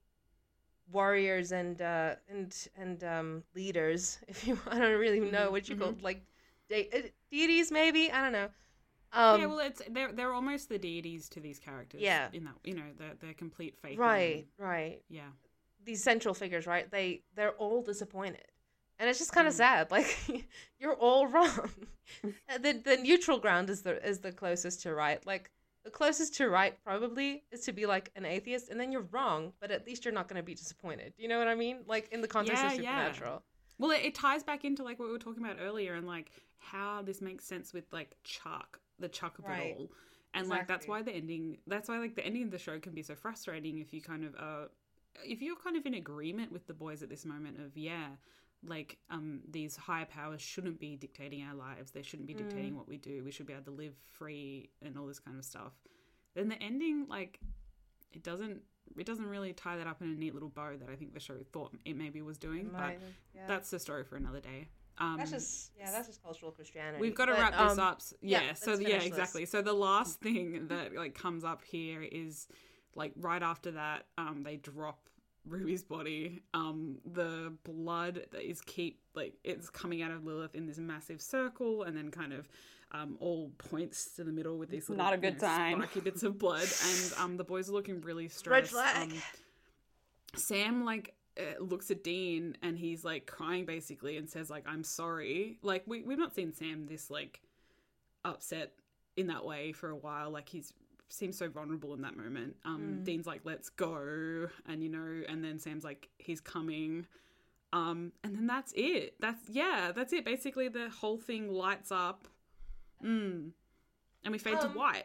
warriors 0.93 1.53
and 1.53 1.83
uh 1.83 2.15
and 2.29 2.69
and 2.77 3.03
um 3.05 3.43
leaders 3.55 4.19
if 4.29 4.47
you 4.47 4.59
i 4.69 4.79
don't 4.79 4.99
really 4.99 5.21
know 5.21 5.49
Mhm, 5.49 5.53
what 5.53 5.69
you 5.69 5.77
mhm. 5.77 5.81
call 5.81 5.95
like 6.03 6.23
de- 6.69 6.89
uh, 6.95 7.03
deities 7.31 7.71
maybe 7.73 8.11
i 8.11 8.23
don't 8.23 8.33
know 8.33 8.49
um 9.13 9.41
yeah, 9.41 9.47
well, 9.47 9.59
it's 9.61 9.83
they're 9.91 10.13
they're 10.13 10.33
almost 10.33 10.69
the 10.69 10.79
deities 10.79 11.29
to 11.31 11.41
these 11.41 11.59
characters. 11.59 12.01
Yeah. 12.03 12.29
in 12.33 12.45
that 12.45 12.55
you 12.65 12.75
know 12.75 12.83
they're, 12.99 13.15
they're 13.21 13.35
complete 13.35 13.77
faith. 13.83 13.99
right 13.99 14.47
right 14.59 15.01
Yeah. 15.09 15.31
these 15.85 16.03
central 16.03 16.35
figures 16.35 16.67
right 16.67 16.91
they 16.91 17.23
they're 17.35 17.53
all 17.55 17.83
disappointed 17.83 18.45
and 18.99 19.09
it's 19.09 19.19
just 19.19 19.33
kind 19.33 19.47
of 19.47 19.55
Mm. 19.55 19.57
sad 19.57 19.91
like 19.97 20.45
you're 20.81 20.95
all 20.97 21.27
wrong 21.27 21.71
the 22.61 22.73
the 22.85 22.97
neutral 22.97 23.39
ground 23.39 23.71
is 23.71 23.83
the 23.83 24.05
is 24.07 24.21
the 24.21 24.33
closest 24.33 24.83
to 24.83 24.95
right 24.95 25.25
like 25.27 25.51
the 25.87 25.91
closest 25.93 26.35
to 26.35 26.49
right 26.49 26.75
probably 26.85 27.45
is 27.53 27.61
to 27.61 27.73
be 27.73 27.87
like 27.87 28.11
an 28.17 28.25
atheist 28.27 28.69
and 28.71 28.79
then 28.81 28.91
you're 28.93 29.07
wrong 29.13 29.53
but 29.61 29.71
at 29.71 29.87
least 29.87 30.05
you're 30.05 30.13
not 30.13 30.27
going 30.29 30.37
to 30.37 30.43
be 30.43 30.55
disappointed 30.55 31.13
you 31.17 31.29
know 31.29 31.39
what 31.39 31.49
i 31.49 31.55
mean 31.55 31.79
like 31.87 32.09
in 32.13 32.21
the 32.21 32.29
context 32.29 32.63
Yeah, 32.63 32.67
of 32.73 32.73
yeah. 32.83 32.93
supernatural 32.93 33.43
Well, 33.79 33.91
it, 33.93 34.01
it 34.05 34.15
ties 34.15 34.43
back 34.43 34.65
into 34.65 34.83
like 34.83 34.99
what 34.99 35.07
we 35.07 35.13
were 35.13 35.19
talking 35.19 35.45
about 35.45 35.59
earlier, 35.61 35.95
and 35.95 36.07
like 36.07 36.31
how 36.59 37.03
this 37.03 37.21
makes 37.21 37.45
sense 37.45 37.73
with 37.73 37.85
like 37.93 38.17
Chuck, 38.25 38.81
the 38.99 39.09
Chuck 39.09 39.39
of 39.39 39.47
Right. 39.47 39.61
it 39.61 39.77
all, 39.79 39.91
and 40.35 40.49
like 40.49 40.67
that's 40.67 40.89
why 40.89 41.03
the 41.03 41.13
ending. 41.13 41.59
That's 41.67 41.89
why 41.89 41.99
like 41.99 42.17
the 42.17 42.25
ending 42.27 42.43
of 42.45 42.51
the 42.51 42.59
show 42.59 42.79
can 42.81 42.93
be 42.93 43.03
so 43.03 43.15
frustrating 43.15 43.79
if 43.79 43.93
you 43.95 44.01
kind 44.01 44.25
of 44.25 44.35
uh, 44.37 44.65
if 45.25 45.43
you're 45.43 45.57
kind 45.57 45.77
of 45.77 45.87
in 45.87 45.95
agreement 45.95 46.51
with 46.53 46.67
the 46.67 46.75
boys 46.75 47.03
at 47.03 47.09
this 47.11 47.25
moment 47.25 47.61
of 47.61 47.77
yeah, 47.77 48.09
like 48.69 48.99
um 49.11 49.41
these 49.51 49.77
higher 49.77 50.05
powers 50.07 50.41
shouldn't 50.43 50.79
be 50.81 50.97
dictating 50.97 51.43
our 51.45 51.55
lives. 51.55 51.91
They 51.93 52.03
shouldn't 52.03 52.27
be 52.27 52.35
dictating 52.35 52.73
Mm. 52.73 52.77
what 52.77 52.89
we 52.89 52.97
do. 52.99 53.23
We 53.25 53.31
should 53.31 53.47
be 53.47 53.53
able 53.53 53.65
to 53.65 53.71
live 53.71 53.95
free 54.19 54.71
and 54.83 54.97
all 54.99 55.07
this 55.07 55.19
kind 55.19 55.39
of 55.39 55.45
stuff. 55.45 55.73
Then 56.35 56.49
the 56.49 56.63
ending 56.63 57.07
like 57.09 57.41
it 58.13 58.23
doesn't 58.23 58.63
it 58.97 59.05
doesn't 59.05 59.27
really 59.27 59.53
tie 59.53 59.77
that 59.77 59.87
up 59.87 60.01
in 60.01 60.09
a 60.09 60.15
neat 60.15 60.33
little 60.35 60.49
bow 60.49 60.77
that 60.79 60.89
I 60.89 60.95
think 60.97 61.13
the 61.13 61.21
show 61.21 61.35
thought 61.53 61.73
it 61.85 61.97
maybe 61.97 62.23
was 62.23 62.39
doing, 62.39 62.69
but 62.73 62.81
Might 62.81 62.93
have- 62.93 63.03
yeah. 63.35 63.47
that's 63.47 63.71
the 63.71 63.79
story 63.79 64.05
for 64.05 64.17
another 64.17 64.41
day. 64.41 64.69
Um, 64.99 65.17
that's 65.19 65.31
just 65.31 65.73
yeah 65.79 65.91
that's 65.91 66.07
just 66.09 66.23
cultural 66.23 66.51
christianity 66.53 66.99
we've 67.03 67.15
got 67.15 67.27
to 67.27 67.33
But, 67.33 67.41
wrap 67.41 67.53
this 67.53 67.73
um, 67.73 67.81
up. 67.81 68.01
Yeah, 68.23 68.41
yeah, 68.43 68.53
so 68.55 68.79
yeah, 68.79 68.97
this. 68.99 69.07
exactly. 69.07 69.45
So 69.45 69.61
the 69.61 69.75
last 69.75 70.21
thing 70.21 70.69
that 70.69 70.95
like 70.95 71.15
comes 71.15 71.45
up 71.45 71.63
here 71.65 72.01
is 72.03 72.49
like 72.95 73.13
right 73.17 73.43
after 73.43 73.73
that, 73.73 74.07
um, 74.17 74.43
they 74.43 74.57
drop 74.57 75.11
Ruby's 75.49 75.83
body. 75.83 76.43
Um, 76.55 76.99
the 77.05 77.53
blood 77.65 78.27
that 78.33 78.43
is 78.43 78.61
keep 78.61 79.01
like 79.15 79.35
it's 79.45 79.71
coming 79.71 80.03
out 80.03 80.11
of 80.11 80.25
Lilith 80.25 80.55
in 80.55 80.67
this 80.67 80.79
massive 80.79 81.21
circle, 81.21 81.83
and 81.85 81.97
then 81.97 82.11
kind 82.11 82.33
of 82.33 82.49
um, 82.93 83.17
all 83.21 83.51
points 83.59 84.15
to 84.17 84.25
the 84.25 84.33
middle 84.33 84.59
with 84.59 84.71
these 84.71 84.89
little 84.89 85.05
Not 85.05 85.15
a 85.15 85.17
you 85.17 85.33
know, 85.33 85.39
sign. 85.39 85.79
spiky 85.79 86.01
bits 86.01 86.23
of 86.23 86.39
blood, 86.39 86.67
and 86.87 87.13
um, 87.19 87.37
the 87.37 87.45
boys 87.45 87.69
are 87.69 87.73
looking 87.73 88.01
really 88.01 88.29
stressed. 88.29 88.75
Um, 88.75 89.13
Sam 90.35 90.85
like 90.85 91.15
uh, 91.39 91.63
looks 91.63 91.91
at 91.91 92.03
Dean 92.03 92.57
and 92.63 92.79
he's 92.79 93.05
like 93.05 93.27
crying 93.27 93.65
basically 93.65 94.17
and 94.17 94.29
says 94.29 94.51
like 94.51 94.65
I'm 94.67 94.85
sorry. 94.85 95.59
Like 95.63 95.85
we 95.87 96.03
we've 96.03 96.19
not 96.19 96.35
seen 96.35 96.53
Sam 96.53 96.87
this 96.87 97.11
like 97.11 97.41
upset 98.25 98.73
in 99.17 99.29
that 99.29 99.45
way 99.45 99.73
for 99.73 99.91
a 99.91 99.97
while. 99.97 100.31
Like 100.31 100.49
he's 100.49 100.73
seems 101.09 101.37
so 101.39 101.49
vulnerable 101.49 101.95
in 101.95 102.03
that 102.03 102.17
moment. 102.17 102.57
Um 102.65 102.81
Mm. 103.01 103.05
Dean's 103.05 103.27
like 103.27 103.41
let's 103.45 103.69
go 103.69 104.49
and 104.67 104.83
you 104.83 104.89
know 104.89 105.23
and 105.29 105.45
then 105.45 105.59
Sam's 105.59 105.85
like 105.85 106.09
he's 106.19 106.41
coming. 106.41 107.07
Um 107.73 108.13
and 108.25 108.35
then 108.37 108.47
that's 108.47 108.73
it. 108.77 109.15
That's 109.21 109.49
yeah, 109.49 109.93
that's 109.95 110.13
it. 110.13 110.25
Basically 110.25 110.69
the 110.69 110.89
whole 110.91 111.19
thing 111.19 111.51
lights 111.51 111.91
up. 111.93 112.29
Mm. 113.05 113.51
And 114.25 114.33
we 114.33 114.39
fade 114.39 114.61
to 114.61 114.67
Um, 114.67 114.75
white. 114.75 115.05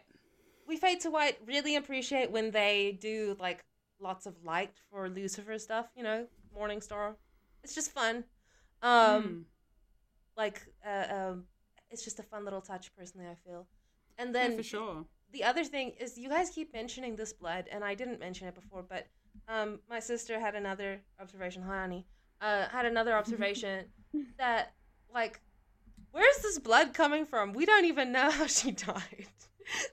we 0.68 0.78
fade 0.78 1.02
to 1.02 1.10
white 1.12 1.38
really 1.46 1.76
appreciate 1.76 2.32
when 2.32 2.52
they 2.52 2.98
do 3.02 3.36
like 3.40 3.64
lots 4.00 4.26
of 4.26 4.44
light 4.44 4.72
for 4.90 5.10
lucifer 5.10 5.60
stuff 5.60 5.88
you 5.96 6.02
know 6.02 6.26
morning 6.54 6.82
star 6.82 7.16
it's 7.64 7.76
just 7.76 7.92
fun 7.92 8.24
um 8.82 9.24
Mm. 9.24 9.44
like 10.36 10.62
uh, 10.86 11.06
um 11.16 11.46
it's 11.92 12.04
just 12.04 12.20
a 12.20 12.24
fun 12.24 12.44
little 12.46 12.62
touch 12.62 12.92
personally 12.96 13.28
i 13.28 13.36
feel 13.36 13.68
and 14.18 14.34
Yeah, 14.34 14.48
then 14.48 14.58
for 14.58 14.64
sure. 14.64 15.06
The 15.32 15.44
other 15.44 15.64
thing 15.64 15.94
is 16.00 16.18
you 16.18 16.30
guys 16.30 16.50
keep 16.50 16.74
mentioning 16.74 17.16
this 17.16 17.34
blood 17.34 17.66
and 17.72 17.84
i 17.84 17.94
didn't 17.96 18.20
mention 18.20 18.48
it 18.48 18.56
before 18.56 18.84
but 18.88 19.08
um 19.48 19.80
my 19.90 20.00
sister 20.00 20.40
had 20.40 20.56
another 20.56 21.02
observation 21.20 21.62
hi 21.62 21.82
honey 21.82 22.06
uh 22.42 22.68
had 22.70 22.86
another 22.86 23.14
observation 23.16 23.86
that 24.38 24.74
like 25.14 25.40
where's 26.12 26.38
this 26.42 26.60
blood 26.60 26.94
coming 26.94 27.26
from 27.26 27.54
we 27.54 27.66
don't 27.66 27.86
even 27.86 28.12
know 28.12 28.30
how 28.30 28.46
she 28.48 28.72
died 28.90 29.28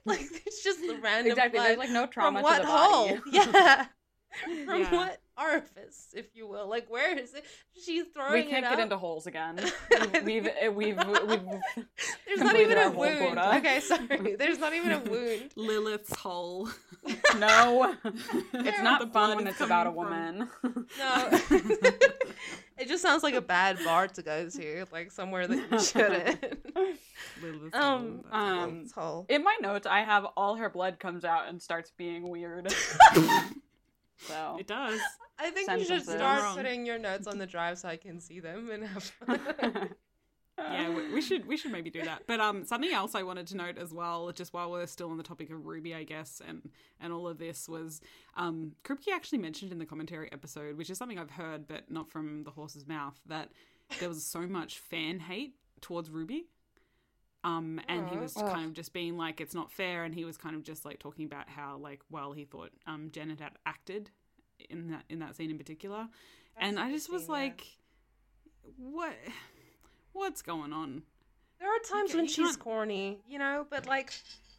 like 0.05 0.21
it's 0.45 0.63
just 0.63 0.79
the 0.81 0.95
random 1.01 1.31
exactly. 1.31 1.57
blood 1.59 1.67
There's 1.67 1.77
like 1.77 1.89
no 1.91 2.05
trauma 2.05 2.39
from 2.39 2.43
what 2.43 2.55
to 2.57 2.61
the 2.63 2.67
hole 2.67 3.07
body. 3.07 3.21
yeah 3.31 3.85
from 4.65 4.81
Yeah. 4.81 4.95
what 4.95 5.21
orifice 5.39 6.07
if 6.15 6.35
you 6.35 6.47
will 6.47 6.67
like 6.67 6.89
where 6.89 7.17
is 7.17 7.33
it 7.33 7.43
she's 7.83 8.05
throwing 8.13 8.33
we 8.33 8.43
can't 8.43 8.65
it 8.65 8.69
get 8.69 8.73
up? 8.73 8.79
into 8.79 8.97
holes 8.97 9.25
again. 9.27 9.59
We've 10.23 10.49
we've 10.73 10.75
we've, 10.75 10.97
we've 11.27 11.41
there's 12.27 12.39
not 12.39 12.55
even 12.57 12.77
a 12.77 12.89
wound 12.91 13.17
quota. 13.35 13.55
okay 13.57 13.79
sorry 13.91 14.35
there's 14.37 14.59
not 14.59 14.73
even 14.73 14.91
a 14.91 14.99
wound 14.99 15.51
Lilith's 15.55 16.15
hole. 16.15 16.69
no. 17.37 17.95
It's 18.53 18.81
not 18.81 18.99
the 19.01 19.07
fun 19.07 19.29
blood 19.29 19.35
when 19.37 19.47
is 19.47 19.53
it's 19.53 19.61
about 19.61 19.87
a 19.87 19.91
coming 19.91 20.47
from. 20.61 20.63
woman. 20.63 20.89
No. 20.99 21.29
it 22.77 22.87
just 22.87 23.01
sounds 23.01 23.23
like 23.23 23.33
a 23.35 23.41
bad 23.41 23.79
bar 23.83 24.07
to 24.07 24.21
go 24.21 24.49
to, 24.49 24.85
like 24.91 25.11
somewhere 25.11 25.47
that 25.47 25.71
you 25.71 25.79
shouldn't. 25.79 26.67
Lilith's 27.41 27.75
Um, 27.75 28.23
hole. 28.29 28.39
Um, 28.41 28.87
It's. 28.93 29.25
In 29.29 29.43
my 29.43 29.55
notes, 29.61 29.87
I 29.87 30.01
have 30.01 30.25
all 30.37 30.55
her 30.55 30.69
blood 30.69 30.99
comes 30.99 31.23
out 31.25 31.47
and 31.47 31.61
starts 31.61 31.91
being 31.97 32.29
weird. 32.29 32.73
So 34.27 34.57
It 34.59 34.67
does. 34.67 34.99
I 35.39 35.51
think 35.51 35.71
you 35.71 35.85
should 35.85 36.03
start 36.03 36.57
putting 36.57 36.85
your 36.85 36.99
notes 36.99 37.25
on 37.25 37.37
the 37.37 37.47
drive 37.47 37.77
so 37.79 37.87
I 37.87 37.95
can 37.95 38.19
see 38.19 38.39
them 38.41 38.69
and 38.69 38.83
have 38.83 39.03
fun. 39.25 39.39
Yeah, 40.57 40.89
we, 40.89 41.13
we 41.13 41.21
should 41.21 41.47
we 41.47 41.55
should 41.55 41.71
maybe 41.71 41.89
do 41.89 42.03
that. 42.03 42.23
But 42.27 42.41
um, 42.41 42.65
something 42.65 42.91
else 42.91 43.15
I 43.15 43.23
wanted 43.23 43.47
to 43.47 43.57
note 43.57 43.77
as 43.77 43.93
well, 43.93 44.29
just 44.33 44.53
while 44.53 44.69
we're 44.69 44.87
still 44.87 45.09
on 45.09 45.15
the 45.17 45.23
topic 45.23 45.49
of 45.51 45.65
Ruby, 45.65 45.95
I 45.95 46.03
guess, 46.03 46.41
and 46.45 46.69
and 46.99 47.13
all 47.13 47.27
of 47.27 47.37
this 47.37 47.69
was 47.69 48.01
um, 48.35 48.73
Kripke 48.83 49.13
actually 49.13 49.37
mentioned 49.37 49.71
in 49.71 49.79
the 49.79 49.85
commentary 49.85 50.29
episode, 50.33 50.77
which 50.77 50.89
is 50.89 50.97
something 50.97 51.17
I've 51.17 51.31
heard, 51.31 51.67
but 51.67 51.89
not 51.89 52.09
from 52.09 52.43
the 52.43 52.51
horse's 52.51 52.85
mouth, 52.87 53.17
that 53.27 53.51
there 54.01 54.09
was 54.09 54.25
so 54.25 54.41
much 54.41 54.79
fan 54.79 55.19
hate 55.19 55.53
towards 55.79 56.09
Ruby. 56.09 56.47
Um, 57.43 57.79
and 57.87 58.09
he 58.09 58.17
was 58.17 58.35
Ugh. 58.35 58.45
kind 58.51 58.65
of 58.65 58.73
just 58.73 58.91
being 58.91 59.17
like, 59.17 59.39
it's 59.39 59.55
not 59.55 59.71
fair, 59.71 60.03
and 60.03 60.13
he 60.13 60.25
was 60.25 60.35
kind 60.37 60.55
of 60.55 60.63
just 60.63 60.83
like 60.83 60.99
talking 60.99 61.25
about 61.25 61.47
how 61.49 61.77
like 61.77 62.01
well 62.11 62.33
he 62.33 62.43
thought 62.45 62.71
um 62.85 63.09
Janet 63.11 63.39
had 63.39 63.53
acted 63.65 64.09
in 64.69 64.91
that 64.91 65.03
in 65.09 65.19
that 65.19 65.35
scene 65.35 65.49
in 65.49 65.57
particular, 65.57 66.07
and 66.57 66.77
I 66.79 66.91
just 66.91 67.11
was 67.11 67.29
like, 67.29 67.65
what 68.77 69.13
what's 70.13 70.41
going 70.41 70.73
on? 70.73 71.03
there 71.59 71.69
are 71.69 71.79
times 71.79 72.11
Okay, 72.11 72.19
when 72.19 72.27
she's 72.27 72.47
can't- 72.55 72.59
corny, 72.59 73.19
you 73.27 73.37
know, 73.39 73.65
but 73.69 73.85
like 73.85 74.13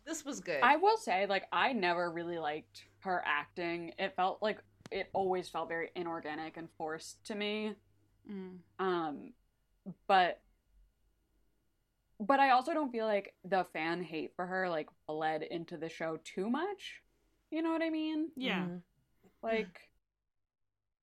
this 0.07 0.25
was 0.25 0.41
good. 0.41 0.61
I 0.63 0.77
will 0.77 0.97
say, 0.97 1.27
like, 1.27 1.45
I 1.53 1.73
never 1.75 2.11
really 2.11 2.39
liked 2.39 2.85
her 3.01 3.23
acting. 3.27 3.93
It 3.99 4.15
felt 4.17 4.41
like 4.43 4.59
it 4.91 5.09
always 5.13 5.49
felt 5.49 5.69
very 5.69 5.91
inorganic 5.95 6.57
and 6.57 6.69
forced 6.79 7.23
to 7.27 7.35
me. 7.35 7.75
Mm. 8.31 8.57
Um, 8.79 9.33
but 10.09 10.41
but 12.21 12.39
I 12.39 12.51
also 12.51 12.75
don't 12.75 12.93
feel 12.93 13.07
like 13.07 13.35
the 13.45 13.65
fan 13.73 14.03
hate 14.03 14.33
for 14.37 14.47
her 14.47 14.69
like 14.69 14.89
bled 15.09 15.43
into 15.43 15.77
the 15.77 15.89
show 15.89 16.19
too 16.23 16.49
much. 16.51 17.03
You 17.51 17.63
know 17.63 17.73
what 17.73 17.83
I 17.83 17.91
mean? 17.91 18.31
Yeah. 18.37 18.67
Mhm. 18.67 18.83
Like 19.43 19.89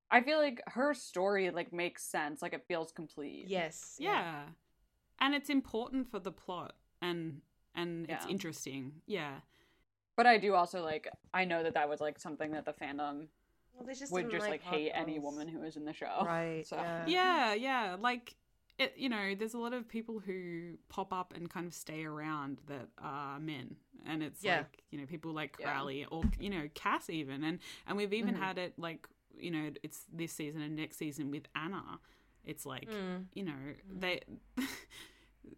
I 0.10 0.22
feel 0.22 0.38
like 0.38 0.62
her 0.68 0.94
story 0.94 1.50
like 1.50 1.74
makes 1.74 2.04
sense, 2.04 2.42
like 2.42 2.54
it 2.54 2.64
feels 2.68 2.92
complete. 2.92 3.48
Yes. 3.48 3.98
yeah. 4.00 4.44
and 5.20 5.34
it's 5.34 5.50
important 5.50 6.10
for 6.12 6.20
the 6.20 6.32
plot 6.32 6.76
and 7.02 7.42
and 7.74 8.06
it's 8.10 8.26
Yeah. 8.26 8.32
interesting 8.32 9.02
yeah 9.08 9.40
But 10.16 10.28
I 10.28 10.38
do 10.38 10.54
also 10.54 10.84
like 10.84 11.08
I 11.34 11.46
know 11.46 11.64
that 11.64 11.74
that 11.74 11.90
was 11.90 12.00
like 12.00 12.20
something 12.20 12.52
that 12.52 12.66
the 12.66 12.74
fandom 12.74 13.28
Well, 13.74 13.88
just 13.96 14.12
would 14.12 14.30
just 14.30 14.48
like, 14.48 14.62
hot 14.64 14.76
hate 14.76 14.92
any 14.94 15.18
woman 15.20 15.48
who 15.48 15.60
was 15.60 15.76
in 15.76 15.86
the 15.86 15.94
show. 15.94 16.24
Right. 16.26 16.66
So 16.70 16.76
yeah. 16.78 17.06
yeah 17.08 17.54
yeah 17.56 17.96
like 18.00 18.36
it, 18.80 18.93
you 18.97 19.09
know, 19.09 19.33
there's 19.35 19.53
a 19.56 19.57
lot 19.57 19.73
of 19.73 19.88
people 19.88 20.19
who 20.19 20.73
pop 20.89 21.11
up 21.11 21.33
and 21.35 21.49
kind 21.49 21.65
of 21.65 21.73
stay 21.73 22.03
around 22.06 22.59
that 22.67 22.88
are 22.99 23.39
men, 23.39 23.75
and 24.06 24.22
it's 24.23 24.43
Yeah. 24.43 24.57
like 24.57 24.83
you 24.91 24.99
know 24.99 25.06
people 25.06 25.31
like 25.33 25.57
Yeah. 25.59 26.06
Or 26.11 26.23
you 26.39 26.49
know 26.49 26.69
Cass 26.75 27.09
even, 27.09 27.43
and 27.43 27.59
and 27.88 27.97
we've 27.97 28.14
even 28.14 28.35
Mhm. 28.35 28.39
had 28.39 28.57
it 28.57 28.77
like 28.77 29.07
you 29.39 29.51
know 29.51 29.72
it's 29.83 30.06
this 30.11 30.31
season 30.33 30.61
and 30.61 30.75
next 30.75 30.97
season 30.97 31.31
with 31.31 31.47
Anna. 31.56 31.99
It's 32.43 32.65
like 32.65 32.88
Mm. 32.89 33.25
you 33.33 33.43
know 33.43 33.75
they 33.91 34.22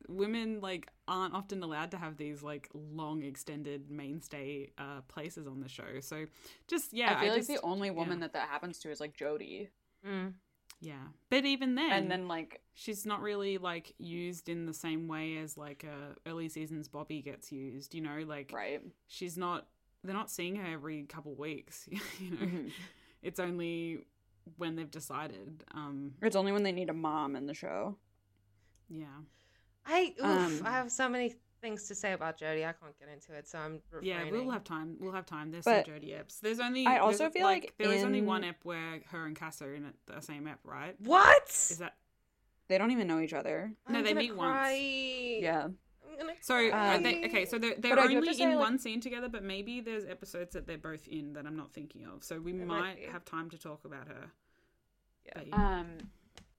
women 0.08 0.60
like 0.62 0.88
aren't 1.08 1.34
often 1.34 1.64
allowed 1.64 1.92
to 1.92 1.98
have 1.98 2.18
these 2.18 2.44
like 2.44 2.70
long 2.74 3.24
extended 3.24 3.90
mainstay 3.90 4.72
uh 4.78 5.02
places 5.08 5.48
on 5.48 5.62
the 5.62 5.68
show 5.70 6.00
so 6.00 6.26
just 6.68 6.94
yeah 6.94 7.18
I 7.18 7.22
feel 7.22 7.30
like 7.34 7.40
just- 7.40 7.48
the 7.50 7.62
only 7.62 7.90
woman 7.90 8.20
yeah. 8.20 8.26
that 8.26 8.34
that 8.34 8.50
happens 8.50 8.78
to 8.80 8.92
is 8.92 9.00
like 9.00 9.16
Jodie, 9.18 9.70
Mm. 10.06 10.34
Yeah 10.82 11.08
but 11.30 11.44
even 11.46 11.76
then 11.76 11.92
and 11.92 12.10
then 12.12 12.28
like 12.28 12.62
she's 12.74 13.06
not 13.06 13.22
really 13.22 13.58
like 13.58 13.94
used 13.98 14.48
in 14.48 14.66
the 14.66 14.74
same 14.74 15.08
way 15.08 15.38
as 15.38 15.58
like 15.58 15.84
uh, 15.86 16.14
early 16.26 16.48
seasons 16.50 16.88
Bobby 16.88 17.22
gets 17.22 17.52
used. 17.52 17.94
You 17.94 18.02
know, 18.02 18.24
like 18.26 18.52
right. 18.54 18.82
she's 19.08 19.38
not. 19.38 19.68
They're 20.04 20.14
not 20.16 20.32
seeing 20.32 20.56
her 20.56 20.72
every 20.74 21.04
couple 21.04 21.36
weeks. 21.36 21.88
You 22.22 22.32
know, 22.32 22.46
Mhm. 22.46 22.72
it's 23.22 23.40
only 23.40 24.06
when 24.58 24.76
they've 24.78 24.90
decided. 24.90 25.66
Um, 25.74 26.14
It's 26.22 26.38
only 26.38 26.54
when 26.54 26.64
they 26.64 26.72
need 26.72 26.90
a 26.90 26.94
mom 26.94 27.36
in 27.36 27.46
the 27.48 27.54
show. 27.54 27.98
yeah, 28.90 29.06
I 29.86 30.14
oof, 30.20 30.62
Um, 30.62 30.62
I 30.66 30.72
have 30.72 30.90
so 30.92 31.10
many 31.10 31.36
things 31.60 31.88
to 31.88 31.96
say 31.96 32.14
about 32.14 32.40
Jodie. 32.40 32.68
I 32.68 32.74
can't 32.74 32.98
get 33.00 33.10
into 33.14 33.34
it, 33.34 33.48
so 33.48 33.60
I'm 33.60 33.82
yeah. 34.02 34.24
We'll 34.30 34.50
have 34.52 34.64
time. 34.64 34.98
We'll 35.00 35.12
have 35.14 35.26
time. 35.26 35.52
There's 35.52 35.66
But 35.66 35.86
some 35.86 35.96
Jodie 35.96 36.20
eps. 36.20 36.40
There's 36.40 36.60
only. 36.60 36.86
I 36.86 36.98
also 37.00 37.30
feel 37.30 37.44
like 37.44 37.74
there 37.78 37.92
is 37.92 38.04
only 38.04 38.20
in- 38.20 38.26
one 38.26 38.44
ep 38.44 38.58
where 38.64 39.02
her 39.12 39.26
and 39.26 39.36
Cass 39.36 39.62
are 39.62 39.74
in 39.74 39.86
it, 39.86 39.96
the 40.06 40.22
same 40.22 40.48
ep, 40.48 40.60
right? 40.64 40.96
What? 41.00 41.48
Is 41.50 41.78
that 41.80 41.96
They 42.68 42.78
don't 42.78 42.92
even 42.92 43.08
know 43.08 43.20
each 43.20 43.34
other. 43.34 43.72
No, 43.88 43.98
I'm 44.00 44.04
they 44.04 44.10
gonna 44.14 44.20
meet 44.22 44.36
once. 44.36 44.70
Yeah. 44.80 45.68
I'm 46.20 46.28
so? 46.42 46.70
cry. 46.70 46.96
are 46.96 47.00
they, 47.02 47.26
okay, 47.26 47.46
so 47.46 47.58
they're, 47.58 47.76
they're 47.78 47.96
But 47.96 48.00
I 48.00 48.08
do 48.08 48.16
have 48.16 48.18
only 48.24 48.28
to 48.30 48.34
say, 48.34 48.44
in 48.44 48.50
like- 48.52 48.60
one 48.60 48.78
scene 48.78 49.00
together, 49.00 49.30
but 49.30 49.42
maybe 49.44 49.80
there's 49.80 50.04
episodes 50.06 50.54
that 50.54 50.68
they're 50.68 50.78
both 50.78 51.08
in 51.08 51.34
that 51.34 51.46
I'm 51.46 51.56
not 51.56 51.72
thinking 51.72 52.06
of. 52.06 52.24
So 52.24 52.40
we 52.40 52.52
might 52.52 52.66
might 52.68 53.10
have 53.10 53.24
time 53.24 53.50
to 53.52 53.58
talk 53.58 53.86
about 53.86 54.08
her. 54.08 54.32
Yeah. 55.26 55.44
Yeah. 55.48 55.56
Um, 55.80 55.88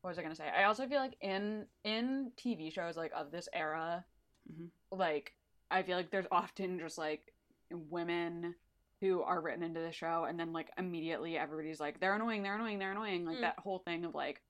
what 0.00 0.10
was 0.10 0.18
I 0.18 0.22
gonna 0.22 0.34
say? 0.34 0.48
I 0.48 0.64
also 0.64 0.86
feel 0.86 0.98
like 0.98 1.16
in 1.20 1.66
in 1.84 2.32
TV 2.38 2.72
shows 2.72 2.96
like 2.96 3.12
of 3.14 3.30
this 3.30 3.48
era, 3.52 4.04
Mhm. 4.48 4.70
like 4.92 5.34
I 5.70 5.82
feel 5.82 5.96
like 5.96 6.10
there's 6.10 6.26
often 6.30 6.78
just 6.78 6.98
like 6.98 7.32
women 7.70 8.54
who 9.00 9.22
are 9.22 9.40
written 9.40 9.62
into 9.62 9.80
the 9.80 9.92
show, 9.92 10.24
and 10.24 10.38
then 10.38 10.52
like 10.52 10.70
immediately 10.76 11.36
everybody's 11.38 11.80
like 11.80 12.00
they're 12.00 12.14
annoying, 12.14 12.42
they're 12.42 12.56
annoying, 12.56 12.78
they're 12.78 12.92
annoying. 12.92 13.24
Like 13.24 13.38
Mm. 13.38 13.42
that 13.42 13.58
whole 13.58 13.78
thing 13.80 14.04
of 14.04 14.14
like 14.14 14.42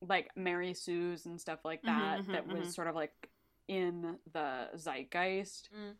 like 0.00 0.34
Mary 0.36 0.72
Sue's 0.74 1.26
and 1.26 1.38
stuff 1.40 1.64
like 1.64 1.82
that. 1.82 2.20
mhm, 2.20 2.32
that 2.32 2.46
was 2.46 2.68
mhm. 2.68 2.72
sort 2.74 2.88
of 2.88 2.94
like 2.94 3.30
in 3.68 4.18
the 4.32 4.70
zeitgeist. 4.76 5.68
Mm. 5.72 5.96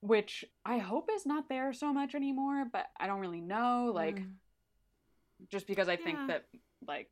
Which 0.00 0.44
I 0.66 0.78
hope 0.78 1.08
is 1.10 1.24
not 1.24 1.48
there 1.48 1.72
so 1.72 1.90
much 1.92 2.14
anymore, 2.14 2.66
but 2.70 2.90
I 2.98 3.06
don't 3.06 3.20
really 3.20 3.40
know. 3.40 3.90
Like, 3.94 4.16
Mm. 4.20 4.34
just 5.48 5.66
because 5.66 5.88
I 5.88 5.96
think 5.96 6.18
that 6.28 6.46
like 6.86 7.10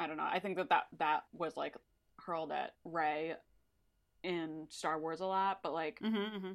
I 0.00 0.06
don't 0.08 0.16
know. 0.16 0.24
I 0.28 0.40
think 0.40 0.56
that 0.56 0.70
that 0.70 0.88
that 0.98 1.26
was 1.32 1.56
like 1.56 1.76
hurled 2.18 2.50
at 2.52 2.74
Rey 2.84 3.36
in 4.22 4.66
Star 4.68 4.98
Wars 4.98 5.20
a 5.20 5.26
lot, 5.26 5.60
but 5.62 5.72
like 5.72 6.00
Mm-hmm, 6.00 6.16
mm-hmm. 6.36 6.52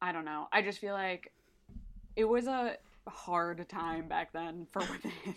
I 0.00 0.12
don't 0.12 0.24
know. 0.24 0.46
I 0.52 0.62
just 0.62 0.78
feel 0.78 0.94
like 0.94 1.32
it 2.16 2.24
was 2.24 2.46
a 2.46 2.76
hard 3.08 3.66
time 3.68 4.06
back 4.08 4.32
then 4.32 4.66
for 4.70 4.80
women. 4.88 5.36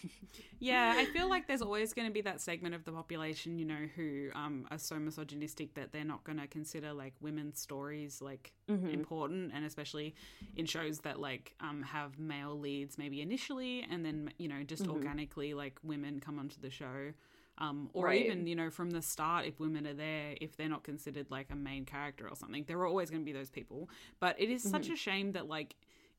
Yeah, 0.60 0.94
I 0.98 1.06
feel 1.06 1.30
like 1.30 1.48
there's 1.48 1.61
always 1.61 1.94
going 1.94 2.08
to 2.08 2.14
be 2.14 2.22
that 2.22 2.42
segment 2.42 2.76
of 2.76 2.84
the 2.84 2.92
population, 2.92 3.58
you 3.58 3.66
know, 3.66 3.88
who 3.95 4.30
um, 4.36 4.68
are 4.70 4.78
so 4.78 4.98
misogynistic 5.00 5.74
that 5.76 5.92
they're 5.92 6.03
not 6.03 6.24
going 6.24 6.38
to 6.40 6.48
consider 6.48 6.94
like 6.94 7.14
women's 7.22 7.60
stories 7.60 8.22
like 8.22 8.53
Mhm. 8.70 8.94
important, 8.94 9.52
and 9.53 9.66
especially 9.66 10.16
in 10.56 10.66
shows 10.66 11.00
that 11.00 11.20
like 11.20 11.56
um, 11.60 11.82
have 11.82 12.20
male 12.20 12.58
leads 12.60 12.98
maybe 12.98 13.22
initially, 13.22 13.86
and 13.90 14.06
then 14.06 14.32
you 14.38 14.48
know 14.48 14.64
just 14.64 14.84
Mhm. 14.86 14.92
organically 14.92 15.53
like 15.53 15.80
women 15.84 16.20
come 16.20 16.38
onto 16.40 16.60
the 16.61 16.70
show. 16.70 17.14
Um, 17.57 17.89
or 17.93 18.05
Right. 18.05 18.25
even 18.25 18.47
you 18.47 18.55
know 18.55 18.69
from 18.71 18.89
the 18.91 19.01
start 19.03 19.45
if 19.45 19.59
women 19.59 19.85
are 19.85 19.93
there 19.93 20.35
if 20.41 20.55
they're 20.57 20.69
not 20.69 20.83
considered 20.83 21.30
like 21.30 21.51
a 21.51 21.55
main 21.55 21.85
character 21.85 22.27
or 22.27 22.35
something 22.35 22.63
there 22.67 22.80
are 22.80 22.88
always 22.88 23.11
going 23.11 23.21
to 23.21 23.25
be 23.25 23.33
those 23.33 23.51
people 23.51 23.88
but 24.19 24.39
it 24.39 24.49
is 24.49 24.63
such 24.63 24.89
a 24.89 24.95
shame 24.95 25.33
that 25.33 25.47
like 25.47 25.75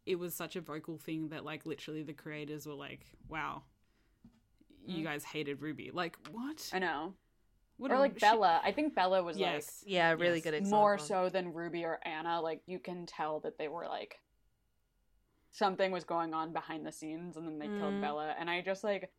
it 0.07 0.17
was 0.21 0.35
such 0.35 0.55
a 0.57 0.61
vocal 0.61 0.99
thing 0.99 1.31
that 1.31 1.45
like 1.45 1.67
literally 1.67 2.03
the 2.05 2.13
creators 2.13 2.65
were 2.67 2.75
like 2.75 3.07
wow 3.29 3.63
you 4.87 5.01
Mm. 5.01 5.05
guys 5.05 5.25
hated 5.25 5.63
ruby 5.63 5.91
like 5.93 6.17
what 6.31 6.71
I 6.73 6.79
know. 6.79 7.15
what 7.77 7.91
or 7.91 7.99
like 7.99 8.15
she- 8.15 8.21
Bella. 8.21 8.61
I 8.63 8.71
think 8.71 8.95
Bella 8.95 9.23
was 9.25 9.37
yes 9.37 9.83
Yeah, 9.87 10.13
really 10.13 10.35
Yes. 10.37 10.45
good 10.45 10.53
like 10.53 10.61
example. 10.61 10.79
more 10.79 10.99
so 10.99 11.29
than 11.29 11.53
Ruby 11.53 11.85
or 11.85 11.99
Anna. 12.07 12.41
Like 12.41 12.63
you 12.67 12.79
can 12.79 13.07
tell 13.07 13.41
that 13.41 13.59
they 13.59 13.67
were 13.69 13.87
like 13.89 14.21
something 15.51 15.91
was 15.93 16.05
going 16.05 16.35
on 16.35 16.53
behind 16.53 16.87
the 16.87 16.93
scenes 16.93 17.37
and 17.37 17.47
then 17.47 17.59
they 17.59 17.67
killed 17.67 17.95
Mm. 17.95 18.01
Bella 18.01 18.35
and 18.39 18.49
I 18.49 18.61
just 18.61 18.85
like 18.85 19.11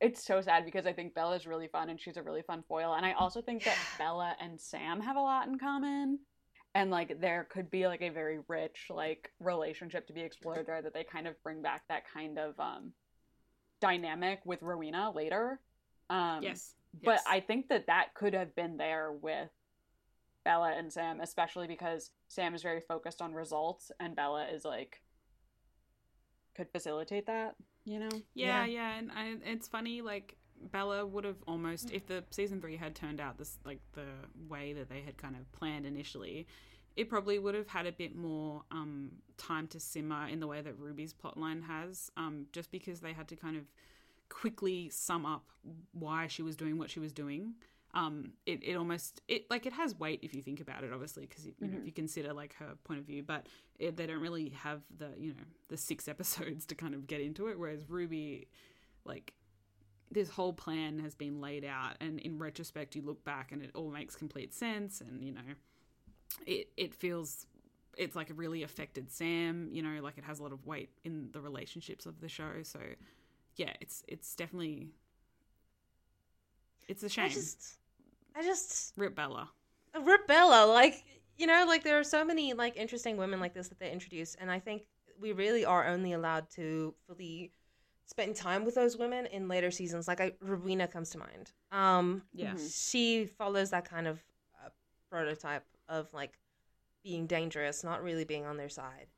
it's 0.00 0.24
so 0.24 0.40
sad 0.40 0.64
because 0.64 0.86
I 0.86 0.92
think 0.92 1.14
Bella's 1.14 1.46
really 1.46 1.68
fun 1.68 1.90
and 1.90 2.00
she's 2.00 2.16
a 2.16 2.22
really 2.22 2.42
fun 2.42 2.64
foil 2.68 2.94
and 2.94 3.04
I 3.04 3.12
also 3.18 3.42
think 3.42 3.64
that 3.64 3.76
Bella 3.98 4.34
and 4.40 4.60
Sam 4.60 5.00
have 5.00 5.16
a 5.16 5.20
lot 5.20 5.48
in 5.48 5.58
common 5.58 6.18
and 6.74 6.90
like 6.90 7.20
there 7.20 7.48
could 7.50 7.70
be 7.70 7.86
like 7.86 8.02
a 8.02 8.10
very 8.10 8.38
rich 8.48 8.86
like 8.90 9.30
relationship 9.40 10.06
to 10.06 10.12
be 10.12 10.20
explored 10.20 10.66
there 10.66 10.82
that 10.82 10.94
they 10.94 11.04
kind 11.04 11.26
of 11.26 11.40
bring 11.42 11.62
back 11.62 11.82
that 11.88 12.02
kind 12.12 12.38
of 12.38 12.58
um 12.60 12.92
dynamic 13.80 14.40
with 14.44 14.62
Rowena 14.62 15.10
later 15.10 15.60
um 16.10 16.42
yes 16.42 16.74
but. 17.02 17.20
I 17.28 17.40
think 17.40 17.68
that 17.68 17.86
that 17.86 18.14
could 18.14 18.34
have 18.34 18.54
been 18.54 18.76
there 18.76 19.12
with 19.12 19.50
Bella 20.44 20.74
and 20.76 20.92
Sam, 20.92 21.20
especially 21.20 21.66
because 21.66 22.10
Sam 22.28 22.54
is 22.54 22.62
very 22.62 22.80
focused 22.80 23.22
on 23.22 23.32
results 23.32 23.92
and 24.00 24.16
Bella 24.16 24.46
is 24.52 24.64
like 24.64 25.00
could 26.56 26.70
facilitate 26.70 27.26
that, 27.26 27.54
you 27.90 27.98
know? 27.98 28.08
Yeah, 28.34 28.64
Yeah. 28.64 28.66
yeah, 28.66 28.98
and 28.98 29.10
I, 29.12 29.36
it's 29.44 29.68
funny. 29.68 30.02
Like 30.02 30.36
Bella 30.72 31.06
would 31.06 31.24
have 31.24 31.42
almost, 31.46 31.90
if 31.90 32.06
the 32.06 32.24
season 32.30 32.60
three 32.60 32.76
had 32.76 32.94
turned 32.94 33.20
out 33.20 33.38
this 33.38 33.58
like 33.64 33.80
the 33.92 34.06
way 34.48 34.72
that 34.74 34.88
they 34.88 35.00
had 35.00 35.16
kind 35.16 35.36
of 35.36 35.50
planned 35.52 35.86
initially, 35.86 36.46
it 36.96 37.08
probably 37.08 37.38
would 37.38 37.54
have 37.54 37.68
had 37.68 37.86
a 37.86 37.92
bit 37.92 38.14
more 38.16 38.62
um, 38.70 39.10
time 39.36 39.66
to 39.68 39.80
simmer 39.80 40.26
in 40.28 40.40
the 40.40 40.46
way 40.46 40.60
that 40.60 40.78
Ruby's 40.78 41.14
plotline 41.14 41.62
has. 41.66 42.10
Um, 42.16 42.46
just 42.52 42.70
because 42.70 43.00
they 43.00 43.12
had 43.12 43.28
to 43.28 43.36
kind 43.36 43.56
of 43.56 43.64
quickly 44.28 44.88
sum 44.90 45.26
up 45.26 45.50
why 45.92 46.26
she 46.28 46.42
was 46.42 46.56
doing 46.56 46.78
what 46.78 46.90
she 46.90 47.00
was 47.00 47.12
doing. 47.12 47.54
Um, 47.92 48.32
it, 48.46 48.62
it 48.62 48.76
almost 48.76 49.20
it 49.28 49.50
like 49.50 49.66
it 49.66 49.72
has 49.72 49.98
weight 49.98 50.20
if 50.22 50.34
you 50.34 50.42
think 50.42 50.60
about 50.60 50.84
it, 50.84 50.92
obviously, 50.92 51.26
because 51.26 51.46
you 51.46 51.54
know 51.60 51.76
if 51.76 51.82
Mhm. 51.82 51.86
you 51.86 51.92
consider 51.92 52.32
like 52.32 52.54
her 52.56 52.74
point 52.84 53.00
of 53.00 53.06
view, 53.06 53.22
but 53.22 53.46
it, 53.78 53.96
they 53.96 54.06
don't 54.06 54.20
really 54.20 54.50
have 54.50 54.82
the 54.96 55.10
you 55.18 55.32
know 55.34 55.42
the 55.68 55.76
six 55.76 56.08
episodes 56.14 56.66
to 56.66 56.74
kind 56.74 56.94
of 56.94 57.06
get 57.06 57.20
into 57.20 57.48
it. 57.48 57.58
Whereas 57.58 57.88
Ruby, 57.88 58.48
like 59.04 59.32
this 60.10 60.30
whole 60.30 60.52
plan 60.52 60.98
has 61.00 61.14
been 61.14 61.40
laid 61.40 61.64
out, 61.64 61.96
and 62.00 62.20
in 62.20 62.38
retrospect, 62.38 62.96
you 62.96 63.02
look 63.02 63.24
back 63.24 63.52
and 63.52 63.62
it 63.62 63.70
all 63.74 63.90
makes 63.90 64.16
complete 64.16 64.54
sense, 64.54 65.00
and 65.00 65.24
you 65.24 65.32
know, 65.32 65.40
it 66.46 66.68
it 66.76 66.94
feels 66.94 67.46
it's 67.96 68.16
like 68.16 68.30
a 68.30 68.34
really 68.34 68.62
affected 68.62 69.10
Sam. 69.10 69.68
You 69.72 69.82
know, 69.82 70.00
like 70.02 70.18
it 70.18 70.24
has 70.24 70.38
a 70.38 70.42
lot 70.42 70.52
of 70.52 70.66
weight 70.66 70.90
in 71.04 71.30
the 71.32 71.40
relationships 71.40 72.06
of 72.06 72.20
the 72.20 72.28
show. 72.28 72.62
So 72.62 72.80
yeah, 73.56 73.72
it's 73.80 74.02
it's 74.08 74.34
definitely 74.34 74.90
it's 76.88 77.02
a 77.02 77.08
shame. 77.08 77.24
I 77.26 77.28
just, 77.28 77.78
I 78.34 78.42
just, 78.42 78.92
Rip 78.96 79.14
Bella. 79.14 79.50
Rip 80.02 80.26
Bella, 80.26 80.66
like 80.66 81.04
you 81.36 81.46
know, 81.46 81.64
like 81.66 81.82
there 81.84 81.98
are 81.98 82.04
so 82.04 82.24
many 82.24 82.52
like 82.52 82.76
interesting 82.76 83.16
women 83.16 83.40
like 83.40 83.54
this 83.54 83.68
that 83.68 83.78
they 83.78 83.90
introduce, 83.90 84.34
and 84.36 84.50
I 84.50 84.58
think 84.60 84.82
we 85.20 85.32
really 85.32 85.64
are 85.64 85.86
only 85.86 86.12
allowed 86.12 86.48
to 86.50 86.94
fully 87.06 87.52
spend 88.06 88.34
time 88.36 88.64
with 88.64 88.74
those 88.74 88.96
women 88.96 89.26
in 89.26 89.48
later 89.48 89.70
seasons. 89.70 90.08
Like 90.08 90.20
I, 90.20 90.32
Rowena 90.40 90.86
comes 90.88 91.10
to 91.10 91.18
mind. 91.18 91.52
Um, 91.72 92.22
Yeah. 92.32 92.54
Mhm. 92.54 92.72
she 92.72 93.26
follows 93.26 93.70
that 93.70 93.84
kind 93.84 94.06
of 94.06 94.22
uh, 94.64 94.70
prototype 95.10 95.64
of 95.88 96.12
like 96.12 96.38
being 97.02 97.26
dangerous, 97.26 97.82
not 97.82 98.02
really 98.02 98.24
being 98.24 98.44
on 98.46 98.56
their 98.56 98.68
side, 98.68 99.08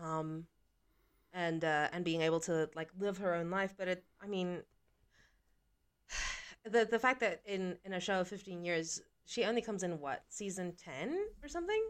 um, 0.00 0.46
and 1.32 1.64
uh, 1.64 1.88
and 1.92 2.04
being 2.04 2.22
able 2.22 2.40
to 2.40 2.68
like 2.74 2.90
live 2.98 3.18
her 3.18 3.34
own 3.34 3.50
life. 3.50 3.74
But 3.76 3.88
it, 3.88 4.04
I 4.20 4.26
mean, 4.26 4.62
the 6.68 6.86
the 6.90 6.98
fact 6.98 7.20
that 7.20 7.40
in 7.46 7.76
in 7.84 7.94
a 7.94 8.00
show 8.00 8.20
of 8.20 8.28
fifteen 8.28 8.64
years, 8.64 9.00
she 9.26 9.44
only 9.44 9.62
comes 9.62 9.82
in 9.82 10.00
what 10.00 10.22
season 10.28 10.74
ten 10.82 11.16
or 11.42 11.48
something, 11.48 11.82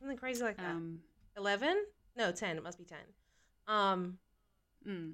something 0.00 0.16
crazy 0.16 0.42
like 0.42 0.56
that. 0.56 0.70
Um, 0.70 1.00
Eleven? 1.36 1.84
No, 2.16 2.32
ten. 2.32 2.56
It 2.56 2.62
must 2.62 2.78
be 2.78 2.84
ten. 2.84 2.98
Um, 3.66 4.18
mm. 4.86 5.12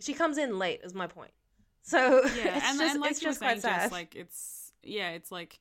she 0.00 0.14
comes 0.14 0.38
in 0.38 0.58
late. 0.58 0.80
Is 0.84 0.94
my 0.94 1.06
point. 1.06 1.32
So 1.82 1.98
yeah, 2.36 2.56
it's 2.56 2.66
and, 2.66 2.78
just, 2.78 2.92
and 2.94 3.00
like 3.00 3.10
it's 3.10 3.20
just 3.20 3.38
quite 3.40 3.62
saying, 3.62 3.74
Jess, 3.74 3.82
sad. 3.84 3.92
like 3.92 4.14
it's 4.14 4.72
yeah, 4.82 5.10
it's 5.10 5.32
like 5.32 5.58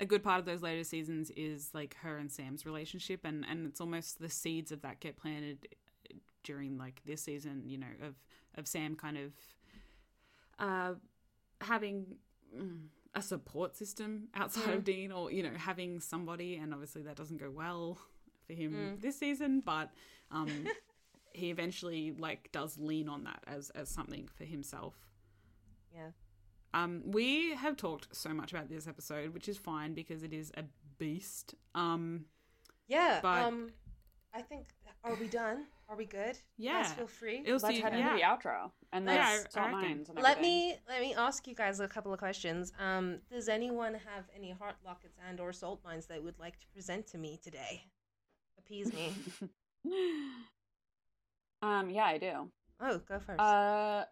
a 0.00 0.06
good 0.06 0.22
part 0.22 0.38
of 0.38 0.44
those 0.44 0.62
later 0.62 0.84
seasons 0.84 1.30
is 1.36 1.70
like 1.72 1.96
her 2.02 2.16
and 2.18 2.30
Sam's 2.30 2.66
relationship, 2.66 3.24
and 3.24 3.44
and 3.48 3.66
it's 3.66 3.80
almost 3.80 4.20
the 4.20 4.30
seeds 4.30 4.72
of 4.72 4.82
that 4.82 5.00
get 5.00 5.16
planted 5.16 5.68
during 6.44 6.78
like 6.78 7.02
this 7.04 7.22
season, 7.22 7.62
you 7.66 7.78
know, 7.78 7.86
of 8.02 8.14
of 8.56 8.66
Sam 8.66 8.94
kind 8.94 9.18
of 9.18 9.32
uh, 10.58 10.94
having 11.60 12.16
mm, 12.56 12.86
a 13.14 13.22
support 13.22 13.76
system 13.76 14.28
outside 14.34 14.74
of 14.74 14.84
Dean, 14.84 15.12
or 15.12 15.30
you 15.30 15.42
know, 15.42 15.52
having 15.56 16.00
somebody, 16.00 16.56
and 16.56 16.72
obviously 16.72 17.02
that 17.02 17.16
doesn't 17.16 17.38
go 17.38 17.50
well 17.50 17.98
for 18.46 18.52
him 18.52 18.98
this 19.00 19.18
season, 19.18 19.60
but 19.64 19.90
um, 20.30 20.48
he 21.32 21.50
eventually 21.50 22.12
like 22.18 22.50
does 22.52 22.78
lean 22.78 23.08
on 23.08 23.24
that 23.24 23.42
as 23.46 23.70
as 23.70 23.88
something 23.88 24.28
for 24.36 24.44
himself. 24.44 24.94
Yeah. 25.94 26.10
Um, 26.74 27.02
we 27.06 27.54
have 27.54 27.76
talked 27.76 28.14
so 28.14 28.30
much 28.30 28.52
about 28.52 28.68
this 28.68 28.86
episode, 28.86 29.32
which 29.32 29.48
is 29.48 29.56
fine 29.56 29.94
because 29.94 30.22
it 30.22 30.32
is 30.34 30.52
a 30.56 30.64
beast. 30.98 31.54
Um, 31.74 32.26
Yeah. 32.86 33.20
But- 33.22 33.42
um, 33.44 33.70
I 34.34 34.42
think. 34.42 34.66
Are 35.02 35.14
we 35.14 35.28
done? 35.28 35.66
Are 35.88 35.96
we 35.96 36.04
good? 36.04 36.36
You 36.56 36.66
Yeah. 36.70 36.82
guys 36.82 36.92
feel 36.94 37.06
free. 37.06 37.42
it 37.46 37.52
was 37.52 37.62
Let's 37.62 37.76
the, 37.76 37.82
head 37.82 37.92
yeah. 37.92 38.00
into 38.10 38.16
the 38.16 38.22
outro 38.22 38.72
and 38.92 39.04
Yeah, 39.04 39.12
then 39.12 39.20
I- 39.20 39.32
I 39.32 39.36
salt 39.36 39.54
reckon. 39.56 39.70
mines. 39.72 40.08
And 40.08 40.18
Let 40.18 40.40
me 40.40 40.76
let 40.88 41.00
me 41.00 41.14
ask 41.14 41.46
you 41.46 41.54
guys 41.54 41.78
a 41.80 41.86
couple 41.86 42.12
of 42.12 42.18
questions. 42.18 42.72
Um, 42.78 43.20
does 43.30 43.48
anyone 43.48 43.94
have 43.94 44.24
any 44.34 44.50
heart 44.50 44.76
lockets 44.84 45.16
and 45.28 45.38
or 45.40 45.52
salt 45.52 45.80
mines 45.84 46.06
they 46.06 46.18
would 46.18 46.38
like 46.40 46.58
to 46.58 46.66
present 46.68 47.06
to 47.08 47.18
me 47.18 47.38
today? 47.42 47.84
Appease 48.58 48.92
me. 48.92 49.12
um, 51.62 51.88
yeah, 51.90 52.04
I 52.06 52.18
do. 52.18 52.50
oh, 52.80 52.98
go 53.08 53.18
first. 53.20 53.40
Uh, 53.40 54.04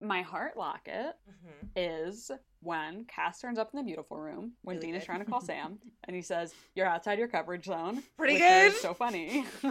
my 0.00 0.22
heart 0.22 0.56
locket 0.56 1.16
Mhm. 1.28 1.70
is 1.74 2.30
when 2.60 3.04
Cass 3.06 3.40
turns 3.40 3.58
up 3.58 3.70
in 3.72 3.78
the 3.78 3.82
beautiful 3.84 4.16
room 4.18 4.52
when 4.62 4.76
Really 4.76 4.88
Dean 4.88 4.94
is 4.96 5.04
trying 5.04 5.18
to 5.20 5.24
call 5.24 5.40
Sam, 5.50 5.80
and 6.04 6.14
he 6.14 6.22
says, 6.22 6.54
"You're 6.74 6.86
outside 6.86 7.18
your 7.18 7.28
coverage 7.28 7.64
zone." 7.64 8.02
Pretty 8.16 8.34
which 8.34 8.42
good. 8.42 8.72
is 8.74 8.80
so 8.80 8.92
funny. 8.94 9.44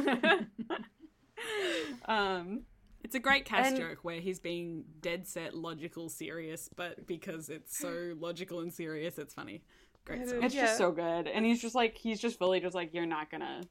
um, 2.05 2.63
It's 3.03 3.15
a 3.15 3.19
great 3.19 3.45
Cass 3.45 3.67
And- 3.67 3.77
joke 3.77 3.99
where 4.03 4.19
he's 4.19 4.39
being 4.39 4.83
dead 5.01 5.27
set, 5.27 5.55
logical, 5.55 6.09
serious, 6.09 6.69
but 6.75 7.05
because 7.07 7.49
it's 7.49 7.77
so 7.77 8.13
logical 8.19 8.59
and 8.61 8.73
serious, 8.73 9.17
it's 9.17 9.33
funny. 9.33 9.63
Great 10.05 10.21
It 10.21 10.43
it's 10.43 10.55
Yeah. 10.55 10.65
just 10.65 10.77
so 10.77 10.91
good, 10.91 11.27
and 11.27 11.45
he's 11.45 11.61
just 11.61 11.75
like 11.75 11.95
he's 11.97 12.19
just 12.19 12.37
fully 12.39 12.59
just 12.59 12.75
like 12.75 12.93
you're 12.93 13.05
not 13.05 13.29
gonna, 13.29 13.61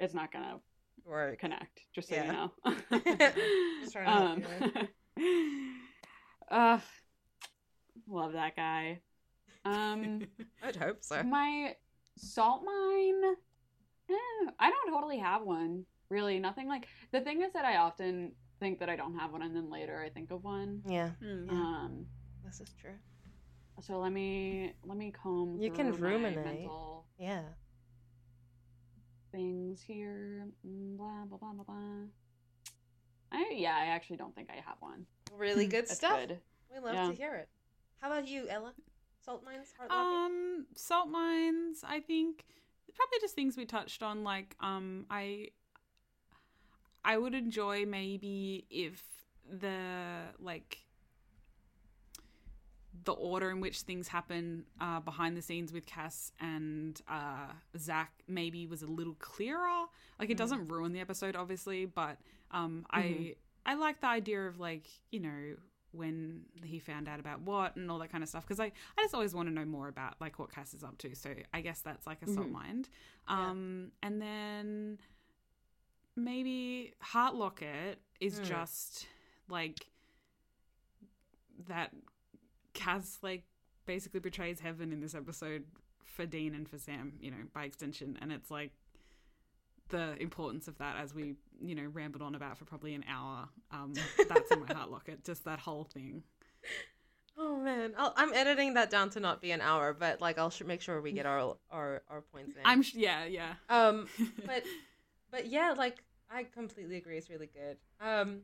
it's 0.00 0.14
not 0.14 0.32
gonna 0.32 0.60
Right. 1.04 1.38
connect. 1.38 1.80
Just 1.94 2.08
so 2.08 2.14
Yeah. 2.14 2.26
you 2.26 2.32
know. 2.32 2.52
Just 3.82 3.92
trying 3.92 4.08
um, 4.08 4.42
uh, 6.50 6.78
love 8.08 8.32
that 8.32 8.56
guy. 8.56 9.00
Um, 9.66 10.22
I'd 10.62 10.76
hope 10.76 11.02
so. 11.02 11.22
my 11.24 11.74
salt 12.16 12.62
mine. 12.64 13.34
eh, 14.10 14.50
I 14.58 14.70
don't 14.70 14.90
totally 14.92 15.18
have 15.18 15.42
one. 15.42 15.84
Really, 16.10 16.38
nothing 16.38 16.68
like 16.68 16.86
the 17.12 17.20
thing 17.20 17.42
is 17.42 17.52
that 17.54 17.64
I 17.64 17.76
often 17.78 18.32
think 18.60 18.78
that 18.80 18.88
I 18.88 18.96
don't 18.96 19.18
have 19.18 19.32
one, 19.32 19.42
and 19.42 19.54
then 19.56 19.70
later 19.70 20.02
I 20.04 20.10
think 20.10 20.30
of 20.30 20.44
one. 20.44 20.82
Yeah, 20.86 21.10
Mm. 21.22 21.50
Um, 21.50 22.06
this 22.44 22.60
is 22.60 22.74
true. 22.80 22.94
so 23.80 23.98
let 23.98 24.12
me 24.12 24.72
let 24.84 24.96
me 24.98 25.10
comb. 25.12 25.58
You 25.60 25.70
can 25.70 25.92
through 25.92 26.02
my 26.08 26.14
ruminate. 26.14 26.44
mental 26.44 27.06
Yeah. 27.18 27.42
things 29.32 29.80
here. 29.82 30.46
Mm, 30.66 30.96
Blah 30.96 31.24
blah 31.26 31.38
blah 31.38 31.52
blah 31.52 31.64
blah. 31.64 32.06
I 33.32 33.50
yeah, 33.56 33.76
I 33.76 33.86
actually 33.86 34.16
don't 34.18 34.34
think 34.34 34.48
I 34.50 34.56
have 34.66 34.76
one. 34.80 35.06
Really 35.36 35.66
good 35.66 35.88
stuff. 35.88 36.18
good. 36.18 36.40
We 36.72 36.78
love 36.80 36.94
Yeah. 36.94 37.08
to 37.08 37.14
hear 37.14 37.34
it. 37.34 37.48
How 38.00 38.08
about 38.12 38.28
you, 38.28 38.46
Ella? 38.48 38.74
Salt 39.24 39.44
mines, 39.44 39.72
heart? 39.76 39.90
Um, 39.90 40.66
salt 40.76 41.08
mines. 41.08 41.82
I 41.82 42.00
think 42.00 42.44
probably 42.94 43.18
just 43.20 43.34
things 43.34 43.56
we 43.56 43.64
touched 43.64 44.02
on. 44.02 44.22
Like, 44.22 44.54
um, 44.60 45.06
I 45.10 45.48
I 47.04 47.18
would 47.18 47.34
enjoy 47.34 47.84
maybe 47.86 48.66
if 48.70 49.02
the 49.50 49.76
like 50.38 50.78
the 53.04 53.12
order 53.12 53.50
in 53.50 53.60
which 53.60 53.80
things 53.80 54.08
happen 54.08 54.64
uh, 54.80 55.00
behind 55.00 55.36
the 55.36 55.42
scenes 55.42 55.72
with 55.72 55.84
Cass 55.84 56.32
and 56.40 57.00
uh, 57.08 57.48
Zach 57.76 58.12
maybe 58.28 58.66
was 58.66 58.82
a 58.82 58.86
little 58.86 59.16
clearer. 59.18 59.84
Like 60.18 60.30
it 60.30 60.36
doesn't 60.36 60.68
ruin 60.68 60.92
the 60.92 61.00
episode, 61.00 61.36
obviously, 61.36 61.86
but 61.86 62.18
um, 62.52 62.86
I 62.90 63.34
I 63.66 63.74
like 63.74 64.00
the 64.00 64.06
idea 64.06 64.46
of 64.46 64.58
like 64.60 64.86
you 65.10 65.20
know 65.20 65.56
when 65.90 66.42
he 66.64 66.78
found 66.78 67.08
out 67.08 67.20
about 67.20 67.40
what 67.42 67.76
and 67.76 67.88
all 67.90 67.98
that 67.98 68.10
kind 68.10 68.22
of 68.22 68.28
stuff 68.28 68.44
because 68.44 68.58
I 68.60 68.66
I 68.66 69.02
just 69.02 69.14
always 69.14 69.34
want 69.34 69.48
to 69.48 69.54
know 69.54 69.64
more 69.64 69.88
about 69.88 70.14
like 70.20 70.38
what 70.38 70.52
Cass 70.52 70.72
is 70.72 70.82
up 70.84 70.96
to. 70.98 71.14
So 71.16 71.34
I 71.52 71.60
guess 71.60 71.80
that's 71.80 72.06
like 72.06 72.22
a 72.22 72.28
salt 72.28 72.48
Mhm. 72.48 72.52
mine. 72.52 72.84
Um, 73.28 73.92
and 74.02 74.20
then 74.22 74.98
maybe 76.16 76.94
Heart 77.00 77.34
Locket 77.34 77.98
is 78.20 78.40
Mm. 78.40 78.44
just 78.44 79.06
like 79.48 79.86
that 81.68 81.92
Cass 82.72 83.18
like 83.22 83.44
basically 83.86 84.20
betrays 84.20 84.60
heaven 84.60 84.92
in 84.92 85.00
this 85.00 85.14
episode 85.14 85.64
for 86.04 86.26
Dean 86.26 86.54
and 86.54 86.68
for 86.68 86.78
Sam, 86.78 87.14
you 87.20 87.30
know, 87.30 87.36
by 87.52 87.64
extension. 87.64 88.18
And 88.20 88.32
it's 88.32 88.50
like 88.50 88.72
the 89.90 90.20
importance 90.20 90.66
of 90.68 90.78
that 90.78 90.96
as 90.96 91.14
we, 91.14 91.36
you 91.60 91.74
know, 91.74 91.84
rambled 91.92 92.22
on 92.22 92.34
about 92.34 92.58
for 92.58 92.64
probably 92.64 92.94
an 92.94 93.04
hour. 93.08 93.48
Um, 93.70 93.92
that's 94.28 94.50
in 94.50 94.60
my 94.66 94.72
heart 94.74 94.90
locket, 94.92 95.24
just 95.24 95.44
that 95.44 95.58
whole 95.60 95.84
thing. 95.84 96.22
Oh 97.36 97.56
man, 97.60 97.94
I'll, 97.98 98.14
I'm 98.16 98.32
editing 98.32 98.74
that 98.74 98.90
down 98.90 99.10
to 99.10 99.20
not 99.20 99.40
be 99.42 99.50
an 99.50 99.60
hour, 99.60 99.92
but 99.92 100.20
like 100.20 100.38
I'll 100.38 100.50
sh- 100.50 100.62
make 100.64 100.80
sure 100.80 101.00
we 101.00 101.12
get 101.20 101.26
our 101.26 101.56
our 101.70 102.02
our 102.08 102.20
points 102.22 102.56
in. 102.56 102.62
I'm 102.64 102.82
sh- 102.82 102.94
yeah, 102.94 103.24
yeah. 103.26 103.54
um, 103.68 104.06
but 104.46 104.62
but 105.34 105.46
yeah, 105.46 105.74
like 105.76 105.96
I 106.30 106.44
completely 106.44 106.96
agree. 106.96 107.16
It's 107.18 107.28
really 107.28 107.48
good. 107.52 107.76
Um, 108.00 108.40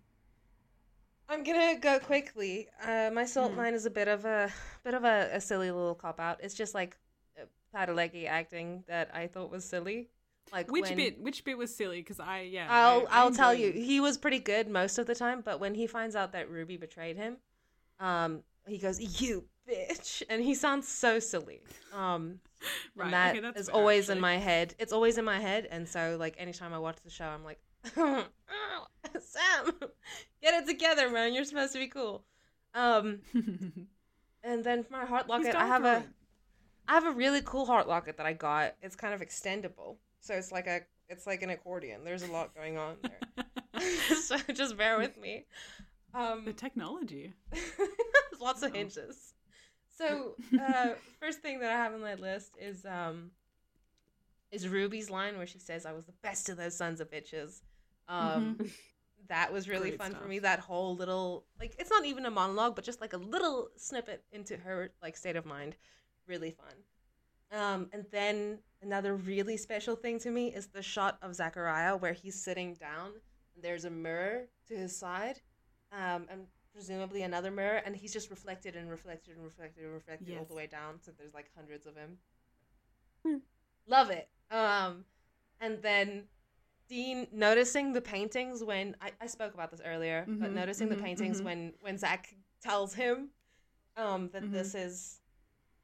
I'm 1.28 1.44
gonna 1.44 1.78
go 1.78 1.98
quickly. 2.00 2.66
Uh, 2.84 3.10
my 3.12 3.24
salt 3.24 3.52
Hmm. 3.52 3.58
mine 3.58 3.74
is 3.74 3.86
a 3.86 3.90
bit 3.90 4.08
of 4.08 4.24
a 4.24 4.50
bit 4.82 4.94
of 4.94 5.04
a, 5.04 5.30
a 5.32 5.40
silly 5.40 5.70
little 5.70 5.94
cop 5.94 6.18
out. 6.18 6.40
It's 6.42 6.54
just 6.54 6.74
like 6.74 6.96
uh, 7.40 7.44
Padalecki 7.74 8.26
acting 8.26 8.82
that 8.88 9.10
I 9.14 9.28
thought 9.28 9.50
was 9.50 9.64
silly. 9.64 10.08
Like 10.52 10.68
Which 10.72 10.86
when- 10.86 10.96
bit? 10.96 11.20
Which 11.20 11.44
bit 11.44 11.56
was 11.56 11.74
silly? 11.74 12.00
Because 12.00 12.18
I 12.18 12.40
yeah. 12.40 12.66
I'll 12.68 13.06
I, 13.08 13.18
I 13.18 13.20
I'll 13.20 13.30
tell 13.30 13.54
you, 13.54 13.70
he 13.70 14.00
was 14.00 14.18
pretty 14.18 14.40
good 14.40 14.68
most 14.68 14.98
of 14.98 15.06
the 15.06 15.14
time, 15.14 15.42
but 15.44 15.60
when 15.60 15.74
he 15.74 15.86
finds 15.86 16.16
out 16.16 16.32
that 16.32 16.50
Ruby 16.50 16.76
betrayed 16.76 17.16
him, 17.16 17.36
um, 18.00 18.42
he 18.66 18.78
goes, 18.78 18.98
"You 19.22 19.44
bitch," 19.68 20.22
and 20.30 20.42
he 20.42 20.54
sounds 20.54 20.86
so 20.88 21.18
silly. 21.18 21.60
Um, 21.92 22.40
Right, 22.94 23.04
and 23.06 23.14
that 23.14 23.36
okay, 23.36 23.58
is 23.58 23.68
fair, 23.68 23.74
always 23.74 24.10
in 24.10 24.20
my 24.20 24.36
head. 24.36 24.74
It's 24.78 24.92
always 24.92 25.16
in 25.16 25.24
my 25.24 25.38
head, 25.38 25.66
and 25.70 25.88
so 25.88 26.16
like 26.20 26.34
anytime 26.38 26.74
I 26.74 26.78
watch 26.78 26.98
the 27.02 27.08
show, 27.10 27.24
I'm 27.24 27.42
like, 27.42 27.58
Sam, 27.94 28.26
get 30.42 30.54
it 30.54 30.66
together, 30.66 31.08
man. 31.10 31.32
You're 31.32 31.44
supposed 31.44 31.72
to 31.72 31.78
be 31.78 31.86
cool. 31.88 32.22
Um, 32.74 33.20
and 34.44 34.62
then 34.62 34.84
for 34.84 34.92
my 34.92 35.06
heart 35.06 35.26
locket, 35.28 35.54
I 35.54 35.66
have 35.66 35.84
a 35.84 35.96
it. 35.98 36.02
I 36.86 36.92
have 36.94 37.06
a 37.06 37.12
really 37.12 37.40
cool 37.42 37.64
heart 37.64 37.88
locket 37.88 38.16
that 38.18 38.26
I 38.26 38.32
got. 38.34 38.74
It's 38.82 38.96
kind 38.96 39.14
of 39.14 39.20
extendable, 39.20 39.96
so 40.20 40.34
it's 40.34 40.52
like 40.52 40.66
a 40.66 40.80
it's 41.08 41.26
like 41.26 41.42
an 41.42 41.50
accordion. 41.50 42.04
There's 42.04 42.22
a 42.24 42.30
lot 42.30 42.54
going 42.54 42.76
on 42.76 42.96
there, 43.02 43.80
so 44.16 44.36
just 44.52 44.76
bear 44.76 44.98
with 44.98 45.16
me. 45.16 45.46
Um, 46.12 46.44
the 46.44 46.52
technology. 46.52 47.32
there's 47.50 48.40
lots 48.40 48.62
of 48.62 48.72
Oh. 48.72 48.74
hinges. 48.74 49.32
So 50.00 50.34
uh, 50.60 50.94
first 51.20 51.40
thing 51.40 51.60
that 51.60 51.70
I 51.70 51.76
have 51.76 51.92
on 51.94 52.00
my 52.00 52.14
list 52.14 52.56
is 52.60 52.84
um 52.84 53.30
is 54.50 54.66
Ruby's 54.68 55.10
line 55.10 55.36
where 55.36 55.46
she 55.46 55.58
says, 55.58 55.86
"I 55.86 55.92
was 55.92 56.06
the 56.06 56.14
best 56.22 56.48
of 56.48 56.56
those 56.56 56.76
sons 56.76 57.00
of 57.00 57.10
bitches." 57.10 57.62
Um, 58.08 58.58
That 59.28 59.52
was 59.52 59.68
really 59.68 59.90
Great 59.90 60.00
fun 60.00 60.14
for 60.14 60.26
me. 60.26 60.40
That 60.40 60.58
whole 60.58 60.96
little 60.96 61.44
like 61.60 61.76
it's 61.78 61.90
not 61.90 62.04
even 62.04 62.26
a 62.26 62.30
monologue, 62.30 62.74
but 62.74 62.84
just 62.84 63.00
like 63.00 63.12
a 63.12 63.18
little 63.18 63.68
snippet 63.76 64.24
into 64.32 64.56
her 64.56 64.90
like 65.02 65.16
state 65.16 65.36
of 65.36 65.46
mind, 65.46 65.76
really 66.26 66.50
fun. 66.50 66.74
Um, 67.52 67.90
and 67.92 68.06
then 68.10 68.58
another 68.82 69.14
really 69.14 69.56
special 69.56 69.94
thing 69.94 70.18
to 70.20 70.30
me 70.30 70.54
is 70.54 70.68
the 70.68 70.82
shot 70.82 71.18
of 71.22 71.34
Zachariah 71.34 71.96
where 71.96 72.12
he's 72.12 72.42
sitting 72.42 72.74
down 72.74 73.12
and 73.54 73.62
there's 73.62 73.84
a 73.84 73.90
mirror 73.90 74.48
to 74.68 74.76
his 74.76 74.96
side, 74.96 75.40
um, 75.92 76.26
and 76.30 76.46
presumably 76.72 77.22
another 77.22 77.50
mirror, 77.50 77.82
and 77.84 77.96
he's 77.96 78.12
just 78.12 78.30
reflected 78.30 78.76
and 78.76 78.90
reflected 78.90 79.36
and 79.36 79.44
reflected 79.44 79.84
and 79.84 79.92
reflected 79.92 80.36
all 80.36 80.44
the 80.44 80.54
way 80.54 80.66
down. 80.66 81.00
So 81.00 81.12
there's 81.16 81.34
like 81.34 81.50
hundreds 81.56 81.86
of 81.86 81.96
him. 81.96 82.18
Hmm. 83.26 83.36
Love 83.86 84.10
it. 84.10 84.28
Um, 84.50 85.04
and 85.60 85.82
then 85.82 86.24
Dean 86.88 87.26
noticing 87.32 87.92
the 87.92 88.00
paintings 88.00 88.64
when 88.64 88.96
I, 89.00 89.12
I 89.20 89.26
spoke 89.26 89.54
about 89.54 89.70
this 89.70 89.80
earlier, 89.84 90.26
but 90.40 90.50
Mhm, 90.50 90.54
noticing 90.54 90.88
the 90.88 90.96
mhm, 90.96 91.02
paintings 91.02 91.40
mhm. 91.40 91.44
when 91.44 91.72
when 91.80 91.98
Zach 91.98 92.34
tells 92.62 92.94
him 92.94 93.30
um 93.96 94.30
that 94.32 94.44
Mhm. 94.44 94.52
this 94.52 94.74
is 94.74 95.20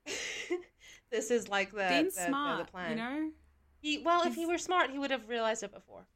this 1.11 1.31
is 1.31 1.49
like 1.49 1.73
the 1.73 1.89
Dean's 1.89 2.15
the, 2.15 2.21
the- 2.21 2.27
smart, 2.29 2.59
the 2.59 2.65
plan. 2.65 2.91
you 2.91 2.97
know. 2.97 3.31
He 3.81 3.99
well, 3.99 4.25
if 4.25 4.35
he 4.35 4.47
were 4.47 4.59
smart, 4.59 4.91
he 4.91 4.99
would 4.99 5.11
have 5.11 5.29
realized 5.29 5.63
it 5.63 5.73
before. 5.73 6.07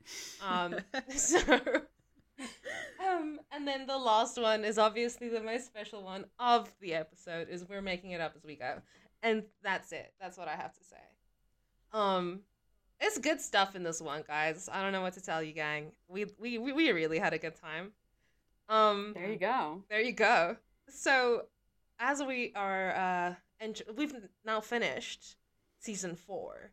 Um, 0.40 0.76
so, 1.16 1.40
um, 3.08 3.40
and 3.52 3.66
then 3.66 3.86
the 3.86 3.96
last 3.98 4.40
one 4.40 4.64
is 4.64 4.78
obviously 4.78 5.28
the 5.28 5.42
most 5.42 5.66
special 5.66 6.02
one 6.02 6.24
of 6.38 6.70
the 6.80 6.94
episode. 6.94 7.48
Is 7.48 7.64
we're 7.68 7.82
making 7.82 8.10
it 8.12 8.20
up 8.20 8.34
as 8.36 8.44
we 8.44 8.56
go, 8.56 8.80
and 9.22 9.44
that's 9.62 9.92
it. 9.92 10.12
That's 10.20 10.36
what 10.38 10.48
I 10.48 10.56
have 10.56 10.72
to 10.74 10.84
say. 10.84 10.96
Um, 11.92 12.40
it's 13.00 13.18
good 13.18 13.40
stuff 13.40 13.74
in 13.74 13.82
this 13.82 14.00
one, 14.00 14.22
guys. 14.26 14.68
I 14.70 14.82
don't 14.82 14.92
know 14.92 15.00
what 15.02 15.14
to 15.14 15.22
tell 15.22 15.42
you, 15.42 15.52
gang. 15.52 15.92
We 16.08 16.26
we 16.38 16.58
we, 16.58 16.92
really 16.92 17.18
had 17.18 17.32
a 17.32 17.38
good 17.38 17.54
time. 17.56 17.92
Um, 18.68 19.12
There 19.14 19.30
you 19.30 19.38
go. 19.38 19.82
there 19.88 20.00
you 20.00 20.12
go. 20.12 20.56
so 20.88 21.46
as 21.98 22.22
we 22.22 22.52
are 22.54 22.92
uh 22.94 23.34
and 23.58 23.82
we've 23.96 24.14
now 24.44 24.60
finished 24.60 25.36
season 25.78 26.14
4. 26.14 26.70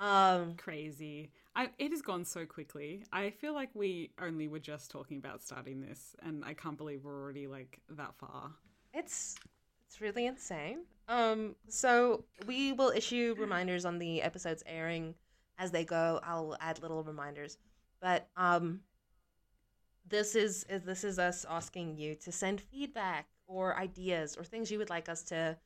Um 0.00 0.54
Crazy. 0.56 1.30
I, 1.56 1.70
it 1.78 1.90
has 1.92 2.02
gone 2.02 2.24
so 2.24 2.44
quickly. 2.46 3.04
I 3.12 3.30
feel 3.30 3.54
like 3.54 3.70
we 3.74 4.10
only 4.20 4.48
were 4.48 4.58
just 4.58 4.90
talking 4.90 5.18
about 5.18 5.40
starting 5.42 5.80
this, 5.80 6.16
and 6.22 6.44
I 6.44 6.52
can't 6.54 6.76
believe 6.76 7.04
we're 7.04 7.22
already 7.22 7.46
like 7.46 7.80
that 7.90 8.14
far. 8.16 8.50
it's 8.92 9.36
it's 9.86 10.00
really 10.00 10.26
insane. 10.26 10.78
Um 11.08 11.54
so 11.68 12.24
we 12.46 12.72
will 12.72 12.90
issue 12.90 13.34
reminders 13.38 13.84
on 13.84 13.98
the 13.98 14.22
episodes 14.22 14.62
airing 14.66 15.14
as 15.58 15.70
they 15.70 15.84
go. 15.84 16.20
I'll 16.24 16.56
add 16.60 16.80
little 16.82 17.04
reminders. 17.04 17.58
But 18.00 18.28
um 18.36 18.80
this 20.06 20.34
is 20.34 20.64
is- 20.68 20.82
this 20.82 21.04
is 21.04 21.18
us 21.18 21.44
asking 21.48 21.96
you 21.96 22.14
to 22.16 22.32
send 22.32 22.60
feedback 22.60 23.26
or 23.46 23.76
ideas 23.76 24.36
or 24.36 24.44
things 24.44 24.70
you 24.70 24.78
would 24.78 24.90
like 24.90 25.08
us 25.08 25.22
to 25.24 25.56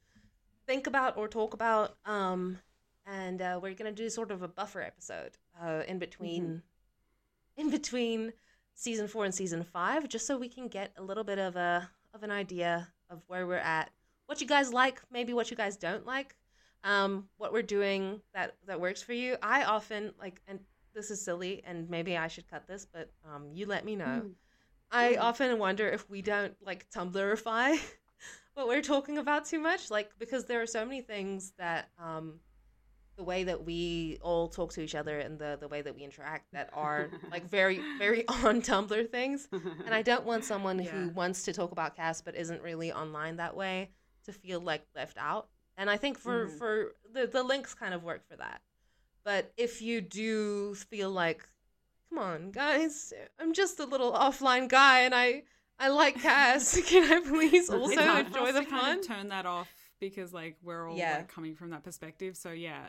think 0.67 0.87
about 0.87 1.17
or 1.17 1.29
talk 1.29 1.55
about 1.55 1.97
um 2.05 2.59
and 3.07 3.41
uh, 3.41 3.59
we're 3.63 3.75
gonna 3.75 3.93
do 3.93 4.11
sort 4.11 4.31
of 4.31 4.43
a 4.43 4.49
buffer 4.49 4.83
episode 4.83 5.39
uh, 5.63 5.83
in 5.87 5.99
between 5.99 6.63
in 7.57 7.71
between 7.71 8.33
season 8.75 9.09
four 9.09 9.25
and 9.25 9.35
season 9.35 9.65
five 9.65 10.09
just 10.09 10.27
so 10.27 10.39
we 10.39 10.49
can 10.49 10.69
get 10.69 10.93
a 10.97 11.03
little 11.03 11.25
bit 11.25 11.39
of 11.39 11.57
a 11.57 11.91
of 12.15 12.23
an 12.23 12.31
idea 12.31 12.89
of 13.11 13.23
where 13.27 13.47
we're 13.47 13.57
at 13.57 13.91
what 14.27 14.41
you 14.41 14.47
guys 14.47 14.73
like 14.73 15.01
maybe 15.11 15.33
what 15.33 15.51
you 15.51 15.57
guys 15.57 15.77
don't 15.77 16.07
like 16.07 16.37
um 16.85 17.29
what 17.39 17.53
we're 17.53 17.63
doing 17.63 18.21
that 18.35 18.55
that 18.67 18.81
works 18.81 19.03
for 19.03 19.13
you 19.13 19.37
i 19.43 19.65
often 19.65 20.13
like 20.21 20.41
and 20.47 20.61
this 20.95 21.11
is 21.11 21.25
silly 21.25 21.63
and 21.67 21.91
maybe 21.91 22.17
i 22.17 22.29
should 22.29 22.49
cut 22.49 22.67
this 22.69 22.87
but 22.87 23.11
um 23.25 23.51
you 23.53 23.67
let 23.67 23.85
me 23.85 23.97
know 23.97 24.23
Mm. 24.25 24.35
i 24.93 25.15
Mm. 25.15 25.21
often 25.23 25.59
wonder 25.59 25.89
if 25.89 26.09
we 26.09 26.23
don't 26.23 26.55
like 26.65 26.89
tumblrify 26.91 27.77
what 28.55 28.69
we're 28.69 28.83
talking 28.83 29.19
about 29.19 29.45
too 29.45 29.59
much 29.59 29.91
like 29.91 30.11
because 30.19 30.45
there 30.45 30.63
are 30.63 30.67
so 30.67 30.85
many 30.85 31.01
things 31.01 31.53
that 31.59 31.89
um 31.99 32.39
the 33.19 33.25
way 33.25 33.43
that 33.45 33.65
we 33.65 34.17
all 34.23 34.49
talk 34.49 34.73
to 34.73 34.81
each 34.81 34.95
other 34.95 35.19
and 35.19 35.39
the 35.41 35.59
the 35.61 35.67
way 35.69 35.83
that 35.83 35.95
we 35.95 36.03
interact 36.05 36.47
that 36.53 36.71
are 36.73 37.11
like 37.33 37.45
very 37.49 37.81
very 37.99 38.27
on 38.45 38.63
tumblr 38.63 39.11
things 39.11 39.49
and 39.53 39.93
I 39.93 40.03
don't 40.03 40.25
want 40.25 40.45
someone 40.45 40.79
Yeah. 40.79 40.91
who 40.93 41.09
wants 41.11 41.43
to 41.43 41.53
talk 41.53 41.73
about 41.73 41.97
Cas 41.97 42.23
but 42.23 42.37
isn't 42.37 42.63
really 42.63 42.93
online 42.93 43.37
that 43.37 43.57
way 43.57 43.91
to 44.27 44.33
feel 44.33 44.61
like 44.61 44.87
left 44.95 45.19
out. 45.19 45.49
And 45.77 45.91
I 45.91 45.97
think 45.97 46.17
for 46.19 46.47
Mhm. 46.47 46.59
for 46.59 46.93
the 47.13 47.27
the 47.27 47.43
links 47.43 47.75
kind 47.75 47.93
of 47.93 48.05
work 48.05 48.23
for 48.29 48.37
that. 48.37 48.63
But 49.25 49.53
if 49.57 49.83
you 49.83 50.01
do 50.01 50.75
feel 50.77 51.11
like, 51.11 51.45
come 52.09 52.19
on, 52.19 52.51
guys, 52.53 53.13
I'm 53.41 53.53
just 53.53 53.81
a 53.81 53.85
little 53.85 54.13
offline 54.13 54.69
guy 54.69 55.01
and 55.01 55.15
I 55.15 55.43
I 55.81 55.89
like 55.89 56.21
Cas. 56.23 56.81
Can 56.89 57.13
I 57.13 57.21
please 57.29 57.69
also 57.69 57.93
it's 57.93 58.01
hard 58.01 58.27
for 58.29 58.39
enjoy 58.39 58.53
the 58.53 58.61
to 58.65 58.67
kind 58.71 58.83
fun? 58.83 58.99
of 59.01 59.07
turn 59.07 59.29
that 59.31 59.47
off 59.47 59.69
because 60.01 60.33
like 60.33 60.57
we're 60.63 60.89
all 60.89 60.97
Yeah. 60.97 61.17
like 61.19 61.29
coming 61.29 61.55
from 61.57 61.71
that 61.71 61.83
perspective. 61.85 62.37
So 62.37 62.51
yeah, 62.53 62.89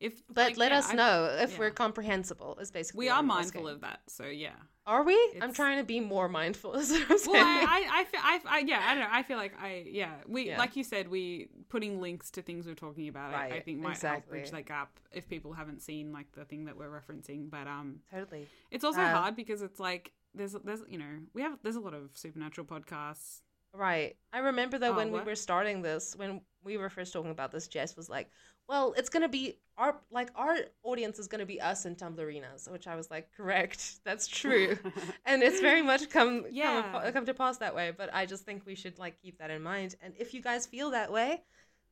if 0.00 0.22
But 0.28 0.48
like, 0.50 0.56
let 0.56 0.72
yeah, 0.72 0.78
us 0.78 0.90
I- 0.90 0.94
know 0.94 1.24
if 1.40 1.52
yeah. 1.52 1.58
we're 1.58 1.70
comprehensible. 1.70 2.58
Is 2.60 2.70
basically 2.70 2.98
We 3.06 3.08
are 3.08 3.22
mindful 3.22 3.62
asking. 3.62 3.74
of 3.74 3.80
that. 3.82 4.00
So 4.08 4.26
yeah. 4.26 4.52
Are 4.86 5.02
we? 5.02 5.14
I'm 5.42 5.52
trying 5.52 5.76
to 5.78 5.84
be 5.84 6.00
more 6.00 6.28
mindful. 6.30 6.74
Is 6.76 6.90
what 6.90 7.10
I'm 7.10 7.18
saying. 7.18 7.32
Well, 7.36 7.46
I, 7.46 7.86
I, 7.92 8.00
I, 8.00 8.04
feel, 8.04 8.20
I, 8.24 8.40
I, 8.46 8.58
yeah, 8.60 8.82
I 8.86 8.94
don't 8.94 9.02
know. 9.04 9.10
I 9.12 9.22
feel 9.22 9.36
like 9.36 9.52
I, 9.60 9.84
yeah, 9.86 10.12
we, 10.26 10.46
Yeah. 10.46 10.58
like 10.58 10.76
you 10.76 10.82
said, 10.84 11.08
we 11.08 11.48
putting 11.68 12.00
links 12.00 12.30
to 12.30 12.42
things 12.42 12.66
we're 12.66 12.74
talking 12.74 13.06
about. 13.08 13.34
I, 13.34 13.56
I 13.56 13.60
think 13.60 13.80
might 13.80 14.00
help 14.00 14.26
bridge 14.28 14.44
exactly. 14.44 14.62
that 14.62 14.66
gap 14.68 14.90
if 15.12 15.28
people 15.28 15.52
haven't 15.52 15.82
seen 15.82 16.10
like 16.10 16.32
the 16.32 16.46
thing 16.46 16.64
that 16.66 16.76
we're 16.78 16.88
referencing. 16.88 17.50
But 17.50 17.66
um, 17.66 17.96
totally. 18.10 18.46
it's 18.70 18.82
also 18.84 19.02
Uh, 19.02 19.12
hard 19.12 19.36
because 19.36 19.60
it's 19.60 19.78
like 19.78 20.12
there's, 20.34 20.56
there's, 20.64 20.80
you 20.88 20.96
know, 20.96 21.18
we 21.34 21.42
have 21.42 21.58
there's 21.62 21.76
a 21.76 21.80
lot 21.80 21.92
of 21.92 22.08
supernatural 22.14 22.66
podcasts. 22.66 23.42
Right. 23.74 24.16
I 24.32 24.38
remember 24.38 24.78
that 24.78 24.92
Oh, 24.92 24.96
when 24.96 25.12
we 25.12 25.20
were 25.20 25.34
starting 25.36 25.82
this, 25.82 26.16
when 26.16 26.40
we 26.64 26.78
were 26.78 26.88
first 26.88 27.12
talking 27.12 27.30
about 27.30 27.52
this, 27.52 27.68
Jess 27.68 27.94
was 27.94 28.08
like, 28.08 28.30
"Well, 28.68 28.94
it's 28.96 29.08
gonna 29.08 29.28
be 29.28 29.58
our 29.76 29.96
like 30.10 30.30
our 30.36 30.56
audience 30.82 31.18
is 31.18 31.26
gonna 31.28 31.46
be 31.46 31.60
us 31.60 31.84
and 31.84 31.96
Tumblrinas," 31.96 32.70
which 32.70 32.86
I 32.86 32.94
was 32.96 33.10
like, 33.10 33.28
"Correct, 33.36 34.00
that's 34.04 34.26
true," 34.28 34.76
and 35.26 35.42
it's 35.42 35.60
very 35.60 35.82
much 35.82 36.10
come 36.10 36.46
Yeah. 36.50 36.82
come, 36.92 37.12
come 37.12 37.26
to 37.26 37.34
pass 37.34 37.58
that 37.58 37.74
way. 37.74 37.92
But 37.96 38.12
I 38.14 38.26
just 38.26 38.44
think 38.44 38.66
we 38.66 38.74
should 38.74 38.98
like 38.98 39.20
keep 39.22 39.38
that 39.38 39.50
in 39.50 39.62
mind. 39.62 39.96
And 40.02 40.14
if 40.18 40.34
you 40.34 40.40
guys 40.42 40.66
feel 40.66 40.90
that 40.90 41.10
way, 41.12 41.42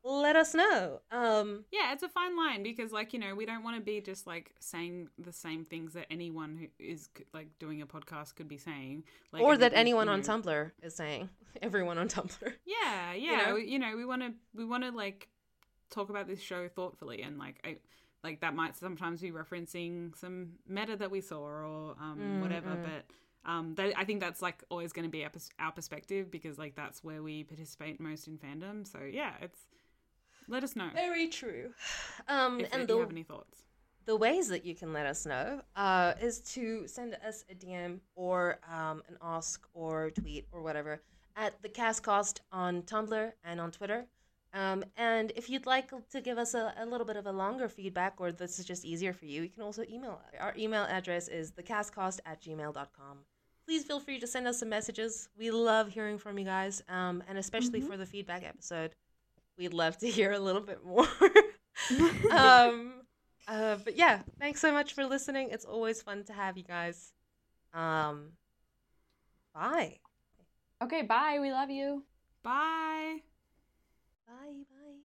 let 0.05 0.37
us 0.37 0.55
know. 0.55 1.01
Um, 1.11 1.65
Yeah, 1.73 1.93
it's 1.93 2.03
a 2.05 2.09
fine 2.09 2.37
line 2.37 2.63
because, 2.63 2.93
like, 2.93 3.13
you 3.13 3.19
know, 3.19 3.35
we 3.35 3.45
don't 3.45 3.65
want 3.65 3.77
to 3.77 3.83
be 3.83 4.01
just 4.01 4.25
like 4.27 4.53
saying 4.61 5.09
the 5.19 5.33
same 5.33 5.65
things 5.65 5.95
that 5.95 6.07
anyone 6.11 6.57
who 6.57 6.67
is 6.79 7.09
like 7.35 7.49
doing 7.59 7.83
a 7.83 7.87
podcast 7.87 8.37
could 8.37 8.47
be 8.49 8.59
saying, 8.59 9.03
like, 9.33 9.43
or 9.43 9.57
that 9.57 9.73
anyone 9.75 10.09
on 10.09 10.21
know- 10.21 10.27
Tumblr 10.27 10.71
is 10.83 10.95
saying. 10.95 11.29
Everyone 11.63 11.99
on 11.99 12.09
Tumblr. 12.09 12.53
Yeah, 12.65 13.15
You 13.15 13.31
yeah. 13.33 13.47
know? 13.47 13.55
we- 13.55 13.65
You 13.67 13.79
know, 13.81 13.97
we 13.97 14.05
want 14.05 14.23
to 14.23 14.33
we 14.55 14.65
want 14.65 14.85
to 14.85 14.91
like 14.91 15.29
talk 15.91 16.11
about 16.11 16.27
this 16.27 16.41
show 16.41 16.69
thoughtfully, 16.69 17.23
and 17.23 17.39
like 17.39 17.57
I 17.65 17.77
like 18.25 18.41
that 18.41 18.55
might 18.55 18.77
sometimes 18.77 19.21
be 19.21 19.31
referencing 19.31 20.17
some 20.17 20.53
meta 20.69 20.97
that 20.97 21.11
we 21.11 21.21
saw 21.21 21.39
or 21.39 21.95
um 22.01 22.19
Mm, 22.19 22.41
whatever, 22.41 22.71
mm. 22.71 22.83
but 22.83 23.51
um 23.51 23.75
that, 23.77 23.93
I 23.97 24.05
think 24.05 24.21
that's 24.21 24.43
like 24.43 24.63
always 24.71 24.93
going 24.93 25.05
to 25.05 25.11
be 25.11 25.23
our, 25.25 25.31
pers- 25.31 25.51
our 25.59 25.73
perspective 25.73 26.31
because 26.31 26.59
like 26.59 26.75
that's 26.75 27.05
where 27.05 27.23
we 27.23 27.45
participate 27.45 28.01
most 28.01 28.27
in 28.27 28.39
fandom. 28.39 28.87
So 28.87 28.99
yeah, 29.11 29.33
it's 29.41 29.61
let 30.49 30.63
us 30.65 30.77
know 30.77 30.89
Very 30.95 31.29
true. 31.29 31.73
Um, 32.29 32.61
if, 32.61 32.73
and 32.73 32.83
if 32.83 32.89
the 32.89 32.95
you 32.95 33.01
have 33.01 33.11
any 33.11 33.23
thoughts. 33.25 33.65
the 34.05 34.17
ways 34.17 34.49
that 34.49 34.65
you 34.65 34.75
can 34.75 34.93
let 34.93 35.07
us 35.07 35.27
know 35.27 35.61
uh, 35.77 36.13
is 36.21 36.41
to 36.55 36.87
send 36.87 37.17
us 37.27 37.45
a 37.51 37.55
DM 37.55 37.99
or 38.15 38.59
um, 38.73 39.03
an 39.09 39.17
ask 39.23 39.67
or 39.75 40.11
tweet 40.11 40.47
or 40.53 40.63
whatever 40.63 41.03
at 41.37 41.61
the 41.63 41.69
CasCast 41.69 42.41
on 42.53 42.83
Tumblr 42.83 43.33
and 43.45 43.61
on 43.61 43.71
Twitter. 43.71 44.07
Um, 44.57 44.85
and 44.97 45.33
if 45.37 45.51
you'd 45.51 45.67
like 45.67 45.91
to 46.09 46.21
give 46.23 46.39
us 46.39 46.55
a, 46.55 46.73
a 46.79 46.87
little 46.87 47.07
bit 47.07 47.17
of 47.17 47.27
a 47.27 47.33
longer 47.33 47.69
feedback 47.69 48.15
or 48.19 48.33
this 48.33 48.59
is 48.59 48.65
just 48.65 48.87
easier 48.87 49.13
for 49.13 49.27
you, 49.27 49.43
you 49.43 49.51
can 49.51 49.63
also 49.63 49.83
email 49.83 50.13
us. 50.13 50.41
Our 50.41 50.55
email 50.57 50.85
address 50.85 51.29
is 51.29 51.53
thecascast 51.53 52.21
at 52.25 52.41
gmail.com. 52.41 53.19
Please 53.67 53.85
feel 53.85 54.01
free 54.01 54.19
to 54.19 54.27
send 54.27 54.47
us 54.47 54.59
some 54.61 54.71
messages. 54.71 55.29
We 55.39 55.51
love 55.51 55.89
hearing 55.89 56.17
from 56.17 56.39
you 56.39 56.47
guys, 56.47 56.83
um, 56.89 57.23
and 57.29 57.37
especially 57.37 57.81
for 57.83 57.99
the 57.99 58.07
feedback 58.07 58.45
episode. 58.45 58.93
We'd 59.59 59.75
love 59.75 59.99
to 59.99 60.07
hear 60.11 60.33
a 60.33 60.39
little 60.39 60.63
bit 60.63 60.83
more. 60.83 61.09
um, 62.31 62.93
uh, 63.47 63.77
but 63.85 63.97
yeah, 63.97 64.21
thanks 64.39 64.61
so 64.61 64.73
much 64.73 64.95
for 64.95 65.05
listening. 65.05 65.51
It's 65.51 65.67
always 65.67 66.01
fun 66.01 66.25
to 66.25 66.33
have 66.33 66.57
you 66.57 66.65
guys. 66.65 67.13
Um, 67.75 68.33
bye. 69.55 69.99
Okay, 70.83 71.03
bye. 71.03 71.39
We 71.43 71.53
love 71.53 71.71
you. 71.71 72.05
Bye. 72.43 73.19
Bye. 74.27 74.65
Bye. 74.69 75.03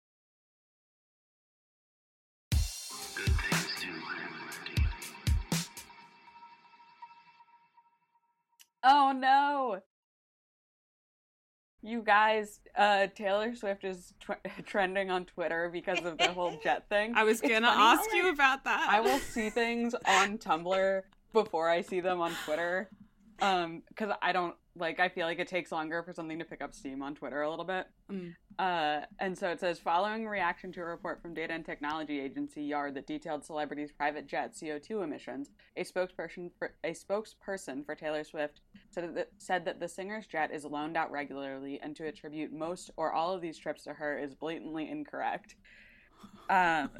Oh 8.82 9.12
no. 9.12 9.80
You 11.82 12.02
guys, 12.02 12.60
uh, 12.76 13.06
Taylor 13.14 13.54
Swift 13.54 13.84
is 13.84 14.12
tw- 14.20 14.46
trending 14.66 15.10
on 15.10 15.24
Twitter 15.24 15.70
because 15.72 16.04
of 16.04 16.18
the 16.18 16.28
whole 16.28 16.58
jet 16.62 16.88
thing. 16.88 17.14
I 17.16 17.24
was 17.24 17.40
gonna 17.40 17.68
ask 17.68 18.12
you 18.12 18.30
about 18.30 18.64
that. 18.64 18.86
I 18.90 19.00
will 19.00 19.18
see 19.18 19.48
things 19.48 19.94
on 20.06 20.38
Tumblr 20.38 21.02
before 21.32 21.70
I 21.70 21.80
see 21.80 22.00
them 22.00 22.20
on 22.20 22.32
Twitter. 22.44 22.90
Um, 23.40 23.82
because 23.88 24.14
I 24.22 24.32
don't 24.32 24.54
like 24.76 25.00
I 25.00 25.08
feel 25.08 25.26
like 25.26 25.38
it 25.38 25.48
takes 25.48 25.72
longer 25.72 26.02
for 26.02 26.12
something 26.12 26.38
to 26.38 26.44
pick 26.44 26.62
up 26.62 26.74
steam 26.74 27.02
on 27.02 27.14
Twitter 27.14 27.42
a 27.42 27.50
little 27.50 27.64
bit. 27.64 27.86
Mm. 28.10 28.34
Uh, 28.58 29.04
and 29.18 29.36
so 29.36 29.48
it 29.48 29.60
says 29.60 29.78
following 29.78 30.26
reaction 30.26 30.72
to 30.72 30.80
a 30.80 30.84
report 30.84 31.20
from 31.22 31.34
data 31.34 31.52
and 31.52 31.64
technology 31.64 32.20
agency 32.20 32.62
Yard 32.62 32.94
that 32.94 33.06
detailed 33.06 33.44
celebrities' 33.44 33.90
private 33.90 34.26
jet 34.26 34.54
CO2 34.54 35.02
emissions, 35.02 35.50
a 35.76 35.84
spokesperson 35.84 36.50
for 36.58 36.74
a 36.84 36.92
spokesperson 36.92 37.84
for 37.84 37.94
Taylor 37.94 38.24
Swift 38.24 38.60
said 38.90 39.14
that, 39.14 39.30
said 39.38 39.64
that 39.64 39.80
the 39.80 39.88
singer's 39.88 40.26
jet 40.26 40.50
is 40.52 40.64
loaned 40.64 40.96
out 40.96 41.10
regularly 41.10 41.80
and 41.82 41.96
to 41.96 42.06
attribute 42.06 42.52
most 42.52 42.90
or 42.96 43.12
all 43.12 43.34
of 43.34 43.40
these 43.40 43.58
trips 43.58 43.84
to 43.84 43.94
her 43.94 44.18
is 44.18 44.34
blatantly 44.34 44.90
incorrect. 44.90 45.56
Um, 46.48 46.90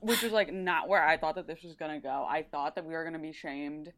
which 0.00 0.22
was 0.22 0.32
like 0.32 0.52
not 0.52 0.88
where 0.88 1.04
I 1.04 1.16
thought 1.16 1.34
that 1.34 1.46
this 1.46 1.62
was 1.62 1.74
gonna 1.74 2.00
go. 2.00 2.26
I 2.28 2.42
thought 2.42 2.74
that 2.76 2.84
we 2.84 2.94
were 2.94 3.04
gonna 3.04 3.18
be 3.18 3.32
shamed 3.32 3.92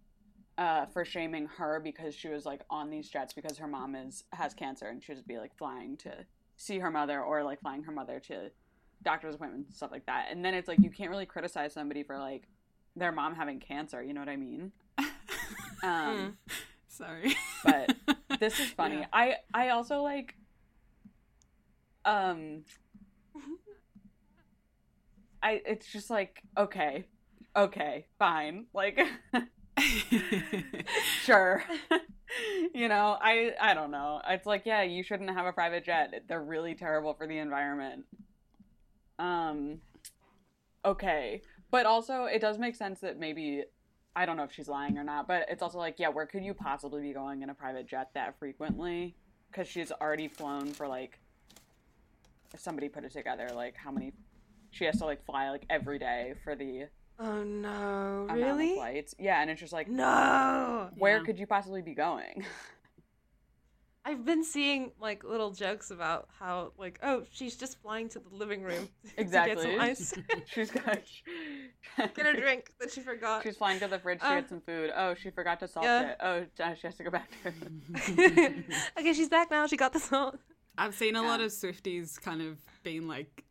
uh, 0.60 0.84
for 0.84 1.06
shaming 1.06 1.46
her 1.46 1.80
because 1.80 2.14
she 2.14 2.28
was 2.28 2.44
like 2.44 2.60
on 2.68 2.90
these 2.90 3.08
jets 3.08 3.32
because 3.32 3.56
her 3.56 3.66
mom 3.66 3.94
is 3.94 4.24
has 4.32 4.52
cancer 4.52 4.86
and 4.86 5.02
she 5.02 5.14
would 5.14 5.26
be 5.26 5.38
like 5.38 5.56
flying 5.56 5.96
to 5.96 6.12
see 6.58 6.78
her 6.78 6.90
mother 6.90 7.22
or 7.22 7.42
like 7.42 7.58
flying 7.62 7.82
her 7.82 7.90
mother 7.90 8.20
to 8.20 8.50
doctor's 9.02 9.34
appointments 9.34 9.68
and 9.68 9.74
stuff 9.74 9.90
like 9.90 10.04
that. 10.04 10.26
And 10.30 10.44
then 10.44 10.52
it's 10.52 10.68
like 10.68 10.78
you 10.82 10.90
can't 10.90 11.08
really 11.08 11.24
criticize 11.24 11.72
somebody 11.72 12.02
for 12.02 12.18
like 12.18 12.46
their 12.94 13.10
mom 13.10 13.34
having 13.34 13.58
cancer. 13.58 14.02
You 14.02 14.12
know 14.12 14.20
what 14.20 14.28
I 14.28 14.36
mean? 14.36 14.72
Um, 15.82 16.36
Sorry. 16.88 17.34
But 17.64 17.96
this 18.38 18.60
is 18.60 18.68
funny. 18.68 18.98
Yeah. 18.98 19.06
I 19.14 19.36
I 19.54 19.70
also 19.70 20.02
like 20.02 20.34
um 22.04 22.64
I 25.42 25.62
it's 25.64 25.90
just 25.90 26.10
like 26.10 26.42
okay. 26.54 27.06
Okay, 27.56 28.04
fine. 28.18 28.66
Like 28.74 29.00
sure. 31.22 31.64
you 32.74 32.88
know, 32.88 33.16
I 33.20 33.52
I 33.60 33.74
don't 33.74 33.90
know. 33.90 34.20
It's 34.28 34.46
like, 34.46 34.62
yeah, 34.64 34.82
you 34.82 35.02
shouldn't 35.02 35.30
have 35.30 35.46
a 35.46 35.52
private 35.52 35.84
jet. 35.84 36.24
They're 36.28 36.42
really 36.42 36.74
terrible 36.74 37.14
for 37.14 37.26
the 37.26 37.38
environment. 37.38 38.04
Um 39.18 39.80
okay. 40.84 41.42
But 41.70 41.86
also 41.86 42.24
it 42.24 42.40
does 42.40 42.58
make 42.58 42.76
sense 42.76 43.00
that 43.00 43.18
maybe 43.18 43.64
I 44.16 44.26
don't 44.26 44.36
know 44.36 44.44
if 44.44 44.52
she's 44.52 44.68
lying 44.68 44.98
or 44.98 45.04
not, 45.04 45.28
but 45.28 45.46
it's 45.48 45.62
also 45.62 45.78
like, 45.78 45.96
yeah, 45.98 46.08
where 46.08 46.26
could 46.26 46.44
you 46.44 46.52
possibly 46.52 47.00
be 47.00 47.12
going 47.12 47.42
in 47.42 47.50
a 47.50 47.54
private 47.54 47.86
jet 47.86 48.10
that 48.14 48.38
frequently? 48.38 49.14
Cuz 49.52 49.68
she's 49.68 49.92
already 49.92 50.28
flown 50.28 50.72
for 50.72 50.88
like 50.88 51.20
if 52.52 52.60
somebody 52.60 52.88
put 52.88 53.04
it 53.04 53.12
together 53.12 53.48
like 53.54 53.76
how 53.76 53.90
many 53.90 54.12
she 54.70 54.84
has 54.84 54.98
to 54.98 55.04
like 55.04 55.24
fly 55.24 55.50
like 55.50 55.64
every 55.70 55.98
day 55.98 56.34
for 56.42 56.54
the 56.54 56.86
Oh 57.22 57.42
no, 57.42 58.26
amount 58.30 58.30
of 58.30 58.36
really? 58.58 58.74
flights. 58.76 59.14
Yeah, 59.18 59.42
and 59.42 59.50
it's 59.50 59.60
just 59.60 59.72
like 59.74 59.88
No. 59.88 60.88
where 60.96 61.18
Yeah. 61.18 61.24
could 61.24 61.38
you 61.38 61.46
possibly 61.46 61.82
be 61.82 61.94
going? 61.94 62.44
I've 64.02 64.24
been 64.24 64.42
seeing 64.42 64.92
like 64.98 65.22
little 65.24 65.50
jokes 65.50 65.90
about 65.90 66.28
how 66.38 66.72
like 66.78 66.98
oh 67.02 67.24
she's 67.30 67.54
just 67.56 67.80
flying 67.82 68.08
to 68.08 68.18
the 68.18 68.34
living 68.34 68.62
room 68.62 68.88
to 69.04 69.08
get 69.16 69.18
Exactly. 69.18 69.62
some 69.62 69.80
ice, 69.80 70.14
She's 70.46 70.70
got 70.70 71.00
get 72.14 72.26
a 72.26 72.32
drink 72.40 72.72
that 72.80 72.90
she 72.90 73.02
forgot. 73.02 73.42
She's 73.42 73.58
flying 73.58 73.78
to 73.80 73.88
the 73.88 73.98
fridge 73.98 74.20
to 74.20 74.26
Uh, 74.26 74.34
get 74.40 74.48
some 74.48 74.62
food. 74.62 74.90
Oh, 74.96 75.14
she 75.14 75.28
forgot 75.30 75.60
to 75.60 75.68
salt 75.68 75.84
yeah. 75.84 76.08
it. 76.12 76.16
Oh, 76.20 76.46
uh, 76.64 76.74
she 76.74 76.86
has 76.86 76.96
to 76.96 77.04
go 77.04 77.10
back 77.10 77.30
to 77.42 77.52
okay, 78.98 79.12
she's 79.12 79.28
back 79.28 79.50
now. 79.50 79.66
She 79.66 79.76
got 79.76 79.92
the 79.92 80.00
salt. 80.00 80.38
I've 80.78 80.94
seen 80.94 81.14
a 81.16 81.22
lot 81.22 81.42
of 81.42 81.50
Swifties 81.52 82.18
kind 82.18 82.40
of 82.40 82.56
being 82.82 83.06
like, 83.06 83.44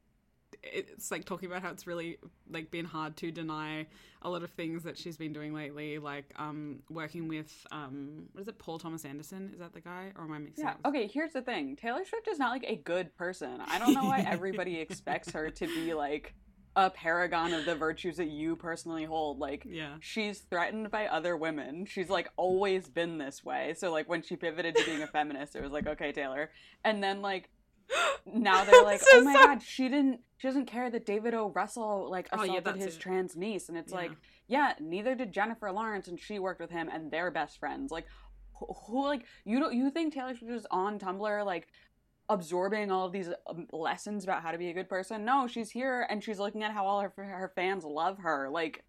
it's 0.64 1.10
like 1.12 1.26
talking 1.26 1.50
about 1.50 1.62
how 1.62 1.70
it's 1.70 1.88
really 1.88 2.18
like 2.50 2.70
been 2.72 2.86
hard 2.86 3.16
to 3.18 3.32
deny 3.32 3.88
a 4.22 4.30
lot 4.30 4.44
of 4.44 4.50
things 4.52 4.84
that 4.84 4.98
she's 4.98 5.16
been 5.16 5.32
doing 5.32 5.54
lately, 5.54 5.98
like 6.00 6.26
um 6.38 6.80
working 6.90 7.28
with 7.28 7.52
um 7.72 8.26
what 8.34 8.42
is 8.42 8.48
it, 8.48 8.60
Paul 8.60 8.78
Thomas 8.80 9.06
Anderson? 9.06 9.52
Is 9.54 9.60
that 9.60 9.74
the 9.74 9.82
guy, 9.82 10.12
or 10.18 10.26
am 10.26 10.34
I 10.34 10.40
mixing 10.40 10.66
Yeah. 10.66 10.74
with- 10.78 10.86
Okay, 10.88 11.08
here's 11.08 11.32
the 11.34 11.42
thing. 11.42 11.76
Taylor 11.76 12.04
Swift 12.06 12.28
is 12.28 12.40
not 12.40 12.52
like 12.52 12.66
a 12.68 12.76
good 12.76 13.16
person. 13.16 13.62
I 13.66 13.80
don't 13.80 13.94
know 13.94 14.04
why 14.04 14.20
everybody 14.28 14.80
expects 14.80 15.32
her 15.32 15.50
to 15.50 15.68
be 15.68 15.94
like 15.94 16.34
a 16.76 16.90
paragon 16.90 17.54
of 17.54 17.66
the 17.66 17.76
virtues 17.76 18.18
that 18.18 18.28
you 18.30 18.56
personally 18.56 19.04
hold. 19.06 19.40
Like 19.40 19.66
Yeah. 19.66 19.96
she's 20.02 20.40
threatened 20.40 20.92
by 20.92 21.08
other 21.08 21.36
women. 21.38 21.86
She's 21.86 22.10
like 22.10 22.30
always 22.36 22.88
been 22.90 23.18
this 23.18 23.44
way. 23.44 23.74
So 23.78 23.92
like 23.92 24.08
when 24.10 24.22
she 24.22 24.36
pivoted 24.36 24.76
to 24.76 24.86
being 24.86 25.02
a 25.02 25.08
feminist, 25.08 25.56
it 25.56 25.64
was 25.64 25.72
like, 25.72 25.88
okay, 25.88 26.12
Taylor. 26.12 26.52
And 26.84 27.02
then 27.02 27.22
like 27.22 27.50
now 28.26 28.66
they're 28.66 28.84
like, 28.84 29.00
So 29.00 29.08
oh 29.14 29.24
my 29.24 29.34
sorry. 29.34 29.46
god, 29.56 29.62
she 29.64 29.90
didn't 29.90 30.20
she 30.40 30.48
doesn't 30.48 30.66
care 30.66 30.90
that 30.90 31.06
David 31.06 31.34
O. 31.36 31.50
Russell 31.50 32.10
like 32.10 32.28
Oh, 32.34 32.42
yeah, 32.44 32.54
assaulted 32.60 32.76
his 32.82 32.96
it. 32.96 33.00
trans 33.00 33.36
niece. 33.36 33.70
And 33.70 33.78
it's 33.78 33.92
Yeah. 33.92 33.98
like, 34.00 34.12
yeah, 34.48 34.74
neither 34.80 35.14
did 35.14 35.32
Jennifer 35.32 35.72
Lawrence 35.72 36.08
and 36.08 36.20
she 36.20 36.40
worked 36.40 36.60
with 36.62 36.72
him 36.72 36.90
and 36.92 37.12
they're 37.12 37.30
best 37.30 37.60
friends. 37.60 37.92
Like 37.92 38.08
who, 38.58 38.66
who 38.88 39.04
like 39.06 39.26
you 39.46 39.60
don't 39.60 39.74
you 39.76 39.92
think 39.92 40.14
Taylor 40.14 40.36
Swift 40.36 40.52
is 40.54 40.66
on 40.72 40.98
Tumblr 40.98 41.46
like 41.46 41.68
absorbing 42.30 42.92
all 42.92 43.06
of 43.06 43.12
these 43.12 43.30
um, 43.48 43.68
lessons 43.72 44.24
about 44.24 44.42
how 44.42 44.52
to 44.52 44.58
be 44.58 44.70
a 44.70 44.74
good 44.74 44.90
person? 44.90 45.26
No, 45.26 45.46
she's 45.48 45.72
here 45.72 46.08
and 46.10 46.24
she's 46.24 46.40
looking 46.40 46.64
at 46.64 46.72
how 46.72 46.86
all 46.86 47.02
her 47.02 47.12
her 47.18 47.52
fans 47.56 47.84
love 47.84 48.18
her. 48.20 48.50
Like 48.50 48.84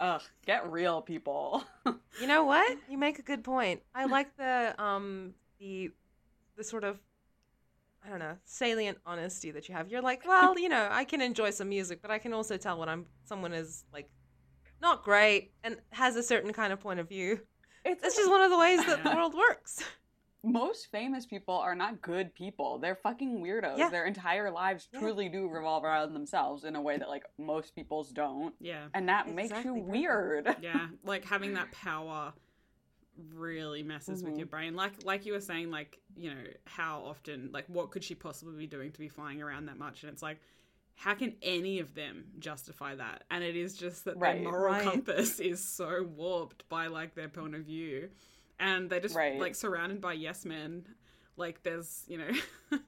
ugh, 0.00 0.22
get 0.46 0.70
real 0.70 1.00
people. 1.02 1.64
You 2.20 2.26
know 2.26 2.44
what? 2.44 2.76
You 2.90 2.98
make 2.98 3.20
a 3.20 3.22
good 3.22 3.44
point. 3.44 3.82
I 3.94 4.06
like 4.06 4.36
the 4.36 4.74
um 4.82 5.34
the 5.60 5.90
the 6.56 6.64
sort 6.64 6.82
of 6.82 6.98
I 8.04 8.10
don't 8.10 8.18
know 8.18 8.36
salient 8.44 8.98
honesty 9.04 9.50
that 9.50 9.68
you 9.68 9.74
have. 9.74 9.88
You're 9.88 10.02
like, 10.02 10.26
well, 10.26 10.58
you 10.58 10.68
know, 10.68 10.88
I 10.90 11.04
can 11.04 11.20
enjoy 11.20 11.50
some 11.50 11.68
music, 11.68 12.00
but 12.02 12.10
I 12.10 12.18
can 12.18 12.32
also 12.32 12.56
tell 12.56 12.78
when 12.78 12.88
I'm 12.88 13.06
someone 13.24 13.52
is 13.52 13.84
like 13.92 14.08
not 14.80 15.02
great 15.04 15.52
and 15.64 15.76
has 15.90 16.16
a 16.16 16.22
certain 16.22 16.52
kind 16.52 16.72
of 16.72 16.80
point 16.80 17.00
of 17.00 17.08
view. 17.08 17.40
it's 17.84 18.00
That's 18.02 18.16
just 18.16 18.30
one 18.30 18.42
of 18.42 18.50
the 18.50 18.58
ways 18.58 18.84
that 18.86 19.02
the 19.04 19.10
world 19.10 19.34
works. 19.34 19.82
most 20.44 20.86
famous 20.92 21.26
people 21.26 21.54
are 21.54 21.74
not 21.74 22.00
good 22.00 22.32
people. 22.34 22.78
They're 22.78 22.94
fucking 22.94 23.42
weirdos. 23.42 23.76
Yeah. 23.76 23.90
Their 23.90 24.06
entire 24.06 24.50
lives 24.50 24.88
Yeah. 24.92 25.00
truly 25.00 25.28
do 25.28 25.48
revolve 25.48 25.84
around 25.84 26.14
themselves 26.14 26.62
in 26.64 26.76
a 26.76 26.80
way 26.80 26.96
that 26.96 27.08
like 27.08 27.24
most 27.38 27.74
people's 27.74 28.10
don't. 28.12 28.54
Yeah. 28.60 28.86
And 28.94 29.08
that 29.08 29.28
makes 29.34 29.50
you 29.50 29.74
perfect. 29.74 29.86
weird. 29.86 30.56
yeah 30.62 30.86
like 31.04 31.24
having 31.24 31.54
that 31.54 31.72
power 31.72 32.32
really 33.32 33.82
messes 33.82 34.22
with 34.22 34.34
Mhm. 34.34 34.38
your 34.38 34.46
brain 34.46 34.76
like 34.76 34.92
like 35.04 35.26
you 35.26 35.32
were 35.32 35.40
saying 35.40 35.70
like 35.70 35.98
you 36.16 36.30
know 36.30 36.44
how 36.66 37.00
often 37.04 37.50
like 37.52 37.64
what 37.68 37.90
could 37.90 38.04
she 38.04 38.14
possibly 38.14 38.56
be 38.56 38.66
doing 38.66 38.92
to 38.92 38.98
be 39.00 39.08
flying 39.08 39.42
around 39.42 39.66
that 39.66 39.78
much 39.78 40.02
and 40.04 40.12
it's 40.12 40.22
like 40.22 40.40
how 40.94 41.14
can 41.14 41.34
any 41.42 41.78
of 41.80 41.94
them 41.94 42.24
justify 42.38 42.94
that 42.94 43.24
and 43.30 43.42
it 43.44 43.56
is 43.56 43.76
just 43.76 44.04
that 44.04 44.18
Right. 44.18 44.34
their 44.42 44.42
moral 44.52 44.72
Right. 44.74 44.84
compass 44.84 45.40
is 45.40 45.62
so 45.62 46.02
warped 46.04 46.68
by 46.68 46.86
like 46.86 47.14
their 47.14 47.28
point 47.28 47.54
of 47.54 47.62
view 47.62 48.08
and 48.60 48.88
they're 48.90 49.00
just 49.00 49.16
Right. 49.16 49.38
like 49.38 49.54
surrounded 49.54 50.00
by 50.00 50.12
yes 50.12 50.44
men 50.44 50.86
like 51.36 51.62
there's 51.62 52.04
you 52.08 52.18
know 52.18 52.30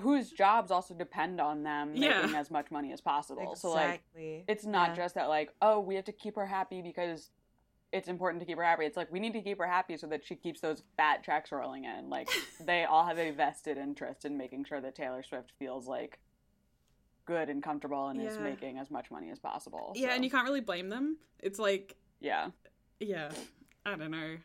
Whose 0.00 0.30
jobs 0.30 0.70
also 0.70 0.94
depend 0.94 1.40
on 1.40 1.62
them 1.62 1.92
Yeah. 1.94 2.20
making 2.20 2.36
as 2.36 2.50
much 2.50 2.70
money 2.70 2.92
as 2.92 3.00
possible. 3.00 3.56
So 3.56 3.70
like 3.70 4.02
it's 4.46 4.64
not 4.66 4.90
Yeah. 4.90 4.96
just 4.96 5.14
that 5.14 5.28
like 5.28 5.52
oh 5.62 5.80
we 5.80 5.94
have 5.94 6.04
to 6.04 6.12
keep 6.12 6.36
her 6.36 6.46
happy 6.46 6.82
because 6.82 7.30
it's 7.92 8.08
important 8.08 8.40
to 8.40 8.46
keep 8.46 8.58
her 8.58 8.64
happy. 8.64 8.84
It's 8.84 8.96
like 8.96 9.10
we 9.12 9.20
need 9.20 9.32
to 9.32 9.40
keep 9.40 9.58
her 9.58 9.66
happy 9.66 9.96
so 9.96 10.06
that 10.08 10.24
she 10.24 10.34
keeps 10.34 10.60
those 10.60 10.82
fat 10.96 11.22
checks 11.22 11.52
rolling 11.52 11.84
in. 11.84 12.10
Like 12.10 12.28
they 12.60 12.84
all 12.84 13.06
have 13.06 13.18
a 13.18 13.30
vested 13.30 13.78
interest 13.78 14.24
in 14.24 14.36
making 14.36 14.64
sure 14.64 14.80
that 14.80 14.94
taylor 14.94 15.22
swift 15.22 15.52
feels 15.58 15.86
like 15.86 16.18
good 17.26 17.48
and 17.48 17.62
comfortable 17.62 18.08
and 18.08 18.22
is 18.22 18.38
making 18.38 18.78
as 18.78 18.90
much 18.90 19.10
money 19.10 19.30
as 19.30 19.38
possible 19.40 19.92
yeah 19.96 20.08
so, 20.08 20.14
and 20.14 20.24
you 20.24 20.30
can't 20.30 20.44
really 20.44 20.60
blame 20.60 20.88
them. 20.88 21.18
It's 21.40 21.58
like 21.58 21.96
yeah. 22.20 22.48
yeah 23.00 23.30
i 23.84 23.96
don't 23.96 24.10
know. 24.10 24.36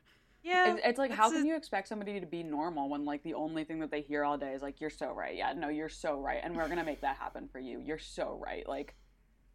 Yeah. 0.44 0.74
it's, 0.74 0.82
it's 0.84 0.98
like 0.98 1.12
how 1.12 1.30
can 1.30 1.44
a- 1.44 1.46
you 1.46 1.56
expect 1.56 1.88
somebody 1.88 2.20
to 2.20 2.26
be 2.26 2.42
normal 2.42 2.90
when 2.90 3.06
like 3.06 3.22
the 3.24 3.36
only 3.36 3.64
thing 3.64 3.80
that 3.80 3.92
they 3.92 4.02
hear 4.02 4.26
all 4.26 4.38
day 4.38 4.54
is 4.54 4.64
like 4.64 4.82
you're 4.82 4.90
so 4.90 5.14
right. 5.14 5.36
Yeah 5.36 5.54
no 5.54 5.70
you're 5.70 5.90
so 5.90 6.20
right 6.20 6.42
and 6.44 6.56
we're 6.56 6.68
gonna 6.68 6.84
make 6.84 7.02
that 7.02 7.18
happen 7.18 7.48
for 7.52 7.60
you. 7.60 7.80
You're 7.80 8.00
so 8.00 8.42
right 8.44 8.68
like 8.68 8.96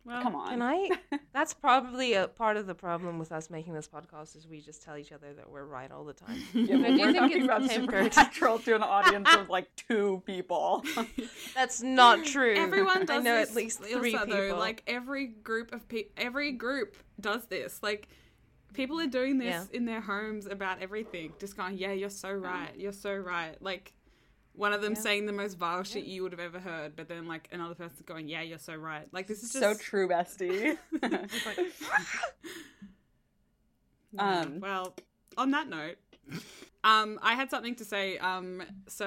well 0.07 0.23
come 0.23 0.35
on 0.37 0.49
Can 0.51 0.63
I? 0.63 0.91
That's 1.35 1.53
probably 1.53 2.15
a 2.15 2.29
part 2.29 2.57
of 2.57 2.67
the 2.67 2.75
problem 2.75 3.19
with 3.19 3.33
us 3.33 3.51
making 3.51 3.75
this 3.75 3.89
podcast 3.89 4.37
is 4.37 4.47
we 4.49 4.61
just 4.61 4.83
tell 4.83 4.97
each 4.97 5.13
other 5.13 5.33
that 5.35 5.51
we're 5.51 5.65
right 5.65 5.91
all 5.91 6.05
the 6.05 6.13
time. 6.15 6.43
yeah, 6.55 6.77
I 6.77 6.81
but 6.81 6.87
do 6.89 6.99
we're 7.01 7.13
think 7.13 7.19
talking 7.19 7.37
it's 7.37 7.45
about 7.45 7.69
tempered. 7.69 8.15
supernatural 8.15 8.59
to 8.61 8.75
an 8.77 8.83
audience 8.97 9.29
of 9.35 9.49
like 9.51 9.69
two 9.77 10.23
people 10.25 10.83
That's 11.55 11.83
not 11.83 12.25
true. 12.25 12.55
Everyone 12.57 13.05
does 13.05 13.21
I 13.21 13.29
know 13.29 13.37
this 13.39 13.51
at 13.51 13.57
least 13.57 13.81
also, 13.83 13.99
three 13.99 14.13
though. 14.17 14.25
people. 14.25 14.59
Like 14.59 14.83
every 14.87 15.27
group 15.27 15.73
of 15.75 15.87
people, 15.89 16.13
every 16.17 16.53
group 16.53 16.97
does 17.21 17.47
this. 17.47 17.83
Like 17.83 18.09
people 18.75 19.01
are 19.01 19.07
doing 19.07 19.39
this 19.39 19.47
Yeah. 19.71 19.77
in 19.77 19.85
their 19.87 20.01
homes 20.01 20.47
about 20.47 20.81
everything. 20.83 21.33
Just 21.39 21.57
going, 21.57 21.77
yeah, 21.79 21.93
you're 21.93 22.11
so 22.11 22.31
right. 22.33 22.71
You're 22.77 22.93
so 22.93 23.15
right. 23.15 23.61
Like 23.61 23.93
one 24.57 24.73
of 24.73 24.83
them 24.83 24.95
Yeah. 24.95 25.01
saying 25.01 25.27
the 25.27 25.33
most 25.33 25.55
vile 25.59 25.83
shit 25.83 26.05
you 26.05 26.23
would 26.23 26.33
have 26.33 26.41
ever 26.41 26.59
heard, 26.59 26.97
but 26.97 27.09
then 27.09 27.27
like 27.29 27.49
another 27.53 27.75
person 27.75 28.05
going, 28.07 28.29
yeah, 28.29 28.43
you're 28.43 28.59
so 28.59 28.75
right. 28.75 29.07
Like 29.13 29.27
this 29.27 29.43
is 29.43 29.53
just 29.53 29.61
so 29.63 29.75
true 29.75 30.09
bestie 30.09 30.77
Yeah, 34.13 34.43
Um, 34.43 34.61
well, 34.61 34.95
on 35.37 35.51
that 35.51 35.69
note, 35.69 35.97
um, 36.85 37.19
I 37.23 37.35
had 37.35 37.51
something 37.51 37.75
to 37.77 37.85
say. 37.85 38.19
Um, 38.19 38.63
so 38.87 39.07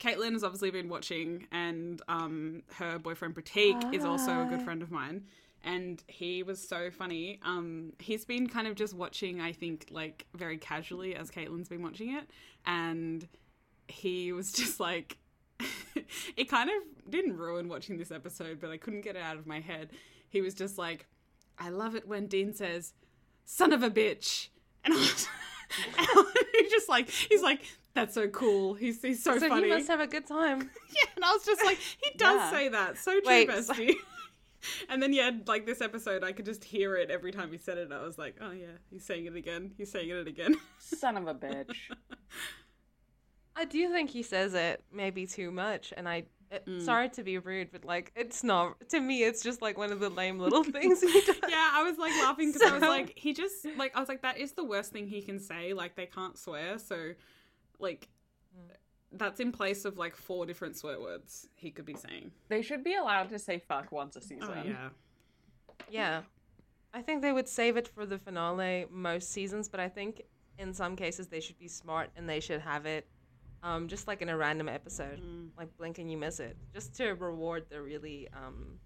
Caitlin 0.00 0.32
has 0.32 0.42
obviously 0.42 0.70
been 0.70 0.88
watching, 0.88 1.46
and 1.52 2.02
um, 2.08 2.62
her 2.74 2.98
boyfriend 2.98 3.34
Pratik 3.34 3.82
is 3.92 4.04
also 4.04 4.42
a 4.42 4.44
good 4.46 4.62
friend 4.62 4.82
of 4.82 4.90
mine, 4.90 5.24
and 5.62 6.02
he 6.08 6.42
was 6.42 6.66
so 6.66 6.90
funny. 6.90 7.38
Um, 7.44 7.92
he's 7.98 8.24
been 8.24 8.48
kind 8.48 8.66
of 8.66 8.74
just 8.74 8.94
watching, 8.94 9.40
I 9.40 9.52
think, 9.52 9.86
like 9.90 10.26
very 10.34 10.58
casually 10.58 11.14
as 11.14 11.30
Caitlin's 11.30 11.68
been 11.68 11.82
watching 11.82 12.14
it, 12.16 12.24
and 12.66 13.28
he 13.92 14.32
was 14.32 14.52
just 14.52 14.80
like. 14.80 15.18
it 16.36 16.48
kind 16.48 16.68
of 16.70 17.10
didn't 17.10 17.36
ruin 17.36 17.68
watching 17.68 17.96
this 17.96 18.10
episode, 18.10 18.58
but 18.60 18.70
I 18.70 18.76
couldn't 18.78 19.02
get 19.02 19.14
it 19.14 19.22
out 19.22 19.36
of 19.36 19.46
my 19.46 19.60
head. 19.60 19.90
He 20.28 20.40
was 20.40 20.54
just 20.54 20.76
like, 20.76 21.06
I 21.58 21.68
love 21.68 21.94
it 21.94 22.08
when 22.08 22.26
Dean 22.26 22.52
says, 22.52 22.94
son 23.44 23.72
of 23.72 23.82
a 23.84 23.90
bitch. 23.90 24.48
And 24.84 24.92
I 24.94 24.96
was, 24.96 25.28
and 25.86 26.06
I 26.08 26.66
just 26.70 26.88
like, 26.88 27.08
he's 27.10 27.42
like, 27.42 27.60
that's 27.94 28.14
so 28.14 28.26
cool. 28.28 28.74
He's, 28.74 29.00
he's 29.02 29.22
so, 29.22 29.38
so 29.38 29.48
funny. 29.48 29.68
he 29.68 29.74
must 29.74 29.86
have 29.88 30.00
a 30.00 30.06
good 30.08 30.26
time. 30.26 30.70
yeah, 30.90 31.10
and 31.14 31.24
I 31.24 31.30
was 31.32 31.44
just 31.44 31.64
like, 31.64 31.78
he 31.78 32.10
does 32.16 32.38
Yeah. 32.40 32.50
say 32.50 32.68
that. 32.70 32.98
So 32.98 33.12
true, 33.12 33.22
Wait, 33.26 33.48
bestie. 33.48 33.94
and 34.88 35.00
then, 35.00 35.12
yeah, 35.12 35.30
like 35.46 35.66
this 35.66 35.80
episode, 35.80 36.24
I 36.24 36.32
could 36.32 36.46
just 36.46 36.64
hear 36.64 36.96
it 36.96 37.10
every 37.10 37.30
time 37.30 37.52
he 37.52 37.58
said 37.58 37.78
it. 37.78 37.92
I 37.92 38.02
was 38.02 38.18
like, 38.18 38.36
oh, 38.40 38.50
yeah, 38.50 38.66
he's 38.90 39.04
saying 39.04 39.26
it 39.26 39.36
again. 39.36 39.72
He's 39.76 39.92
saying 39.92 40.08
it 40.08 40.26
again. 40.26 40.56
son 40.78 41.16
of 41.16 41.28
a 41.28 41.34
bitch 41.34 41.76
I 43.56 43.64
do 43.64 43.90
think 43.92 44.10
he 44.10 44.22
says 44.22 44.54
it 44.54 44.82
maybe 44.92 45.26
too 45.26 45.50
much, 45.50 45.92
and 45.96 46.08
I. 46.08 46.24
It, 46.50 46.66
Mm. 46.66 46.82
Sorry 46.82 47.08
to 47.08 47.22
be 47.22 47.38
rude, 47.38 47.70
but 47.72 47.82
like 47.86 48.12
it's 48.14 48.44
not 48.44 48.76
to 48.90 49.00
me. 49.00 49.22
It's 49.24 49.42
just 49.42 49.62
like 49.62 49.78
one 49.78 49.90
of 49.90 50.00
the 50.00 50.10
lame 50.10 50.38
little 50.38 50.62
things 50.76 51.00
he 51.00 51.20
does. 51.22 51.36
yeah, 51.48 51.70
I 51.72 51.82
was 51.82 51.96
like 51.96 52.12
laughing 52.20 52.52
because 52.52 52.70
I 52.70 52.74
was 52.74 52.82
like, 52.82 53.14
he 53.16 53.32
just, 53.32 53.64
like, 53.78 53.96
I 53.96 54.00
was 54.00 54.08
like, 54.10 54.20
that 54.20 54.36
is 54.36 54.52
the 54.52 54.62
worst 54.62 54.92
thing 54.92 55.06
he 55.06 55.22
can 55.22 55.38
say. 55.40 55.72
Like, 55.72 55.96
they 55.96 56.04
can't 56.04 56.36
swear. 56.36 56.78
So, 56.78 57.12
like, 57.78 58.08
Mm. 58.54 58.76
that's 59.12 59.40
in 59.40 59.50
place 59.50 59.86
of 59.86 59.96
like 59.96 60.14
four 60.14 60.44
different 60.44 60.76
swear 60.76 61.00
words 61.00 61.48
he 61.54 61.70
could 61.70 61.86
be 61.86 61.94
saying. 61.94 62.32
they 62.48 62.60
should 62.60 62.84
be 62.84 62.94
allowed 62.96 63.30
to 63.30 63.38
say 63.38 63.58
fuck 63.58 63.90
once 63.90 64.14
a 64.16 64.20
season 64.20 64.50
Oh, 64.54 64.62
yeah. 64.62 64.88
Yeah. 65.90 66.20
I 66.92 67.00
think 67.00 67.22
they 67.22 67.32
would 67.32 67.48
save 67.48 67.78
it 67.78 67.88
for 67.88 68.04
the 68.04 68.18
finale 68.18 68.84
most 68.90 69.30
seasons, 69.30 69.70
but 69.70 69.80
I 69.80 69.88
think 69.88 70.20
in 70.58 70.74
some 70.74 70.96
cases 70.96 71.28
they 71.28 71.40
should 71.40 71.58
be 71.58 71.68
smart 71.68 72.10
and 72.14 72.28
they 72.28 72.40
should 72.40 72.60
have 72.60 72.84
it 72.84 73.06
um, 73.62 73.88
just 73.88 74.06
like 74.08 74.22
in 74.22 74.28
a 74.28 74.36
random 74.36 74.68
episode, 74.68 75.20
Mm. 75.20 75.48
like 75.56 75.76
blink 75.76 75.98
and 75.98 76.10
you 76.10 76.16
miss 76.16 76.40
it, 76.40 76.56
just 76.74 76.94
to 76.96 77.12
reward 77.12 77.66
the 77.70 77.80
really 77.80 78.28
um, 78.34 78.78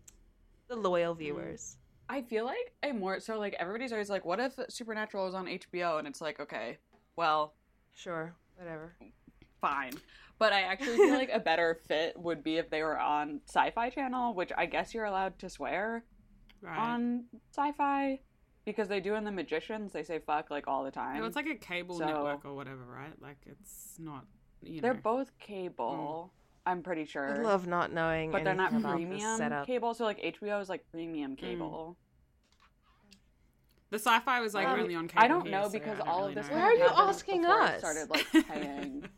the 0.68 0.76
loyal 0.76 1.14
viewers. 1.14 1.76
I 2.08 2.22
feel 2.22 2.44
like 2.44 2.72
a 2.82 2.92
more 2.92 3.18
so 3.20 3.38
like 3.38 3.55
everybody's 3.58 3.92
always 3.92 4.10
like, 4.10 4.24
what 4.24 4.38
if 4.40 4.55
Supernatural 4.68 5.24
was 5.24 5.34
on 5.34 5.46
HBO? 5.46 5.98
And 5.98 6.06
it's 6.06 6.20
like, 6.20 6.38
okay, 6.40 6.78
well, 7.16 7.55
Sure, 7.94 8.34
whatever. 8.56 8.94
fine. 9.60 9.92
But 10.38 10.52
I 10.52 10.62
actually 10.62 10.98
feel 10.98 11.14
like 11.14 11.30
a 11.32 11.40
better 11.50 11.80
fit 11.88 12.16
would 12.18 12.44
be 12.44 12.58
if 12.58 12.68
they 12.68 12.82
were 12.82 12.98
on 12.98 13.40
Sci-Fi 13.46 13.88
Channel, 13.90 14.34
which 14.34 14.52
I 14.56 14.66
guess 14.66 14.92
you're 14.92 15.06
allowed 15.06 15.38
to 15.38 15.48
swear 15.48 16.05
Right. 16.60 16.78
on 16.78 17.24
Sci-Fi 17.55 18.20
because 18.66 18.88
they 18.88 19.00
do 19.00 19.14
in 19.14 19.24
The 19.24 19.30
Magicians. 19.32 19.92
They 19.92 20.02
say 20.02 20.18
fuck 20.18 20.50
like 20.50 20.66
all 20.68 20.84
the 20.84 20.90
time. 20.90 21.18
No, 21.20 21.24
it's 21.26 21.36
like 21.36 21.46
a 21.46 21.55
cable 21.55 21.98
So- 21.98 22.05
network 22.06 22.44
or 22.44 22.55
whatever, 22.55 22.84
right? 22.84 23.14
Like 23.20 23.38
it's 23.46 23.96
not. 23.98 24.26
You 24.67 24.81
know. 24.81 24.81
They're 24.83 24.95
both 24.95 25.36
cable. 25.39 26.33
I'm 26.65 26.83
pretty 26.83 27.05
sure. 27.05 27.28
I 27.39 27.43
love 27.43 27.67
not 27.67 27.93
knowing, 27.93 28.33
but 28.33 28.43
they're 28.45 28.55
not 28.55 28.73
anything 28.73 28.85
about 28.85 28.99
this 28.99 29.23
premium 29.39 29.65
cable. 29.67 29.95
So 29.95 30.05
like 30.05 30.20
HBO 30.23 30.61
is 30.61 30.69
like 30.69 30.85
premium 30.91 31.36
cable. 31.36 31.97
The 33.91 33.99
sci-fi 34.01 34.41
was 34.41 34.53
like 34.53 34.67
Um, 34.67 34.81
only 34.81 34.97
on 34.97 35.07
cable. 35.07 35.23
I 35.25 35.28
don't 35.28 35.43
here, 35.47 35.53
know 35.53 35.65
so 35.65 35.70
because 35.70 35.95
I 36.01 36.05
don't 36.05 36.09
all 36.09 36.20
really 36.23 36.31
of 36.33 36.35
this 36.36 36.49
know. 36.49 36.57
Why 36.57 36.62
are 36.62 36.75
you 36.75 36.89
asking 36.93 37.43
before 37.43 37.55
I 37.62 37.67
us? 37.75 37.78
started 37.78 38.11
like 38.11 38.27
paying 38.49 39.09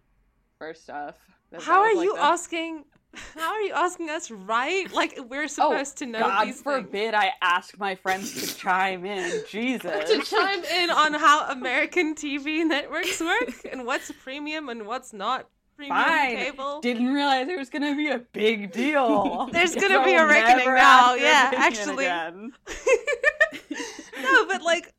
for 0.58 0.72
stuff. 0.72 1.16
How 1.60 1.80
are 1.82 1.94
like, 1.94 2.04
you 2.04 2.14
the- 2.14 2.22
asking? 2.22 2.84
How 3.34 3.52
are 3.52 3.60
you 3.62 3.72
asking 3.72 4.10
us? 4.10 4.30
Right? 4.30 4.90
Like 4.92 5.18
we're 5.28 5.48
supposed 5.48 5.98
to 5.98 6.06
know 6.06 6.18
Oh, 6.20 6.28
God 6.28 6.46
these 6.46 6.62
forbid 6.62 7.14
I 7.14 7.32
ask 7.42 7.78
my 7.78 7.94
friends 7.94 8.32
to 8.40 8.56
chime 8.56 9.04
in. 9.04 9.42
Jesus. 9.48 10.10
to 10.10 10.22
chime 10.22 10.64
in 10.64 10.90
on 10.90 11.14
how 11.14 11.50
American 11.50 12.14
TV 12.14 12.64
networks 12.66 13.20
work 13.20 13.50
and 13.70 13.86
what's 13.86 14.10
premium 14.22 14.68
and 14.68 14.86
what's 14.86 15.12
not 15.12 15.48
premium 15.76 15.96
Fine. 15.96 16.36
cable. 16.36 16.80
Didn't 16.80 17.12
realize 17.12 17.48
it 17.48 17.58
was 17.58 17.70
gonna 17.70 17.96
be 17.96 18.08
a 18.10 18.18
big 18.18 18.72
deal. 18.72 19.48
There's 19.52 19.74
gonna 19.74 20.04
be 20.04 20.14
a 20.14 20.26
reckoning 20.26 20.74
now, 20.74 21.14
yeah, 21.14 21.50
actually. 21.54 22.06
no, 22.06 22.50
but 24.46 24.62
like 24.62 24.92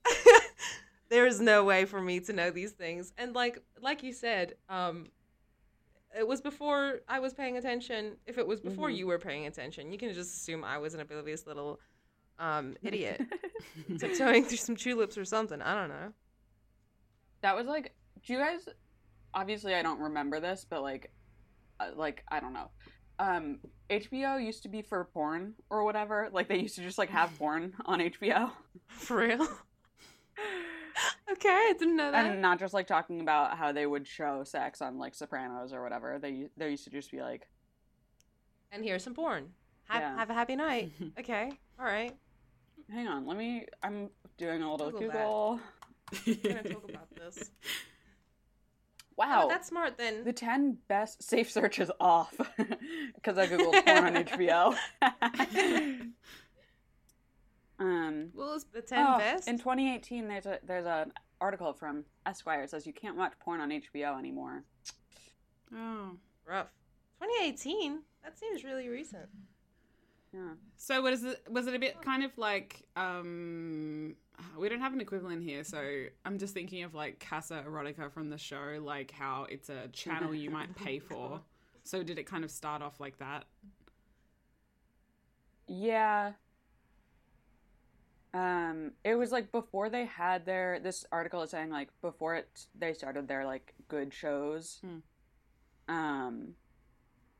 there 1.09 1.25
is 1.27 1.39
no 1.39 1.63
way 1.63 1.85
for 1.85 2.01
me 2.01 2.19
to 2.21 2.33
know 2.33 2.51
these 2.51 2.71
things. 2.71 3.13
And 3.17 3.33
like 3.33 3.59
like 3.81 4.03
you 4.03 4.13
said, 4.13 4.55
um 4.69 5.07
it 6.17 6.27
was 6.27 6.41
before 6.41 6.99
I 7.07 7.19
was 7.19 7.33
paying 7.33 7.57
attention. 7.57 8.17
If 8.25 8.37
it 8.37 8.47
was 8.47 8.61
before 8.61 8.89
Mhm. 8.89 8.97
you 8.97 9.07
were 9.07 9.19
paying 9.19 9.45
attention, 9.47 9.91
you 9.91 9.97
can 9.97 10.13
just 10.13 10.35
assume 10.35 10.63
I 10.63 10.77
was 10.77 10.93
an 10.93 10.99
oblivious 11.01 11.45
little 11.47 11.79
um 12.39 12.75
idiot 12.83 13.21
tiptoeing 13.99 14.45
through 14.45 14.57
some 14.57 14.75
tulips 14.75 15.17
or 15.17 15.25
something. 15.25 15.61
I 15.61 15.73
don't 15.75 15.89
know. 15.89 16.13
That 17.41 17.55
was 17.55 17.67
like, 17.67 17.93
do 18.25 18.33
you 18.33 18.39
guys? 18.39 18.67
Obviously, 19.33 19.75
I 19.75 19.81
don't 19.81 19.99
remember 19.99 20.39
this, 20.39 20.65
but 20.69 20.81
like, 20.81 21.11
uh, 21.79 21.89
like 21.95 22.23
I 22.29 22.39
don't 22.39 22.53
know. 22.53 22.69
Um, 23.19 23.59
HBO 23.89 24.43
used 24.43 24.63
to 24.63 24.69
be 24.69 24.81
for 24.81 25.03
porn 25.05 25.53
or 25.69 25.83
whatever. 25.83 26.29
Like 26.31 26.47
they 26.47 26.57
used 26.59 26.75
to 26.75 26.81
just 26.81 26.97
like 26.97 27.09
have 27.09 27.33
porn 27.37 27.73
on 27.85 27.99
HBO, 27.99 28.51
For 28.87 29.17
real? 29.17 29.47
okay, 31.31 31.49
I 31.49 31.73
didn't 31.77 31.95
know 31.97 32.11
that. 32.11 32.25
and 32.25 32.41
not 32.41 32.59
just 32.59 32.73
like 32.73 32.87
talking 32.87 33.21
about 33.21 33.57
how 33.57 33.71
they 33.71 33.85
would 33.85 34.07
show 34.07 34.43
sex 34.43 34.81
on 34.81 34.97
like 34.97 35.13
Sopranos 35.15 35.73
or 35.73 35.81
whatever. 35.83 36.17
They 36.19 36.47
there 36.57 36.69
used 36.69 36.83
to 36.85 36.89
just 36.89 37.11
be 37.11 37.21
like, 37.21 37.47
And 38.71 38.83
here's 38.83 39.03
some 39.03 39.13
porn. 39.13 39.49
Have, 39.89 40.01
Yeah. 40.01 40.15
have 40.17 40.29
a 40.29 40.33
happy 40.33 40.55
night. 40.55 40.91
Okay, 41.19 41.51
all 41.79 41.85
right. 41.85 42.15
hang 42.91 43.07
on, 43.07 43.25
let 43.25 43.37
me. 43.37 43.65
I'm 43.83 44.09
doing 44.37 44.61
a 44.63 44.71
little 44.71 44.91
Google 44.91 45.59
that. 46.11 46.25
Google. 46.25 46.39
We're 46.43 46.53
gonna 46.55 46.69
talk 46.75 46.89
about 46.89 47.15
this. 47.15 47.51
Wow, 49.17 49.43
Oh, 49.45 49.47
that's 49.47 49.67
smart 49.69 49.97
then. 49.97 50.25
The 50.25 50.33
10 50.33 50.77
best 50.89 51.23
safe 51.23 51.49
searches 51.49 51.89
off 52.01 52.35
because 53.15 53.37
I 53.37 53.47
googled 53.47 53.85
porn 53.85 54.03
on 54.17 54.23
HBO. 54.25 54.75
Um, 57.79 58.29
well, 58.33 58.53
it's 58.55 58.65
the 58.65 58.81
ten 58.81 59.05
oh, 59.07 59.17
best. 59.17 59.47
in 59.47 59.57
2018 59.57 60.27
there's 60.27 60.45
a 60.45 60.59
there's 60.65 60.85
an 60.85 61.11
article 61.41 61.73
from 61.73 62.05
Esquire 62.25 62.61
that 62.61 62.69
says 62.69 62.87
you 62.87 62.93
can't 62.93 63.17
watch 63.17 63.33
porn 63.39 63.59
on 63.59 63.69
HBO 63.69 64.17
anymore. 64.17 64.63
oh. 65.73 66.11
Rough. 66.47 66.67
2018. 67.21 68.01
That 68.23 68.37
seems 68.37 68.63
really 68.63 68.87
recent. 68.87 69.27
Yeah. 70.33 70.53
So 70.77 71.01
what 71.01 71.13
is 71.13 71.23
it? 71.23 71.43
Was 71.49 71.67
it 71.67 71.73
a 71.73 71.79
bit 71.79 72.01
kind 72.01 72.23
of 72.23 72.37
like 72.37 72.83
um? 72.95 74.15
We 74.57 74.67
don't 74.67 74.81
have 74.81 74.93
an 74.93 74.99
equivalent 74.99 75.43
here, 75.43 75.63
so 75.63 76.05
I'm 76.25 76.37
just 76.37 76.53
thinking 76.53 76.83
of 76.83 76.93
like 76.93 77.25
Casa 77.25 77.63
Erotica 77.65 78.11
from 78.11 78.29
the 78.29 78.37
show, 78.37 78.79
like 78.81 79.11
how 79.11 79.47
it's 79.49 79.69
a 79.69 79.87
channel 79.93 80.35
you 80.35 80.49
might 80.49 80.75
pay 80.83 80.99
for. 80.99 81.39
So 81.83 82.03
did 82.03 82.19
it 82.19 82.23
kind 82.25 82.43
of 82.43 82.51
start 82.51 82.81
off 82.81 82.99
like 82.99 83.17
that? 83.19 83.45
Yeah. 85.67 86.33
Um, 88.35 88.91
it 89.05 89.15
was 89.15 89.31
like 89.31 89.49
before 89.53 89.89
they 89.89 90.05
had 90.05 90.45
their 90.45 90.77
this 90.81 91.05
article 91.09 91.41
is 91.41 91.51
saying 91.51 91.69
like 91.69 91.87
before 92.01 92.35
it 92.35 92.65
they 92.77 92.93
started 92.93 93.29
their 93.29 93.45
like 93.45 93.73
good 93.87 94.13
shows. 94.13 94.79
Hmm. 94.81 94.97
Um, 95.87 96.47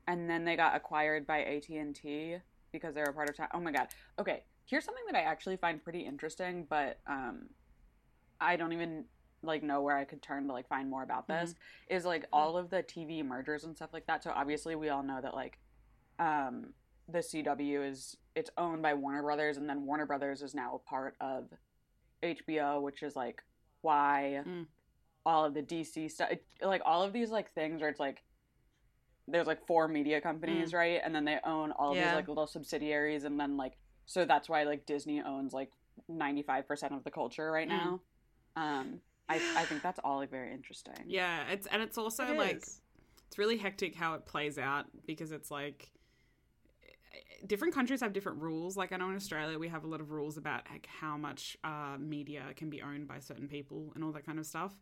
and 0.08 0.30
then 0.30 0.46
they 0.46 0.56
got 0.56 0.74
acquired 0.74 1.26
by 1.26 1.42
AT 1.42 1.68
and 1.68 1.94
T 1.94 2.36
because 2.72 2.94
they 2.94 3.02
were 3.02 3.10
a 3.10 3.12
part 3.12 3.28
of. 3.28 3.36
Ti- 3.36 3.42
oh 3.52 3.60
my 3.60 3.72
god. 3.72 3.88
Okay, 4.18 4.44
here's 4.64 4.86
something 4.86 5.04
that 5.10 5.18
I 5.18 5.22
actually 5.22 5.58
find 5.58 5.84
pretty 5.84 6.00
interesting, 6.00 6.66
but 6.70 6.98
um, 7.06 7.50
I 8.40 8.56
don't 8.56 8.72
even 8.72 9.04
like 9.42 9.62
know 9.62 9.82
where 9.82 9.98
I 9.98 10.04
could 10.04 10.22
turn 10.22 10.46
to 10.46 10.52
like 10.54 10.66
find 10.66 10.88
more 10.88 11.02
about 11.02 11.28
this. 11.28 11.54
Is 11.90 12.06
like 12.06 12.24
all 12.32 12.56
of 12.56 12.70
the 12.70 12.82
TV 12.82 13.22
mergers 13.22 13.64
and 13.64 13.76
stuff 13.76 13.90
like 13.92 14.06
that. 14.06 14.24
So 14.24 14.32
obviously 14.34 14.74
we 14.76 14.88
all 14.88 15.02
know 15.02 15.20
that 15.20 15.34
like 15.34 15.58
um 16.18 16.72
the 17.08 17.18
CW 17.18 17.88
is 17.88 18.16
it's 18.34 18.50
owned 18.58 18.82
by 18.82 18.94
Warner 18.94 19.22
Brothers, 19.22 19.56
and 19.56 19.68
then 19.68 19.86
Warner 19.86 20.06
Brothers 20.06 20.42
is 20.42 20.54
now 20.54 20.74
a 20.74 20.78
part 20.90 21.16
of 21.20 21.44
HBO, 22.22 22.80
which 22.82 23.02
is 23.02 23.14
like 23.16 23.42
why 23.82 24.42
Mm. 24.44 24.66
all 25.24 25.44
of 25.44 25.54
the 25.54 25.62
DC 25.62 26.08
stuff, 26.10 26.30
like 26.62 26.82
all 26.84 27.02
of 27.02 27.12
these 27.12 27.30
like 27.30 27.52
things 27.54 27.80
where 27.80 27.90
it's 27.90 28.00
like 28.00 28.22
there's 29.28 29.46
like 29.46 29.66
four 29.66 29.88
media 29.88 30.20
companies, 30.20 30.72
right, 30.72 31.00
and 31.04 31.14
then 31.14 31.24
they 31.24 31.38
own 31.44 31.72
all 31.72 31.92
of 31.92 31.96
Yeah. 31.98 32.06
these 32.08 32.14
like 32.14 32.28
little 32.28 32.46
subsidiaries, 32.46 33.24
and 33.24 33.38
then 33.38 33.56
like 33.56 33.76
so 34.06 34.24
that's 34.24 34.48
why 34.48 34.62
like 34.64 34.86
Disney 34.86 35.20
owns 35.20 35.52
like 35.52 35.70
ninety 36.08 36.42
five 36.42 36.66
percent 36.66 36.92
of 36.94 37.04
the 37.04 37.10
culture 37.10 37.50
right 37.50 37.66
Mm. 37.68 37.70
now. 37.70 38.00
Um, 38.56 39.00
I 39.28 39.40
I 39.56 39.64
think 39.64 39.82
that's 39.82 39.98
all 40.04 40.18
like 40.18 40.30
very 40.30 40.52
interesting. 40.52 40.94
Yeah, 41.06 41.48
it's 41.50 41.66
and 41.66 41.82
it's 41.82 41.98
also 41.98 42.24
It 42.28 42.36
like 42.36 42.56
is. 42.58 42.80
it's 43.26 43.38
really 43.38 43.56
hectic 43.56 43.94
how 43.96 44.14
it 44.14 44.24
plays 44.26 44.58
out 44.58 44.86
because 45.06 45.32
it's 45.32 45.50
like 45.50 45.90
different 47.46 47.74
countries 47.74 48.00
have 48.00 48.12
different 48.12 48.40
rules. 48.42 48.76
Like 48.76 48.92
I 48.92 48.96
know 48.96 49.10
in 49.10 49.16
Australia 49.16 49.58
we 49.58 49.68
have 49.68 49.84
a 49.84 49.86
lot 49.86 50.00
of 50.00 50.10
rules 50.10 50.36
about 50.36 50.62
like 50.70 50.86
how 50.86 51.16
much 51.16 51.56
uh, 51.64 51.96
media 51.98 52.44
can 52.56 52.70
be 52.70 52.82
owned 52.82 53.08
by 53.08 53.18
certain 53.20 53.48
people 53.48 53.92
and 53.94 54.04
all 54.04 54.12
that 54.12 54.26
kind 54.26 54.38
of 54.38 54.46
stuff. 54.46 54.74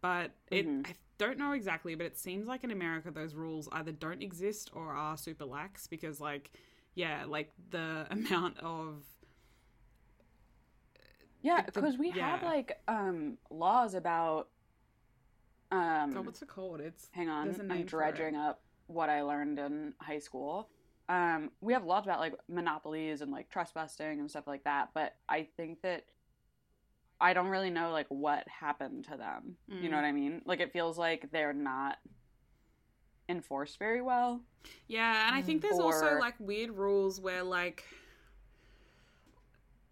But 0.00 0.32
it 0.50 0.66
Mhm. 0.66 0.84
I 0.84 0.94
don't 1.18 1.38
know 1.38 1.52
exactly, 1.52 1.94
but 1.94 2.06
it 2.06 2.16
seems 2.16 2.46
like 2.46 2.64
in 2.64 2.70
America 2.70 3.10
those 3.10 3.34
rules 3.34 3.68
either 3.72 3.92
don't 3.92 4.22
exist 4.22 4.70
or 4.74 4.92
are 4.94 5.16
super 5.16 5.44
lax 5.44 5.86
because 5.86 6.20
like 6.20 6.50
yeah, 6.94 7.24
like 7.26 7.52
the 7.70 8.06
amount 8.10 8.58
of 8.58 9.02
Yeah, 11.42 11.62
because 11.66 11.98
we 11.98 12.10
have 12.12 12.42
like 12.42 12.80
um 12.88 13.38
laws 13.50 13.94
about 13.94 14.48
um 15.70 16.14
God, 16.14 16.26
what's 16.26 16.42
it 16.42 16.48
called? 16.48 16.80
It's 16.80 17.08
hang 17.12 17.28
on, 17.28 17.60
I'm 17.68 17.68
name 17.68 17.86
for 17.88 18.14
it. 18.14 18.14
dredging 18.16 18.36
up 18.36 18.60
what 18.86 19.10
I 19.10 19.22
learned 19.22 19.58
in 19.58 19.94
high 20.00 20.18
school. 20.18 20.68
Um 21.08 21.50
we 21.60 21.72
have 21.72 21.84
laws 21.84 22.04
about 22.04 22.20
like 22.20 22.34
monopolies 22.48 23.22
and 23.22 23.32
like 23.32 23.48
trust 23.48 23.74
busting 23.74 24.20
and 24.20 24.30
stuff 24.30 24.46
like 24.46 24.64
that, 24.64 24.90
but 24.94 25.14
I 25.28 25.48
think 25.56 25.82
that 25.82 26.04
I 27.20 27.32
don't 27.32 27.48
really 27.48 27.70
know 27.70 27.90
like 27.90 28.06
what 28.08 28.46
happened 28.48 29.04
to 29.06 29.16
them. 29.16 29.56
You 29.80 29.88
know 29.88 29.96
Mm. 29.96 30.02
what 30.02 30.04
I 30.04 30.12
mean? 30.12 30.42
Like 30.44 30.60
it 30.60 30.72
feels 30.72 30.98
like 30.98 31.30
they're 31.32 31.52
not 31.52 31.98
enforced 33.28 33.78
very 33.78 34.00
well. 34.02 34.40
Yeah, 34.86 35.26
and 35.28 35.36
I 35.36 35.42
think 35.42 35.62
there's 35.62 35.78
also 35.78 36.16
like 36.18 36.34
weird 36.38 36.70
rules 36.70 37.20
where 37.20 37.42
like 37.42 37.84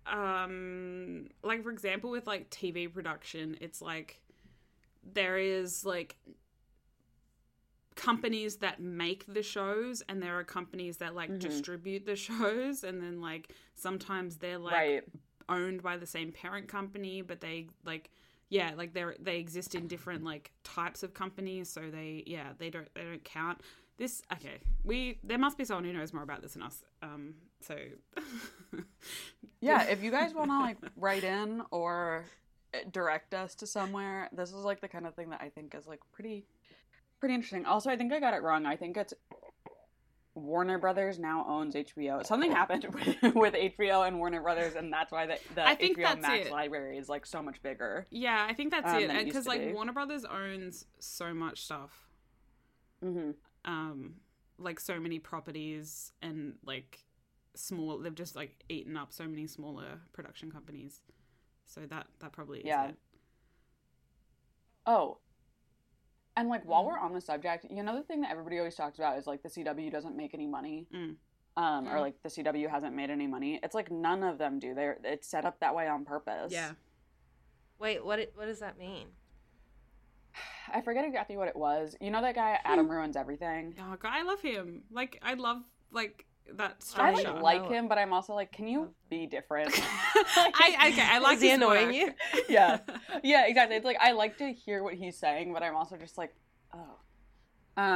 um 0.06 1.26
like 1.42 1.62
for 1.62 1.70
example 1.70 2.10
with 2.10 2.26
like 2.26 2.48
TV 2.50 2.88
production, 2.88 3.56
it's 3.60 3.82
like 3.82 4.20
there 5.12 5.38
is 5.38 5.84
like 5.84 6.16
companies 7.96 8.56
that 8.58 8.80
make 8.80 9.24
the 9.26 9.42
shows 9.42 10.02
and 10.08 10.22
there 10.22 10.38
are 10.38 10.44
companies 10.44 10.98
that 10.98 11.14
like 11.14 11.30
Mhm. 11.30 11.40
distribute 11.40 12.06
the 12.06 12.14
shows 12.28 12.84
and 12.84 13.02
then 13.02 13.20
like 13.20 13.52
sometimes 13.74 14.36
they're 14.36 14.58
like 14.58 14.72
right. 14.74 15.04
owned 15.48 15.82
by 15.82 15.96
the 15.96 16.06
same 16.06 16.30
parent 16.30 16.68
company 16.68 17.22
but 17.22 17.40
they 17.40 17.66
like 17.84 18.10
yeah 18.50 18.72
like 18.76 18.92
they 18.92 19.04
they 19.18 19.38
exist 19.38 19.74
in 19.74 19.88
different 19.88 20.22
like 20.24 20.52
types 20.62 21.02
of 21.02 21.14
companies 21.14 21.68
so 21.68 21.90
they 21.90 22.22
yeah 22.26 22.52
they 22.58 22.70
don't 22.70 22.88
they 22.94 23.02
don't 23.02 23.24
count 23.24 23.60
this 23.96 24.22
okay 24.32 24.58
we 24.84 25.18
there 25.24 25.38
must 25.38 25.56
be 25.58 25.64
someone 25.64 25.84
who 25.84 25.92
knows 25.92 26.12
more 26.12 26.22
about 26.22 26.42
this 26.42 26.52
than 26.52 26.62
us 26.62 26.84
um 27.02 27.34
so 27.60 27.76
Yeah, 29.60 29.82
if 29.84 30.02
you 30.02 30.10
guys 30.10 30.34
want 30.34 30.50
to 30.50 30.58
like 30.58 30.76
write 30.96 31.24
in 31.24 31.62
or 31.70 32.24
direct 32.92 33.32
us 33.34 33.54
to 33.56 33.66
somewhere. 33.66 34.28
This 34.32 34.50
is 34.50 34.56
like 34.56 34.80
the 34.80 34.88
kind 34.88 35.06
of 35.06 35.14
thing 35.14 35.30
that 35.30 35.40
I 35.40 35.48
think 35.48 35.74
is 35.74 35.86
like 35.86 36.00
pretty 36.12 36.44
pretty 37.26 37.34
interesting. 37.34 37.64
Also, 37.66 37.90
I 37.90 37.96
think 37.96 38.12
I 38.12 38.20
got 38.20 38.34
it 38.34 38.42
wrong. 38.42 38.66
I 38.66 38.76
think 38.76 38.96
it's 38.96 39.12
Warner 40.36 40.78
Brothers 40.78 41.18
now 41.18 41.44
owns 41.48 41.74
HBO. 41.74 42.24
Something 42.24 42.52
happened 42.52 42.84
with, 42.94 43.34
with 43.34 43.54
HBO 43.54 44.06
and 44.06 44.18
Warner 44.18 44.40
Brothers, 44.40 44.74
and 44.76 44.92
that's 44.92 45.10
why 45.10 45.26
the, 45.26 45.38
the 45.56 45.62
HBO 45.62 46.20
Max 46.20 46.46
it. 46.46 46.52
library 46.52 46.98
is 46.98 47.08
like 47.08 47.26
so 47.26 47.42
much 47.42 47.60
bigger. 47.62 48.06
Yeah, 48.10 48.46
I 48.48 48.54
think 48.54 48.70
that's 48.70 48.86
Um, 48.92 49.02
it. 49.02 49.06
than 49.08 49.16
it 49.16 49.20
used 49.26 49.28
Because 49.34 49.46
like 49.46 49.60
be. 49.66 49.72
Warner 49.72 49.92
Brothers 49.92 50.24
owns 50.24 50.84
so 51.00 51.34
much 51.34 51.64
stuff, 51.64 52.06
hmm 53.02 53.32
um, 53.64 54.14
like 54.58 54.78
so 54.78 55.00
many 55.00 55.18
properties 55.18 56.12
and 56.22 56.54
like 56.64 57.00
small. 57.56 57.98
They've 57.98 58.14
just 58.14 58.36
like 58.36 58.62
eaten 58.68 58.96
up 58.96 59.12
so 59.12 59.24
many 59.24 59.48
smaller 59.48 60.00
production 60.12 60.52
companies. 60.52 61.00
So 61.64 61.80
that 61.80 62.06
that 62.20 62.30
probably 62.32 62.60
is 62.60 62.66
Yeah. 62.66 62.90
it. 62.90 62.96
Oh. 64.86 65.18
And 66.36 66.48
like 66.48 66.64
while 66.66 66.84
we're 66.84 66.98
on 66.98 67.14
the 67.14 67.20
subject, 67.20 67.66
you 67.70 67.82
know 67.82 67.96
the 67.96 68.02
thing 68.02 68.20
that 68.20 68.30
everybody 68.30 68.58
always 68.58 68.74
talks 68.74 68.98
about 68.98 69.18
is 69.18 69.26
like 69.26 69.42
the 69.42 69.48
CW 69.48 69.90
doesn't 69.90 70.16
make 70.16 70.34
any 70.34 70.46
money. 70.46 70.86
Mm. 70.94 71.16
Um, 71.56 71.88
or 71.88 71.92
Mm. 71.96 72.00
like 72.00 72.22
the 72.22 72.28
CW 72.28 72.68
hasn't 72.68 72.94
made 72.94 73.08
any 73.08 73.26
money. 73.26 73.58
It's 73.62 73.74
like 73.74 73.90
none 73.90 74.22
of 74.22 74.36
them 74.36 74.58
do. 74.58 74.74
They're 74.74 74.98
it's 75.04 75.26
set 75.26 75.44
up 75.46 75.60
that 75.60 75.74
way 75.74 75.88
on 75.88 76.04
purpose. 76.04 76.52
Yeah. 76.52 76.72
Wait, 77.78 78.04
what? 78.04 78.18
it- 78.18 78.32
What 78.36 78.46
does 78.46 78.60
that 78.60 78.78
mean? 78.78 79.08
I 80.72 80.82
forget 80.82 81.04
exactly 81.06 81.36
what 81.38 81.48
it 81.48 81.56
was. 81.56 81.96
You 82.00 82.10
know 82.10 82.20
that 82.20 82.34
guy 82.34 82.58
Adam 82.64 82.90
ruins 82.90 83.16
everything. 83.16 83.74
Oh, 83.80 83.96
God, 83.98 84.12
I 84.12 84.22
love 84.22 84.40
him. 84.42 84.82
Like 84.90 85.18
I 85.22 85.34
love 85.34 85.62
like 85.90 86.26
that 86.54 86.84
I 86.96 87.10
like, 87.10 87.24
know. 87.24 87.40
like 87.42 87.68
him, 87.68 87.88
but 87.88 87.98
I'm 87.98 88.12
also 88.12 88.34
like, 88.34 88.52
can 88.52 88.68
you 88.68 88.94
be 89.10 89.26
different? 89.26 89.70
I 89.74 90.90
okay. 90.92 91.02
I 91.02 91.18
like 91.18 91.36
Is 91.36 91.42
he 91.42 91.50
annoying 91.50 91.88
work. 91.88 91.94
you? 91.96 92.14
yeah, 92.48 92.78
yeah, 93.22 93.46
exactly. 93.46 93.76
It's 93.76 93.84
like 93.84 93.98
I 94.00 94.12
like 94.12 94.38
to 94.38 94.52
hear 94.52 94.82
what 94.82 94.94
he's 94.94 95.16
saying, 95.18 95.52
but 95.52 95.62
I'm 95.62 95.74
also 95.74 95.96
just 95.96 96.16
like, 96.18 96.34
oh. 96.74 96.98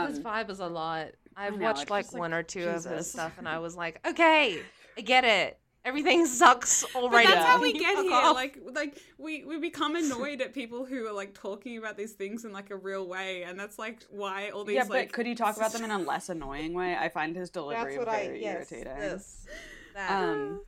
His 0.06 0.18
Um, 0.18 0.24
vibe 0.24 0.50
is 0.50 0.60
a 0.60 0.66
lot. 0.66 1.08
I've 1.36 1.56
know, 1.56 1.64
watched 1.66 1.88
like, 1.90 2.12
like, 2.12 2.20
one 2.20 2.34
or 2.34 2.42
two 2.42 2.68
of 2.68 2.84
his 2.84 3.10
stuff, 3.10 3.38
and 3.38 3.48
I 3.48 3.60
was 3.60 3.76
like, 3.76 4.00
okay, 4.06 4.60
I 4.98 5.00
get 5.00 5.24
it. 5.24 5.59
Everything 5.84 6.26
sucks 6.26 6.84
But 6.92 6.94
already. 7.02 7.26
that's 7.26 7.46
how 7.46 7.60
we 7.60 7.72
get 7.78 7.96
here. 8.04 8.12
off. 8.12 8.34
Like, 8.34 8.58
like 8.74 8.98
we 9.16 9.44
we 9.44 9.58
become 9.58 9.96
annoyed 9.96 10.40
at 10.42 10.52
people 10.52 10.84
who 10.84 11.06
are 11.06 11.12
like 11.12 11.32
talking 11.32 11.78
about 11.78 11.96
these 11.96 12.12
things 12.12 12.44
in 12.44 12.52
like 12.52 12.70
a 12.70 12.76
real 12.76 13.06
way, 13.08 13.44
and 13.44 13.58
that's 13.58 13.78
like 13.78 14.02
why 14.10 14.50
all 14.50 14.64
these 14.64 14.76
yeah, 14.76 14.82
like 14.82 15.08
but 15.08 15.12
could 15.12 15.26
he 15.26 15.34
talk 15.34 15.56
about 15.56 15.72
them 15.72 15.82
in 15.84 15.90
a 15.90 15.98
less 15.98 16.28
annoying 16.28 16.74
way? 16.74 16.96
I 16.96 17.08
find 17.08 17.34
his 17.34 17.48
delivery 17.48 17.96
very 17.96 18.44
irritating. 18.44 18.98
This, 18.98 19.46
that. 19.94 20.10
Um, 20.22 20.60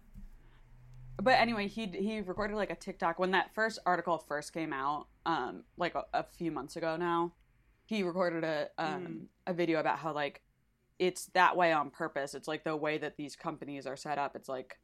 but 1.23 1.35
anyway, 1.35 1.69
he 1.69 1.87
he 1.87 2.21
recorded 2.23 2.57
like 2.57 2.71
a 2.71 2.75
TikTok 2.75 3.19
when 3.19 3.33
that 3.33 3.55
first 3.55 3.79
article 3.85 4.17
first 4.17 4.53
came 4.55 4.73
out, 4.73 5.09
um, 5.27 5.65
like 5.77 5.95
a, 5.95 6.05
a 6.15 6.23
few 6.25 6.51
months 6.51 6.77
ago 6.77 6.97
now. 6.97 7.33
He 7.85 8.03
recorded 8.03 8.45
a 8.45 8.69
um 8.79 9.03
Mm. 9.05 9.27
a 9.49 9.53
video 9.53 9.79
about 9.79 9.99
how 9.99 10.15
like 10.15 10.41
it's 10.99 11.27
that 11.35 11.55
way 11.57 11.71
on 11.73 11.91
purpose. 11.91 12.35
It's 12.35 12.49
like 12.49 12.65
the 12.65 12.75
way 12.77 12.97
that 12.97 13.17
these 13.19 13.37
companies 13.37 13.87
are 13.87 13.97
set 13.97 14.17
up. 14.19 14.35
It's 14.37 14.49
like 14.49 14.79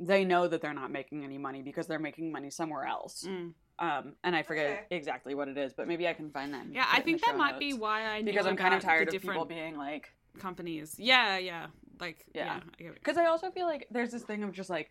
they 0.00 0.24
know 0.24 0.46
that 0.46 0.60
they're 0.62 0.74
not 0.74 0.90
making 0.90 1.24
any 1.24 1.38
money 1.38 1.62
because 1.62 1.86
they're 1.86 1.98
making 1.98 2.30
money 2.30 2.50
somewhere 2.50 2.84
else. 2.84 3.24
Mm. 3.26 3.52
Um, 3.80 4.12
and 4.24 4.34
I 4.34 4.42
forget 4.42 4.66
Okay. 4.66 4.96
exactly 4.96 5.34
what 5.34 5.48
it 5.48 5.56
is, 5.56 5.72
but 5.72 5.86
maybe 5.86 6.08
I 6.08 6.12
can 6.12 6.30
find 6.30 6.52
that. 6.54 6.66
Yeah, 6.72 6.86
I 6.92 7.00
think 7.00 7.24
that 7.24 7.36
might 7.36 7.58
be 7.58 7.74
why 7.74 8.02
I 8.04 8.20
knew 8.20 8.32
because 8.32 8.46
I'm 8.46 8.56
kind 8.56 8.74
of 8.74 8.82
tired 8.82 9.12
of 9.12 9.20
people 9.20 9.44
being 9.44 9.76
like, 9.76 10.12
companies. 10.38 10.96
Yeah, 10.98 11.38
yeah, 11.38 11.66
like 12.00 12.24
Yeah. 12.34 12.44
yeah. 12.44 12.60
I 12.78 12.82
get 12.82 12.92
it. 12.92 12.94
Because 12.94 13.16
I 13.16 13.26
also 13.26 13.50
feel 13.50 13.66
like 13.66 13.86
there's 13.90 14.10
this 14.10 14.22
thing 14.22 14.42
of 14.42 14.52
just 14.52 14.70
like, 14.70 14.90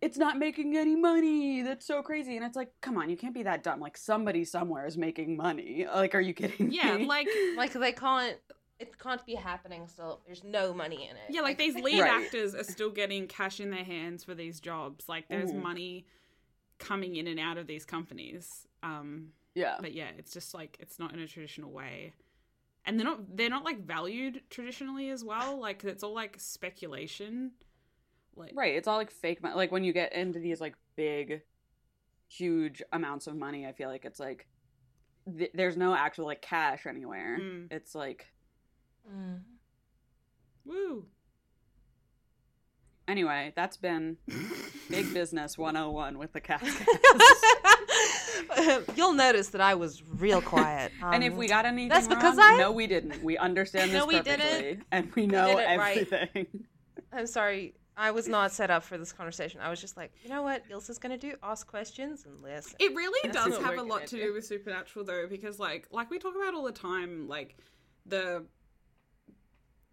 it's 0.00 0.16
not 0.16 0.38
making 0.38 0.76
any 0.76 0.94
money. 0.94 1.62
That's 1.62 1.84
so 1.84 2.02
crazy. 2.02 2.36
And 2.36 2.44
it's 2.44 2.54
like, 2.56 2.72
come 2.80 2.96
on, 2.96 3.10
you 3.10 3.16
can't 3.16 3.34
be 3.34 3.42
that 3.44 3.64
dumb. 3.64 3.80
Like 3.80 3.96
somebody 3.96 4.44
somewhere 4.44 4.86
is 4.86 4.96
making 4.96 5.36
money. 5.36 5.86
Like, 5.92 6.14
are 6.14 6.20
you 6.20 6.34
kidding 6.34 6.70
yeah, 6.70 6.96
me? 6.96 7.06
like 7.06 7.28
like 7.56 7.72
they 7.72 7.92
can't. 7.92 8.36
It 8.36 8.42
can't 8.98 9.24
be 9.26 9.34
happening 9.34 9.86
still. 9.88 10.20
There's 10.26 10.44
no 10.44 10.72
money 10.72 11.08
in 11.10 11.16
it. 11.16 11.22
yeah, 11.30 11.40
like 11.40 11.58
these 11.58 11.74
lead 11.82 12.00
Right. 12.00 12.22
actors 12.24 12.54
are 12.54 12.64
still 12.64 12.90
getting 12.90 13.26
cash 13.26 13.60
in 13.60 13.70
their 13.70 13.84
hands 13.84 14.24
for 14.24 14.34
these 14.34 14.60
jobs. 14.60 15.08
Like 15.08 15.28
there's 15.28 15.50
Mhm. 15.52 15.62
money 15.62 16.06
coming 16.78 17.16
in 17.16 17.26
and 17.26 17.40
out 17.40 17.58
of 17.58 17.66
these 17.66 17.84
companies. 17.84 18.66
Um, 18.82 19.32
yeah. 19.54 19.76
but 19.80 19.92
yeah, 19.92 20.10
it's 20.16 20.32
just 20.32 20.54
like 20.54 20.76
it's 20.80 20.98
not 20.98 21.12
in 21.12 21.18
a 21.18 21.26
traditional 21.26 21.72
way. 21.72 22.12
And 22.84 22.98
they're 22.98 23.04
not 23.06 23.36
they're 23.36 23.50
not 23.50 23.64
like 23.64 23.80
valued 23.80 24.42
traditionally 24.50 25.10
as 25.10 25.24
well. 25.24 25.58
Like 25.58 25.82
it's 25.84 26.02
all 26.04 26.14
like 26.14 26.36
speculation. 26.38 27.52
Like 28.36 28.52
Right. 28.54 28.76
It's 28.76 28.86
all 28.86 28.96
like 28.96 29.10
fake 29.10 29.42
money. 29.42 29.56
Like 29.56 29.72
when 29.72 29.82
you 29.84 29.92
get 29.92 30.12
into 30.12 30.38
these 30.38 30.60
like 30.60 30.74
big, 30.94 31.42
huge 32.28 32.82
amounts 32.92 33.26
of 33.26 33.34
money, 33.36 33.66
I 33.66 33.72
feel 33.72 33.88
like 33.88 34.04
it's 34.04 34.20
like 34.20 34.46
th- 35.36 35.50
there's 35.54 35.76
no 35.76 35.94
actual 35.94 36.26
like 36.26 36.42
cash 36.42 36.86
anywhere. 36.86 37.38
Mm. 37.40 37.72
It's 37.72 37.94
like 37.94 38.32
Mm. 39.10 39.40
Woo. 40.64 41.06
anyway. 43.06 43.52
That's 43.56 43.76
been 43.76 44.16
big 44.90 45.12
business 45.14 45.56
101 45.56 46.18
with 46.18 46.32
the 46.32 46.40
cast. 46.40 46.66
You'll 48.96 49.14
notice 49.14 49.48
that 49.50 49.60
I 49.60 49.74
was 49.74 50.02
real 50.02 50.40
quiet. 50.42 50.92
and 51.02 51.24
if 51.24 51.32
Um, 51.32 51.38
we 51.38 51.48
got 51.48 51.64
anything 51.64 51.88
that's 51.88 52.08
because 52.08 52.36
wrong, 52.36 52.54
I- 52.54 52.58
no, 52.58 52.72
we 52.72 52.86
didn't. 52.86 53.22
We 53.22 53.38
understand 53.38 53.90
this 53.90 53.98
No, 53.98 54.06
we 54.06 54.20
didn't. 54.20 54.84
and 54.92 55.12
we 55.14 55.26
know 55.26 55.46
did 55.46 55.58
it 55.58 55.78
right. 55.78 55.98
everything. 56.12 56.46
I'm 57.12 57.26
sorry, 57.26 57.74
I 57.96 58.10
was 58.10 58.28
not 58.28 58.52
set 58.52 58.70
up 58.70 58.82
for 58.84 58.98
this 58.98 59.12
conversation. 59.12 59.60
I 59.60 59.70
was 59.70 59.80
just 59.80 59.96
like, 59.96 60.12
you 60.22 60.28
know 60.30 60.42
what, 60.42 60.62
Ilsa's 60.70 60.98
gonna 60.98 61.18
do? 61.18 61.34
Ask 61.42 61.66
questions 61.66 62.24
and 62.26 62.42
listen. 62.42 62.74
It 62.78 62.94
really 62.94 63.30
That's 63.32 63.46
does 63.46 63.58
have 63.58 63.78
a 63.78 63.82
lot 63.82 64.00
gonna 64.00 64.06
do. 64.08 64.18
do 64.26 64.32
with 64.34 64.46
supernatural 64.46 65.04
though, 65.04 65.26
because 65.28 65.58
like 65.58 65.88
like 65.90 66.10
we 66.10 66.18
talk 66.18 66.34
about 66.36 66.54
all 66.54 66.64
the 66.64 66.72
time, 66.72 67.26
like 67.28 67.56
the 68.06 68.44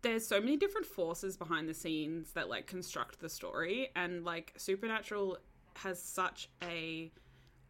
there's 0.05 0.25
so 0.27 0.39
many 0.39 0.55
different 0.55 0.85
forces 0.85 1.35
behind 1.35 1.67
the 1.67 1.73
scenes 1.73 2.31
that 2.33 2.47
like 2.47 2.67
construct 2.67 3.19
the 3.19 3.27
story 3.27 3.89
and 3.95 4.23
like 4.23 4.53
supernatural 4.55 5.37
has 5.77 6.01
such 6.01 6.47
a 6.61 7.11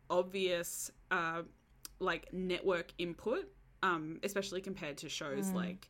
obvious 0.10 0.92
uh 1.12 1.42
like 2.00 2.32
network 2.34 2.92
input 2.98 3.46
um 3.84 4.20
especially 4.22 4.60
compared 4.62 4.98
to 4.98 5.08
shows 5.08 5.48
Mm. 5.52 5.56
like 5.56 5.90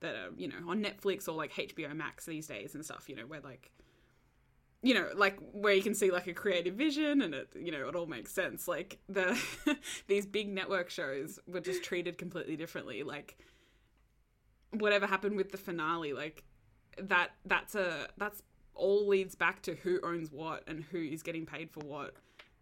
that 0.00 0.14
are 0.16 0.30
you 0.36 0.48
know 0.48 0.56
on 0.68 0.82
netflix 0.82 1.28
or 1.28 1.32
like 1.32 1.52
hbo 1.52 1.94
max 1.94 2.26
these 2.26 2.48
days 2.48 2.74
and 2.74 2.84
stuff 2.84 3.08
you 3.08 3.14
know 3.14 3.26
where 3.26 3.40
like 3.40 3.70
you 4.82 4.94
know 4.94 5.08
like 5.14 5.38
where 5.52 5.72
you 5.72 5.82
can 5.82 5.94
see 5.94 6.10
like 6.10 6.26
a 6.26 6.34
creative 6.34 6.74
vision 6.74 7.22
and 7.22 7.34
it 7.34 7.48
you 7.54 7.70
know 7.70 7.88
it 7.88 7.94
all 7.94 8.06
makes 8.06 8.32
sense 8.32 8.66
like 8.66 8.98
the 9.08 9.40
these 10.08 10.26
big 10.26 10.48
network 10.48 10.90
shows 10.90 11.38
were 11.46 11.60
just 11.60 11.82
treated 11.84 12.18
completely 12.18 12.56
differently 12.56 13.02
like 13.04 13.38
whatever 14.78 15.06
happened 15.06 15.36
with 15.36 15.52
the 15.52 15.58
finale 15.58 16.12
like 16.12 16.44
that 16.98 17.30
that's 17.44 17.74
a 17.74 18.08
that's 18.16 18.42
all 18.74 19.06
leads 19.06 19.34
back 19.34 19.62
to 19.62 19.74
who 19.76 20.00
owns 20.02 20.32
what 20.32 20.64
and 20.66 20.84
who 20.84 20.98
is 20.98 21.22
getting 21.22 21.46
paid 21.46 21.70
for 21.70 21.80
what. 21.80 22.14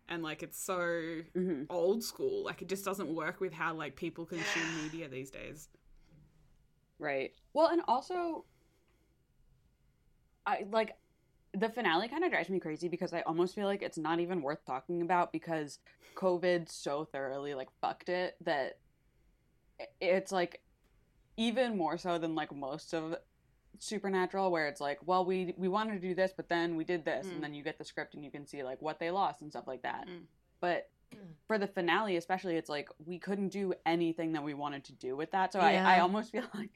And 0.09 0.23
like 0.23 0.43
it's 0.43 0.59
so 0.63 1.21
hmm 1.35 1.63
old 1.71 2.03
school. 2.03 2.45
Like 2.45 2.63
it 2.63 2.69
just 2.69 2.85
doesn't 2.85 3.15
work 3.15 3.41
with 3.41 3.53
how 3.53 3.75
like 3.75 3.97
people 3.97 4.27
consume 4.27 4.75
media 4.75 5.09
these 5.09 5.31
days. 5.31 5.69
Right. 6.99 7.33
Well, 7.53 7.69
and 7.69 7.83
also, 7.89 8.45
I 10.47 10.67
like 10.71 10.97
the 11.55 11.69
finale 11.69 12.09
kind 12.09 12.25
of 12.25 12.31
drives 12.31 12.49
me 12.49 12.61
crazy 12.61 12.89
because 12.89 13.13
I 13.13 13.23
almost 13.23 13.55
feel 13.55 13.67
like 13.67 13.83
it's 13.83 13.99
not 13.99 14.21
even 14.21 14.43
worth 14.43 14.65
talking 14.65 15.03
about 15.03 15.33
because 15.33 15.79
COVID 16.17 16.71
so 16.71 17.05
thoroughly 17.05 17.55
like 17.55 17.69
fucked 17.81 18.09
it 18.09 18.37
that 18.43 18.79
it's 20.01 20.33
like 20.33 20.62
even 21.37 21.77
more 21.77 21.97
so 21.99 22.19
than 22.19 22.35
like 22.35 22.55
most 22.55 22.93
of 22.95 23.15
supernatural 23.79 24.51
where 24.51 24.69
it's 24.69 24.81
like 24.81 24.99
well 25.07 25.25
we 25.25 25.55
we 25.57 25.67
wanted 25.67 25.95
to 25.95 25.99
do 26.09 26.15
this 26.15 26.33
but 26.37 26.49
then 26.49 26.77
we 26.77 26.85
did 26.85 27.05
this 27.05 27.27
Mm. 27.27 27.33
and 27.35 27.45
then 27.45 27.55
you 27.55 27.63
get 27.65 27.79
the 27.79 27.85
script 27.85 28.15
and 28.15 28.25
you 28.25 28.31
can 28.31 28.47
see 28.47 28.63
like 28.63 28.81
what 28.83 28.99
they 28.99 29.11
lost 29.11 29.41
and 29.43 29.51
stuff 29.51 29.67
like 29.67 29.83
that 29.83 30.07
Mm. 30.07 30.23
but 30.61 30.89
Mm. 31.15 31.35
for 31.47 31.59
the 31.59 31.67
finale 31.67 32.17
especially 32.17 32.57
it's 32.57 32.71
like 32.71 32.89
we 33.05 33.19
couldn't 33.19 33.49
do 33.49 33.75
anything 33.85 34.33
that 34.33 34.43
we 34.43 34.55
wanted 34.55 34.85
to 34.85 34.93
do 34.95 35.15
with 35.17 35.31
that 35.33 35.53
so 35.53 35.61
I, 35.61 35.73
I 35.97 35.99
almost 36.01 36.31
feel 36.33 36.45
like 36.55 36.71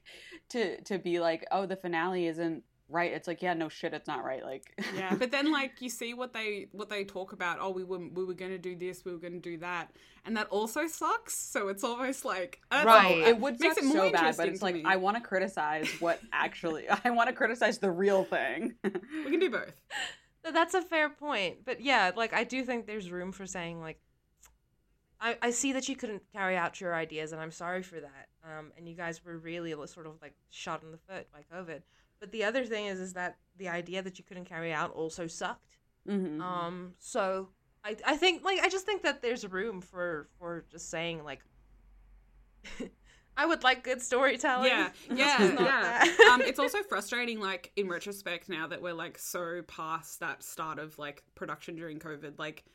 to 0.49 0.79
to 0.81 0.97
be 0.99 1.19
like 1.19 1.45
oh 1.51 1.65
the 1.65 1.75
finale 1.75 2.27
isn't 2.27 2.63
right 2.89 3.11
it's 3.11 3.27
like 3.27 3.41
yeah 3.41 3.53
no 3.53 3.67
shit 3.69 3.93
it's 3.93 4.07
not 4.07 4.23
right 4.23 4.43
like 4.45 4.73
yeah 4.95 5.13
but 5.13 5.29
then 5.31 5.51
like 5.51 5.81
you 5.81 5.89
see 5.89 6.13
what 6.13 6.31
they 6.33 6.67
what 6.71 6.87
they 6.89 7.03
talk 7.03 7.33
about 7.33 7.57
oh 7.59 7.69
we 7.69 7.83
were 7.83 7.99
we 7.99 8.23
were 8.23 8.33
going 8.33 8.51
to 8.51 8.57
do 8.57 8.75
this 8.75 9.03
we 9.03 9.11
were 9.11 9.17
going 9.17 9.33
to 9.33 9.39
do 9.39 9.57
that 9.57 9.91
and 10.25 10.37
that 10.37 10.47
also 10.47 10.87
sucks 10.87 11.37
so 11.37 11.67
it's 11.67 11.83
almost 11.83 12.23
like 12.23 12.61
I 12.71 12.83
know, 12.83 12.87
Right. 12.87 13.17
it 13.27 13.39
would 13.39 13.59
makes 13.59 13.77
it 13.77 13.83
more 13.83 14.07
so 14.07 14.11
bad 14.11 14.37
but 14.37 14.47
it's 14.47 14.61
like 14.61 14.75
me. 14.75 14.83
i 14.85 14.95
want 14.95 15.17
to 15.17 15.21
criticize 15.21 15.89
what 15.99 16.21
actually 16.31 16.85
i 17.03 17.09
want 17.09 17.27
to 17.29 17.33
criticize 17.35 17.79
the 17.79 17.91
real 17.91 18.23
thing 18.23 18.75
we 18.83 19.31
can 19.31 19.39
do 19.39 19.49
both 19.49 19.73
Th- 20.43 20.53
That's 20.53 20.75
a 20.75 20.81
fair 20.81 21.09
point. 21.09 21.65
But 21.65 21.81
yeah, 21.81 22.11
like 22.15 22.31
I 22.31 22.45
do 22.45 22.63
think 22.63 22.85
there's 22.85 23.11
room 23.11 23.33
for 23.33 23.45
saying 23.45 23.81
like 23.81 23.99
I, 25.19 25.35
I 25.41 25.49
see 25.51 25.73
that 25.73 25.89
you 25.89 25.95
couldn't 25.95 26.21
carry 26.31 26.55
out 26.55 26.79
your 26.79 26.93
ideas 26.95 27.31
and 27.33 27.41
I'm 27.41 27.51
sorry 27.51 27.81
for 27.83 27.99
that. 27.99 28.27
Um 28.45 28.71
and 28.77 28.87
you 28.87 28.95
guys 28.95 29.25
were 29.25 29.37
really 29.37 29.71
sort 29.87 30.05
of 30.05 30.13
like 30.21 30.35
shot 30.49 30.83
in 30.83 30.91
the 30.91 30.97
foot 30.99 31.27
by 31.33 31.39
COVID. 31.53 31.81
But 32.19 32.31
the 32.31 32.43
other 32.43 32.65
thing 32.65 32.85
is 32.87 32.99
is 32.99 33.13
that 33.13 33.37
the 33.57 33.69
idea 33.69 34.01
that 34.01 34.17
you 34.17 34.23
couldn't 34.23 34.45
carry 34.45 34.73
out 34.73 34.91
also 34.91 35.27
sucked. 35.27 35.77
hmm 36.07 36.41
Um 36.41 36.93
so 36.99 37.49
I 37.83 37.95
I 38.05 38.17
think 38.17 38.43
like 38.43 38.59
I 38.59 38.69
just 38.69 38.85
think 38.85 39.03
that 39.03 39.21
there's 39.21 39.47
room 39.47 39.81
for 39.81 40.29
for 40.39 40.65
just 40.71 40.89
saying 40.89 41.23
like 41.23 41.41
I 43.37 43.45
would 43.45 43.63
like 43.63 43.83
good 43.83 44.01
storytelling. 44.01 44.67
Yeah, 44.67 44.89
yeah, 45.15 45.55
yeah. 45.59 46.03
um, 46.31 46.41
it's 46.41 46.57
also 46.59 46.81
frustrating, 46.81 47.39
like 47.39 47.71
in 47.75 47.87
retrospect, 47.87 48.49
now 48.49 48.65
that 48.67 48.81
we're 48.81 48.93
like 48.93 49.19
so 49.19 49.61
past 49.67 50.19
that 50.21 50.41
start 50.41 50.79
of 50.79 50.97
like 50.97 51.23
production 51.35 51.75
during 51.75 51.99
COVID. 51.99 52.39
Like, 52.39 52.65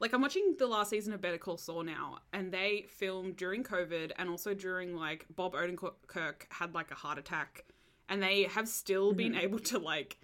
like 0.00 0.12
I'm 0.12 0.20
watching 0.20 0.56
the 0.58 0.66
last 0.66 0.90
season 0.90 1.12
of 1.12 1.20
Better 1.20 1.38
Call 1.38 1.56
Saul 1.56 1.84
now, 1.84 2.18
and 2.32 2.50
they 2.50 2.86
filmed 2.88 3.36
during 3.36 3.62
COVID 3.62 4.10
and 4.18 4.28
also 4.28 4.54
during 4.54 4.96
like 4.96 5.24
Bob 5.36 5.54
Odenkirk 5.54 6.42
had 6.50 6.74
like 6.74 6.90
a 6.90 6.96
heart 6.96 7.18
attack, 7.18 7.64
and 8.08 8.22
they 8.22 8.44
have 8.44 8.68
still 8.68 9.12
been 9.12 9.32
mm-hmm. 9.32 9.40
able 9.40 9.58
to 9.58 9.78
like 9.78 10.18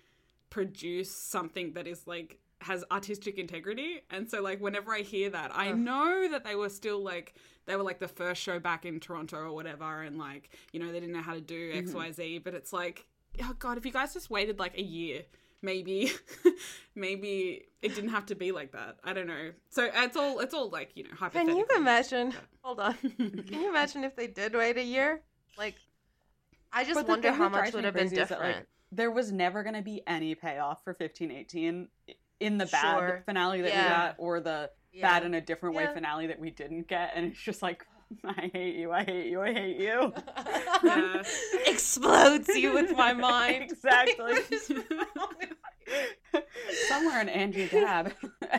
produce 0.51 1.11
something 1.11 1.73
that 1.73 1.87
is 1.87 2.07
like 2.07 2.39
has 2.61 2.85
artistic 2.91 3.39
integrity. 3.39 4.01
And 4.11 4.31
so 4.31 4.41
like 4.41 4.61
whenever 4.61 4.93
i 4.95 5.01
hear 5.01 5.31
that 5.31 5.51
i 5.55 5.73
know 5.73 6.29
that 6.31 6.45
they 6.45 6.55
were 6.55 6.69
still 6.69 7.03
like 7.03 7.35
they 7.67 7.77
were 7.77 7.83
like 7.83 7.99
the 7.99 8.09
first 8.09 8.43
show 8.43 8.59
back 8.59 8.85
in 8.85 9.01
toronto 9.01 9.39
or 9.39 9.53
whatever 9.53 10.03
and 10.03 10.19
like 10.19 10.51
you 10.73 10.81
know 10.81 10.93
they 10.93 11.01
didn't 11.01 11.15
know 11.15 11.23
how 11.23 11.35
to 11.35 11.41
do 11.41 11.73
xyz 11.73 12.17
mm-hmm. 12.17 12.43
but 12.45 12.55
it's 12.55 12.73
like 12.73 13.07
oh 13.43 13.55
god 13.59 13.77
if 13.77 13.85
you 13.85 13.93
guys 13.93 14.15
just 14.15 14.31
waited 14.31 14.59
like 14.59 14.79
a 14.79 14.83
year 14.83 15.23
maybe 15.65 16.13
maybe 16.95 17.65
it 17.83 17.95
didn't 17.95 18.11
have 18.11 18.27
to 18.27 18.35
be 18.35 18.53
like 18.53 18.73
that. 18.73 18.99
I 19.03 19.13
don't 19.13 19.27
know. 19.27 19.51
So 19.71 19.91
it's 19.93 20.17
all 20.17 20.39
it's 20.41 20.55
all 20.55 20.69
like 20.69 20.93
you 20.95 21.05
know 21.05 21.11
Can 21.11 21.19
hypothetical 21.19 21.59
you 21.59 21.67
imagine? 21.77 22.35
Hold 22.63 22.81
on. 22.81 22.95
Can 23.17 23.61
you 23.61 23.69
imagine 23.71 24.05
if 24.05 24.15
they 24.15 24.27
did 24.27 24.55
wait 24.55 24.77
a 24.77 24.83
year? 24.83 25.23
Like, 25.57 25.77
I 26.75 26.85
just 26.85 26.95
But 26.95 27.09
wonder 27.09 27.33
how 27.33 27.49
much 27.49 27.73
would 27.73 27.85
have 27.85 27.95
been 27.95 28.07
is 28.07 28.13
that, 28.13 28.29
different. 28.29 28.57
like, 28.59 28.67
there 28.91 29.11
was 29.11 29.31
never 29.33 29.63
going 29.63 29.77
to 29.77 29.83
be 29.83 30.03
any 30.07 30.35
payoff 30.35 30.83
for 30.85 30.93
1518 30.93 31.89
in 32.41 32.59
the 32.59 32.67
bad 32.67 32.99
Sure. 32.99 33.23
finale 33.25 33.63
that 33.63 33.67
we 33.73 33.89
got 33.89 34.15
or 34.19 34.41
the 34.41 34.71
Yeah. 34.93 35.03
bad 35.09 35.25
in 35.25 35.35
a 35.35 35.41
different 35.41 35.75
way 35.77 35.87
finale 35.87 36.27
that 36.27 36.39
we 36.39 36.51
didn't 36.51 36.89
get 36.89 37.13
and 37.15 37.27
it's 37.27 37.41
just 37.41 37.63
like 37.63 37.87
i 38.25 38.51
hate 38.53 38.77
you 38.77 38.93
i 38.93 39.05
hate 39.05 39.27
you 39.27 39.41
i 39.41 39.53
hate 39.53 39.77
you 39.79 40.13
Yeah. 40.83 41.23
Explodes 41.67 42.49
you 42.49 42.73
with 42.73 42.97
my 42.97 43.13
mind. 43.31 43.71
exactly 43.71 44.35
What 44.35 44.53
is 44.53 44.71
wrong 44.71 45.29
with 45.39 45.49
you? 45.51 46.41
somewhere 46.89 47.21
in 47.21 47.29
andrew 47.29 47.69
dabb 47.69 48.13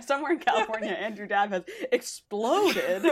somewhere 0.05 0.33
in 0.33 0.39
california 0.39 0.91
andrew 0.91 1.25
dabb 1.27 1.49
has 1.51 1.63
exploded 1.91 3.03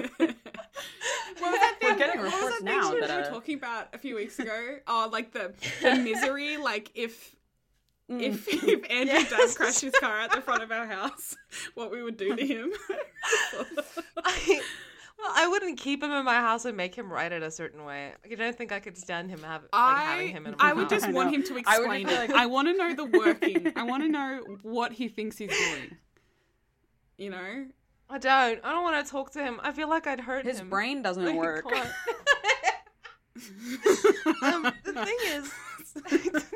What 1.39 1.51
that 1.51 1.77
We're 1.81 1.95
getting 1.97 2.22
what 2.22 2.31
reports 2.31 2.59
that 2.59 2.63
now 2.63 2.83
thing 2.83 2.93
we 3.01 3.07
that, 3.07 3.25
were 3.25 3.31
talking 3.31 3.57
about 3.57 3.88
a 3.93 3.97
few 3.97 4.15
weeks 4.15 4.38
ago? 4.39 4.77
Oh, 4.88 5.09
like 5.11 5.31
the 5.31 5.53
the 5.81 5.95
misery, 5.95 6.57
like 6.57 6.91
if 6.93 7.35
mm. 8.09 8.22
if 8.22 8.47
if 8.47 8.89
Andrew 8.91 9.15
Yes. 9.15 9.30
Dabb 9.31 9.55
crashed 9.55 9.81
his 9.81 9.93
car 9.99 10.19
at 10.19 10.31
the 10.31 10.41
front 10.41 10.61
of 10.63 10.72
our 10.72 10.85
house, 10.85 11.35
what 11.73 11.91
we 11.91 12.03
would 12.03 12.17
do 12.17 12.35
to 12.35 12.45
him. 12.45 12.72
I, 14.23 14.61
well, 15.24 15.32
I 15.35 15.48
wouldn't 15.48 15.80
keep 15.80 16.03
him 16.03 16.11
in 16.11 16.26
my 16.26 16.35
house 16.35 16.66
and 16.66 16.76
make 16.77 16.95
him 16.95 17.11
write 17.11 17.32
it 17.32 17.43
a 17.43 17.52
certain 17.52 17.84
way. 17.85 18.11
Like, 18.24 18.34
I 18.34 18.35
don't 18.35 18.56
think 18.58 18.72
I 18.72 18.80
could 18.80 18.98
stand 18.98 19.30
him 19.30 19.42
have, 19.43 19.64
like, 19.72 20.03
having 20.03 20.27
I 20.30 20.32
him 20.32 20.45
in 20.45 20.56
my 20.58 20.64
house. 20.64 20.72
I 20.72 20.74
would 20.74 20.82
house. 20.84 20.92
just 20.92 21.06
I 21.06 21.11
want 21.11 21.30
know. 21.32 21.35
him 21.38 21.43
to 21.43 21.53
I 21.66 21.80
would 21.80 21.85
explain 21.85 22.08
just 22.08 22.24
it. 22.24 22.30
like- 22.32 22.40
I 22.40 22.45
want 22.45 22.68
to 22.68 22.74
know 22.77 22.93
the 22.93 23.06
working. 23.18 23.72
I 23.76 23.84
want 23.84 24.03
to 24.03 24.10
know 24.10 24.42
what 24.64 24.93
he 24.93 25.08
thinks 25.08 25.38
he's 25.38 25.50
doing. 25.50 25.98
You 27.18 27.30
know? 27.30 27.66
I 28.10 28.18
don't. 28.18 28.60
I 28.64 28.72
don't 28.72 28.84
want 28.84 29.06
to 29.06 29.11
talk 29.11 29.32
to 29.32 29.43
him. 29.43 29.60
I 29.64 29.72
feel 29.72 29.90
like 29.90 30.08
I'd 30.08 30.19
hurt 30.19 30.45
his 30.45 30.60
him. 30.60 30.69
brain 30.69 31.02
doesn't 31.02 31.26
Like, 31.34 31.35
work 31.35 31.66
um, 34.43 34.72
the 34.84 35.06
thing 35.06 35.18
is 35.32 35.52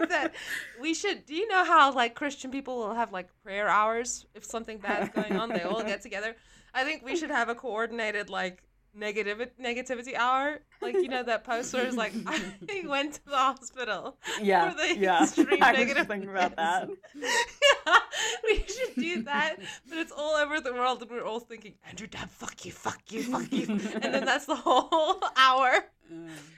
that 0.09 0.33
we 0.79 0.93
should. 0.93 1.25
Do 1.25 1.35
you 1.35 1.47
know 1.47 1.63
how 1.63 1.93
like 1.93 2.15
Christian 2.15 2.51
people 2.51 2.77
will 2.77 2.93
have 2.93 3.11
like 3.11 3.29
prayer 3.43 3.67
hours 3.67 4.25
if 4.35 4.45
something 4.45 4.77
bad's 4.77 5.09
going 5.09 5.37
on? 5.37 5.49
They 5.49 5.61
all 5.63 5.83
get 5.83 6.01
together. 6.01 6.35
I 6.73 6.83
think 6.83 7.03
we 7.03 7.15
should 7.15 7.31
have 7.31 7.49
a 7.49 7.55
coordinated 7.55 8.29
like 8.29 8.63
negative 8.93 9.39
negativity 9.61 10.15
hour. 10.15 10.59
Like 10.81 10.95
you 10.95 11.07
know 11.07 11.23
that 11.23 11.43
post 11.43 11.73
where 11.73 11.85
it's 11.85 11.95
like 11.95 12.13
I 12.27 12.83
went 12.87 13.13
to 13.15 13.25
the 13.25 13.35
hospital. 13.37 14.17
yeah 14.41 14.71
for 14.71 14.77
the 14.77 14.97
yeah 14.97 15.23
extreme 15.23 15.47
i 15.61 15.71
was 15.71 15.79
negative 15.79 15.97
just 15.97 16.07
thinking 16.09 16.29
about 16.29 16.55
that 16.55 16.89
yeah, 17.15 17.95
we 18.43 18.57
should 18.67 18.95
do 18.95 19.23
that, 19.23 19.55
but 19.87 19.97
it's 19.97 20.11
all 20.11 20.35
over 20.35 20.59
the 20.61 20.73
world, 20.73 21.01
and 21.01 21.09
we're 21.11 21.23
all 21.23 21.39
thinking, 21.39 21.73
Andrew 21.89 22.07
Dabb, 22.07 22.29
fuck 22.29 22.65
you, 22.65 22.71
fuck 22.71 23.01
you, 23.11 23.23
fuck 23.23 23.51
you, 23.51 23.65
and 23.69 24.13
then 24.13 24.25
that's 24.25 24.45
the 24.45 24.55
whole 24.55 25.21
hour. 25.35 25.85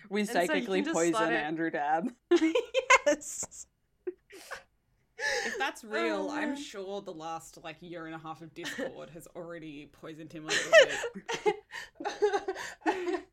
we 0.10 0.26
so 0.26 0.34
psychically 0.34 0.82
just 0.82 0.94
poison 0.94 1.32
andrew 1.32 1.70
dabb 1.72 2.12
yes. 3.06 3.66
If 5.46 5.58
that's 5.58 5.84
real, 5.84 6.28
Oh, 6.30 6.36
I'm 6.36 6.56
sure 6.56 7.02
the 7.02 7.14
last 7.14 7.58
like 7.64 7.78
year 7.82 8.06
and 8.06 8.16
a 8.16 8.20
half 8.20 8.42
of 8.42 8.54
Discord 8.54 9.10
has 9.12 9.28
already 9.36 9.90
poisoned 9.92 10.32
him 10.32 10.46
a 10.46 10.48
little 10.48 10.72
bit. 11.46 11.56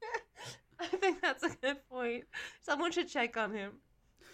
I 0.79 0.87
think 0.87 1.21
that's 1.23 1.43
a 1.43 1.51
good 1.63 1.79
point. 1.89 2.25
Someone 2.63 2.93
should 2.93 3.09
check 3.09 3.37
on 3.37 3.53
him. 3.55 3.73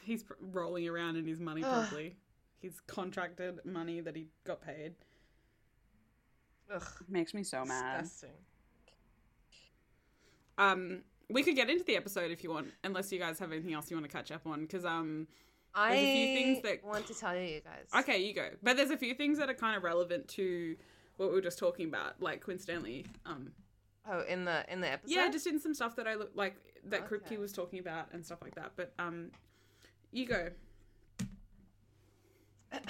He's 0.05 0.23
pr- 0.25 0.35
rolling 0.41 0.89
around 0.89 1.17
in 1.17 1.27
his 1.27 1.41
money 1.41 1.63
probably. 1.63 2.17
His 2.61 2.81
contracted 2.87 3.61
money 3.65 4.01
that 4.01 4.17
he 4.17 4.29
got 4.45 4.61
paid. 4.61 4.95
Ugh, 6.73 6.83
makes 7.09 7.35
me 7.35 7.43
so 7.45 7.65
mad 7.65 8.03
disgusting. 8.03 8.31
Um, 10.59 11.03
we 11.31 11.43
could 11.43 11.57
get 11.57 11.71
into 11.71 11.85
the 11.85 11.97
episode 11.97 12.31
if 12.31 12.45
you 12.45 12.51
want, 12.51 12.69
unless 12.85 13.11
you 13.13 13.19
guys 13.19 13.39
have 13.39 13.53
anything 13.53 13.73
else 13.73 13.91
you 13.91 13.97
want 13.97 14.09
to 14.09 14.15
catch 14.17 14.31
up 14.31 14.47
on. 14.47 14.63
Because 14.63 14.85
um, 14.85 15.27
I 15.75 15.95
There's 15.95 16.03
a 16.03 16.13
few 16.15 16.35
things 16.37 16.63
that- 16.63 16.85
want 16.85 17.07
to 17.07 17.15
tell 17.15 17.35
you 17.37 17.61
guys. 17.61 18.03
okay, 18.03 18.19
you 18.19 18.35
go. 18.35 18.51
But 18.63 18.77
there's 18.77 18.91
a 18.91 18.97
few 18.97 19.15
things 19.15 19.39
that 19.39 19.49
are 19.49 19.55
kind 19.55 19.77
of 19.77 19.83
relevant 19.83 20.29
to 20.29 20.77
what 21.17 21.29
we 21.31 21.35
were 21.35 21.41
just 21.41 21.59
talking 21.59 21.87
about, 21.89 22.21
like 22.21 22.41
coincidentally. 22.41 23.07
Um, 23.27 23.53
Oh, 24.05 24.21
in 24.23 24.45
the 24.45 24.65
in 24.71 24.81
the 24.81 24.89
episode. 24.91 25.15
yeah, 25.15 25.31
just 25.31 25.47
in 25.47 25.61
some 25.61 25.75
stuff 25.75 25.95
that 25.97 26.09
I 26.09 26.15
look 26.15 26.33
like 26.35 26.57
that 26.87 27.03
Okay. 27.05 27.17
Kripke 27.37 27.39
was 27.39 27.53
talking 27.53 27.79
about 27.79 28.13
and 28.13 28.27
stuff 28.27 28.43
like 28.43 28.55
that. 28.57 28.73
But 28.75 28.93
um, 28.99 29.31
you 30.11 30.27
go. 30.27 30.51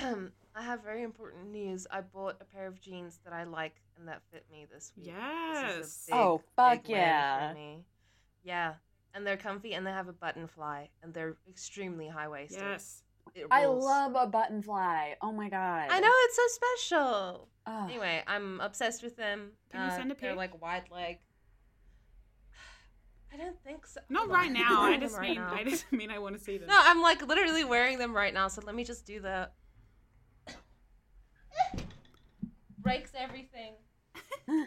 I 0.55 0.63
have 0.63 0.83
very 0.83 1.03
important 1.03 1.51
news. 1.51 1.87
I 1.91 2.01
bought 2.03 2.37
a 2.41 2.45
pair 2.45 2.67
of 2.67 2.81
jeans 2.81 3.19
that 3.25 3.33
I 3.33 3.45
like 3.45 3.77
and 3.99 4.07
that 4.09 4.23
fit 4.33 4.45
me 4.51 4.67
this 4.73 4.93
week. 4.97 5.07
This 5.07 5.15
is 5.15 5.17
Yes. 5.17 6.09
a 6.09 6.11
big, 6.11 6.21
Oh, 6.21 6.43
fuck 6.57 6.83
big 6.83 6.89
win 6.93 6.97
yeah. 6.99 7.49
For 7.51 7.55
me. 7.59 7.85
Yeah. 8.45 8.75
And 9.15 9.27
they're 9.27 9.37
comfy 9.37 9.75
and 9.75 9.87
they 9.87 9.91
have 9.91 10.09
a 10.09 10.13
button 10.13 10.47
fly 10.47 10.89
and 11.03 11.13
they're 11.13 11.37
extremely 11.49 12.09
high 12.09 12.29
waisted. 12.29 12.63
Yes. 12.63 13.03
I 13.51 13.67
love 13.67 14.15
a 14.17 14.27
button 14.27 14.63
fly. 14.63 15.17
Oh 15.23 15.33
my 15.33 15.49
god. 15.49 15.89
I 15.91 16.01
know 16.01 16.11
it's 16.11 16.37
so 16.37 16.43
special. 16.49 17.49
Ugh. 17.67 17.91
Anyway, 17.91 18.23
I'm 18.27 18.61
obsessed 18.61 19.03
with 19.03 19.17
them. 19.17 19.53
Can 19.71 19.81
you 19.83 19.87
Uh, 19.87 19.97
send 19.97 20.13
a 20.13 20.15
They're 20.15 20.35
like 20.35 20.61
wide 20.61 20.91
leg. 20.91 21.19
I 23.33 23.37
don't 23.37 23.63
think 23.65 23.87
so. 23.87 24.01
Not 24.09 24.21
Hold 24.21 24.33
right 24.33 24.51
now. 24.51 24.83
I 24.83 24.97
just 24.99 25.15
them 25.15 25.21
right 25.23 25.29
mean 25.31 25.39
now. 25.39 25.55
I 25.55 25.65
just 25.65 25.91
mean 25.93 26.11
I 26.11 26.19
want 26.19 26.37
to 26.37 26.43
see 26.43 26.59
them. 26.59 26.69
No, 26.69 26.79
I'm 26.79 27.01
like 27.01 27.27
literally 27.27 27.65
wearing 27.65 27.99
them 27.99 28.15
right 28.15 28.35
now. 28.35 28.49
So 28.49 28.63
let 28.67 28.75
me 28.75 28.85
just 28.85 29.07
do 29.07 29.21
the. 29.21 29.49
Breaks 32.79 33.13
everything. 33.17 33.75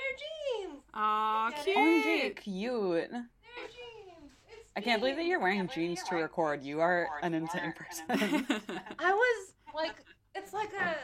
They're 0.00 0.68
jeans. 0.68 0.82
Aw, 0.94 1.50
cute. 1.64 1.76
OMG, 1.76 2.36
cute. 2.36 3.10
Jeans. 3.10 4.32
I 4.76 4.80
can't 4.80 5.00
believe 5.00 5.16
that 5.16 5.24
you're 5.26 5.40
wearing 5.40 5.68
jeans 5.68 6.02
to 6.04 6.16
record. 6.16 6.62
You 6.62 6.80
are 6.80 7.08
an 7.22 7.34
insane 7.34 7.72
person. 7.76 8.04
I 8.98 9.12
was 9.12 9.52
like, 9.74 9.96
it's 10.34 10.52
like 10.52 10.70
a. 10.72 10.96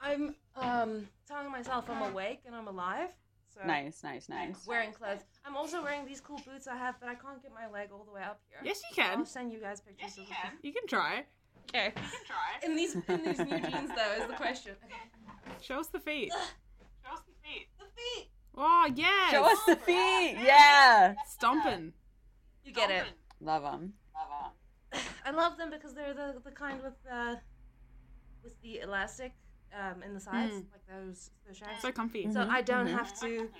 I'm 0.00 0.34
um 0.56 1.08
telling 1.26 1.50
myself 1.50 1.88
I'm 1.88 2.02
awake 2.10 2.40
and 2.46 2.54
I'm 2.54 2.68
alive. 2.68 3.08
So 3.54 3.60
nice, 3.66 4.02
nice, 4.02 4.28
nice. 4.28 4.66
Wearing 4.66 4.92
clothes. 4.92 5.20
I'm 5.46 5.56
also 5.56 5.82
wearing 5.82 6.04
these 6.04 6.20
cool 6.20 6.40
boots 6.44 6.66
I 6.66 6.76
have, 6.76 6.96
but 7.00 7.08
I 7.08 7.14
can't 7.14 7.40
get 7.40 7.52
my 7.54 7.70
leg 7.70 7.90
all 7.92 8.04
the 8.04 8.12
way 8.12 8.22
up 8.22 8.40
here. 8.48 8.58
yes, 8.64 8.82
you 8.90 8.94
can. 9.02 9.18
I'll 9.20 9.24
send 9.24 9.52
you 9.52 9.60
guys 9.60 9.80
pictures 9.80 10.18
of 10.18 10.26
them. 10.28 10.58
You 10.62 10.72
can 10.72 10.86
try. 10.88 11.24
Okay. 11.70 11.86
You 11.86 11.92
can 11.92 12.24
try. 12.26 12.68
In 12.68 12.76
these 12.76 12.94
in 12.94 13.24
these 13.24 13.38
new 13.38 13.58
jeans 13.60 13.90
though 13.96 14.22
is 14.22 14.28
the 14.28 14.34
question. 14.36 14.72
Okay. 14.84 15.56
Show 15.62 15.78
us 15.78 15.86
the 15.86 16.00
feet. 16.00 16.32
The 17.04 17.84
feet. 17.96 18.28
Oh 18.56 18.88
yes. 18.94 19.30
Show 19.32 19.44
us 19.44 19.58
the 19.66 19.76
feet. 19.86 20.36
Yeah. 20.44 21.14
Stomping. 21.28 21.92
You 22.64 22.72
get 22.72 22.90
it. 22.90 23.04
Love 23.40 23.62
them. 23.62 23.94
Love 24.14 24.52
them. 24.92 25.02
I 25.26 25.30
love 25.30 25.56
them 25.56 25.70
because 25.70 25.94
they're 25.94 26.14
the 26.14 26.40
the 26.44 26.50
kind 26.50 26.82
with 26.82 26.94
the 27.04 27.40
with 28.42 28.60
the 28.62 28.80
elastic 28.80 29.32
um 29.72 30.02
in 30.02 30.14
the 30.14 30.20
sides, 30.20 30.54
Mm. 30.54 30.64
like 30.72 30.86
those 30.88 31.30
those 31.46 31.56
shags. 31.56 31.82
So 31.82 31.90
comfy. 31.92 32.30
So 32.32 32.40
Mhm, 32.40 32.48
I 32.48 32.62
don't 32.62 32.86
mhm. 32.86 32.92
have 32.92 33.18
to 33.20 33.50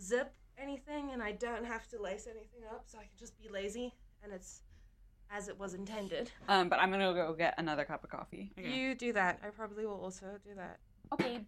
zip 0.00 0.32
anything 0.56 1.10
and 1.12 1.22
I 1.22 1.32
don't 1.32 1.64
have 1.64 1.88
to 1.88 2.00
lace 2.00 2.26
anything 2.28 2.62
up, 2.70 2.84
so 2.86 2.98
I 2.98 3.02
can 3.02 3.16
just 3.18 3.36
be 3.38 3.48
lazy 3.48 3.92
and 4.22 4.32
it's 4.32 4.62
as 5.30 5.48
it 5.48 5.58
was 5.58 5.74
intended. 5.74 6.30
Um, 6.48 6.68
but 6.68 6.78
I'm 6.78 6.90
gonna 6.92 7.12
go 7.12 7.32
get 7.34 7.54
another 7.58 7.84
cup 7.84 8.04
of 8.04 8.10
coffee. 8.10 8.52
Okay. 8.56 8.68
You 8.70 8.94
do 8.94 9.12
that. 9.14 9.40
I 9.42 9.48
probably 9.48 9.84
will 9.84 10.00
also 10.00 10.26
do 10.44 10.54
that. 10.54 10.78
Okay. 11.12 11.44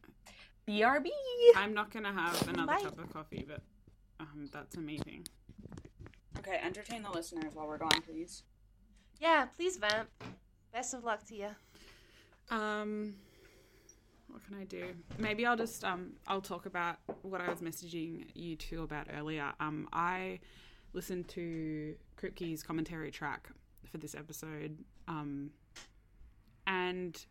BRB. 0.69 1.09
I'm 1.57 1.75
not 1.75 1.91
gonna 1.93 2.12
have 2.12 2.49
another 2.49 2.67
Bye. 2.67 2.83
cup 2.83 2.99
of 2.99 3.12
coffee, 3.12 3.45
but 3.47 3.62
um, 4.20 4.49
that's 4.53 4.77
amazing. 4.77 5.27
Okay, 6.39 6.61
entertain 6.62 7.03
the 7.03 7.11
listeners 7.11 7.55
while 7.55 7.67
we're 7.67 7.78
gone, 7.78 8.01
please. 8.03 8.43
Yeah, 9.20 9.47
please 9.57 9.77
vamp. 9.77 10.09
Best 10.73 10.95
of 10.95 11.05
luck 11.05 11.27
to 11.28 11.35
you. 11.36 11.49
Um, 12.51 13.15
what 14.28 14.45
can 14.45 14.57
I 14.61 14.65
do? 14.65 14.89
Maybe 15.19 15.47
I'll 15.47 15.57
just 15.57 15.83
um 15.85 16.12
I'll 16.27 16.43
talk 16.43 16.67
about 16.67 16.97
what 17.23 17.41
I 17.41 17.49
was 17.49 17.61
messaging 17.61 18.27
you 18.35 18.57
two 18.57 18.83
about 18.83 19.07
earlier. 19.17 19.53
Um 19.61 19.89
I 19.93 20.41
listened 20.93 21.28
to 21.28 21.95
Kripke's 22.20 22.62
commentary 22.62 23.11
track 23.11 23.49
for 23.91 23.99
this 23.99 24.15
episode. 24.15 24.77
Um 25.09 25.51
and 26.67 27.25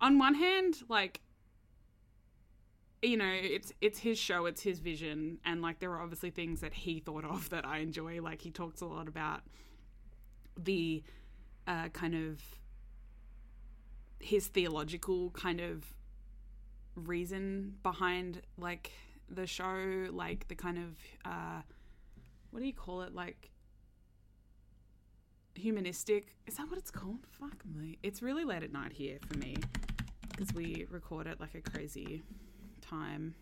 on 0.00 0.18
one 0.18 0.34
hand, 0.34 0.82
like 0.88 1.20
you 3.02 3.16
know, 3.16 3.32
it's 3.32 3.72
it's 3.80 3.98
his 3.98 4.18
show, 4.18 4.46
it's 4.46 4.62
his 4.62 4.80
vision, 4.80 5.38
and 5.44 5.62
like 5.62 5.78
there 5.78 5.90
are 5.92 6.02
obviously 6.02 6.30
things 6.30 6.60
that 6.60 6.74
he 6.74 6.98
thought 6.98 7.24
of 7.24 7.48
that 7.50 7.64
I 7.64 7.78
enjoy. 7.78 8.20
Like 8.20 8.40
he 8.40 8.50
talks 8.50 8.80
a 8.80 8.86
lot 8.86 9.08
about 9.08 9.42
the 10.56 11.02
uh, 11.66 11.88
kind 11.90 12.14
of 12.14 12.42
his 14.20 14.48
theological 14.48 15.30
kind 15.30 15.60
of 15.60 15.84
reason 16.96 17.74
behind 17.84 18.42
like 18.56 18.90
the 19.30 19.46
show, 19.46 20.08
like 20.10 20.48
the 20.48 20.56
kind 20.56 20.78
of 20.78 20.98
uh, 21.24 21.62
what 22.50 22.60
do 22.60 22.66
you 22.66 22.72
call 22.72 23.02
it, 23.02 23.14
like 23.14 23.50
humanistic. 25.54 26.34
Is 26.48 26.56
that 26.56 26.68
what 26.68 26.78
it's 26.78 26.90
called? 26.90 27.26
Fuck 27.30 27.64
me. 27.64 27.98
It's 28.02 28.22
really 28.22 28.44
late 28.44 28.64
at 28.64 28.72
night 28.72 28.92
here 28.92 29.18
for 29.28 29.38
me 29.38 29.56
because 30.38 30.54
we 30.54 30.86
record 30.90 31.26
it 31.26 31.40
like 31.40 31.54
a 31.54 31.60
crazy 31.60 32.22
time. 32.80 33.34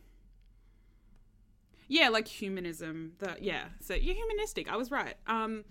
Yeah, 1.88 2.08
like 2.08 2.26
humanism. 2.26 3.12
The 3.18 3.36
yeah, 3.40 3.64
so 3.80 3.94
you're 3.94 4.14
humanistic. 4.14 4.70
I 4.70 4.76
was 4.76 4.90
right. 4.90 5.14
Um, 5.26 5.64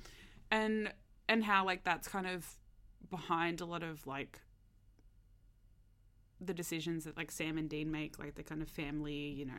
and 0.51 0.93
and 1.27 1.43
how 1.43 1.65
like 1.65 1.83
that's 1.83 2.07
kind 2.07 2.27
of 2.27 2.47
behind 3.09 3.59
a 3.59 3.65
lot 3.65 3.83
of 3.83 4.05
like 4.05 4.39
the 6.39 6.53
decisions 6.53 7.05
that 7.05 7.17
like 7.17 7.31
Sam 7.31 7.57
and 7.57 7.69
Dean 7.69 7.91
make, 7.91 8.19
like 8.19 8.35
the 8.35 8.43
kind 8.43 8.61
of 8.61 8.69
family, 8.69 9.13
you 9.13 9.45
know, 9.45 9.53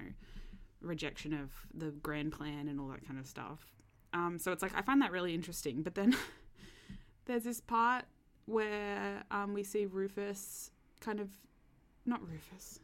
rejection 0.81 1.35
of 1.35 1.51
the 1.75 1.91
grand 1.91 2.33
plan 2.33 2.69
and 2.69 2.81
all 2.81 2.89
that 2.89 3.05
kind 3.07 3.19
of 3.19 3.27
stuff. 3.27 3.73
Um, 4.12 4.39
so 4.39 4.53
it's 4.53 4.62
like 4.62 4.73
I 4.75 4.83
find 4.83 5.03
that 5.03 5.11
really 5.11 5.35
interesting. 5.35 5.83
But 5.83 5.97
then 5.97 6.17
there's 7.27 7.43
this 7.45 7.61
part 7.61 8.05
where 8.47 9.25
um, 9.33 9.53
we 9.53 9.65
see 9.65 9.85
Rufus 9.85 10.70
kind 11.01 11.19
of 11.19 11.28
not 12.07 12.20
Rufus. 12.26 12.81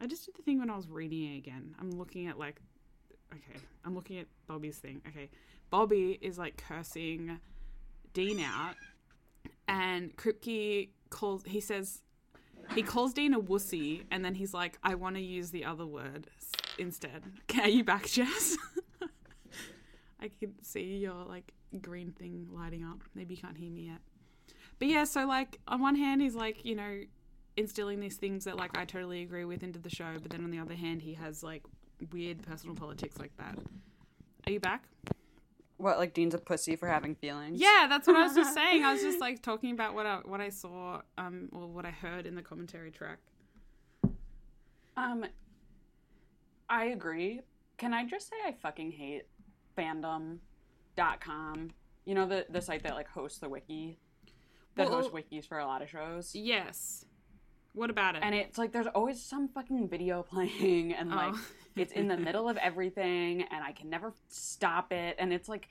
I 0.00 0.06
just 0.06 0.26
did 0.26 0.36
the 0.36 0.42
thing 0.42 0.58
when 0.58 0.70
I 0.70 0.76
was 0.76 0.88
reading 0.88 1.34
it 1.34 1.38
again. 1.38 1.74
I'm 1.80 1.90
looking 1.90 2.26
at 2.26 2.38
like 2.38 2.60
okay, 3.32 3.60
I'm 3.84 3.94
looking 3.94 4.18
at 4.18 4.26
Bobby's 4.46 4.78
thing. 4.78 5.00
Okay. 5.08 5.30
Bobby 5.70 6.18
is 6.20 6.38
like 6.38 6.62
cursing 6.68 7.40
Dean 8.12 8.40
out 8.40 8.76
and 9.66 10.16
Kripke 10.16 10.90
calls 11.10 11.42
he 11.46 11.60
says 11.60 12.02
he 12.74 12.82
calls 12.82 13.12
Dean 13.12 13.34
a 13.34 13.40
wussy 13.40 14.04
and 14.10 14.24
then 14.24 14.34
he's 14.34 14.54
like, 14.54 14.78
I 14.82 14.94
want 14.94 15.16
to 15.16 15.22
use 15.22 15.50
the 15.50 15.64
other 15.64 15.86
word 15.86 16.28
instead. 16.78 17.22
Are 17.60 17.68
you 17.68 17.84
back, 17.84 18.06
Jess? 18.06 18.56
I 20.20 20.30
can 20.40 20.54
see 20.62 20.96
your 20.96 21.24
like 21.26 21.52
green 21.82 22.12
thing 22.12 22.48
lighting 22.50 22.84
up. 22.84 23.02
Maybe 23.14 23.34
you 23.34 23.40
can't 23.40 23.56
hear 23.56 23.70
me 23.70 23.82
yet. 23.88 24.00
But 24.78 24.88
yeah, 24.88 25.04
so 25.04 25.26
like 25.26 25.60
on 25.68 25.80
one 25.80 25.96
hand 25.96 26.22
he's 26.22 26.34
like, 26.34 26.64
you 26.64 26.74
know, 26.74 27.00
instilling 27.56 28.00
these 28.00 28.16
things 28.16 28.44
that 28.44 28.56
like 28.56 28.76
I 28.76 28.84
totally 28.84 29.22
agree 29.22 29.44
with 29.44 29.62
into 29.62 29.78
the 29.78 29.90
show, 29.90 30.14
but 30.20 30.30
then 30.30 30.42
on 30.44 30.50
the 30.50 30.58
other 30.58 30.74
hand 30.74 31.02
he 31.02 31.14
has 31.14 31.42
like 31.42 31.62
weird 32.12 32.42
personal 32.42 32.74
politics 32.74 33.18
like 33.18 33.36
that. 33.38 33.56
Are 34.46 34.52
you 34.52 34.60
back? 34.60 34.84
What, 35.76 35.98
like 35.98 36.14
Dean's 36.14 36.34
a 36.34 36.38
pussy 36.38 36.76
for 36.76 36.86
having 36.88 37.14
feelings? 37.16 37.60
Yeah, 37.60 37.86
that's 37.88 38.06
what 38.06 38.16
I 38.16 38.22
was 38.22 38.34
just 38.34 38.54
saying. 38.60 38.84
I 38.84 38.92
was 38.92 39.02
just 39.02 39.20
like 39.20 39.42
talking 39.42 39.72
about 39.72 39.94
what 39.94 40.06
I 40.06 40.16
what 40.24 40.40
I 40.40 40.48
saw 40.50 41.00
um 41.18 41.48
or 41.52 41.66
what 41.66 41.84
I 41.84 41.90
heard 41.90 42.26
in 42.26 42.34
the 42.34 42.42
commentary 42.42 42.90
track. 42.90 43.18
Um, 44.96 45.24
I 46.68 46.84
agree. 46.86 47.40
Can 47.76 47.92
I 47.92 48.04
just 48.06 48.28
say 48.28 48.36
I 48.46 48.52
fucking 48.52 48.92
hate 48.92 49.24
fandom.com? 49.76 51.70
You 52.04 52.14
know 52.14 52.26
the 52.26 52.46
the 52.50 52.60
site 52.60 52.82
that 52.84 52.94
like 52.94 53.08
hosts 53.08 53.38
the 53.38 53.48
wiki, 53.48 53.98
that 54.76 54.88
Well- 54.88 55.02
hosts 55.02 55.12
wikis 55.12 55.46
for 55.46 55.58
a 55.58 55.66
lot 55.66 55.82
of 55.82 55.88
shows. 55.88 56.34
Yes. 56.34 57.04
What 57.74 57.90
about 57.90 58.14
it? 58.16 58.22
And 58.24 58.34
it's 58.34 58.56
like 58.56 58.72
there's 58.72 58.86
always 58.86 59.20
some 59.20 59.48
fucking 59.48 59.88
video 59.88 60.22
playing, 60.30 60.94
and 60.94 61.10
like 61.10 61.34
Oh. 61.34 61.40
it's 61.76 61.92
in 61.92 62.08
the 62.08 62.16
middle 62.16 62.48
of 62.48 62.56
everything, 62.56 63.42
and 63.42 63.62
I 63.64 63.72
can 63.72 63.90
never 63.90 64.12
stop 64.28 64.92
it, 64.92 65.16
and 65.18 65.32
it's 65.32 65.48
like, 65.48 65.68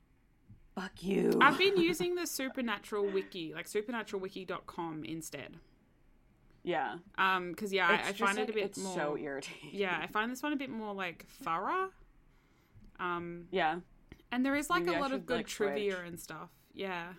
fuck 0.76 1.02
you. 1.02 1.38
I've 1.42 1.58
been 1.58 1.78
using 1.92 2.16
the 2.16 2.28
supernatural 2.28 3.06
wiki, 3.06 3.54
like 3.54 3.68
supernaturalwiki.com 3.68 5.06
instead. 5.06 5.58
yeah. 6.64 6.96
Um, 7.18 7.52
because 7.52 7.72
yeah, 7.72 7.88
I, 7.88 8.10
I 8.10 8.14
find 8.14 8.38
like, 8.38 8.48
it 8.48 8.52
a 8.52 8.54
bit 8.54 8.64
it's 8.66 8.80
more. 8.80 8.96
so 8.96 9.18
irritating. 9.18 9.70
yeah, 9.72 9.98
I 10.02 10.08
find 10.08 10.30
this 10.32 10.44
one 10.44 10.52
a 10.54 10.58
bit 10.58 10.70
more 10.70 10.94
like 10.94 11.26
thorough. 11.44 11.90
Um, 13.00 13.48
Yeah. 13.52 13.80
and 14.32 14.46
there 14.46 14.56
is 14.56 14.70
like 14.70 14.84
Maybe 14.86 14.98
a 14.98 15.00
lot 15.00 15.12
of 15.14 15.26
good 15.26 15.38
like, 15.38 15.48
trivia 15.48 15.94
switch. 15.96 16.08
and 16.08 16.20
stuff. 16.20 16.50
Yeah, 16.74 17.14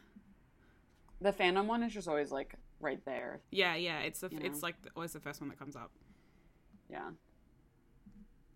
The 1.20 1.32
fandom 1.32 1.66
one 1.66 1.82
is 1.82 1.92
just 1.94 2.08
always 2.08 2.30
like 2.32 2.54
right 2.84 3.04
there. 3.04 3.40
yeah, 3.50 3.74
yeah. 3.74 4.00
It's 4.00 4.20
the, 4.20 4.26
it's 4.26 4.60
know? 4.62 4.66
like 4.66 4.80
the, 4.82 4.90
always 4.94 5.12
the 5.12 5.20
first 5.20 5.40
one 5.40 5.48
that 5.50 5.58
comes 5.58 5.74
up. 5.76 5.90
Yeah. 6.90 7.10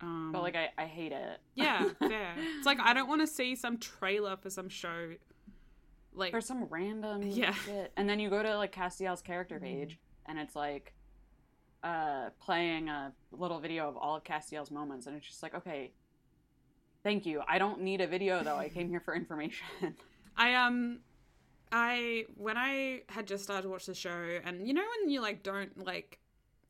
Um, 0.00 0.30
But 0.32 0.42
like 0.42 0.54
I, 0.56 0.68
I 0.78 0.84
hate 0.86 1.12
it. 1.12 1.40
yeah, 1.56 1.84
fair. 1.98 2.34
It's 2.56 2.66
like 2.66 2.78
I 2.80 2.94
don't 2.94 3.08
want 3.08 3.20
to 3.22 3.26
see 3.26 3.56
some 3.56 3.78
trailer 3.78 4.36
for 4.36 4.50
some 4.50 4.68
show. 4.68 5.12
Like 6.14 6.30
for 6.30 6.40
some 6.40 6.64
random 6.70 7.22
Yeah. 7.24 7.52
shit. 7.54 7.92
And 7.96 8.08
then 8.08 8.20
you 8.20 8.30
go 8.30 8.42
to 8.42 8.56
like 8.56 8.72
Castiel's 8.72 9.22
character 9.22 9.58
page 9.58 9.98
and 10.26 10.38
it's 10.38 10.54
like 10.54 10.92
uh 11.82 12.30
playing 12.40 12.88
a 12.88 13.12
little 13.32 13.58
video 13.60 13.88
of 13.88 13.96
all 13.96 14.16
of 14.16 14.24
Castiel's 14.24 14.70
moments 14.70 15.06
and 15.06 15.16
it's 15.16 15.26
just 15.26 15.42
like, 15.42 15.54
okay, 15.54 15.92
thank 17.02 17.24
you. 17.26 17.42
I 17.48 17.58
don't 17.58 17.80
need 17.82 18.00
a 18.00 18.06
video 18.06 18.42
though. 18.44 18.56
I 18.56 18.68
came 18.68 18.88
here 18.88 19.00
for 19.00 19.14
information. 19.16 19.66
I 20.36 20.54
um 20.54 21.00
I 21.72 22.24
when 22.36 22.56
I 22.56 23.02
had 23.08 23.26
just 23.26 23.44
started 23.44 23.62
to 23.62 23.68
watch 23.68 23.86
the 23.86 23.94
show 23.94 24.38
and 24.44 24.66
you 24.66 24.74
know 24.74 24.84
when 25.00 25.10
you 25.10 25.20
like 25.20 25.42
don't 25.42 25.84
like 25.84 26.18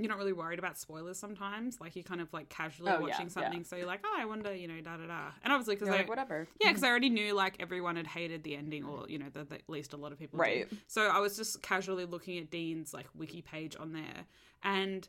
you're 0.00 0.08
not 0.08 0.18
really 0.18 0.32
worried 0.32 0.60
about 0.60 0.78
spoilers 0.78 1.18
sometimes 1.18 1.80
like 1.80 1.96
you're 1.96 2.04
kind 2.04 2.20
of 2.20 2.32
like 2.32 2.48
casually 2.48 2.92
Oh, 2.92 3.00
watching 3.00 3.26
yeah. 3.26 3.32
something 3.32 3.64
so 3.64 3.74
you're 3.74 3.86
like 3.86 4.00
oh 4.04 4.16
I 4.16 4.26
wonder 4.26 4.54
you 4.54 4.68
know 4.68 4.80
da 4.80 4.96
da 4.96 5.06
da 5.06 5.30
and 5.42 5.52
obviously 5.52 5.74
because 5.74 5.88
I 5.88 5.98
like, 5.98 6.08
whatever. 6.08 6.46
yeah 6.60 6.66
mm-hmm. 6.66 6.70
because 6.74 6.84
I 6.84 6.88
already 6.88 7.10
knew 7.10 7.34
like 7.34 7.56
everyone 7.58 7.96
had 7.96 8.06
hated 8.06 8.44
the 8.44 8.54
ending 8.56 8.84
or 8.84 9.06
you 9.08 9.18
know 9.18 9.26
that 9.32 9.50
at 9.52 9.62
least 9.68 9.92
a 9.94 9.96
lot 9.96 10.12
of 10.12 10.18
people 10.18 10.38
did. 10.38 10.42
Right. 10.42 10.68
so 10.86 11.02
I 11.08 11.18
was 11.18 11.36
just 11.36 11.62
casually 11.62 12.04
looking 12.04 12.38
at 12.38 12.50
Dean's 12.50 12.94
like 12.94 13.06
wiki 13.14 13.42
page 13.42 13.76
on 13.78 13.92
there 13.92 14.24
and 14.62 15.08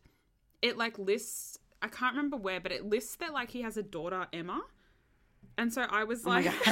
it 0.61 0.77
like 0.77 0.97
lists 0.97 1.59
I 1.81 1.87
can't 1.87 2.15
remember 2.15 2.37
where 2.37 2.59
but 2.59 2.71
it 2.71 2.83
lists 2.85 3.15
that 3.17 3.31
like 3.31 3.51
he 3.51 3.61
has 3.61 3.77
a 3.77 3.83
daughter 3.83 4.25
Emma 4.33 4.61
and 5.59 5.71
so 5.73 5.81
I 5.89 6.03
was 6.05 6.25
Oh 6.25 6.29
like 6.29 6.45
God. 6.45 6.53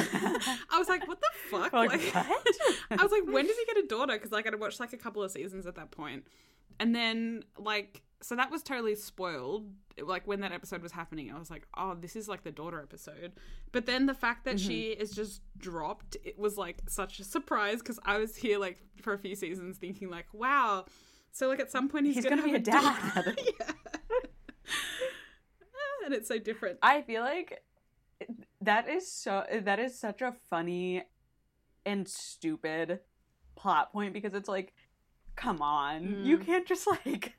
I 0.72 0.78
was 0.80 0.88
like 0.90 1.08
what 1.08 1.20
the 1.22 1.28
fuck 1.52 1.74
Like, 1.74 1.92
Like- 1.92 2.14
what? 2.16 2.46
I 3.00 3.04
was 3.04 3.12
like, 3.12 3.26
when 3.26 3.46
did 3.46 3.56
he 3.56 3.66
get 3.74 3.84
a 3.84 3.88
daughter? 3.88 4.14
Because 4.14 4.32
like 4.32 4.48
I'd 4.48 4.60
watched 4.60 4.80
like 4.80 4.94
a 4.94 4.98
couple 4.98 5.22
of 5.22 5.30
seasons 5.32 5.66
at 5.68 5.76
that 5.76 5.92
point. 5.92 6.26
and 6.80 6.96
then 6.96 7.44
like 7.60 8.02
so 8.22 8.36
that 8.36 8.50
was 8.50 8.64
totally 8.64 8.96
spoiled. 8.96 9.70
Like 10.02 10.26
when 10.26 10.40
that 10.42 10.52
episode 10.52 10.82
was 10.82 10.92
happening, 10.92 11.32
I 11.32 11.38
was 11.38 11.52
like, 11.52 11.68
oh, 11.78 11.94
this 12.00 12.16
is 12.16 12.28
like 12.28 12.44
the 12.44 12.52
daughter 12.52 12.80
episode. 12.82 13.34
But 13.72 13.86
then 13.86 14.08
the 14.08 14.14
fact 14.16 14.46
that 14.46 14.60
she 14.60 14.90
Mm-hmm. 14.92 15.02
is 15.04 15.12
just 15.12 15.42
dropped, 15.58 16.18
it 16.24 16.38
was 16.40 16.58
like 16.58 16.82
such 16.88 17.20
a 17.20 17.24
surprise 17.24 17.78
because 17.80 18.00
I 18.06 18.18
was 18.18 18.36
here 18.36 18.58
like 18.58 18.80
for 19.04 19.14
a 19.14 19.20
few 19.20 19.36
seasons 19.36 19.78
thinking 19.78 20.10
like, 20.10 20.26
wow. 20.34 20.86
So 21.32 21.48
like 21.48 21.60
at 21.60 21.70
some 21.72 21.90
point 21.90 22.08
he's, 22.08 22.16
He's 22.16 22.24
gonna, 22.24 22.38
gonna 22.38 22.54
have 22.54 22.64
be 22.64 22.70
a 22.72 22.74
daughter. 22.74 23.36
dad. 23.36 23.40
yeah. 23.60 23.72
and 26.06 26.14
it's 26.14 26.28
so 26.28 26.38
different. 26.40 26.80
I 26.82 27.02
feel 27.04 27.22
like 27.22 27.62
that 28.68 28.88
is 28.90 29.12
so 29.12 29.44
that 29.64 29.80
is 29.80 29.98
such 30.00 30.22
a 30.22 30.34
funny 30.50 31.04
and 31.86 32.08
stupid 32.08 33.00
plot 33.56 33.92
point 33.92 34.14
because 34.14 34.34
it's 34.34 34.50
like 34.50 34.74
come 35.36 35.62
on 35.62 36.26
you 36.26 36.38
Mm. 36.38 36.46
can't 36.46 36.68
just 36.68 36.88
like 37.06 37.34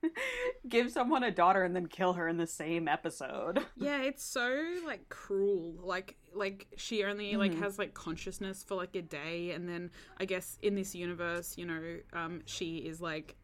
give 0.68 0.90
someone 0.90 1.22
a 1.24 1.30
daughter 1.30 1.64
and 1.64 1.74
then 1.74 1.86
kill 1.86 2.12
her 2.14 2.28
in 2.28 2.36
the 2.36 2.46
same 2.46 2.88
episode 2.88 3.58
Yeah, 3.76 4.02
it's 4.02 4.24
so 4.24 4.48
like 4.86 5.08
cruel. 5.08 5.74
Like 5.82 6.16
like 6.34 6.66
she 6.76 7.04
only 7.04 7.36
like 7.36 7.52
Mhm. 7.54 7.58
has 7.60 7.78
like 7.78 7.94
consciousness 7.94 8.64
for 8.66 8.74
like 8.76 8.94
a 8.96 9.02
day 9.02 9.50
and 9.50 9.68
then 9.68 9.90
I 10.18 10.24
guess 10.24 10.58
in 10.62 10.74
this 10.76 10.94
universe, 10.94 11.56
you 11.58 11.66
know, 11.66 11.98
um 12.12 12.42
she 12.46 12.78
is 12.78 13.00
like 13.00 13.36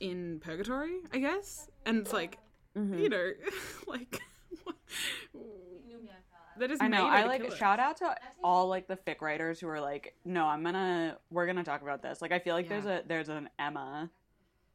in 0.00 0.40
purgatory, 0.40 0.98
I 1.12 1.18
guess. 1.18 1.68
And 1.86 1.98
it's 1.98 2.12
like, 2.12 2.38
Mm-hmm. 2.76 2.98
you 2.98 3.08
know, 3.08 3.30
like 3.86 4.20
that 6.58 6.70
is 6.70 6.78
i 6.80 6.88
know 6.88 7.06
i 7.06 7.24
like 7.24 7.50
shout 7.56 7.78
out 7.78 7.96
to 7.96 8.14
all 8.42 8.68
like 8.68 8.86
the 8.88 8.96
fic 8.96 9.20
writers 9.20 9.60
who 9.60 9.68
are 9.68 9.80
like 9.80 10.14
no 10.24 10.46
i'm 10.46 10.62
gonna 10.62 11.16
we're 11.30 11.46
gonna 11.46 11.64
talk 11.64 11.82
about 11.82 12.02
this 12.02 12.20
like 12.22 12.32
i 12.32 12.38
feel 12.38 12.54
like 12.54 12.68
there's 12.68 12.86
a 12.86 13.02
there's 13.06 13.28
an 13.28 13.48
emma 13.58 14.10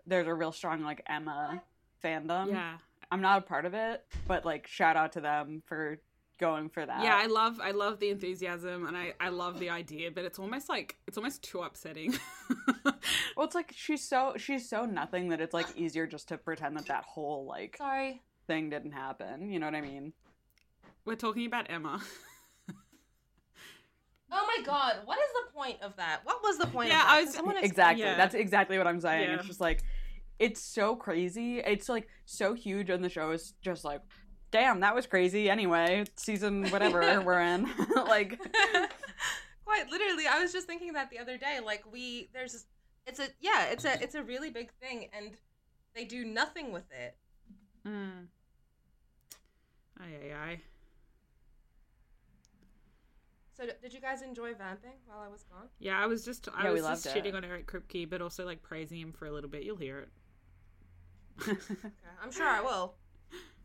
there's 0.07 0.27
a 0.27 0.33
real 0.33 0.51
strong 0.51 0.81
like 0.81 1.01
emma 1.07 1.61
fandom 2.03 2.49
Yeah. 2.51 2.77
i'm 3.11 3.21
not 3.21 3.39
a 3.39 3.41
part 3.41 3.65
of 3.65 3.73
it 3.73 4.03
but 4.27 4.45
like 4.45 4.67
shout 4.67 4.95
out 4.95 5.13
to 5.13 5.21
them 5.21 5.61
for 5.65 5.99
going 6.39 6.69
for 6.69 6.83
that. 6.83 7.03
Yeah, 7.03 7.15
I 7.15 7.27
love 7.27 7.59
I 7.61 7.69
love 7.69 7.99
the 7.99 8.09
enthusiasm 8.09 8.87
and 8.87 8.97
I 8.97 9.13
I 9.19 9.29
love 9.29 9.59
the 9.59 9.69
idea, 9.69 10.09
but 10.09 10.25
it's 10.25 10.39
almost 10.39 10.69
like 10.69 10.95
it's 11.07 11.15
almost 11.15 11.43
too 11.43 11.61
upsetting. 11.61 12.15
well, 12.83 13.45
it's 13.45 13.53
like 13.53 13.71
she's 13.75 14.03
so 14.03 14.33
she's 14.37 14.67
so 14.67 14.85
nothing 14.85 15.29
that 15.29 15.39
it's 15.39 15.53
like 15.53 15.67
easier 15.75 16.07
just 16.07 16.29
to 16.29 16.39
pretend 16.39 16.75
that 16.77 16.87
that 16.87 17.03
whole 17.03 17.45
like 17.45 17.77
Sorry. 17.77 18.23
thing 18.47 18.71
didn't 18.71 18.93
happen. 18.93 19.51
You 19.51 19.59
know 19.59 19.67
what 19.67 19.75
I 19.75 19.81
mean? 19.81 20.13
We're 21.05 21.15
talking 21.15 21.45
about 21.45 21.67
Emma. 21.69 22.01
Oh 24.33 24.47
my 24.57 24.63
god, 24.63 24.99
what 25.03 25.17
is 25.19 25.27
the 25.43 25.51
point 25.53 25.81
of 25.81 25.93
that? 25.97 26.21
What 26.23 26.41
was 26.41 26.57
the 26.57 26.65
point 26.67 26.87
Yeah, 26.87 27.01
of 27.01 27.07
that? 27.07 27.11
I 27.17 27.21
was- 27.23 27.33
someone 27.33 27.57
ex- 27.57 27.67
Exactly. 27.67 28.03
yeah. 28.05 28.15
That's 28.15 28.33
exactly 28.33 28.77
what 28.77 28.87
I'm 28.87 29.01
saying. 29.01 29.29
Yeah. 29.29 29.35
It's 29.35 29.45
just 29.45 29.59
like 29.59 29.83
it's 30.39 30.61
so 30.61 30.95
crazy. 30.95 31.59
It's 31.59 31.89
like 31.89 32.07
so 32.25 32.53
huge 32.53 32.89
and 32.89 33.03
the 33.03 33.09
show 33.09 33.31
is 33.31 33.53
just 33.61 33.83
like 33.83 33.99
damn, 34.51 34.79
that 34.81 34.95
was 34.95 35.05
crazy 35.05 35.49
anyway. 35.49 36.05
Season 36.15 36.65
whatever 36.69 37.21
we're 37.25 37.41
in. 37.41 37.69
like 38.07 38.39
Quite 39.65 39.89
literally, 39.89 40.27
I 40.27 40.39
was 40.41 40.53
just 40.53 40.65
thinking 40.65 40.93
that 40.93 41.09
the 41.09 41.19
other 41.19 41.37
day. 41.37 41.59
Like 41.63 41.83
we, 41.91 42.29
there's, 42.33 42.65
it's 43.05 43.19
a 43.19 43.27
yeah, 43.41 43.65
it's 43.65 43.83
a 43.83 44.01
it's 44.01 44.15
a 44.15 44.23
really 44.23 44.49
big 44.49 44.71
thing, 44.81 45.09
and 45.11 45.35
they 45.93 46.05
do 46.05 46.23
nothing 46.23 46.71
with 46.71 46.85
it. 46.91 47.17
Mm. 47.85 48.27
Aye, 49.99 50.03
aye, 50.05 50.35
aye. 50.35 50.59
So 53.61 53.67
did 53.79 53.93
you 53.93 54.01
guys 54.01 54.23
enjoy 54.23 54.55
vamping 54.55 54.93
while 55.05 55.19
I 55.19 55.27
was 55.27 55.43
gone? 55.43 55.67
Yeah, 55.77 55.99
I 56.01 56.07
was 56.07 56.25
just 56.25 56.49
I 56.55 56.63
Yeah, 56.63 56.71
was 56.71 56.81
just 56.81 57.05
loved 57.05 57.15
it. 57.15 57.23
shitting 57.25 57.35
on 57.35 57.45
Eric 57.45 57.67
Kripke, 57.67 58.09
but 58.09 58.19
also 58.19 58.43
like 58.43 58.63
praising 58.63 58.99
him 58.99 59.11
for 59.11 59.27
a 59.27 59.31
little 59.31 59.49
bit. 59.51 59.61
You'll 59.63 59.77
hear 59.77 59.99
it. 59.99 60.09
Okay, 61.47 61.57
I'm 62.23 62.31
sure 62.31 62.47
I 62.47 62.61
will. 62.61 62.95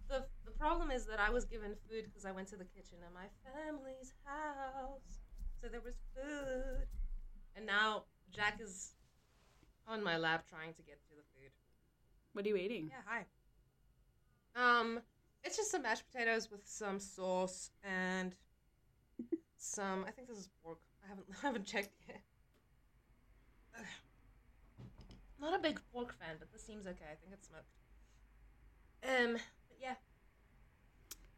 the 0.09 0.27
The 0.45 0.51
problem 0.51 0.91
is 0.91 1.07
that 1.07 1.19
I 1.19 1.31
was 1.31 1.47
given 1.47 1.75
food 1.89 2.05
because 2.05 2.27
I 2.27 2.33
went 2.33 2.49
to 2.49 2.57
the 2.57 2.65
kitchen 2.67 2.99
at 3.07 3.13
my 3.15 3.27
family's 3.45 4.13
house, 4.25 5.21
so 5.63 5.69
there 5.69 5.81
was 5.81 5.95
food, 6.15 6.87
and 7.55 7.65
now 7.65 8.05
Jack 8.31 8.61
is 8.61 8.93
on 9.89 10.03
my 10.03 10.19
lap 10.19 10.45
trying 10.47 10.75
to 10.75 10.83
get 10.83 11.01
to 11.05 11.15
the 11.17 11.23
food. 11.35 11.51
What 12.35 12.45
are 12.45 12.49
you 12.49 12.57
eating? 12.57 12.91
Yeah, 12.91 13.03
hi. 13.07 13.25
Um, 14.55 15.01
it's 15.43 15.57
just 15.57 15.71
some 15.71 15.83
mashed 15.83 16.05
potatoes 16.11 16.51
with 16.51 16.67
some 16.67 16.99
sauce 16.99 17.71
and 17.83 18.35
some. 19.67 20.05
I 20.07 20.11
think 20.11 20.29
this 20.29 20.39
is 20.39 20.49
pork. 20.63 20.79
I 21.05 21.09
haven't 21.09 21.27
I 21.43 21.47
haven't 21.47 21.67
checked 21.67 21.95
yet. 22.09 22.21
Ugh. 23.79 23.85
Not 25.41 25.55
a 25.55 25.59
big 25.63 25.81
pork 25.93 26.15
fan, 26.19 26.37
but 26.39 26.51
this 26.53 26.63
seems 26.63 26.87
okay. 26.87 27.05
I 27.05 27.15
think 27.15 27.33
it's 27.33 27.49
smoked. 27.49 27.65
Um, 29.05 29.33
but 29.69 29.79
yeah. 29.81 29.95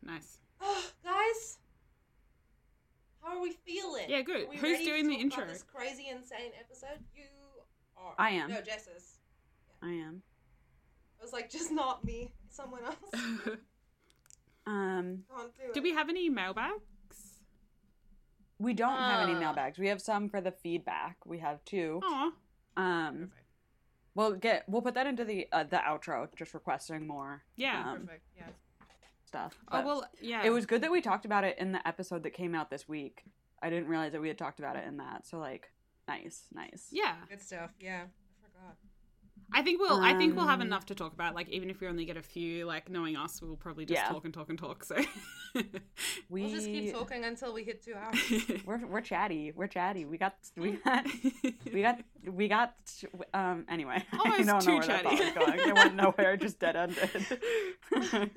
Nice. 0.02 0.38
Oh, 0.60 0.84
guys, 1.04 1.58
how 3.22 3.36
are 3.36 3.42
we 3.42 3.50
feeling? 3.50 4.04
Yeah, 4.08 4.22
good. 4.22 4.46
Are 4.46 4.50
we 4.50 4.56
Who's 4.56 4.72
ready 4.72 4.84
to 4.84 4.90
doing 4.90 5.08
the 5.08 5.14
talk 5.14 5.22
intro? 5.22 5.42
About 5.42 5.52
this 5.52 5.64
crazy, 5.64 6.08
insane 6.08 6.52
episode. 6.58 7.02
You 7.14 7.24
are. 7.96 8.14
I 8.18 8.30
am. 8.30 8.50
No, 8.50 8.60
Jess 8.60 8.86
is. 8.96 9.18
I 9.82 9.90
am. 9.90 10.22
I 11.20 11.24
was 11.24 11.32
like, 11.32 11.50
just 11.50 11.72
not 11.72 12.04
me. 12.04 12.30
Someone 12.48 12.82
else. 12.84 13.56
Um 14.68 15.24
Can't 15.34 15.54
do 15.54 15.62
it. 15.68 15.74
Do 15.74 15.82
we 15.82 15.94
have 15.94 16.10
any 16.10 16.28
mailbags? 16.28 16.84
We 18.58 18.74
don't 18.74 18.96
have 18.98 19.20
any 19.28 19.34
Ah. 19.34 19.40
mailbags. 19.40 19.78
We 19.78 19.88
have 19.88 20.00
some 20.00 20.28
for 20.28 20.40
the 20.40 20.50
feedback. 20.52 21.16
We 21.24 21.38
have 21.38 21.64
two. 21.64 22.00
Aw. 22.04 22.32
Um 22.76 23.14
Perfect. 23.30 23.46
we'll 24.14 24.32
get 24.34 24.64
we'll 24.68 24.82
put 24.82 24.94
that 24.94 25.06
into 25.06 25.24
the 25.24 25.46
uh, 25.52 25.64
the 25.64 25.76
outro 25.78 26.28
just 26.36 26.54
requesting 26.54 27.06
more 27.06 27.44
Yeah. 27.56 27.90
um, 27.92 28.00
Perfect. 28.06 28.24
Yeah. 28.36 28.46
stuff. 29.24 29.58
oh 29.70 29.84
well, 29.86 30.04
yeah. 30.20 30.42
It 30.44 30.50
was 30.50 30.66
good 30.66 30.80
that 30.82 30.90
we 30.90 31.00
talked 31.00 31.24
about 31.24 31.44
it 31.44 31.58
in 31.58 31.72
the 31.72 31.86
episode 31.86 32.22
that 32.24 32.30
came 32.30 32.54
out 32.54 32.70
this 32.70 32.88
week. 32.88 33.24
I 33.62 33.70
didn't 33.70 33.88
realize 33.88 34.12
that 34.12 34.20
we 34.20 34.28
had 34.28 34.38
talked 34.38 34.58
about 34.60 34.76
it 34.76 34.86
in 34.86 34.96
that. 34.98 35.26
So 35.26 35.38
like, 35.38 35.72
nice, 36.06 36.44
nice. 36.54 36.88
Yeah, 36.92 37.16
Good 37.28 37.40
stuff. 37.42 37.70
Yeah. 37.80 38.04
I 38.04 38.46
forgot. 38.48 38.76
I 39.52 39.62
think 39.62 39.80
we'll. 39.80 39.98
I 40.00 40.14
think 40.14 40.36
we'll 40.36 40.46
have 40.46 40.60
Um, 40.60 40.66
enough 40.66 40.86
to 40.86 40.94
talk 40.94 41.12
about. 41.14 41.34
Like, 41.34 41.48
even 41.48 41.70
if 41.70 41.80
we 41.80 41.86
only 41.88 42.04
get 42.04 42.16
a 42.18 42.22
few, 42.22 42.66
like 42.66 42.90
knowing 42.90 43.16
us, 43.16 43.40
we'll 43.40 43.56
probably 43.56 43.86
just 43.86 44.00
Yeah. 44.02 44.08
talk 44.08 44.24
and 44.26 44.34
talk 44.34 44.50
and 44.50 44.58
talk. 44.58 44.84
So. 44.84 44.96
We 45.54 45.62
We'll 46.42 46.50
just 46.50 46.66
keep 46.66 46.92
talking 46.92 47.24
until 47.24 47.54
we 47.54 47.64
hit 47.64 47.82
two 47.82 47.94
hours. 47.94 48.18
we're 48.66 48.86
we're 48.86 49.00
chatty. 49.00 49.52
We're 49.56 49.66
chatty. 49.66 50.04
We 50.04 50.18
got 50.18 50.34
we 50.56 50.72
got 50.84 51.06
we 51.72 51.80
got 51.82 52.00
we 52.30 52.48
got 52.48 52.74
um 53.32 53.64
anyway. 53.68 54.04
Almost 54.12 54.40
I 54.40 54.44
don't 54.44 54.60
too 54.60 54.70
know 54.72 54.76
where 54.78 54.86
that 54.86 55.02
thought 55.04 55.12
chatty. 55.18 55.24
was 55.24 55.46
going. 55.56 55.68
It 55.68 55.74
went 55.74 55.94
nowhere. 55.94 56.36
Just 56.36 56.58
dead 56.58 56.76
ended. 56.76 57.40
Funny. 57.90 58.30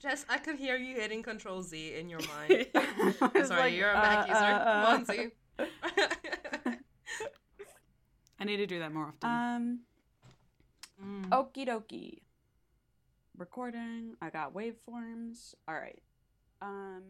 Jess, 0.00 0.26
I 0.28 0.36
could 0.38 0.56
hear 0.56 0.76
you 0.76 0.96
hitting 0.96 1.22
Control 1.22 1.62
Z 1.62 1.94
in 1.94 2.10
your 2.10 2.20
mind. 2.36 2.66
Sorry, 3.46 3.60
like, 3.60 3.74
you're 3.74 3.90
a 3.90 3.94
Mac 3.94 4.28
uh, 4.28 5.04
user. 5.06 5.14
uh, 5.14 5.26
Come 5.56 5.66
uh. 6.66 6.72
On, 8.42 8.48
Z. 8.48 8.52
I 8.52 8.56
need 8.56 8.56
to 8.58 8.66
do 8.66 8.78
that 8.80 8.92
more 8.92 9.06
often. 9.06 9.30
Um. 9.30 9.80
Mm. 11.02 11.28
Okie 11.30 11.66
dokie. 11.66 12.18
Recording. 13.36 14.16
I 14.20 14.30
got 14.30 14.54
waveforms. 14.54 15.54
All 15.66 15.74
right. 15.74 16.02
Um. 16.60 17.02